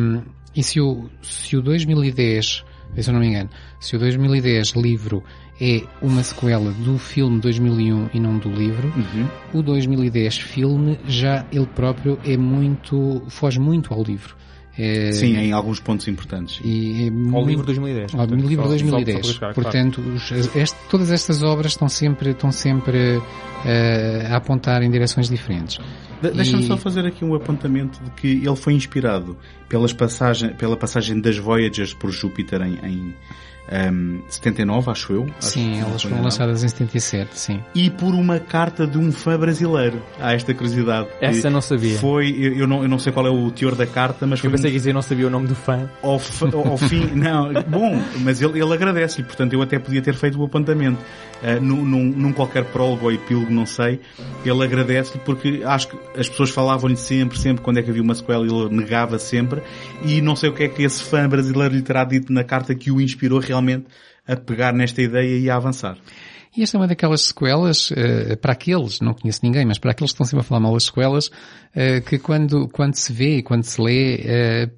e 0.57 0.63
se, 0.63 0.81
o, 0.81 1.09
se 1.23 1.57
o 1.57 1.63
2010, 1.63 2.65
se 2.97 3.09
eu 3.11 3.13
não 3.15 3.21
me 3.21 3.29
engano, 3.29 3.51
se 3.81 3.97
o 3.97 3.99
2010 3.99 4.75
livro 4.77 5.23
é 5.61 5.83
uma 6.01 6.23
sequela 6.23 6.71
do 6.73 6.99
filme 6.99 7.39
2001 7.41 8.09
e 8.15 8.19
não 8.21 8.39
do 8.39 8.51
livro, 8.51 8.89
Uhum. 8.89 9.29
o 9.61 9.63
2010 9.63 10.39
filme 10.39 10.99
já 11.07 11.47
ele 11.53 11.67
próprio 11.67 12.19
é 12.25 12.37
muito, 12.37 13.23
foge 13.29 13.61
muito 13.61 13.93
ao 13.95 14.03
livro. 14.03 14.35
É, 14.79 15.13
Sim, 15.13 15.37
em 15.37 15.53
alguns 15.53 15.81
pontos 15.81 16.09
importantes. 16.09 16.59
e 16.65 17.05
é 17.05 17.09
Ao 17.09 17.13
muito- 17.13 17.49
livro 17.49 17.67
2010. 17.67 18.15
ao 18.15 18.21
portanto, 18.27 18.47
livro 18.49 18.65
só- 18.65 18.71
só- 18.71 18.79
só 18.79 18.85
2010. 18.87 19.19
para 19.21 19.29
buscar, 19.29 19.55
claro. 19.55 19.63
Portanto, 19.71 20.01
os- 20.01 20.57
este- 20.57 20.79
todas 20.89 21.11
estas 21.11 21.43
obras 21.43 21.73
estão 21.73 21.89
sempre, 21.91 22.31
estão 22.31 22.51
sempre 22.51 23.21
eh, 23.65 24.27
a 24.31 24.37
apontar 24.37 24.83
em 24.83 24.91
direções 24.91 25.29
diferentes. 25.29 25.79
De- 26.23 26.31
Deixa-me 26.31 26.65
só 26.65 26.77
fazer 26.77 27.05
aqui 27.07 27.25
um 27.25 27.35
apontamento 27.35 28.03
de 28.03 28.11
que 28.13 28.27
ele 28.29 28.57
foi 28.57 28.73
inspirado 28.73 29.37
pelas 29.69 29.93
passagem, 29.93 30.55
pela 30.55 30.77
passagem 30.77 31.21
das 31.21 31.37
Voyagers 31.39 31.93
por 31.95 32.11
Júpiter 32.11 32.61
em, 32.63 32.75
em 32.85 33.15
ehm, 33.71 34.19
79, 34.29 34.91
acho 34.91 35.13
eu. 35.13 35.27
Acho 35.39 35.49
sim, 35.49 35.81
elas 35.81 36.03
foram 36.03 36.23
lançadas 36.23 36.63
em 36.65 36.69
77, 36.69 37.31
sim. 37.39 37.61
E 37.75 37.91
por 37.91 38.15
uma 38.15 38.39
carta 38.39 38.87
de 38.87 38.99
um 38.99 39.11
fã 39.13 39.39
brasileiro. 39.39 40.03
Há 40.21 40.33
esta 40.35 40.53
curiosidade. 40.55 41.09
Essa 41.21 41.49
não 41.51 41.61
sabia. 41.61 41.99
Foi, 41.99 42.31
eu, 42.31 42.55
eu 42.59 42.67
não, 42.67 42.83
eu 42.83 42.89
não 42.89 42.99
sei 42.99 43.13
qual 43.13 43.27
é 43.27 43.31
o 43.31 43.51
teor 43.51 43.75
da 43.75 43.87
carta, 43.87 44.27
mas 44.27 44.41
foi 44.41 44.49
Eu 44.49 44.53
pensei 44.53 44.71
um- 44.71 44.73
que 44.73 44.79
dizer 44.79 44.93
não 44.93 45.03
sabia 45.03 45.27
o 45.27 45.31
nome 45.31 45.47
do 45.47 45.55
fã. 45.55 45.89
ao, 46.03 46.19
f- 46.19 46.45
ao 46.55 46.77
fim, 46.77 47.07
não, 47.15 47.53
bom, 47.69 48.01
mas 48.23 48.41
ele, 48.43 48.61
ele 48.61 48.73
agradece-lhe, 48.73 49.27
portanto 49.27 49.53
eu 49.53 49.63
até 49.63 49.79
podia 49.79 50.03
ter 50.03 50.15
feito 50.15 50.41
o 50.41 50.45
apontamento. 50.45 50.99
Uh, 51.43 51.61
num, 51.61 51.85
num, 51.85 52.05
num 52.05 52.33
qualquer 52.33 52.65
prólogo 52.67 53.07
ou 53.07 53.13
epílogo, 53.13 53.51
não 53.53 53.67
sei, 53.67 53.99
ele 54.45 54.63
agradece-lhe 54.63 55.21
porque 55.25 55.61
acho 55.65 55.89
que 55.89 55.97
as 56.17 56.29
pessoas 56.29 56.51
falavam-lhe 56.51 56.97
sempre, 56.97 57.37
sempre 57.37 57.65
quando 57.65 57.79
é 57.79 57.83
que 57.83 57.91
havia 57.91 58.01
uma 58.01 58.15
sequela 58.15 58.47
ele 58.47 58.69
negava 58.71 59.19
sempre 59.19 59.61
e 60.05 60.21
não 60.21 60.37
sei 60.37 60.51
o 60.51 60.53
que 60.53 60.63
é 60.63 60.69
que 60.69 60.85
esse 60.85 61.03
fã 61.03 61.29
brasileiro 61.29 61.75
lhe 61.75 61.83
terá 61.83 62.05
dito 62.05 62.33
na 62.33 62.45
carta 62.45 62.73
que 62.77 62.93
o 62.93 63.01
inspirou 63.01 63.41
realmente 63.53 63.87
a 64.27 64.37
pegar 64.37 64.73
nesta 64.73 65.03
ideia 65.03 65.39
e 65.39 65.51
a 65.51 65.57
avançar. 65.57 65.99
E 66.57 66.63
esta 66.63 66.77
é 66.77 66.81
uma 66.81 66.87
daquelas 66.87 67.23
sequelas, 67.23 67.91
eh, 67.97 68.37
para 68.37 68.53
aqueles, 68.53 69.01
não 69.01 69.15
conheço 69.15 69.41
ninguém, 69.43 69.65
mas 69.65 69.79
para 69.79 69.93
aqueles 69.93 70.11
que 70.11 70.17
estão 70.17 70.27
sempre 70.27 70.41
a 70.41 70.45
falar 70.45 70.61
mal 70.61 70.75
das 70.75 70.85
sequelas, 70.85 71.31
eh, 71.75 72.01
que 72.03 72.19
quando, 72.19 72.69
quando 72.69 72.95
se 72.95 73.11
vê 73.11 73.39
e 73.39 73.43
quando 73.43 73.65
se 73.65 73.81
lê, 73.81 74.21
eh, 74.23 74.71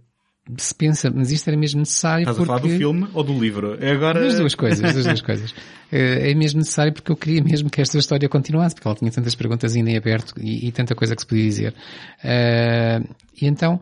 se 0.56 0.72
pensa, 0.72 1.10
mas 1.12 1.32
isto 1.32 1.48
era 1.48 1.56
mesmo 1.56 1.80
necessário 1.80 2.22
Estás 2.22 2.36
porque... 2.36 2.52
a 2.52 2.58
falar 2.58 2.68
do 2.68 2.78
filme 2.78 3.08
ou 3.12 3.24
do 3.24 3.36
livro? 3.36 3.76
É 3.80 3.90
agora... 3.90 4.20
Das 4.20 4.38
duas 4.38 4.54
coisas, 4.54 4.80
das 4.80 5.04
duas 5.04 5.22
coisas. 5.22 5.54
É 5.96 6.34
mesmo 6.34 6.58
necessário 6.58 6.92
porque 6.92 7.12
eu 7.12 7.16
queria 7.16 7.40
mesmo 7.40 7.70
que 7.70 7.80
esta 7.80 7.96
história 7.96 8.28
continuasse, 8.28 8.74
porque 8.74 8.88
ela 8.88 8.96
tinha 8.96 9.12
tantas 9.12 9.36
perguntas 9.36 9.76
ainda 9.76 9.90
em 9.92 9.96
aberto 9.96 10.34
e, 10.40 10.66
e 10.66 10.72
tanta 10.72 10.92
coisa 10.92 11.14
que 11.14 11.22
se 11.22 11.26
podia 11.26 11.44
dizer. 11.44 11.74
Eh, 12.24 13.00
e 13.40 13.46
então, 13.46 13.80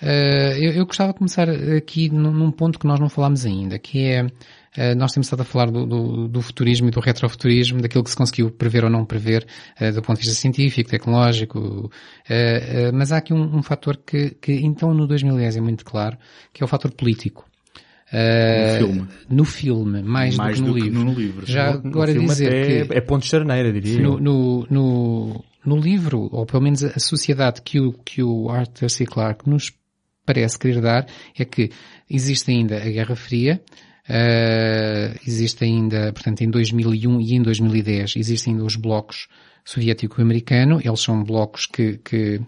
eu, 0.00 0.72
eu 0.72 0.86
gostava 0.86 1.12
de 1.12 1.18
começar 1.18 1.48
aqui 1.50 2.08
num, 2.08 2.50
ponto 2.50 2.78
que 2.78 2.86
nós 2.86 3.00
não 3.00 3.08
falámos 3.08 3.44
ainda, 3.44 3.78
que 3.78 4.04
é, 4.04 4.26
eh, 4.76 4.94
nós 4.94 5.12
temos 5.12 5.26
estado 5.26 5.40
a 5.40 5.44
falar 5.44 5.70
do, 5.70 5.84
do, 5.86 6.28
do 6.28 6.40
futurismo 6.42 6.88
e 6.88 6.90
do 6.90 7.00
retrofuturismo, 7.00 7.80
daquilo 7.80 8.04
que 8.04 8.10
se 8.10 8.16
conseguiu 8.16 8.50
prever 8.50 8.84
ou 8.84 8.90
não 8.90 9.04
prever, 9.04 9.46
eh, 9.78 9.90
do 9.90 10.00
ponto 10.02 10.20
de 10.20 10.26
vista 10.26 10.40
científico, 10.40 10.88
tecnológico, 10.90 11.90
eh, 12.28 12.86
eh, 12.88 12.92
mas 12.92 13.10
há 13.12 13.16
aqui 13.18 13.32
um, 13.34 13.56
um 13.56 13.62
fator 13.62 13.96
que, 13.96 14.30
que 14.40 14.52
então 14.52 14.94
no 14.94 15.06
2010 15.06 15.56
é 15.56 15.60
muito 15.60 15.84
claro, 15.84 16.16
que 16.52 16.62
é 16.62 16.64
o 16.64 16.68
fator 16.68 16.92
político. 16.92 17.44
Eh, 18.12 18.78
No 18.80 18.86
filme. 18.86 19.08
no 19.28 19.44
filme, 19.44 20.02
mais, 20.02 20.36
Mais 20.36 20.58
do 20.60 20.62
que 20.62 20.68
no 20.70 20.74
do 20.74 20.80
que 20.80 20.88
livro. 20.88 21.04
no 21.04 21.12
livro. 21.12 21.46
Já 21.46 21.72
No 21.74 21.88
agora 21.90 22.12
filme 22.12 22.26
dizer 22.28 22.86
que 22.88 22.94
É 22.96 23.00
ponto 23.02 23.22
de 23.22 23.28
charneira, 23.28 23.70
diria 23.72 24.00
no, 24.00 24.18
no, 24.18 24.66
no, 24.70 25.44
no 25.66 25.76
livro, 25.76 26.28
ou 26.32 26.46
pelo 26.46 26.62
menos 26.62 26.82
a 26.84 26.98
sociedade 26.98 27.60
que 27.60 27.78
o, 27.80 27.92
que 27.92 28.22
o 28.22 28.48
Arthur 28.48 28.88
C. 28.88 29.04
Clarke 29.04 29.48
nos 29.50 29.70
parece 30.28 30.58
querer 30.58 30.80
dar, 30.82 31.06
é 31.38 31.44
que 31.44 31.70
existe 32.10 32.50
ainda 32.50 32.76
a 32.76 32.80
Guerra 32.96 33.16
Fria, 33.16 33.60
eh, 34.08 35.14
existe 35.26 35.64
ainda, 35.64 36.12
portanto, 36.12 36.42
em 36.42 36.50
2001 36.50 37.20
e 37.20 37.34
em 37.34 37.42
2010, 37.42 38.16
existem 38.16 38.52
ainda 38.52 38.64
os 38.64 38.76
blocos 38.76 39.26
soviético-americano, 39.64 40.80
eles 40.84 41.00
são 41.00 41.22
blocos 41.24 41.66
que, 41.66 41.98
que, 41.98 42.40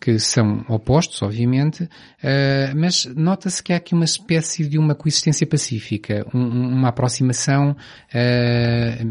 que 0.00 0.18
são 0.18 0.64
opostos, 0.68 1.20
obviamente, 1.22 1.88
eh, 2.22 2.72
mas 2.74 3.06
nota-se 3.16 3.62
que 3.62 3.72
há 3.72 3.76
aqui 3.76 3.94
uma 3.94 4.04
espécie 4.04 4.68
de 4.68 4.78
uma 4.78 4.94
coexistência 4.94 5.46
pacífica, 5.46 6.24
um- 6.34 6.38
um- 6.40 6.68
uma 6.74 6.88
aproximação, 6.88 7.76
eh, 8.12 9.04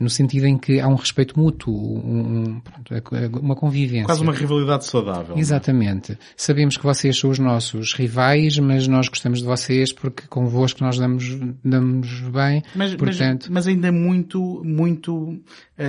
no 0.00 0.10
sentido 0.10 0.46
em 0.46 0.58
que 0.58 0.80
há 0.80 0.88
um 0.88 0.96
respeito 0.96 1.38
mútuo, 1.38 1.72
um- 1.74 2.60
pronto, 2.60 3.40
uma 3.40 3.54
convivência. 3.54 4.06
Quase 4.06 4.22
uma 4.22 4.32
rivalidade 4.32 4.84
saudável. 4.84 5.36
Exatamente. 5.38 6.18
Sabemos 6.36 6.76
que 6.76 6.82
vocês 6.82 7.16
são 7.18 7.30
os 7.30 7.38
nossos 7.38 7.94
rivais, 7.94 8.58
mas 8.58 8.88
nós 8.88 9.08
gostamos 9.08 9.38
de 9.40 9.44
vocês 9.44 9.92
porque 9.92 10.24
convosco 10.28 10.82
nós 10.82 10.98
damos, 10.98 11.38
damos 11.64 12.08
bem. 12.22 12.62
Mas, 12.74 12.90
mas- 12.90 12.94
Portanto, 12.96 13.48
mas 13.50 13.66
ainda 13.66 13.92
muito, 13.92 14.62
muito, 14.64 15.38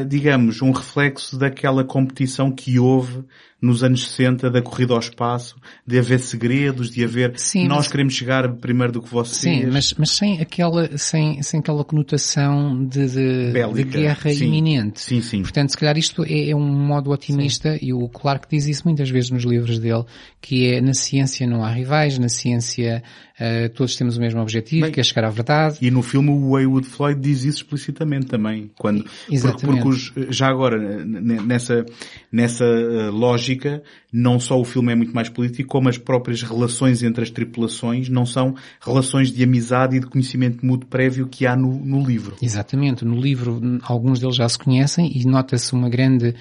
digamos, 0.07 0.61
um 0.61 0.71
reflexo 0.71 1.37
daquela 1.37 1.83
competição 1.83 2.51
que 2.51 2.79
houve 2.79 3.23
nos 3.61 3.83
anos 3.83 4.07
60 4.09 4.49
da 4.51 4.61
corrida 4.61 4.93
ao 4.93 4.99
espaço, 4.99 5.55
de 5.87 5.97
haver 5.97 6.19
segredos, 6.19 6.91
de 6.91 7.03
haver 7.03 7.33
Sim, 7.37 7.67
nós 7.67 7.77
mas- 7.79 7.87
queremos 7.87 8.13
chegar 8.13 8.47
primeiro 8.55 8.93
do 8.93 9.01
que 9.01 9.09
vocês. 9.09 9.57
Sim, 9.63 9.65
mas, 9.71 9.93
mas 9.97 10.11
sem 10.11 10.39
aquela, 10.39 10.95
sem, 10.97 11.41
sem 11.41 11.59
aquela 11.61 11.83
conotação 11.83 12.85
de, 12.85 13.07
de, 13.07 13.47
de 13.47 13.51
Bélica. 13.53 13.97
guerra 13.99 14.29
Sim. 14.31 14.45
iminente. 14.47 15.01
Sim, 15.01 15.21
sim. 15.21 15.41
Portanto, 15.41 15.69
se 15.69 15.77
calhar 15.77 15.97
isto 15.97 16.23
é, 16.23 16.49
é 16.49 16.55
um 16.55 16.61
modo 16.67 17.09
otimista 17.11 17.77
e 17.81 17.91
o 17.91 18.07
Clarke 18.09 18.47
diz 18.51 18.67
isso 18.67 18.83
muitas 18.85 19.09
vezes 19.09 19.31
nos 19.31 19.43
livros 19.43 19.79
dele, 19.79 20.03
que 20.41 20.67
é 20.73 20.81
na 20.81 20.93
ciência 20.93 21.47
não 21.47 21.63
há 21.63 21.71
rivais, 21.71 22.19
na 22.19 22.29
ciência 22.29 23.01
eh, 23.37 23.67
todos 23.67 23.95
temos 23.97 24.15
o 24.15 24.21
mesmo 24.21 24.39
objetivo, 24.41 24.83
Bem, 24.83 24.91
que 24.93 24.99
é 24.99 25.03
chegar 25.03 25.25
à 25.25 25.29
verdade. 25.29 25.77
E 25.81 25.91
no 25.91 26.01
filme 26.01 26.29
o 26.29 26.51
Waywood 26.51 26.87
Floyd 26.87 27.19
diz 27.19 27.43
isso 27.43 27.57
explicitamente 27.57 28.27
também. 28.27 28.71
Quando, 28.77 29.03
porque, 29.03 29.35
Exatamente. 29.35 29.83
porque 29.83 29.87
os, 29.89 30.13
já 30.29 30.47
agora, 30.47 31.05
nessa, 31.05 31.85
nessa 32.31 32.63
eh, 32.63 33.09
lógica, 33.09 33.83
não 34.11 34.39
só 34.39 34.59
o 34.59 34.63
filme 34.63 34.93
é 34.93 34.95
muito 34.95 35.13
mais 35.13 35.27
político, 35.27 35.69
como 35.69 35.89
as 35.89 35.97
próprias 35.97 36.41
relações 36.41 37.03
entre 37.03 37.23
as 37.23 37.29
tripulações 37.29 38.07
não 38.07 38.25
são 38.25 38.55
relações 38.79 39.31
de 39.31 39.43
amizade 39.43 39.97
e 39.97 39.99
de 39.99 40.07
conhecimento 40.07 40.65
mútuo 40.65 40.89
prévio 40.89 41.27
que 41.27 41.45
há 41.45 41.57
no, 41.57 41.73
no 41.85 42.05
livro. 42.05 42.37
Exatamente. 42.41 43.03
No 43.03 43.19
livro, 43.19 43.59
alguns 43.83 44.19
deles 44.19 44.37
já 44.37 44.47
se 44.47 44.57
conhecem 44.57 45.11
e 45.13 45.25
nota-se 45.25 45.73
uma 45.73 45.89
grande, 45.89 46.33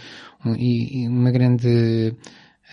uma 0.45 1.33
grande 1.33 2.15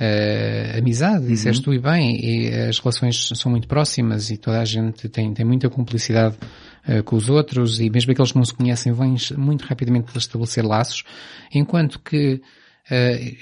eh, 0.04 0.80
amizade, 0.80 1.28
disseste 1.28 1.62
tu 1.62 1.72
e 1.72 1.78
bem, 1.78 2.20
e 2.20 2.48
as 2.48 2.80
relações 2.80 3.30
são 3.36 3.52
muito 3.52 3.68
próximas 3.68 4.32
e 4.32 4.38
toda 4.38 4.60
a 4.60 4.66
gente 4.66 5.08
tem, 5.08 5.32
tem 5.32 5.46
muita 5.46 5.70
cumplicidade 5.70 6.38
eh, 6.88 7.04
com 7.04 7.16
os 7.16 7.30
outros 7.30 7.80
e 7.80 7.88
mesmo 7.88 8.12
aqueles 8.12 8.32
que 8.32 8.38
não 8.40 8.44
se 8.44 8.52
conhecem 8.52 8.92
vêm 8.92 9.16
muito 9.38 9.64
rapidamente 9.64 10.18
estabelecer 10.18 10.66
laços, 10.66 11.04
enquanto 11.54 12.00
que 12.00 12.42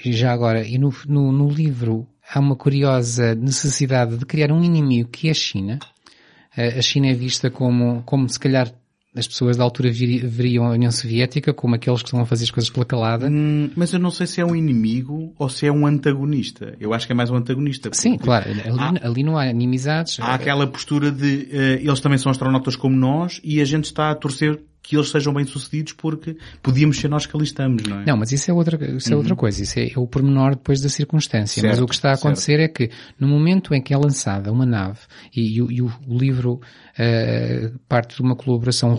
e 0.04 0.12
já 0.12 0.32
agora, 0.32 0.64
e 0.64 0.78
no, 0.78 0.94
no, 1.08 1.32
no 1.32 1.48
livro 1.48 2.06
há 2.30 2.38
uma 2.38 2.54
curiosa 2.54 3.34
necessidade 3.34 4.16
de 4.16 4.24
criar 4.24 4.52
um 4.52 4.62
inimigo 4.62 5.08
que 5.08 5.26
é 5.26 5.30
a 5.32 5.34
China. 5.34 5.78
A 6.56 6.80
China 6.80 7.08
é 7.08 7.14
vista 7.14 7.50
como, 7.50 8.02
como 8.04 8.28
se 8.28 8.38
calhar 8.38 8.70
as 9.16 9.26
pessoas 9.26 9.56
da 9.56 9.64
altura 9.64 9.90
viri- 9.90 10.18
veriam 10.24 10.64
a 10.66 10.70
União 10.70 10.90
Soviética 10.92 11.52
como 11.52 11.74
aqueles 11.74 12.00
que 12.02 12.08
estão 12.08 12.20
a 12.20 12.26
fazer 12.26 12.44
as 12.44 12.50
coisas 12.50 12.70
pela 12.70 12.84
calada. 12.86 13.28
Hum, 13.28 13.70
mas 13.74 13.92
eu 13.92 13.98
não 13.98 14.10
sei 14.10 14.26
se 14.26 14.40
é 14.40 14.44
um 14.46 14.54
inimigo 14.54 15.34
ou 15.38 15.48
se 15.48 15.66
é 15.66 15.72
um 15.72 15.86
antagonista. 15.86 16.76
Eu 16.78 16.94
acho 16.94 17.06
que 17.06 17.12
é 17.12 17.16
mais 17.16 17.30
um 17.30 17.36
antagonista. 17.36 17.90
Sim, 17.92 18.16
claro, 18.16 18.48
ali, 18.50 18.98
ali 19.02 19.22
não 19.24 19.36
há 19.36 19.48
inimizades. 19.48 20.18
Há 20.20 20.34
aquela 20.34 20.66
postura 20.66 21.10
de 21.10 21.48
eh, 21.50 21.80
eles 21.82 21.98
também 22.00 22.18
são 22.18 22.30
astronautas 22.30 22.76
como 22.76 22.96
nós 22.96 23.40
e 23.42 23.60
a 23.60 23.64
gente 23.64 23.84
está 23.86 24.10
a 24.10 24.14
torcer 24.14 24.60
que 24.90 24.96
eles 24.96 25.08
sejam 25.08 25.32
bem-sucedidos 25.32 25.92
porque 25.92 26.36
podíamos 26.60 26.98
ser 26.98 27.08
nós 27.08 27.24
que 27.24 27.36
ali 27.36 27.44
estamos, 27.44 27.84
não 27.84 28.00
é? 28.00 28.04
Não, 28.06 28.16
mas 28.16 28.32
isso 28.32 28.50
é 28.50 28.54
outra, 28.54 28.76
isso 28.96 29.12
é 29.12 29.16
outra 29.16 29.36
coisa. 29.36 29.62
Isso 29.62 29.78
é, 29.78 29.86
é 29.88 29.98
o 29.98 30.06
pormenor 30.06 30.50
depois 30.56 30.80
da 30.80 30.88
circunstância. 30.88 31.62
mas 31.62 31.76
Certo, 31.76 31.84
o 31.84 31.86
que 31.86 31.94
está 31.94 32.10
a 32.10 32.14
acontecer 32.14 32.58
é 32.58 32.66
que 32.66 32.90
no 33.18 33.28
momento 33.28 33.72
em 33.72 33.80
que 33.80 33.94
é 33.94 33.96
lançada 33.96 34.50
uma 34.52 34.66
nave 34.66 34.98
e, 35.34 35.56
e 35.58 35.62
o- 35.62 35.70
e 35.70 35.80
o, 35.80 35.92
o 36.08 36.18
livro 36.18 36.60
eh, 36.98 37.70
parte 37.88 38.16
de 38.16 38.22
uma 38.22 38.34
colaboração 38.34 38.92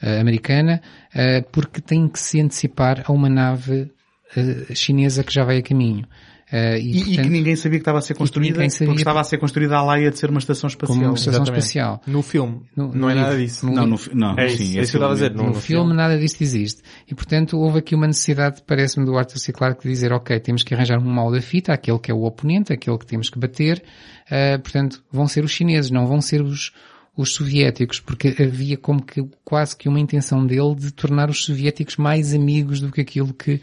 russo-americana 0.00 0.80
eh, 1.14 1.40
porque 1.52 1.80
tem 1.80 2.08
que 2.08 2.18
se 2.18 2.40
antecipar 2.40 3.02
a 3.06 3.12
uma 3.12 3.28
nave 3.28 3.90
eh, 4.36 4.74
chinesa 4.74 5.24
que 5.24 5.32
já 5.32 5.44
vai 5.44 5.58
a 5.58 5.62
caminho. 5.62 6.06
Eh, 6.50 6.78
E, 6.78 6.90
e 6.90 7.04
portanto, 7.04 7.24
que 7.24 7.28
ninguém 7.30 7.56
sabia 7.56 7.78
que 7.78 7.82
estava 7.82 7.98
a 7.98 8.00
ser 8.00 8.14
construída 8.14 8.54
porque 8.66 8.92
estava 8.94 9.20
a 9.20 9.24
ser 9.24 9.36
construída 9.38 9.76
a 9.76 9.82
Laia 9.82 10.10
de 10.10 10.18
ser 10.18 10.30
uma 10.30 10.38
estação 10.38 10.66
espacial. 10.68 10.96
como 10.96 11.06
uma 11.10 11.14
estação 11.14 11.42
Exatamente. 11.42 11.58
espacial. 11.60 12.02
No 12.06 12.22
filme. 12.22 12.62
No- 12.74 12.86
não 12.88 12.94
no 12.94 13.10
é 13.10 13.14
nada 13.14 13.36
disso. 13.36 13.66
No 13.66 13.72
Não, 13.72 13.86
no, 13.86 14.00
não, 14.14 14.38
É 14.38 14.46
isso, 14.46 14.56
sim, 14.56 14.78
é 14.78 14.82
isso 14.82 14.92
que 14.92 14.96
eu 14.96 15.00
estava 15.00 15.12
a 15.12 15.14
dizer. 15.14 15.28
filme- 15.30 15.42
No, 15.48 15.54
No 15.54 15.60
filme 15.60 15.94
nada 15.94 16.18
disto 16.18 16.40
existe. 16.42 16.82
E 17.06 17.14
portanto 17.14 17.58
houve 17.58 17.80
aqui 17.80 17.94
uma 17.94 18.06
necessidade, 18.06 18.62
parece-me, 18.66 19.04
do 19.04 19.18
Arthur 19.18 19.38
C. 19.38 19.52
Clarke 19.52 19.82
de 19.82 19.88
dizer, 19.90 20.10
ok, 20.12 20.40
temos 20.40 20.62
que 20.62 20.72
arranjar 20.72 20.98
um 20.98 21.04
mal 21.10 21.30
da 21.30 21.40
fita, 21.42 21.72
aquele 21.72 21.98
que 21.98 22.10
é 22.10 22.14
o 22.14 22.22
oponente, 22.24 22.72
aquele 22.72 22.96
que 22.96 23.04
temos 23.06 23.28
que 23.28 23.38
bater, 23.38 23.82
ah, 24.30 24.58
portanto 24.58 25.02
vão 25.12 25.28
ser 25.28 25.44
os 25.44 25.50
chineses, 25.50 25.90
não 25.90 26.06
vão 26.06 26.20
ser 26.22 26.40
os, 26.40 26.72
os 27.14 27.34
soviéticos, 27.34 28.00
porque 28.00 28.34
havia 28.40 28.76
como 28.78 29.02
que 29.02 29.22
quase 29.44 29.76
que 29.76 29.86
uma 29.88 30.00
intenção 30.00 30.46
dele 30.46 30.74
de 30.76 30.92
tornar 30.92 31.28
os 31.28 31.44
soviéticos 31.44 31.96
mais 31.96 32.32
amigos 32.32 32.80
do 32.80 32.90
que 32.90 33.00
aquilo 33.02 33.34
que 33.34 33.60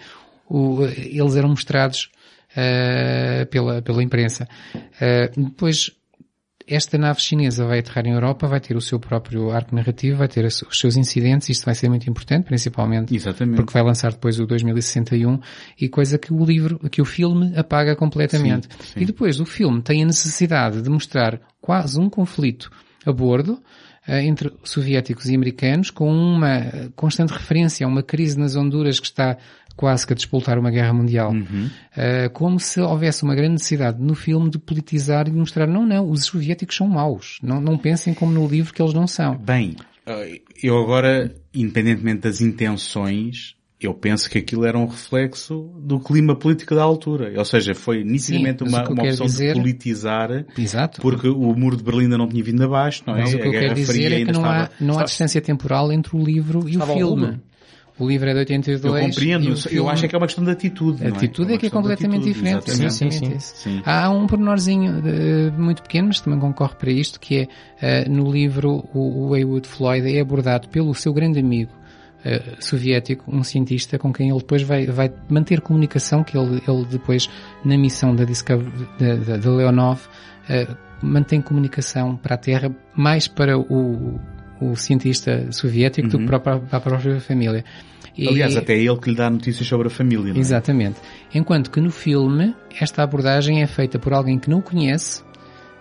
o- 0.48 0.84
eles 0.86 1.36
eram 1.36 1.50
mostrados 1.50 2.10
ah, 2.56 3.46
pela, 3.48 3.82
pela 3.82 4.04
imprensa. 4.04 4.48
Ah, 5.00 5.30
depois 5.36 5.92
esta 6.68 6.98
nave 6.98 7.22
chinesa 7.22 7.66
vai 7.66 7.80
aterrar 7.80 8.06
em 8.08 8.14
Europa, 8.14 8.48
vai 8.48 8.60
ter 8.60 8.76
o 8.76 8.82
seu 8.82 9.00
próprio 9.00 9.52
arco 9.52 9.76
narrativo, 9.76 10.18
vai 10.18 10.28
ter 10.28 10.46
os 10.46 10.64
seus 10.72 10.98
incidentes, 10.98 11.50
isto 11.50 11.66
vai 11.66 11.76
ser 11.76 11.90
muito 11.90 12.10
importante, 12.10 12.46
principalmente 12.46 13.16
Exatamente. 13.16 13.58
porque 13.58 13.72
vai 13.72 13.84
lançar 13.84 14.12
depois 14.12 14.40
o 14.40 14.46
2061 14.46 15.40
e 15.80 15.88
coisa 15.88 16.18
que 16.18 16.34
o 16.34 16.44
livro, 16.44 16.80
que 16.90 17.02
o 17.02 17.06
filme 17.06 17.56
apaga 17.56 17.96
completamente. 17.96 18.68
Sim, 18.68 18.94
sim. 18.94 19.00
E 19.02 19.06
depois 19.06 19.40
o 19.40 19.46
filme 19.46 19.82
tem 19.82 20.04
a 20.04 20.06
necessidade 20.06 20.82
de 20.82 20.90
mostrar 20.90 21.40
quase 21.62 22.00
um 22.00 22.10
conflito 22.10 22.72
a 23.06 23.12
bordo 23.12 23.62
eh, 24.08 24.24
entre 24.24 24.52
soviéticos 24.64 25.28
e 25.30 25.36
americanos 25.36 25.92
com 25.92 26.12
uma 26.12 26.58
eh, 26.58 26.90
constante 26.96 27.34
referência 27.34 27.86
a 27.86 27.90
uma 27.90 28.02
crise 28.02 28.40
nas 28.40 28.56
Honduras 28.56 29.00
que 29.00 29.08
está 29.08 29.38
quase 29.76 30.08
que 30.08 30.14
a 30.14 30.16
despoltar 30.16 30.58
uma 30.58 30.72
guerra 30.72 30.94
mundial. 30.94 31.32
Uhum. 31.32 31.70
Eh, 31.96 32.30
como 32.30 32.60
se 32.60 32.80
houvesse 32.80 33.24
uma 33.24 33.36
grande 33.36 33.54
necessidade 33.54 34.02
no 34.02 34.16
filme 34.16 34.50
de 34.50 34.58
politizar 34.58 35.28
e 35.28 35.32
de 35.32 35.38
mostrar, 35.38 35.68
não, 35.68 35.86
não, 35.86 36.10
os 36.10 36.26
soviéticos 36.26 36.76
são 36.76 36.88
maus. 36.88 37.40
Não, 37.44 37.60
não 37.60 37.78
pensem 37.78 38.14
como 38.14 38.32
no 38.32 38.48
livro 38.48 38.74
que 38.74 38.82
eles 38.82 38.94
não 38.94 39.08
são. 39.08 39.38
Bem, 39.38 39.76
eu 40.64 40.78
agora, 40.78 41.34
independentemente 41.54 42.22
das 42.22 42.40
intenções, 42.42 43.56
eu 43.80 43.94
penso 43.94 44.30
que 44.30 44.38
aquilo 44.38 44.66
era 44.66 44.78
um 44.78 44.86
reflexo 44.86 45.72
do 45.80 46.00
clima 46.00 46.36
político 46.36 46.74
da 46.76 46.84
altura. 46.84 47.34
Ou 47.38 47.46
seja, 47.46 47.76
foi 47.76 48.04
nitidamente 48.04 48.64
o 48.64 48.68
uma, 48.68 48.88
uma 48.90 49.04
opção 49.04 49.26
dizer- 49.26 49.54
de 49.54 49.60
politizar, 49.60 50.46
Exato. 50.58 51.02
porque 51.02 51.28
o 51.28 51.54
muro 51.54 51.76
de 51.76 51.84
Berlim 51.84 52.04
ainda 52.04 52.18
não 52.18 52.28
tinha 52.28 52.44
vindo 52.44 52.64
abaixo, 52.64 53.04
não 53.06 53.16
é? 53.16 53.22
Mas 53.22 53.34
o 53.34 53.38
que 53.38 53.44
a 53.44 53.46
eu 53.46 53.52
quero 53.52 53.76
dizer 53.76 54.12
é 54.12 54.26
que 54.26 54.32
não 54.32 54.46
há, 54.46 54.64
estava... 54.64 54.72
não 54.80 55.00
há 55.00 55.04
distância 55.04 55.42
temporal 55.42 55.92
entre 55.92 56.16
o 56.16 56.24
livro 56.24 56.62
e 56.62 56.78
o 56.78 56.80
Estava 56.80 56.92
ao 56.92 56.98
filme. 56.98 57.40
O 57.98 58.08
livro 58.08 58.28
é 58.30 58.34
de 58.34 58.40
Eu 58.40 58.58
82. 58.58 59.06
compreendo, 59.06 59.46
e 59.46 59.48
o 59.48 59.52
eu 59.52 59.58
filme- 59.58 59.90
acho 59.90 60.06
é 60.06 60.08
que 60.10 60.16
é 60.16 60.18
uma 60.18 60.26
questão 60.28 60.44
de 60.44 60.52
atitude. 60.52 61.02
A 61.06 61.10
não 61.10 61.16
atitude 61.16 61.50
é, 61.50 61.54
uma 61.54 61.60
que 61.60 61.66
é 61.66 61.70
completamente 61.70 62.24
diferente. 62.26 62.70
exatamente. 62.70 62.94
Sim, 62.94 63.40
sim, 63.40 63.40
sim. 63.40 63.82
Há 63.86 64.10
um 64.10 64.28
pormenorzinho 64.28 65.02
eh, 65.06 65.52
muito 65.58 65.82
pequeno, 65.82 66.08
mas 66.10 66.20
também 66.20 66.38
concorre 66.40 66.76
para 66.76 66.92
isto, 66.92 67.20
que 67.20 67.38
é, 67.40 67.48
eh, 67.82 68.10
no 68.10 68.30
livro, 68.30 68.84
o, 68.94 69.28
o 69.30 69.36
Heywood 69.36 69.66
Floyd 69.68 70.14
é 70.14 70.20
abordado 70.20 70.68
pelo 70.68 70.94
seu 70.94 71.14
grande 71.14 71.40
amigo 71.40 71.72
eh, 72.26 72.42
soviético, 72.60 73.24
um 73.34 73.44
cientista 73.44 73.98
com 73.98 74.12
quem 74.12 74.30
ele 74.30 74.40
depois 74.40 74.62
vai, 74.62 74.86
vai 74.88 75.10
manter 75.30 75.62
comunicação, 75.62 76.22
que 76.22 76.38
ele, 76.38 76.62
ele 76.68 76.86
depois, 76.90 77.30
na 77.64 77.78
missão 77.78 78.14
da 78.14 78.26
Discovery, 78.26 78.72
da, 79.00 79.16
da, 79.16 79.38
da 79.38 79.50
Leonov, 79.52 80.02
eh, 80.50 80.68
mantém 81.02 81.40
comunicação 81.42 82.18
para 82.18 82.36
a 82.36 82.38
Terra, 82.38 82.76
mais 82.96 83.28
para 83.28 83.58
o, 83.58 84.20
o 84.62 84.76
cientista 84.76 85.52
soviético 85.52 86.08
do 86.08 86.20
que 86.20 86.26
para, 86.26 86.40
para 86.40 86.60
a 86.78 86.80
própria 86.82 87.20
família. 87.20 87.64
E- 88.18 88.28
Aliás, 88.28 88.56
até 88.56 88.74
é 88.74 88.80
ele 88.84 88.98
que 88.98 89.10
lhe 89.10 89.16
dá 89.16 89.30
notícias 89.30 89.68
sobre 89.68 89.88
a 89.88 89.90
família, 89.90 90.30
não 90.32 90.38
é? 90.38 90.40
Exatamente. 90.40 90.96
Enquanto 91.34 91.70
que 91.70 91.82
no 91.82 91.92
filme, 91.92 92.56
esta 92.80 93.04
abordagem 93.04 93.62
é 93.62 93.68
feita 93.68 94.00
por 94.00 94.14
alguém 94.14 94.40
que 94.40 94.50
não 94.50 94.60
o 94.60 94.62
conhece, 94.62 95.24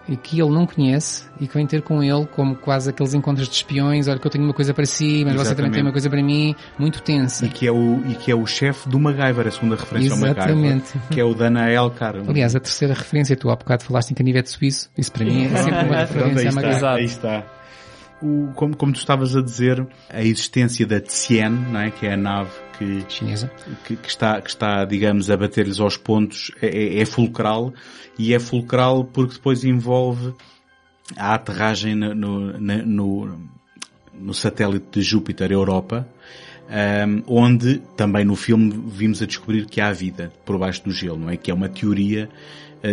e 0.07 0.17
que 0.19 0.39
ele 0.39 0.51
não 0.51 0.67
conhece, 0.67 1.25
e 1.41 1.47
que 1.47 1.55
vem 1.55 1.67
ter 1.67 1.81
com 1.81 2.03
ele 2.03 2.27
como 2.27 2.57
quase 2.57 2.91
aqueles 2.91 3.15
encontros 3.15 3.49
de 3.49 3.55
espiões, 3.55 4.07
olha 4.07 4.19
que 4.19 4.27
eu 4.27 4.31
tenho 4.31 4.45
uma 4.45 4.53
coisa 4.53 4.75
para 4.75 4.85
si, 4.85 5.25
mas 5.25 5.33
você 5.35 5.55
também 5.55 5.71
Exatamente. 5.71 5.73
tem 5.75 5.83
uma 5.83 5.93
coisa 5.93 6.11
para 6.11 6.23
mim, 6.23 6.55
muito 6.79 7.01
tensa. 7.03 7.47
E 7.47 7.49
que 7.49 7.67
é 7.67 7.73
o, 7.73 8.03
e 8.07 8.15
que 8.15 8.31
é 8.31 8.35
o 8.35 8.45
chefe 8.47 8.87
do 8.87 8.99
MacGyver, 9.01 9.47
a 9.47 9.51
segunda 9.51 9.77
referência 9.77 10.13
ao 10.13 10.19
MacGyver. 10.19 10.49
Exatamente. 10.53 10.93
Que 11.11 11.21
é 11.21 11.25
o 11.25 11.33
Dana 11.35 11.71
Elkar. 11.73 12.17
Aliás, 12.29 12.55
a 12.55 12.61
terceira 12.61 12.93
referência, 12.93 13.35
tu 13.35 13.49
há 13.49 13.57
bocado 13.57 13.83
falaste 13.85 14.11
em 14.11 14.15
canivete 14.15 14.51
suíço, 14.51 14.91
isso 14.99 15.11
para 15.11 15.25
mim 15.25 15.45
é 15.47 15.49
sempre 15.57 15.71
uma 15.87 16.05
Pronto, 16.07 16.39
aí 16.39 16.45
referência 16.45 16.51
a 16.51 16.53
MacGyver. 16.53 16.91
aí 16.91 17.05
está. 17.05 17.45
O, 18.25 18.53
como, 18.55 18.75
como 18.75 18.93
tu 18.93 18.99
estavas 18.99 19.37
a 19.37 19.43
dizer, 19.43 19.87
a 20.09 20.23
existência 20.23 20.87
da 20.87 20.99
Tien, 21.01 21.51
não 21.51 21.81
é? 21.81 21.91
que 21.91 22.07
é 22.07 22.15
a 22.15 22.17
nave 22.17 22.51
que, 22.79 23.05
Chinesa. 23.09 23.51
que, 23.85 23.97
que 23.97 24.09
está, 24.09 24.41
que 24.41 24.49
está, 24.49 24.85
digamos, 24.87 25.31
a 25.31 25.37
bater-lhes 25.37 25.79
aos 25.79 25.99
pontos, 25.99 26.51
é, 26.63 26.69
é- 26.69 27.01
é 27.01 27.05
fulcral. 27.05 27.73
E 28.19 28.33
é 28.33 28.39
fulcral 28.39 29.05
porque 29.05 29.35
depois 29.35 29.63
envolve 29.65 30.33
a 31.17 31.35
aterragem 31.35 31.95
no, 31.95 32.15
no, 32.15 32.59
no, 32.59 33.39
no 34.19 34.33
satélite 34.35 34.87
de 34.93 35.03
Júpiter, 35.03 35.53
Europa, 35.53 36.09
ahm, 36.71 37.23
onde 37.27 37.83
também 37.97 38.25
no 38.25 38.37
filme 38.37 38.73
vimos 38.87 39.21
a 39.21 39.27
descobrir 39.27 39.67
que 39.67 39.81
há 39.81 39.93
vida 39.93 40.33
por 40.47 40.57
baixo 40.59 40.83
do 40.85 40.93
gelo, 40.93 41.19
não 41.19 41.29
é? 41.31 41.37
Que 41.37 41.51
é 41.51 41.55
uma 41.55 41.69
teoria, 41.69 42.31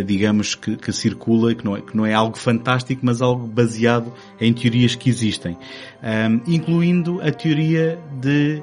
digamos, 0.00 0.54
que, 0.54 0.76
que 0.76 0.92
circula 0.92 1.54
que 1.54 1.64
não, 1.64 1.76
é, 1.76 1.80
que 1.80 1.96
não 1.96 2.06
é 2.06 2.14
algo 2.14 2.38
fantástico, 2.38 3.00
mas 3.04 3.20
algo 3.20 3.46
baseado 3.46 4.12
em 4.40 4.52
teorias 4.52 4.94
que 4.94 5.10
existem. 5.10 5.58
Ahm, 6.02 6.40
incluindo 6.46 7.20
a 7.20 7.32
teoria 7.32 7.98
de 8.20 8.62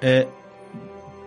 eh, 0.00 0.26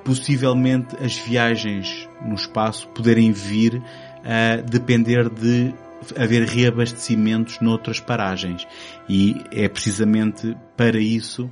possivelmente 0.04 0.96
as 1.04 1.18
viagens 1.18 2.08
no 2.22 2.36
espaço 2.36 2.88
poderem 2.90 3.32
vir 3.32 3.82
a 4.24 4.58
depender 4.62 5.30
de 5.30 5.74
haver 6.18 6.44
reabastecimentos 6.44 7.60
noutras 7.62 8.00
paragens. 8.00 8.68
E 9.08 9.42
é 9.52 9.68
precisamente 9.70 10.56
para 10.76 11.00
isso 11.00 11.50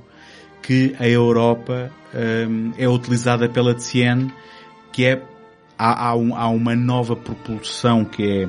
que 0.62 0.94
a 0.98 1.08
Europa 1.08 1.90
hum, 2.48 2.72
é 2.78 2.88
utilizada 2.88 3.48
pela 3.48 3.74
TCN, 3.74 4.30
que 4.92 5.04
é 5.04 5.22
há, 5.82 6.08
há, 6.08 6.16
um- 6.16 6.36
há 6.36 6.48
uma 6.48 6.76
nova 6.76 7.16
propulsão 7.16 8.04
que 8.04 8.22
é 8.22 8.48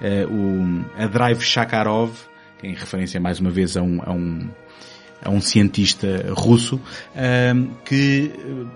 eh, 0.00 0.26
o, 0.26 0.84
a 1.02 1.06
Drive 1.06 1.40
Shakarov, 1.40 2.12
que 2.58 2.66
é 2.66 2.70
em 2.70 2.74
referência 2.74 3.18
mais 3.20 3.40
uma 3.40 3.50
vez 3.50 3.76
a 3.76 3.82
um, 3.82 4.00
a 4.04 4.12
um, 4.12 4.48
a 5.24 5.30
um 5.30 5.40
cientista 5.40 6.26
russo, 6.36 6.78
hum, 7.54 7.70
que 7.84 8.32
eh, 8.36 8.66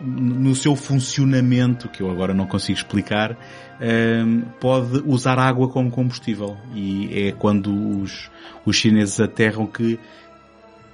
no 0.00 0.54
seu 0.56 0.74
funcionamento, 0.74 1.88
que 1.88 2.02
eu 2.02 2.10
agora 2.10 2.34
não 2.34 2.46
consigo 2.46 2.76
explicar, 2.76 3.36
hum, 3.80 4.42
pode 4.60 5.02
usar 5.06 5.38
água 5.38 5.68
como 5.68 5.90
combustível. 5.90 6.56
E 6.74 7.28
é 7.28 7.32
quando 7.32 8.00
os, 8.02 8.30
os 8.66 8.76
chineses 8.76 9.20
aterram 9.20 9.66
que 9.66 9.98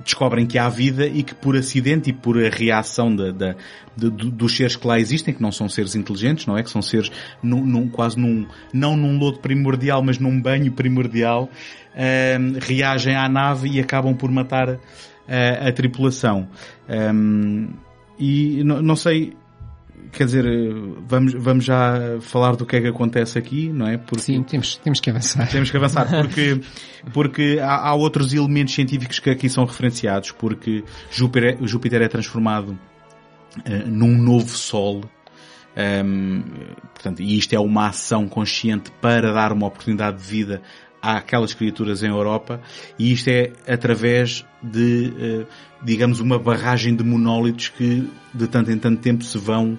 descobrem 0.05 0.47
que 0.47 0.59
há 0.59 0.69
vida 0.69 1.07
e 1.07 1.23
que 1.23 1.35
por 1.35 1.57
acidente 1.57 2.11
e 2.11 2.13
por 2.13 2.37
reação 2.37 3.15
da, 3.15 3.31
de- 3.31 3.55
do- 3.97 4.11
dos 4.31 4.57
seres 4.57 4.77
que 4.77 4.87
lá 4.87 4.99
existem, 4.99 5.33
que 5.35 5.43
não 5.43 5.53
são 5.53 5.69
seres 5.69 5.95
inteligentes, 5.95 6.47
não 6.47 6.57
é? 6.57 6.63
Que 6.63 6.71
são 6.71 6.81
seres 6.83 7.11
num, 7.43 7.65
num- 7.65 7.89
quase 7.89 8.19
num, 8.19 8.47
não 8.73 8.97
num 8.97 9.19
lodo 9.19 9.39
primordial, 9.41 10.03
mas 10.03 10.19
num 10.19 10.41
banho 10.41 10.73
primordial, 10.73 11.49
hum, 11.95 12.55
reagem 12.61 13.15
à 13.15 13.29
nave 13.29 13.69
e 13.69 13.81
acabam 13.81 14.15
por 14.15 14.31
matar 14.31 14.79
a, 15.29 15.69
a 15.69 15.73
tripulação. 15.73 16.49
Hum, 16.89 17.69
e 18.19 18.63
não, 18.65 18.83
não 18.83 18.97
sei, 18.97 19.35
quer 20.13 20.25
dizer, 20.25 20.45
vamos, 21.07 21.33
vamos 21.35 21.65
já 21.65 22.19
falar 22.21 22.57
do 22.57 22.67
que 22.67 22.77
é 22.77 22.81
que 22.81 22.89
acontece 22.89 23.39
aqui, 23.39 23.69
não 23.71 23.87
é? 23.87 23.97
Porque 23.97 24.23
Sim, 24.23 24.43
temos, 24.43 24.77
temos 24.77 25.01
que 25.01 25.11
avançar. 25.11 25.49
temos 25.49 25.71
que 25.71 25.77
avançar 25.77 26.09
porque, 26.09 26.61
porque 27.13 27.59
há, 27.63 27.89
há 27.89 27.95
outros 27.95 28.33
elementos 28.33 28.75
científicos 28.75 29.19
que 29.19 29.31
aqui 29.31 29.49
são 29.49 29.65
referenciados, 29.65 30.33
porque 30.33 30.85
Júpiter, 31.11 31.59
é- 31.63 31.67
Júpiter 31.67 32.03
é 32.03 32.09
transformado 32.09 32.79
eh, 33.65 33.85
num 33.87 34.17
novo 34.17 34.49
Sol. 34.49 35.03
Ehm, 35.77 36.43
portanto, 36.93 37.23
e 37.23 37.39
isto 37.39 37.53
é 37.55 37.59
uma 37.61 37.89
ação 37.89 38.29
consciente 38.29 38.91
para 39.01 39.33
dar 39.33 39.53
uma 39.53 39.67
oportunidade 39.67 40.19
de 40.19 40.25
vida 40.29 40.63
àquelas 41.01 41.55
criaturas 41.55 42.03
em 42.03 42.09
Europa 42.09 42.61
e 42.99 43.13
isto 43.13 43.29
é 43.29 43.53
através 43.67 44.45
de, 44.63 45.13
eh, 45.19 45.47
digamos, 45.83 46.21
uma 46.21 46.39
barragem 46.39 46.95
de 46.95 47.03
monólitos 47.03 47.69
que 47.69 48.09
de 48.33 48.47
tanto 48.47 48.71
em 48.71 48.79
tanto 48.79 49.01
tempo 49.01 49.25
se 49.25 49.39
vão 49.39 49.79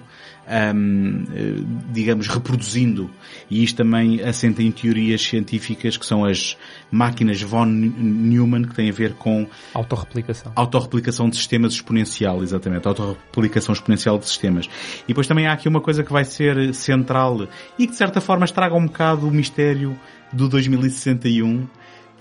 um, 0.74 1.24
eh, 1.34 1.62
digamos, 1.92 2.28
reproduzindo. 2.28 3.10
E 3.50 3.62
isto 3.62 3.76
também 3.76 4.20
assenta 4.22 4.62
em 4.62 4.70
teorias 4.70 5.22
científicas 5.22 5.96
que 5.96 6.04
são 6.04 6.24
as 6.24 6.56
máquinas 6.90 7.40
von 7.40 7.66
Neumann, 7.66 8.64
que 8.64 8.74
têm 8.74 8.90
a 8.90 8.92
ver 8.92 9.14
com 9.14 9.46
autorreplicação. 9.72 10.52
Autorreplicação 10.54 11.28
de 11.28 11.36
sistemas 11.36 11.72
exponencial, 11.74 12.42
exatamente. 12.42 12.86
Autorreplicação 12.86 13.72
exponencial 13.72 14.18
de 14.18 14.26
sistemas. 14.26 14.68
E 15.04 15.08
depois 15.08 15.26
também 15.26 15.46
há 15.46 15.52
aqui 15.52 15.68
uma 15.68 15.80
coisa 15.80 16.02
que 16.02 16.12
vai 16.12 16.24
ser 16.24 16.74
central 16.74 17.48
e 17.78 17.86
que 17.86 17.92
de 17.92 17.98
certa 17.98 18.20
forma 18.20 18.44
estraga 18.44 18.74
um 18.74 18.86
bocado 18.86 19.26
o 19.26 19.30
mistério 19.30 19.98
do 20.32 20.48
2061 20.48 21.66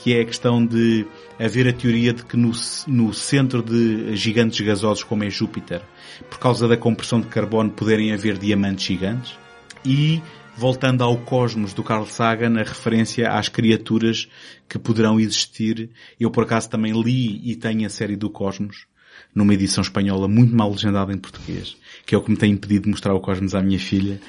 que 0.01 0.15
é 0.15 0.21
a 0.21 0.25
questão 0.25 0.65
de 0.65 1.05
haver 1.39 1.67
a 1.67 1.73
teoria 1.73 2.11
de 2.11 2.25
que 2.25 2.35
no, 2.35 2.51
no 2.87 3.13
centro 3.13 3.61
de 3.61 4.15
gigantes 4.15 4.59
gasosos 4.65 5.03
como 5.03 5.23
é 5.23 5.29
Júpiter, 5.29 5.81
por 6.27 6.39
causa 6.39 6.67
da 6.67 6.75
compressão 6.75 7.21
de 7.21 7.27
carbono, 7.27 7.69
poderem 7.69 8.11
haver 8.11 8.37
diamantes 8.37 8.85
gigantes. 8.85 9.37
E, 9.85 10.21
voltando 10.57 11.03
ao 11.03 11.17
cosmos 11.17 11.73
do 11.73 11.83
Carl 11.83 12.05
Sagan, 12.07 12.59
a 12.59 12.63
referência 12.63 13.29
às 13.31 13.47
criaturas 13.47 14.27
que 14.67 14.79
poderão 14.79 15.19
existir. 15.19 15.91
Eu, 16.19 16.31
por 16.31 16.45
acaso, 16.45 16.69
também 16.69 16.99
li 16.99 17.39
e 17.43 17.55
tenho 17.55 17.85
a 17.85 17.89
série 17.89 18.15
do 18.15 18.29
Cosmos, 18.29 18.87
numa 19.35 19.53
edição 19.53 19.83
espanhola 19.83 20.27
muito 20.27 20.55
mal 20.55 20.71
legendada 20.71 21.13
em 21.13 21.17
português, 21.17 21.77
que 22.11 22.15
é 22.15 22.17
o 22.17 22.21
que 22.21 22.29
me 22.29 22.35
tem 22.35 22.51
impedido 22.51 22.83
de 22.83 22.89
mostrar 22.89 23.13
o 23.13 23.21
Cosmos 23.21 23.55
à 23.55 23.61
minha 23.61 23.79
filha. 23.79 24.19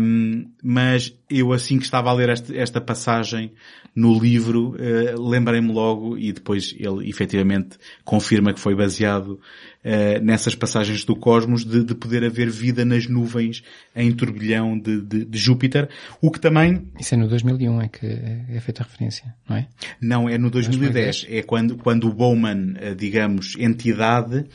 Um, 0.00 0.50
mas 0.60 1.16
eu 1.30 1.52
assim 1.52 1.78
que 1.78 1.84
estava 1.84 2.10
a 2.10 2.12
ler 2.12 2.28
esta, 2.28 2.56
esta 2.56 2.80
passagem 2.80 3.52
no 3.94 4.18
livro, 4.18 4.74
uh, 4.74 5.28
lembrei-me 5.28 5.72
logo 5.72 6.18
e 6.18 6.32
depois 6.32 6.74
ele 6.76 7.08
efetivamente 7.08 7.78
confirma 8.04 8.52
que 8.52 8.58
foi 8.58 8.74
baseado 8.74 9.38
uh, 9.84 10.24
nessas 10.24 10.56
passagens 10.56 11.04
do 11.04 11.14
cosmos 11.14 11.64
de, 11.64 11.84
de, 11.84 11.94
poder 11.94 12.24
haver 12.24 12.50
vida 12.50 12.84
nas 12.84 13.06
nuvens 13.06 13.62
em 13.94 14.10
turbilhão 14.10 14.76
de, 14.76 15.00
de, 15.00 15.24
de, 15.24 15.38
Júpiter, 15.38 15.88
o 16.20 16.32
que 16.32 16.40
também... 16.40 16.88
Isso 16.98 17.14
é 17.14 17.16
no 17.16 17.28
2001 17.28 17.80
é 17.80 17.88
que 17.88 18.06
é 18.06 18.60
feita 18.60 18.82
a 18.82 18.86
referência, 18.86 19.32
não 19.48 19.56
é? 19.56 19.68
Não, 20.00 20.28
é 20.28 20.36
no 20.36 20.50
2010. 20.50 21.22
2010. 21.22 21.26
É 21.38 21.42
quando, 21.46 21.76
quando 21.76 22.08
o 22.08 22.12
Bowman, 22.12 22.72
uh, 22.72 22.94
digamos, 22.96 23.54
entidade, 23.56 24.46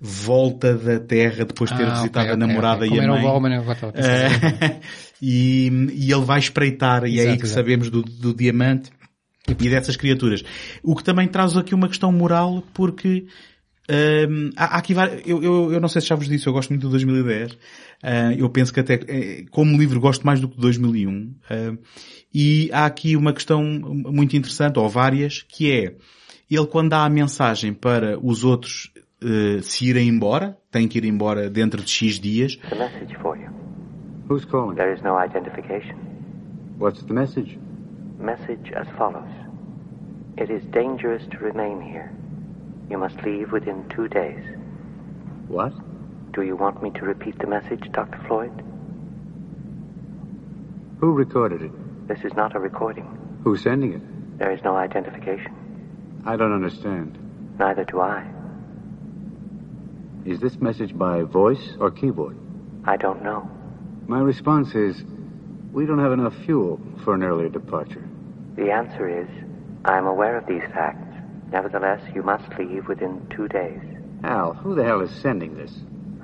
volta 0.00 0.74
da 0.74 0.98
Terra 0.98 1.44
depois 1.44 1.70
de 1.70 1.76
ter 1.76 1.86
ah, 1.86 1.94
visitado 1.94 2.26
okay, 2.26 2.32
a 2.32 2.36
namorada 2.36 2.86
okay, 2.86 2.88
okay. 2.88 2.98
e 2.98 3.00
Como 3.00 3.12
a 3.12 3.40
mãe. 3.40 3.52
Era 3.52 3.62
o 3.62 3.64
eu 3.64 3.64
e, 5.20 5.66
e 5.92 6.12
ele 6.12 6.24
vai 6.24 6.38
espreitar, 6.38 7.04
e 7.04 7.20
é 7.20 7.30
aí 7.30 7.36
que 7.36 7.44
exato. 7.44 7.60
sabemos 7.60 7.90
do, 7.90 8.02
do 8.02 8.34
diamante 8.34 8.90
e, 9.46 9.68
dessas 9.68 9.96
criaturas. 9.96 10.42
O 10.82 10.96
que 10.96 11.04
também 11.04 11.28
traz 11.28 11.56
aqui 11.56 11.74
uma 11.74 11.88
questão 11.88 12.10
moral, 12.10 12.62
porque 12.72 13.26
um, 13.90 14.50
há, 14.56 14.76
há 14.76 14.78
aqui 14.78 14.94
eu, 15.26 15.42
eu, 15.42 15.72
eu 15.72 15.80
não 15.80 15.88
sei 15.88 16.00
se 16.00 16.08
já 16.08 16.14
vos 16.14 16.28
disse, 16.28 16.46
eu 16.46 16.52
gosto 16.52 16.70
muito 16.70 16.82
do 16.82 16.90
2010. 16.90 17.52
Uh, 17.52 17.56
hum, 17.56 18.32
eu 18.38 18.48
penso 18.48 18.72
que 18.72 18.80
até, 18.80 18.94
eh, 19.06 19.44
como 19.50 19.76
livro, 19.76 20.00
gosto 20.00 20.24
mais 20.24 20.40
do 20.40 20.48
que 20.48 20.56
do 20.56 20.62
2001. 20.62 21.10
Uh, 21.12 21.78
e 22.32 22.70
há 22.72 22.86
aqui 22.86 23.16
uma 23.16 23.32
questão 23.32 23.62
muito 23.62 24.36
interessante, 24.36 24.78
ou 24.78 24.88
várias, 24.88 25.42
que 25.42 25.70
é, 25.72 25.94
ele 26.50 26.66
quando 26.66 26.90
dá 26.90 27.04
a 27.04 27.10
mensagem 27.10 27.74
para 27.74 28.18
os 28.18 28.44
outros 28.44 28.89
uh, 29.22 29.62
se 29.62 29.84
irem 29.84 30.08
embora, 30.08 30.56
têm 30.70 30.88
que 30.88 30.98
ir 30.98 31.04
embora 31.04 31.48
dentro 31.50 31.82
de 31.82 31.90
X 31.90 32.18
dias. 32.18 32.56
The 32.68 32.76
message 32.76 33.16
for 33.20 33.36
you. 33.36 33.48
Who's 34.28 34.44
calling? 34.44 34.76
There 34.76 34.92
is 34.92 35.02
no 35.02 35.16
identification. 35.16 35.96
What's 36.78 37.02
the 37.02 37.12
message? 37.12 37.58
Message 38.18 38.72
as 38.74 38.86
follows. 38.96 39.30
It 40.36 40.50
is 40.50 40.62
dangerous 40.70 41.26
to 41.32 41.38
remain 41.38 41.80
here. 41.80 42.12
You 42.88 42.98
must 42.98 43.22
leave 43.22 43.52
within 43.52 43.88
two 43.88 44.08
days. 44.08 44.42
What? 45.48 45.72
Do 46.32 46.42
you 46.42 46.56
want 46.56 46.82
me 46.82 46.90
to 46.92 47.04
repeat 47.04 47.38
the 47.38 47.46
message, 47.46 47.90
Dr. 47.92 48.18
Floyd? 48.26 48.52
Who 51.00 51.12
recorded 51.12 51.62
it? 51.62 52.08
This 52.08 52.24
is 52.24 52.32
not 52.34 52.54
a 52.54 52.58
recording. 52.58 53.06
Who's 53.42 53.62
sending 53.62 53.92
it? 53.94 54.38
There 54.38 54.52
is 54.52 54.62
no 54.64 54.76
identification. 54.76 56.22
I 56.24 56.36
don't 56.36 56.52
understand. 56.52 57.18
Neither 57.58 57.84
do 57.84 58.00
I. 58.00 58.39
Is 60.26 60.40
this 60.40 60.60
message 60.60 60.96
by 60.96 61.22
voice 61.22 61.76
or 61.80 61.90
keyboard? 61.90 62.36
I 62.84 62.96
don't 62.96 63.22
know. 63.22 63.50
My 64.06 64.20
response 64.20 64.74
is, 64.74 65.02
we 65.72 65.86
don't 65.86 65.98
have 65.98 66.12
enough 66.12 66.34
fuel 66.44 66.80
for 67.04 67.14
an 67.14 67.22
earlier 67.22 67.48
departure. 67.48 68.06
The 68.56 68.70
answer 68.70 69.08
is, 69.08 69.28
I 69.84 69.96
am 69.96 70.06
aware 70.06 70.36
of 70.36 70.46
these 70.46 70.62
facts. 70.74 71.06
Nevertheless, 71.52 72.02
you 72.14 72.22
must 72.22 72.48
leave 72.58 72.86
within 72.86 73.26
two 73.34 73.48
days. 73.48 73.80
Al, 74.22 74.52
who 74.52 74.74
the 74.74 74.84
hell 74.84 75.00
is 75.00 75.10
sending 75.22 75.56
this? 75.56 75.72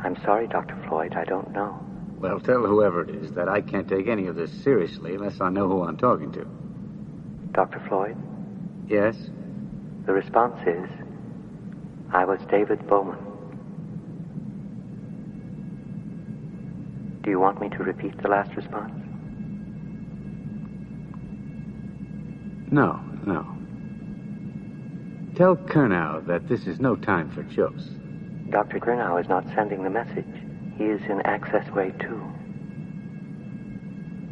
I'm 0.02 0.16
sorry, 0.23 0.47
Dr. 0.47 0.77
Floyd, 0.89 1.14
I 1.14 1.24
don't 1.24 1.51
know. 1.52 1.81
Well, 2.18 2.39
tell 2.40 2.66
whoever 2.66 3.02
it 3.02 3.10
is 3.14 3.32
that 3.32 3.48
I 3.48 3.60
can't 3.60 3.89
take 3.89 4.09
any 4.09 4.27
of 4.27 4.36
this 4.36 4.52
seriously 4.62 5.14
unless 5.14 5.40
I 5.40 5.48
know 5.48 5.68
who 5.68 5.82
I'm 5.85 5.97
talking 5.97 6.32
to. 6.32 6.44
Dr. 7.52 7.82
Floyd? 7.89 8.16
Yes? 8.89 9.16
The 10.05 10.12
response 10.12 10.59
is, 10.66 10.89
I 12.12 12.24
was 12.24 12.40
David 12.51 12.86
Bowman. 12.86 13.18
Do 17.26 17.32
you 17.32 17.40
want 17.40 17.60
me 17.60 17.68
to 17.70 17.78
repeat 17.78 18.16
the 18.22 18.28
last 18.28 18.54
response? 18.54 18.94
No, 22.70 23.00
no. 23.26 23.44
Tell 25.34 25.56
Kernow 25.56 26.24
that 26.28 26.46
this 26.46 26.68
is 26.68 26.78
no 26.78 26.94
time 26.94 27.28
for 27.32 27.42
jokes. 27.42 27.82
Dr. 28.50 28.78
Kernow 28.78 29.20
is 29.20 29.28
not 29.28 29.44
sending 29.56 29.82
the 29.82 29.90
message. 29.90 30.24
He 30.78 30.84
is 30.84 31.02
in 31.10 31.20
Access 31.22 31.68
Way 31.72 31.92
2. 31.98 32.32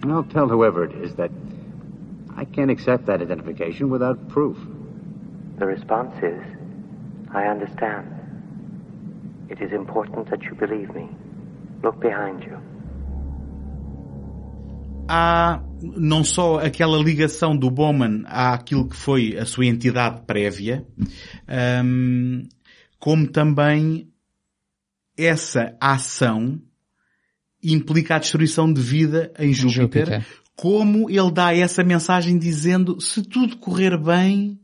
I'll 0.04 0.22
tell 0.22 0.46
whoever 0.48 0.84
it 0.84 0.92
is 0.92 1.16
that 1.16 1.32
I 2.36 2.44
can't 2.44 2.70
accept 2.70 3.06
that 3.06 3.20
identification 3.20 3.90
without 3.90 4.28
proof. 4.28 4.56
The 5.58 5.66
response 5.66 6.14
is, 6.22 6.40
I 7.32 7.46
understand. 7.46 8.06
It 9.48 9.60
is 9.60 9.72
important 9.72 10.30
that 10.30 10.44
you 10.44 10.54
believe 10.54 10.94
me. 10.94 11.08
Look 11.82 11.98
behind 11.98 12.44
you. 12.44 12.60
Há 15.08 15.62
não 15.82 16.24
só 16.24 16.58
aquela 16.58 16.98
ligação 16.98 17.56
do 17.56 17.70
Bowman 17.70 18.22
àquilo 18.26 18.88
que 18.88 18.96
foi 18.96 19.36
a 19.36 19.44
sua 19.44 19.66
entidade 19.66 20.22
prévia, 20.26 20.86
um, 21.84 22.42
como 22.98 23.26
também 23.26 24.08
essa 25.16 25.76
ação 25.80 26.60
implica 27.62 28.16
a 28.16 28.18
destruição 28.18 28.72
de 28.72 28.80
vida 28.80 29.32
em 29.38 29.52
Júpiter, 29.52 30.06
Júpiter, 30.06 30.26
como 30.56 31.10
ele 31.10 31.30
dá 31.30 31.54
essa 31.54 31.82
mensagem 31.82 32.38
dizendo 32.38 33.00
se 33.00 33.22
tudo 33.22 33.56
correr 33.56 33.96
bem, 33.96 34.60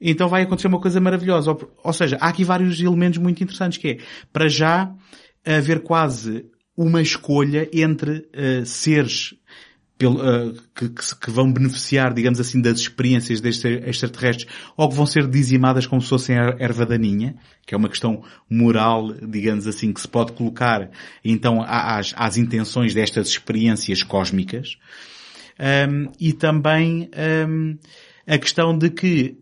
então 0.00 0.28
vai 0.28 0.42
acontecer 0.42 0.68
uma 0.68 0.80
coisa 0.80 1.00
maravilhosa. 1.00 1.50
Ou, 1.52 1.74
ou 1.82 1.92
seja, 1.92 2.16
há 2.20 2.28
aqui 2.28 2.44
vários 2.44 2.80
elementos 2.80 3.18
muito 3.18 3.42
interessantes 3.42 3.78
que 3.78 3.88
é, 3.88 3.98
para 4.32 4.48
já, 4.48 4.94
haver 5.44 5.82
quase 5.82 6.46
uma 6.76 7.00
escolha 7.00 7.68
entre 7.72 8.18
uh, 8.18 8.66
seres 8.66 9.34
pelo, 9.98 10.20
uh, 10.20 10.54
que, 10.74 10.88
que, 10.90 11.30
vão 11.30 11.50
beneficiar, 11.50 12.12
digamos 12.12 12.38
assim, 12.38 12.60
das 12.60 12.78
experiências 12.78 13.40
destes 13.40 13.64
extraterrestres, 13.64 14.46
ou 14.76 14.88
que 14.88 14.94
vão 14.94 15.06
ser 15.06 15.26
dizimadas 15.26 15.86
como 15.86 16.02
se 16.02 16.08
fossem 16.08 16.36
erva 16.36 16.84
daninha, 16.84 17.36
que 17.66 17.74
é 17.74 17.78
uma 17.78 17.88
questão 17.88 18.22
moral, 18.48 19.12
digamos 19.14 19.66
assim, 19.66 19.92
que 19.92 20.00
se 20.00 20.08
pode 20.08 20.32
colocar, 20.32 20.90
então, 21.24 21.64
às, 21.66 22.12
às 22.16 22.36
intenções 22.36 22.92
destas 22.92 23.28
experiências 23.28 24.02
cósmicas. 24.02 24.76
Um, 25.58 26.12
e 26.20 26.34
também 26.34 27.08
um, 27.48 27.78
a 28.26 28.36
questão 28.36 28.76
de 28.76 28.90
que 28.90 29.38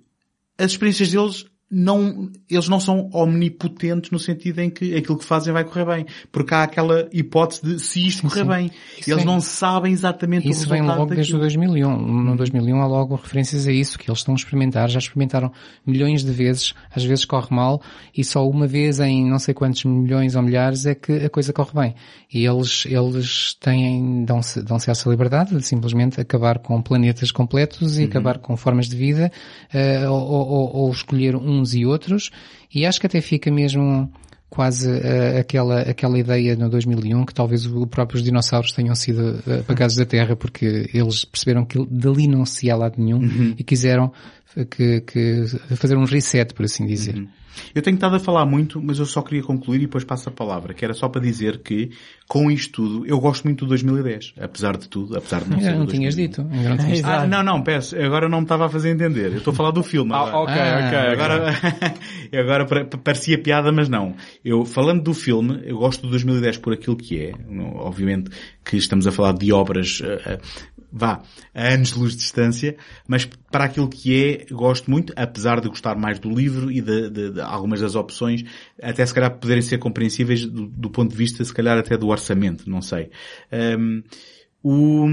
as 0.56 0.70
experiências 0.70 1.10
deles 1.10 1.46
não, 1.70 2.30
eles 2.48 2.68
não 2.68 2.78
são 2.78 3.10
omnipotentes 3.12 4.10
no 4.10 4.18
sentido 4.18 4.60
em 4.60 4.70
que 4.70 4.94
aquilo 4.94 5.18
que 5.18 5.24
fazem 5.24 5.52
vai 5.52 5.64
correr 5.64 5.84
bem. 5.84 6.06
Porque 6.30 6.54
há 6.54 6.62
aquela 6.62 7.08
hipótese 7.12 7.62
de 7.62 7.80
se 7.80 8.06
isto 8.06 8.22
sim, 8.22 8.28
correr 8.28 8.42
sim. 8.42 8.48
bem. 8.48 8.70
Isso 8.98 9.10
eles 9.10 9.24
vem, 9.24 9.26
não 9.26 9.40
sabem 9.40 9.92
exatamente 9.92 10.48
isso 10.48 10.68
o 10.68 10.72
resultado 10.72 10.78
Isso 10.78 10.86
vem 10.86 10.98
logo 10.98 11.10
daquilo. 11.10 11.16
desde 11.16 11.36
o 11.36 11.38
2001. 11.38 12.22
No 12.24 12.36
2001 12.36 12.80
há 12.80 12.86
logo 12.86 13.16
referências 13.16 13.66
a 13.66 13.72
isso, 13.72 13.98
que 13.98 14.08
eles 14.08 14.20
estão 14.20 14.34
a 14.34 14.36
experimentar. 14.36 14.88
Já 14.88 14.98
experimentaram 14.98 15.50
milhões 15.86 16.22
de 16.22 16.30
vezes, 16.30 16.74
às 16.94 17.04
vezes 17.04 17.24
corre 17.24 17.54
mal, 17.54 17.82
e 18.16 18.22
só 18.22 18.48
uma 18.48 18.66
vez 18.66 19.00
em 19.00 19.28
não 19.28 19.38
sei 19.38 19.54
quantos 19.54 19.84
milhões 19.84 20.36
ou 20.36 20.42
milhares 20.42 20.86
é 20.86 20.94
que 20.94 21.12
a 21.12 21.30
coisa 21.30 21.52
corre 21.52 21.72
bem. 21.74 21.94
E 22.32 22.44
eles, 22.44 22.84
eles 22.86 23.54
têm, 23.54 24.24
dão-se, 24.24 24.62
dão-se 24.62 24.90
essa 24.90 25.08
liberdade 25.08 25.56
de 25.56 25.66
simplesmente 25.66 26.20
acabar 26.20 26.58
com 26.58 26.80
planetas 26.82 27.32
completos 27.32 27.98
e 27.98 28.02
uhum. 28.02 28.08
acabar 28.08 28.38
com 28.38 28.56
formas 28.56 28.88
de 28.88 28.96
vida, 28.96 29.30
uh, 29.72 30.10
ou, 30.10 30.48
ou, 30.48 30.76
ou 30.76 30.90
escolher 30.90 31.36
um 31.36 31.53
uns 31.54 31.74
e 31.74 31.84
outros, 31.86 32.30
e 32.74 32.84
acho 32.84 33.00
que 33.00 33.06
até 33.06 33.20
fica 33.20 33.50
mesmo 33.50 34.10
quase 34.50 34.88
uh, 34.88 35.40
aquela, 35.40 35.80
aquela 35.80 36.16
ideia 36.16 36.54
no 36.54 36.70
2001 36.70 37.24
que 37.24 37.34
talvez 37.34 37.66
os 37.66 37.88
próprios 37.88 38.22
dinossauros 38.22 38.70
tenham 38.70 38.94
sido 38.94 39.42
uh, 39.46 39.60
apagados 39.60 39.96
da 39.96 40.06
Terra 40.06 40.36
porque 40.36 40.88
eles 40.94 41.24
perceberam 41.24 41.64
que 41.64 41.84
dali 41.90 42.28
não 42.28 42.46
se 42.46 42.66
ia 42.66 42.76
lado 42.76 42.94
nenhum 42.98 43.18
Uhum. 43.18 43.54
e 43.58 43.64
quiseram 43.64 44.12
que, 44.70 45.00
que 45.00 45.46
fazer 45.76 45.96
um 45.96 46.04
reset, 46.04 46.54
por 46.54 46.64
assim 46.64 46.86
dizer. 46.86 47.16
Uhum. 47.16 47.28
Eu 47.74 47.82
tenho 47.82 47.94
estado 47.94 48.16
a 48.16 48.18
falar 48.20 48.44
muito, 48.46 48.80
mas 48.82 48.98
eu 48.98 49.06
só 49.06 49.22
queria 49.22 49.42
concluir 49.42 49.78
e 49.78 49.80
depois 49.82 50.04
passo 50.04 50.28
a 50.28 50.32
palavra, 50.32 50.74
que 50.74 50.84
era 50.84 50.94
só 50.94 51.08
para 51.08 51.20
dizer 51.20 51.58
que, 51.58 51.90
com 52.28 52.50
isto 52.50 52.72
tudo, 52.82 53.06
eu 53.06 53.18
gosto 53.20 53.44
muito 53.44 53.64
do 53.64 53.68
2010, 53.70 54.34
apesar 54.40 54.76
de 54.76 54.88
tudo, 54.88 55.16
apesar 55.16 55.42
de 55.44 55.50
não 55.50 55.58
ser 55.60 55.66
Ainda 55.68 55.78
não 55.78 55.86
tinhas 55.86 56.14
2001. 56.14 56.26
dito. 56.28 56.40
Ainda 56.56 56.68
não 56.70 56.76
tinhas 56.78 56.96
dito. 56.98 57.08
Ah, 57.08 57.26
não, 57.26 57.42
não, 57.42 57.62
peço. 57.62 57.96
Agora 58.00 58.28
não 58.28 58.38
me 58.38 58.44
estava 58.44 58.66
a 58.66 58.68
fazer 58.68 58.90
entender. 58.90 59.32
Eu 59.32 59.38
estou 59.38 59.52
a 59.52 59.56
falar 59.56 59.70
do 59.70 59.82
filme. 59.82 60.12
Ah, 60.12 60.18
agora. 60.18 60.36
ok, 60.38 60.54
Ah, 60.54 60.86
ok. 60.86 60.98
Agora, 61.12 61.54
agora 62.40 62.66
pa- 62.66 62.84
pa- 62.84 62.98
parecia 62.98 63.38
piada, 63.38 63.70
mas 63.72 63.88
não. 63.88 64.14
Eu, 64.44 64.64
falando 64.64 65.02
do 65.02 65.14
filme, 65.14 65.60
eu 65.64 65.78
gosto 65.78 66.02
do 66.02 66.10
2010 66.10 66.58
por 66.58 66.72
aquilo 66.72 66.96
que 66.96 67.18
é. 67.20 67.32
Obviamente 67.76 68.30
que 68.64 68.76
estamos 68.76 69.06
a 69.06 69.12
falar 69.12 69.32
de 69.34 69.52
obras, 69.52 70.00
eh, 70.02 70.20
eh, 70.26 70.38
vá, 70.96 71.20
a 71.52 71.68
anos 71.74 71.92
de 71.92 71.98
luz 71.98 72.12
de 72.12 72.18
distância, 72.18 72.76
mas 73.08 73.24
para 73.50 73.64
aquilo 73.64 73.88
que 73.88 74.14
é, 74.48 74.54
gosto 74.54 74.88
muito, 74.90 75.12
apesar 75.16 75.60
de 75.60 75.68
gostar 75.68 75.96
mais 75.96 76.18
do 76.20 76.30
livro 76.30 76.70
e 76.70 76.80
de, 76.80 77.10
de- 77.10 77.30
de 77.32 77.40
algumas 77.40 77.80
das 77.80 77.94
opções, 77.96 78.44
até 78.80 79.04
se 79.04 79.12
calhar 79.12 79.36
poderem 79.38 79.62
ser 79.62 79.78
compreensíveis 79.78 80.46
do, 80.46 80.66
do 80.68 80.88
ponto 80.90 81.10
de 81.10 81.16
vista, 81.16 81.44
se 81.44 81.52
calhar 81.52 81.76
até 81.76 81.96
do 81.96 82.08
orçamento, 82.08 82.70
não 82.70 82.80
sei. 82.80 83.10
Ahm, 83.50 84.02
o, 84.66 85.04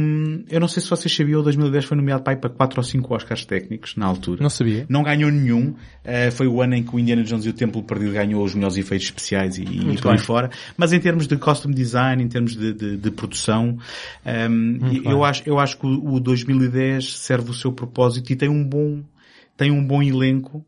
eu 0.50 0.62
não 0.62 0.68
sei 0.70 0.82
se 0.82 0.90
vocês 0.90 1.14
sabiam, 1.14 1.42
o 1.42 1.44
2010 1.44 1.84
foi 1.84 1.98
nomeado 1.98 2.24
para, 2.24 2.32
aí 2.34 2.40
para 2.40 2.50
4 2.50 2.80
ou 2.80 2.84
5 2.84 3.14
Oscars 3.14 3.44
técnicos, 3.46 3.98
na 3.98 4.06
altura. 4.06 4.42
Não 4.42 4.50
sabia. 4.50 4.86
Não 4.88 5.04
ganhou 5.04 5.30
nenhum. 5.30 5.72
Uh, 6.06 6.32
foi 6.32 6.48
o 6.48 6.62
ano 6.62 6.74
em 6.76 6.84
que 6.84 6.96
o 6.96 6.98
Indiana 7.00 7.22
Jones 7.22 7.46
e 7.46 7.50
o 7.50 7.54
Templo 7.54 7.84
Perdido 7.84 8.14
ganhou 8.14 8.42
os 8.46 8.56
melhores 8.56 8.78
efeitos 8.78 9.08
especiais 9.08 9.58
e, 9.58 9.64
e 9.64 9.98
por 10.02 10.14
aí 10.14 10.18
fora. 10.18 10.50
Mas 10.78 10.94
em 10.94 11.00
termos 11.02 11.28
de 11.28 11.36
costume 11.36 11.76
design, 11.76 12.24
em 12.24 12.30
termos 12.30 12.56
de, 12.56 12.74
de, 12.74 12.96
de 12.96 13.12
produção, 13.12 13.78
um, 14.26 14.80
e- 14.90 15.02
eu, 15.06 15.24
acho, 15.26 15.44
eu 15.46 15.60
acho 15.60 15.78
que 15.78 15.86
o, 15.86 16.14
o 16.14 16.20
2010 16.22 17.18
serve 17.18 17.52
o 17.52 17.54
seu 17.54 17.74
propósito 17.74 18.32
e 18.32 18.36
tem 18.38 18.48
um 18.48 18.64
bom, 18.64 19.04
tem 19.58 19.70
um 19.70 19.86
bom 19.86 20.02
elenco. 20.02 20.66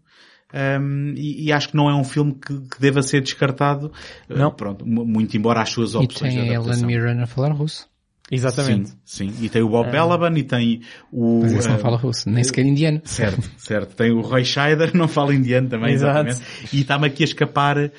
Um, 0.54 1.14
e, 1.16 1.46
e 1.46 1.52
acho 1.54 1.70
que 1.70 1.76
não 1.76 1.90
é 1.90 1.96
um 1.96 2.04
filme 2.04 2.34
que, 2.36 2.54
que 2.70 2.80
deva 2.82 3.02
ser 3.02 3.22
descartado. 3.22 3.92
Uh, 4.30 4.38
Não. 4.38 4.52
pronto, 4.52 4.86
mu- 4.86 5.06
muito 5.06 5.36
embora 5.38 5.62
as 5.62 5.70
suas 5.70 5.94
E 5.94 5.98
opções 5.98 6.34
tem 6.34 6.44
de 6.44 6.50
a 6.50 6.54
Ellen 6.54 6.58
adaptação. 6.58 6.88
Mirren 6.88 7.22
a 7.22 7.26
falar 7.26 7.54
russo. 7.54 7.88
Exatamente. 8.34 8.90
Sim, 9.06 9.32
sim. 9.32 9.46
E 9.46 9.50
tem 9.50 9.62
o 9.62 9.70
Bob 9.70 9.92
Belaban 9.92 10.38
e 10.38 10.44
tem 10.44 10.82
o... 11.12 11.42
Mas 11.42 11.54
esse 11.54 11.70
não 11.70 11.76
uh, 11.76 11.80
fala 11.80 11.98
russo, 11.98 12.30
nem 12.30 12.44
sequer 12.44 12.66
indiano. 12.66 13.02
Certo, 13.06 13.50
certo. 13.58 13.96
Tem 13.96 14.12
o 14.12 14.22
Roy 14.22 14.44
Scheider, 14.44 14.92
não 14.98 15.08
fala 15.08 15.34
indiano 15.34 15.70
também, 15.70 15.94
Exato. 15.94 16.30
exatamente. 16.30 16.76
E 16.76 16.82
está-me 16.82 17.08
aqui 17.08 17.24
a 17.24 17.26
escapar 17.26 17.92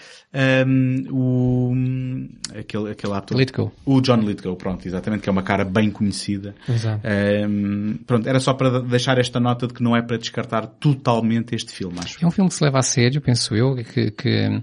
um, 0.67 1.07
o, 1.11 2.59
aquele, 2.59 2.91
aquele 2.91 3.13
ator. 3.13 3.39
Lithgow. 3.39 3.73
O 3.87 4.01
John 4.01 4.17
Lithgow, 4.17 4.57
pronto, 4.57 4.87
exatamente, 4.87 5.23
que 5.23 5.29
é 5.29 5.33
uma 5.33 5.43
cara 5.43 5.65
bem 5.65 5.91
conhecida. 5.91 6.55
Exato. 6.69 7.07
Um, 7.49 7.99
pronto, 8.05 8.29
era 8.29 8.41
só 8.41 8.53
para 8.53 8.81
deixar 8.81 9.19
esta 9.19 9.39
nota 9.39 9.69
de 9.69 9.75
que 9.75 9.83
não 9.83 9.97
é 9.97 10.03
para 10.03 10.19
descartar 10.19 10.67
totalmente 10.67 11.55
este 11.55 11.73
filme, 11.73 11.99
acho. 12.01 12.23
É 12.23 12.27
um 12.27 12.33
filme 12.33 12.51
que 12.51 12.57
se 12.57 12.65
leva 12.65 12.81
a 12.81 12.83
sério, 12.83 13.21
penso 13.21 13.55
eu, 13.55 13.77
que, 13.77 14.11
que, 14.11 14.63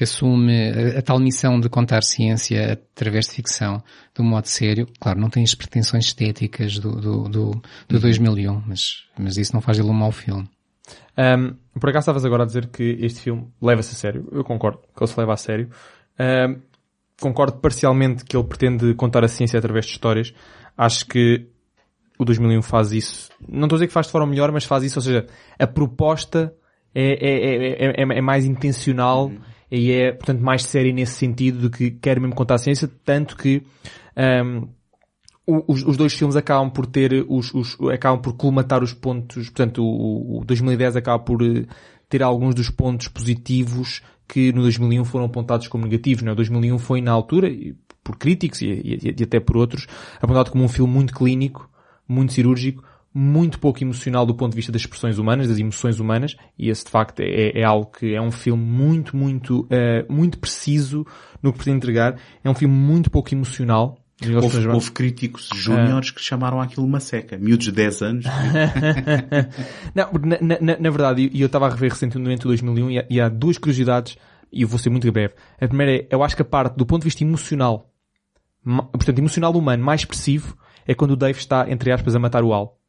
que 0.00 0.04
assume 0.04 0.70
a, 0.70 0.98
a 1.00 1.02
tal 1.02 1.18
missão 1.18 1.60
de 1.60 1.68
contar 1.68 2.02
ciência 2.02 2.72
através 2.72 3.26
de 3.26 3.32
ficção 3.32 3.82
de 4.14 4.22
um 4.22 4.24
modo 4.24 4.46
sério. 4.46 4.86
Claro, 4.98 5.20
não 5.20 5.28
tem 5.28 5.42
as 5.42 5.54
pretensões 5.54 6.06
estéticas 6.06 6.78
do, 6.78 6.98
do, 6.98 7.28
do, 7.28 7.62
do 7.86 8.00
2001, 8.00 8.62
mas, 8.66 9.04
mas 9.18 9.36
isso 9.36 9.52
não 9.52 9.60
faz 9.60 9.76
dele 9.76 9.90
um 9.90 9.92
mau 9.92 10.10
filme. 10.10 10.48
Um, 11.18 11.54
por 11.78 11.90
acaso 11.90 12.04
estavas 12.04 12.24
agora 12.24 12.44
a 12.44 12.46
dizer 12.46 12.68
que 12.68 12.96
este 13.02 13.20
filme 13.20 13.46
leva-se 13.60 13.94
a 13.94 13.94
sério. 13.94 14.26
Eu 14.32 14.42
concordo 14.42 14.78
que 14.78 15.02
ele 15.02 15.10
se 15.10 15.20
leva 15.20 15.34
a 15.34 15.36
sério. 15.36 15.68
Um, 16.18 16.62
concordo 17.20 17.58
parcialmente 17.58 18.24
que 18.24 18.34
ele 18.34 18.44
pretende 18.44 18.94
contar 18.94 19.22
a 19.22 19.28
ciência 19.28 19.58
através 19.58 19.84
de 19.84 19.92
histórias. 19.92 20.32
Acho 20.78 21.04
que 21.04 21.46
o 22.18 22.24
2001 22.24 22.62
faz 22.62 22.90
isso. 22.92 23.28
Não 23.46 23.64
estou 23.64 23.76
a 23.76 23.80
dizer 23.80 23.88
que 23.88 23.92
faz 23.92 24.06
de 24.06 24.12
forma 24.12 24.28
melhor, 24.28 24.50
mas 24.50 24.64
faz 24.64 24.82
isso. 24.82 24.98
Ou 24.98 25.02
seja, 25.02 25.26
a 25.58 25.66
proposta 25.66 26.54
é, 26.94 27.02
é, 27.04 27.84
é, 27.86 27.90
é, 27.90 28.18
é 28.18 28.22
mais 28.22 28.46
intencional 28.46 29.30
e 29.70 29.92
é, 29.92 30.12
portanto, 30.12 30.40
mais 30.40 30.64
séria 30.64 30.92
nesse 30.92 31.12
sentido 31.14 31.68
de 31.68 31.70
que 31.70 31.90
quer 31.92 32.18
mesmo 32.20 32.34
contar 32.34 32.54
a 32.54 32.58
ciência, 32.58 32.90
tanto 33.04 33.36
que 33.36 33.62
um, 34.16 34.68
os, 35.66 35.82
os 35.84 35.96
dois 35.96 36.12
filmes 36.12 36.36
acabam 36.36 36.70
por 36.70 36.86
ter 36.86 37.24
os, 37.28 37.52
os- 37.54 37.76
acabam 37.92 38.20
por 38.20 38.34
colmatar 38.34 38.82
os 38.82 38.92
pontos, 38.94 39.48
portanto 39.48 39.82
o, 39.82 40.40
o 40.40 40.44
2010 40.44 40.96
acaba 40.96 41.18
por 41.22 41.42
eh, 41.42 41.66
ter 42.08 42.22
alguns 42.22 42.54
dos 42.54 42.70
pontos 42.70 43.08
positivos 43.08 44.02
que 44.28 44.52
no 44.52 44.62
2001 44.62 45.04
foram 45.04 45.24
apontados 45.26 45.66
como 45.66 45.84
negativos, 45.84 46.22
não 46.22 46.30
é? 46.30 46.32
O 46.34 46.36
2001 46.36 46.78
foi 46.78 47.00
na 47.00 47.10
altura, 47.10 47.48
por 48.04 48.16
críticos 48.16 48.62
e, 48.62 48.66
e- 48.66 49.14
e 49.18 49.22
até 49.24 49.40
por 49.40 49.56
outros, 49.56 49.86
apontado 50.20 50.50
como 50.50 50.62
um 50.64 50.68
filme 50.68 50.92
muito 50.92 51.12
clínico, 51.14 51.68
muito 52.06 52.32
cirúrgico, 52.32 52.84
muito 53.12 53.58
pouco 53.58 53.82
emocional 53.82 54.24
do 54.24 54.34
ponto 54.34 54.52
de 54.52 54.56
vista 54.56 54.70
das 54.70 54.82
expressões 54.82 55.18
humanas, 55.18 55.48
das 55.48 55.58
emoções 55.58 55.98
humanas, 55.98 56.36
e 56.58 56.68
esse 56.70 56.84
de 56.84 56.90
facto 56.90 57.20
é, 57.20 57.58
é 57.60 57.64
algo 57.64 57.86
que 57.90 58.14
é 58.14 58.20
um 58.20 58.30
filme 58.30 58.62
muito, 58.64 59.16
muito, 59.16 59.66
eh, 59.68 60.04
muito 60.08 60.38
preciso 60.38 61.04
no 61.42 61.50
que 61.52 61.58
pretende 61.58 61.78
entregar. 61.78 62.16
É 62.44 62.48
um 62.48 62.54
filme 62.54 62.74
muito 62.74 63.10
pouco 63.10 63.34
emocional. 63.34 63.98
Houve, 64.44 64.56
houve 64.74 64.90
críticos 64.92 65.48
júniores 65.54 66.10
que 66.10 66.20
chamaram 66.20 66.60
aquilo 66.60 66.84
uma 66.86 67.00
seca. 67.00 67.38
Miúdos 67.38 67.64
de 67.66 67.72
10 67.72 68.02
anos. 68.02 68.26
Não, 69.94 70.10
na, 70.12 70.58
na- 70.60 70.78
na- 70.78 70.90
verdade, 70.90 71.30
e 71.32 71.40
eu 71.40 71.46
estava 71.46 71.66
a 71.66 71.70
rever 71.70 71.90
recentemente 71.90 72.44
o 72.44 72.48
2001 72.48 72.90
e 72.90 72.98
há, 72.98 73.06
e 73.08 73.20
há 73.20 73.28
duas 73.28 73.58
curiosidades, 73.58 74.16
e 74.52 74.62
eu 74.62 74.68
vou 74.68 74.78
ser 74.78 74.90
muito 74.90 75.10
breve. 75.10 75.34
A 75.60 75.66
primeira 75.66 76.02
é, 76.02 76.06
eu 76.10 76.22
acho 76.22 76.36
que 76.36 76.42
a 76.42 76.44
parte 76.44 76.76
do 76.76 76.84
ponto 76.86 77.00
de 77.02 77.06
vista 77.06 77.24
emocional, 77.24 77.90
portanto, 78.92 79.18
emocional 79.18 79.52
humano 79.52 79.82
mais 79.82 80.02
expressivo, 80.02 80.56
é 80.86 80.94
quando 80.94 81.12
o 81.12 81.16
Dave 81.16 81.38
está, 81.38 81.70
entre 81.70 81.90
aspas, 81.92 82.14
a 82.14 82.18
matar 82.18 82.44
o 82.44 82.52
Al. 82.52 82.79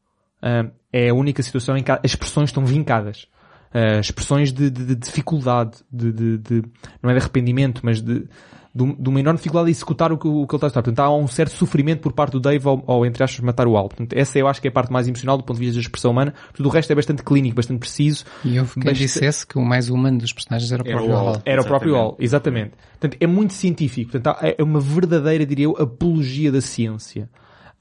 Ah, 0.42 0.66
é 0.92 1.10
a 1.10 1.14
única 1.14 1.42
situação 1.44 1.78
em 1.78 1.84
que 1.84 1.92
as 1.92 2.00
expressões 2.04 2.50
estão 2.50 2.66
vincadas. 2.66 3.28
Ah, 3.74 4.00
expressões 4.00 4.52
de, 4.52 4.70
de- 4.70 4.86
de 4.86 4.96
dificuldade, 4.96 5.78
de, 5.92 6.12
de- 6.12 6.38
de- 6.38 6.64
não 7.02 7.10
é 7.10 7.14
de 7.14 7.20
arrependimento, 7.20 7.80
mas 7.84 8.02
de, 8.02 8.28
de, 8.76 8.84
um- 8.84 8.94
de 8.96 9.08
uma 9.10 9.20
enorme 9.20 9.38
dificuldade 9.38 9.68
de 9.68 9.72
executar 9.72 10.12
o 10.12 10.18
que, 10.18 10.28
o 10.28 10.46
que 10.46 10.54
ele 10.54 10.58
está 10.58 10.68
a 10.68 10.70
estar. 10.70 10.82
Portanto, 10.82 11.00
há 11.00 11.16
um 11.16 11.26
certo 11.28 11.52
sofrimento 11.52 12.02
por 12.02 12.12
parte 12.12 12.34
do 12.34 12.40
Dave 12.42 12.68
ao, 12.68 12.84
ao, 12.86 13.06
entre 13.06 13.24
aspas, 13.24 13.40
matar 13.40 13.68
o 13.68 13.78
Al. 13.78 13.88
Portanto, 13.88 14.12
essa 14.14 14.38
eu 14.38 14.48
acho 14.48 14.60
que 14.62 14.68
é 14.68 14.70
a 14.70 14.74
parte 14.74 14.92
mais 14.92 15.08
emocional 15.08 15.38
do 15.38 15.44
ponto 15.46 15.58
de 15.58 15.66
vista 15.66 15.76
da 15.80 15.82
expressão 15.82 16.12
humana. 16.12 16.34
Tudo 16.54 16.68
o 16.68 16.70
resto 16.72 16.92
é 16.92 16.96
bastante 16.96 17.24
clínico, 17.24 17.56
bastante 17.56 17.80
preciso. 17.80 18.26
E 18.44 18.60
houve 18.60 18.74
quem 18.74 18.84
Basta- 18.84 18.98
dissesse 18.98 19.48
que 19.48 19.58
o 19.58 19.62
mais 19.62 19.90
humano 19.90 20.18
dos 20.18 20.34
personagens 20.34 20.70
era 20.72 20.82
o 20.82 20.86
próprio 20.86 21.16
Al. 21.16 21.42
Era 21.46 21.62
o 21.62 21.66
próprio 21.66 21.92
Exatamente. 21.92 22.02
Hall, 22.02 22.18
exatamente. 22.20 22.72
Portanto, 23.00 23.18
é 23.22 23.28
muito 23.28 23.54
científico. 23.54 24.12
Portanto, 24.12 24.36
há- 24.38 24.54
é 24.58 24.62
uma 24.64 24.82
verdadeira, 24.82 25.46
diria 25.46 25.66
eu, 25.66 25.78
apologia 25.78 26.52
da 26.52 26.60
ciência. 26.60 27.30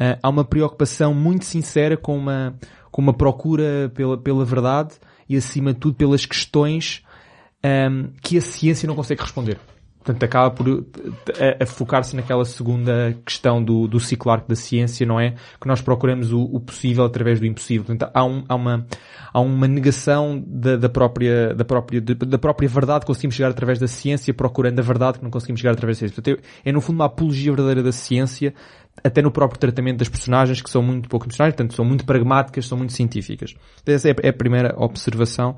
Ah, 0.01 0.19
há 0.23 0.29
uma 0.31 0.45
preocupação 0.45 1.13
muito 1.13 1.45
sincera 1.45 1.95
com 1.95 2.17
uma, 2.17 2.55
com 2.91 3.03
uma 3.03 3.13
procura 3.13 3.93
pela, 3.95 4.17
pela 4.17 4.47
verdade 4.47 4.95
e, 5.29 5.37
acima 5.37 5.75
de 5.75 5.79
tudo, 5.79 5.95
pelas 5.95 6.25
questões 6.25 7.05
ahm, 7.63 8.09
que 8.23 8.39
a 8.39 8.41
ciência 8.41 8.87
não 8.87 8.97
consegue 8.97 9.21
responder. 9.21 9.61
Portanto, 10.03 10.23
acaba 10.23 10.51
por 10.51 10.67
a, 11.61 11.63
a 11.63 11.67
focar-se 11.67 12.17
naquela 12.17 12.45
segunda 12.47 13.15
questão 13.25 13.63
do, 13.63 13.87
do 13.87 14.01
ciclo 14.01 14.33
arco 14.33 14.49
da 14.49 14.57
ciência, 14.57 15.05
não 15.07 15.21
é? 15.21 15.35
Que 15.61 15.69
nós 15.69 15.83
procuramos 15.83 16.33
o, 16.33 16.41
o 16.43 16.59
possível 16.59 17.05
através 17.05 17.39
do 17.39 17.45
impossível. 17.45 17.85
Portanto, 17.85 18.11
há, 18.15 18.25
um- 18.25 18.43
há 18.49 18.55
uma, 18.55 18.87
há 19.31 19.41
uma 19.41 19.69
negação 19.69 20.43
da, 20.47 20.77
da 20.77 20.89
própria, 20.89 21.55
da 21.55 21.67
própria, 21.67 22.01
da 22.01 22.39
própria 22.39 22.67
verdade 22.69 23.01
que 23.01 23.09
conseguimos 23.09 23.35
chegar 23.37 23.51
através 23.51 23.79
da 23.79 23.87
ciência, 23.87 24.33
procurando 24.33 24.79
a 24.79 24.83
verdade 24.83 25.19
que 25.19 25.25
não 25.25 25.31
conseguimos 25.31 25.61
chegar 25.61 25.73
através 25.73 25.99
da 25.99 26.09
ciência. 26.09 26.15
Portanto, 26.23 26.43
é, 26.65 26.73
no 26.73 26.81
fundo 26.81 26.97
uma 26.97 27.05
apologia 27.05 27.51
verdadeira 27.53 27.83
da 27.83 27.93
ciência, 27.93 28.55
até 29.05 29.21
no 29.21 29.31
próprio 29.31 29.61
tratamento 29.61 29.99
das 29.99 30.09
personagens, 30.09 30.63
que 30.63 30.71
são 30.71 30.83
muito 30.83 31.11
pouco 31.11 31.27
emocionais, 31.27 31.55
portanto, 31.55 31.75
são 31.75 31.85
muito 31.85 32.07
pragmáticas, 32.07 32.67
são 32.67 32.79
muito 32.79 32.95
científicas. 32.95 33.55
Essa 33.85 34.09
é 34.09 34.13
a- 34.13 34.17
é 34.23 34.29
a 34.31 34.33
primeira 34.33 34.75
observação 34.79 35.57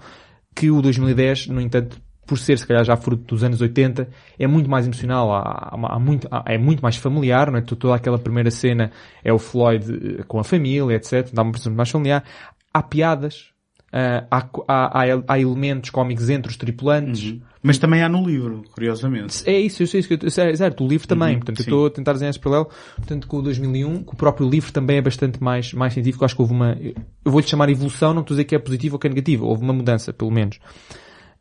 que 0.54 0.68
o 0.68 0.82
2010, 0.82 1.46
no 1.46 1.60
entanto, 1.60 1.96
por 2.26 2.38
ser 2.38 2.58
se 2.58 2.66
calhar 2.66 2.84
já 2.84 2.96
fruto 2.96 3.24
dos 3.34 3.42
anos 3.42 3.60
80, 3.60 4.08
é 4.38 4.46
muito 4.46 4.70
mais 4.70 4.86
emocional, 4.86 5.32
há, 5.32 5.40
há- 5.40 5.94
há 5.96 5.98
muito, 5.98 6.28
há- 6.30 6.44
é 6.46 6.56
muito 6.58 6.80
mais 6.80 6.96
familiar, 6.96 7.50
não 7.50 7.58
é? 7.58 7.62
Toda 7.62 7.94
aquela 7.94 8.18
primeira 8.18 8.50
cena 8.50 8.90
é 9.24 9.32
o 9.32 9.38
Floyd 9.38 10.18
eh, 10.20 10.22
com 10.26 10.38
a 10.38 10.44
família, 10.44 10.94
etc. 10.94 11.30
Dá 11.32 11.42
uma 11.42 11.50
impressão 11.50 11.72
mais 11.72 11.90
familiar. 11.90 12.24
Há 12.72 12.82
piadas, 12.82 13.52
ah, 13.92 14.24
há, 14.30 14.48
há, 14.66 15.02
há, 15.28 15.38
elementos 15.38 15.90
cómicos 15.90 16.30
entre 16.30 16.50
os 16.50 16.56
tripulantes. 16.56 17.38
Mas 17.62 17.76
também 17.78 18.02
há 18.02 18.08
no 18.08 18.24
livro, 18.26 18.62
curiosamente. 18.72 19.42
É 19.48 19.60
isso, 19.60 19.82
eu 19.82 19.86
sei 19.86 20.00
isso 20.00 20.08
que 20.08 20.14
eu, 20.14 20.28
é, 20.44 20.56
certo, 20.56 20.82
o 20.82 20.88
livro 20.88 21.06
também, 21.06 21.36
portanto 21.36 21.58
eu 21.58 21.64
sim. 21.64 21.70
estou 21.70 21.86
a 21.86 21.90
tentar 21.90 22.12
desenhar 22.14 22.30
esse 22.30 22.40
paralelo, 22.40 22.68
portanto 22.96 23.28
com 23.28 23.36
o 23.36 23.42
2001, 23.42 24.02
que 24.02 24.14
o 24.14 24.16
próprio 24.16 24.48
livro 24.48 24.72
também 24.72 24.96
é 24.96 25.02
bastante 25.02 25.40
mais, 25.42 25.72
mais 25.72 25.92
científico, 25.92 26.24
acho 26.24 26.34
que 26.34 26.42
houve 26.42 26.54
uma, 26.54 26.76
eu 26.80 26.94
vou-lhe 27.30 27.46
chamar 27.46 27.68
evolução, 27.68 28.14
não 28.14 28.22
estou 28.22 28.34
a 28.34 28.36
dizer 28.36 28.44
que 28.46 28.54
é 28.56 28.58
positivo 28.58 28.96
ou 28.96 28.98
que 28.98 29.06
é 29.06 29.10
negativo, 29.10 29.46
houve 29.46 29.62
uma 29.62 29.72
mudança, 29.72 30.12
pelo 30.12 30.30
menos. 30.30 30.58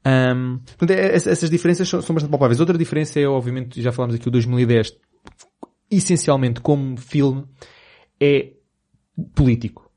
Ahm, 0.04 0.60
portanto, 0.78 0.92
é- 0.98 1.16
ess- 1.16 1.28
essas 1.28 1.50
diferenças 1.50 1.88
são, 1.88 2.02
são 2.02 2.14
bastante 2.14 2.32
palpáveis. 2.32 2.60
Outra 2.60 2.78
diferença 2.78 3.20
é, 3.20 3.28
obviamente, 3.28 3.82
já 3.82 3.92
falámos 3.92 4.16
aqui 4.16 4.28
o 4.28 4.32
2010, 4.32 4.94
essencialmente 5.90 6.62
como 6.62 6.98
filme, 6.98 7.44
é 8.20 8.54
político. 9.36 9.90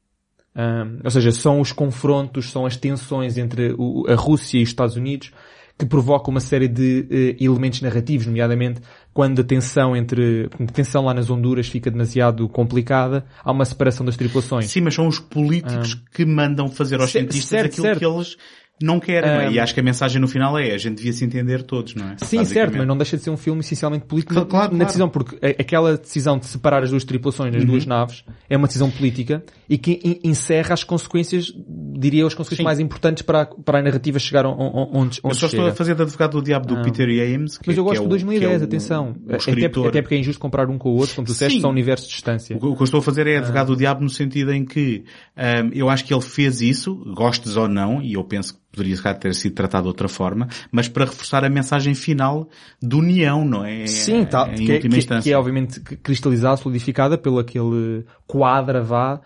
Ahm, 0.54 1.00
ou 1.02 1.10
seja, 1.10 1.32
são 1.32 1.60
os 1.60 1.72
confrontos, 1.72 2.50
são 2.50 2.66
as 2.66 2.76
tensões 2.76 3.38
entre 3.38 3.74
o- 3.78 4.04
a 4.08 4.14
Rússia 4.14 4.58
e 4.58 4.62
os 4.62 4.68
Estados 4.68 4.96
Unidos 4.96 5.32
que 5.76 5.84
provoca 5.84 6.30
uma 6.30 6.38
série 6.38 6.68
de 6.68 7.08
eh, 7.10 7.44
elementos 7.44 7.80
narrativos, 7.80 8.26
nomeadamente 8.26 8.80
quando 9.12 9.40
a 9.40 9.44
tensão 9.44 9.96
entre, 9.96 10.48
a 10.60 10.72
tensão 10.72 11.04
lá 11.04 11.12
nas 11.12 11.28
Honduras 11.28 11.66
fica 11.66 11.90
demasiado 11.90 12.48
complicada, 12.48 13.26
há 13.42 13.50
uma 13.50 13.64
separação 13.64 14.06
das 14.06 14.16
tripulações. 14.16 14.70
Sim, 14.70 14.82
mas 14.82 14.94
são 14.94 15.08
os 15.08 15.18
políticos 15.18 15.94
que 16.12 16.24
mandam 16.24 16.68
fazer 16.68 17.00
aos 17.00 17.10
cientistas 17.10 17.48
certo, 17.48 17.72
aquilo 17.72 17.86
certo. 17.86 17.98
que 17.98 18.06
eles 18.06 18.36
não 18.82 18.98
querem, 19.00 19.30
não 19.30 19.40
é? 19.40 19.52
E 19.52 19.58
acho 19.60 19.72
que 19.72 19.80
a 19.80 19.82
mensagem 19.82 20.20
no 20.20 20.26
final 20.28 20.58
é, 20.58 20.72
a 20.72 20.78
gente 20.78 20.96
devia 20.96 21.12
se 21.12 21.24
entender 21.24 21.62
todos, 21.62 21.94
não 21.94 22.10
é? 22.10 22.16
Sim, 22.18 22.44
certo, 22.44 22.76
mas 22.76 22.86
não 22.86 22.96
deixa 22.96 23.16
de 23.16 23.22
ser 23.22 23.30
um 23.30 23.36
filme 23.36 23.60
essencialmente 23.60 24.04
político 24.04 24.34
Claro, 24.34 24.46
na, 24.46 24.50
claro, 24.50 24.64
na 24.64 24.70
claro. 24.78 24.86
decisão, 24.86 25.08
porque 25.08 25.36
aquela 25.58 25.96
decisão 25.96 26.38
de 26.38 26.46
separar 26.46 26.82
as 26.82 26.90
duas 26.90 27.04
tripulações 27.04 27.52
nas 27.52 27.62
Uhum. 27.62 27.68
duas 27.70 27.86
naves 27.86 28.24
é 28.50 28.56
uma 28.56 28.66
decisão 28.66 28.90
política 28.90 29.44
e 29.68 29.78
que 29.78 30.00
en- 30.04 30.28
encerra 30.30 30.74
as 30.74 30.82
consequências, 30.84 31.52
diria, 31.96 32.26
as 32.26 32.34
consequências 32.34 32.58
Sim. 32.58 32.64
mais 32.64 32.80
importantes 32.80 33.22
para 33.22 33.42
a, 33.42 33.46
para 33.46 33.78
a 33.78 33.82
narrativa 33.82 34.18
chegar 34.18 34.44
on- 34.44 34.52
on- 34.58 34.90
onde, 34.92 35.18
Eu 35.22 35.30
onde 35.30 35.36
só 35.36 35.48
chega. 35.48 35.62
estou 35.62 35.66
a 35.68 35.74
fazer 35.74 35.94
de 35.94 36.02
advogado 36.02 36.32
do 36.32 36.42
diabo 36.42 36.66
do 36.66 36.76
Ah. 36.76 36.82
Peter 36.82 37.08
James, 37.08 37.56
que, 37.58 37.68
Mas 37.68 37.76
eu 37.78 37.84
que 37.84 37.88
gosto 37.90 38.00
é 38.00 38.02
de 38.02 38.06
o, 38.06 38.10
2010, 38.10 38.50
que 38.50 38.56
é 38.56 38.58
o- 38.60 38.64
atenção. 38.64 39.16
o 39.24 39.28
até, 39.28 39.36
escritor. 39.36 39.88
até 39.88 40.02
porque 40.02 40.14
é 40.16 40.18
injusto 40.18 40.40
comparar 40.40 40.68
um 40.68 40.78
com 40.78 40.90
o 40.90 40.96
outro, 40.96 41.14
como 41.14 41.26
tu 41.26 41.32
disseste, 41.32 41.60
são 41.60 41.70
universos 41.70 42.08
de 42.08 42.14
distância. 42.14 42.56
O 42.56 42.60
que 42.60 42.66
o 42.66 42.74
que 42.74 42.82
eu 42.82 42.84
estou 42.84 42.98
a 42.98 43.02
fazer 43.02 43.26
é 43.28 43.36
Ah. 43.36 43.38
advogado 43.38 43.68
do 43.68 43.76
diabo 43.76 44.02
no 44.02 44.10
sentido 44.10 44.52
em 44.52 44.64
que 44.64 45.04
ahm, 45.36 45.70
eu 45.72 45.88
acho 45.88 46.04
que 46.04 46.12
ele 46.12 46.20
fez 46.22 46.60
isso, 46.60 46.94
gostes 47.14 47.56
ou 47.56 47.68
não, 47.68 48.02
e 48.02 48.14
eu 48.14 48.24
penso 48.24 48.54
que 48.54 48.63
poderia 48.74 48.96
se 48.96 49.14
ter 49.14 49.34
sido 49.34 49.54
tratado 49.54 49.82
de 49.84 49.88
outra 49.88 50.08
forma, 50.08 50.48
mas 50.70 50.88
para 50.88 51.04
reforçar 51.04 51.44
a 51.44 51.48
mensagem 51.48 51.94
final 51.94 52.48
de 52.82 52.94
união, 52.96 53.44
não 53.44 53.64
é? 53.64 53.86
Sim, 53.86 54.24
tá, 54.24 54.48
em 54.52 54.64
que, 54.64 54.70
é- 54.72 54.74
última 54.74 54.92
que- 54.92 54.98
instância. 54.98 55.22
que 55.22 55.32
é 55.32 55.38
obviamente 55.38 55.80
cristalizada, 55.80 56.56
solidificada 56.56 57.16
pelo 57.18 57.38
aquele 57.38 58.04
quadra 58.26 58.82
vá 58.82 59.20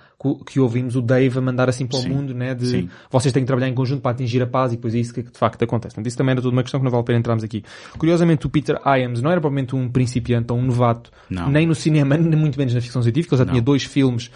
que 0.44 0.58
ouvimos 0.58 0.96
o 0.96 1.00
Dave 1.00 1.38
a 1.38 1.40
mandar 1.40 1.68
assim 1.68 1.86
para 1.86 1.98
o 1.98 2.02
Sim. 2.02 2.08
mundo, 2.08 2.34
né? 2.34 2.52
De 2.52 2.66
Sim. 2.66 2.88
vocês 3.08 3.32
têm 3.32 3.44
que 3.44 3.46
trabalhar 3.46 3.68
em 3.68 3.74
conjunto 3.74 4.00
para 4.02 4.10
atingir 4.10 4.42
a 4.42 4.46
paz 4.48 4.72
e 4.72 4.76
depois 4.76 4.92
é 4.92 4.98
isso 4.98 5.14
que 5.14 5.22
de 5.22 5.38
facto 5.38 5.62
acontece. 5.62 5.94
Portanto, 5.94 6.08
isso 6.08 6.16
também 6.18 6.32
era 6.32 6.42
tudo 6.42 6.52
uma 6.52 6.62
questão 6.62 6.80
que 6.80 6.84
não 6.84 6.90
vale 6.90 7.02
a 7.02 7.04
pena 7.04 7.20
entrarmos 7.20 7.44
aqui. 7.44 7.62
Curiosamente, 7.96 8.44
o 8.44 8.50
Peter 8.50 8.76
Iams 8.84 9.22
não 9.22 9.30
era 9.30 9.40
provavelmente 9.40 9.76
um 9.76 9.88
principiante 9.88 10.52
ou 10.52 10.58
um 10.58 10.62
novato, 10.62 11.12
Não. 11.30 11.48
nem 11.48 11.68
no 11.68 11.74
cinema, 11.74 12.16
nem 12.16 12.36
muito 12.36 12.58
menos 12.58 12.74
na 12.74 12.80
ficção 12.80 13.00
científica. 13.00 13.36
Ele 13.36 13.38
já 13.38 13.44
Não. 13.44 13.52
tinha 13.52 13.62
dois 13.62 13.84
filmes 13.84 14.28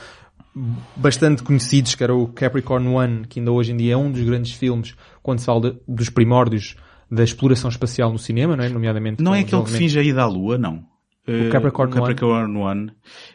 bastante 0.97 1.43
conhecidos, 1.43 1.95
que 1.95 2.03
era 2.05 2.15
o 2.15 2.29
Capricorn 2.29 2.87
One, 2.89 3.27
que 3.27 3.41
ainda 3.41 3.51
hoje 3.53 3.73
em 3.73 3.77
dia 3.77 3.95
é 3.95 3.97
um 3.97 4.11
dos 4.11 4.23
grandes 4.23 4.53
filmes 4.53 4.95
quando 5.23 5.39
se 5.39 5.47
fala 5.47 5.61
de- 5.73 5.77
dos 5.89 6.11
primórdios 6.11 6.77
da 7.11 7.23
exploração 7.25 7.71
espacial 7.71 8.11
no 8.13 8.19
cinema, 8.19 8.57
não 8.57 8.65
é? 8.65 8.69
Nomeadamente 8.69 9.23
Não 9.23 9.35
é 9.35 9.41
aquele 9.41 9.63
que 9.65 9.71
finge 9.73 9.99
a 9.99 10.03
ida 10.03 10.23
à 10.23 10.27
Lua, 10.27 10.57
não. 10.59 10.85
Eh, 11.27 11.51
Capricorn 11.51 11.93
o 11.93 11.95
Capricorn 11.95 12.59
One. 12.59 12.91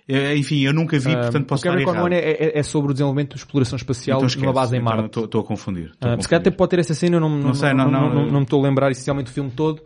Eh, 0.09 0.35
Enfim, 0.35 0.59
eu 0.59 0.73
nunca 0.73 0.99
vi, 0.99 1.15
portanto 1.15 1.45
posso 1.45 1.61
o 1.65 1.69
estar 1.69 1.69
Capricorn 1.71 1.97
errado. 1.99 2.05
One 2.05 2.15
é, 2.15 2.57
é- 2.57 2.59
é 2.59 2.63
sobre 2.63 2.91
o 2.91 2.93
desenvolvimento 2.93 3.29
de 3.35 3.37
exploração 3.39 3.77
espacial 3.77 4.17
Então 4.17 4.27
esquece. 4.27 4.45
numa 4.45 4.53
base 4.53 4.75
em 4.75 4.79
Então 4.79 4.95
Marte. 4.97 5.19
Estou 5.23 5.41
a 5.41 5.43
confundir. 5.45 5.91
Ah, 6.01 6.17
se 6.19 6.27
calhar 6.27 6.41
até 6.41 6.51
pode 6.51 6.69
ter 6.71 6.79
essa 6.79 6.93
cena, 6.93 7.15
eu 7.15 7.19
não, 7.21 7.29
não, 7.29 7.37
Não 7.39 7.53
sei, 7.53 7.73
não, 7.73 7.89
não, 7.89 8.01
não, 8.09 8.13
não, 8.13 8.25
não 8.25 8.39
me 8.39 8.43
estou 8.43 8.59
a 8.59 8.67
lembrar 8.67 8.91
essencialmente 8.91 9.31
o 9.31 9.33
filme 9.33 9.51
todo, 9.51 9.81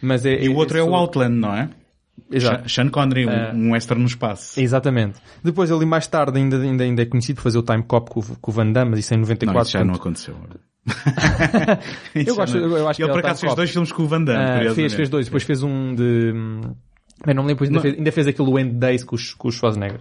mas 0.00 0.24
é... 0.24 0.42
E 0.42 0.48
o 0.48 0.56
outro 0.56 0.78
é 0.78 0.82
o 0.82 0.94
Outland, 0.94 1.34
não 1.36 1.54
é? 1.54 1.68
Exato. 2.30 2.68
Sean 2.68 2.88
Connery, 2.88 3.26
um, 3.26 3.30
Ah. 3.30 3.52
um 3.54 3.72
western 3.72 4.00
no 4.00 4.06
espaço. 4.08 4.58
Exatamente. 4.60 5.18
Depois 5.44 5.70
ali 5.70 5.84
mais 5.86 6.06
tarde 6.06 6.38
ainda, 6.38 6.56
ainda, 6.60 6.84
ainda 6.84 7.02
é 7.02 7.06
conhecido 7.06 7.36
por 7.36 7.42
fazer 7.42 7.58
o 7.58 7.62
Time 7.62 7.82
Cop 7.82 8.10
com, 8.10 8.20
o- 8.20 8.36
com 8.40 8.50
o 8.50 8.54
Van 8.54 8.70
Damme, 8.72 8.92
mas 8.92 9.00
isso 9.00 9.12
é 9.14 9.16
em 9.16 9.20
94. 9.20 9.54
Não, 9.54 9.62
isso 9.62 9.70
já 9.72 9.84
não 9.84 9.94
portanto, 9.94 10.00
aconteceu. 10.02 10.36
Eu 12.14 12.34
gosto- 12.34 12.58
não- 12.58 12.76
eu 12.76 12.88
acho 12.88 12.96
que 12.96 13.02
Ele 13.02 13.10
é 13.10 13.14
por 13.14 13.20
acaso 13.20 13.40
fez 13.40 13.54
dois 13.54 13.70
filmes 13.70 13.92
com 13.92 14.02
o 14.02 14.06
Van 14.08 14.22
Damme, 14.22 14.38
curiosamente. 14.38 14.74
fez, 14.74 14.94
fez 14.94 15.08
dois. 15.08 15.26
Depois 15.26 15.42
fez 15.44 15.62
um 15.62 15.94
de... 15.94 16.32
Bem, 17.24 17.34
não 17.34 17.42
me 17.44 17.50
lembro, 17.50 17.64
ainda, 17.64 17.74
Não. 17.76 17.82
fez, 17.82 17.96
ainda 17.96 18.12
fez 18.12 18.26
aquele 18.26 18.60
End 18.60 18.72
Days 18.78 19.04
com, 19.04 19.14
os, 19.14 19.32
com 19.34 19.48
o 19.48 19.52
Schwarzenegger. 19.52 20.00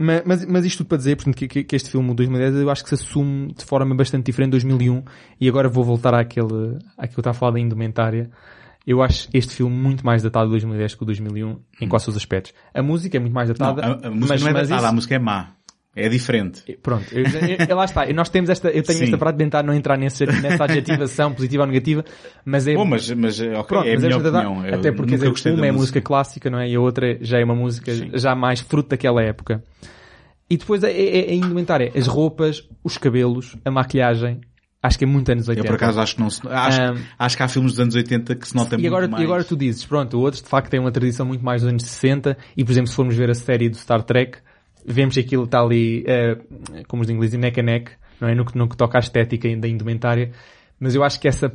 Ma- 0.00 0.22
mas, 0.24 0.46
mas 0.46 0.64
isto 0.64 0.78
tudo 0.78 0.88
para 0.88 0.98
dizer, 0.98 1.16
portanto, 1.16 1.34
que, 1.36 1.64
que- 1.64 1.74
este 1.76 1.90
filme, 1.90 2.10
o 2.10 2.14
2010, 2.14 2.54
eu 2.56 2.70
acho 2.70 2.84
que 2.84 2.88
se 2.90 2.94
assume 2.94 3.52
de 3.52 3.64
forma 3.64 3.92
bastante 3.96 4.26
diferente 4.26 4.48
em 4.48 4.50
2001. 4.52 5.02
E 5.40 5.48
agora 5.48 5.68
vou 5.68 5.82
voltar 5.82 6.14
àquele, 6.14 6.78
àquilo 6.96 7.14
que 7.14 7.18
eu 7.18 7.20
estava 7.20 7.30
a 7.30 7.34
falar 7.34 7.52
da 7.52 7.60
indumentária. 7.60 8.30
Eu 8.86 9.02
acho 9.02 9.28
este 9.34 9.54
filme 9.54 9.74
muito 9.76 10.04
mais 10.04 10.22
datado 10.22 10.46
de 10.46 10.52
2010 10.52 10.94
que 10.94 11.02
o 11.02 11.06
2001, 11.06 11.58
em 11.80 11.88
quase 11.88 12.06
todos 12.06 12.16
os 12.16 12.22
aspectos. 12.22 12.54
A 12.72 12.82
música 12.82 13.16
é 13.16 13.20
muito 13.20 13.34
mais 13.34 13.48
Não, 13.50 13.54
datada. 13.54 13.82
a, 13.86 14.08
a 14.08 14.10
música 14.10 14.32
mas, 14.34 14.42
não 14.42 14.48
é 14.48 14.52
datada, 14.54 14.76
isso- 14.76 14.86
a 14.86 14.92
música 14.92 15.14
é 15.14 15.18
má. 15.18 15.48
É 15.96 16.08
diferente. 16.08 16.62
Pronto, 16.80 17.04
eu, 17.12 17.24
eu- 17.24 17.66
eu- 17.68 17.76
lá 17.76 17.84
está. 17.84 18.06
Nós 18.12 18.28
temos 18.28 18.48
esta, 18.48 18.68
eu 18.68 18.84
tenho 18.84 18.98
Sim. 18.98 19.04
esta 19.12 19.32
de 19.32 19.38
tentar 19.38 19.64
não 19.64 19.74
entrar 19.74 19.96
nesse, 19.98 20.24
nessa 20.26 20.62
adjetivação 20.64 21.32
positiva 21.34 21.64
ou 21.64 21.66
negativa, 21.66 22.04
mas 22.44 22.68
é, 22.68 22.74
Bom, 22.74 22.84
mas, 22.84 23.10
mas 23.10 23.40
ok, 23.40 23.64
Pronto, 23.64 23.86
é 23.88 23.90
a 23.90 23.94
mas 23.94 24.04
minha 24.04 24.16
opinião. 24.16 24.60
Até 24.74 24.92
porque 24.92 25.16
dizer, 25.16 25.54
uma 25.54 25.66
é 25.66 25.72
música 25.72 26.00
clássica, 26.00 26.48
não 26.48 26.60
é? 26.60 26.68
E 26.68 26.76
a 26.76 26.80
outra 26.80 27.18
já 27.20 27.40
é 27.40 27.44
uma 27.44 27.56
música 27.56 27.92
Sim. 27.92 28.10
já 28.14 28.34
mais 28.36 28.60
fruto 28.60 28.90
daquela 28.90 29.20
época. 29.22 29.62
E 30.48 30.56
depois 30.56 30.84
é, 30.84 30.92
é, 30.92 31.30
é 31.30 31.34
indumentária. 31.34 31.90
As 31.96 32.06
roupas, 32.06 32.66
os 32.84 32.96
cabelos, 32.96 33.56
a 33.64 33.70
maquilhagem. 33.70 34.40
Acho 34.80 34.96
que 34.96 35.04
é 35.04 35.06
muito 35.06 35.30
anos 35.32 35.48
80. 35.48 35.66
Eu 35.66 35.70
por 35.70 35.74
acaso 35.74 36.00
acho 36.00 36.14
que 36.14 36.20
não 36.20 36.30
se, 36.30 36.40
acho, 36.46 36.80
Um, 36.80 37.04
acho 37.18 37.36
que 37.36 37.42
há 37.42 37.48
filmes 37.48 37.72
dos 37.72 37.80
anos 37.80 37.94
80 37.96 38.36
que 38.36 38.48
se 38.48 38.54
nota 38.54 38.76
e 38.76 38.78
muito 38.78 38.86
agora, 38.86 39.08
mais. 39.08 39.22
e 39.22 39.24
agora 39.24 39.44
tu 39.44 39.56
dizes, 39.56 39.84
pronto, 39.84 40.18
outros 40.20 40.40
de 40.40 40.48
facto 40.48 40.70
têm 40.70 40.78
uma 40.78 40.92
tradição 40.92 41.26
muito 41.26 41.44
mais 41.44 41.62
dos 41.62 41.70
anos 41.70 41.82
60 41.82 42.36
e, 42.56 42.64
por 42.64 42.70
exemplo, 42.70 42.88
se 42.88 42.94
formos 42.94 43.16
ver 43.16 43.28
a 43.28 43.34
série 43.34 43.68
do 43.68 43.76
Star 43.76 44.02
Trek, 44.02 44.38
vemos 44.86 45.14
que 45.14 45.20
aquilo 45.20 45.44
está 45.44 45.60
ali, 45.60 46.04
eh, 46.06 46.38
como 46.86 47.02
os 47.02 47.10
ingleses, 47.10 47.38
neck 47.38 47.58
a 47.58 47.62
neck, 47.62 47.90
não 48.20 48.28
é? 48.28 48.34
No 48.36 48.44
que, 48.44 48.56
no 48.56 48.68
que 48.68 48.76
toca 48.76 48.98
à 48.98 49.00
estética 49.00 49.48
da 49.56 49.66
indumentária. 49.66 50.30
Mas 50.78 50.94
eu 50.94 51.02
acho 51.02 51.20
que 51.20 51.26
essa 51.26 51.52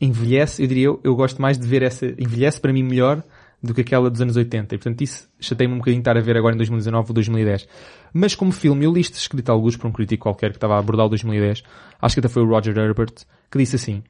envelhece, 0.00 0.62
eu 0.62 0.68
diria, 0.68 0.86
eu, 0.86 1.00
eu 1.02 1.16
gosto 1.16 1.42
mais 1.42 1.58
de 1.58 1.66
ver 1.66 1.82
essa, 1.82 2.06
envelhece 2.06 2.60
para 2.60 2.72
mim 2.72 2.84
melhor 2.84 3.24
do 3.64 3.74
que 3.74 3.80
aquela 3.80 4.10
dos 4.10 4.20
anos 4.20 4.36
80. 4.36 4.74
E 4.74 4.78
portanto 4.78 5.00
isso 5.02 5.28
chatei-me 5.40 5.74
um 5.74 5.78
bocadinho 5.78 6.00
estar 6.00 6.16
a 6.16 6.20
ver 6.20 6.36
agora 6.36 6.54
em 6.54 6.58
2019 6.58 7.08
ou 7.10 7.14
2010. 7.14 7.66
Mas 8.12 8.34
como 8.34 8.52
filme, 8.52 8.84
eu 8.84 8.92
li 8.92 9.00
isto 9.00 9.14
escrito 9.14 9.48
a 9.50 9.52
alguns 9.52 9.76
por 9.76 9.86
um 9.88 9.92
crítico 9.92 10.22
qualquer 10.24 10.50
que 10.50 10.56
estava 10.56 10.74
a 10.76 10.78
abordar 10.78 11.06
o 11.06 11.08
2010. 11.08 11.62
Acho 12.00 12.14
que 12.14 12.20
até 12.20 12.28
foi 12.28 12.42
o 12.42 12.46
Roger 12.48 12.76
Herbert, 12.76 13.14
que 13.50 13.58
disse 13.58 13.76
assim, 13.76 14.02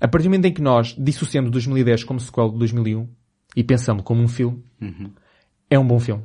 a 0.00 0.08
partir 0.08 0.24
do 0.28 0.30
momento 0.30 0.46
em 0.46 0.52
que 0.52 0.62
nós 0.62 0.94
dissociamos 0.98 1.50
2010 1.50 2.04
como 2.04 2.20
sequel 2.20 2.50
de 2.50 2.58
2001 2.58 3.08
e 3.56 3.64
pensamos 3.64 4.02
como 4.04 4.22
um 4.22 4.28
filme, 4.28 4.62
é 5.68 5.78
um 5.78 5.86
bom 5.86 5.98
filme. 5.98 6.22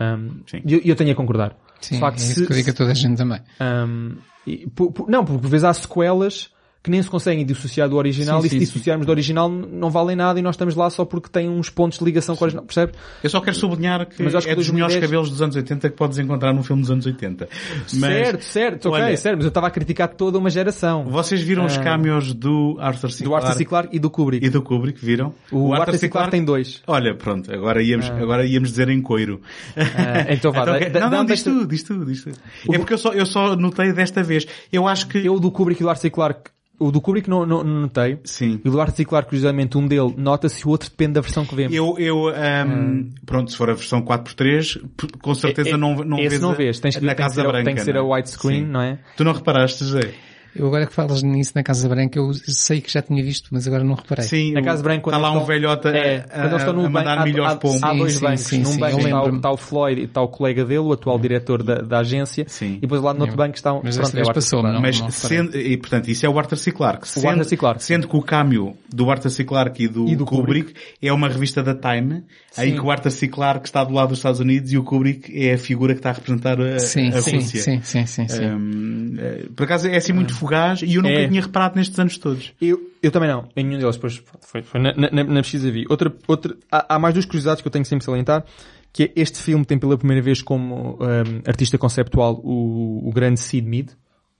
Um, 0.00 0.42
Sim. 0.46 0.62
e 0.64 0.74
eu, 0.74 0.80
eu 0.84 0.94
tenho 0.96 1.10
a 1.10 1.14
concordar. 1.14 1.56
Sim, 1.80 1.94
De 1.96 2.00
facto, 2.00 2.18
é 2.18 2.22
isso 2.22 2.34
se- 2.40 2.46
que 2.46 2.52
eu 2.52 2.56
digo 2.56 2.70
a 2.70 2.72
toda 2.72 2.90
a 2.92 2.94
gente 2.94 3.16
também. 3.16 3.40
um, 3.60 4.16
e 4.46 4.66
por- 4.68 4.92
por- 4.92 5.08
não, 5.08 5.24
porque 5.24 5.40
por 5.42 5.48
vezes 5.48 5.64
há 5.64 5.72
sequelas 5.74 6.50
que 6.82 6.90
nem 6.90 7.02
se 7.02 7.10
conseguem 7.10 7.44
dissociar 7.44 7.88
do 7.88 7.96
original 7.96 8.40
Sim, 8.40 8.46
e 8.46 8.50
se 8.50 8.54
sim, 8.56 8.60
dissociarmos 8.60 9.04
do 9.04 9.10
original 9.10 9.48
não 9.48 9.90
valem 9.90 10.14
nada 10.16 10.38
e 10.38 10.42
nós 10.42 10.54
estamos 10.54 10.74
lá 10.76 10.88
só 10.88 11.04
porque 11.04 11.28
tem 11.28 11.48
uns 11.48 11.68
pontos 11.68 11.98
de 11.98 12.04
ligação 12.04 12.36
com 12.36 12.44
o 12.44 12.46
original, 12.46 12.64
percebe? 12.64 12.92
Eu 13.22 13.28
só 13.28 13.40
quero 13.40 13.56
sublinhar 13.56 14.06
que 14.06 14.22
Mas 14.22 14.34
acho 14.34 14.46
que 14.46 14.52
é 14.52 14.56
dos 14.56 14.66
2010 14.66 14.74
melhores 14.74 14.96
cabelos 15.08 15.30
dos 15.30 15.42
anos 15.42 15.56
80 15.56 15.90
que 15.90 15.96
podes 15.96 16.18
encontrar 16.18 16.52
num 16.54 16.62
filme 16.62 16.82
dos 16.82 16.90
anos 16.90 17.04
80. 17.04 17.48
Mas, 17.94 18.00
certo, 18.00 18.42
certo, 18.44 18.88
ok, 18.90 19.02
olha, 19.02 19.16
certo, 19.16 19.36
mas 19.36 19.44
eu 19.44 19.48
estava 19.48 19.66
a 19.66 19.70
criticar 19.70 20.08
toda 20.08 20.38
uma 20.38 20.50
geração. 20.50 21.04
Vocês 21.04 21.42
viram 21.42 21.64
os 21.66 21.76
Ah. 21.76 21.82
cameos 21.82 22.32
do 22.32 22.76
Arthur 22.80 23.10
C. 23.10 23.24
Do 23.24 23.34
Arthur 23.34 23.54
C. 23.54 23.64
Clarke 23.64 23.96
e 23.96 23.98
do 23.98 24.08
Kubrick. 24.10 24.46
e 24.46 24.48
do 24.48 24.62
Kubrick, 24.62 25.04
viram? 25.04 25.34
O, 25.50 25.72
Arthur 25.74 25.98
C. 25.98 26.08
Clarke 26.08 26.30
tem 26.30 26.44
dois. 26.44 26.80
Olha, 26.86 27.14
pronto, 27.14 27.52
agora 27.52 27.82
íamos, 27.82 28.08
agora 28.10 28.46
íamos 28.46 28.70
dizer 28.70 28.88
em 28.88 29.02
coiro. 29.02 29.40
Ah, 29.76 30.32
então 30.32 30.52
vá, 30.52 30.62
Então, 30.80 30.92
dá- 30.92 31.00
não, 31.10 31.18
não, 31.18 31.24
diz 31.24 31.42
tu, 31.42 31.66
diz 31.66 31.82
tu, 31.82 32.04
diz 32.04 32.22
tu. 32.24 32.30
É 32.72 32.78
porque 32.78 32.94
eu 32.94 32.98
só, 32.98 33.12
eu 33.12 33.26
só 33.26 33.56
notei 33.56 33.92
desta 33.92 34.22
vez. 34.22 34.46
Eu 34.72 34.86
acho 34.86 35.08
que... 35.08 35.18
Eu 35.18 35.34
o 35.34 35.40
do 35.40 35.50
Kubrick 35.50 35.80
e 35.80 35.84
do 35.84 35.88
Arthur 35.90 36.02
C. 36.02 36.10
Clarke, 36.10 36.50
o 36.78 36.90
do 36.92 37.00
Kubrick 37.00 37.28
não, 37.28 37.44
não, 37.44 37.64
não 37.64 37.80
notei. 37.82 38.18
Sim. 38.24 38.60
E 38.64 38.68
o 38.68 38.72
do 38.72 38.80
Arthur 38.80 38.96
C. 38.96 39.04
Clarke, 39.04 39.28
curiosamente, 39.30 39.76
um 39.76 39.86
dele 39.86 40.14
nota-se 40.16 40.62
e 40.62 40.66
o 40.66 40.70
outro 40.70 40.88
depende 40.88 41.14
da 41.14 41.20
versão 41.20 41.44
que 41.44 41.54
vemos. 41.54 41.74
Eu, 41.74 41.96
eu 41.98 42.28
ahm, 42.28 43.10
pronto, 43.26 43.50
se 43.50 43.56
for 43.56 43.68
a 43.70 43.74
versão 43.74 44.00
4x3, 44.02 44.80
p- 44.96 45.08
com 45.20 45.34
certeza 45.34 45.70
É- 45.70 45.72
é- 45.72 45.76
não, 45.76 45.94
não 45.96 46.18
Esse 46.18 46.28
vês 46.30 46.40
não 46.40 46.54
vês, 46.54 46.78
tens 46.80 46.96
que, 46.96 47.04
na 47.04 47.08
tem 47.14 47.16
que 47.16 47.22
Casa 47.22 47.34
ser, 47.42 47.46
Branca. 47.48 47.64
tem 47.64 47.74
que 47.74 47.80
ser 47.82 47.96
a 47.96 48.00
é? 48.00 48.02
widescreen, 48.02 48.64
não 48.66 48.80
é? 48.80 48.98
Tu 49.16 49.24
não 49.24 49.32
reparaste, 49.32 49.84
José? 49.84 50.12
Eu 50.58 50.66
agora 50.66 50.86
que 50.86 50.92
falas 50.92 51.22
nisso 51.22 51.52
na 51.54 51.62
Casa 51.62 51.88
Branca, 51.88 52.18
eu 52.18 52.32
sei 52.34 52.80
que 52.80 52.92
já 52.92 53.00
tinha 53.00 53.22
visto, 53.22 53.48
mas 53.52 53.66
agora 53.66 53.84
não 53.84 53.94
reparei. 53.94 54.24
Sim, 54.24 54.52
Na 54.52 54.60
o- 54.60 54.64
Casa 54.64 54.82
Branca, 54.82 55.02
quando 55.02 55.14
está 55.16 55.28
lá 55.28 55.30
um 55.32 55.34
estão- 55.36 55.46
velhote 55.46 55.88
a, 55.88 55.90
É, 55.96 56.26
a, 56.30 56.48
no 56.48 56.56
a 56.56 56.58
banco, 56.74 56.90
mandar 56.90 57.18
há, 57.18 57.56
pombos. 57.56 57.82
há 57.82 57.92
Sim, 57.92 57.98
dois 57.98 58.12
sim, 58.14 58.20
bancos. 58.20 58.40
sim, 58.42 58.58
Num 58.58 58.70
sim, 58.72 58.78
banco 58.80 58.98
está, 59.00 59.22
o- 59.22 59.36
está 59.36 59.50
o 59.52 59.56
Floyd 59.56 60.00
e 60.00 60.04
está 60.04 60.20
o 60.22 60.28
colega 60.28 60.64
dele, 60.64 60.80
o 60.80 60.92
atual 60.92 61.18
diretor 61.18 61.62
da, 61.62 61.76
da 61.76 61.98
agência. 62.00 62.44
Sim. 62.48 62.74
E 62.76 62.80
depois 62.80 63.00
lá 63.00 63.14
no 63.14 63.20
outro 63.20 63.36
banco 63.36 63.54
está 63.54 63.72
um... 63.72 63.80
Mas 63.84 63.96
pronto, 63.96 64.16
é 64.16 64.20
o 64.22 64.24
Clarke. 64.24 64.62
não? 64.72 64.80
Mas, 64.80 64.96
reparei. 65.00 65.12
sendo, 65.12 65.56
e 65.56 65.76
portanto, 65.76 66.08
isso 66.08 66.26
é 66.26 66.28
o 66.28 66.38
Arthur 66.38 66.56
C. 66.56 66.72
Clarke. 66.72 67.08
Sendo, 67.08 67.28
Arthur 67.28 67.44
C. 67.44 67.56
Clarke. 67.56 67.84
Sendo 67.84 68.08
que 68.08 68.16
o 68.16 68.22
câmbio 68.22 68.76
do 68.92 69.10
Arthur 69.10 69.30
C. 69.30 69.44
Clarke 69.44 69.84
e 69.84 69.88
do, 69.88 70.08
E 70.08 70.16
do 70.16 70.24
Kubrick, 70.24 70.74
é 71.00 71.12
uma 71.12 71.28
revista 71.28 71.62
da 71.62 71.74
Time, 71.74 72.24
em 72.58 72.74
que 72.74 72.80
o 72.80 72.90
Arthur 72.90 73.10
C. 73.12 73.28
Clarke 73.28 73.66
está 73.68 73.84
do 73.84 73.94
lado 73.94 74.08
dos 74.08 74.18
Estados 74.18 74.40
Unidos 74.40 74.72
e 74.72 74.78
o 74.78 74.82
Kubrick 74.82 75.30
é 75.40 75.54
a 75.54 75.58
figura 75.58 75.94
que 75.94 76.00
está 76.00 76.10
a 76.10 76.14
representar 76.14 76.60
a, 76.60 76.78
Sim, 76.80 77.08
a 77.08 77.22
sim, 77.22 77.36
Rússia. 77.36 77.60
sim, 77.62 77.80
sim, 77.82 78.06
sim, 78.06 78.26
sim. 78.28 78.44
Hum, 78.46 79.14
eh, 79.18 79.44
por 79.54 79.64
acaso 79.64 79.88
é 79.88 79.96
assim 79.96 80.12
muito 80.12 80.34
fugaz 80.48 80.82
e 80.82 80.94
eu 80.94 81.02
nunca 81.02 81.14
É. 81.14 81.28
tinha 81.28 81.40
reparado 81.42 81.76
nestes 81.76 81.98
anos 81.98 82.18
todos. 82.18 82.52
Eu, 82.60 82.80
eu 83.02 83.10
também 83.10 83.28
não, 83.28 83.48
em 83.56 83.64
nenhum 83.64 83.78
deles, 83.78 83.96
depois 83.96 84.22
foi, 84.40 84.62
foi 84.62 84.80
na, 84.80 84.92
na, 84.94 85.24
na 85.24 85.42
pesquisa 85.42 85.70
vi. 85.70 85.84
Outra, 85.88 86.12
outra, 86.26 86.56
há, 86.70 86.94
há 86.94 86.98
mais 86.98 87.14
duas 87.14 87.24
curiosidades 87.26 87.60
que 87.62 87.68
eu 87.68 87.72
tenho 87.72 87.84
sempre 87.84 88.00
de 88.00 88.04
salientar, 88.06 88.44
que 88.92 89.04
é 89.04 89.12
este 89.16 89.42
filme 89.42 89.64
tem 89.64 89.78
pela 89.78 89.96
primeira 89.98 90.22
vez 90.22 90.40
como 90.42 90.94
hum, 91.00 91.40
artista 91.46 91.76
conceptual 91.78 92.40
o, 92.42 93.06
o 93.08 93.12
grande 93.12 93.38
Sid 93.40 93.66
Mead, 93.68 93.90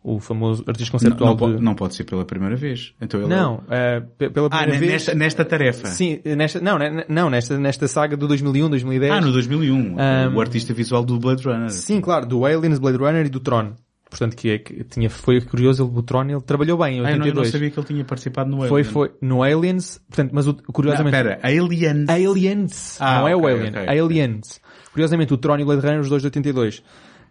o 0.02 0.20
famoso 0.20 0.64
artista 0.66 0.92
Não, 0.94 0.98
conceptual 1.00 1.28
não, 1.30 1.36
de... 1.36 1.40
pode, 1.40 1.64
não 1.64 1.74
pode 1.74 1.94
ser 1.94 2.04
pela 2.04 2.24
primeira 2.24 2.56
vez. 2.56 2.94
Então 3.00 3.20
ele 3.20 3.28
Não, 3.28 3.62
eh, 3.68 4.00
pe- 4.16 4.30
pela 4.30 4.46
Ah, 4.46 4.50
primeira 4.58 4.72
ne- 4.74 4.78
vez... 4.78 4.92
nesta, 4.92 5.14
nesta 5.14 5.44
tarefa. 5.44 5.86
Sim, 5.88 6.20
nesta, 6.24 6.60
não, 6.60 6.78
não, 7.08 7.28
nesta, 7.28 7.58
nesta 7.58 7.86
saga 7.88 8.16
do 8.16 8.26
2001, 8.28 8.70
2010. 8.70 9.12
Ah, 9.12 9.20
no 9.20 9.32
2001. 9.32 9.74
Um, 9.76 10.34
o 10.36 10.40
artista 10.40 10.72
visual 10.72 11.04
do 11.04 11.18
Blade 11.18 11.42
Runner. 11.44 11.68
Sim, 11.70 12.00
claro, 12.00 12.24
do 12.26 12.46
Aliens, 12.46 12.78
Blade 12.78 12.96
Runner 12.96 13.26
e 13.26 13.28
do 13.28 13.40
Tron. 13.40 13.72
Portanto, 14.10 14.36
que, 14.36 14.50
é, 14.50 14.58
que 14.58 14.84
tinha, 14.84 15.08
foi 15.10 15.40
curioso, 15.40 15.84
ele, 15.84 15.98
o 15.98 16.02
Tron, 16.02 16.24
ele 16.24 16.40
trabalhou 16.40 16.78
bem 16.78 16.98
em 16.98 17.06
Ah, 17.06 17.10
eu 17.12 17.18
não, 17.18 17.26
eu 17.26 17.34
não 17.34 17.42
82. 17.42 17.48
sabia 17.50 17.70
que 17.70 17.78
ele 17.78 17.86
tinha 17.86 18.04
participado 18.04 18.50
no 18.50 18.58
foi, 18.66 18.80
Alien. 18.80 18.84
foi, 18.92 19.12
no 19.20 19.42
Aliens, 19.42 20.00
portanto, 20.08 20.30
mas 20.32 20.46
o, 20.46 20.52
Não, 20.52 20.62
curiosamente... 20.72 21.16
espera, 21.16 21.38
Aliens. 21.42 22.08
Aliens, 22.08 22.96
Ah, 23.00 23.20
não 23.20 23.28
é 23.28 23.36
o 23.36 23.46
Alien, 23.46 23.68
ok, 23.70 23.82
ok. 23.82 24.00
Aliens. 24.00 24.60
Curiosamente, 24.92 25.32
o 25.34 25.36
Tron 25.36 25.58
e 25.58 25.62
o 25.62 25.66
Blade 25.66 25.82
Runner, 25.82 26.00
os 26.00 26.08
dois 26.08 26.22
de 26.22 26.26
82. 26.28 26.82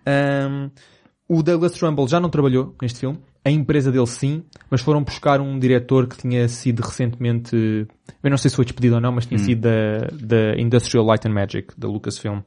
Ahm, 0.06 0.70
o 1.28 1.44
Douglas 1.44 1.74
Trumbull 1.74 2.08
já 2.08 2.20
não 2.20 2.30
trabalhou 2.30 2.76
neste 2.82 3.00
filme, 3.00 3.20
a 3.44 3.50
empresa 3.50 3.92
dele 3.92 4.08
sim, 4.08 4.44
mas 4.70 4.82
foram 4.82 5.04
buscar 5.04 5.42
um 5.42 5.58
diretor 5.60 6.08
que 6.08 6.18
tinha 6.18 6.48
sido 6.48 6.82
recentemente, 6.82 7.56
eu 7.56 8.30
não 8.30 8.38
sei 8.38 8.50
se 8.50 8.56
foi 8.56 8.66
despedido 8.66 8.96
ou 8.96 9.02
não, 9.02 9.12
mas 9.12 9.26
Hum. 9.26 9.30
tinha 9.30 9.40
sido 9.40 9.62
da, 9.62 10.08
da 10.14 10.56
Industrial 10.62 11.06
Light 11.06 11.26
and 11.28 11.32
Magic, 11.34 11.68
da 11.78 11.88
Lucasfilm. 11.88 12.40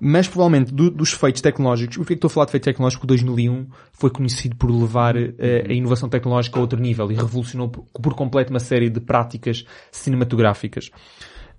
Mas 0.00 0.26
provavelmente 0.26 0.72
do- 0.72 0.90
dos 0.90 1.12
feitos 1.12 1.42
tecnológicos, 1.42 1.98
por 1.98 2.06
que 2.06 2.14
é 2.14 2.16
que 2.16 2.18
estou 2.18 2.28
a 2.28 2.30
falar 2.30 2.46
de 2.46 2.52
feitos 2.52 2.64
tecnológicos? 2.64 3.00
Porque 3.00 3.14
2001 3.22 3.66
foi 3.92 4.08
conhecido 4.10 4.56
por 4.56 4.70
levar 4.70 5.14
eh, 5.14 5.66
a 5.68 5.72
inovação 5.72 6.08
tecnológica 6.08 6.58
a 6.58 6.62
outro 6.62 6.80
nível 6.80 7.12
e 7.12 7.14
revolucionou 7.14 7.68
por, 7.68 7.84
por 7.84 8.14
completo 8.14 8.50
uma 8.50 8.60
série 8.60 8.88
de 8.88 8.98
práticas 8.98 9.66
cinematográficas. 9.92 10.90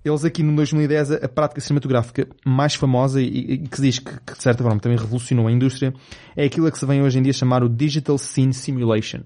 Eles 0.04 0.24
aqui 0.24 0.42
no 0.42 0.56
2010, 0.56 1.12
a, 1.12 1.28
prática 1.28 1.60
cinematográfica 1.60 2.26
mais 2.44 2.74
famosa 2.74 3.22
e, 3.22 3.58
que 3.58 3.80
diz 3.80 4.00
que, 4.00 4.10
que, 4.26 4.34
de 4.36 4.42
certa 4.42 4.64
forma 4.64 4.80
também 4.80 4.98
revolucionou 4.98 5.46
a 5.46 5.52
indústria 5.52 5.94
é 6.34 6.44
aquilo 6.44 6.70
que 6.72 6.78
se 6.78 6.84
vem 6.84 7.00
hoje 7.02 7.20
em 7.20 7.22
dia 7.22 7.32
chamar 7.32 7.62
o 7.62 7.68
Digital 7.68 8.18
Scene 8.18 8.52
Simulation 8.52 9.20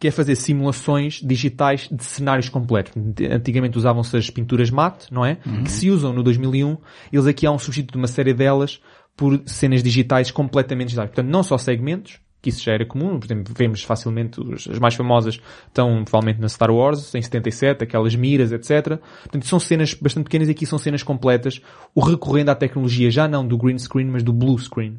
que 0.00 0.08
é 0.08 0.10
fazer 0.10 0.34
simulações 0.34 1.20
digitais 1.22 1.86
de 1.92 2.02
cenários 2.02 2.48
completos. 2.48 2.92
Antigamente 3.30 3.76
usavam-se 3.76 4.16
as 4.16 4.30
pinturas 4.30 4.70
mate, 4.70 5.12
não 5.12 5.24
é? 5.24 5.36
Que 5.62 5.70
se 5.70 5.90
usam 5.90 6.12
no 6.12 6.22
2001. 6.22 6.78
Eles 7.12 7.26
aqui 7.26 7.46
há 7.46 7.52
um 7.52 7.58
substituto 7.58 7.92
de 7.92 7.98
uma 7.98 8.08
série 8.08 8.32
delas 8.32 8.80
por 9.14 9.40
cenas 9.44 9.82
digitais 9.82 10.30
completamente 10.30 10.88
digitais. 10.88 11.10
Portanto, 11.10 11.28
não 11.30 11.42
só 11.42 11.58
segmentos, 11.58 12.18
que 12.40 12.48
isso 12.48 12.64
já 12.64 12.72
era 12.72 12.86
comum, 12.86 13.18
por 13.20 13.26
exemplo, 13.26 13.52
vemos 13.54 13.82
facilmente 13.82 14.40
os- 14.40 14.66
as 14.66 14.78
mais 14.78 14.94
famosas 14.94 15.38
estão 15.68 16.02
provavelmente 16.02 16.40
na 16.40 16.48
Star 16.48 16.70
Wars, 16.70 17.14
em 17.14 17.20
77, 17.20 17.84
aquelas 17.84 18.14
miras, 18.14 18.50
etc. 18.52 18.98
Portanto, 19.24 19.44
são 19.46 19.60
cenas 19.60 19.92
bastante 19.92 20.24
pequenas 20.24 20.48
e 20.48 20.52
aqui 20.52 20.64
são 20.64 20.78
cenas 20.78 21.02
completas, 21.02 21.60
o 21.94 22.00
recorrendo 22.00 22.48
à 22.48 22.54
tecnologia 22.54 23.10
já 23.10 23.28
não 23.28 23.46
do 23.46 23.58
green 23.58 23.78
screen, 23.78 24.06
mas 24.06 24.22
do 24.22 24.32
blue 24.32 24.58
screen. 24.58 24.98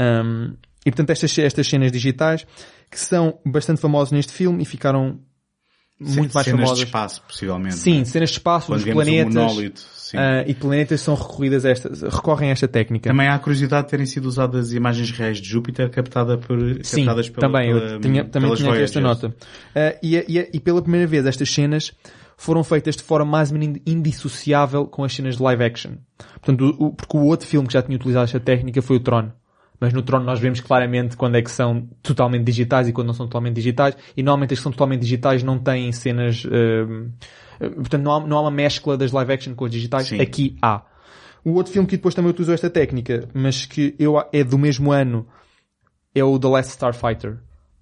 Um, 0.00 0.54
e 0.84 0.90
portanto 0.90 1.10
estas, 1.10 1.36
estas 1.38 1.66
cenas 1.66 1.90
digitais 1.90 2.46
que 2.90 2.98
são 2.98 3.38
bastante 3.44 3.80
famosas 3.80 4.12
neste 4.12 4.32
filme 4.32 4.62
e 4.62 4.66
ficaram 4.66 5.20
muito 5.98 6.34
mais 6.34 6.44
Cenas 6.44 6.60
famosas. 6.60 6.78
de 6.78 6.84
espaço, 6.84 7.22
possivelmente. 7.22 7.74
Sim, 7.76 8.04
cenas 8.04 8.28
de 8.30 8.36
espaço, 8.36 8.66
Quando 8.66 8.84
dos 8.84 8.92
planetas. 8.92 9.34
monólito. 9.34 9.80
Sim. 9.96 10.18
ah, 10.18 10.44
e 10.46 10.54
planetas 10.54 11.00
são 11.00 11.14
recorridas 11.16 11.64
a 11.64 11.70
esta, 11.70 11.88
recorrem 12.08 12.50
a 12.50 12.52
esta 12.52 12.68
técnica. 12.68 13.10
Também 13.10 13.26
há 13.26 13.34
a 13.34 13.38
curiosidade 13.40 13.86
de 13.86 13.90
terem 13.90 14.06
sido 14.06 14.26
usadas 14.26 14.72
imagens 14.72 15.10
reais 15.10 15.38
de 15.40 15.48
Júpiter 15.48 15.90
captada 15.90 16.38
por, 16.38 16.58
Sim, 16.84 17.04
captadas 17.06 17.28
pela, 17.28 17.40
também, 17.48 17.70
eu 17.70 17.80
pela- 17.80 18.00
tinha, 18.00 18.24
também 18.24 18.54
tinha 18.54 18.72
aqui 18.72 18.82
esta 18.82 19.00
nota. 19.00 19.34
Ah, 19.74 19.96
e, 20.02 20.16
e- 20.16 20.50
e 20.52 20.60
pela 20.60 20.80
primeira 20.80 21.06
vez 21.08 21.26
estas 21.26 21.50
cenas 21.50 21.92
foram 22.36 22.62
feitas 22.62 22.94
de 22.94 23.02
forma 23.02 23.24
mais 23.32 23.50
ou 23.50 23.58
menos 23.58 23.80
indissociável 23.86 24.86
com 24.86 25.02
as 25.02 25.12
cenas 25.14 25.36
de 25.38 25.42
live 25.42 25.64
action. 25.64 25.92
Portanto, 26.40 26.76
o- 26.78 26.92
porque 26.92 27.16
o 27.16 27.22
outro 27.24 27.48
filme 27.48 27.66
que 27.66 27.72
já 27.72 27.82
tinha 27.82 27.96
utilizado 27.96 28.24
esta 28.24 28.38
técnica 28.38 28.80
foi 28.82 28.96
o 28.96 29.00
Tron. 29.00 29.30
Mas 29.80 29.92
no 29.92 30.02
Tron 30.02 30.20
nós 30.20 30.40
vemos 30.40 30.60
claramente 30.60 31.16
quando 31.16 31.36
é 31.36 31.42
que 31.42 31.50
são 31.50 31.88
totalmente 32.02 32.44
digitais 32.44 32.88
e 32.88 32.92
quando 32.92 33.08
não 33.08 33.14
são 33.14 33.26
totalmente 33.26 33.54
digitais. 33.54 33.96
E 34.16 34.22
normalmente 34.22 34.54
as 34.54 34.58
que 34.58 34.62
são 34.62 34.72
totalmente 34.72 35.00
digitais 35.00 35.42
não 35.42 35.58
têm 35.58 35.92
cenas... 35.92 36.46
ah, 36.46 37.70
portanto, 37.70 38.02
não 38.02 38.12
há, 38.12 38.26
não 38.26 38.36
há 38.38 38.40
uma 38.42 38.50
mescla 38.50 38.96
das 38.96 39.12
live 39.12 39.32
action 39.32 39.54
com 39.54 39.64
as 39.64 39.70
digitais. 39.70 40.08
Sim. 40.08 40.20
Aqui 40.20 40.56
há. 40.62 40.82
O 41.44 41.52
outro 41.52 41.72
filme 41.72 41.86
que 41.86 41.96
depois 41.96 42.14
também 42.14 42.30
utilizou 42.30 42.54
esta 42.54 42.68
técnica, 42.68 43.28
mas 43.32 43.66
que 43.66 43.94
eu, 43.98 44.16
é 44.32 44.42
do 44.42 44.58
mesmo 44.58 44.90
ano, 44.90 45.26
é 46.14 46.24
o 46.24 46.38
The 46.38 46.48
Last 46.48 46.72
Starfighter. 46.72 47.38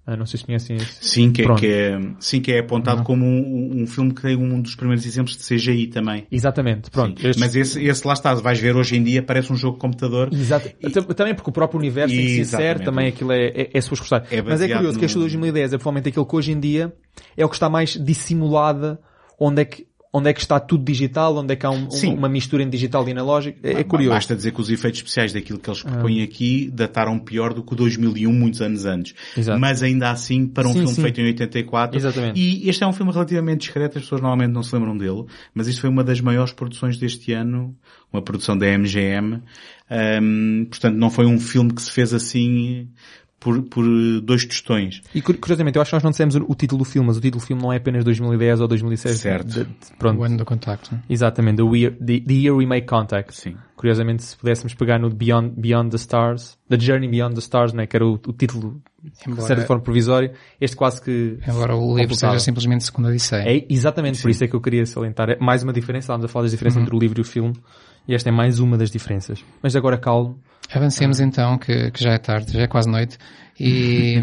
Ah, 0.07 0.15
não 0.15 0.25
sei 0.27 0.37
se 0.39 0.45
conhecem 0.45 0.75
esse. 0.75 0.97
Sim, 1.01 1.31
que 1.31 1.41
é, 1.41 1.45
Pronto. 1.45 1.59
que 1.59 1.65
é, 1.67 1.99
sim, 2.19 2.39
que 2.39 2.51
é 2.51 2.59
apontado 2.59 3.01
como 3.03 3.25
um, 3.25 3.81
um 3.81 3.87
filme 3.87 4.13
que 4.13 4.21
tem 4.21 4.35
um 4.35 4.61
dos 4.61 4.75
primeiros 4.75 5.03
exemplos 5.03 5.35
de 5.35 5.43
CGI 5.43 5.87
também. 5.87 6.27
Exatamente, 6.31 6.91
pronto. 6.91 7.19
Sim. 7.19 7.27
Estes- 7.29 7.43
Mas 7.43 7.55
esse, 7.55 7.83
esse 7.83 8.05
lá 8.05 8.13
está, 8.13 8.33
vais 8.35 8.59
ver 8.59 8.75
hoje 8.75 8.95
em 8.95 9.03
dia, 9.03 9.23
parece 9.23 9.51
um 9.51 9.55
jogo 9.55 9.73
de 9.77 9.81
computador. 9.81 10.29
Exato. 10.31 10.69
Tam- 10.93 11.03
Também 11.15 11.33
porque 11.33 11.49
o 11.49 11.53
próprio 11.53 11.79
universo 11.79 12.13
em 12.13 12.17
que 12.19 12.33
se 12.35 12.39
Exatamente. 12.41 12.83
também 12.85 13.07
aquilo 13.07 13.31
é, 13.31 13.47
é, 13.47 13.69
é 13.73 13.81
suas 13.81 13.99
gostar. 13.99 14.27
É 14.29 14.43
Mas 14.43 14.61
é 14.61 14.67
curioso 14.67 14.99
que 14.99 15.05
este 15.05 15.13
de 15.15 15.19
no- 15.19 15.23
2010 15.25 15.73
é 15.73 15.77
provavelmente 15.77 16.09
aquele 16.09 16.25
que 16.27 16.35
hoje 16.35 16.51
em 16.51 16.59
dia 16.59 16.93
é 17.35 17.43
o 17.43 17.49
que 17.49 17.55
está 17.55 17.67
mais 17.67 17.97
dissimulada, 17.97 18.99
onde 19.39 19.61
é 19.63 19.65
que, 19.65 19.87
onde 20.17 20.29
é 20.29 20.33
que 20.33 20.39
está 20.39 20.59
tudo 20.61 20.83
digital, 20.85 21.35
onde 21.35 21.51
é 21.51 21.55
que 21.57 21.65
há 21.65 21.69
um- 21.69 21.89
uma, 22.15 22.29
mistura 22.29 22.63
entre 22.63 22.77
digital 22.77 23.05
e 23.07 23.11
analógico. 23.11 23.59
É, 23.61 23.71
é 23.71 23.73
Ba- 23.75 23.83
curioso. 23.83 24.11
Ah. 24.11 24.15
Basta 24.15 24.35
dizer 24.35 24.51
que 24.53 24.61
os 24.61 24.69
efeitos 24.69 24.99
especiais 25.01 25.33
daquilo 25.33 25.59
que 25.59 25.69
eles 25.69 25.83
propõem 25.83 26.21
aqui 26.23 26.69
dataram 26.73 27.19
pior 27.19 27.53
do 27.53 27.61
que 27.61 27.73
o 27.73 27.75
2001 27.75 28.31
muitos 28.31 28.61
anos 28.61 28.85
antes. 28.85 29.13
Exato. 29.37 29.59
Mas 29.59 29.83
ainda 29.83 30.09
assim, 30.11 30.47
para 30.47 30.67
um 30.67 30.71
Sim, 30.71 30.79
filme 30.79 30.93
sim. 30.95 31.01
feito 31.01 31.19
em 31.21 31.25
84. 31.25 31.97
Exatamente. 31.97 32.39
E 32.39 32.69
este 32.69 32.83
é 32.83 32.87
um 32.87 32.93
filme 32.93 33.11
relativamente 33.11 33.59
discreto, 33.61 33.97
as 33.97 34.03
pessoas 34.05 34.21
normalmente 34.21 34.51
não 34.53 34.63
se 34.63 34.73
lembram 34.73 34.97
dele, 34.97 35.25
mas 35.53 35.67
isto 35.67 35.81
foi 35.81 35.89
uma 35.89 36.03
das 36.03 36.21
maiores 36.21 36.53
produções 36.53 36.97
deste 36.97 37.33
ano, 37.33 37.75
uma 38.13 38.21
produção 38.21 38.57
da 38.57 38.65
MGM. 38.67 39.41
Ahm, 39.89 40.65
portanto, 40.69 40.95
não 40.95 41.09
foi 41.09 41.25
um 41.25 41.39
filme 41.39 41.73
que 41.73 41.81
se 41.81 41.91
fez 41.91 42.13
assim 42.13 42.87
por, 43.45 43.61
por 43.61 43.85
dois 44.23 44.43
tostões. 44.43 45.03
E 45.13 45.21
cur- 45.21 45.37
curiosamente, 45.37 45.75
eu 45.75 45.81
acho 45.83 45.89
que 45.91 45.95
nós 45.95 46.03
não 46.03 46.09
dissemos 46.09 46.33
o, 46.33 46.43
o 46.49 46.55
título 46.55 46.79
do 46.79 46.83
filme, 46.83 47.05
mas 47.07 47.15
o 47.17 47.21
título 47.21 47.39
do 47.43 47.45
filme 47.45 47.61
não 47.61 47.71
é 47.71 47.77
apenas 47.77 48.03
2010 48.03 48.59
ou 48.61 48.67
2006. 48.67 49.19
Certo. 49.19 49.45
De- 49.47 49.63
de- 49.65 49.69
pronto. 49.99 50.19
O 50.19 50.23
ano 50.23 50.37
do 50.37 50.43
contacto. 50.45 50.99
Exatamente, 51.07 51.57
the 51.63 51.77
year, 51.77 51.91
the, 52.03 52.19
the 52.21 52.33
year 52.33 52.55
we 52.55 52.65
make 52.65 52.87
contact. 52.87 53.35
Sim. 53.35 53.55
Curiosamente, 53.75 54.23
se 54.23 54.35
pudéssemos 54.35 54.73
pegar 54.73 54.97
no 54.99 55.11
Beyond, 55.11 55.53
Beyond 55.57 55.91
the 55.91 55.97
Stars, 55.97 56.57
The 56.69 56.79
Journey 56.79 57.07
Beyond 57.07 57.35
the 57.35 57.39
Stars, 57.41 57.71
né, 57.73 57.85
que 57.85 57.95
era 57.95 58.05
o, 58.07 58.13
o 58.13 58.33
título 58.33 58.81
Embora- 59.27 59.55
de 59.55 59.65
forma 59.67 59.83
provisória, 59.83 60.31
este 60.59 60.75
quase 60.75 60.99
que... 61.01 61.37
Embora 61.47 61.75
o 61.75 61.95
livro 61.95 62.15
seja 62.15 62.39
simplesmente 62.39 62.83
segunda 62.83 63.09
Odisseia. 63.09 63.43
É 63.47 63.65
exatamente 63.69 64.19
por 64.23 64.31
isso 64.31 64.43
é 64.43 64.47
que 64.47 64.55
eu 64.55 64.61
queria 64.61 64.83
salientar. 64.87 65.29
É 65.29 65.37
mais 65.39 65.61
uma 65.61 65.71
diferença, 65.71 66.05
estávamos 66.05 66.25
a 66.25 66.27
falar 66.29 66.43
das 66.45 66.51
diferenças 66.51 66.81
entre 66.81 66.95
o 66.95 66.99
livro 66.99 67.19
e 67.19 67.21
o 67.21 67.25
filme, 67.25 67.53
e 68.07 68.15
esta 68.15 68.29
é 68.29 68.31
mais 68.31 68.59
uma 68.59 68.75
das 68.77 68.89
diferenças. 68.89 69.43
Mas 69.61 69.75
agora 69.75 69.97
calmo. 69.97 70.39
Avancemos 70.73 71.19
então, 71.19 71.57
que, 71.57 71.91
que 71.91 72.03
já 72.03 72.13
é 72.13 72.17
tarde, 72.17 72.53
já 72.53 72.61
é 72.61 72.67
quase 72.67 72.89
noite. 72.89 73.17
E, 73.59 74.15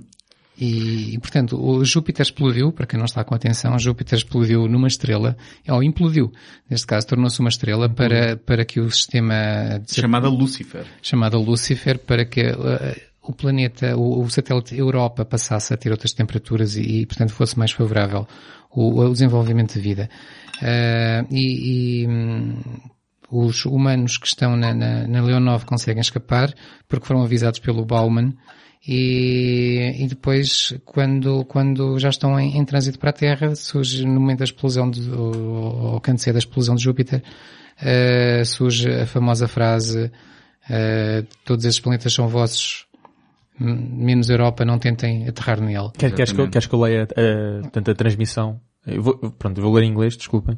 e, 0.58 1.14
e, 1.14 1.18
portanto, 1.18 1.60
o 1.60 1.84
Júpiter 1.84 2.22
explodiu, 2.22 2.72
para 2.72 2.86
quem 2.86 2.98
não 2.98 3.06
está 3.06 3.24
com 3.24 3.34
atenção, 3.34 3.78
Júpiter 3.78 4.18
explodiu 4.18 4.68
numa 4.68 4.88
estrela, 4.88 5.36
ou 5.68 5.82
implodiu, 5.82 6.32
neste 6.68 6.86
caso 6.86 7.06
tornou-se 7.06 7.40
uma 7.40 7.48
estrela 7.48 7.88
para, 7.88 8.36
para 8.36 8.64
que 8.64 8.80
o 8.80 8.90
sistema 8.90 9.80
de 9.84 9.94
Chamada 9.94 10.28
Lucifer. 10.28 10.84
chamada 11.00 11.38
Lúcifer 11.38 11.98
para 11.98 12.24
que 12.24 12.42
uh, 12.42 13.10
o 13.22 13.32
planeta, 13.32 13.96
o, 13.96 14.22
o 14.22 14.30
satélite 14.30 14.76
Europa 14.76 15.24
passasse 15.24 15.72
a 15.72 15.76
ter 15.76 15.90
outras 15.90 16.12
temperaturas 16.12 16.76
e, 16.76 17.00
e, 17.00 17.06
portanto, 17.06 17.32
fosse 17.32 17.58
mais 17.58 17.72
favorável 17.72 18.26
o, 18.70 19.00
o 19.00 19.12
desenvolvimento 19.12 19.74
de 19.74 19.80
vida. 19.80 20.10
Uh, 20.60 21.26
e, 21.30 22.02
e, 22.02 22.06
hum, 22.06 22.60
os 23.30 23.64
humanos 23.64 24.18
que 24.18 24.26
estão 24.26 24.56
na, 24.56 24.74
na, 24.74 25.06
na 25.06 25.22
Leonov 25.22 25.64
conseguem 25.64 26.00
escapar 26.00 26.52
porque 26.88 27.06
foram 27.06 27.22
avisados 27.22 27.60
pelo 27.60 27.84
Bauman 27.84 28.34
e, 28.86 29.94
e 29.98 30.06
depois 30.08 30.74
quando, 30.84 31.44
quando 31.44 31.98
já 31.98 32.08
estão 32.08 32.38
em, 32.40 32.56
em 32.56 32.64
trânsito 32.64 32.98
para 32.98 33.10
a 33.10 33.12
Terra 33.12 33.54
surge 33.54 34.04
no 34.04 34.18
momento 34.20 34.38
da 34.38 34.44
explosão 34.44 34.90
de, 34.90 35.08
ou, 35.10 35.92
ou 35.94 36.00
canto 36.00 36.32
da 36.32 36.38
explosão 36.38 36.74
de 36.74 36.82
Júpiter 36.82 37.22
uh, 37.82 38.44
surge 38.44 38.90
a 38.90 39.06
famosa 39.06 39.46
frase 39.46 40.06
uh, 40.68 41.26
todos 41.44 41.64
esses 41.64 41.78
planetas 41.80 42.12
são 42.12 42.26
vossos 42.28 42.86
menos 43.62 44.30
Europa, 44.30 44.64
não 44.64 44.78
tentem 44.78 45.28
aterrar 45.28 45.60
nele. 45.60 45.90
Quer, 45.98 46.14
queres, 46.14 46.32
que, 46.32 46.40
eu- 46.40 46.48
queres 46.48 46.66
que 46.66 46.74
eu 46.74 46.80
leia 46.80 47.02
a, 47.02 47.60
portanto, 47.60 47.90
a 47.90 47.94
transmissão? 47.94 48.58
Eu 48.86 49.02
vou, 49.02 49.14
pronto, 49.38 49.58
eu 49.58 49.62
vou 49.64 49.72
ler 49.74 49.84
em 49.84 49.90
inglês, 49.90 50.16
desculpem. 50.16 50.54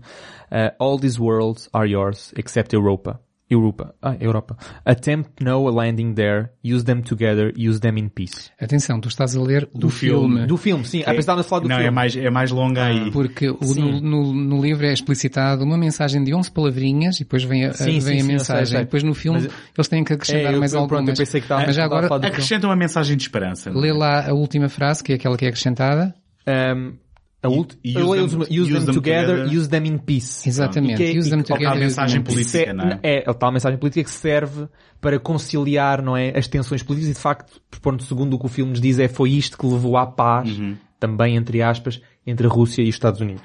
Uh, 0.51 0.73
all 0.79 0.99
these 0.99 1.21
worlds 1.21 1.69
are 1.73 1.91
yours, 1.91 2.33
except 2.37 2.75
Europa. 2.75 3.21
Europa. 3.51 3.95
Ah, 4.01 4.17
Europa. 4.19 4.57
Attempt 4.83 5.45
no 5.45 5.69
a 5.69 5.71
landing 5.71 6.15
there, 6.15 6.49
use 6.65 6.85
them 6.87 7.03
together, 7.03 7.53
use 7.55 7.79
them 7.81 7.99
in 7.99 8.09
peace. 8.09 8.51
Atenção, 8.59 8.99
tu 8.99 9.09
estás 9.09 9.37
a 9.37 9.43
ler 9.43 9.69
do, 9.75 9.91
filme. 9.91 10.47
Do 10.47 10.57
filme, 10.57 10.87
sim. 10.87 11.03
Ah, 11.05 11.13
pensava 11.13 11.43
a 11.43 11.45
falar 11.45 11.61
do 11.61 11.69
não, 11.69 11.77
filme. 11.77 11.89
é 11.89 11.91
mais, 11.91 12.17
é 12.17 12.31
mais 12.31 12.51
longa 12.51 12.83
aí. 12.87 13.11
Porque 13.11 13.51
o- 13.51 13.63
Sim. 13.63 14.01
no, 14.01 14.01
no, 14.01 14.33
no 14.33 14.63
livro 14.63 14.87
é 14.87 14.93
explicitado 14.95 15.65
uma 15.65 15.77
mensagem 15.77 16.25
de 16.25 16.33
11 16.35 16.51
palavrinhas 16.51 17.17
e 17.17 17.25
depois 17.25 17.43
vem 17.45 17.67
a, 17.67 17.75
Sim, 17.75 17.85
vem 17.85 18.01
sim, 18.01 18.17
a 18.17 18.21
sim, 18.21 18.27
mensagem. 18.27 18.67
sei, 18.67 18.77
sei. 18.77 18.85
Depois 18.87 19.03
no 19.03 19.13
filme 19.13 19.43
Mas- 19.43 19.53
eles 19.77 19.89
têm 19.89 20.03
que 20.03 20.13
acrescentar 20.15 20.53
É, 20.53 20.55
eu- 20.55 20.59
mais 20.61 20.73
eu- 20.73 20.79
algumas. 20.81 20.99
pronto, 21.05 21.11
eu 21.11 21.17
pensei 21.23 21.41
que 21.41 21.45
estava- 21.45 21.67
Mas 21.67 21.77
já 21.77 21.85
agora 21.85 22.09
falar 22.09 22.19
do 22.21 22.23
filme. 22.23 22.35
Acrescenta 22.35 22.67
uma 22.69 22.77
mensagem 22.77 23.17
de 23.19 23.23
esperança. 23.23 23.71
não 23.71 23.81
é? 23.81 23.83
lê 23.83 23.93
lá 23.93 24.31
a 24.31 24.33
última 24.33 24.71
frase, 24.71 25.05
que 25.05 25.13
é 25.13 25.17
aquela 25.17 25.37
que 25.37 25.45
é 25.45 25.49
acrescentada. 25.49 26.15
Um, 26.49 26.95
a 27.43 27.49
ult- 27.49 27.77
eu 27.85 28.01
use 28.09 28.11
leio 28.13 28.29
them- 28.29 28.61
use, 28.63 28.73
them, 28.87 28.95
together, 28.95 29.45
use 29.47 29.69
them 29.69 29.85
in 29.87 29.99
peace. 29.99 30.49
Exatamente. 30.49 30.95
E 30.95 30.97
que 30.97 31.17
é- 31.17 31.19
Use 31.19 31.29
them 31.31 31.39
que- 31.43 31.49
together, 31.49 31.69
a 31.69 31.75
use 31.75 31.81
mensagem 31.85 32.23
them 32.23 32.33
política, 32.33 32.59
Se- 32.67 32.73
não 32.73 32.85
é? 32.85 33.01
É, 33.03 33.25
a 33.27 33.35
tal 33.35 33.51
mensagem 33.53 33.79
política 33.79 34.05
que 34.05 34.11
serve 34.11 34.69
para 35.01 35.19
conciliar, 35.19 36.01
não 36.03 36.17
é, 36.17 36.33
as 36.39 36.47
tensões 36.47 36.83
políticas 36.83 37.11
e 37.11 37.15
de 37.15 37.21
facto, 37.21 37.61
pronto, 37.81 38.05
segundo 38.05 38.35
o 38.35 38.39
que 38.39 38.47
o 38.47 38.49
filme 38.49 38.71
nos 38.71 38.81
diz, 38.81 38.99
é 38.99 39.09
foi 39.09 39.31
isto 39.31 39.59
que 39.59 39.67
levou 39.67 39.97
à 39.97 40.07
paz, 40.07 40.49
Uhum. 40.57 40.77
também 41.01 41.35
entre 41.37 41.61
aspas, 41.63 42.01
entre 42.25 42.47
a 42.47 42.51
Rússia 42.51 42.83
e 42.83 42.89
os 42.89 42.95
Estados 42.95 43.21
Unidos. 43.21 43.43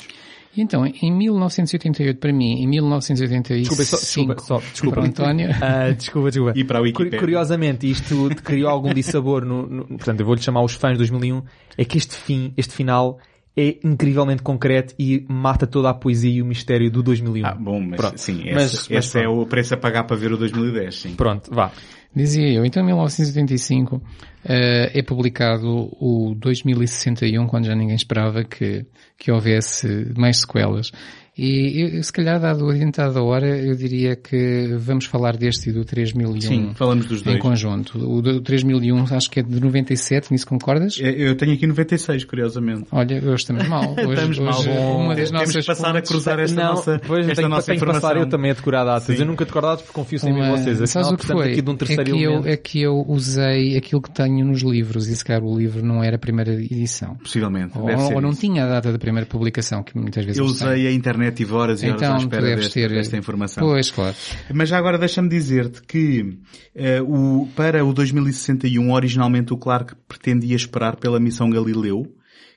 E 0.56 0.62
então, 0.62 0.84
em 0.88 1.12
1988 1.12 2.20
para 2.20 2.34
mim, 2.34 2.54
em 2.64 2.68
1985 2.68 3.76
Desculpa, 3.76 3.84
só, 3.84 3.98
desculpa, 3.98 4.42
só, 4.42 4.58
desculpa. 4.72 4.96
para 4.96 5.04
o 5.04 5.08
António, 5.08 5.50
Ah, 5.62 5.92
desculpa, 5.92 6.30
desculpa. 6.32 6.54
E 6.56 6.64
para 6.64 6.80
a 6.80 6.82
Wikipédia. 6.82 7.12
Curi- 7.12 7.20
Curiosamente, 7.20 7.90
isto 7.90 8.30
criou 8.44 8.70
algum 8.70 8.92
dissabor 8.94 9.46
no, 9.46 9.68
no- 9.68 9.86
portanto, 9.86 10.20
eu 10.20 10.26
vou-lhe 10.26 10.42
chamar 10.42 10.64
os 10.64 10.74
fãs 10.74 10.94
de 10.94 10.98
2001, 11.00 11.44
é 11.78 11.86
que 11.86 11.98
este 11.98 12.16
fim, 12.16 12.54
este 12.58 12.74
final, 12.74 13.20
é 13.58 13.78
incrivelmente 13.84 14.44
concreto 14.44 14.94
e 15.00 15.26
mata 15.28 15.66
toda 15.66 15.90
a 15.90 15.94
poesia 15.94 16.30
e 16.30 16.42
o 16.42 16.46
mistério 16.46 16.92
do 16.92 17.02
2001. 17.02 17.46
Ah, 17.46 17.56
bom, 17.56 17.80
mas 17.82 17.98
Pronto. 18.00 18.18
sim, 18.20 18.42
esse, 18.44 18.54
Mas- 18.54 18.74
esse 18.74 18.94
mas 18.94 19.16
é 19.16 19.22
pronto. 19.24 19.42
o 19.42 19.46
preço 19.48 19.74
a 19.74 19.78
pagar 19.78 20.04
para 20.04 20.16
ver 20.16 20.32
o 20.32 20.38
2010, 20.38 20.96
sim. 20.96 21.16
Pronto, 21.16 21.50
vá. 21.54 21.72
dizia 22.16 22.48
eu, 22.54 22.64
então 22.66 22.84
em 22.84 22.86
1985 22.86 24.02
eh, 24.46 24.92
é 24.94 25.02
publicado 25.02 25.90
o 26.00 26.36
2061, 26.38 27.48
quando 27.48 27.66
já 27.66 27.76
ninguém 27.76 27.96
esperava 27.96 28.44
que, 28.44 28.86
que 29.18 29.32
houvesse 29.32 30.12
mais 30.18 30.38
sequelas. 30.42 30.92
E 31.38 31.98
eu, 31.98 32.04
se 32.04 32.12
calhar, 32.12 32.40
dado 32.40 32.66
o 32.66 32.70
adiantado 32.70 33.14
da 33.14 33.22
hora, 33.22 33.48
eu 33.58 33.76
diria 33.76 34.16
que 34.16 34.76
vamos 34.80 35.06
falar 35.06 35.38
deste 35.38 35.70
e 35.70 35.74
do 35.74 35.86
3001 35.86 36.42
Sim, 36.42 36.72
falamos 36.74 37.06
dos 37.06 37.22
em 37.22 37.26
dois. 37.26 37.40
conjunto. 37.40 37.98
O 38.00 38.22
do 38.22 38.42
3001 38.42 39.06
acho 39.16 39.30
que 39.30 39.40
é 39.42 39.44
de 39.44 39.60
97, 39.60 40.32
nisso 40.32 40.48
concordas? 40.48 40.98
Eu 41.00 41.28
eu 41.28 41.36
tenho 41.36 41.54
aqui 41.54 41.68
96, 41.68 42.24
curiosamente. 42.26 42.86
Olha, 42.92 43.18
hoje 43.18 43.36
estamos 43.36 43.68
mal. 43.68 43.84
Hoje, 43.98 44.14
Estamos 44.14 44.40
mal. 44.40 44.60
hoje 44.60 44.70
uma 44.70 45.16
das 45.16 45.30
Temos 45.30 45.32
nossas 45.32 45.56
que 45.66 45.72
passar 45.72 45.96
a 45.96 46.02
cruzar 46.02 46.40
esta 46.40 46.56
não, 46.64 46.74
nossa, 46.76 47.02
pois, 47.06 47.26
esta 47.28 47.36
tenho, 47.36 47.50
nossa 47.50 47.66
tenho 47.68 47.80
que 47.80 47.86
passar 47.86 47.98
informação. 47.98 48.22
eu 48.24 48.30
também 48.30 48.52
a 48.52 48.54
decorar 48.54 48.84
datas. 48.86 49.04
Sim. 49.16 49.22
Eu 49.22 49.26
nunca 49.28 49.46
decoro 49.46 49.68
datas 49.68 49.82
porque 49.82 49.94
confio 49.94 50.20
sempre 50.20 50.40
em 50.40 50.44
Uma- 50.44 50.58
vocês. 50.58 50.78
Sabes 50.78 50.96
Afinal, 50.96 51.14
o 51.14 51.18
que 51.18 51.26
portanto, 51.28 51.38
foi? 51.44 51.52
aqui 51.52 51.62
de 51.62 51.70
um 51.70 51.74
é, 51.74 51.78
terceiro 51.78 52.04
que 52.04 52.24
eu, 52.24 52.46
é 52.46 52.58
que 52.58 52.82
eu 52.82 53.06
usei 53.08 53.78
aquilo 53.78 54.02
que 54.02 54.12
tenho 54.12 54.46
nos 54.46 54.62
livros 54.62 55.08
e 55.08 55.16
se 55.16 55.24
calhar 55.24 55.44
o 55.44 55.58
livro 55.58 55.86
não 55.86 56.04
era 56.04 56.16
a 56.16 56.20
primeira 56.20 56.54
edição. 56.54 57.16
Possivelmente. 57.16 57.78
Ou, 57.78 57.90
ou 58.16 58.22
não 58.22 58.30
isso. 58.30 58.42
tinha 58.42 58.64
a 58.66 58.68
data 58.68 58.92
da 58.92 58.98
primeira 58.98 59.26
publicação, 59.28 59.84
que 59.84 59.98
muitas 59.98 60.24
vezes 60.26 60.40
Eu 60.40 60.46
usei 60.46 60.88
a 60.88 60.92
internet, 60.92 61.27
tive 61.32 61.54
horas 61.54 61.82
e 61.84 61.88
horas 61.90 62.02
à 62.02 62.06
Então, 62.06 62.18
tu 62.18 62.22
espera 62.24 62.56
deste- 62.56 62.74
ter... 62.74 62.90
desta 62.90 63.18
informação. 63.18 63.64
Pois, 63.68 63.92
claro. 63.92 64.16
Mas 64.54 64.70
já 64.70 64.78
agora 64.78 64.98
deixa-me 64.98 65.30
dizer-te 65.30 65.82
que 65.82 66.38
eh, 66.76 67.02
o, 67.02 67.48
para 67.56 67.84
o 67.86 67.94
2061, 67.94 68.92
originalmente 68.92 69.54
o 69.54 69.58
Clark 69.58 69.96
pretendia 70.08 70.56
esperar 70.56 70.96
pela 70.98 71.20
missão 71.20 71.50
Galileu, 71.50 72.06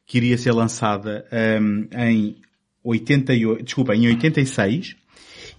que 0.06 0.18
iria 0.18 0.36
ser 0.36 0.52
lançada 0.52 1.24
ehm, 1.30 1.86
em 1.96 2.36
88, 2.82 3.64
desculpa, 3.64 3.94
em 3.94 4.06
86, 4.08 4.96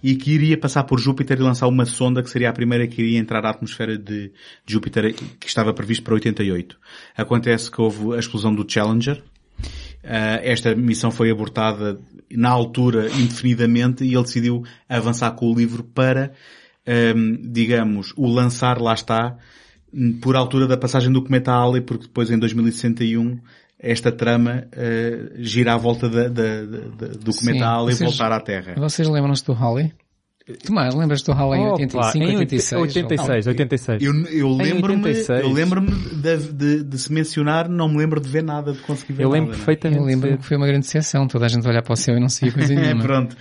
e 0.02 0.16
que 0.16 0.32
iria 0.32 0.58
passar 0.58 0.82
por 0.84 0.98
Júpiter 0.98 1.38
e 1.38 1.42
lançar 1.42 1.68
uma 1.68 1.86
sonda 1.86 2.22
que 2.22 2.28
seria 2.30 2.50
a 2.50 2.52
primeira 2.52 2.86
que 2.88 3.00
iria 3.00 3.18
entrar 3.18 3.44
à 3.46 3.50
atmosfera 3.50 3.96
de, 3.96 4.32
de 4.66 4.72
Júpiter, 4.72 5.14
que 5.38 5.46
estava 5.46 5.72
previsto 5.72 6.02
para 6.02 6.14
88. 6.14 6.76
Acontece 7.16 7.70
que 7.70 7.80
houve 7.80 8.16
a 8.16 8.18
explosão 8.18 8.54
do 8.54 8.64
Challenger, 8.68 9.22
Uh, 9.22 9.31
esta 10.02 10.74
missão 10.74 11.10
foi 11.10 11.30
abortada 11.30 11.98
na 12.30 12.48
altura 12.50 13.06
indefinidamente 13.10 14.04
e 14.04 14.14
ele 14.14 14.22
decidiu 14.22 14.64
avançar 14.88 15.30
com 15.32 15.50
o 15.50 15.54
livro 15.54 15.84
para, 15.84 16.32
um, 17.14 17.36
digamos, 17.52 18.12
o 18.16 18.26
lançar, 18.26 18.80
lá 18.80 18.94
está, 18.94 19.36
por 20.22 20.34
altura 20.36 20.66
da 20.66 20.76
passagem 20.76 21.12
do 21.12 21.22
cometa 21.22 21.52
Halley, 21.52 21.82
porque 21.82 22.06
depois 22.06 22.30
em 22.30 22.38
2061 22.38 23.38
esta 23.78 24.10
trama 24.12 24.64
uh, 24.72 25.42
gira 25.42 25.74
à 25.74 25.76
volta 25.76 26.08
da, 26.08 26.28
da- 26.28 26.64
da- 26.64 27.08
do 27.08 27.32
cometa 27.34 27.58
Sim, 27.58 27.60
Halley 27.60 27.92
e 27.92 27.96
vocês- 27.96 28.10
voltar 28.10 28.32
à 28.32 28.40
Terra. 28.40 28.74
Vocês 28.78 29.06
lembram-se 29.08 29.44
do 29.44 29.52
Halley? 29.52 29.92
Tomás, 30.66 30.94
lembras-te 30.94 31.26
do 31.26 31.32
Halley 31.32 31.60
em 31.60 31.66
Opa, 31.68 31.72
85, 31.82 32.18
em 32.24 32.36
86? 32.36 32.82
86, 32.82 33.46
86. 33.46 34.02
Eu, 34.02 34.12
eu 34.26 34.48
Em 34.48 34.56
lembro-me, 34.62 35.04
86. 35.08 35.40
eu 35.40 35.52
lembro-me 35.52 35.90
de, 35.90 36.36
de- 36.52 36.82
de 36.84 36.98
se 36.98 37.12
mencionar, 37.12 37.68
não 37.68 37.88
me 37.88 37.98
lembro 37.98 38.20
de 38.20 38.28
ver 38.28 38.42
nada, 38.42 38.72
de 38.72 38.78
conseguir 38.80 39.12
ver 39.12 39.22
Eu 39.24 39.30
lembro 39.30 39.50
nada, 39.50 39.58
perfeitamente. 39.58 40.00
Eu 40.00 40.06
lembro 40.06 40.38
que 40.38 40.44
foi 40.44 40.56
uma 40.56 40.66
grande 40.66 40.84
decepção, 40.86 41.28
toda 41.28 41.46
a 41.46 41.48
gente 41.48 41.66
olhar 41.68 41.82
para 41.82 41.92
o 41.92 41.96
céu 41.96 42.16
e 42.16 42.20
não 42.20 42.28
sabia 42.28 42.52
coisa 42.54 42.72
É, 42.72 42.76
nenhuma. 42.76 43.02
pronto. 43.02 43.36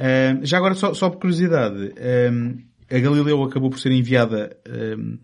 Ahm, 0.00 0.40
já 0.44 0.56
agora, 0.56 0.74
só, 0.74 0.94
só 0.94 1.10
por 1.10 1.18
curiosidade, 1.20 1.92
ahm, 1.98 2.54
a 2.90 2.98
Galileu 2.98 3.42
acabou 3.42 3.68
por 3.68 3.78
ser 3.78 3.92
enviada 3.92 4.56
ahm, 4.66 5.16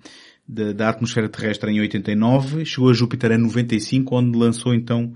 da, 0.46 0.72
da 0.72 0.88
atmosfera 0.90 1.28
terrestre 1.30 1.70
em 1.72 1.80
89, 1.80 2.64
chegou 2.66 2.90
a 2.90 2.92
Júpiter 2.92 3.32
em 3.32 3.38
95, 3.38 4.14
onde 4.16 4.36
lançou 4.38 4.74
então 4.74 5.12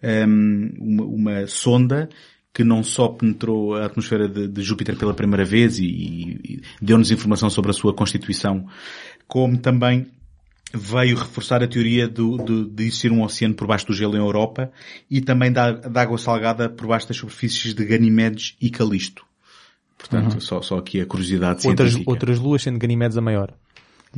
ahm, 0.00 0.70
uma, 0.78 1.04
uma 1.04 1.46
sonda 1.48 2.08
que 2.56 2.64
não 2.64 2.82
só 2.82 3.08
penetrou 3.08 3.74
a 3.74 3.84
atmosfera 3.84 4.26
de, 4.26 4.48
de 4.48 4.62
Júpiter 4.62 4.96
pela 4.96 5.12
primeira 5.12 5.44
vez 5.44 5.78
e, 5.78 5.84
e 5.84 6.62
deu-nos 6.80 7.10
informação 7.10 7.50
sobre 7.50 7.70
a 7.70 7.74
sua 7.74 7.92
constituição, 7.92 8.66
como 9.28 9.58
também 9.58 10.06
veio 10.72 11.18
reforçar 11.18 11.62
a 11.62 11.68
teoria 11.68 12.08
do, 12.08 12.38
do- 12.38 12.64
de 12.64 12.84
existir 12.84 13.12
um 13.12 13.22
oceano 13.22 13.54
por 13.54 13.66
baixo 13.66 13.86
do 13.88 13.92
gelo 13.92 14.16
em 14.16 14.20
Europa 14.20 14.72
e 15.10 15.20
também 15.20 15.52
da, 15.52 15.70
da 15.72 16.00
água 16.00 16.16
salgada 16.16 16.66
por 16.70 16.86
baixo 16.86 17.06
das 17.06 17.18
superfícies 17.18 17.74
de 17.74 17.84
Ganimedes 17.84 18.56
e 18.58 18.70
Calisto. 18.70 19.22
Portanto, 19.98 20.40
só, 20.40 20.62
só 20.62 20.78
aqui 20.78 20.98
a 21.00 21.04
curiosidade 21.06 21.66
Outras, 21.68 21.90
científica. 21.90 22.10
outras 22.10 22.38
luas 22.38 22.62
sendo 22.62 22.78
Ganymedes 22.78 23.18
a 23.18 23.20
maior. 23.20 23.52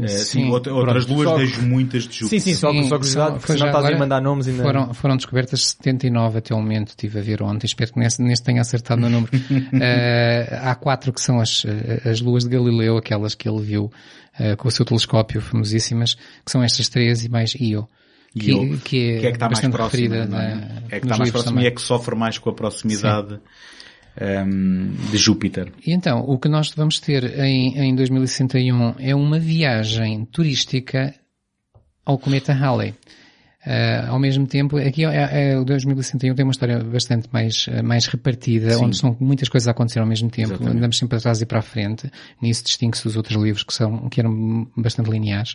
Eh, 0.00 0.06
sim, 0.08 0.24
Sim, 0.44 0.50
outra- 0.50 0.72
outras 0.72 1.04
pronto. 1.06 1.16
luas 1.22 1.28
Só- 1.28 1.38
das 1.38 1.58
muitas 1.66 2.06
de 2.06 2.14
Júpiter. 2.20 2.40
Sim, 2.40 2.50
sim, 2.52 2.54
só, 2.54 2.70
Sim, 2.70 2.82
só 2.88 2.96
curiosidade, 2.96 3.30
só- 3.32 3.38
porque 3.38 3.56
já 3.56 3.66
estás 3.66 3.84
a 3.86 3.98
mandar 3.98 4.20
nomes 4.22 4.46
ainda. 4.46 4.62
Foram, 4.62 4.94
foram 4.94 5.16
descobertas 5.16 5.60
79 5.70 6.38
até 6.38 6.54
o 6.54 6.58
momento, 6.58 6.88
estive 6.90 7.18
a 7.18 7.22
ver 7.22 7.42
ontem, 7.42 7.66
espero 7.66 7.92
que 7.92 7.98
neste, 7.98 8.22
neste 8.22 8.44
tenha 8.44 8.60
acertado 8.60 9.00
no 9.00 9.08
número. 9.10 9.30
Eh, 9.82 10.58
há 10.62 10.74
quatro 10.74 11.12
que 11.12 11.20
são 11.20 11.40
as, 11.40 11.64
eh, 11.64 12.08
as 12.08 12.20
luas 12.20 12.44
de 12.44 12.50
Galileu, 12.50 12.96
aquelas 12.96 13.34
que 13.34 13.48
ele 13.48 13.60
viu 13.60 13.90
eh, 14.38 14.54
com 14.56 14.68
o 14.68 14.70
seu 14.70 14.84
telescópio, 14.84 15.40
famosíssimas, 15.40 16.14
que 16.44 16.50
são 16.52 16.62
estas 16.62 16.88
três 16.88 17.24
e 17.24 17.28
mais 17.28 17.54
Io. 17.54 17.88
Que, 18.38 18.50
Io, 18.52 18.78
que 18.84 19.10
é, 19.14 19.18
que 19.20 19.26
é 19.26 19.30
que 19.30 19.36
está 19.36 19.46
mais 19.48 19.66
próxima, 19.68 20.26
não 20.26 20.38
é? 20.38 20.68
É 20.90 21.00
que 21.00 21.06
está 21.06 21.16
mais 21.18 21.32
também. 21.32 21.64
e 21.64 21.66
é 21.66 21.70
que 21.70 21.80
sofre 21.80 22.14
mais 22.14 22.38
com 22.38 22.50
a 22.50 22.52
proximidade 22.54 23.40
ehm, 24.20 24.90
de 25.10 25.16
Júpiter. 25.18 25.72
E 25.86 25.92
então, 25.92 26.20
o 26.26 26.38
que 26.38 26.48
nós 26.48 26.72
vamos 26.76 26.98
ter 27.00 27.38
em, 27.40 27.78
em 27.78 27.94
2061 27.94 28.94
é 28.98 29.14
uma 29.14 29.38
viagem 29.38 30.24
turística 30.26 31.14
ao 32.04 32.18
cometa 32.18 32.52
Halley. 32.52 32.94
Ah, 33.66 34.06
ao 34.10 34.18
mesmo 34.18 34.46
tempo, 34.46 34.78
aqui 34.78 35.04
é, 35.04 35.50
é, 35.52 35.58
o 35.58 35.64
2061 35.64 36.34
tem 36.34 36.44
uma 36.44 36.52
história 36.52 36.78
bastante 36.82 37.28
mais, 37.32 37.66
eh, 37.68 37.82
mais 37.82 38.06
repartida, 38.06 38.70
Sim. 38.70 38.84
onde 38.84 38.96
são 38.96 39.16
muitas 39.20 39.48
coisas 39.48 39.66
a 39.68 39.72
acontecer 39.72 39.98
ao 39.98 40.06
mesmo 40.06 40.30
tempo. 40.30 40.50
Exatamente. 40.54 40.76
Andamos 40.76 40.96
sempre 40.96 41.18
atrás 41.18 41.42
e 41.42 41.46
para 41.46 41.58
a 41.58 41.62
frente. 41.62 42.10
Nisso 42.40 42.64
distingue-se 42.64 43.02
dos 43.04 43.16
outros 43.16 43.36
livros 43.42 43.64
que 43.64 43.74
são, 43.74 44.08
que 44.08 44.20
eram 44.20 44.66
bastante 44.76 45.10
lineares. 45.10 45.54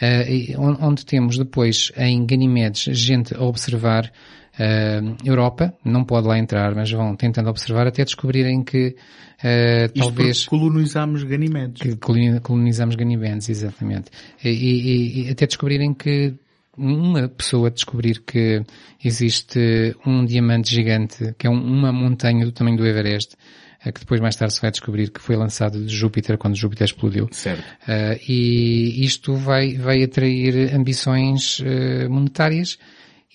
Ah, 0.00 0.22
e 0.28 0.56
on- 0.56 0.78
onde 0.80 1.04
temos 1.06 1.36
depois 1.38 1.92
em 1.96 2.24
Ganymedes 2.26 2.96
gente 2.96 3.34
a 3.36 3.42
observar 3.42 4.10
ah, 4.58 5.00
Europa, 5.24 5.74
não 5.84 6.04
pode 6.04 6.26
lá 6.26 6.38
entrar, 6.38 6.74
mas 6.74 6.90
vão 6.90 7.14
tentando 7.16 7.48
observar 7.50 7.86
até 7.86 8.04
descobrirem 8.04 8.62
que 8.62 8.96
ah, 9.42 9.84
Isto 9.86 9.98
talvez 9.98 10.44
porque 10.44 10.50
colonizámos 10.56 11.22
Ganimedes. 11.24 11.80
que 11.82 11.96
coloni- 11.96 12.40
colonizamos 12.40 12.94
Ganymedes, 12.96 13.48
exatamente. 13.48 14.10
E, 14.42 14.48
e- 14.50 15.26
e 15.26 15.30
até 15.30 15.46
descobrirem 15.46 15.92
que 15.92 16.34
uma 16.76 17.28
pessoa 17.28 17.70
descobrir 17.70 18.20
que 18.26 18.62
existe 19.04 19.94
um 20.06 20.24
diamante 20.24 20.70
gigante, 20.74 21.34
que 21.38 21.46
é 21.46 21.50
um- 21.50 21.62
uma 21.62 21.92
montanha 21.92 22.44
do 22.44 22.52
tamanho 22.52 22.76
do 22.76 22.86
Everest, 22.86 23.36
eh, 23.84 23.92
que 23.92 24.00
depois 24.00 24.20
mais 24.20 24.34
tarde 24.34 24.54
se 24.54 24.60
vai 24.60 24.70
descobrir 24.70 25.10
que 25.10 25.20
foi 25.20 25.36
lançado 25.36 25.84
de 25.84 25.94
Júpiter 25.94 26.36
quando 26.38 26.56
Júpiter 26.56 26.84
explodiu. 26.86 27.28
Certo. 27.30 27.60
Uh, 27.86 28.18
e 28.28 29.04
isto 29.04 29.34
vai, 29.36 29.74
vai 29.76 30.02
atrair 30.02 30.74
ambições 30.74 31.60
uh, 31.60 32.10
monetárias 32.10 32.78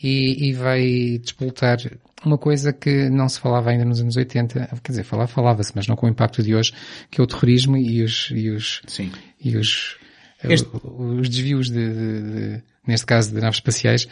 e, 0.01 0.49
e 0.49 0.53
vai 0.53 1.17
despoltar 1.19 1.77
uma 2.25 2.37
coisa 2.37 2.73
que 2.73 3.09
não 3.09 3.27
se 3.29 3.39
falava 3.39 3.69
ainda 3.69 3.85
nos 3.85 4.01
anos 4.01 4.17
80, 4.17 4.67
quer 4.83 4.91
dizer, 4.91 5.03
falava, 5.03 5.27
falava-se, 5.27 5.71
mas 5.75 5.87
não 5.87 5.95
com 5.95 6.05
o 6.05 6.09
impacto 6.09 6.43
de 6.43 6.53
hoje, 6.55 6.73
que 7.09 7.19
é 7.21 7.23
o 7.23 7.27
terrorismo 7.27 7.77
e 7.77 8.01
os, 8.03 8.29
e 8.31 8.49
os, 8.49 8.81
Sim. 8.87 9.11
e 9.43 9.55
os, 9.55 9.97
uh, 10.43 10.51
Este- 10.51 10.69
os 10.83 11.29
desvios 11.29 11.69
de, 11.69 11.93
de- 11.93 12.21
de- 12.57 12.63
neste 12.85 13.05
caso 13.05 13.33
de 13.33 13.39
naves 13.39 13.57
espaciais, 13.57 14.07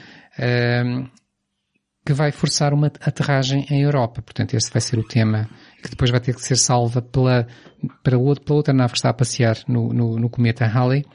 um, 0.86 1.08
que 2.06 2.14
vai 2.14 2.32
forçar 2.32 2.74
uma 2.74 2.88
aterragem 2.88 3.66
em 3.70 3.82
Europa. 3.82 4.22
Portanto, 4.22 4.54
esse 4.54 4.72
vai 4.72 4.80
ser 4.80 4.98
o 4.98 5.04
tema 5.04 5.50
que 5.84 5.90
depois 5.90 6.10
vai 6.10 6.22
ter 6.22 6.34
que 6.34 6.42
ser 6.42 6.56
salva 6.56 7.02
pela, 7.02 7.46
para 8.02 8.18
outro, 8.18 8.46
pela 8.46 8.58
outra 8.58 8.74
nave 8.74 8.94
que 8.94 9.00
está 9.00 9.10
a 9.10 9.14
passear 9.14 9.58
no, 9.68 9.92
no, 9.92 10.18
no 10.18 10.30
cometa 10.30 10.66
Halley, 10.66 11.04
eh, 11.04 11.06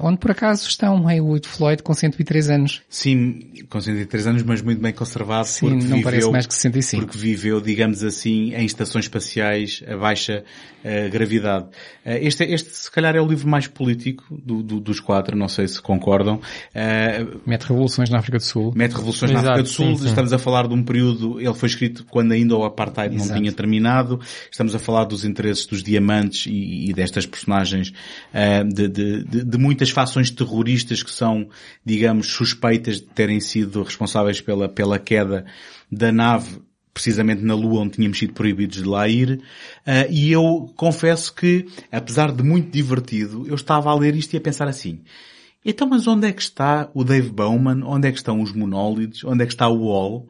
onde 0.00 0.18
por 0.18 0.30
acaso 0.32 0.66
está 0.68 0.90
um 0.92 1.06
Haywood 1.06 1.46
Floyd 1.46 1.82
com 1.82 1.94
103 1.94 2.50
anos. 2.50 2.82
Sim, 2.88 3.40
com 3.68 3.80
103 3.80 4.26
anos, 4.26 4.42
mas 4.42 4.60
muito 4.62 4.80
bem 4.80 4.92
conservado. 4.92 5.46
Sim, 5.46 5.68
porque 5.68 5.74
não 5.84 5.96
viveu, 5.98 6.02
parece 6.02 6.30
mais 6.30 6.46
que 6.46 6.54
65. 6.54 7.04
Porque 7.06 7.18
viveu, 7.18 7.60
digamos 7.60 8.02
assim, 8.02 8.52
em 8.54 8.64
estações 8.64 9.04
espaciais 9.04 9.82
a 9.86 9.96
baixa 9.96 10.44
eh, 10.82 11.08
gravidade. 11.08 11.66
Eh, 12.04 12.26
este, 12.26 12.44
este, 12.44 12.70
se 12.70 12.90
calhar, 12.90 13.14
é 13.14 13.20
o 13.20 13.26
livro 13.26 13.48
mais 13.48 13.66
político 13.66 14.24
do- 14.44 14.62
do- 14.62 14.80
dos 14.80 14.98
quatro, 14.98 15.36
não 15.36 15.48
sei 15.48 15.68
se 15.68 15.80
concordam. 15.80 16.40
Eh, 16.74 17.24
Mete 17.46 17.64
revoluções 17.64 18.10
na 18.10 18.18
África 18.18 18.38
do 18.38 18.44
Sul. 18.44 18.72
mete 18.74 18.92
revoluções 18.94 19.30
na 19.30 19.38
Exato, 19.40 19.52
África 19.52 19.68
do 19.68 19.72
Sul. 19.74 19.86
sim, 19.96 19.96
sim. 20.02 20.06
Estamos 20.08 20.32
a 20.32 20.38
falar 20.38 20.66
de 20.66 20.74
um 20.74 20.82
período, 20.82 21.40
ele 21.40 21.54
foi 21.54 21.68
escrito 21.68 22.04
quando 22.10 22.32
ainda 22.32 22.56
o 22.56 22.64
apartheid 22.64 23.14
não 23.14 23.22
Exato. 23.24 23.38
tinha 23.40 23.52
terminado. 23.52 24.20
Estamos 24.50 24.74
a 24.74 24.78
falar 24.78 25.04
dos 25.04 25.24
interesses 25.24 25.66
dos 25.66 25.82
diamantes 25.82 26.46
e, 26.46 26.88
e 26.90 26.92
destas 26.92 27.26
personagens, 27.26 27.92
eh, 28.32 28.64
de, 28.64 28.88
de- 28.88 29.24
de- 29.24 29.44
de 29.44 29.58
muitas 29.60 29.90
fações 29.90 30.30
terroristas 30.30 31.02
que 31.02 31.10
são, 31.10 31.48
digamos, 31.84 32.28
suspeitas 32.28 32.96
de 32.96 33.06
terem 33.06 33.40
sido 33.40 33.82
responsáveis 33.82 34.40
pela, 34.40 34.68
pela 34.68 34.98
queda 34.98 35.44
da 35.90 36.10
nave 36.10 36.60
precisamente 36.92 37.42
na 37.42 37.54
Lua 37.54 37.82
onde 37.82 37.92
tínhamos 37.92 38.18
sido 38.18 38.32
proibidos 38.32 38.82
de 38.82 38.88
lá 38.88 39.08
ir, 39.08 39.40
uh, 39.86 40.10
e 40.10 40.32
eu 40.32 40.70
confesso 40.76 41.32
que, 41.32 41.66
apesar 41.90 42.32
de 42.32 42.42
muito 42.42 42.70
divertido, 42.70 43.46
eu 43.46 43.54
estava 43.54 43.90
a 43.90 43.94
ler 43.94 44.14
isto 44.16 44.34
e 44.34 44.36
a 44.36 44.40
pensar 44.40 44.66
assim, 44.66 45.00
então 45.64 45.88
mas 45.88 46.06
onde 46.06 46.26
é 46.26 46.32
que 46.32 46.42
está 46.42 46.88
o 46.94 47.04
Dave 47.04 47.30
Bowman? 47.30 47.82
Onde 47.84 48.08
é 48.08 48.12
que 48.12 48.18
estão 48.18 48.40
os 48.40 48.52
monólides? 48.52 49.24
Onde 49.24 49.42
é 49.42 49.46
que 49.46 49.52
está 49.52 49.68
o 49.68 49.84
Wall? 49.86 50.28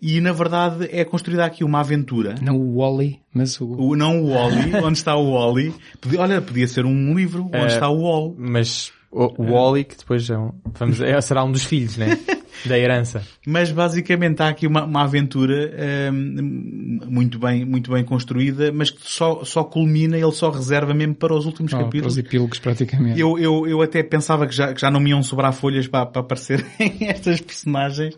E 0.00 0.20
na 0.20 0.32
verdade 0.32 0.88
é 0.92 1.04
construída 1.04 1.44
aqui 1.44 1.64
uma 1.64 1.80
aventura. 1.80 2.36
Não 2.40 2.56
o 2.56 2.76
Wally, 2.78 3.20
mas 3.34 3.60
o... 3.60 3.66
o 3.66 3.96
não 3.96 4.22
o 4.22 4.30
Wally. 4.30 4.74
onde 4.84 4.98
está 4.98 5.16
o 5.16 5.32
Wally? 5.32 5.74
Olha, 6.18 6.40
podia 6.40 6.68
ser 6.68 6.84
um 6.84 7.14
livro. 7.14 7.46
Onde 7.46 7.56
É. 7.56 7.66
está 7.66 7.88
o 7.88 8.02
Wall? 8.02 8.34
Mas 8.38 8.92
o, 9.10 9.42
o 9.42 9.52
Wally, 9.52 9.84
que 9.84 9.96
depois 9.96 10.28
é 10.30 10.38
um, 10.38 10.52
vamos, 10.78 11.00
é, 11.00 11.20
será 11.20 11.42
um 11.44 11.50
dos 11.50 11.64
filhos, 11.64 11.96
né? 11.96 12.18
Da 12.64 12.78
herança. 12.78 13.22
Mas 13.46 13.70
basicamente 13.70 14.42
há 14.42 14.48
aqui 14.48 14.66
uma, 14.66 14.84
uma 14.84 15.02
aventura 15.04 15.72
hum, 16.12 16.98
muito 17.06 17.38
bem, 17.38 17.64
muito 17.64 17.90
bem 17.92 18.04
construída, 18.04 18.72
mas 18.72 18.90
que 18.90 19.00
só, 19.02 19.44
só 19.44 19.62
culmina, 19.64 20.16
ele 20.18 20.32
só 20.32 20.50
reserva 20.50 20.92
mesmo 20.92 21.14
para 21.14 21.34
os 21.34 21.46
últimos 21.46 21.72
Oh, 21.72 21.76
para 21.76 21.84
capítulos. 21.86 22.14
os 22.14 22.18
epílogos 22.18 22.58
praticamente. 22.58 23.18
Eu, 23.20 23.38
eu, 23.38 23.66
eu 23.66 23.82
até 23.82 24.02
pensava 24.02 24.46
que 24.46 24.54
já, 24.54 24.72
que 24.74 24.80
já 24.80 24.90
não 24.90 25.00
me 25.00 25.10
iam 25.10 25.22
sobrar 25.22 25.52
folhas 25.52 25.86
para, 25.86 26.06
para 26.06 26.20
aparecerem 26.20 26.66
estas 27.02 27.40
personagens, 27.40 28.14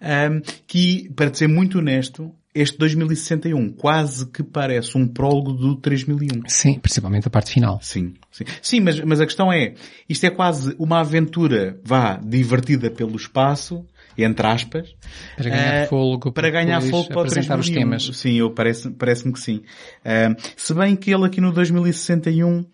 hum, 0.00 0.40
que, 0.66 1.10
para 1.14 1.32
ser 1.32 1.48
muito 1.48 1.78
honesto, 1.78 2.32
este 2.54 2.76
2061 2.78 3.72
quase 3.72 4.26
que 4.26 4.42
parece 4.42 4.96
um 4.98 5.06
prólogo 5.08 5.52
do 5.52 5.76
3001. 5.76 6.42
Sim, 6.48 6.78
principalmente 6.78 7.26
a 7.26 7.30
parte 7.30 7.50
final. 7.50 7.78
Sim, 7.82 8.14
sim. 8.30 8.44
Sim, 8.60 8.80
mas, 8.80 9.00
mas 9.00 9.20
a 9.20 9.26
questão 9.26 9.52
é, 9.52 9.74
isto 10.08 10.24
é 10.24 10.30
quase 10.30 10.74
uma 10.78 11.00
aventura, 11.00 11.80
vá, 11.82 12.16
divertida 12.22 12.90
pelo 12.90 13.16
espaço, 13.16 13.84
entre 14.18 14.46
aspas. 14.46 14.94
Para 15.36 15.48
ganhar 15.50 15.74
eh, 15.74 15.86
fôlego, 15.86 16.32
Para 16.32 16.50
ganhar 16.50 16.82
fogo 16.82 17.08
para 17.08 17.20
apresentar 17.22 17.58
os 17.58 17.66
3001. 17.66 17.74
temas. 17.80 18.16
Sim, 18.16 18.34
eu 18.34 18.50
parece, 18.50 18.90
parece-me 18.90 19.32
que 19.32 19.40
sim. 19.40 19.62
Eh, 20.04 20.28
se 20.56 20.74
bem 20.74 20.94
que 20.94 21.10
ele 21.12 21.24
aqui 21.24 21.40
no 21.40 21.52
2061 21.52 22.64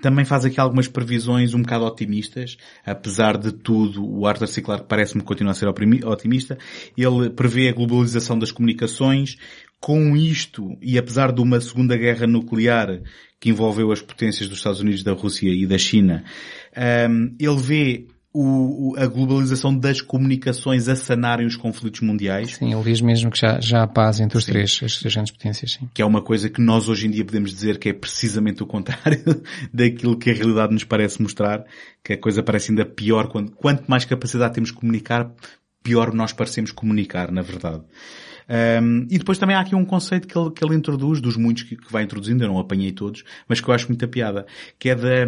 também 0.00 0.24
faz 0.24 0.44
aqui 0.44 0.60
algumas 0.60 0.88
previsões 0.88 1.54
um 1.54 1.62
bocado 1.62 1.84
otimistas, 1.84 2.56
apesar 2.84 3.36
de 3.36 3.52
tudo, 3.52 4.04
o 4.04 4.26
Arthur 4.26 4.46
C. 4.46 4.62
Clarke 4.62 4.86
parece-me 4.88 5.22
continuar 5.22 5.52
a 5.52 5.54
ser 5.54 5.68
otimista. 5.68 6.58
Ele 6.96 7.30
prevê 7.30 7.68
a 7.68 7.72
globalização 7.72 8.38
das 8.38 8.52
comunicações. 8.52 9.36
Com 9.78 10.16
isto, 10.16 10.76
e 10.80 10.98
apesar 10.98 11.32
de 11.32 11.40
uma 11.40 11.60
segunda 11.60 11.96
guerra 11.96 12.26
nuclear 12.26 13.02
que 13.38 13.50
envolveu 13.50 13.92
as 13.92 14.00
potências 14.00 14.48
dos 14.48 14.58
Estados 14.58 14.80
Unidos, 14.80 15.02
da 15.02 15.12
Rússia 15.12 15.50
e 15.50 15.66
da 15.66 15.76
China, 15.76 16.24
hum, 17.08 17.36
ele 17.38 17.56
vê 17.56 18.06
o- 18.38 18.96
a 18.96 19.06
globalização 19.06 19.76
das 19.76 20.00
comunicações 20.00 20.88
a 20.88 20.96
sanarem 20.96 21.46
os 21.46 21.56
conflitos 21.56 22.00
mundiais 22.00 22.56
Sim, 22.56 22.72
ele 22.72 22.82
diz 22.82 23.00
mesmo 23.00 23.30
que 23.30 23.40
já, 23.40 23.60
já 23.60 23.82
há 23.82 23.86
paz 23.86 24.20
entre 24.20 24.36
os 24.36 24.44
três, 24.44 24.80
as, 24.82 25.04
as 25.04 25.14
grandes 25.14 25.32
potências, 25.32 25.72
sim. 25.72 25.88
que 25.94 26.02
é 26.02 26.04
uma 26.04 26.20
coisa 26.20 26.48
que 26.48 26.60
nós 26.60 26.88
hoje 26.88 27.06
em 27.06 27.10
dia 27.10 27.24
podemos 27.24 27.50
dizer 27.50 27.78
que 27.78 27.88
é 27.88 27.92
precisamente 27.92 28.62
o 28.62 28.66
contrário 28.66 29.22
daquilo 29.72 30.16
que 30.16 30.30
a 30.30 30.34
realidade 30.34 30.72
nos 30.72 30.84
parece 30.84 31.20
mostrar, 31.22 31.64
que 32.04 32.12
a 32.12 32.18
coisa 32.18 32.42
parece 32.42 32.70
ainda 32.70 32.84
pior 32.84 33.28
quando, 33.28 33.52
quanto 33.52 33.84
mais 33.88 34.04
capacidade 34.04 34.54
temos 34.54 34.70
de 34.70 34.74
comunicar, 34.76 35.30
pior 35.82 36.12
nós 36.12 36.32
parecemos 36.32 36.72
comunicar, 36.72 37.30
na 37.30 37.42
verdade. 37.42 37.82
Um, 38.48 39.06
e 39.10 39.18
depois 39.18 39.38
também 39.38 39.56
há 39.56 39.60
aqui 39.60 39.74
um 39.74 39.84
conceito 39.84 40.28
que 40.28 40.38
ele, 40.38 40.50
que 40.50 40.64
ele 40.64 40.74
introduz, 40.74 41.20
dos 41.20 41.36
muitos 41.36 41.64
que, 41.64 41.76
que 41.76 41.92
vai 41.92 42.04
introduzindo, 42.04 42.44
eu 42.44 42.48
não 42.48 42.58
apanhei 42.58 42.92
todos, 42.92 43.24
mas 43.48 43.60
que 43.60 43.68
eu 43.68 43.74
acho 43.74 43.88
muita 43.88 44.06
piada, 44.06 44.46
que 44.78 44.88
é 44.88 44.94
da 44.94 45.26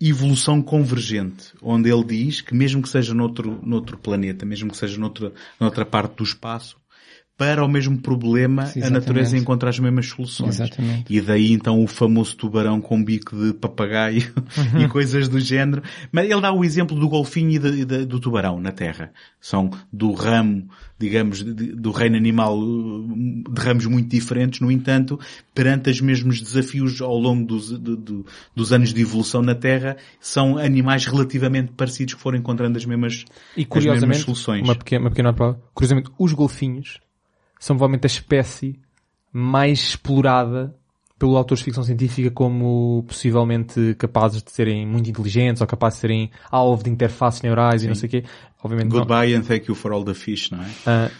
evolução 0.00 0.62
convergente, 0.62 1.52
onde 1.60 1.90
ele 1.90 2.04
diz 2.04 2.40
que 2.40 2.54
mesmo 2.54 2.80
que 2.80 2.88
seja 2.88 3.12
noutro, 3.12 3.60
noutro 3.62 3.98
planeta, 3.98 4.46
mesmo 4.46 4.70
que 4.70 4.76
seja 4.76 4.98
noutra, 4.98 5.32
noutra 5.58 5.84
parte 5.84 6.16
do 6.16 6.24
espaço, 6.24 6.79
para 7.40 7.64
o 7.64 7.68
mesmo 7.68 7.96
problema, 7.96 8.66
Sim, 8.66 8.82
a 8.82 8.90
natureza 8.90 9.34
encontra 9.34 9.70
as 9.70 9.78
mesmas 9.78 10.08
soluções. 10.08 10.56
Exatamente. 10.60 11.06
E 11.08 11.22
daí 11.22 11.52
então 11.52 11.82
o 11.82 11.86
famoso 11.86 12.36
tubarão 12.36 12.82
com 12.82 13.02
bico 13.02 13.34
de 13.34 13.54
papagaio 13.54 14.30
e 14.78 14.86
coisas 14.88 15.26
do 15.26 15.40
género. 15.40 15.82
Mas 16.12 16.28
ele 16.30 16.38
dá 16.42 16.52
o 16.52 16.62
exemplo 16.62 17.00
do 17.00 17.08
golfinho 17.08 17.52
e 17.52 17.58
de- 17.58 17.84
de- 17.86 18.04
do 18.04 18.20
tubarão 18.20 18.60
na 18.60 18.72
Terra. 18.72 19.10
São 19.40 19.70
do 19.90 20.12
ramo, 20.12 20.68
digamos, 20.98 21.42
de- 21.42 21.72
do 21.74 21.90
reino 21.92 22.14
animal 22.18 22.58
de 22.60 23.58
ramos 23.62 23.86
muito 23.86 24.10
diferentes, 24.10 24.60
no 24.60 24.70
entanto, 24.70 25.18
perante 25.54 25.88
os 25.88 26.02
mesmos 26.02 26.42
desafios 26.42 27.00
ao 27.00 27.16
longo 27.18 27.46
dos, 27.46 27.70
dos 28.54 28.70
anos 28.70 28.92
de 28.92 29.00
evolução 29.00 29.40
na 29.40 29.54
Terra, 29.54 29.96
são 30.20 30.58
animais 30.58 31.06
relativamente 31.06 31.72
parecidos 31.72 32.12
que 32.12 32.20
foram 32.20 32.36
encontrando 32.38 32.76
as 32.76 32.84
mesmas, 32.84 33.24
E 33.56 33.62
as 33.62 33.66
mesmas 33.66 33.68
curiosamente, 33.68 34.20
soluções. 34.24 34.62
uma 34.62 34.74
pequena, 34.74 35.04
uma 35.04 35.10
pequena 35.10 35.32
prova, 35.32 35.58
curiosamente, 35.72 36.10
os 36.18 36.34
golfinhos 36.34 36.98
são 37.60 37.76
provavelmente 37.76 38.06
a 38.06 38.08
espécie 38.08 38.80
mais 39.32 39.78
explorada 39.80 40.74
pelo 41.20 41.36
autores 41.36 41.58
de 41.60 41.66
ficção 41.66 41.84
científica 41.84 42.30
como 42.30 43.04
possivelmente 43.06 43.94
capazes 43.98 44.42
de 44.42 44.50
serem 44.50 44.84
muito 44.86 45.08
inteligentes 45.10 45.60
ou 45.60 45.66
capazes 45.68 45.98
de 45.98 46.00
serem 46.00 46.30
alvo 46.50 46.82
de 46.82 46.88
interfaces 46.90 47.42
neurais 47.42 47.84
e 47.84 47.86
não 47.86 47.94
sei 47.94 48.06
o 48.08 48.10
quê. 48.10 48.24
Obviamente 48.64 48.90
não- 48.90 48.98
Goodbye 48.98 49.34
and 49.34 49.42
thank 49.42 49.68
you 49.68 49.74
for 49.74 49.92
all 49.92 50.02
the 50.04 50.14
fish, 50.14 50.50
não 50.50 50.62
é? 50.62 50.66
Ah, 50.86 51.10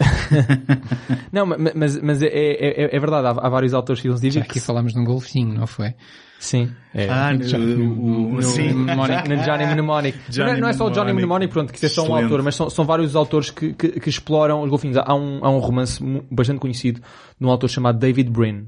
não, 1.31 1.45
ma- 1.45 1.57
ma- 1.57 1.71
mas, 1.75 1.99
mas 2.01 2.21
é, 2.21 2.27
é, 2.27 2.83
é- 2.85 2.95
é 2.95 2.99
verdade, 2.99 3.27
há, 3.27 3.31
há 3.31 3.49
vários 3.49 3.73
autores 3.73 3.99
de 4.01 4.03
ficção 4.03 4.17
Já 4.17 4.21
científica 4.21 4.45
aqui 4.51 4.59
que... 4.59 4.65
falámos 4.65 4.93
de 4.93 4.99
um 4.99 5.03
golfinho, 5.05 5.53
não 5.53 5.67
foi? 5.67 5.93
Sim. 6.39 6.71
É. 6.93 7.07
Ah, 7.07 7.35
Já- 7.39 7.57
o, 7.59 7.61
o, 7.61 8.33
no- 8.33 8.41
sim. 8.41 8.69
no- 8.73 8.79
Mnemonic, 8.85 9.27
Johnny 9.45 9.65
Mnemonic. 9.67 10.17
Johnny 10.29 10.49
não, 10.51 10.57
é- 10.57 10.61
não 10.61 10.67
é 10.69 10.73
só 10.73 10.87
o 10.87 10.89
Johnny 10.89 11.13
Mnemonic. 11.13 11.53
Pronto, 11.53 11.71
que 11.71 11.77
isso 11.77 11.85
é 11.85 11.89
só 11.89 12.07
um 12.07 12.15
autor, 12.15 12.41
mas 12.41 12.55
são, 12.55 12.69
são 12.69 12.85
vários 12.85 13.15
autores 13.15 13.51
que, 13.51 13.73
que, 13.73 13.99
que 13.99 14.09
exploram 14.09 14.63
os 14.63 14.69
golfinhos. 14.69 14.97
Há 14.97 15.13
um, 15.13 15.39
há 15.45 15.49
um 15.51 15.59
romance 15.59 16.03
bastante 16.31 16.59
conhecido 16.59 17.01
de 17.39 17.45
um 17.45 17.49
autor 17.51 17.69
chamado 17.69 17.99
David 17.99 18.29
Brin. 18.31 18.67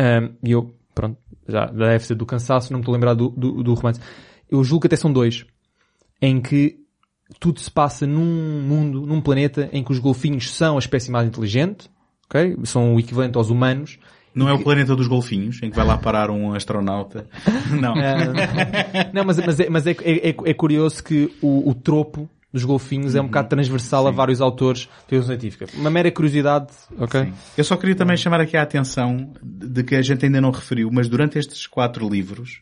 Um, 0.00 0.34
e 0.42 0.52
eu, 0.52 0.74
pronto, 0.94 1.18
já, 1.48 1.66
deve 1.66 2.04
ser 2.04 2.14
do 2.14 2.26
cansaço, 2.26 2.72
não 2.72 2.78
me 2.78 2.82
estou 2.82 2.92
a 2.92 2.96
lembrar 2.96 3.14
do, 3.14 3.28
do, 3.30 3.62
do 3.62 3.74
romance. 3.74 4.00
Eu 4.50 4.62
julgo 4.64 4.82
que 4.82 4.86
até 4.86 4.96
são 4.96 5.12
dois. 5.12 5.44
Em 6.20 6.40
que 6.40 6.78
tudo 7.40 7.60
se 7.60 7.70
passa 7.70 8.06
num 8.06 8.62
mundo, 8.62 9.06
num 9.06 9.20
planeta 9.20 9.68
em 9.72 9.82
que 9.82 9.92
os 9.92 9.98
golfinhos 9.98 10.52
são 10.52 10.76
a 10.76 10.78
espécie 10.78 11.10
mais 11.10 11.26
inteligente, 11.26 11.90
ok? 12.26 12.56
São 12.64 12.94
o 12.94 13.00
equivalente 13.00 13.36
aos 13.36 13.50
humanos. 13.50 13.98
Não 14.34 14.48
é 14.48 14.52
o 14.54 14.62
planeta 14.62 14.96
dos 14.96 15.08
golfinhos, 15.08 15.62
em 15.62 15.68
que 15.70 15.76
vai 15.76 15.84
lá 15.86 15.98
parar 15.98 16.30
um 16.30 16.54
astronauta. 16.54 17.26
Não. 17.70 17.94
Não, 19.12 19.24
mas, 19.26 19.38
mas, 19.38 19.60
é, 19.60 19.68
mas 19.68 19.86
é, 19.86 19.90
é- 19.90 20.28
é 20.28 20.54
curioso 20.54 21.04
que 21.04 21.30
o, 21.42 21.68
o 21.68 21.74
tropo 21.74 22.28
dos 22.52 22.64
golfinhos 22.64 23.14
é 23.14 23.20
um 23.20 23.26
bocado 23.26 23.48
transversal 23.48 24.06
a 24.06 24.10
vários 24.10 24.40
autores 24.40 24.80
de 24.80 24.88
ficção 25.08 25.22
científica. 25.22 25.66
Uma 25.74 25.90
mera 25.90 26.10
curiosidade, 26.10 26.68
ok? 26.98 27.24
Sim. 27.24 27.32
Eu 27.56 27.64
só 27.64 27.76
queria 27.76 27.94
também 27.94 28.16
chamar 28.16 28.40
aqui 28.40 28.56
a 28.56 28.62
atenção 28.62 29.32
de 29.42 29.82
que 29.82 29.94
a 29.96 30.02
gente 30.02 30.24
ainda 30.24 30.40
não 30.40 30.50
referiu, 30.50 30.90
mas 30.92 31.08
durante 31.08 31.38
estes 31.38 31.66
quatro 31.66 32.08
livros, 32.08 32.60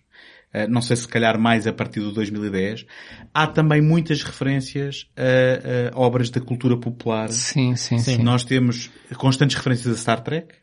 eh, 0.53 0.69
não 0.69 0.81
sei 0.81 0.97
se 0.97 1.09
calhar 1.09 1.39
mais 1.39 1.67
a 1.67 1.73
partir 1.73 2.01
do 2.01 2.13
2010, 2.13 2.87
há 3.35 3.47
também 3.47 3.83
muitas 3.83 4.23
referências 4.23 5.09
a, 5.17 5.95
a 5.95 5.99
obras 5.99 6.31
da 6.31 6.41
cultura 6.41 6.77
popular. 6.77 7.29
Sim, 7.31 7.75
sim, 7.75 7.99
sim. 7.99 8.19
Nós 8.23 8.45
temos 8.45 8.91
constantes 9.17 9.57
referências 9.57 9.93
a 9.93 9.97
Star 9.97 10.21
Trek, 10.21 10.55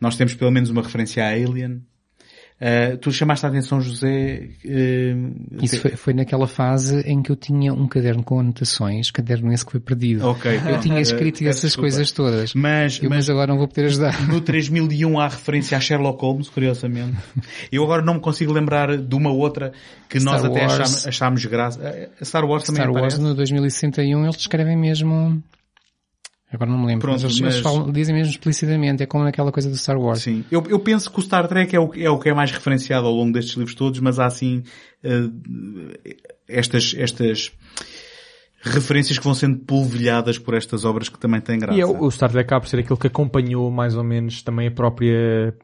nós 0.00 0.16
temos 0.16 0.34
pelo 0.34 0.50
menos 0.50 0.70
uma 0.70 0.82
referência 0.82 1.24
a 1.24 1.28
Alien. 1.28 1.82
Eh, 2.62 2.96
tu 2.96 3.10
chamaste 3.10 3.46
a 3.46 3.48
atenção, 3.48 3.80
José, 3.80 4.50
eh, 4.66 5.14
Isso 5.62 5.80
foi, 5.80 5.92
foi 5.92 6.12
naquela 6.12 6.46
fase 6.46 7.00
em 7.06 7.22
que 7.22 7.32
eu 7.32 7.36
tinha 7.36 7.72
um 7.72 7.88
caderno 7.88 8.22
com 8.22 8.38
anotações, 8.38 9.10
caderno 9.10 9.50
esse 9.50 9.64
que 9.64 9.72
foi 9.72 9.80
perdido. 9.80 10.26
Ok. 10.28 10.60
Eu 10.68 10.78
tinha 10.78 11.00
escrito 11.00 11.42
Eh, 11.42 11.48
essas 11.48 11.62
desculpa. 11.62 11.88
coisas 11.88 12.12
todas. 12.12 12.52
Mas, 12.54 12.98
Eu, 13.02 13.08
mas 13.08 13.20
mas 13.20 13.30
agora 13.30 13.46
não 13.48 13.58
vou 13.58 13.66
poder 13.68 13.86
ajudar. 13.86 14.28
No 14.28 14.40
3001 14.42 15.18
há 15.18 15.28
referência 15.28 15.76
a 15.78 15.80
Sherlock 15.80 16.20
Holmes, 16.22 16.48
curiosamente. 16.50 17.16
Eu 17.72 17.82
agora 17.84 18.02
não 18.02 18.14
me 18.14 18.20
consigo 18.20 18.52
lembrar 18.52 18.96
de 18.98 19.14
uma 19.14 19.30
outra 19.32 19.72
que 20.08 20.18
Star 20.20 20.34
nós 20.34 20.44
até 20.44 20.60
Wars. 20.60 20.72
achámos, 20.74 21.06
achámos 21.06 21.44
graça. 21.46 22.10
Star 22.22 22.44
Wars 22.44 22.64
também 22.64 22.82
Star 22.82 22.92
Wars 22.92 23.14
aparece. 23.14 23.20
no 23.22 23.34
2061 23.34 24.22
eles 24.24 24.36
descrevem 24.36 24.76
mesmo... 24.76 25.42
Agora 26.52 26.68
não 26.70 26.78
me 26.78 26.86
lembro, 26.86 27.02
Pronto, 27.02 27.22
mas 27.22 27.32
eles 27.38 27.40
mas- 27.40 27.58
falam- 27.60 27.92
dizem 27.92 28.14
mesmo 28.14 28.32
explicitamente, 28.32 29.02
é 29.02 29.06
como 29.06 29.22
naquela 29.22 29.52
coisa 29.52 29.70
do 29.70 29.76
Star 29.76 29.96
Wars. 29.98 30.20
Sim. 30.22 30.44
Eu, 30.50 30.64
eu 30.68 30.80
penso 30.80 31.10
que 31.10 31.18
o 31.18 31.22
Star 31.22 31.46
Trek 31.46 31.74
é 31.76 31.78
o, 31.78 31.92
é 31.94 32.10
o 32.10 32.18
que 32.18 32.28
é 32.28 32.34
mais 32.34 32.50
referenciado 32.50 33.06
ao 33.06 33.12
longo 33.14 33.32
destes 33.32 33.54
livros 33.56 33.74
todos, 33.76 34.00
mas 34.00 34.18
há 34.18 34.26
assim 34.26 34.64
eh, 35.04 35.28
estas, 36.48 36.94
estas 36.98 37.52
referências 38.60 39.18
que 39.18 39.24
vão 39.24 39.34
sendo 39.34 39.58
polvilhadas 39.58 40.38
por 40.38 40.54
estas 40.54 40.84
obras 40.84 41.08
que 41.08 41.18
também 41.18 41.40
têm 41.40 41.58
graça. 41.58 41.78
E 41.78 41.80
é, 41.80 41.86
o 41.86 42.10
Star 42.10 42.30
Trek 42.30 42.46
acaba 42.46 42.60
por 42.60 42.68
ser 42.68 42.78
aquele 42.80 42.98
que 42.98 43.06
acompanhou 43.06 43.70
mais 43.70 43.96
ou 43.96 44.04
menos 44.04 44.42
também 44.42 44.68
a 44.68 44.70
própria 44.70 45.54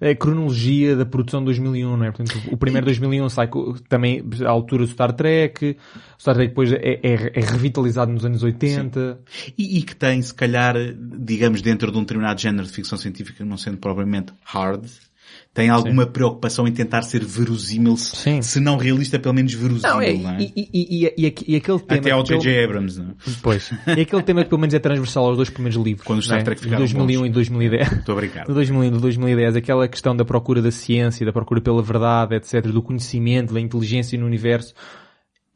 a 0.00 0.14
cronologia 0.14 0.94
da 0.94 1.06
produção 1.06 1.40
de 1.40 1.46
2001, 1.46 1.96
não 1.96 2.04
é? 2.04 2.10
Portanto, 2.10 2.38
o 2.50 2.56
primeiro 2.56 2.84
2001 2.84 3.28
sai 3.30 3.48
também 3.88 4.22
à 4.44 4.50
altura 4.50 4.84
do 4.84 4.90
Star 4.90 5.12
Trek, 5.12 5.76
o 6.18 6.20
Star 6.20 6.34
Trek 6.34 6.48
depois 6.50 6.70
é, 6.72 7.00
é- 7.02 7.32
é 7.34 7.40
revitalizado 7.40 8.12
nos 8.12 8.24
anos 8.24 8.42
80. 8.42 9.18
E, 9.56 9.78
e 9.78 9.82
que 9.82 9.96
tem, 9.96 10.20
se 10.20 10.34
calhar, 10.34 10.74
digamos, 11.18 11.62
dentro 11.62 11.90
de 11.90 11.96
um 11.96 12.02
determinado 12.02 12.38
género 12.40 12.66
de 12.66 12.72
ficção 12.72 12.98
científica, 12.98 13.42
não 13.44 13.56
sendo 13.56 13.78
propriamente 13.78 14.32
hard, 14.44 14.84
tem 15.56 15.70
alguma 15.70 16.04
preocupação 16.04 16.68
em 16.68 16.72
tentar 16.72 17.00
ser 17.00 17.24
verosímil, 17.24 17.96
se, 17.96 18.14
Sim. 18.14 18.42
se 18.42 18.60
não 18.60 18.76
realista, 18.76 19.18
pelo 19.18 19.34
menos 19.34 19.54
verosímil, 19.54 19.90
Não, 19.90 20.02
é, 20.02 20.12
não 20.12 20.30
é? 20.32 20.42
e, 20.42 20.52
e, 20.54 21.06
e, 21.16 21.34
e, 21.48 21.56
aquele 21.56 21.78
tema... 21.78 22.00
Até 22.00 22.10
ao 22.10 22.22
J.J. 22.22 22.62
Abrams, 22.62 23.00
não 23.00 23.08
é? 23.08 23.14
Pois. 23.42 23.72
E 23.86 24.02
aquele 24.02 24.22
tema 24.22 24.44
que 24.44 24.50
pelo 24.50 24.60
menos 24.60 24.74
é 24.74 24.78
transversal 24.78 25.24
aos 25.24 25.36
dois 25.36 25.48
primeiros 25.48 25.82
livros. 25.82 26.06
Quando 26.06 26.20
Star 26.20 26.36
né? 26.36 26.44
Trek 26.44 26.60
De 26.60 26.64
ficaram 26.64 26.84
2001 26.84 27.20
bons. 27.20 27.26
e 27.26 27.30
2010. 27.30 27.92
Estou 27.92 28.12
a 28.12 28.16
brincar. 28.16 28.44
Do 28.44 28.52
2000 28.52 28.84
e 28.84 28.90
do 28.90 29.00
2010, 29.00 29.56
aquela 29.56 29.88
questão 29.88 30.14
da 30.14 30.26
procura 30.26 30.60
da 30.60 30.70
ciência, 30.70 31.24
da 31.24 31.32
procura 31.32 31.62
pela 31.62 31.82
verdade, 31.82 32.34
etc., 32.34 32.66
do 32.66 32.82
conhecimento, 32.82 33.54
da 33.54 33.60
inteligência 33.60 34.18
no 34.18 34.26
universo, 34.26 34.74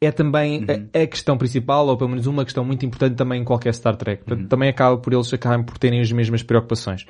é 0.01 0.11
também 0.11 0.65
a, 0.67 1.03
a 1.03 1.05
questão 1.05 1.37
principal, 1.37 1.85
ou 1.85 1.95
pelo 1.95 2.09
menos 2.09 2.25
uma 2.25 2.43
questão 2.43 2.65
muito 2.65 2.83
importante 2.83 3.15
também 3.15 3.41
em 3.41 3.45
qualquer 3.45 3.71
Star 3.71 3.95
Trek. 3.95 4.23
Portanto, 4.23 4.47
também 4.47 4.67
acaba 4.67 4.97
por 4.97 5.13
eles 5.13 5.31
acabarem 5.31 5.63
por 5.63 5.77
terem 5.77 6.01
as 6.01 6.11
mesmas 6.11 6.41
preocupações. 6.41 7.05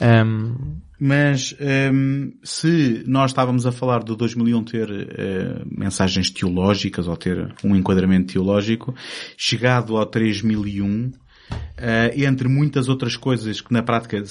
Ahm, 0.00 0.82
Mas 0.98 1.54
hum, 1.92 2.32
se 2.42 3.02
nós 3.06 3.32
estávamos 3.32 3.66
a 3.66 3.72
falar 3.72 4.02
do 4.02 4.14
2001 4.14 4.64
ter 4.64 4.90
eh, 4.90 5.62
mensagens 5.66 6.30
teológicas 6.30 7.08
ou 7.08 7.16
ter 7.16 7.52
um 7.64 7.74
enquadramento 7.74 8.32
teológico, 8.32 8.94
chegado 9.36 9.96
ao 9.96 10.06
3001, 10.06 11.12
eh, 11.76 12.14
entre 12.24 12.48
muitas 12.48 12.88
outras 12.88 13.16
coisas 13.16 13.60
que 13.60 13.72
na 13.72 13.82
prática 13.82 14.22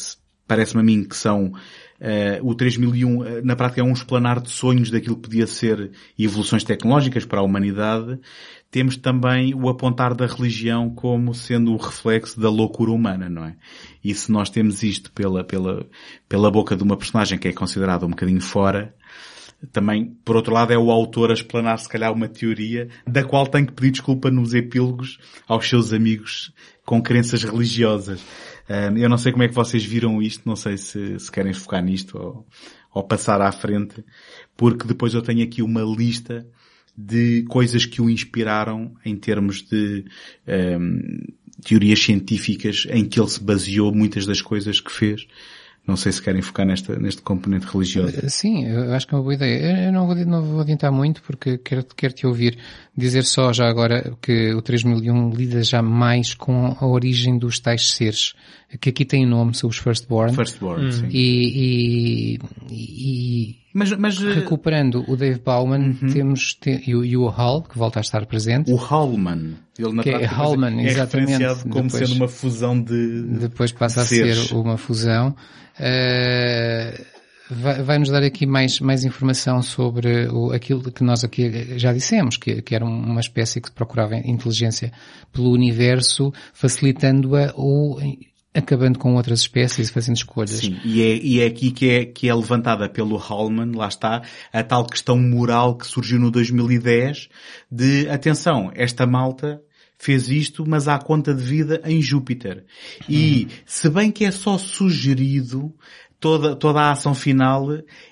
parece-me 0.47 0.81
a 0.81 0.83
mim 0.83 1.03
que 1.03 1.15
são 1.15 1.53
eh, 1.99 2.39
o 2.41 2.55
3001 2.55 3.23
eh, 3.23 3.41
na 3.43 3.55
prática 3.55 3.81
é 3.81 3.83
um 3.83 3.93
esplanar 3.93 4.41
de 4.41 4.49
sonhos 4.49 4.89
daquilo 4.89 5.15
que 5.15 5.29
podia 5.29 5.47
ser 5.47 5.91
evoluções 6.17 6.63
tecnológicas 6.63 7.25
para 7.25 7.39
a 7.39 7.43
humanidade, 7.43 8.19
temos 8.73 8.97
também 8.97 9.53
o 9.53 9.69
apontar 9.69 10.15
da 10.15 10.25
religião 10.25 10.89
como 10.89 11.31
sendo 11.35 11.71
o 11.73 11.77
reflexo 11.77 12.39
da 12.39 12.49
loucura 12.49 12.89
humana, 12.89 13.29
não 13.29 13.45
é? 13.45 13.55
E 14.03 14.15
se 14.15 14.31
nós 14.31 14.49
temos 14.49 14.81
isto 14.81 15.11
pela, 15.11 15.43
pela, 15.43 15.85
pela 16.27 16.49
boca 16.49 16.75
de 16.75 16.81
uma 16.81 16.97
personagem 16.97 17.37
que 17.37 17.47
é 17.47 17.53
considerada 17.53 18.03
um 18.03 18.09
bocadinho 18.09 18.41
fora, 18.41 18.91
também, 19.71 20.17
por 20.25 20.35
outro 20.35 20.51
lado, 20.51 20.73
é 20.73 20.77
o 20.77 20.89
autor 20.89 21.29
a 21.29 21.35
explanar 21.35 21.77
se 21.77 21.87
calhar 21.87 22.11
uma 22.11 22.27
teoria 22.27 22.89
da 23.05 23.23
qual 23.23 23.45
tem 23.45 23.63
que 23.63 23.73
pedir 23.73 23.91
desculpa 23.91 24.31
nos 24.31 24.55
epílogos 24.55 25.19
aos 25.47 25.69
seus 25.69 25.93
amigos 25.93 26.51
com 26.83 26.99
crenças 26.99 27.43
religiosas. 27.43 28.25
Eu 28.95 29.07
não 29.07 29.19
sei 29.19 29.31
como 29.31 29.43
é 29.43 29.47
que 29.47 29.53
vocês 29.53 29.85
viram 29.85 30.19
isto, 30.19 30.49
não 30.49 30.55
sei 30.55 30.77
se, 30.77 31.19
se 31.19 31.31
querem 31.31 31.53
focar 31.53 31.83
nisto 31.83 32.17
ou, 32.17 32.47
ou 32.91 33.03
passar 33.03 33.39
à 33.39 33.51
frente, 33.51 34.03
porque 34.57 34.87
depois 34.87 35.13
eu 35.13 35.21
tenho 35.21 35.43
aqui 35.43 35.61
uma 35.61 35.83
lista 35.83 36.43
de 36.95 37.43
coisas 37.43 37.85
que 37.85 38.01
o 38.01 38.09
inspiraram 38.09 38.93
em 39.03 39.15
termos 39.15 39.63
de 39.63 40.05
ahm, 40.47 41.25
teorias 41.63 41.99
científicas 41.99 42.85
em 42.89 43.05
que 43.05 43.19
ele 43.19 43.29
se 43.29 43.43
baseou 43.43 43.93
muitas 43.93 44.25
das 44.25 44.41
coisas 44.41 44.79
que 44.79 44.91
fez. 44.91 45.25
Não 45.85 45.97
sei 45.97 46.13
se 46.13 46.21
querem 46.21 46.41
focar 46.41 46.65
nesta, 46.65 46.97
neste 46.97 47.21
componente 47.21 47.65
religioso. 47.65 48.17
Sim, 48.29 48.65
eu 48.67 48.93
acho 48.93 49.05
que 49.05 49.13
é 49.13 49.17
uma 49.17 49.23
boa 49.23 49.33
ideia. 49.33 49.87
Eu 49.87 49.91
não 49.91 50.07
vou, 50.07 50.15
não 50.15 50.41
vou 50.41 50.61
adiantar 50.61 50.91
muito 50.91 51.21
porque 51.21 51.57
quero, 51.57 51.85
quero 51.95 52.13
te 52.13 52.25
ouvir 52.25 52.57
dizer 52.95 53.23
só 53.23 53.51
já 53.51 53.67
agora 53.67 54.13
que 54.21 54.53
o 54.53 54.61
3001 54.61 55.29
lida 55.31 55.63
já 55.63 55.81
mais 55.81 56.33
com 56.33 56.75
a 56.79 56.85
origem 56.85 57.37
dos 57.37 57.59
tais 57.59 57.89
seres, 57.91 58.33
que 58.79 58.89
aqui 58.89 59.03
tem 59.05 59.25
o 59.25 59.29
nome, 59.29 59.55
são 59.55 59.69
os 59.69 59.77
Firstborn. 59.77 60.35
Firstborn, 60.35 60.91
sim. 60.93 61.07
E, 61.11 62.37
e, 62.37 62.39
e 62.71 63.55
Mas, 63.73 63.91
mas 63.97 64.21
eh, 64.21 64.33
recuperando 64.33 65.03
o 65.07 65.15
Dave 65.17 65.39
Bauman, 65.39 65.93
temos 66.11 66.53
te, 66.53 66.83
e, 66.87 66.95
o, 66.95 67.03
e 67.03 67.17
o 67.17 67.27
Hall, 67.27 67.63
que 67.63 67.77
volta 67.77 67.99
a 67.99 68.01
estar 68.01 68.25
presente. 68.27 68.71
o 68.71 68.75
Hallman, 68.75 69.55
ele 69.77 69.93
na 69.93 70.03
Que 70.03 70.09
é 70.09 70.25
Hallman, 70.25 70.79
é 70.81 70.85
exatamente. 70.91 71.29
referenciado 71.31 71.69
como 71.69 71.85
Depois- 71.85 72.07
sendo 72.09 72.17
uma 72.17 72.27
fusão 72.27 72.79
de 72.81 73.23
depois 73.39 73.71
passa 73.71 74.01
a 74.01 74.05
seres. 74.05 74.47
ser 74.49 74.55
uma 74.55 74.77
fusão. 74.77 75.35
Eh, 75.79 77.01
vai, 77.53 77.81
vai 77.81 77.99
nos 77.99 78.09
dar 78.09 78.23
aqui 78.23 78.45
mais, 78.45 78.79
mais 78.79 79.05
informação 79.05 79.61
sobre 79.61 80.27
o, 80.27 80.51
aquilo 80.51 80.91
que 80.91 81.03
nós 81.03 81.23
aqui 81.23 81.77
já 81.77 81.93
dissemos, 81.93 82.37
que, 82.37 82.61
que 82.61 82.75
era 82.75 82.85
uma 82.85 83.21
espécie 83.21 83.61
que 83.61 83.71
procurava 83.71 84.15
inteligência 84.15 84.91
pelo 85.31 85.51
universo, 85.51 86.33
facilitando-a 86.53 87.53
ou 87.55 87.99
acabando 88.53 88.99
com 88.99 89.15
outras 89.15 89.39
espécies 89.39 89.89
e 89.89 89.91
fazendo 89.91 90.17
escolhas. 90.17 90.51
Sim, 90.51 90.79
e 90.85 91.01
é, 91.01 91.17
e 91.17 91.39
é 91.41 91.45
aqui 91.47 91.71
que 91.71 91.89
é, 91.89 92.05
que 92.05 92.29
é 92.29 92.35
levantada 92.35 92.87
pelo 92.87 93.17
Hallman, 93.17 93.71
lá 93.75 93.87
está, 93.87 94.21
a 94.51 94.63
tal 94.63 94.85
questão 94.85 95.17
moral 95.17 95.75
que 95.75 95.87
surgiu 95.87 96.19
no 96.19 96.29
2010 96.29 97.29
de, 97.71 98.07
atenção, 98.09 98.71
esta 98.75 99.07
malta 99.07 99.61
fez 99.97 100.29
isto, 100.29 100.65
mas 100.67 100.87
há 100.87 100.99
conta 100.99 101.33
de 101.33 101.41
vida 101.41 101.81
em 101.85 102.01
Júpiter. 102.01 102.65
E, 103.07 103.47
se 103.65 103.89
bem 103.89 104.11
que 104.11 104.25
é 104.25 104.31
só 104.31 104.57
sugerido, 104.57 105.73
toda, 106.23 106.55
toda 106.55 106.79
a 106.79 106.91
ação 106.91 107.13
final 107.13 107.69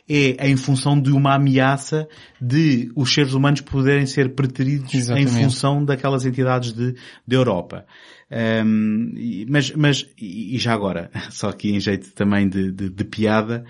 é 0.10 0.50
em 0.50 0.58
função 0.58 1.00
de 1.00 1.14
uma 1.14 1.36
ameaça 1.36 2.10
de 2.42 2.92
os 2.94 3.14
seres 3.14 3.32
humanos 3.32 3.62
poderem 3.62 4.06
ser 4.06 4.36
preteridos 4.36 4.94
Exatamente. 4.94 5.32
em 5.32 5.44
função 5.44 5.86
daquelas 5.86 6.26
entidades 6.26 6.74
de, 6.74 6.94
de 7.26 7.36
Europa. 7.36 7.86
Um, 8.30 9.14
mas, 9.48 9.72
mas, 9.72 10.06
e 10.20 10.56
e 10.56 10.58
já 10.58 10.74
agora, 10.74 11.10
só 11.32 11.48
aqui 11.48 11.72
em 11.72 11.80
jeito 11.80 12.12
também 12.14 12.50
de, 12.50 12.70
de, 12.74 12.90
de 12.90 13.04
piada, 13.06 13.64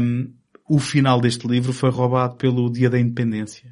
um, 0.00 0.30
o 0.66 0.78
final 0.78 1.20
deste 1.20 1.46
livro 1.46 1.74
foi 1.74 1.90
roubado 1.90 2.36
pelo 2.36 2.72
Dia 2.72 2.88
da 2.88 2.98
Independência. 2.98 3.70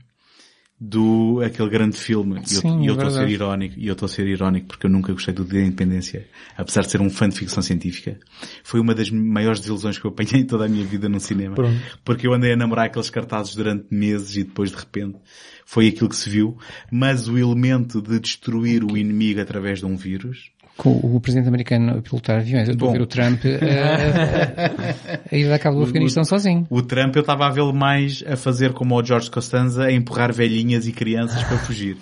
Do, 0.81 1.42
aquele 1.44 1.68
grande 1.68 1.97
filme. 1.97 2.41
E 2.41 2.49
Sim, 2.49 2.83
E 2.83 2.86
eu 2.86 2.94
é 2.94 2.97
estou 2.97 3.09
a 3.09 3.10
ser 3.10 3.28
irónico, 3.28 3.75
e 3.78 3.86
eu 3.86 3.92
estou 3.92 4.07
a 4.07 4.09
ser 4.09 4.26
irónico 4.26 4.68
porque 4.68 4.86
eu 4.86 4.91
nunca 4.91 5.12
gostei 5.12 5.34
do 5.34 5.44
Dia 5.44 5.60
da 5.60 5.67
Independência. 5.67 6.26
Apesar 6.57 6.83
de 6.83 6.91
ser 6.91 7.00
um 7.00 7.10
fã 7.10 7.28
de 7.28 7.36
ficção 7.36 7.62
científica. 7.62 8.18
Foi 8.65 8.81
uma 8.81 8.94
das 8.94 9.10
maiores 9.10 9.60
desilusões 9.60 9.99
que 9.99 10.07
eu 10.07 10.10
apanhei 10.10 10.41
em 10.41 10.47
toda 10.47 10.65
a 10.65 10.68
minha 10.68 10.84
vida 10.84 11.09
no 11.09 11.20
cinema. 11.20 11.55
Pronto. 11.55 11.78
Porque 12.02 12.26
eu 12.26 12.33
andei 12.33 12.52
a 12.52 12.57
namorar 12.57 12.86
aqueles 12.86 13.10
cartazes 13.10 13.55
durante 13.55 13.86
meses 13.91 14.36
e 14.36 14.44
depois 14.44 14.70
de 14.70 14.76
repente 14.76 15.18
foi 15.67 15.89
aquilo 15.89 16.09
que 16.09 16.17
se 16.17 16.31
viu. 16.31 16.57
Mas 16.91 17.28
o 17.28 17.36
elemento 17.36 18.00
de 18.00 18.18
destruir 18.18 18.83
o 18.83 18.97
inimigo 18.97 19.41
através 19.41 19.81
de 19.81 19.86
um 19.86 19.97
vírus, 19.97 20.50
Com 20.77 20.93
o 20.93 21.21
presidente 21.21 21.49
americano 21.49 21.99
a 21.99 22.03
pilotar 22.03 22.39
aviões. 22.39 22.69
Eu 22.69 22.75
estou 22.75 22.89
a 22.89 22.93
Bom. 22.93 22.99
ver 22.99 23.03
o 23.03 23.07
Trump 23.07 23.45
eh, 23.45 25.21
a 25.31 25.37
ir 25.37 25.53
a 25.53 25.59
cabo 25.59 25.79
do 25.79 25.85
Afeganistão 25.85 26.25
sozinho. 26.25 26.67
O 26.71 26.81
Trump 26.81 27.15
eu 27.17 27.21
estava 27.21 27.47
a 27.47 27.51
vê-lo 27.51 27.75
mais 27.75 28.25
a 28.27 28.37
fazer 28.37 28.73
como 28.73 28.99
o 28.99 29.05
George 29.05 29.31
Costanza, 29.31 29.85
a 29.85 29.93
empurrar 29.93 30.33
velhinhas 30.33 30.87
e 30.87 30.93
crianças 30.93 31.43
para 31.43 31.59
fugir. 31.59 31.99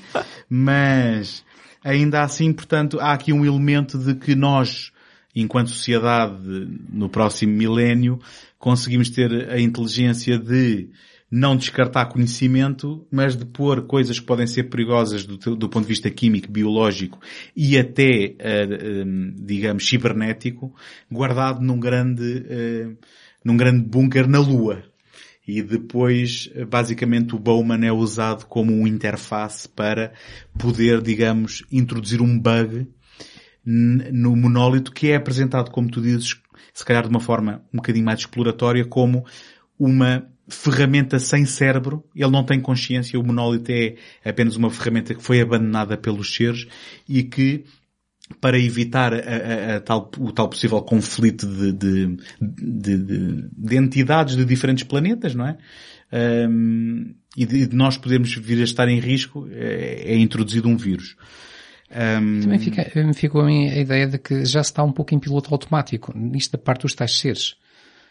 Mas, 0.48 1.44
ainda 1.82 2.22
assim, 2.22 2.52
portanto, 2.52 2.98
há 3.00 3.12
aqui 3.12 3.32
um 3.32 3.44
elemento 3.44 3.98
de 3.98 4.14
que 4.14 4.34
nós, 4.36 4.92
enquanto 5.34 5.70
sociedade, 5.70 6.36
no 6.92 7.08
próximo 7.08 7.52
milénio, 7.52 8.20
conseguimos 8.58 9.10
ter 9.10 9.50
a 9.50 9.60
inteligência 9.60 10.38
de 10.38 10.88
não 11.30 11.56
descartar 11.56 12.06
conhecimento, 12.06 13.06
mas 13.10 13.36
de 13.36 13.44
pôr 13.44 13.86
coisas 13.86 14.18
que 14.18 14.26
podem 14.26 14.46
ser 14.46 14.64
perigosas 14.64 15.26
do, 15.26 15.36
do 15.56 15.68
ponto 15.68 15.84
de 15.84 15.88
vista 15.88 16.10
químico, 16.10 16.50
biológico 16.50 17.20
e 17.54 17.78
até, 17.78 18.34
eh, 18.38 19.04
digamos, 19.36 19.86
cibernético, 19.86 20.74
guardado 21.10 21.60
num 21.60 21.78
grande, 21.78 22.46
eh, 22.48 22.88
num 23.44 23.56
grande 23.56 23.84
bunker 23.84 24.26
na 24.26 24.38
Lua. 24.38 24.82
E 25.46 25.62
depois, 25.62 26.50
basicamente, 26.68 27.34
o 27.34 27.38
Bowman 27.38 27.86
é 27.86 27.92
usado 27.92 28.44
como 28.44 28.70
um 28.70 28.86
interface 28.86 29.66
para 29.66 30.12
poder, 30.58 31.00
digamos, 31.00 31.64
introduzir 31.72 32.20
um 32.20 32.38
bug 32.38 32.86
no 33.64 34.34
monólito 34.34 34.92
que 34.92 35.10
é 35.10 35.16
apresentado, 35.16 35.70
como 35.70 35.90
tu 35.90 36.00
dizes, 36.00 36.40
se 36.72 36.84
calhar 36.84 37.02
de 37.02 37.10
uma 37.10 37.20
forma 37.20 37.62
um 37.72 37.76
bocadinho 37.76 38.04
mais 38.04 38.20
exploratória, 38.20 38.84
como 38.84 39.24
uma 39.78 40.26
ferramenta 40.48 41.18
sem 41.18 41.44
cérebro. 41.44 42.04
Ele 42.14 42.30
não 42.30 42.44
tem 42.44 42.60
consciência, 42.60 43.18
o 43.18 43.24
monólito 43.24 43.70
é 43.70 43.94
apenas 44.24 44.56
uma 44.56 44.70
ferramenta 44.70 45.14
que 45.14 45.22
foi 45.22 45.40
abandonada 45.40 45.96
pelos 45.96 46.34
seres 46.34 46.66
e 47.08 47.22
que 47.22 47.64
para 48.40 48.58
evitar 48.58 49.14
a- 49.14 49.16
a- 49.18 49.76
a 49.76 49.80
tal- 49.80 50.10
o 50.18 50.30
tal 50.32 50.48
possível 50.48 50.80
conflito 50.82 51.46
de, 51.46 51.72
de, 51.72 52.16
de, 52.40 52.96
de- 52.98 53.48
de 53.56 53.76
entidades 53.76 54.36
de 54.36 54.44
diferentes 54.44 54.84
planetas, 54.84 55.34
não 55.34 55.46
é? 55.46 55.56
Ahm, 56.12 57.14
e 57.36 57.46
de, 57.46 57.74
nós 57.74 57.96
podermos 57.96 58.34
vir 58.34 58.60
a 58.60 58.64
estar 58.64 58.88
em 58.88 58.98
risco, 58.98 59.48
é, 59.50 60.12
é 60.12 60.16
introduzido 60.18 60.68
um 60.68 60.76
vírus. 60.76 61.16
Ahm, 61.90 62.40
Também 62.42 62.58
fica, 62.58 62.84
ficou 63.14 63.40
a 63.40 63.46
mim 63.46 63.68
a 63.68 63.78
ideia 63.78 64.06
de 64.06 64.18
que 64.18 64.44
já 64.44 64.62
se 64.62 64.70
está 64.70 64.82
um 64.82 64.92
pouco 64.92 65.14
em 65.14 65.18
piloto 65.18 65.52
automático, 65.52 66.12
nisto 66.16 66.52
da 66.52 66.58
parte 66.58 66.82
dos 66.82 66.94
tais 66.94 67.18
seres. 67.18 67.56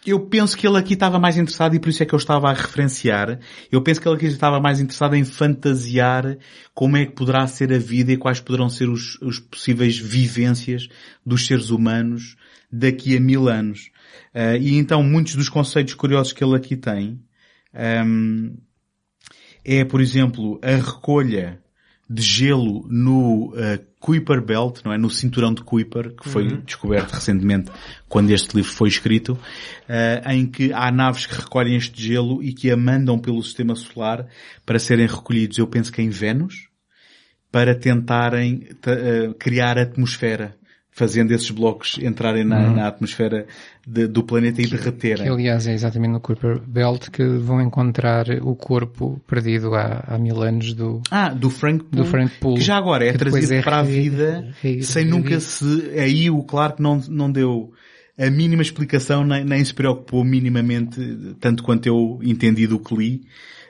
Eu 0.06 0.22
penso 0.22 0.56
que 0.56 0.66
ele 0.66 0.77
aqui 0.77 0.93
estava 0.93 1.19
mais 1.19 1.38
interessado 1.38 1.76
e 1.76 1.80
por 1.80 1.90
isso 1.90 2.01
é 2.01 2.06
que 2.06 2.14
eu 2.14 2.17
estava 2.17 2.50
a 2.50 2.53
referenciar. 2.53 3.40
Eu 3.72 3.82
penso 3.82 4.00
que 4.00 4.08
ele 4.08 4.16
aqui 4.16 4.26
estava 4.27 4.59
mais 4.59 4.80
interessado 4.80 5.16
em 5.16 5.26
fantasiar 5.26 6.38
como 6.74 6.95
é 6.95 7.06
que 7.06 7.11
poderá 7.11 7.45
ser 7.48 7.74
a 7.74 7.77
vida 7.77 8.14
e 8.14 8.17
quais 8.17 8.40
poderão 8.40 8.69
ser 8.69 8.90
os, 8.90 9.19
os 9.22 9.40
possíveis 9.40 9.98
vivências 9.98 10.88
dos 11.26 11.45
seres 11.45 11.69
humanos 11.69 12.38
daqui 12.72 13.17
a 13.17 13.19
mil 13.19 13.50
anos. 13.50 13.90
Ah, 14.34 14.56
e 14.56 14.76
então 14.76 15.03
muitos 15.03 15.35
dos 15.35 15.50
conceitos 15.50 15.93
curiosos 15.93 16.32
que 16.32 16.43
ele 16.43 16.56
aqui 16.56 16.76
tem 16.76 17.19
ahm, 17.74 18.56
é, 19.64 19.84
por 19.84 20.00
exemplo, 20.00 20.59
a 20.64 20.76
recolha 20.76 21.61
de 22.09 22.22
gelo 22.22 22.88
no 22.90 23.50
uh, 23.50 23.85
Kuiper 24.00 24.42
Belt, 24.42 24.82
não 24.85 24.93
é? 24.93 24.98
No 24.98 25.09
cinturão 25.09 25.53
de 25.53 25.64
Kuiper, 25.64 26.14
que 26.16 26.30
foi 26.30 26.48
Uhum. 26.48 26.61
descoberto 26.61 27.11
recentemente 27.11 27.72
quando 28.08 28.30
este 28.32 28.56
livro 28.56 28.72
foi 28.72 28.90
escrito, 28.90 29.32
uh, 29.34 30.30
em 30.32 30.45
que 30.45 30.72
há 30.74 30.92
naves 30.92 31.26
que 31.26 31.35
recolhem 31.35 31.76
este 31.76 32.01
gelo 32.01 32.43
e 32.43 32.53
que 32.53 32.69
a 32.69 32.77
mandam 32.77 33.17
pelo 33.17 33.42
sistema 33.42 33.76
solar 33.76 34.27
para 34.66 34.77
serem 34.80 35.08
recolhidos, 35.08 35.58
eu 35.58 35.67
penso 35.67 35.92
que 35.92 36.01
em 36.01 36.09
Vênus, 36.09 36.67
para 37.51 37.74
tentarem 37.74 38.59
ta- 38.82 38.92
uh, 38.92 39.34
criar 39.34 39.77
atmosfera, 39.80 40.57
fazendo 40.98 41.32
esses 41.32 41.51
blocos 41.51 42.00
entrarem 42.01 42.43
na, 42.43 42.72
na 42.72 42.88
atmosfera 42.88 43.45
de- 43.88 44.08
do 44.08 44.24
planeta 44.24 44.59
e 44.64 44.66
derreterem. 44.66 45.26
Que 45.26 45.30
aliás 45.32 45.67
é 45.67 45.74
exatamente 45.76 46.11
no 46.14 46.19
Kuiper 46.19 46.59
Belt 46.59 47.09
que 47.11 47.24
vão 47.24 47.61
encontrar 47.61 48.26
o 48.42 48.56
corpo 48.56 49.22
perdido 49.27 49.76
há, 49.76 50.03
há 50.08 50.17
mil 50.17 50.42
anos 50.42 50.74
do, 50.74 51.00
Ah, 51.11 51.30
do 51.30 51.51
Frank 51.51 51.84
Poole, 51.84 52.03
Do 52.03 52.09
Frank 52.09 52.32
Poole, 52.40 52.58
que 52.58 52.64
já 52.66 52.77
agora 52.77 53.06
é 53.06 53.11
que 53.11 53.19
trazido 53.19 53.53
é 53.53 53.61
para 53.61 53.77
a 53.77 53.82
re- 53.84 53.92
vida 53.92 54.48
re- 54.59 54.82
sem 54.82 55.03
re- 55.06 55.09
nunca 55.11 55.40
se... 55.40 55.92
Aí 56.00 56.32
o 56.32 56.42
Clark 56.42 56.82
não, 56.82 57.00
não 57.08 57.32
deu 57.32 57.72
a 58.17 58.32
mínima 58.32 58.64
explicação, 58.64 59.24
nem, 59.24 59.45
nem 59.45 59.64
se 59.64 59.76
preocupou 59.76 60.24
minimamente, 60.24 61.00
tanto 61.40 61.61
quanto 61.61 61.85
eu 61.85 62.19
entendi 62.24 62.66
do 62.66 62.80
que 62.80 62.95
li. 62.95 63.22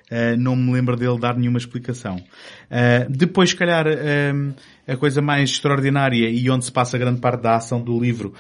Uh, 0.10 0.38
não 0.38 0.56
me 0.56 0.72
lembro 0.72 0.96
dele 0.96 1.20
dar 1.20 1.38
nenhuma 1.38 1.58
explicação. 1.58 2.16
Uh, 2.16 3.10
depois, 3.10 3.50
se 3.50 3.56
calhar, 3.56 3.86
um, 3.88 4.54
a 4.88 4.96
coisa 4.96 5.22
mais 5.22 5.50
extraordinária 5.50 6.30
e 6.30 6.50
onde 6.50 6.66
se 6.66 6.72
passa 6.72 6.98
grande 6.98 7.20
parte 7.20 7.42
da 7.42 7.56
ação 7.56 7.82
do 7.82 8.00
livro 8.00 8.34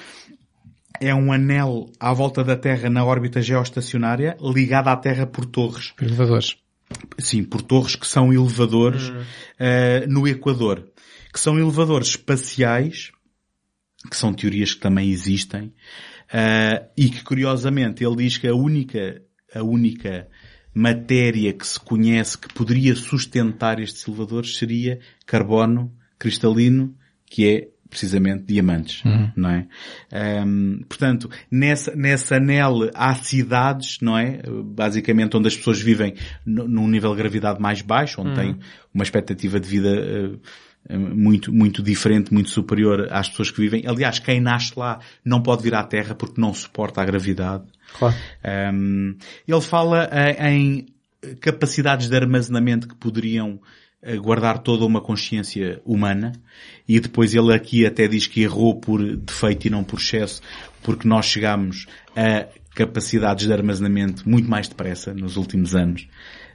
é 1.00 1.14
um 1.14 1.32
anel 1.32 1.92
à 2.00 2.14
volta 2.14 2.44
da 2.44 2.56
Terra 2.56 2.90
na 2.90 3.04
órbita 3.06 3.42
geoestacionária, 3.42 4.38
ligado 4.42 4.88
à 4.88 4.96
Terra 4.96 5.26
por 5.26 5.46
torres. 5.46 5.94
elevadores. 6.02 6.58
Sim, 7.20 7.44
por 7.44 7.62
torres 7.62 7.96
que 7.96 8.08
são 8.08 8.34
elevadores 8.34 9.12
eh, 9.60 10.06
no 10.08 10.28
Equador. 10.28 10.88
Que 11.34 11.40
são 11.40 11.60
elevadores 11.60 12.10
espaciais, 12.10 13.12
que 14.10 14.16
são 14.16 14.34
teorias 14.34 14.74
que 14.74 14.80
também 14.80 15.10
existem, 15.10 15.74
eh, 16.32 16.86
e 16.98 17.10
que 17.10 17.24
curiosamente 17.24 18.04
ele 18.04 18.16
diz 18.16 18.38
que 18.38 18.48
a 18.48 18.56
única, 18.56 19.22
a 19.54 19.62
única 19.62 20.28
matéria 20.78 21.52
que 21.54 21.66
se 21.66 21.80
conhece 21.80 22.38
que 22.38 22.54
poderia 22.54 22.96
sustentar 22.96 23.80
estes 23.80 24.08
elevadores 24.08 24.58
seria 24.58 25.00
carbono 25.26 25.92
cristalino, 26.20 26.94
que 27.26 27.48
é 27.48 27.68
precisamente 27.90 28.44
diamantes, 28.44 29.02
não 29.36 29.50
é? 29.50 29.66
Ahm, 30.12 30.82
portanto, 30.90 31.30
nessa, 31.50 31.96
nessa 31.96 32.36
anel 32.36 32.92
há 32.94 33.16
cidades, 33.16 33.98
não 34.02 34.18
é? 34.18 34.42
Basicamente 34.66 35.36
onde 35.38 35.48
as 35.48 35.56
pessoas 35.56 35.82
vivem 35.82 36.14
nu- 36.46 36.68
num 36.68 36.88
nível 36.88 37.12
de 37.12 37.18
gravidade 37.18 37.62
mais 37.62 37.82
baixo, 37.82 38.22
onde 38.22 38.32
têm 38.36 38.58
uma 38.94 39.04
expectativa 39.04 39.60
de 39.60 39.68
vida 39.70 39.90
eh, 40.90 40.98
muito, 40.98 41.52
muito 41.54 41.82
diferente, 41.82 42.34
muito 42.34 42.50
superior 42.50 43.08
às 43.12 43.30
pessoas 43.30 43.52
que 43.52 43.62
vivem. 43.62 43.84
Aliás, 43.88 44.20
quem 44.20 44.40
nasce 44.42 44.74
lá 44.78 45.00
não 45.24 45.42
pode 45.42 45.64
vir 45.64 45.74
à 45.74 45.84
Terra 45.84 46.14
porque 46.14 46.40
não 46.40 46.54
suporta 46.54 47.02
a 47.02 47.06
gravidade. 47.06 47.64
Claro. 47.94 48.16
Um, 48.74 49.16
ele 49.48 49.62
fala 49.62 50.10
eh, 50.12 50.52
em 50.52 50.86
capacidades 51.40 52.10
de 52.10 52.16
armazenamento 52.16 52.88
que 52.88 52.96
poderiam 52.96 53.60
eh, 54.02 54.18
guardar 54.18 54.60
toda 54.60 54.86
uma 54.86 55.02
consciência 55.02 55.82
humana 55.86 56.34
e 56.88 57.00
depois 57.00 57.34
ele 57.34 57.54
aqui 57.54 57.86
até 57.86 58.08
diz 58.08 58.28
que 58.28 58.42
errou 58.42 58.80
por 58.80 59.02
defeito 59.18 59.68
e 59.68 59.70
não 59.70 59.84
por 59.84 60.00
excesso 60.00 60.42
porque 60.84 61.08
nós 61.08 61.26
chegamos 61.26 61.88
a 62.16 62.48
capacidades 62.76 63.48
de 63.48 63.54
armazenamento 63.54 64.30
muito 64.30 64.48
mais 64.50 64.68
depressa 64.68 65.14
nos 65.14 65.36
últimos 65.36 65.76
anos 65.76 66.08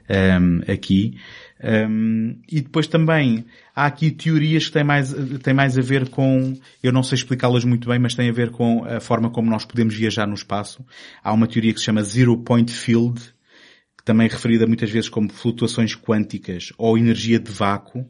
um, 0.09 0.71
aqui. 0.71 1.17
Um, 1.63 2.41
e 2.51 2.59
depois 2.59 2.87
também 2.87 3.45
há 3.73 3.85
aqui 3.85 4.11
teorias 4.11 4.65
que 4.65 4.73
têm 4.73 4.83
mais, 4.83 5.15
têm 5.41 5.53
mais 5.53 5.77
a 5.77 5.81
ver 5.81 6.09
com, 6.09 6.53
eu 6.83 6.91
não 6.91 7.01
sei 7.01 7.15
explicá-las 7.15 7.63
muito 7.63 7.87
bem, 7.87 7.97
mas 7.97 8.15
têm 8.15 8.29
a 8.29 8.33
ver 8.33 8.51
com 8.51 8.83
a 8.83 8.99
forma 8.99 9.29
como 9.29 9.49
nós 9.49 9.63
podemos 9.63 9.95
viajar 9.95 10.27
no 10.27 10.33
espaço. 10.33 10.85
Há 11.23 11.31
uma 11.31 11.47
teoria 11.47 11.73
que 11.73 11.79
se 11.79 11.85
chama 11.85 12.03
Zero 12.03 12.37
Point 12.37 12.71
Field, 12.71 13.21
que 13.97 14.03
também 14.03 14.27
é 14.27 14.29
referida 14.29 14.67
muitas 14.67 14.89
vezes 14.89 15.09
como 15.09 15.31
flutuações 15.31 15.95
quânticas 15.95 16.73
ou 16.77 16.97
energia 16.97 17.39
de 17.39 17.49
vácuo, 17.49 18.05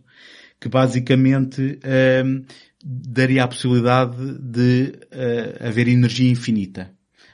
que 0.59 0.67
basicamente 0.67 1.79
um, 2.25 2.43
daria 2.83 3.43
a 3.43 3.47
possibilidade 3.47 4.39
de 4.39 4.93
uh, 5.11 5.67
haver 5.67 5.87
energia 5.87 6.31
infinita. 6.31 6.91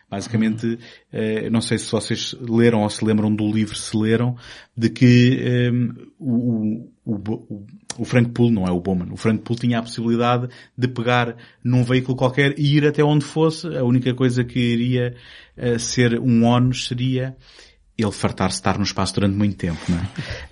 Basicamente, 0.09 0.79
eh, 1.13 1.49
não 1.51 1.61
sei 1.61 1.77
se 1.77 1.91
vocês 1.91 2.35
leram 2.41 2.81
ou 2.81 2.89
se 2.89 3.05
lembram 3.05 3.33
do 3.33 3.45
livro, 3.51 3.75
se 3.75 3.95
leram, 3.95 4.35
de 4.75 4.89
que 4.89 5.69
um, 5.71 5.93
o, 6.17 6.89
o, 7.05 7.15
o, 7.15 7.67
o 7.99 8.05
Frank 8.05 8.31
Poole, 8.31 8.51
não 8.51 8.65
é 8.65 8.71
o 8.71 8.79
Bowman, 8.79 9.11
o 9.11 9.17
Frank 9.17 9.43
Poole 9.43 9.59
tinha 9.59 9.77
a 9.77 9.83
possibilidade 9.83 10.49
de 10.75 10.87
pegar 10.87 11.35
num 11.63 11.83
veículo 11.83 12.17
qualquer 12.17 12.57
e 12.57 12.77
ir 12.77 12.87
até 12.87 13.03
onde 13.03 13.23
fosse. 13.23 13.67
A 13.67 13.83
única 13.83 14.13
coisa 14.15 14.43
que 14.43 14.59
iria 14.59 15.15
uh, 15.55 15.77
ser 15.77 16.19
um 16.19 16.43
ónus 16.43 16.87
seria 16.87 17.37
ele 17.95 18.11
fartar-se 18.11 18.57
estar 18.57 18.77
no 18.77 18.83
espaço 18.83 19.13
durante 19.13 19.35
muito 19.35 19.57
tempo, 19.57 19.79
não 19.89 19.99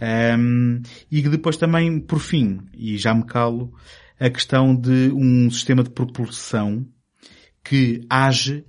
é? 0.01 0.35
um, 0.37 0.81
e 1.09 1.21
que 1.21 1.29
depois 1.29 1.57
também, 1.57 1.99
por 1.99 2.19
fim, 2.19 2.59
e 2.73 2.97
já 2.97 3.13
me 3.13 3.25
calo, 3.25 3.73
a 4.19 4.29
questão 4.29 4.75
de 4.75 5.11
um 5.13 5.49
sistema 5.49 5.83
de 5.83 5.89
propulsão 5.89 6.85
que 7.63 8.01
age 8.09 8.65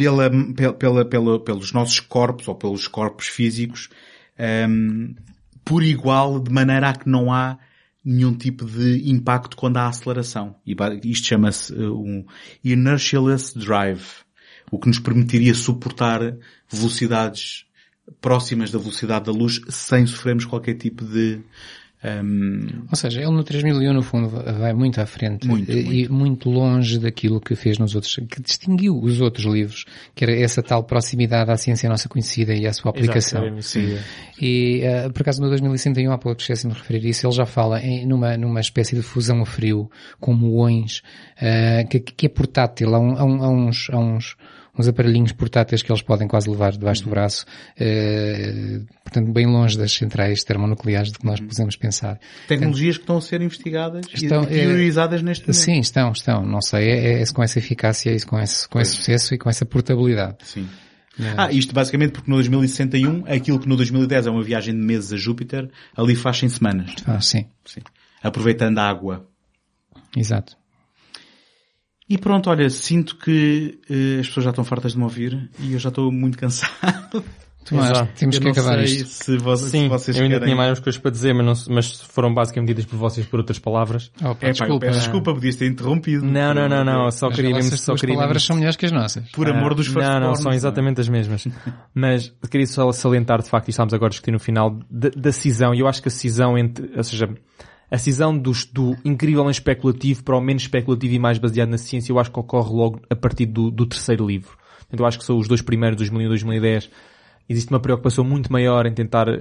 pela, 0.00 0.30
pela, 0.78 1.04
pela, 1.04 1.38
pelos 1.38 1.72
nossos 1.72 2.00
corpos 2.00 2.48
ou 2.48 2.54
pelos 2.54 2.88
corpos 2.88 3.26
físicos 3.26 3.90
um, 4.66 5.14
por 5.62 5.82
igual, 5.82 6.40
de 6.40 6.50
maneira 6.50 6.88
a 6.88 6.94
que 6.94 7.06
não 7.06 7.30
há 7.30 7.58
nenhum 8.02 8.32
tipo 8.32 8.64
de 8.64 9.10
impacto 9.10 9.58
quando 9.58 9.76
há 9.76 9.88
aceleração. 9.88 10.56
E 10.66 10.74
isto 11.04 11.26
chama-se 11.26 11.74
um 11.74 12.24
inertialess 12.64 13.52
drive, 13.54 14.06
o 14.70 14.78
que 14.78 14.88
nos 14.88 14.98
permitiria 14.98 15.54
suportar 15.54 16.34
velocidades 16.66 17.66
próximas 18.22 18.70
da 18.70 18.78
velocidade 18.78 19.26
da 19.26 19.32
luz 19.32 19.60
sem 19.68 20.06
sofrermos 20.06 20.46
qualquer 20.46 20.74
tipo 20.76 21.04
de 21.04 21.42
um... 22.02 22.84
Ou 22.90 22.96
seja, 22.96 23.20
ele 23.20 23.30
no 23.30 23.44
3001 23.44 23.92
no 23.92 24.02
fundo 24.02 24.28
vai 24.30 24.72
muito 24.72 25.00
à 25.00 25.06
frente 25.06 25.46
muito, 25.46 25.70
e 25.70 26.08
muito. 26.08 26.12
muito 26.12 26.50
longe 26.50 26.98
daquilo 26.98 27.38
que 27.40 27.54
fez 27.54 27.78
nos 27.78 27.94
outros, 27.94 28.14
que 28.28 28.40
distinguiu 28.40 28.98
os 28.98 29.20
outros 29.20 29.44
livros, 29.44 29.84
que 30.14 30.24
era 30.24 30.34
essa 30.34 30.62
tal 30.62 30.82
proximidade 30.84 31.50
à 31.50 31.56
ciência 31.58 31.90
nossa 31.90 32.08
conhecida 32.08 32.54
e 32.54 32.66
à 32.66 32.72
sua 32.72 32.90
aplicação. 32.90 33.44
Exato. 33.56 34.02
E 34.40 34.82
uh, 34.82 35.12
por 35.12 35.20
acaso 35.20 35.42
no 35.42 35.48
2061, 35.48 36.10
há 36.10 36.16
pouco 36.16 36.40
esqueci-me 36.40 36.72
de 36.72 36.78
referir 36.78 37.06
isso, 37.06 37.26
ele 37.26 37.34
já 37.34 37.44
fala 37.44 37.80
em, 37.80 38.06
numa, 38.06 38.34
numa 38.36 38.60
espécie 38.60 38.96
de 38.96 39.02
fusão 39.02 39.42
a 39.42 39.46
frio 39.46 39.90
com 40.18 40.32
muões, 40.32 41.02
uh, 41.36 41.86
que, 41.88 42.00
que, 42.00 42.26
é 42.26 42.28
portátil, 42.30 42.94
há, 42.94 42.98
um, 42.98 43.18
há, 43.18 43.24
um, 43.24 43.42
há 43.42 43.48
uns, 43.50 43.90
há 43.90 43.98
uns 43.98 44.36
uns 44.80 44.88
aparelhinhos 44.88 45.32
portáteis 45.32 45.82
que 45.82 45.92
eles 45.92 46.02
podem 46.02 46.26
quase 46.26 46.48
levar 46.50 46.72
debaixo 46.72 47.04
do 47.04 47.10
braço, 47.10 47.44
uh, 47.76 48.86
portanto 49.04 49.32
bem 49.32 49.46
longe 49.46 49.78
das 49.78 49.92
centrais 49.92 50.42
termonucleares 50.42 51.12
de 51.12 51.18
que 51.18 51.24
nós 51.24 51.40
podemos 51.40 51.76
pensar. 51.76 52.18
Tecnologias 52.48 52.96
que 52.96 53.02
estão 53.02 53.18
a 53.18 53.20
ser 53.20 53.40
investigadas 53.40 54.06
estão, 54.12 54.42
e 54.44 54.46
priorizadas 54.46 55.20
é, 55.20 55.24
neste 55.24 55.42
momento. 55.44 55.62
Sim, 55.62 55.78
estão, 55.78 56.12
estão. 56.12 56.44
Não 56.44 56.60
sei, 56.60 56.88
é, 56.88 57.22
é 57.22 57.24
com 57.32 57.42
essa 57.42 57.58
eficácia 57.58 58.10
e 58.10 58.20
com 58.22 58.38
esse, 58.38 58.68
com 58.68 58.80
esse 58.80 58.92
sucesso 58.96 59.34
e 59.34 59.38
com 59.38 59.48
essa 59.48 59.64
portabilidade. 59.64 60.38
Sim. 60.42 60.66
É. 61.18 61.34
Ah, 61.36 61.52
isto 61.52 61.74
basicamente 61.74 62.12
porque 62.12 62.30
no 62.30 62.36
2061, 62.36 63.24
aquilo 63.26 63.58
que 63.58 63.68
no 63.68 63.76
2010 63.76 64.26
é 64.26 64.30
uma 64.30 64.42
viagem 64.42 64.74
de 64.74 64.80
meses 64.80 65.12
a 65.12 65.16
Júpiter, 65.16 65.70
ali 65.94 66.16
faz 66.16 66.42
em 66.42 66.48
semanas. 66.48 66.94
Ah, 67.06 67.20
sim. 67.20 67.46
sim. 67.64 67.80
Aproveitando 68.22 68.78
a 68.78 68.88
água. 68.88 69.26
Exato. 70.16 70.59
E 72.10 72.18
pronto, 72.18 72.50
olha, 72.50 72.68
sinto 72.68 73.14
que 73.14 73.78
uh, 73.88 74.18
as 74.18 74.26
pessoas 74.26 74.42
já 74.42 74.50
estão 74.50 74.64
fartas 74.64 74.92
de 74.92 74.98
me 74.98 75.04
ouvir 75.04 75.48
e 75.60 75.74
eu 75.74 75.78
já 75.78 75.90
estou 75.90 76.10
muito 76.10 76.36
cansado. 76.36 77.22
Tomás, 77.64 77.92
temos 78.18 78.34
eu 78.34 78.42
que 78.42 78.48
acabar 78.48 78.84
sei 78.84 78.96
isto. 78.96 79.08
Se 79.10 79.36
vocês, 79.36 79.70
Sim, 79.70 79.82
se 79.82 79.88
vocês 79.88 80.16
eu 80.16 80.24
ainda 80.24 80.36
querem... 80.36 80.46
tinha 80.46 80.56
mais 80.56 80.70
umas 80.70 80.80
coisas 80.80 81.00
para 81.00 81.10
dizer, 81.12 81.32
mas, 81.32 81.46
não, 81.68 81.74
mas 81.76 82.00
foram 82.00 82.34
basicamente 82.34 82.68
ditas 82.68 82.84
por 82.84 82.96
vocês 82.96 83.24
por 83.26 83.38
outras 83.38 83.60
palavras. 83.60 84.10
Oh, 84.20 84.34
pá, 84.34 84.48
é, 84.48 84.50
desculpa. 84.50 84.86
Pá, 84.86 84.86
peço 84.86 84.98
desculpa, 84.98 85.34
podias 85.34 85.54
ter 85.54 85.66
interrompido. 85.66 86.26
Não, 86.26 86.52
não, 86.52 86.68
não, 86.68 86.84
não, 86.84 87.10
só 87.12 87.30
queria 87.30 87.54
mesmo, 87.54 87.78
só 87.78 87.94
queria 87.94 88.16
palavras 88.16 88.42
são 88.42 88.56
melhores 88.56 88.74
que 88.74 88.86
as 88.86 88.92
nossas. 88.92 89.30
Por 89.30 89.48
amor 89.48 89.74
dos 89.74 89.86
Não, 89.86 89.94
não, 89.94 90.02
firstborns, 90.02 90.38
são 90.40 90.52
exatamente 90.52 91.00
as 91.00 91.08
mesmas. 91.08 91.46
Mas 91.94 92.32
queria 92.50 92.66
só 92.66 92.90
salientar, 92.90 93.40
de 93.40 93.48
facto, 93.48 93.68
e 93.68 93.70
estamos 93.70 93.94
agora 93.94 94.08
a 94.08 94.10
discutir 94.10 94.32
no 94.32 94.40
final, 94.40 94.80
da, 94.90 95.10
da 95.10 95.30
cisão, 95.30 95.72
e 95.72 95.78
eu 95.78 95.86
acho 95.86 96.02
que 96.02 96.08
a 96.08 96.10
cisão 96.10 96.58
entre, 96.58 96.90
ou 96.96 97.04
seja, 97.04 97.28
a 97.90 97.98
cisão 97.98 98.36
do, 98.36 98.52
do 98.72 98.96
incrivelmente 99.04 99.58
especulativo 99.58 100.22
para 100.22 100.36
o 100.36 100.40
menos 100.40 100.62
especulativo 100.62 101.14
e 101.14 101.18
mais 101.18 101.38
baseado 101.38 101.70
na 101.70 101.78
ciência, 101.78 102.12
eu 102.12 102.18
acho 102.18 102.30
que 102.30 102.38
ocorre 102.38 102.72
logo 102.72 103.00
a 103.10 103.16
partir 103.16 103.46
do, 103.46 103.70
do 103.70 103.84
terceiro 103.84 104.26
livro. 104.26 104.56
Então 104.92 105.04
eu 105.04 105.08
acho 105.08 105.18
que 105.18 105.24
são 105.24 105.38
os 105.38 105.48
dois 105.48 105.60
primeiros, 105.60 105.96
2001 105.96 106.26
e 106.26 106.28
2010. 106.28 106.90
Existe 107.48 107.70
uma 107.70 107.80
preocupação 107.80 108.24
muito 108.24 108.52
maior 108.52 108.86
em 108.86 108.92
tentar 108.92 109.28
uh, 109.28 109.32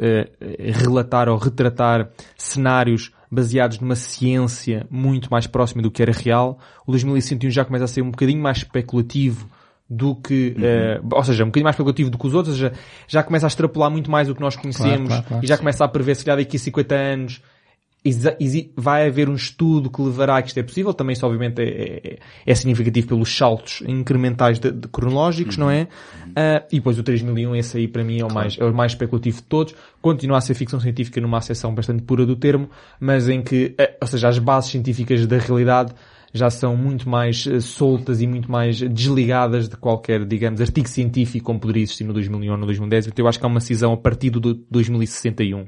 relatar 0.73 1.29
ou 1.29 1.37
retratar 1.37 2.09
cenários 2.35 3.11
baseados 3.31 3.79
numa 3.79 3.95
ciência 3.95 4.87
muito 4.89 5.29
mais 5.29 5.45
próxima 5.45 5.83
do 5.83 5.91
que 5.91 6.01
era 6.01 6.11
real. 6.11 6.57
O 6.87 6.91
2101 6.91 7.51
já 7.51 7.63
começa 7.63 7.85
a 7.85 7.87
ser 7.87 8.01
um 8.01 8.09
bocadinho 8.09 8.41
mais 8.41 8.57
especulativo 8.57 9.47
do 9.87 10.15
que, 10.15 10.55
uhum. 10.57 11.07
uh, 11.07 11.15
ou 11.15 11.23
seja, 11.23 11.43
um 11.43 11.47
bocadinho 11.47 11.65
mais 11.65 11.75
especulativo 11.75 12.09
do 12.09 12.17
que 12.17 12.27
os 12.27 12.33
outros, 12.33 12.55
ou 12.55 12.69
seja, 12.69 12.79
já 13.07 13.21
começa 13.21 13.45
a 13.45 13.49
extrapolar 13.49 13.91
muito 13.91 14.09
mais 14.09 14.27
do 14.27 14.33
que 14.33 14.41
nós 14.41 14.55
conhecemos 14.55 15.07
claro, 15.07 15.07
claro, 15.07 15.23
claro, 15.25 15.43
e 15.43 15.47
já 15.47 15.55
sim. 15.55 15.61
começa 15.61 15.85
a 15.85 15.87
prever 15.87 16.15
se 16.15 16.25
calhar 16.25 16.37
daqui 16.37 16.57
a 16.57 16.59
50 16.59 16.95
anos 16.95 17.41
vai 18.75 19.07
haver 19.07 19.27
um 19.29 19.35
estudo 19.35 19.89
que 19.89 20.01
levará 20.01 20.37
a 20.37 20.41
que 20.41 20.47
isto 20.49 20.57
é 20.59 20.63
possível. 20.63 20.93
Também 20.93 21.13
isso 21.13 21.25
obviamente 21.25 21.61
é, 21.61 22.01
é- 22.13 22.19
é 22.45 22.55
significativo 22.55 23.07
pelos 23.07 23.35
saltos 23.35 23.83
incrementais 23.87 24.59
de, 24.59 24.71
de 24.71 24.87
cronológicos, 24.87 25.57
não 25.57 25.69
é? 25.69 25.87
Ah, 26.35 26.63
e 26.71 26.75
depois 26.77 26.97
o 26.97 27.03
3001, 27.03 27.55
esse 27.55 27.77
aí 27.77 27.87
para 27.87 28.03
mim 28.03 28.19
é 28.19 28.25
o, 28.25 28.31
mais, 28.33 28.57
é 28.57 28.63
o 28.63 28.73
mais 28.73 28.93
especulativo 28.93 29.37
de 29.37 29.43
todos. 29.43 29.75
Continua 30.01 30.37
a 30.37 30.41
ser 30.41 30.53
ficção 30.53 30.79
científica 30.79 31.19
numa 31.19 31.37
acessão 31.39 31.73
bastante 31.75 32.03
pura 32.03 32.25
do 32.25 32.35
termo, 32.35 32.69
mas 32.99 33.27
em 33.27 33.41
que, 33.41 33.75
ah, 33.77 33.89
ou 34.01 34.07
seja, 34.07 34.29
as 34.29 34.39
bases 34.39 34.71
científicas 34.71 35.25
da 35.27 35.37
realidade 35.37 35.93
já 36.33 36.49
são 36.49 36.77
muito 36.77 37.09
mais 37.09 37.47
eh, 37.47 37.59
soltas 37.59 38.21
e 38.21 38.27
muito 38.27 38.51
mais 38.51 38.79
desligadas 38.79 39.67
de 39.67 39.75
qualquer, 39.75 40.23
digamos, 40.25 40.61
artigo 40.61 40.87
científico 40.87 41.45
como 41.45 41.59
poderia 41.59 41.81
existir 41.83 42.03
no 42.03 42.13
2001 42.13 42.51
ou 42.51 42.57
no 42.57 42.65
2010. 42.67 43.07
Então 43.07 43.25
eu 43.25 43.27
acho 43.29 43.39
que 43.39 43.45
há 43.45 43.47
uma 43.47 43.59
cisão 43.59 43.91
a 43.93 43.97
partir 43.97 44.29
do 44.29 44.39
2061. 44.39 45.65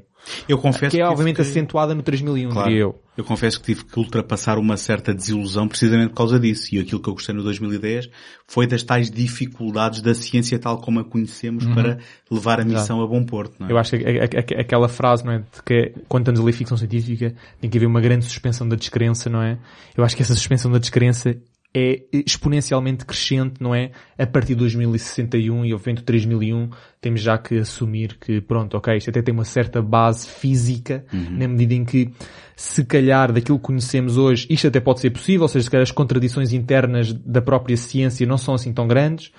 Eu 0.48 0.56
confesso 0.58 0.90
Que 0.92 0.98
é 0.98 1.00
tive 1.00 1.10
obviamente 1.10 1.36
que- 1.36 1.42
acentuada 1.42 1.94
no 1.94 2.02
3001, 2.02 2.50
Claro. 2.50 2.68
diria 2.68 2.82
eu. 2.84 3.02
Eu 3.16 3.24
confesso 3.24 3.58
que 3.60 3.66
tive 3.66 3.84
que 3.84 3.98
ultrapassar 3.98 4.56
uma 4.58 4.76
certa 4.76 5.12
desilusão 5.12 5.68
precisamente 5.68 6.10
por 6.10 6.16
causa 6.16 6.38
disso. 6.40 6.74
E 6.74 6.78
aquilo 6.78 7.00
que 7.00 7.08
eu 7.08 7.12
gostei 7.14 7.34
no 7.34 7.42
2010 7.42 8.08
foi 8.46 8.66
das 8.66 8.82
tais 8.82 9.10
dificuldades 9.10 10.00
da 10.00 10.14
ciência 10.14 10.58
tal 10.58 10.78
como 10.80 11.00
a 11.00 11.04
conhecemos 11.04 11.66
para 11.66 11.98
levar 12.30 12.60
a 12.60 12.64
missão 12.64 13.02
a 13.02 13.06
bom 13.06 13.24
porto. 13.24 13.62
É? 13.64 13.70
Eu 13.72 13.76
acho 13.76 13.96
que 13.98 14.04
a- 14.04 14.24
a- 14.24 14.60
aquela 14.60 14.88
frase, 14.88 15.24
não 15.24 15.32
é, 15.32 15.38
de 15.38 15.62
que 15.64 15.92
quando 16.08 16.22
estamos 16.22 16.40
a 16.40 16.44
ler 16.44 16.52
ficção 16.52 16.76
científica 16.76 17.34
tem 17.60 17.68
que 17.68 17.76
haver 17.76 17.86
uma 17.86 18.00
grande 18.00 18.24
suspensão 18.24 18.66
da 18.68 18.76
descrença, 18.76 19.28
não 19.28 19.42
é? 19.42 19.58
Eu 19.96 20.04
acho 20.04 20.16
que 20.16 20.22
essa 20.22 20.34
suspensão 20.34 20.70
da 20.70 20.78
descrença 20.78 21.36
é 21.74 22.02
exponencialmente 22.12 23.06
crescente, 23.06 23.54
não 23.60 23.74
é? 23.74 23.92
A 24.18 24.26
partir 24.26 24.48
de 24.54 24.56
2061 24.56 25.64
e 25.64 25.72
obviamente 25.72 26.02
o 26.02 26.04
3001 26.04 26.70
temos 27.00 27.20
já 27.20 27.38
que 27.38 27.58
assumir 27.58 28.18
que, 28.18 28.40
pronto, 28.42 28.76
ok, 28.76 28.96
isto 28.96 29.08
até 29.08 29.22
tem 29.22 29.32
uma 29.32 29.44
certa 29.44 29.80
base 29.80 30.28
física, 30.28 31.04
na 31.12 31.48
medida 31.48 31.74
em 31.74 31.84
que, 31.84 32.10
se 32.54 32.84
calhar, 32.84 33.32
daquilo 33.32 33.58
que 33.58 33.64
conhecemos 33.64 34.18
hoje, 34.18 34.46
isto 34.50 34.68
até 34.68 34.80
pode 34.80 35.00
ser 35.00 35.10
possível, 35.10 35.42
ou 35.42 35.48
seja, 35.48 35.64
se 35.64 35.70
calhar 35.70 35.82
as 35.82 35.90
contradições 35.90 36.52
internas 36.52 37.12
da 37.12 37.40
própria 37.40 37.76
ciência 37.76 38.26
não 38.26 38.36
são 38.36 38.54
assim 38.54 38.72
tão 38.72 38.86
grandes, 38.86 39.32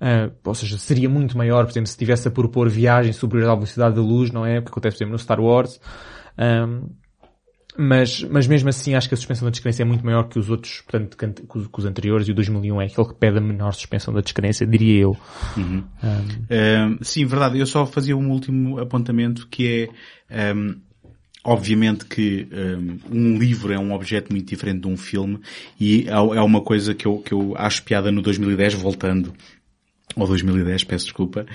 Uh, 0.00 0.32
ou 0.44 0.54
seja, 0.54 0.78
seria 0.78 1.10
muito 1.10 1.36
maior, 1.36 1.62
por 1.66 1.72
exemplo, 1.72 1.86
se 1.86 1.92
estivesse 1.92 2.26
a 2.26 2.30
propor 2.30 2.70
viagens 2.70 3.16
superiores 3.16 3.52
à 3.52 3.54
velocidade 3.54 3.94
da 3.94 4.00
luz, 4.00 4.30
não 4.30 4.46
é? 4.46 4.58
O 4.58 4.62
que 4.62 4.70
acontece, 4.70 4.96
por 4.96 5.02
exemplo, 5.02 5.12
no 5.12 5.18
Star 5.18 5.38
Wars. 5.38 5.78
Um, 6.38 6.88
mas, 7.76 8.22
mas 8.24 8.46
mesmo 8.46 8.68
assim 8.68 8.94
acho 8.94 9.08
que 9.08 9.14
a 9.14 9.16
suspensão 9.16 9.46
da 9.46 9.50
descrença 9.50 9.82
é 9.82 9.84
muito 9.84 10.04
maior 10.04 10.24
que 10.28 10.38
os 10.38 10.50
outros, 10.50 10.80
portanto, 10.82 11.16
que, 11.16 11.58
os- 11.78 11.84
anteriores 11.84 12.26
e 12.28 12.32
o 12.32 12.34
2001 12.34 12.80
é 12.80 12.86
aquele 12.86 13.06
que 13.08 13.14
pede 13.14 13.38
a 13.38 13.40
menor 13.40 13.72
suspensão 13.72 14.12
da 14.12 14.20
descrença, 14.20 14.66
diria 14.66 15.00
eu. 15.02 15.16
Um, 16.50 16.98
sim, 17.02 17.24
verdade. 17.24 17.58
Eu 17.58 17.66
só 17.66 17.86
fazia 17.86 18.16
um 18.16 18.30
último 18.30 18.78
apontamento 18.78 19.46
que 19.48 19.88
é, 20.28 20.52
um, 20.54 20.80
obviamente 21.44 22.04
que 22.04 22.48
um, 22.52 22.98
um 23.34 23.38
livro 23.38 23.72
é 23.72 23.78
um 23.78 23.92
objeto 23.92 24.30
muito 24.32 24.48
diferente 24.48 24.80
de 24.82 24.88
um 24.88 24.96
filme 24.96 25.40
e 25.78 26.06
é 26.08 26.12
é 26.12 26.40
uma 26.42 26.60
coisa 26.60 26.94
que 26.94 27.06
eu, 27.06 27.18
que 27.18 27.32
eu 27.32 27.54
acho 27.56 27.82
piada 27.84 28.10
no 28.12 28.20
2010, 28.20 28.74
voltando 28.74 29.32
ou 30.16 30.26
2010, 30.26 30.84
peço 30.84 31.04
desculpa, 31.06 31.46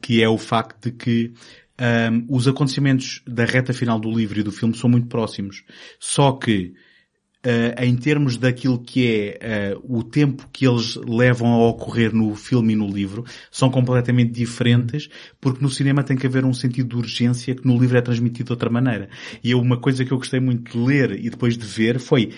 que 0.00 0.22
é 0.22 0.28
o 0.28 0.38
facto 0.38 0.88
de 0.88 0.92
que 0.96 1.32
um, 1.80 2.26
os 2.28 2.46
acontecimentos 2.46 3.22
da 3.26 3.44
reta 3.44 3.72
final 3.72 3.98
do 3.98 4.10
livro 4.10 4.38
e 4.38 4.42
do 4.42 4.52
filme 4.52 4.76
são 4.76 4.88
muito 4.88 5.08
próximos. 5.08 5.64
Só 5.98 6.32
que 6.32 6.74
uh, 7.44 7.82
em 7.82 7.96
termos 7.96 8.36
daquilo 8.36 8.78
que 8.78 9.38
é 9.40 9.76
uh, 9.76 9.98
o 9.98 10.02
tempo 10.02 10.48
que 10.52 10.66
eles 10.66 10.96
levam 10.96 11.52
a 11.52 11.68
ocorrer 11.68 12.14
no 12.14 12.34
filme 12.34 12.72
e 12.72 12.76
no 12.76 12.88
livro, 12.88 13.24
são 13.50 13.70
completamente 13.70 14.32
diferentes, 14.32 15.08
porque 15.40 15.62
no 15.62 15.70
cinema 15.70 16.02
tem 16.02 16.16
que 16.16 16.26
haver 16.26 16.44
um 16.44 16.54
sentido 16.54 16.90
de 16.90 16.96
urgência 16.96 17.54
que 17.54 17.66
no 17.66 17.78
livro 17.78 17.98
é 17.98 18.00
transmitido 18.00 18.46
de 18.46 18.52
outra 18.52 18.70
maneira. 18.70 19.08
E 19.42 19.54
uma 19.54 19.76
coisa 19.76 20.04
que 20.04 20.12
eu 20.12 20.18
gostei 20.18 20.40
muito 20.40 20.72
de 20.72 20.78
ler 20.78 21.12
e 21.12 21.28
depois 21.28 21.56
de 21.58 21.66
ver 21.66 21.98
foi 21.98 22.30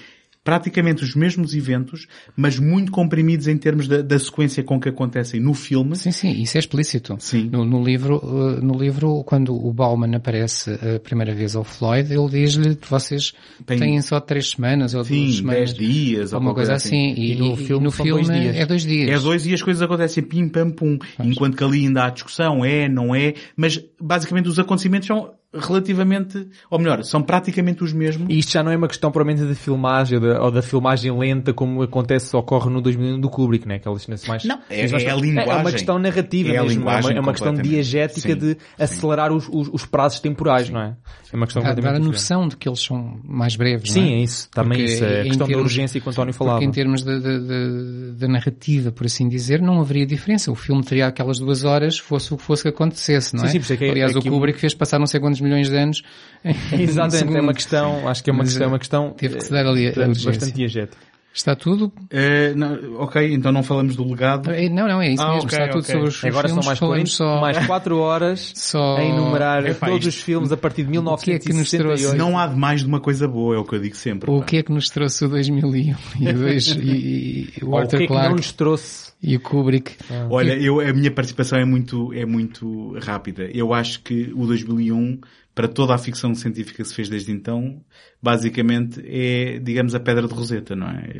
praticamente 0.47 1.03
os 1.03 1.17
mesmos 1.17 1.53
eventos, 1.55 2.07
mas 2.37 2.57
muito 2.57 2.93
comprimidos 2.93 3.49
em 3.49 3.57
termos 3.59 3.89
da, 3.89 4.01
da 4.01 4.17
sequência 4.17 4.63
com 4.63 4.79
que 4.79 4.89
acontecem 4.89 5.41
no 5.41 5.53
filme. 5.55 5.97
Sim, 5.97 6.13
sim, 6.13 6.31
isso 6.41 6.57
é 6.57 6.61
explícito. 6.61 7.17
Sim. 7.19 7.51
No, 7.53 7.65
no 7.65 7.83
livro, 7.83 8.19
uh, 8.25 8.65
no 8.65 8.79
livro, 8.79 9.25
quando 9.25 9.53
o 9.57 9.73
Bauman 9.73 10.15
aparece 10.15 10.71
a 10.71 11.01
primeira 11.01 11.35
vez 11.35 11.57
ao 11.57 11.65
Floyd, 11.65 12.13
ele 12.13 12.29
diz-lhe 12.29 12.77
que 12.77 12.89
vocês 12.89 13.33
Tem- 13.67 13.77
têm 13.81 14.01
só 14.01 14.21
três 14.21 14.51
semanas 14.51 14.95
ou 14.95 15.03
duas 15.03 15.09
Sim, 15.09 15.33
semanas. 15.33 15.73
10 15.73 15.75
dias 15.75 16.33
ou 16.33 16.37
ou 16.39 16.43
uma 16.45 16.51
qualquer 16.55 16.69
coisa 16.69 16.75
assim. 16.75 17.13
E, 17.17 17.33
E 17.33 17.35
no 17.35 17.55
e 17.55 17.57
filme 17.57 17.85
no 17.85 17.91
são 17.91 18.07
filme 18.07 18.23
dois 18.25 18.41
dias. 18.41 18.57
é 18.57 18.65
dois 18.67 18.83
dias. 18.87 19.11
É 19.11 19.19
dois 19.25 19.47
e 19.47 19.53
as 19.55 19.63
coisas 19.63 19.83
acontecem 19.83 20.23
pim 20.23 20.49
pam 20.49 20.71
pum. 20.71 20.97
Enquanto 21.25 21.57
que 21.57 21.65
ali 21.65 21.87
ainda 21.87 22.05
há 22.05 22.11
discussão, 22.11 22.65
é, 22.65 22.89
não 22.89 23.13
é, 23.13 23.35
mas 23.57 23.83
basicamente 24.01 24.49
os 24.49 24.61
acontecimentos 24.61 25.09
são 25.09 25.35
relativamente, 25.55 26.47
ou 26.71 26.79
melhor, 26.79 27.03
são 27.05 27.23
praticamente 27.23 27.83
os 27.83 27.93
mesmos. 27.93 28.27
E 28.29 28.39
isto 28.39 28.53
já 28.53 28.63
não 28.63 28.71
é 28.71 28.77
uma 28.77 28.89
questão 28.89 29.11
propriamente 29.11 29.47
de 29.47 29.55
filmagem 29.55 30.19
ou 30.19 30.25
da, 30.25 30.43
ou 30.43 30.51
da 30.51 30.63
filmagem 30.63 31.17
lenta 31.17 31.53
como 31.53 31.83
acontece, 31.83 32.35
ocorre 32.37 32.71
no 32.71 32.81
2001 32.81 33.21
do 33.21 33.29
Kubrick, 33.31 33.67
né? 33.67 33.77
Aquelas 33.77 34.03
cenas 34.03 34.27
mais... 34.27 34.45
Não, 34.45 34.59
é- 34.69 34.89
mais- 34.89 35.05
é 35.05 35.11
a 35.11 35.17
linguagem. 35.17 35.53
É 35.53 35.57
uma 35.57 35.73
questão 35.73 35.99
narrativa 35.99 36.49
É 36.51 36.63
mesmo. 36.63 36.89
é 36.89 37.01
uma, 37.01 37.13
é 37.13 37.21
uma 37.21 37.33
questão 37.33 37.55
diegética 37.55 38.21
Sim, 38.33 38.39
de 38.39 38.51
sim. 38.51 38.57
acelerar 38.79 39.33
os, 39.33 39.49
os, 39.51 39.69
os 39.73 39.87
prazos 39.87 40.21
temporais, 40.21 40.69
não 40.71 40.81
é? 40.81 40.97
É 41.33 41.37
uma 41.37 41.47
questão 41.47 41.63
Dá, 41.63 41.73
dá 41.75 41.91
a 41.97 41.99
noção 41.99 42.47
de 42.49 42.57
que 42.57 42.69
eles 42.69 42.81
são 42.81 43.19
mais 43.25 43.57
breves, 43.57 43.91
Sim, 43.93 44.01
não 44.01 44.09
é 44.09 44.17
isso. 44.23 44.49
Também 44.51 44.79
Porque 44.79 44.93
isso. 44.93 45.05
É 45.05 45.21
a 45.21 45.21
em 45.21 45.29
questão 45.29 45.47
da 45.47 45.53
termos- 45.53 45.65
urgência 45.73 46.01
que 46.01 46.07
o 46.07 46.11
António 46.11 46.33
falava. 46.35 46.57
Porque 46.59 46.69
em 46.69 46.73
termos 46.73 47.03
da, 47.03 47.19
da, 47.19 47.39
da- 47.39 48.13
da 48.19 48.29
narrativa, 48.29 48.93
por 48.93 49.07
assim 49.07 49.29
dizer, 49.29 49.61
não 49.61 49.81
haveria 49.81 50.07
diferença. 50.07 50.51
O 50.51 50.55
filme 50.55 50.83
teria 50.85 51.07
aquelas 51.07 51.39
duas 51.39 51.65
horas, 51.65 51.99
fosse 51.99 52.33
o 52.33 52.37
que 52.37 52.43
fosse 52.43 52.63
que 52.63 52.69
acontecesse, 52.69 53.35
não 53.35 53.41
Sim, 53.43 53.47
é? 53.47 53.51
sim, 53.51 53.59
por 53.59 53.65
isso 53.65 53.73
é 53.73 53.77
que 53.77 53.85
é- 53.85 53.91
Aliás, 53.91 54.15
é 54.15 54.19
o 54.19 54.23
que 54.23 54.29
o- 54.29 54.33
Kubrick 54.33 54.59
fez 54.61 54.75
passar 54.75 54.99
não 54.99 55.07
sei 55.07 55.19
quantos 55.21 55.36
milhões 55.41 55.69
de 55.71 55.77
anos. 55.77 56.03
em 56.45 56.55
Exatamente, 56.83 57.37
é 57.37 57.41
uma 57.41 57.55
questão, 57.55 58.09
acho 58.09 58.23
que 58.25 58.31
é 58.31 58.33
uma 58.33 58.39
Mas, 58.43 58.49
questão, 58.51 58.65
é 58.67 58.69
uma 58.69 58.79
questão 58.79 59.11
teve 59.11 59.37
que 59.37 59.45
se 59.45 59.51
dar 59.51 59.67
ali 59.67 59.87
a 59.89 59.91
eh, 59.91 60.07
bastante 60.09 60.53
diegética. 60.53 61.07
Está 61.35 61.55
tudo? 61.55 61.93
Eh, 62.11 62.55
não, 62.57 62.95
ok, 63.01 63.35
então 63.35 63.53
não 63.53 63.63
falamos 63.63 63.95
do 63.95 64.09
legado. 64.09 64.51
É, 64.51 64.71
Não, 64.71 64.89
não, 64.89 65.03
é 65.03 65.11
isso 65.13 65.23
Ah, 65.23 65.35
mesmo. 65.35 65.43
ok, 65.47 65.59
Está 65.59 65.69
tudo 65.71 65.81
ok. 65.83 65.95
sobre 65.95 66.09
os 66.09 66.25
Agora 66.25 66.49
são 66.49 66.63
filmes. 66.63 66.67
mais, 66.67 66.79
falamos 66.79 67.17
40, 67.19 67.35
só... 67.35 67.41
mais 67.43 67.67
4 67.67 67.99
horas 67.99 68.53
só... 68.57 68.97
a 68.97 69.05
enumerar 69.05 69.67
Epá, 69.67 69.87
todos 69.87 70.07
isto- 70.07 70.17
os 70.17 70.23
filmes 70.25 70.51
a 70.51 70.57
partir 70.57 70.85
de 70.85 70.97
O 70.99 71.17
que 71.19 71.33
é 71.33 71.39
que 71.39 71.53
nos 71.53 71.71
1968. 71.71 71.99
trouxe? 72.01 72.17
Não 72.17 72.39
há 72.39 72.47
de 72.47 72.57
mais 72.57 72.81
de 72.81 72.87
uma 72.87 73.01
coisa 73.01 73.29
boa, 73.29 73.55
é 73.55 73.59
o 73.59 73.65
que 73.65 73.75
eu 73.75 73.79
digo 73.81 73.97
sempre. 73.97 74.31
O 74.31 74.39
pá. 74.39 74.45
que 74.47 74.57
é 74.57 74.63
que 74.63 74.73
nos 74.73 74.89
trouxe 74.89 75.27
o 75.27 75.29
2001 75.29 75.95
e 76.21 76.29
o, 76.31 76.33
dois, 76.33 76.67
e, 76.73 77.53
e 77.61 77.65
o 77.65 77.71
Ou 77.71 77.83
o 77.83 77.87
que 77.87 77.97
é 77.97 77.99
que 77.99 78.05
não 78.05 78.07
Clarke 78.09 78.35
nos 78.37 78.53
trouxe? 78.53 79.06
E 79.23 79.37
o 79.37 79.41
Kubrick? 79.41 79.97
Olha, 80.31 80.53
eu, 80.53 80.81
a 80.81 80.93
minha 80.93 81.11
participação 81.11 81.59
é 81.59 81.65
muito, 81.65 82.13
é 82.13 82.25
muito 82.25 82.97
rápida. 82.99 83.45
Eu 83.53 83.73
acho 83.73 84.03
que 84.03 84.33
o 84.35 84.47
2001, 84.47 85.21
para 85.55 85.67
toda 85.67 85.95
a 85.95 85.99
ficção 85.99 86.35
científica 86.35 86.83
que 86.83 86.89
se 86.89 86.95
fez 86.95 87.09
desde 87.09 87.33
então, 87.33 87.81
basicamente 88.23 89.03
é, 89.05 89.59
digamos, 89.59 89.95
a 89.95 90.01
pedra 90.01 90.27
de 90.29 90.35
Roseta, 90.35 90.77
não 90.77 90.89
é? 90.89 91.11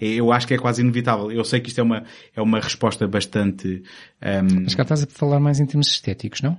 É- 0.00 0.06
Eu 0.06 0.32
acho 0.32 0.46
que 0.46 0.54
é 0.54 0.58
quase 0.58 0.82
inevitável. 0.82 1.32
Eu 1.32 1.44
sei 1.44 1.60
que 1.60 1.68
isto 1.68 1.80
é 1.80 1.82
uma, 1.82 2.04
é 2.36 2.42
uma 2.42 2.60
resposta 2.60 3.06
bastante, 3.08 3.82
ehm, 4.20 4.62
Mas 4.64 4.74
cá 4.74 4.82
estás 4.82 5.02
a 5.02 5.06
falar 5.06 5.40
mais 5.40 5.58
em 5.58 5.66
termos 5.66 5.88
estéticos, 5.88 6.42
não? 6.42 6.58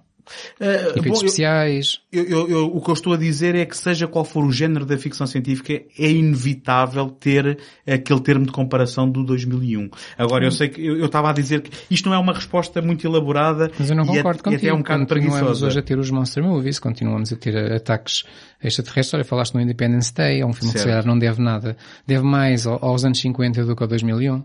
Efeitos 0.60 1.06
bom, 1.06 1.14
especiais. 1.14 2.00
Eu, 2.11 2.24
eu- 2.26 2.50
eu- 2.50 2.66
o 2.76 2.82
que 2.82 2.90
eu 2.90 2.93
estou 2.93 3.14
a 3.14 3.18
dizer 3.18 3.56
é 3.56 3.66
que 3.66 3.76
seja 3.77 4.08
qual 4.08 4.24
for 4.24 4.43
o 4.45 4.52
género 4.52 4.85
da 4.85 4.98
ficção 4.98 5.26
científica, 5.27 5.74
é 5.74 6.11
inevitável 6.11 7.10
ter 7.10 7.58
aquele 7.88 8.19
termo 8.22 8.45
de 8.45 8.52
comparação 8.52 9.10
do 9.10 9.24
2001. 9.24 9.90
Agora, 10.18 10.45
eu 10.45 10.52
sei 10.52 10.69
que 10.69 10.85
eu 10.85 11.06
estava 11.06 11.30
a 11.30 11.34
dizer 11.34 11.61
que 11.61 11.72
isto 11.90 12.08
não 12.10 12.16
é 12.16 12.19
uma 12.19 12.34
resposta 12.34 12.82
muito 12.82 13.06
elaborada 13.06 13.72
Mas 13.77 13.90
eu 13.90 13.95
não 13.95 14.06
e, 14.06 14.10
é- 14.10 14.16
concordo 14.18 14.40
e 14.40 14.43
contigo. 14.43 14.61
até 14.61 14.68
é 14.68 14.74
um 14.74 14.77
bocado 14.77 15.00
continuamos 15.06 15.34
preguiçosa. 15.40 15.68
hoje 15.68 15.80
a 15.80 15.82
ter 15.82 15.98
os 16.00 16.10
Monster 16.11 16.43
Movies, 16.43 16.80
continuamos 16.80 17.32
a 17.34 17.35
ter 17.35 17.56
a- 17.58 17.76
ataques 17.77 18.24
extraterrestres. 18.64 19.14
Olha, 19.14 19.24
falaste 19.26 19.53
no 19.56 19.61
Independence 19.61 20.14
Day, 20.14 20.42
é 20.42 20.45
um 20.45 20.53
filme 20.53 20.72
que 20.74 20.80
se 20.80 20.84
Certo. 20.84 20.88
calhar 20.90 21.06
não 21.06 21.18
deve 21.18 21.42
nada. 21.42 21.76
Deve 22.08 22.24
mais 22.24 22.66
ao- 22.66 22.84
aos 22.84 23.03
anos 23.03 23.19
50 23.19 23.66
do 23.66 23.76
que 23.76 23.84
ao 23.84 23.88
2001. 23.90 24.43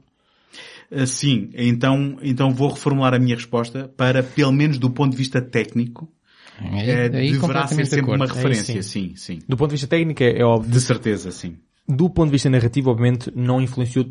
Sim, 1.06 1.50
então, 1.54 2.18
então 2.22 2.50
vou 2.50 2.70
reformular 2.70 3.14
a 3.14 3.18
minha 3.18 3.36
resposta 3.36 3.90
para, 3.96 4.22
pelo 4.22 4.52
menos 4.52 4.78
do 4.78 4.90
ponto 4.90 5.10
de 5.10 5.18
vista 5.18 5.40
técnico, 5.40 6.10
aí 6.60 7.30
deverá 7.30 7.66
ser 7.66 7.86
sempre 7.86 8.00
acordo. 8.00 8.24
uma 8.24 8.34
referência, 8.34 8.82
sim. 8.82 9.10
sim, 9.10 9.16
sim. 9.16 9.38
Do 9.46 9.56
ponto 9.56 9.70
de 9.70 9.74
vista 9.74 9.86
técnico 9.86 10.22
é, 10.22 10.38
é 10.38 10.44
óbvio. 10.44 10.70
De 10.70 10.80
certeza, 10.80 11.30
sim. 11.30 11.56
Do 11.86 12.08
ponto 12.10 12.26
de 12.26 12.32
vista 12.32 12.50
narrativo, 12.50 12.90
obviamente, 12.90 13.30
não 13.34 13.60
influenciou, 13.60 14.06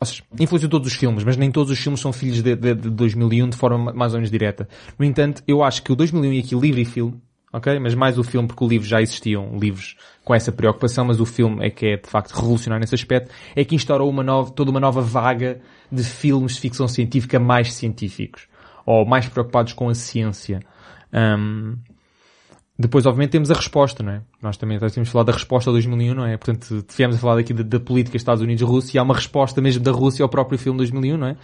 ou 0.00 0.06
seja, 0.06 0.22
influenciou 0.38 0.70
todos 0.70 0.88
os 0.88 0.94
filmes, 0.94 1.24
mas 1.24 1.36
nem 1.36 1.50
todos 1.50 1.72
os 1.72 1.78
filmes 1.78 2.00
são 2.00 2.12
filhos 2.12 2.42
de, 2.42 2.54
de, 2.54 2.74
de 2.74 2.90
2001 2.90 3.50
de 3.50 3.56
forma 3.56 3.92
mais 3.92 4.12
ou 4.12 4.18
menos 4.18 4.30
direta. 4.30 4.68
No 4.98 5.04
entanto, 5.04 5.42
eu 5.46 5.62
acho 5.62 5.82
que 5.82 5.92
o 5.92 5.96
2001 5.96 6.32
e 6.32 6.38
aqui 6.40 6.54
livro 6.54 6.80
e 6.80 6.84
filme, 6.84 7.20
ok? 7.52 7.78
Mas 7.78 7.94
mais 7.94 8.18
o 8.18 8.24
filme, 8.24 8.48
porque 8.48 8.64
o 8.64 8.68
livro 8.68 8.86
já 8.86 9.00
existiam 9.00 9.56
livros 9.58 9.96
com 10.24 10.34
essa 10.34 10.52
preocupação, 10.52 11.04
mas 11.04 11.20
o 11.20 11.26
filme 11.26 11.66
é 11.66 11.70
que 11.70 11.86
é 11.86 11.96
de 11.96 12.08
facto 12.08 12.32
revolucionário 12.32 12.80
nesse 12.80 12.94
aspecto, 12.94 13.32
é 13.56 13.64
que 13.64 13.74
instaurou 13.74 14.08
uma 14.08 14.22
nova, 14.22 14.50
toda 14.50 14.70
uma 14.70 14.80
nova 14.80 15.00
vaga 15.00 15.60
de 15.90 16.04
filmes 16.04 16.54
de 16.54 16.60
ficção 16.60 16.86
científica 16.86 17.38
mais 17.38 17.72
científicos, 17.72 18.48
ou 18.84 19.06
mais 19.06 19.28
preocupados 19.28 19.72
com 19.72 19.88
a 19.88 19.94
ciência. 19.94 20.60
Ahm, 21.12 21.76
depois, 22.78 23.06
obviamente, 23.06 23.32
temos 23.32 23.50
a 23.50 23.54
resposta, 23.54 24.04
não 24.04 24.12
é? 24.12 24.22
Nós 24.40 24.56
também 24.56 24.78
nós 24.78 24.92
temos 24.92 25.08
falado 25.08 25.26
da 25.26 25.32
resposta 25.32 25.68
ao 25.68 25.74
2001, 25.74 26.14
não 26.14 26.24
é? 26.24 26.36
Portanto, 26.36 26.82
tivemos 26.82 27.16
a 27.16 27.18
falar 27.18 27.38
aqui 27.38 27.52
da 27.52 27.80
política 27.80 28.16
Estados 28.16 28.40
Unidos-Rússia 28.40 28.96
e 28.96 29.00
há 29.00 29.02
uma 29.02 29.14
resposta 29.14 29.60
mesmo 29.60 29.82
da 29.82 29.90
Rússia 29.90 30.22
ao 30.22 30.28
próprio 30.28 30.56
filme 30.58 30.76
2001, 30.76 31.16
não 31.16 31.26
é? 31.26 31.36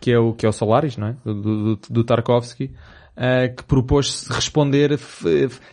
que 0.00 0.12
é 0.12 0.18
o, 0.18 0.32
que 0.32 0.46
é 0.46 0.48
o 0.48 0.52
Solaris, 0.52 0.96
não 0.96 1.08
é? 1.08 1.16
Do, 1.24 1.34
do, 1.34 1.80
do 1.90 2.04
Tarkovsky, 2.04 2.70
uh, 3.16 3.54
que 3.54 3.64
propôs 3.64 4.26
responder 4.28 4.98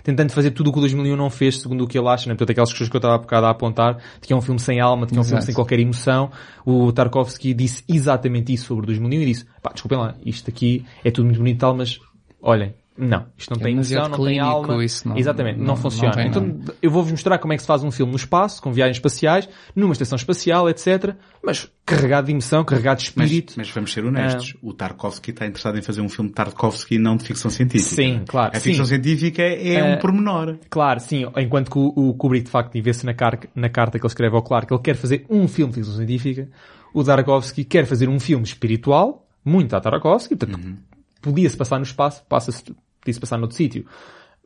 tentando 0.04 0.32
fazer 0.32 0.52
tudo 0.52 0.70
o 0.70 0.74
que 0.74 0.80
o 0.80 0.82
2001 0.82 1.16
não 1.16 1.30
fez, 1.30 1.62
segundo 1.62 1.84
o 1.84 1.88
que 1.88 1.98
ele 1.98 2.08
acha, 2.08 2.28
né? 2.28 2.34
Portanto, 2.36 2.52
aquelas 2.52 2.72
coisas 2.72 2.90
que 2.90 2.96
eu 2.96 3.00
estava 3.00 3.16
há 3.16 3.18
bocado 3.18 3.46
a 3.46 3.50
apontar, 3.52 3.98
de 4.22 4.28
que 4.28 4.34
é 4.34 4.36
um 4.36 4.42
filme 4.42 4.60
sem 4.60 4.80
alma, 4.80 5.06
de 5.06 5.14
que 5.14 5.18
é 5.18 5.22
um 5.22 5.24
filme 5.24 5.38
Exato. 5.38 5.46
sem 5.46 5.56
qualquer 5.56 5.80
emoção. 5.80 6.32
O 6.66 6.92
Tarkovsky 6.92 7.54
disse 7.54 7.84
exatamente 7.88 8.54
isso 8.54 8.66
sobre 8.66 8.84
o 8.84 8.88
2001 8.88 9.22
e 9.22 9.26
disse, 9.26 9.46
pá, 9.62 9.72
desculpem 9.72 9.98
lá, 9.98 10.16
isto 10.26 10.50
aqui 10.50 10.86
é 11.04 11.12
tudo 11.12 11.26
muito 11.26 11.38
bonito 11.38 11.58
e 11.58 11.60
tal, 11.60 11.76
mas, 11.76 12.00
olhem, 12.42 12.74
não, 12.98 13.26
isto 13.38 13.50
não 13.52 13.60
É 13.60 13.64
tem 13.64 13.74
emoção, 13.74 14.08
não 14.10 14.24
tem 14.26 14.40
alma. 14.40 14.84
isso 14.86 15.08
não- 15.08 15.18
Exatamente, 15.18 15.58
não, 15.60 15.66
não- 15.66 15.76
funciona. 15.76 16.10
não 16.10 16.14
tem 16.16 16.28
então, 16.28 16.76
eu 16.82 16.92
vou-vos 16.92 17.12
mostrar 17.12 17.38
como 17.40 17.54
é 17.54 17.56
que 17.56 17.62
se 17.64 17.68
faz 17.68 17.84
um 17.84 17.90
filme 17.92 18.12
no 18.12 18.18
espaço, 18.18 18.62
com 18.62 18.72
viagens 18.72 18.98
espaciais, 18.98 19.50
numa 19.76 19.94
estação 19.94 20.16
espacial, 20.16 20.70
etc. 20.70 21.16
Mas 21.44 21.70
carregado 21.86 22.28
de 22.28 22.32
emoção, 22.34 22.64
carregado 22.64 23.00
de 23.02 23.12
Mas, 23.16 23.26
espírito. 23.30 23.54
mas 23.58 23.70
vamos 23.70 23.92
ser 23.92 24.06
honestos. 24.06 24.56
O 24.62 24.74
Tarkovsky 24.74 25.32
está 25.32 25.46
interessado 25.46 25.78
em 25.78 25.82
fazer 25.82 26.02
um 26.02 26.10
filme 26.10 26.30
de 26.30 26.36
Tarkovsky 26.36 26.96
e 26.96 27.00
não 27.00 27.18
de 27.18 27.24
ficção 27.24 27.50
científica. 27.52 27.96
Sim, 27.96 28.22
claro, 28.28 28.56
A 28.56 28.60
ficção 28.60 28.86
sim. 28.86 28.90
científica 28.96 29.42
é 29.42 29.74
Eh, 29.76 29.96
um 29.96 30.00
pormenor. 30.00 30.58
Claro, 30.70 31.00
sim. 31.00 31.26
Enquanto 31.38 31.72
que 31.72 31.78
o, 31.78 31.88
o 31.96 32.14
Kubrick, 32.14 32.46
de 32.46 32.52
facto, 32.52 32.80
vê-se 32.82 33.06
na, 33.06 33.14
car- 33.14 33.40
na 33.56 33.70
carta 33.70 33.98
que 34.00 34.06
ele 34.06 34.12
escreve 34.12 34.36
ao 34.36 34.42
Clark, 34.44 34.72
ele 34.74 34.82
quer 34.82 34.96
fazer 34.96 35.26
um 35.30 35.48
filme 35.48 35.72
de 35.74 35.80
ficção 35.80 35.96
científica. 35.96 36.48
O 36.94 37.04
Tarkovsky 37.04 37.64
quer 37.64 37.86
fazer 37.86 38.08
um 38.08 38.20
filme 38.20 38.44
espiritual, 38.46 39.26
muito 39.44 39.76
a 39.76 39.82
Tarkovsky, 39.82 40.36
portanto, 40.36 40.78
podia-se 41.22 41.58
passar 41.58 41.78
no 41.78 41.84
espaço, 41.84 42.24
passa-se, 42.30 42.64
podia-se 43.04 43.20
passar 43.20 43.38
noutro 43.38 43.56
sítio. 43.58 43.86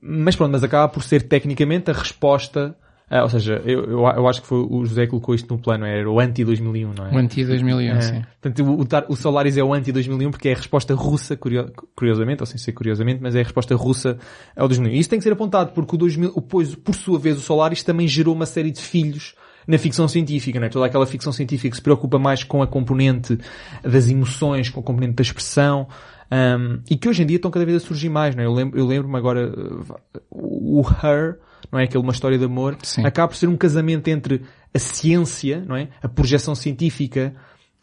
Mas 0.01 0.35
pronto, 0.35 0.51
mas 0.51 0.63
acaba 0.63 0.87
por 0.89 1.03
ser 1.03 1.23
tecnicamente 1.23 1.89
a 1.89 1.93
resposta, 1.93 2.75
ah, 3.09 3.23
ou 3.23 3.29
seja, 3.29 3.61
eu, 3.65 3.83
eu, 3.85 3.99
eu 4.05 4.27
acho 4.27 4.41
que 4.41 4.47
foi 4.47 4.59
o 4.59 4.85
José 4.85 5.05
que 5.05 5.09
colocou 5.11 5.33
isto 5.33 5.51
no 5.53 5.59
plano, 5.59 5.85
era 5.85 6.09
o 6.09 6.19
anti-2001, 6.19 6.93
não 6.95 7.07
é? 7.07 7.15
O 7.15 7.17
anti 7.17 7.43
2001, 7.45 7.95
É. 7.95 8.01
sim. 8.01 8.21
Portanto, 8.41 8.63
o, 8.65 8.81
o, 8.81 9.13
o 9.13 9.15
Solaris 9.15 9.57
é 9.57 9.63
o 9.63 9.73
anti-2001 9.73 10.29
porque 10.29 10.49
é 10.49 10.53
a 10.53 10.55
resposta 10.55 10.93
russa, 10.93 11.35
curio- 11.35 11.71
curiosamente, 11.95 12.41
ou 12.43 12.45
sem 12.45 12.57
ser 12.57 12.73
curiosamente, 12.73 13.19
mas 13.23 13.33
é 13.35 13.39
a 13.39 13.43
resposta 13.43 13.75
russa 13.75 14.17
ao 14.55 14.67
2001. 14.67 14.93
E 14.95 14.99
isso 14.99 15.09
tem 15.09 15.17
que 15.19 15.23
ser 15.23 15.33
apontado 15.33 15.71
porque 15.71 15.95
o 15.95 15.97
2000, 15.97 16.31
o- 16.35 16.41
pois, 16.41 16.75
por 16.75 16.93
sua 16.93 17.17
vez, 17.17 17.37
o 17.37 17.41
Solaris 17.41 17.81
também 17.81 18.07
gerou 18.07 18.35
uma 18.35 18.45
série 18.45 18.69
de 18.71 18.81
filhos 18.81 19.33
na 19.67 19.77
ficção 19.77 20.07
científica, 20.07 20.59
não 20.59 20.67
é? 20.67 20.69
Toda 20.69 20.85
aquela 20.85 21.05
ficção 21.05 21.31
científica 21.33 21.69
que 21.71 21.75
se 21.75 21.81
preocupa 21.81 22.17
mais 22.19 22.43
com 22.43 22.61
a 22.61 22.67
componente 22.67 23.37
das 23.83 24.09
emoções, 24.09 24.69
com 24.69 24.79
a 24.79 24.83
componente 24.83 25.15
da 25.15 25.21
expressão, 25.23 25.87
um, 26.31 26.79
e 26.89 26.95
que 26.97 27.07
hoje 27.07 27.23
em 27.23 27.25
dia 27.25 27.37
estão 27.37 27.49
cada 27.51 27.65
vez 27.65 27.77
a 27.83 27.85
surgir 27.85 28.09
mais, 28.09 28.35
não 28.35 28.43
é? 28.43 28.45
Eu 28.45 28.53
lembro- 28.53 28.85
lembro-me 28.85 29.17
agora, 29.17 29.49
uh, 29.49 29.95
o 30.31 30.81
Her, 30.81 31.39
não 31.71 31.79
é? 31.79 31.83
Aquele 31.83 32.03
uma 32.03 32.11
história 32.11 32.37
de 32.37 32.45
amor, 32.45 32.77
Sim. 32.83 33.05
acaba 33.05 33.27
por 33.29 33.35
ser 33.37 33.47
um 33.47 33.57
casamento 33.57 34.07
entre 34.09 34.41
a 34.73 34.79
ciência, 34.79 35.63
não 35.65 35.75
é? 35.75 35.89
A 36.01 36.07
projeção 36.09 36.53
científica 36.55 37.33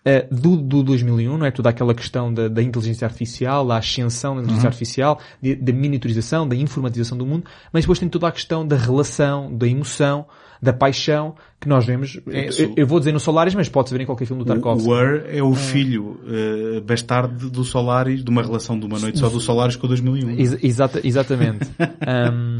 uh, 0.07 0.35
do, 0.35 0.57
do 0.57 0.83
2001, 0.83 1.39
não 1.39 1.47
é? 1.47 1.51
Toda 1.51 1.71
aquela 1.71 1.95
questão 1.95 2.33
da, 2.33 2.49
da 2.49 2.63
inteligência 2.63 3.07
artificial, 3.07 3.67
da 3.67 3.77
ascensão 3.79 4.35
da 4.37 4.41
inteligência 4.43 4.69
artificial, 4.69 5.19
de- 5.41 5.57
da 5.57 5.73
miniaturização, 5.73 6.47
da 6.47 6.55
informatização 6.57 7.17
do 7.17 7.25
mundo, 7.27 7.45
mas 7.73 7.85
depois 7.85 7.99
tem 7.99 8.09
toda 8.09 8.29
a 8.29 8.33
questão 8.33 8.67
da 8.67 8.77
relação, 8.77 9.55
da 9.57 9.67
emoção, 9.67 10.27
da 10.65 10.73
paixão, 10.73 11.35
que 11.61 11.69
nós 11.69 11.85
vemos, 11.87 12.21
Isso- 12.27 12.63
eu, 12.63 12.75
eu 12.77 12.87
vou 12.87 12.99
dizer 12.99 13.13
no 13.13 13.21
Solaris, 13.21 13.55
mas 13.55 13.69
pode-se 13.69 13.95
ver 13.97 14.03
em 14.03 14.07
qualquer 14.07 14.27
filme 14.27 14.43
do 14.43 14.47
Tarkovsky. 14.47 14.89
o 14.89 14.93
Ur 14.93 15.23
é 15.29 15.43
o 15.43 15.55
filho 15.55 16.21
eh, 16.27 16.81
bastardo 16.81 17.49
do 17.51 17.63
Solaris, 17.65 18.25
de 18.25 18.31
uma 18.31 18.43
relação 18.43 18.79
de 18.79 18.87
uma 18.87 18.99
noite 18.99 19.19
só 19.19 19.29
do 19.29 19.39
Solaris 19.41 19.77
com 19.77 19.87
o 19.87 19.89
2001. 19.89 20.31
Ex- 20.39 20.65
exata- 20.65 21.01
exatamente. 21.05 21.69
Um, 22.07 22.59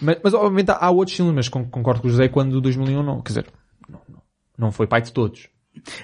mas, 0.00 0.16
mas, 0.22 0.32
obviamente 0.34 0.70
há, 0.70 0.74
há 0.80 0.90
outros 0.90 1.16
filmes, 1.16 1.34
mas 1.34 1.48
con- 1.48 1.64
concordo 1.68 2.00
com 2.02 2.06
o 2.08 2.10
José 2.10 2.28
quando 2.28 2.54
o 2.54 2.60
2001 2.60 3.02
não, 3.02 3.20
quer 3.20 3.28
dizer, 3.28 3.46
não, 3.88 4.00
não, 4.56 4.70
foi 4.72 4.86
pai 4.86 5.02
de 5.02 5.12
todos. 5.12 5.48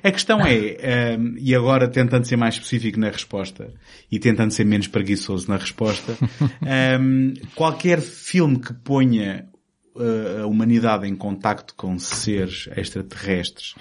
A 0.02 0.10
questão 0.12 0.40
é, 0.40 0.76
ehm, 1.14 1.34
e 1.38 1.54
agora 1.54 1.88
tentando 1.88 2.24
ser 2.24 2.36
mais 2.36 2.54
específico 2.54 2.98
na 2.98 3.08
resposta 3.10 3.72
e 4.10 4.18
tentando 4.20 4.52
ser 4.52 4.64
menos 4.64 4.86
preguiçoso 4.88 5.48
na 5.48 5.56
resposta, 5.56 6.16
ehm, 6.66 7.34
qualquer 7.54 8.00
filme 8.00 8.58
que 8.58 8.72
ponha 8.72 9.46
a 10.40 10.46
humanidade 10.46 11.06
em 11.06 11.14
contacto 11.14 11.74
com 11.74 11.98
seres 11.98 12.68
extraterrestres 12.76 13.74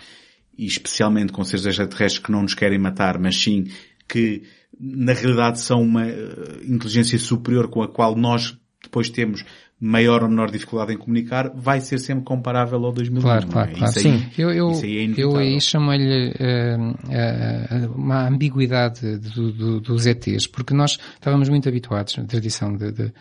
e 0.58 0.66
especialmente 0.66 1.34
com 1.34 1.44
seres 1.44 1.66
extraterrestres 1.66 2.24
que 2.24 2.32
não 2.32 2.44
nos 2.44 2.54
querem 2.54 2.78
matar, 2.78 3.18
mas 3.18 3.36
sim 3.36 3.66
que 4.08 4.44
na 4.80 5.14
realidade 5.14 5.60
são 5.60 5.82
uma 5.82 6.06
eh, 6.08 6.62
inteligência 6.66 7.18
superior 7.18 7.70
com 7.70 7.82
a 7.82 7.88
qual 7.88 8.16
nós 8.16 8.58
depois 8.84 9.10
temos 9.10 9.46
maior 9.80 10.24
ou 10.24 10.30
menor 10.30 10.50
dificuldade 10.50 10.94
em 10.94 10.98
comunicar, 10.98 11.52
vai 11.54 11.82
ser 11.82 12.00
sempre 12.00 12.24
comparável 12.24 12.84
ao 12.86 12.92
2001. 12.94 13.22
Claro, 13.22 13.48
claro, 13.48 13.72
é? 13.72 13.74
claro. 13.74 13.90
Isso 13.90 14.08
aí, 14.08 14.20
Sim. 14.20 14.26
Eu, 14.38 14.52
eu, 14.52 14.70
aí 14.70 14.98
é 14.98 15.14
eu 15.18 15.36
aí 15.36 15.60
chamo-lhe 15.60 16.34
eh, 16.40 16.78
eh, 17.10 17.90
uma 17.94 18.28
ambiguidade 18.28 19.18
do, 19.18 19.52
do, 19.52 19.82
dos 19.82 20.06
ETs, 20.06 20.48
porque 20.48 20.74
nós 20.74 20.98
estávamos 21.16 21.50
muito 21.50 21.68
habituados, 21.68 22.16
na 22.16 22.24
tradição 22.24 22.76
de, 22.78 22.92
de, 22.92 23.14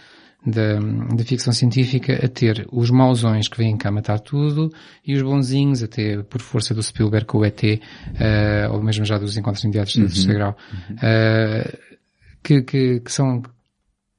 da, 0.44 0.78
da 1.14 1.24
ficção 1.24 1.52
científica, 1.52 2.14
a 2.24 2.28
ter 2.28 2.66
os 2.72 2.90
mausões 2.90 3.48
que 3.48 3.56
vêm 3.58 3.76
cá 3.76 3.90
matar 3.90 4.18
tudo 4.20 4.72
e 5.06 5.14
os 5.14 5.22
bonzinhos, 5.22 5.82
até 5.82 6.22
por 6.22 6.40
força 6.40 6.74
do 6.74 6.82
Spielberg 6.82 7.26
com 7.26 7.38
o 7.38 7.44
ET, 7.44 7.62
eh, 7.64 8.68
ou 8.70 8.82
mesmo 8.82 9.04
já 9.04 9.18
dos 9.18 9.36
encontros 9.36 9.62
imediatos 9.64 9.94
Uhum. 9.96 10.02
do 10.04 10.08
terceiro 10.08 10.34
grau, 10.38 10.56
eh, 11.02 11.78
que, 12.42 12.62
que, 12.62 13.00
que 13.00 13.12
são 13.12 13.42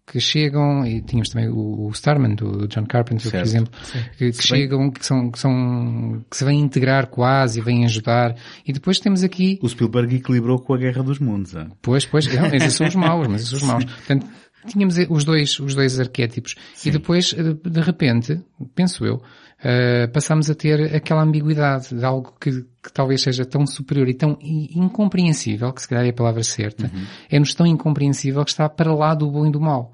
que 0.06 0.20
chegam, 0.20 0.86
e 0.86 1.02
tínhamos 1.02 1.30
também 1.30 1.48
o, 1.50 1.90
Starman, 1.94 2.36
do, 2.36 2.68
John 2.68 2.86
Carpenter, 2.86 3.22
Certo. 3.22 3.38
por 3.38 3.48
exemplo, 3.48 3.72
que, 4.18 4.32
que 4.34 4.44
chegam, 4.44 4.92
que 4.92 5.06
são, 5.06 5.32
que 5.32 5.40
são, 5.40 6.24
que 6.30 6.36
se 6.36 6.44
vêm 6.44 6.60
integrar 6.60 7.08
quase 7.08 7.60
e 7.60 7.64
vêm 7.64 7.86
ajudar. 7.86 8.36
E 8.68 8.74
depois 8.74 9.00
temos 9.00 9.24
aqui, 9.24 9.58
O 9.62 9.70
Spielberg 9.70 10.18
equilibrou 10.18 10.60
com 10.60 10.74
a 10.74 10.78
Guerra 10.78 11.02
dos 11.04 11.20
Mundos. 11.20 11.56
ah. 11.56 11.68
pois, 11.82 12.06
pois, 12.06 12.28
não, 12.28 12.48
esses 12.48 12.74
são 12.74 12.86
os 12.88 12.96
maus, 12.96 13.28
mas 13.30 13.44
esses 13.44 13.58
são 13.58 13.60
os 13.60 13.64
maus. 13.66 13.86
Portanto, 14.06 14.28
tínhamos 14.68 14.96
os 15.10 15.24
dois, 15.24 15.60
os 15.60 15.76
dois 15.76 16.00
arquétipos. 16.00 16.56
E 16.86 16.92
depois, 16.92 17.34
eh, 17.38 17.70
de 17.70 17.82
repente, 17.82 18.42
penso 18.76 19.06
eu, 19.06 19.22
eh, 19.64 20.08
passamos 20.08 20.50
a 20.50 20.56
ter 20.56 20.96
aquela 20.96 21.24
ambiguidade 21.24 21.96
de 21.96 22.04
algo 22.06 22.34
que, 22.40 22.52
que 22.82 22.92
talvez 22.94 23.22
seja 23.22 23.46
tão 23.46 23.66
superior 23.66 24.08
e 24.10 24.14
tão 24.14 24.38
incompreensível, 24.42 25.72
que 25.74 25.82
se 25.82 25.88
calhar 25.88 26.06
é 26.06 26.10
a 26.10 26.14
palavra 26.14 26.44
certa, 26.44 26.86
Uhum. 26.94 27.04
é-nos 27.30 27.54
tão 27.54 27.66
incompreensível 27.66 28.44
que 28.44 28.52
está 28.52 28.68
para 28.70 28.94
lá 28.94 29.14
do 29.16 29.30
bom 29.30 29.46
e 29.46 29.52
do 29.52 29.60
mal. 29.62 29.94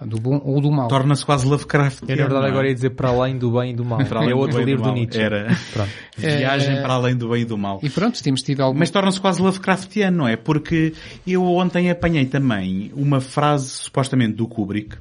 Do 0.00 0.20
bom 0.20 0.40
ou 0.44 0.60
do 0.60 0.70
mal. 0.70 0.86
Torna-se 0.86 1.24
quase 1.24 1.44
Lovecraft. 1.46 2.02
Eu, 2.02 2.16
na 2.16 2.22
verdade, 2.22 2.46
agora 2.46 2.68
ia 2.68 2.74
dizer 2.74 2.90
para 2.90 3.08
além 3.08 3.36
do 3.36 3.50
bem 3.50 3.72
e 3.72 3.74
do 3.74 3.84
mal. 3.84 3.98
Para 4.04 4.20
além 4.20 4.30
é 4.30 4.32
do 4.32 4.38
outro 4.38 4.60
e 4.60 4.64
livro 4.64 4.84
do 4.84 4.90
do. 4.90 4.94
Nietzsche. 4.94 5.20
Era. 5.20 5.56
Pronto. 5.72 5.90
Viagem 6.16 6.76
É. 6.76 6.80
para 6.82 6.92
além 6.92 7.16
do 7.16 7.28
bem 7.28 7.42
e 7.42 7.44
do 7.44 7.58
mal. 7.58 7.80
E 7.82 7.90
pronto, 7.90 8.22
temos 8.22 8.42
tido 8.42 8.60
algum... 8.62 8.78
Mas 8.78 8.90
torna-se 8.90 9.20
quase 9.20 9.42
Lovecraftiano, 9.42 10.16
não 10.18 10.28
é? 10.28 10.36
Porque 10.36 10.92
eu 11.26 11.42
ontem 11.44 11.90
apanhei 11.90 12.26
também 12.26 12.92
uma 12.94 13.20
frase 13.20 13.70
supostamente 13.70 14.34
do 14.34 14.46
Kubrick 14.46 14.96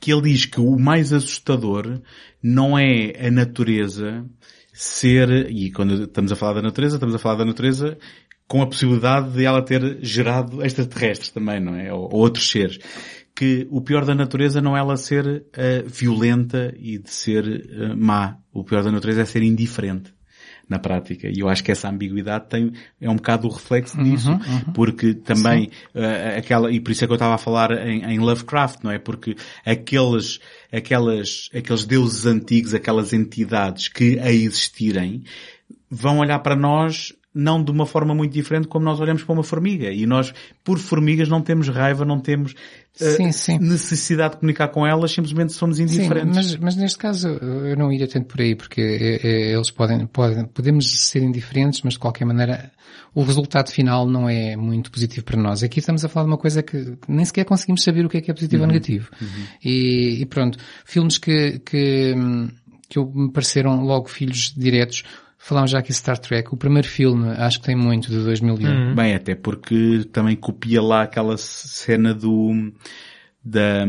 que 0.00 0.12
ele 0.12 0.22
diz 0.22 0.46
que 0.46 0.60
o 0.60 0.78
mais 0.78 1.12
assustador 1.12 2.00
não 2.42 2.78
é 2.78 3.26
a 3.26 3.30
natureza 3.30 4.24
ser, 4.72 5.50
e 5.50 5.70
quando 5.70 6.04
estamos 6.04 6.32
a 6.32 6.36
falar 6.36 6.54
da 6.54 6.62
natureza, 6.62 6.96
estamos 6.96 7.14
a 7.14 7.18
falar 7.18 7.34
da 7.36 7.44
natureza 7.44 7.98
com 8.48 8.62
a 8.62 8.66
possibilidade 8.66 9.30
de 9.30 9.44
ela 9.44 9.62
ter 9.62 9.98
gerado 10.02 10.64
extraterrestres 10.64 11.30
também, 11.30 11.60
não 11.60 11.76
é? 11.76 11.92
Ou, 11.92 12.04
ou 12.04 12.20
outros 12.20 12.50
seres. 12.50 12.78
Que 13.34 13.66
o 13.70 13.80
pior 13.80 14.04
da 14.04 14.14
natureza 14.14 14.60
não 14.60 14.76
é 14.76 14.80
ela 14.80 14.96
ser 14.96 15.44
eh, 15.54 15.82
violenta 15.86 16.74
e 16.78 16.98
de 16.98 17.10
ser 17.10 17.44
eh, 17.46 17.94
má. 17.94 18.36
O 18.52 18.64
pior 18.64 18.82
da 18.82 18.92
natureza 18.92 19.22
é 19.22 19.24
ser 19.24 19.42
indiferente 19.42 20.12
na 20.70 20.78
prática. 20.78 21.28
E 21.28 21.40
eu 21.40 21.48
acho 21.48 21.64
que 21.64 21.72
essa 21.72 21.88
ambiguidade 21.88 22.48
tem, 22.48 22.72
é 23.00 23.10
um 23.10 23.16
bocado 23.16 23.48
o 23.48 23.50
reflexo 23.50 24.00
disso, 24.02 24.30
porque 24.72 25.14
também 25.14 25.68
eh, 25.92 26.36
aquela, 26.38 26.70
e 26.70 26.78
por 26.78 26.92
isso 26.92 27.02
é 27.02 27.08
que 27.08 27.12
eu 27.12 27.16
estava 27.16 27.34
a 27.34 27.38
falar 27.38 27.72
em, 27.72 28.04
em 28.04 28.20
Lovecraft, 28.20 28.84
não 28.84 28.90
é? 28.92 28.98
Porque 28.98 29.34
aqueles, 29.66 30.38
aquelas, 30.72 31.50
aqueles 31.52 31.84
deuses 31.84 32.24
antigos, 32.24 32.72
aquelas 32.72 33.12
entidades 33.12 33.88
que 33.88 34.20
a 34.20 34.30
existirem, 34.30 35.24
vão 35.90 36.18
olhar 36.18 36.38
para 36.38 36.54
nós 36.54 37.12
não 37.32 37.62
de 37.62 37.70
uma 37.70 37.86
forma 37.86 38.14
muito 38.14 38.32
diferente 38.32 38.66
como 38.66 38.84
nós 38.84 38.98
olhamos 39.00 39.22
para 39.22 39.32
uma 39.32 39.42
formiga. 39.44 39.90
E 39.92 40.04
nós, 40.04 40.34
por 40.64 40.78
formigas, 40.78 41.28
não 41.28 41.40
temos 41.40 41.68
raiva, 41.68 42.04
não 42.04 42.18
temos 42.18 42.54
eh, 43.00 43.10
Sim, 43.12 43.30
sim. 43.32 43.58
necessidade 43.58 44.34
de 44.34 44.40
comunicar 44.40 44.68
com 44.68 44.84
elas, 44.84 45.12
simplesmente 45.12 45.52
somos 45.52 45.76
Sim, 45.76 45.84
indiferentes. 45.84 46.34
mas, 46.34 46.56
mas 46.56 46.76
neste 46.76 46.98
caso 46.98 47.28
eu 47.28 47.76
não 47.76 47.92
iria 47.92 48.08
tanto 48.08 48.26
por 48.26 48.40
aí, 48.40 48.56
porque 48.56 48.80
é, 48.80 49.26
é, 49.26 49.54
eles 49.54 49.70
podem, 49.70 50.06
podem, 50.06 50.44
podemos 50.46 51.06
ser 51.06 51.22
indiferentes, 51.22 51.82
mas 51.82 51.94
de 51.94 52.00
qualquer 52.00 52.24
maneira 52.24 52.72
o 53.14 53.22
resultado 53.22 53.70
final 53.70 54.06
não 54.06 54.28
é 54.28 54.56
muito 54.56 54.90
positivo 54.90 55.24
para 55.24 55.40
nós. 55.40 55.62
Aqui 55.62 55.78
estamos 55.78 56.04
a 56.04 56.08
falar 56.08 56.24
de 56.24 56.32
uma 56.32 56.38
coisa 56.38 56.62
que 56.62 56.96
nem 57.08 57.24
sequer 57.24 57.44
conseguimos 57.44 57.82
saber 57.82 58.04
o 58.04 58.08
que 58.08 58.18
é 58.18 58.20
que 58.20 58.30
é 58.30 58.34
positivo 58.34 58.62
ou 58.62 58.68
negativo. 58.68 59.08
E, 59.64 60.20
e 60.20 60.26
pronto, 60.26 60.58
filmes 60.84 61.18
que, 61.18 61.60
que, 61.60 62.14
que 62.88 63.00
me 63.00 63.30
pareceram 63.32 63.84
logo 63.84 64.08
filhos 64.08 64.52
diretos, 64.56 65.04
falámos 65.40 65.70
já 65.70 65.78
aqui 65.78 65.88
de 65.88 65.94
Star 65.94 66.18
Trek, 66.18 66.52
o 66.52 66.56
primeiro 66.56 66.86
filme 66.86 67.30
acho 67.30 67.58
que 67.58 67.66
tem 67.66 67.74
muito 67.74 68.10
de 68.10 68.22
2001. 68.22 68.94
Bem, 68.94 69.14
até 69.14 69.34
porque 69.34 70.04
também 70.12 70.36
copia 70.36 70.82
lá 70.82 71.02
aquela 71.02 71.36
cena 71.38 72.14
do, 72.14 72.72
da, 73.42 73.86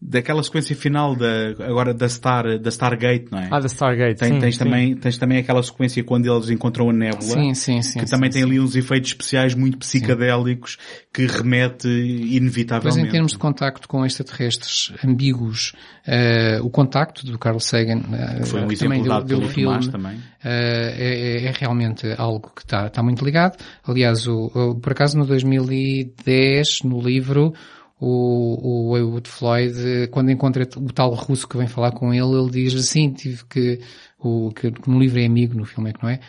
daquela 0.00 0.42
sequência 0.44 0.76
final 0.76 1.16
da, 1.16 1.50
agora 1.66 1.92
da 1.92 2.08
Star, 2.08 2.58
da 2.58 2.68
Stargate, 2.70 3.26
não 3.32 3.38
é? 3.40 3.48
Ah, 3.50 3.58
da 3.58 3.66
Stargate. 3.66 4.20
Tem- 4.20 4.34
sim, 4.34 4.38
tens, 4.38 4.56
sim. 4.56 4.64
também, 4.64 4.96
tens 4.96 5.18
também 5.18 5.38
aquela 5.38 5.62
sequência 5.62 6.04
quando 6.04 6.32
eles 6.32 6.50
encontram 6.50 6.88
a 6.88 6.92
nébula. 6.92 7.20
Sim, 7.22 7.52
sim, 7.54 7.82
sim. 7.82 7.98
que 7.98 8.06
sim, 8.06 8.10
também 8.14 8.30
tem 8.30 8.42
ali 8.44 8.60
uns 8.60 8.76
efeitos 8.76 9.10
especiais 9.10 9.54
muito 9.54 9.76
psicadélicos 9.78 10.76
que 11.12 11.26
remete 11.26 11.88
inevitavelmente. 11.88 13.08
em 13.08 13.10
termos 13.10 13.32
de 13.32 13.38
contacto 13.38 13.88
com 13.88 14.06
extraterrestres 14.06 14.92
ambíguos, 15.04 15.72
eh, 16.06 16.60
o 16.62 16.70
contacto 16.70 17.26
do 17.26 17.38
Carl 17.38 17.58
Sagan, 17.58 18.02
eh, 18.12 18.44
Foi 18.44 18.60
um 18.62 18.70
exemplo 18.70 19.02
dado 19.04 19.26
pelo 19.26 19.48
filme, 19.48 19.64
Tomás 19.80 19.88
também. 19.88 20.18
eh, 20.44 21.40
é, 21.42 21.44
é 21.46 21.52
realmente 21.58 22.06
algo 22.16 22.52
que 22.54 22.62
está 22.62 22.86
está 22.86 23.02
muito 23.02 23.24
ligado. 23.24 23.56
Aliás, 23.84 24.26
o, 24.28 24.46
o- 24.54 24.74
por 24.76 24.92
acaso 24.92 25.18
no 25.18 25.26
2010, 25.26 26.82
no 26.84 27.00
livro, 27.00 27.52
o, 28.00 28.90
o 28.90 28.96
Heywood 28.96 29.28
Floyd, 29.28 29.74
eh, 29.78 30.06
quando 30.06 30.30
encontra 30.30 30.62
o 30.76 30.92
tal 30.92 31.12
russo 31.14 31.48
que 31.48 31.56
vem 31.56 31.66
falar 31.66 31.92
com 31.92 32.14
ele, 32.14 32.24
ele 32.24 32.50
diz 32.50 32.74
assim, 32.74 33.10
tive 33.12 33.44
que, 33.46 33.80
o, 34.18 34.52
que 34.52 34.72
no 34.86 34.98
livro 34.98 35.18
é 35.18 35.26
amigo, 35.26 35.54
no 35.54 35.64
filme 35.64 35.90
é 35.90 35.92
que 35.92 36.02
não 36.02 36.10
é, 36.10 36.20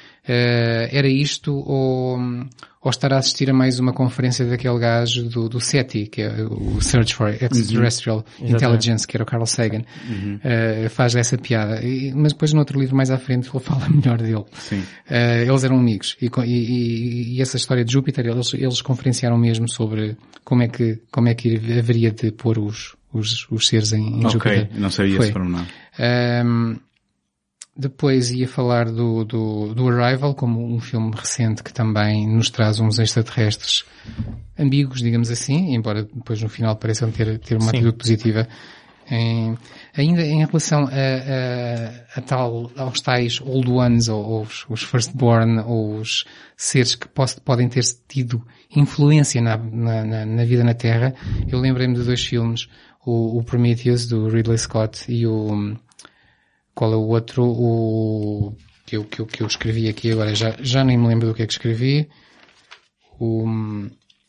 era 0.92 1.08
isto 1.08 1.54
ou, 1.56 2.18
ou 2.82 2.90
estar 2.90 3.12
a 3.14 3.18
assistir 3.18 3.50
a 3.50 3.54
mais 3.54 3.80
uma 3.80 3.92
conferência 3.94 4.46
daquele 4.46 4.78
gajo 4.80 5.24
do, 5.30 5.50
do 5.50 5.60
SETI, 5.60 6.08
que 6.08 6.22
é 6.22 6.44
o 6.44 6.80
Search 6.82 7.16
for 7.16 7.30
Extraterrestrial 7.30 8.24
Intelligence, 8.42 9.08
que 9.08 9.18
era 9.18 9.24
o 9.24 9.26
Carl 9.26 9.46
Sagan, 9.46 9.82
eh, 10.44 10.88
faz 10.90 11.16
essa 11.16 11.38
piada. 11.38 11.82
E- 11.84 12.14
mas 12.14 12.34
depois 12.34 12.54
no 12.54 12.60
outro 12.60 12.80
livro 12.80 12.96
mais 12.96 13.12
à 13.12 13.18
frente 13.18 13.50
ele 13.54 13.60
fala 13.64 13.90
melhor 13.90 14.18
dele. 14.20 14.46
Eh, 15.10 15.46
eles 15.48 15.64
eram 15.64 15.78
amigos 15.78 16.16
e, 16.22 16.30
e- 16.46 17.36
e- 17.38 17.42
essa 17.42 17.58
história 17.58 17.84
de 17.84 17.92
Júpiter 17.92 18.26
eles, 18.28 18.54
eles 18.54 18.82
conferenciaram 18.82 19.38
mesmo 19.38 19.68
sobre 19.70 20.16
como 20.44 20.62
é 20.64 20.68
que, 20.68 21.00
como 21.12 21.28
é 21.28 21.34
que 21.34 21.56
haveria 21.78 22.12
de 22.12 22.32
pôr 22.32 22.58
os, 22.60 22.96
os, 23.14 23.48
os 23.52 23.68
seres 23.68 23.94
em, 23.94 24.22
em 24.22 24.26
Ok, 24.26 24.32
Júpiter. 24.32 24.70
não 24.80 24.90
sabia 24.90 25.16
Foi. 25.18 25.26
esse 25.26 25.34
pormenor. 25.34 25.66
Ahm, 25.98 26.76
depois 27.80 28.30
ia 28.32 28.48
falar 28.48 28.86
do, 28.92 29.24
do, 29.24 29.74
do 29.74 29.88
Arrival, 29.90 30.36
como 30.36 30.62
um 30.66 30.80
filme 30.82 31.12
recente 31.16 31.64
que 31.64 31.72
também 31.74 32.28
nos 32.28 32.50
traz 32.50 32.80
uns 32.80 33.00
extraterrestres 33.00 33.86
ambíguos, 34.58 35.00
digamos 35.00 35.32
assim, 35.32 35.74
embora 35.74 36.04
depois 36.04 36.42
no 36.42 36.50
final 36.50 36.76
pareçam 36.76 37.10
ter, 37.10 37.40
ter 37.40 37.56
uma 37.56 37.72
Sim. 37.72 37.78
atitude 37.78 37.98
positiva. 37.98 38.48
Em- 39.12 39.58
ainda 39.98 40.22
em 40.22 40.46
relação 40.46 40.84
a, 40.84 40.92
a, 40.92 42.20
a 42.20 42.22
tal, 42.22 42.70
aos 42.78 43.02
tais 43.02 43.42
Old 43.42 43.68
Ones, 43.72 44.08
ou, 44.08 44.24
ou 44.24 44.42
os, 44.44 44.66
os 44.70 44.84
Firstborn, 44.84 45.60
ou 45.66 45.96
os 45.96 46.26
seres 46.56 46.94
que 46.94 47.08
poss- 47.08 47.40
podem 47.40 47.68
ter 47.68 47.84
tido 48.08 48.46
influência 48.76 49.42
na, 49.42 49.58
na, 49.58 50.04
na- 50.06 50.26
na 50.26 50.46
vida 50.46 50.64
na 50.64 50.74
Terra, 50.76 51.16
eu 51.48 51.60
lembrei-me 51.60 51.96
de 51.96 52.04
dois 52.04 52.24
filmes, 52.24 52.68
o, 53.04 53.40
o 53.40 53.44
Prometheus, 53.44 54.06
do 54.06 54.28
Ridley 54.28 54.58
Scott, 54.60 55.12
e 55.12 55.26
o, 55.26 55.76
qual 56.74 56.94
é 56.94 56.96
o 56.96 57.08
outro? 57.08 57.44
O 57.44 58.56
que 58.86 58.98
eu, 58.98 59.04
que 59.06 59.20
eu, 59.22 59.26
que 59.26 59.44
eu 59.44 59.48
escrevi 59.48 59.88
aqui 59.88 60.12
agora, 60.12 60.34
já, 60.34 60.56
já 60.62 60.84
nem 60.84 60.98
me 60.98 61.08
lembro 61.08 61.28
do 61.28 61.34
que 61.34 61.44
é 61.44 61.48
que 61.48 61.54
escrevi. 61.54 62.08
O, 63.20 63.44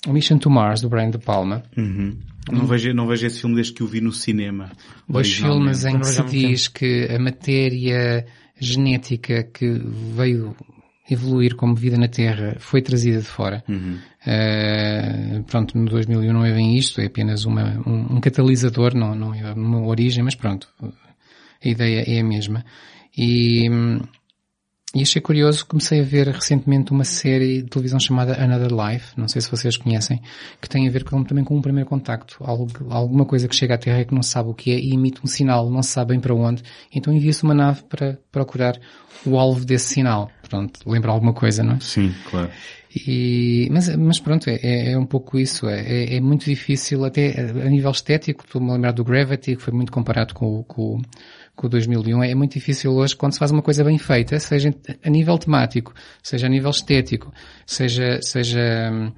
o 0.06 0.12
Mission 0.12 0.38
to 0.38 0.50
Mars, 0.50 0.80
do 0.80 0.88
Brian 0.88 1.10
De 1.10 1.18
Palma. 1.18 1.62
Uhum. 1.76 2.18
Não, 2.50 2.66
vejo, 2.66 2.92
não 2.92 3.06
vejo 3.06 3.26
esse 3.26 3.40
filme 3.40 3.54
desde 3.54 3.72
que 3.72 3.82
o 3.82 3.86
vi 3.86 4.00
no 4.00 4.12
cinema. 4.12 4.70
Dois 5.08 5.28
originalmente. 5.28 5.78
filmes 5.78 5.84
em 5.84 5.98
que 5.98 6.06
se 6.06 6.22
diz 6.24 6.68
que 6.68 7.08
a 7.10 7.18
matéria 7.18 8.26
genética 8.58 9.44
que 9.44 9.80
veio 10.14 10.56
evoluir 11.10 11.56
como 11.56 11.74
vida 11.74 11.96
na 11.96 12.08
Terra 12.08 12.56
foi 12.58 12.82
trazida 12.82 13.18
de 13.18 13.26
fora. 13.26 13.64
Uhum. 13.68 13.98
Eh, 14.26 15.42
pronto, 15.46 15.76
no 15.76 15.86
2001 15.86 16.32
não 16.32 16.44
é 16.44 16.52
bem 16.52 16.76
isto, 16.76 17.00
é 17.00 17.06
apenas 17.06 17.44
uma, 17.44 17.82
um, 17.86 18.16
um 18.16 18.20
catalisador, 18.20 18.94
não, 18.94 19.14
não 19.14 19.34
é 19.34 19.52
uma 19.52 19.84
origem, 19.86 20.22
mas 20.22 20.34
pronto, 20.34 20.68
a 21.64 21.68
ideia 21.68 22.04
é 22.06 22.20
a 22.20 22.24
mesma. 22.24 22.64
E, 23.16 23.68
hum, 23.70 24.00
e 24.94 25.02
achei 25.02 25.22
curioso, 25.22 25.64
comecei 25.66 26.00
a 26.00 26.02
ver 26.02 26.26
recentemente 26.28 26.90
uma 26.90 27.04
série 27.04 27.62
de 27.62 27.68
televisão 27.68 28.00
chamada 28.00 28.42
Another 28.42 28.72
Life, 28.72 29.12
não 29.16 29.28
sei 29.28 29.40
se 29.40 29.48
vocês 29.48 29.76
conhecem, 29.76 30.20
que 30.60 30.68
tem 30.68 30.88
a 30.88 30.90
ver 30.90 31.04
com, 31.04 31.22
também 31.22 31.44
com 31.44 31.56
um 31.56 31.62
primeiro 31.62 31.88
contacto, 31.88 32.36
algo, 32.40 32.66
alguma 32.88 33.24
coisa 33.24 33.46
que 33.46 33.54
chega 33.54 33.74
à 33.74 33.78
Terra 33.78 34.04
que 34.04 34.12
não 34.12 34.22
sabe 34.22 34.48
o 34.48 34.54
que 34.54 34.72
é 34.72 34.80
e 34.80 34.92
emite 34.92 35.20
um 35.22 35.28
sinal, 35.28 35.70
não 35.70 35.80
se 35.82 35.90
sabe 35.90 36.10
bem 36.10 36.20
para 36.20 36.34
onde, 36.34 36.62
então 36.92 37.12
envia-se 37.14 37.44
uma 37.44 37.54
nave 37.54 37.82
para 37.84 38.18
procurar 38.32 38.80
o 39.24 39.38
alvo 39.38 39.64
desse 39.64 39.94
sinal. 39.94 40.28
Pronto, 40.48 40.80
lembra 40.84 41.12
alguma 41.12 41.32
coisa, 41.34 41.62
não 41.62 41.74
é? 41.74 41.80
Sim, 41.80 42.12
claro. 42.28 42.50
E, 43.06 43.68
mas, 43.70 43.94
mas 43.96 44.18
pronto, 44.18 44.50
é, 44.50 44.58
é- 44.60 44.90
é 44.92 44.98
um 44.98 45.06
pouco 45.06 45.38
isso. 45.38 45.68
É, 45.68 45.80
é- 45.80 46.16
é 46.16 46.20
muito 46.20 46.44
difícil, 46.46 47.04
até 47.04 47.40
a 47.40 47.68
nível 47.70 47.92
estético, 47.92 48.44
estou-me 48.44 48.68
a 48.70 48.72
lembrar 48.74 48.90
do 48.90 49.04
Gravity, 49.04 49.54
que 49.54 49.62
foi 49.62 49.72
muito 49.72 49.92
comparado 49.92 50.34
com, 50.34 50.64
com, 50.64 50.96
o- 50.96 51.02
com 51.60 51.66
o 51.66 51.70
2001. 51.70 52.22
É 52.24 52.34
muito 52.34 52.54
difícil 52.54 52.92
hoje, 52.92 53.14
quando 53.14 53.32
se 53.34 53.38
faz 53.38 53.50
uma 53.50 53.60
coisa 53.62 53.84
bem 53.84 53.98
feita, 53.98 54.38
seja 54.40 54.74
a 55.04 55.10
nível 55.10 55.36
temático, 55.36 55.92
seja 56.22 56.46
a 56.46 56.48
nível 56.50 56.70
estético, 56.70 57.32
seja, 57.66 58.18
seja 58.22 58.90
hum, 58.92 59.12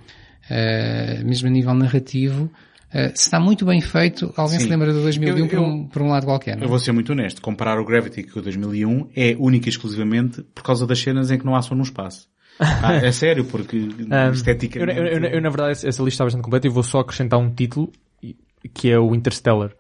eh, 0.50 1.22
mesmo 1.24 1.48
a 1.48 1.50
nível 1.50 1.72
narrativo, 1.74 2.50
eh, 2.92 3.08
se 3.14 3.22
está 3.26 3.38
muito 3.38 3.64
bem 3.64 3.80
feito, 3.80 4.32
alguém 4.36 4.58
Sim. 4.58 4.64
se 4.64 4.70
lembra 4.70 4.92
do 4.92 5.00
2001 5.02 5.38
Eu- 5.38 5.48
por, 5.48 5.58
um, 5.60 5.86
por 5.86 6.02
um 6.02 6.08
lado 6.08 6.26
qualquer. 6.26 6.56
não 6.56 6.62
é? 6.62 6.64
Eu 6.66 6.68
vou 6.68 6.78
ser 6.78 6.92
muito 6.92 7.12
honesto. 7.12 7.40
Comparar 7.40 7.78
o 7.80 7.84
Gravity 7.84 8.24
com 8.24 8.40
o 8.40 8.42
2001 8.42 9.08
é 9.14 9.36
única 9.38 9.68
e 9.68 9.70
exclusivamente 9.70 10.42
por 10.54 10.62
causa 10.64 10.86
das 10.86 10.98
cenas 10.98 11.30
em 11.30 11.38
que 11.38 11.46
não 11.46 11.54
há 11.54 11.62
som 11.62 11.74
no 11.76 11.82
espaço. 11.84 12.28
Ah, 12.58 12.94
é 12.94 13.10
sério, 13.12 13.44
porque 13.44 13.76
Um, 13.76 14.12
eu, 14.26 14.32
esteticamente... 14.32 14.98
eu- 14.98 15.06
eu- 15.06 15.24
eu, 15.24 15.40
na 15.40 15.48
verdade, 15.48 15.70
essa 15.72 15.86
lista 15.86 16.08
está 16.08 16.24
bastante 16.24 16.42
completa 16.42 16.66
e 16.66 16.70
vou 16.70 16.82
só 16.82 17.00
acrescentar 17.00 17.38
um 17.38 17.50
título, 17.50 17.90
que 18.74 18.90
é 18.90 18.98
o 18.98 19.14
Interstellar. 19.14 19.70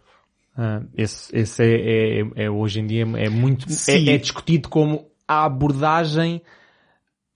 Ah, 0.56 0.82
esse 0.96 1.34
esse 1.36 1.62
é, 1.62 2.20
é, 2.20 2.44
é 2.44 2.50
hoje 2.50 2.80
em 2.80 2.86
dia 2.86 3.02
é 3.16 3.28
muito, 3.28 3.66
é, 3.88 4.14
é 4.14 4.18
discutido 4.18 4.68
como 4.68 5.06
a 5.26 5.44
abordagem 5.44 6.42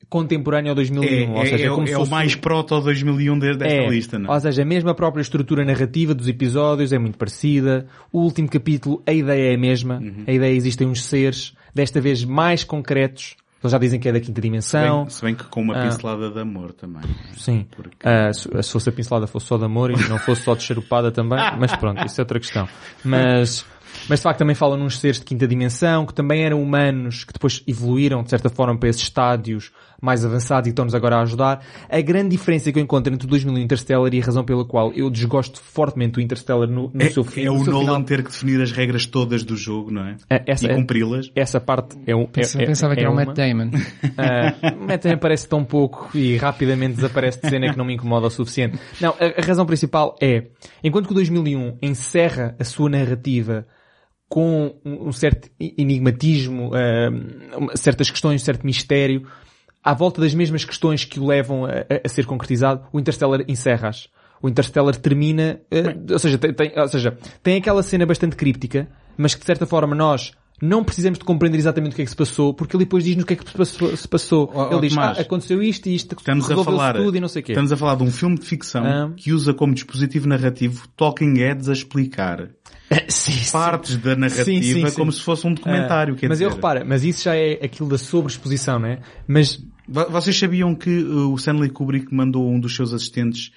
contemporânea 0.09 0.71
ao 0.71 0.75
2001. 0.77 1.35
é, 1.35 1.39
ou 1.39 1.47
seja, 1.47 1.65
é, 1.65 1.67
é 1.67 1.71
como 1.71 1.83
é 1.83 1.87
se 1.89 1.95
o 1.95 1.99
fosse 1.99 2.11
mais 2.11 2.35
proto 2.37 2.81
2001 2.81 3.39
de- 3.39 3.57
desta 3.57 3.75
é, 3.75 3.89
lista, 3.89 4.19
não 4.19 4.31
é? 4.31 4.35
Ou 4.35 4.41
seja, 4.41 4.65
mesmo 4.65 4.91
a 4.91 4.95
própria 4.95 5.21
estrutura 5.23 5.65
narrativa 5.65 6.15
dos 6.15 6.29
episódios 6.29 6.93
é 6.93 6.99
muito 6.99 7.19
parecida. 7.19 7.87
O 8.13 8.21
último 8.21 8.49
capítulo, 8.49 9.03
a 9.07 9.13
ideia 9.13 9.53
é 9.53 9.55
a 9.55 9.59
mesma. 9.59 9.99
Uhum. 9.99 10.25
A 10.27 10.33
ideia 10.33 10.55
existem 10.55 10.87
uns 10.87 11.05
seres, 11.05 11.55
desta 11.75 12.01
vez 12.01 12.25
mais 12.25 12.63
concretos. 12.63 13.37
Eles 13.63 13.73
já 13.73 13.79
dizem 13.79 13.99
que 13.99 14.09
é 14.09 14.13
da 14.13 14.21
quinta 14.21 14.41
dimensão. 14.41 15.03
Bem- 15.03 15.11
se 15.11 15.23
bem 15.23 15.35
que 15.35 15.45
com 15.45 15.61
uma 15.63 15.75
Ah. 15.77 15.83
pincelada 15.89 16.31
de 16.31 16.39
amor 16.39 16.73
também. 16.73 17.03
Sim. 17.37 17.67
Porque- 17.75 17.97
Ah, 18.07 18.33
se, 18.33 18.43
se 18.63 18.71
fosse 18.73 18.89
a 18.89 18.93
pincelada 18.93 19.27
fosse 19.27 19.47
só 19.47 19.57
de 19.59 19.65
amor 19.65 19.91
e 19.91 20.09
não 20.09 20.19
fosse 20.19 20.43
só 20.43 20.55
de 20.55 20.63
charupada 20.63 21.11
também, 21.11 21.39
mas 21.59 21.75
pronto, 21.77 22.05
isso 22.05 22.21
é 22.21 22.23
outra 22.23 22.39
questão. 22.39 22.69
Mas, 23.03 23.65
mas 24.09 24.19
de 24.19 24.23
facto 24.23 24.39
também 24.39 24.55
falam 24.55 24.77
nos 24.77 24.99
seres 24.99 25.19
de 25.19 25.25
quinta 25.25 25.49
dimensão, 25.49 26.05
que 26.07 26.13
também 26.15 26.45
eram 26.45 26.63
humanos, 26.63 27.25
que 27.25 27.33
depois 27.33 27.63
evoluíram 27.67 28.23
de 28.23 28.31
certa 28.31 28.49
forma 28.51 28.77
para 28.79 28.89
esses 28.91 29.03
estádios 29.03 29.73
mais 30.07 30.25
avançados 30.25 30.67
e 30.69 30.71
estão-nos 30.71 30.95
agora 30.95 31.17
a 31.17 31.23
ajudar. 31.23 31.63
A 31.91 32.01
grande 32.01 32.31
diferença 32.31 32.73
que 32.73 32.79
eu 32.79 32.83
encontro 32.83 33.13
entre 33.13 33.27
o 33.27 33.29
2000 33.29 33.55
e 33.59 33.61
o 33.61 33.63
Interstellar 33.63 34.15
e 34.15 34.21
a 34.23 34.25
razão 34.25 34.45
pela 34.45 34.65
qual 34.65 34.93
eu 34.95 35.11
desgosto 35.11 35.61
fortemente 35.61 36.13
do 36.13 36.21
Interstellar 36.21 36.69
no, 36.69 36.91
no 36.95 37.03
É, 37.03 37.11
seu 37.11 37.25
fim. 37.25 37.45
é 37.45 37.51
o 37.51 37.63
Nolan 37.65 37.81
final, 37.81 38.03
ter 38.05 38.23
que 38.23 38.31
definir 38.31 38.63
as 38.63 38.73
regras 38.73 39.05
todas 39.05 39.43
do 39.45 39.57
jogo, 39.57 39.91
não 39.91 40.07
é? 40.07 40.17
É, 40.31 40.43
essa 40.47 40.67
e 40.67 40.71
é- 40.71 40.75
cumpri-las. 40.75 41.31
essa 41.35 41.61
parte 41.61 41.97
é 42.07 42.15
um, 42.17 42.23
é, 42.23 42.27
Pensa- 42.27 42.63
é- 42.63 42.67
Pensava 42.67 42.95
que 42.95 43.01
é 43.01 43.03
era 43.03 43.11
o 43.11 43.15
uma. 43.15 43.25
Matt 43.27 43.37
Damon. 43.37 43.71
Uh, 44.17 44.87
Matt 44.87 45.03
também 45.03 45.17
aparece 45.17 45.47
tão 45.49 45.63
pouco 45.65 46.09
e 46.17 46.37
rapidamente 46.37 46.95
desaparece 46.97 47.41
de 47.43 47.49
cena 47.51 47.71
que 47.71 47.77
não 47.77 47.85
me 47.85 47.95
incomoda 47.95 48.29
o 48.29 48.31
suficiente. 48.31 48.79
Não, 49.01 49.11
a, 49.21 49.43
a 49.43 49.45
razão 49.45 49.67
principal 49.67 50.17
é, 50.23 50.45
enquanto 50.83 51.07
que 51.07 51.13
o 51.13 51.15
2001 51.15 51.77
encerra 51.83 52.55
a 52.59 52.65
sua 52.65 52.89
narrativa 52.89 53.67
com 54.29 54.75
um, 54.85 55.13
certo 55.13 55.49
enigmatismo, 55.61 56.71
uh, 56.71 57.77
certas 57.77 58.11
questões, 58.11 58.41
um 58.43 58.45
certo 58.45 58.65
mistério, 58.67 59.27
à 59.87 59.95
volta 59.95 60.21
das 60.21 60.35
mesmas 60.35 60.65
questões 60.65 61.05
que 61.05 61.21
o 61.21 61.27
levam 61.27 61.65
a, 61.65 61.71
a- 62.05 62.09
ser 62.09 62.27
concretizado, 62.27 62.83
o 62.93 62.99
Interstellar 62.99 63.41
encerra-as. 63.49 64.09
O 64.43 64.49
Interstellar 64.49 64.95
termina, 64.97 65.61
uh, 65.73 66.13
ou, 66.13 66.19
seja, 66.19 66.37
tem, 66.39 66.53
tem- 66.53 66.73
ou 66.79 66.89
seja, 66.89 67.17
tem 67.43 67.57
aquela 67.57 67.83
cena 67.83 68.05
bastante 68.05 68.37
críptica, 68.37 68.89
mas 69.17 69.35
que 69.35 69.41
de 69.41 69.47
certa 69.47 69.65
forma 69.67 69.95
nós 69.95 70.33
não 70.61 70.83
precisamos 70.83 71.19
de 71.19 71.25
compreender 71.25 71.59
exatamente 71.59 71.93
o 71.93 71.97
que 71.97 72.03
é 72.03 72.05
que 72.05 72.11
se 72.11 72.17
passou, 72.17 72.53
porque 72.55 72.75
ele 72.77 72.85
depois 72.85 73.05
diz-nos 73.05 73.25
o 73.25 73.27
que 73.27 73.35
é 73.35 73.37
que 73.37 73.47
se 73.49 73.57
passou. 73.57 73.97
Se 73.97 74.09
passou. 74.09 74.51
Ó, 74.55 74.69
ó, 74.69 74.73
ele 74.73 74.81
diz, 74.83 74.95
Tomás, 74.95 75.19
ah, 75.19 75.21
aconteceu 75.23 75.63
isto 75.63 75.87
e 75.89 75.95
isto, 75.95 76.15
Estamos 76.19 76.51
a 76.51 76.65
falar, 76.65 76.95
tudo 76.97 77.17
e 77.17 77.21
não 77.21 77.29
sei 77.29 77.43
o 77.43 77.45
quê. 77.45 77.53
estamos 77.53 77.73
a 77.73 77.77
falar 77.77 77.95
de 77.97 78.03
um 78.03 78.11
filme 78.11 78.39
de 78.39 78.45
ficção 78.47 78.85
Ah. 78.85 79.11
que 79.17 79.33
usa 79.33 79.53
como 79.55 79.75
dispositivo 79.75 80.27
narrativo 80.29 80.89
Talking 80.97 81.35
Heads 81.39 81.69
a 81.69 81.73
explicar 81.75 82.49
sim, 83.09 83.33
sim. 83.33 83.53
partes 83.53 83.97
da 83.99 84.17
narrativa 84.17 84.89
Sim, 84.91 84.95
como 84.97 85.13
se 85.13 85.21
fosse 85.23 85.47
um 85.47 85.53
documentário. 85.55 86.15
Ah, 86.15 86.27
mas 86.29 86.41
eu 86.41 86.49
dizer. 86.49 86.57
repara, 86.57 86.85
mas 86.87 87.05
isso 87.05 87.25
já 87.25 87.35
é 87.37 87.55
aquilo 87.63 87.89
da 87.89 87.99
sobreexposição, 87.99 88.79
não 88.79 88.89
é? 88.89 89.01
Mas 89.29 89.63
Vocês 89.89 90.37
sabiam 90.37 90.75
que 90.75 90.91
uh, 90.91 91.31
o 91.31 91.37
Stanley 91.37 91.71
Kubrick 91.71 92.13
mandou 92.13 92.51
um 92.51 92.59
dos 92.59 92.75
seus 92.75 92.93
assistentes 92.93 93.53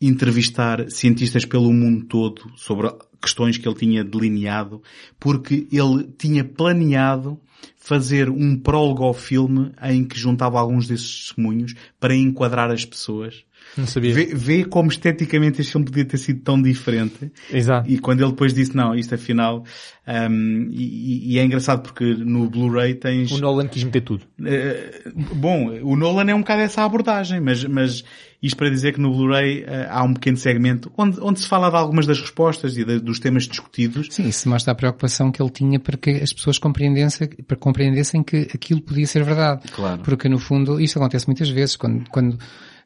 entrevistar 0.00 0.90
cientistas 0.90 1.44
pelo 1.44 1.72
mundo 1.72 2.06
todo 2.06 2.50
sobre 2.56 2.90
questões 3.20 3.58
que 3.58 3.68
ele 3.68 3.76
tinha 3.76 4.04
delineado, 4.04 4.82
porque 5.18 5.66
ele 5.70 6.08
tinha 6.16 6.44
planeado 6.44 7.38
fazer 7.76 8.30
um 8.30 8.56
prólogo 8.56 9.04
ao 9.04 9.12
filme 9.12 9.72
em 9.82 10.04
que 10.04 10.18
juntava 10.18 10.58
alguns 10.58 10.86
desses 10.86 11.26
testemunhos 11.26 11.74
para 11.98 12.14
enquadrar 12.14 12.70
as 12.70 12.84
pessoas. 12.84 13.44
Não 13.76 13.86
sabia. 13.86 14.12
Vê, 14.12 14.26
vê 14.34 14.64
como 14.64 14.90
esteticamente 14.90 15.60
este 15.60 15.72
filme 15.72 15.86
podia 15.86 16.04
ter 16.04 16.18
sido 16.18 16.40
tão 16.40 16.60
diferente. 16.60 17.30
Exato. 17.52 17.90
E 17.90 17.98
quando 17.98 18.20
ele 18.20 18.30
depois 18.30 18.52
disse, 18.52 18.76
não, 18.76 18.94
isto 18.94 19.14
afinal, 19.14 19.64
um, 20.06 20.68
e, 20.70 21.34
e 21.34 21.38
é 21.38 21.44
engraçado 21.44 21.82
porque 21.82 22.04
no 22.04 22.48
Blu-ray 22.50 22.94
tens... 22.94 23.30
O 23.30 23.38
Nolan 23.38 23.68
quis 23.68 23.84
meter 23.84 24.00
tudo. 24.02 24.24
Uh, 24.40 25.34
bom, 25.34 25.70
o 25.82 25.96
Nolan 25.96 26.30
é 26.30 26.34
um 26.34 26.40
bocado 26.40 26.62
essa 26.62 26.82
abordagem, 26.82 27.40
mas, 27.40 27.64
mas 27.64 28.04
isto 28.42 28.56
para 28.56 28.70
dizer 28.70 28.94
que 28.94 29.00
no 29.00 29.12
Blu-ray 29.12 29.62
uh, 29.62 29.66
há 29.88 30.02
um 30.02 30.14
pequeno 30.14 30.36
segmento 30.36 30.90
onde, 30.96 31.20
onde 31.20 31.40
se 31.40 31.46
fala 31.46 31.70
de 31.70 31.76
algumas 31.76 32.06
das 32.06 32.20
respostas 32.20 32.76
e 32.76 32.84
de, 32.84 32.98
dos 32.98 33.20
temas 33.20 33.46
discutidos. 33.46 34.08
Sim, 34.10 34.28
isso 34.28 34.48
mostra 34.48 34.72
a 34.72 34.74
preocupação 34.74 35.30
que 35.30 35.40
ele 35.40 35.50
tinha 35.50 35.78
para 35.78 35.96
que 35.96 36.10
as 36.10 36.32
pessoas 36.32 36.58
compreendessem, 36.58 37.28
para 37.46 37.56
compreendessem 37.56 38.22
que 38.22 38.48
aquilo 38.52 38.80
podia 38.80 39.06
ser 39.06 39.22
verdade. 39.22 39.62
Claro. 39.72 40.02
Porque 40.02 40.28
no 40.28 40.38
fundo, 40.38 40.80
isto 40.80 40.98
acontece 40.98 41.26
muitas 41.28 41.48
vezes, 41.48 41.76
quando, 41.76 42.08
quando 42.10 42.38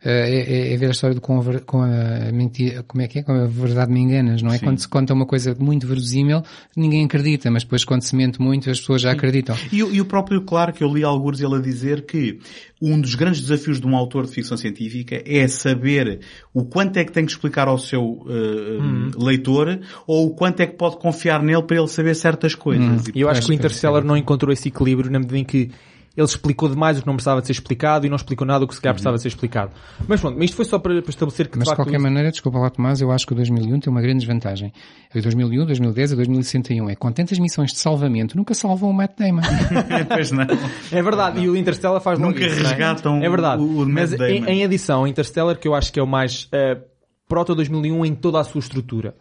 é, 0.05 0.31
é, 0.31 0.75
é, 0.75 0.77
ver 0.77 0.89
a 0.89 0.91
história 0.91 1.15
do 1.15 1.21
com 1.21 1.41
a, 1.41 1.61
com 1.61 1.83
a 1.83 2.31
mentira, 2.31 2.83
como 2.83 3.03
é 3.03 3.09
que 3.09 3.21
é? 3.21 3.23
Com 3.23 3.33
a 3.33 3.47
verdade 3.47 3.91
me 3.91 4.01
enganas, 4.01 4.43
não 4.43 4.53
é? 4.53 4.59
Sim. 4.59 4.67
Quando 4.67 4.79
se 4.79 4.89
conta 4.89 5.15
uma 5.15 5.25
coisa 5.25 5.57
muito 5.59 5.87
verosímil, 5.87 6.43
ninguém 6.77 7.07
acredita, 7.07 7.51
mas 7.51 7.65
depois 7.65 7.85
quando 7.85 8.03
se 8.03 8.15
mente 8.15 8.41
muito, 8.41 8.69
as 8.69 8.79
pessoas 8.79 9.01
já 9.01 9.13
acreditam. 9.13 9.57
E, 9.73 9.79
e 9.79 10.01
o 10.01 10.05
próprio 10.05 10.43
Clark, 10.43 10.81
eu 10.83 10.93
li 10.93 11.03
alguns 11.03 11.41
ele 11.41 11.55
a 11.55 11.59
dizer 11.59 12.05
que 12.05 12.39
um 12.83 13.01
dos 13.01 13.15
grandes 13.15 13.41
desafios 13.41 13.81
de 13.81 13.87
um 13.87 13.97
autor 13.97 14.27
de 14.27 14.33
ficção 14.33 14.59
científica 14.59 15.23
é 15.25 15.49
saber 15.49 16.21
o 16.53 16.65
quanto 16.65 16.99
é 16.99 17.05
que 17.05 17.11
tem 17.11 17.25
que 17.25 17.33
explicar 17.33 17.67
ao 17.67 17.79
seu 17.79 18.03
uh, 18.03 18.29
hum. 18.29 19.11
leitor 19.17 19.81
ou 20.07 20.27
o 20.27 20.35
quanto 20.35 20.61
é 20.61 20.67
que 20.67 20.77
pode 20.77 20.99
confiar 20.99 21.43
nele 21.43 21.63
para 21.63 21.79
ele 21.79 21.89
saber 21.89 22.15
certas 22.15 22.55
coisas. 22.55 23.09
Hum. 23.09 23.13
E 23.15 23.23
eu 23.23 23.31
acho 23.31 23.43
que 23.43 23.51
o 23.51 23.55
Interstellar 23.55 24.05
não 24.05 24.19
encontrou 24.19 24.53
esse 24.53 24.69
equilíbrio 24.69 25.11
na 25.11 25.19
medida 25.19 25.39
em 25.39 25.45
que 25.45 25.71
ele 26.17 26.25
explicou 26.27 26.69
demais 26.69 26.97
o 26.99 27.01
que 27.01 27.07
não 27.07 27.15
precisava 27.15 27.41
de 27.41 27.47
ser 27.47 27.53
explicado 27.53 28.07
e 28.07 28.09
não 28.09 28.17
explicou 28.17 28.47
nada 28.47 28.65
o 28.65 28.69
que 28.69 28.75
se 28.75 28.81
calhar 28.81 28.95
precisava 28.95 29.17
de 29.17 29.23
ser 29.23 29.29
explicado. 29.29 29.73
Mas 30.07 30.21
pronto, 30.21 30.37
mas 30.37 30.45
isto 30.45 30.57
foi 30.57 30.65
só 30.65 30.79
para, 30.79 31.03
para 31.03 31.11
estabelecer 31.11 31.49
que 31.49 31.59
Mas 31.59 31.69
de, 31.69 31.75
qualquer 31.75 31.99
maneira, 31.99 32.31
desculpa 32.31 32.59
lá 32.59 32.71
Tomás, 32.71 33.01
eu 33.01 33.11
acho 33.11 33.27
que 33.27 33.33
o 33.33 33.37
2001 33.37 33.81
tem 33.81 33.91
uma 33.91 34.01
grande 34.01 34.19
desvantagem. 34.21 34.73
O 35.15 35.21
2001, 35.21 35.67
2010 35.67 36.13
e 36.13 36.17
2061 36.17 36.91
é 36.91 36.95
com 36.95 37.11
tantas 37.11 37.39
missões 37.39 37.73
de 37.73 37.79
salvamento, 37.79 38.37
nunca 38.37 38.55
salvam 38.55 38.91
o 38.91 38.93
Matt 38.95 39.13
Damon. 39.19 39.43
pois 40.09 40.31
não. 40.31 40.47
É 40.93 41.03
verdade, 41.03 41.41
e 41.41 41.49
o 41.49 41.57
Interstellar 41.57 42.01
faz 42.01 42.19
Nunca 42.19 42.45
isso, 42.45 42.57
não 42.61 42.67
é? 42.67 42.69
resgatam 42.69 43.17
É 43.23 43.29
verdade. 43.29 43.63
o- 43.63 43.83
o 43.83 43.87
Mas 43.89 44.11
Matt 44.13 44.21
em, 44.31 44.41
Damon. 44.41 44.53
em 44.53 44.65
adição, 44.65 45.03
o 45.03 45.07
Interstellar, 45.09 45.57
que 45.59 45.67
eu 45.67 45.75
acho 45.75 45.93
que 45.93 45.99
é 45.99 46.03
o 46.03 46.07
mais 46.07 46.45
uh, 46.45 46.81
proto 47.29 47.55
2001 47.55 48.05
em 48.07 48.15
toda 48.15 48.39
a 48.39 48.45
sua 48.45 48.61
estrutura. 48.61 49.17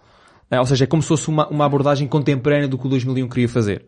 Uh, 0.51 0.59
ou 0.59 0.65
seja, 0.67 0.83
é 0.83 0.87
como 0.87 1.01
se 1.01 1.07
fosse 1.07 1.27
uma, 1.29 1.47
uma 1.47 1.65
abordagem 1.65 2.07
contemporânea 2.07 2.67
do 2.67 2.77
que 2.77 2.85
o 2.85 2.89
2001 2.89 3.27
queria 3.29 3.49
fazer. 3.49 3.85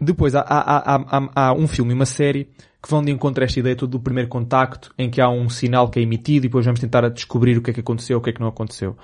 Depois 0.00 0.34
há, 0.34 0.40
há, 0.40 0.96
há, 0.96 1.30
há, 1.34 1.52
um 1.52 1.66
filme 1.68 1.92
e 1.92 1.94
uma 1.94 2.06
série 2.06 2.48
que 2.82 2.88
vão 2.90 3.02
de 3.02 3.10
encontro 3.12 3.42
a 3.42 3.46
esta 3.46 3.60
ideia 3.60 3.76
toda 3.76 3.90
do 3.92 4.00
primeiro 4.00 4.28
contacto, 4.28 4.92
em 4.98 5.10
que 5.10 5.20
há 5.20 5.28
um 5.28 5.48
sinal 5.48 5.90
que 5.90 5.98
é 5.98 6.02
emitido 6.02 6.46
e 6.46 6.48
depois 6.48 6.64
vamos 6.64 6.80
tentar 6.80 7.06
descobrir 7.10 7.58
o 7.58 7.62
que 7.62 7.70
é 7.70 7.74
que 7.74 7.80
aconteceu, 7.80 8.18
o 8.18 8.20
que 8.20 8.30
é 8.30 8.32
que 8.32 8.40
não 8.40 8.48
aconteceu. 8.48 8.96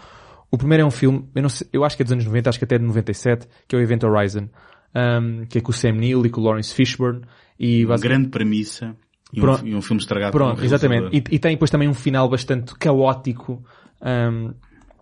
O 0.51 0.57
primeiro 0.57 0.83
é 0.83 0.87
um 0.87 0.91
filme, 0.91 1.29
eu, 1.35 1.43
não 1.43 1.49
sei- 1.51 1.69
eu 1.73 1.85
acho 1.85 1.97
que 1.97 2.03
é 2.03 2.05
dos 2.05 2.13
anos 2.13 2.25
90, 2.25 2.49
acho 2.49 2.59
que 2.59 2.65
até 2.65 2.79
de 2.79 2.85
97, 2.85 3.47
que 3.69 3.77
é 3.77 3.79
o 3.79 3.83
Event 3.83 4.03
Horizon, 4.05 4.49
um, 4.95 5.45
que 5.47 5.59
é 5.59 5.61
com 5.61 5.71
o 5.71 5.75
Sam 5.75 5.93
Neill 5.93 6.25
e 6.25 6.31
com 6.31 6.41
o 6.41 6.45
Lawrence 6.45 6.73
Fishburne. 6.73 7.23
E 7.59 7.85
Uma 7.85 7.99
grande 7.99 8.29
premissa 8.29 8.97
e 9.33 9.39
um, 9.39 9.43
Pronto. 9.43 9.67
e 9.67 9.75
um 9.75 9.83
filme 9.83 10.01
estragado 10.01 10.33
Pronto, 10.33 10.63
um 10.63 10.65
exatamente. 10.65 11.09
E, 11.15 11.35
e 11.35 11.39
tem 11.39 11.53
depois 11.53 11.71
também 11.71 11.89
um 11.89 11.95
final 11.95 12.29
bastante 12.29 12.75
caótico. 12.77 13.63
um, 14.01 14.55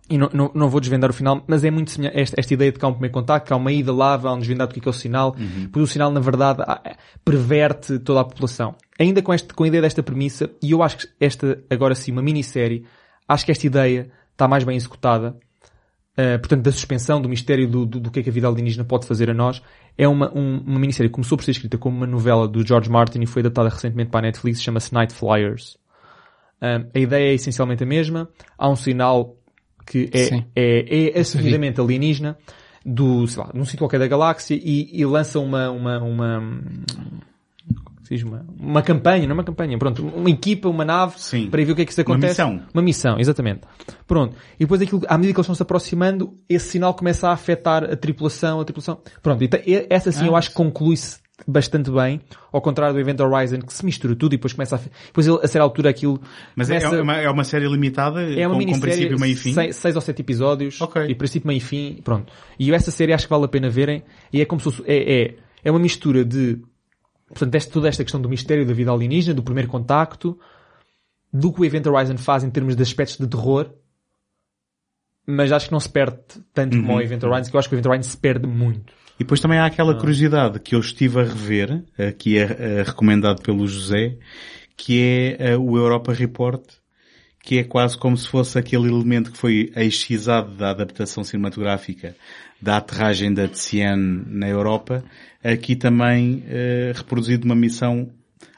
e 0.09 0.17
não, 0.17 0.29
não, 0.31 0.51
não 0.53 0.69
vou 0.69 0.79
desvendar 0.79 1.09
o 1.09 1.13
final, 1.13 1.43
mas 1.47 1.63
é 1.63 1.71
muito 1.71 1.91
semelhante. 1.91 2.19
Esta, 2.19 2.39
esta 2.39 2.53
ideia 2.53 2.71
de 2.71 2.77
que 2.77 2.85
há 2.85 2.87
um 2.87 2.93
primeiro 2.93 3.13
contacto, 3.13 3.47
que 3.47 3.53
há 3.53 3.55
uma 3.55 3.71
ida 3.71 3.91
lá, 3.93 4.15
vão 4.15 4.37
desvendar 4.37 4.67
do 4.67 4.73
que 4.73 4.79
é, 4.79 4.83
que 4.83 4.87
é 4.87 4.91
o 4.91 4.93
sinal. 4.93 5.35
Pois 5.71 5.83
o 5.89 5.91
sinal, 5.91 6.11
na 6.11 6.19
verdade, 6.19 6.61
perverte 7.23 7.99
toda 7.99 8.21
a 8.21 8.23
população. 8.23 8.75
Ainda 8.99 9.21
com, 9.21 9.33
este, 9.33 9.53
com 9.53 9.63
a 9.63 9.67
ideia 9.67 9.81
desta 9.81 10.03
premissa, 10.03 10.49
e 10.61 10.71
eu 10.71 10.83
acho 10.83 10.97
que 10.99 11.07
esta, 11.19 11.63
agora 11.69 11.95
sim, 11.95 12.11
uma 12.11 12.21
minissérie, 12.21 12.85
acho 13.27 13.45
que 13.45 13.51
esta 13.51 13.65
ideia 13.65 14.11
está 14.31 14.47
mais 14.47 14.63
bem 14.63 14.75
executada. 14.75 15.35
Uh, 16.17 16.39
portanto, 16.39 16.61
da 16.61 16.71
suspensão, 16.71 17.21
do 17.21 17.27
mistério 17.27 17.67
do, 17.67 17.85
do, 17.85 17.99
do 17.99 18.09
que 18.11 18.21
é 18.21 18.23
que 18.23 18.29
a 18.29 18.31
vida 18.31 18.47
alienígena 18.47 18.85
pode 18.85 19.05
fazer 19.05 19.29
a 19.29 19.33
nós. 19.33 19.61
É 19.97 20.07
uma, 20.07 20.31
um- 20.33 20.59
uma 20.65 20.79
minissérie 20.79 21.09
que 21.09 21.13
começou 21.15 21.37
por 21.37 21.43
ser 21.43 21.51
escrita 21.51 21.77
como 21.77 21.97
uma 21.97 22.07
novela 22.07 22.47
do 22.47 22.65
George 22.65 22.89
Martin 22.89 23.19
e 23.21 23.25
foi 23.25 23.41
adaptada 23.41 23.67
recentemente 23.67 24.11
para 24.11 24.19
a 24.19 24.23
Netflix, 24.23 24.61
chama-se 24.61 24.93
Night 24.93 25.13
Flyers. 25.13 25.77
Um, 26.61 26.89
a 26.95 26.99
ideia 26.99 27.31
é 27.31 27.33
essencialmente 27.33 27.83
a 27.83 27.85
mesma. 27.85 28.29
Há 28.57 28.69
um 28.69 28.77
sinal 28.77 29.34
que 29.85 30.09
é, 30.11 30.23
Sim. 30.25 30.45
é, 30.55 31.11
é 31.15 31.19
assumidamente 31.19 31.79
alienígena 31.79 32.37
do, 32.85 33.27
sei 33.27 33.41
lá, 33.43 33.51
num 33.53 33.65
sítio 33.65 33.79
qualquer 33.79 33.99
da 33.99 34.07
galáxia 34.07 34.55
e, 34.55 34.89
e 34.93 35.05
lança 35.05 35.39
uma, 35.39 35.69
uma, 35.71 35.99
uma, 35.99 36.37
uma, 38.11 38.45
uma 38.59 38.81
campanha, 38.83 39.23
não 39.23 39.31
é 39.31 39.33
uma 39.33 39.43
campanha, 39.43 39.77
pronto, 39.77 40.05
uma 40.05 40.29
equipa, 40.29 40.69
uma 40.69 40.85
nave 40.85 41.15
Sim. 41.17 41.49
para 41.49 41.61
ir 41.61 41.65
ver 41.65 41.71
o 41.71 41.75
que 41.75 41.81
é 41.81 41.85
que 41.85 41.91
isso 41.91 42.01
Uma 42.01 42.15
acontece. 42.15 42.43
missão. 42.43 42.61
Uma 42.73 42.83
missão, 42.83 43.19
exatamente. 43.19 43.61
Pronto. 44.05 44.35
E 44.55 44.59
depois 44.59 44.81
aquilo, 44.81 45.01
à 45.07 45.17
medida 45.17 45.33
que 45.33 45.39
eles 45.39 45.45
estão 45.45 45.55
se 45.55 45.63
aproximando, 45.63 46.33
esse 46.47 46.69
sinal 46.69 46.93
começa 46.93 47.29
a 47.29 47.31
afetar 47.31 47.83
a 47.83 47.95
tripulação, 47.95 48.59
a 48.59 48.65
tripulação. 48.65 48.99
Pronto. 49.23 49.43
E 49.43 49.49
e 49.65 49.87
essa 49.89 50.11
sim 50.11 50.25
Ah, 50.25 50.27
eu 50.27 50.35
acho 50.35 50.49
que 50.49 50.55
conclui-se 50.55 51.24
bastante 51.47 51.91
bem, 51.91 52.21
ao 52.51 52.61
contrário 52.61 52.93
do 52.93 52.99
Event 52.99 53.19
Horizon, 53.19 53.59
que 53.59 53.73
se 53.73 53.83
mistura 53.83 54.15
tudo 54.15 54.33
e 54.33 54.37
depois 54.37 54.53
começa 54.53 54.77
a, 54.77 54.79
depois 55.07 55.27
ele, 55.27 55.37
a 55.43 55.47
certa 55.47 55.61
altura 55.63 55.89
aquilo 55.89 56.21
Mas 56.55 56.69
é, 56.69 56.77
começa- 56.79 56.95
é 56.95 57.01
uma, 57.01 57.15
é 57.17 57.29
uma 57.29 57.43
série 57.43 57.67
limitada 57.67 58.21
é 58.23 58.47
uma 58.47 58.57
com, 58.57 58.71
com 58.71 58.79
princípio, 58.79 59.19
meio 59.19 59.33
e 59.33 59.35
fim? 59.35 59.53
Seis, 59.53 59.75
seis 59.75 59.95
ou 59.95 60.01
sete 60.01 60.21
episódios, 60.21 60.79
Ok. 60.79 61.05
e 61.07 61.13
princípio, 61.13 61.47
meio 61.47 61.57
e 61.57 61.61
fim, 61.61 61.99
pronto. 62.03 62.31
E 62.57 62.71
essa 62.73 62.89
série 62.91 63.11
acho 63.11 63.25
que 63.25 63.29
vale 63.29 63.45
a 63.45 63.49
pena 63.49 63.69
verem, 63.69 64.01
e 64.31 64.39
é 64.41 64.45
como 64.45 64.61
se 64.61 64.63
fosse, 64.71 64.83
é, 64.89 65.23
é, 65.23 65.35
é 65.65 65.71
uma 65.71 65.79
mistura 65.79 66.23
de, 66.23 66.61
portanto, 67.27 67.53
esta, 67.55 67.71
toda 67.73 67.89
esta 67.89 68.03
questão 68.03 68.21
do 68.21 68.29
mistério 68.29 68.65
da 68.65 68.73
vida 68.73 68.91
alienígena, 68.91 69.33
do 69.33 69.43
primeiro 69.43 69.67
contacto, 69.69 70.39
do 71.33 71.51
que 71.51 71.59
o 71.59 71.65
Event 71.65 71.85
Horizon 71.85 72.17
faz 72.17 72.45
em 72.45 72.49
termos 72.49 72.77
de 72.77 72.81
aspectos 72.81 73.17
de 73.17 73.27
terror, 73.27 73.69
mas 75.27 75.51
acho 75.51 75.65
que 75.67 75.71
não 75.73 75.79
se 75.79 75.89
perde 75.89 76.17
tanto 76.53 76.77
como 76.77 76.93
Uhum. 76.93 76.97
o 76.99 77.01
Event 77.01 77.23
Horizon, 77.23 77.49
que 77.49 77.55
eu 77.55 77.59
acho 77.59 77.67
que 77.67 77.75
o 77.75 77.77
Event 77.77 77.87
Horizon 77.87 78.09
se 78.09 78.17
perde 78.17 78.47
muito. 78.47 78.93
E 79.15 79.23
depois 79.23 79.39
também 79.39 79.59
há 79.59 79.63
Ah. 79.63 79.67
aquela 79.67 79.95
curiosidade 79.95 80.59
que 80.59 80.75
eu 80.75 80.79
estive 80.79 81.19
a 81.19 81.23
rever, 81.23 81.83
eh, 81.97 82.11
que 82.11 82.37
é 82.37 82.43
eh, 82.79 82.83
recomendado 82.85 83.41
pelo 83.41 83.67
José, 83.67 84.17
que 84.75 85.01
é 85.01 85.51
eh, 85.51 85.57
o 85.57 85.77
Europa 85.77 86.13
Report, 86.13 86.63
que 87.41 87.59
é 87.59 87.63
quase 87.63 87.97
como 87.97 88.17
se 88.17 88.27
fosse 88.27 88.57
aquele 88.57 88.87
elemento 88.89 89.31
que 89.31 89.37
foi 89.37 89.71
excisado 89.75 90.55
da 90.55 90.71
adaptação 90.71 91.23
cinematográfica 91.23 92.15
da 92.61 92.77
aterragem 92.77 93.33
da 93.33 93.47
Tiziane 93.47 94.23
na 94.27 94.49
Europa, 94.49 95.03
aqui 95.43 95.75
também 95.75 96.43
eh, 96.47 96.91
reproduzido 96.95 97.45
uma 97.45 97.55
missão 97.55 98.11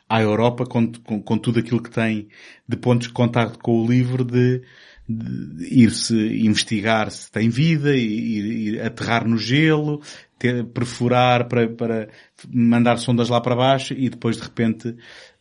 à 0.10 0.22
Europa 0.22 0.66
com, 0.66 0.92
com, 1.04 1.22
com 1.22 1.38
tudo 1.38 1.60
aquilo 1.60 1.84
que 1.84 1.92
tem 1.92 2.30
de 2.68 2.78
pontos 2.78 3.08
de 3.08 3.14
contacto 3.14 3.60
com 3.60 3.84
o 3.84 3.88
livro 3.88 4.24
de 4.24 4.62
ir-se 5.10 6.16
investigar 6.16 7.10
se 7.12 7.32
tem 7.32 7.50
vida, 7.50 7.96
ir, 7.96 8.46
ir 8.76 8.82
aterrar 8.82 9.28
no 9.28 9.38
gelo, 9.38 10.02
ter, 10.38 10.66
perfurar 10.66 11.48
para, 11.48 11.68
para 11.70 12.10
mandar 12.50 12.98
sondas 12.98 13.30
lá 13.30 13.40
para 13.40 13.56
baixo 13.56 13.94
e 13.94 14.10
depois 14.10 14.38
de 14.38 14.44
repente, 14.44 14.96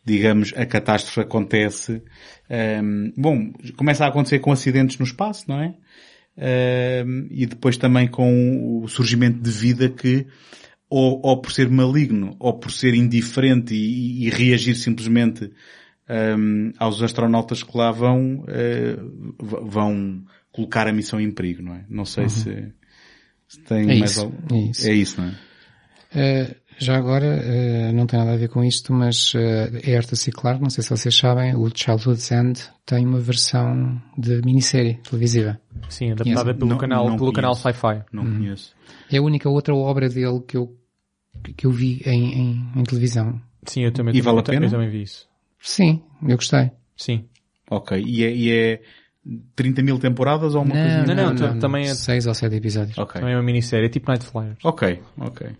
digamos, 0.05 0.53
a 0.55 0.65
catástrofe 0.65 1.19
acontece. 1.19 2.01
Ahm, 2.49 3.11
bom, 3.17 3.51
começa 3.75 4.05
a 4.05 4.07
acontecer 4.07 4.39
com 4.39 4.51
acidentes 4.51 4.97
no 4.97 5.05
espaço, 5.05 5.45
não 5.47 5.61
é? 5.61 5.75
Ahm, 6.37 7.27
e 7.29 7.45
depois 7.45 7.77
também 7.77 8.07
com 8.07 8.81
o 8.83 8.87
surgimento 8.87 9.41
de 9.41 9.51
vida 9.51 9.89
que 9.89 10.27
ou, 10.89 11.19
ou 11.21 11.41
por 11.41 11.51
ser 11.51 11.69
maligno, 11.69 12.35
ou 12.39 12.53
por 12.57 12.71
ser 12.71 12.93
indiferente 12.93 13.73
e, 13.73 14.25
e 14.25 14.29
reagir 14.29 14.75
simplesmente 14.75 15.51
hum, 16.09 16.71
aos 16.77 17.01
astronautas 17.01 17.63
que 17.63 17.77
lá 17.77 17.91
vão, 17.91 18.43
v- 18.47 19.59
vão 19.63 20.23
colocar 20.51 20.87
a 20.87 20.93
missão 20.93 21.19
em 21.19 21.31
perigo, 21.31 21.61
não 21.61 21.75
é? 21.75 21.85
Não 21.89 22.05
sei 22.05 22.29
se, 22.29 22.73
se 23.47 23.59
tem 23.61 23.81
É 23.91 23.95
mais 23.99 24.11
isso, 24.11 24.21
algo. 24.21 24.37
é 24.51 24.57
isso. 24.57 24.87
É 24.87 24.93
isso, 24.93 25.21
não 25.21 25.27
é? 25.29 25.35
Eh, 26.15 26.55
já 26.79 26.95
agora, 26.97 27.25
eh, 27.25 27.91
não 27.91 28.05
tem 28.07 28.17
nada 28.17 28.33
a 28.33 28.37
ver 28.37 28.47
com 28.49 28.63
isto, 28.63 28.93
mas 28.93 29.33
eh, 29.35 29.81
é 29.83 29.97
arte 29.97 30.13
a 30.13 30.17
ciclar, 30.17 30.59
não 30.59 30.69
sei 30.69 30.83
se 30.83 30.89
vocês 30.89 31.13
sabem, 31.15 31.53
o 31.55 31.69
Childhood's 31.73 32.31
End 32.31 32.59
tem 32.85 33.05
uma 33.05 33.19
versão 33.19 34.01
de 34.17 34.41
minissérie 34.45 34.95
televisiva. 35.03 35.59
Sim, 35.89 36.11
adaptada 36.11 36.53
pelo 36.55 36.69
Não- 36.69 36.77
canal, 36.77 37.09
não 37.09 37.17
pelo 37.17 37.33
canal. 37.33 37.55
Sci-Fi. 37.55 38.03
Não 38.11 38.23
Uhum. 38.23 38.37
conheço. 38.37 38.73
É 39.11 39.17
a 39.17 39.21
única 39.21 39.49
outra 39.49 39.75
obra 39.75 40.07
dele 40.07 40.39
que 40.47 40.55
eu, 40.55 40.75
que 41.55 41.65
eu 41.67 41.71
vi 41.71 42.01
em, 42.05 42.33
em, 42.33 42.71
em 42.77 42.83
televisão. 42.83 43.39
Sim, 43.65 43.83
eu 43.83 43.91
também, 43.91 44.15
E 44.15 44.21
vale 44.21 44.39
a 44.39 44.43
também- 44.43 44.59
pena? 44.61 44.67
eu 44.67 44.71
também 44.71 44.89
vi 44.89 45.01
isso. 45.03 45.27
Sim, 45.67 46.01
eu 46.27 46.35
gostei. 46.37 46.71
Sim. 46.95 47.25
Ok. 47.69 48.01
E 48.01 48.23
é, 48.23 48.31
e 48.31 48.51
é 48.51 48.81
30 49.55 49.81
mil 49.83 49.99
temporadas 49.99 50.55
ou 50.55 50.61
uma 50.63 50.71
coisa? 50.71 51.03
Não, 51.13 51.15
não, 51.15 51.35
tu- 51.35 51.59
também 51.59 51.83
é- 51.85 51.93
Seis 51.93 52.25
ou 52.25 52.33
sete 52.33 52.55
episódios. 52.55 52.97
Ok. 52.97 53.19
Também 53.19 53.33
é 53.33 53.37
uma 53.37 53.43
minissérie, 53.43 53.87
é 53.87 53.89
tipo 53.89 54.09
Night 54.09 54.25
Flyers. 54.25 54.57
Ok, 54.63 55.01
ok. 55.19 55.47
E 55.47 55.55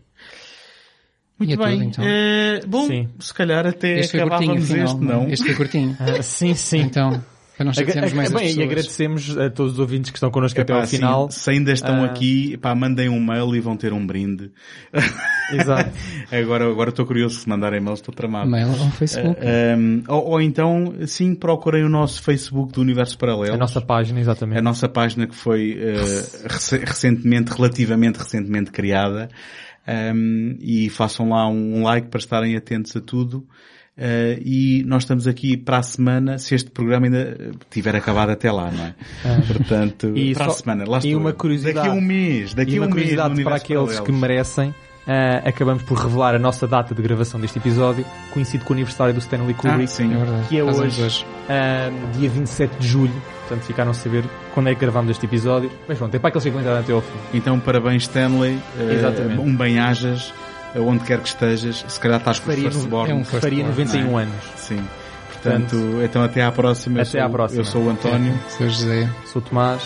Muito 1.39 1.53
é 1.53 1.57
tudo, 1.57 1.67
bem. 1.77 1.87
então. 1.89 2.03
Eh, 2.07 2.61
bom, 2.65 2.87
Sim. 2.87 3.09
se 3.19 3.33
calhar 3.33 3.67
até 3.67 3.99
Este 3.99 4.17
curtinho, 4.17 4.33
acabávamos 4.35 4.71
afinal. 4.71 4.85
este, 4.87 4.99
não. 5.03 5.29
Este 5.29 5.45
foi 5.45 5.55
curtinho. 5.55 5.97
Ah, 5.99 6.23
sim, 6.23 6.53
sim. 6.55 6.79
Então, 6.79 7.23
Para 7.57 7.73
chatearmos 7.73 8.13
mais 8.13 8.31
Bem, 8.31 8.55
e 8.55 8.63
agradecemos 8.63 9.37
a 9.37 9.49
todos 9.49 9.73
os 9.73 9.79
ouvintes 9.79 10.11
que 10.11 10.17
estão 10.17 10.29
connosco 10.29 10.61
até 10.61 10.71
Epá, 10.73 10.79
ao 10.79 10.83
assim, 10.83 10.97
final. 10.97 11.31
se 11.31 11.49
ainda 11.49 11.71
estão 11.71 12.03
Ah. 12.03 12.05
aqui, 12.05 12.55
pá, 12.57 12.75
mandem 12.75 13.09
um 13.09 13.19
mail 13.19 13.55
e 13.55 13.59
vão 13.59 13.75
ter 13.75 13.93
um 13.93 14.05
brinde. 14.05 14.51
Exato. 15.53 15.89
agora, 16.31 16.69
agora 16.69 16.89
estou 16.89 17.05
curioso 17.05 17.35
se 17.39 17.49
mandarem 17.49 17.79
mail, 17.81 17.93
estou 17.95 18.13
tramado. 18.13 18.49
Mail 18.49 18.67
ou 18.69 18.91
Facebook. 18.91 19.37
Eh, 19.41 19.75
um, 19.77 20.03
ou, 20.07 20.25
ou 20.31 20.41
então, 20.41 20.93
sim, 21.07 21.33
procurem 21.33 21.83
o 21.83 21.89
nosso 21.89 22.21
Facebook 22.21 22.71
do 22.73 22.81
Universo 22.81 23.17
Paralelo. 23.17 23.55
A 23.55 23.57
nossa 23.57 23.81
página, 23.81 24.19
exatamente. 24.19 24.59
A 24.59 24.61
nossa 24.61 24.87
página 24.87 25.25
que 25.25 25.35
foi 25.35 25.77
eh, 25.79 25.95
rece- 26.47 26.77
recentemente, 26.85 27.51
relativamente 27.51 28.17
recentemente 28.19 28.71
criada. 28.71 29.29
Um, 29.89 30.57
e 30.59 30.89
façam 30.89 31.29
lá 31.29 31.47
um 31.47 31.81
like 31.81 32.09
para 32.09 32.19
estarem 32.19 32.57
atentos 32.57 32.93
a 32.97 32.99
tudo. 32.99 33.47
Eh, 33.99 34.39
e 34.45 34.83
nós 34.85 35.03
estamos 35.03 35.25
aqui 35.27 35.57
para 35.57 35.77
a 35.79 35.83
semana, 35.83 36.37
se 36.37 36.53
este 36.53 36.69
programa 36.69 37.07
ainda 37.07 37.35
tiver 37.71 37.95
acabado 37.95 38.29
até 38.29 38.51
lá, 38.51 38.69
não 38.71 38.85
é? 38.85 38.93
Portanto, 39.47 40.11
E 40.15 40.33
para 40.35 40.45
só- 40.45 40.51
a 40.51 40.53
semana. 40.53 40.83
Lá 40.87 40.97
e 40.97 41.07
estou 41.07 41.19
uma 41.19 41.29
eu. 41.31 41.35
curiosidade- 41.35 41.75
Daqui 41.77 41.89
a 41.89 41.93
um 41.93 42.01
mês, 42.01 42.53
daqui 42.53 42.71
e 42.73 42.77
a 42.77 42.81
uma 42.81 42.85
um 42.85 42.89
mês. 42.89 42.93
curiosidade 42.93 43.35
no 43.35 43.43
para 43.43 43.55
aqueles 43.55 43.99
que 43.99 44.11
merecem, 44.11 44.75
ah, 45.07 45.41
acabamos 45.49 45.81
por 45.83 45.97
revelar 45.97 46.35
a 46.35 46.39
nossa 46.39 46.67
data 46.67 46.93
de 46.93 47.01
gravação 47.01 47.39
deste 47.39 47.57
episódio, 47.57 48.05
coincide 48.33 48.63
com 48.63 48.73
o 48.73 48.75
aniversário 48.75 49.13
do 49.15 49.19
Stanley 49.19 49.53
Kubrick, 49.55 49.83
Ah, 49.83 49.87
sim. 49.87 50.11
É 50.13 50.47
que 50.47 50.57
é 50.57 50.61
anos 50.61 50.99
hoje, 50.99 51.25
ah, 51.49 51.89
dia 52.17 52.29
27 52.29 52.77
de 52.79 52.87
julho. 52.87 53.13
Portanto, 53.47 53.65
ficaram 53.65 53.91
a 53.91 53.93
saber 53.93 54.25
quando 54.53 54.67
é 54.67 54.75
que 54.75 54.81
gravamos 54.81 55.09
este 55.09 55.25
episódio. 55.25 55.71
Mas 55.87 55.97
pronto, 55.97 56.13
é 56.13 56.19
para 56.19 56.27
aqueles 56.27 56.43
que 56.43 56.49
aguentaram 56.49 56.79
até 56.81 56.91
ao 56.91 57.01
fim. 57.01 57.17
Então, 57.33 57.57
parabéns 57.59 58.03
Stanley. 58.03 58.59
Eh, 58.77 58.93
Exatamente. 58.95 59.39
um 59.39 59.55
bem-ajas, 59.55 60.33
onde 60.75 61.03
quer 61.03 61.19
que 61.19 61.27
estejas. 61.29 61.85
Se 61.87 61.99
calhar 61.99 62.19
estás 62.19 62.39
com 62.39 62.49
os 62.49 62.55
Faria, 62.55 62.69
no- 62.69 62.71
firstborn. 62.75 63.11
é 63.11 63.15
um 63.15 63.23
first 63.25 63.41
faria 63.41 63.63
born, 63.63 63.77
91 63.85 64.03
não 64.11 64.17
anos. 64.17 64.35
Sim. 64.55 64.83
Portanto, 65.31 65.75
então 66.03 66.23
até 66.23 66.43
à 66.43 66.51
próxima. 66.51 66.97
Eu 66.99 67.01
Até 67.03 67.11
sou- 67.11 67.21
à 67.21 67.29
próxima. 67.29 67.61
Eu 67.61 67.65
sou 67.65 67.83
o 67.83 67.89
António. 67.89 68.33
Sr. 68.49 68.69
José. 68.69 69.09
Sou 69.31 69.41
o 69.41 69.45
Tomás 69.45 69.81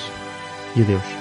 e 0.76 0.82
adeus. 0.82 1.21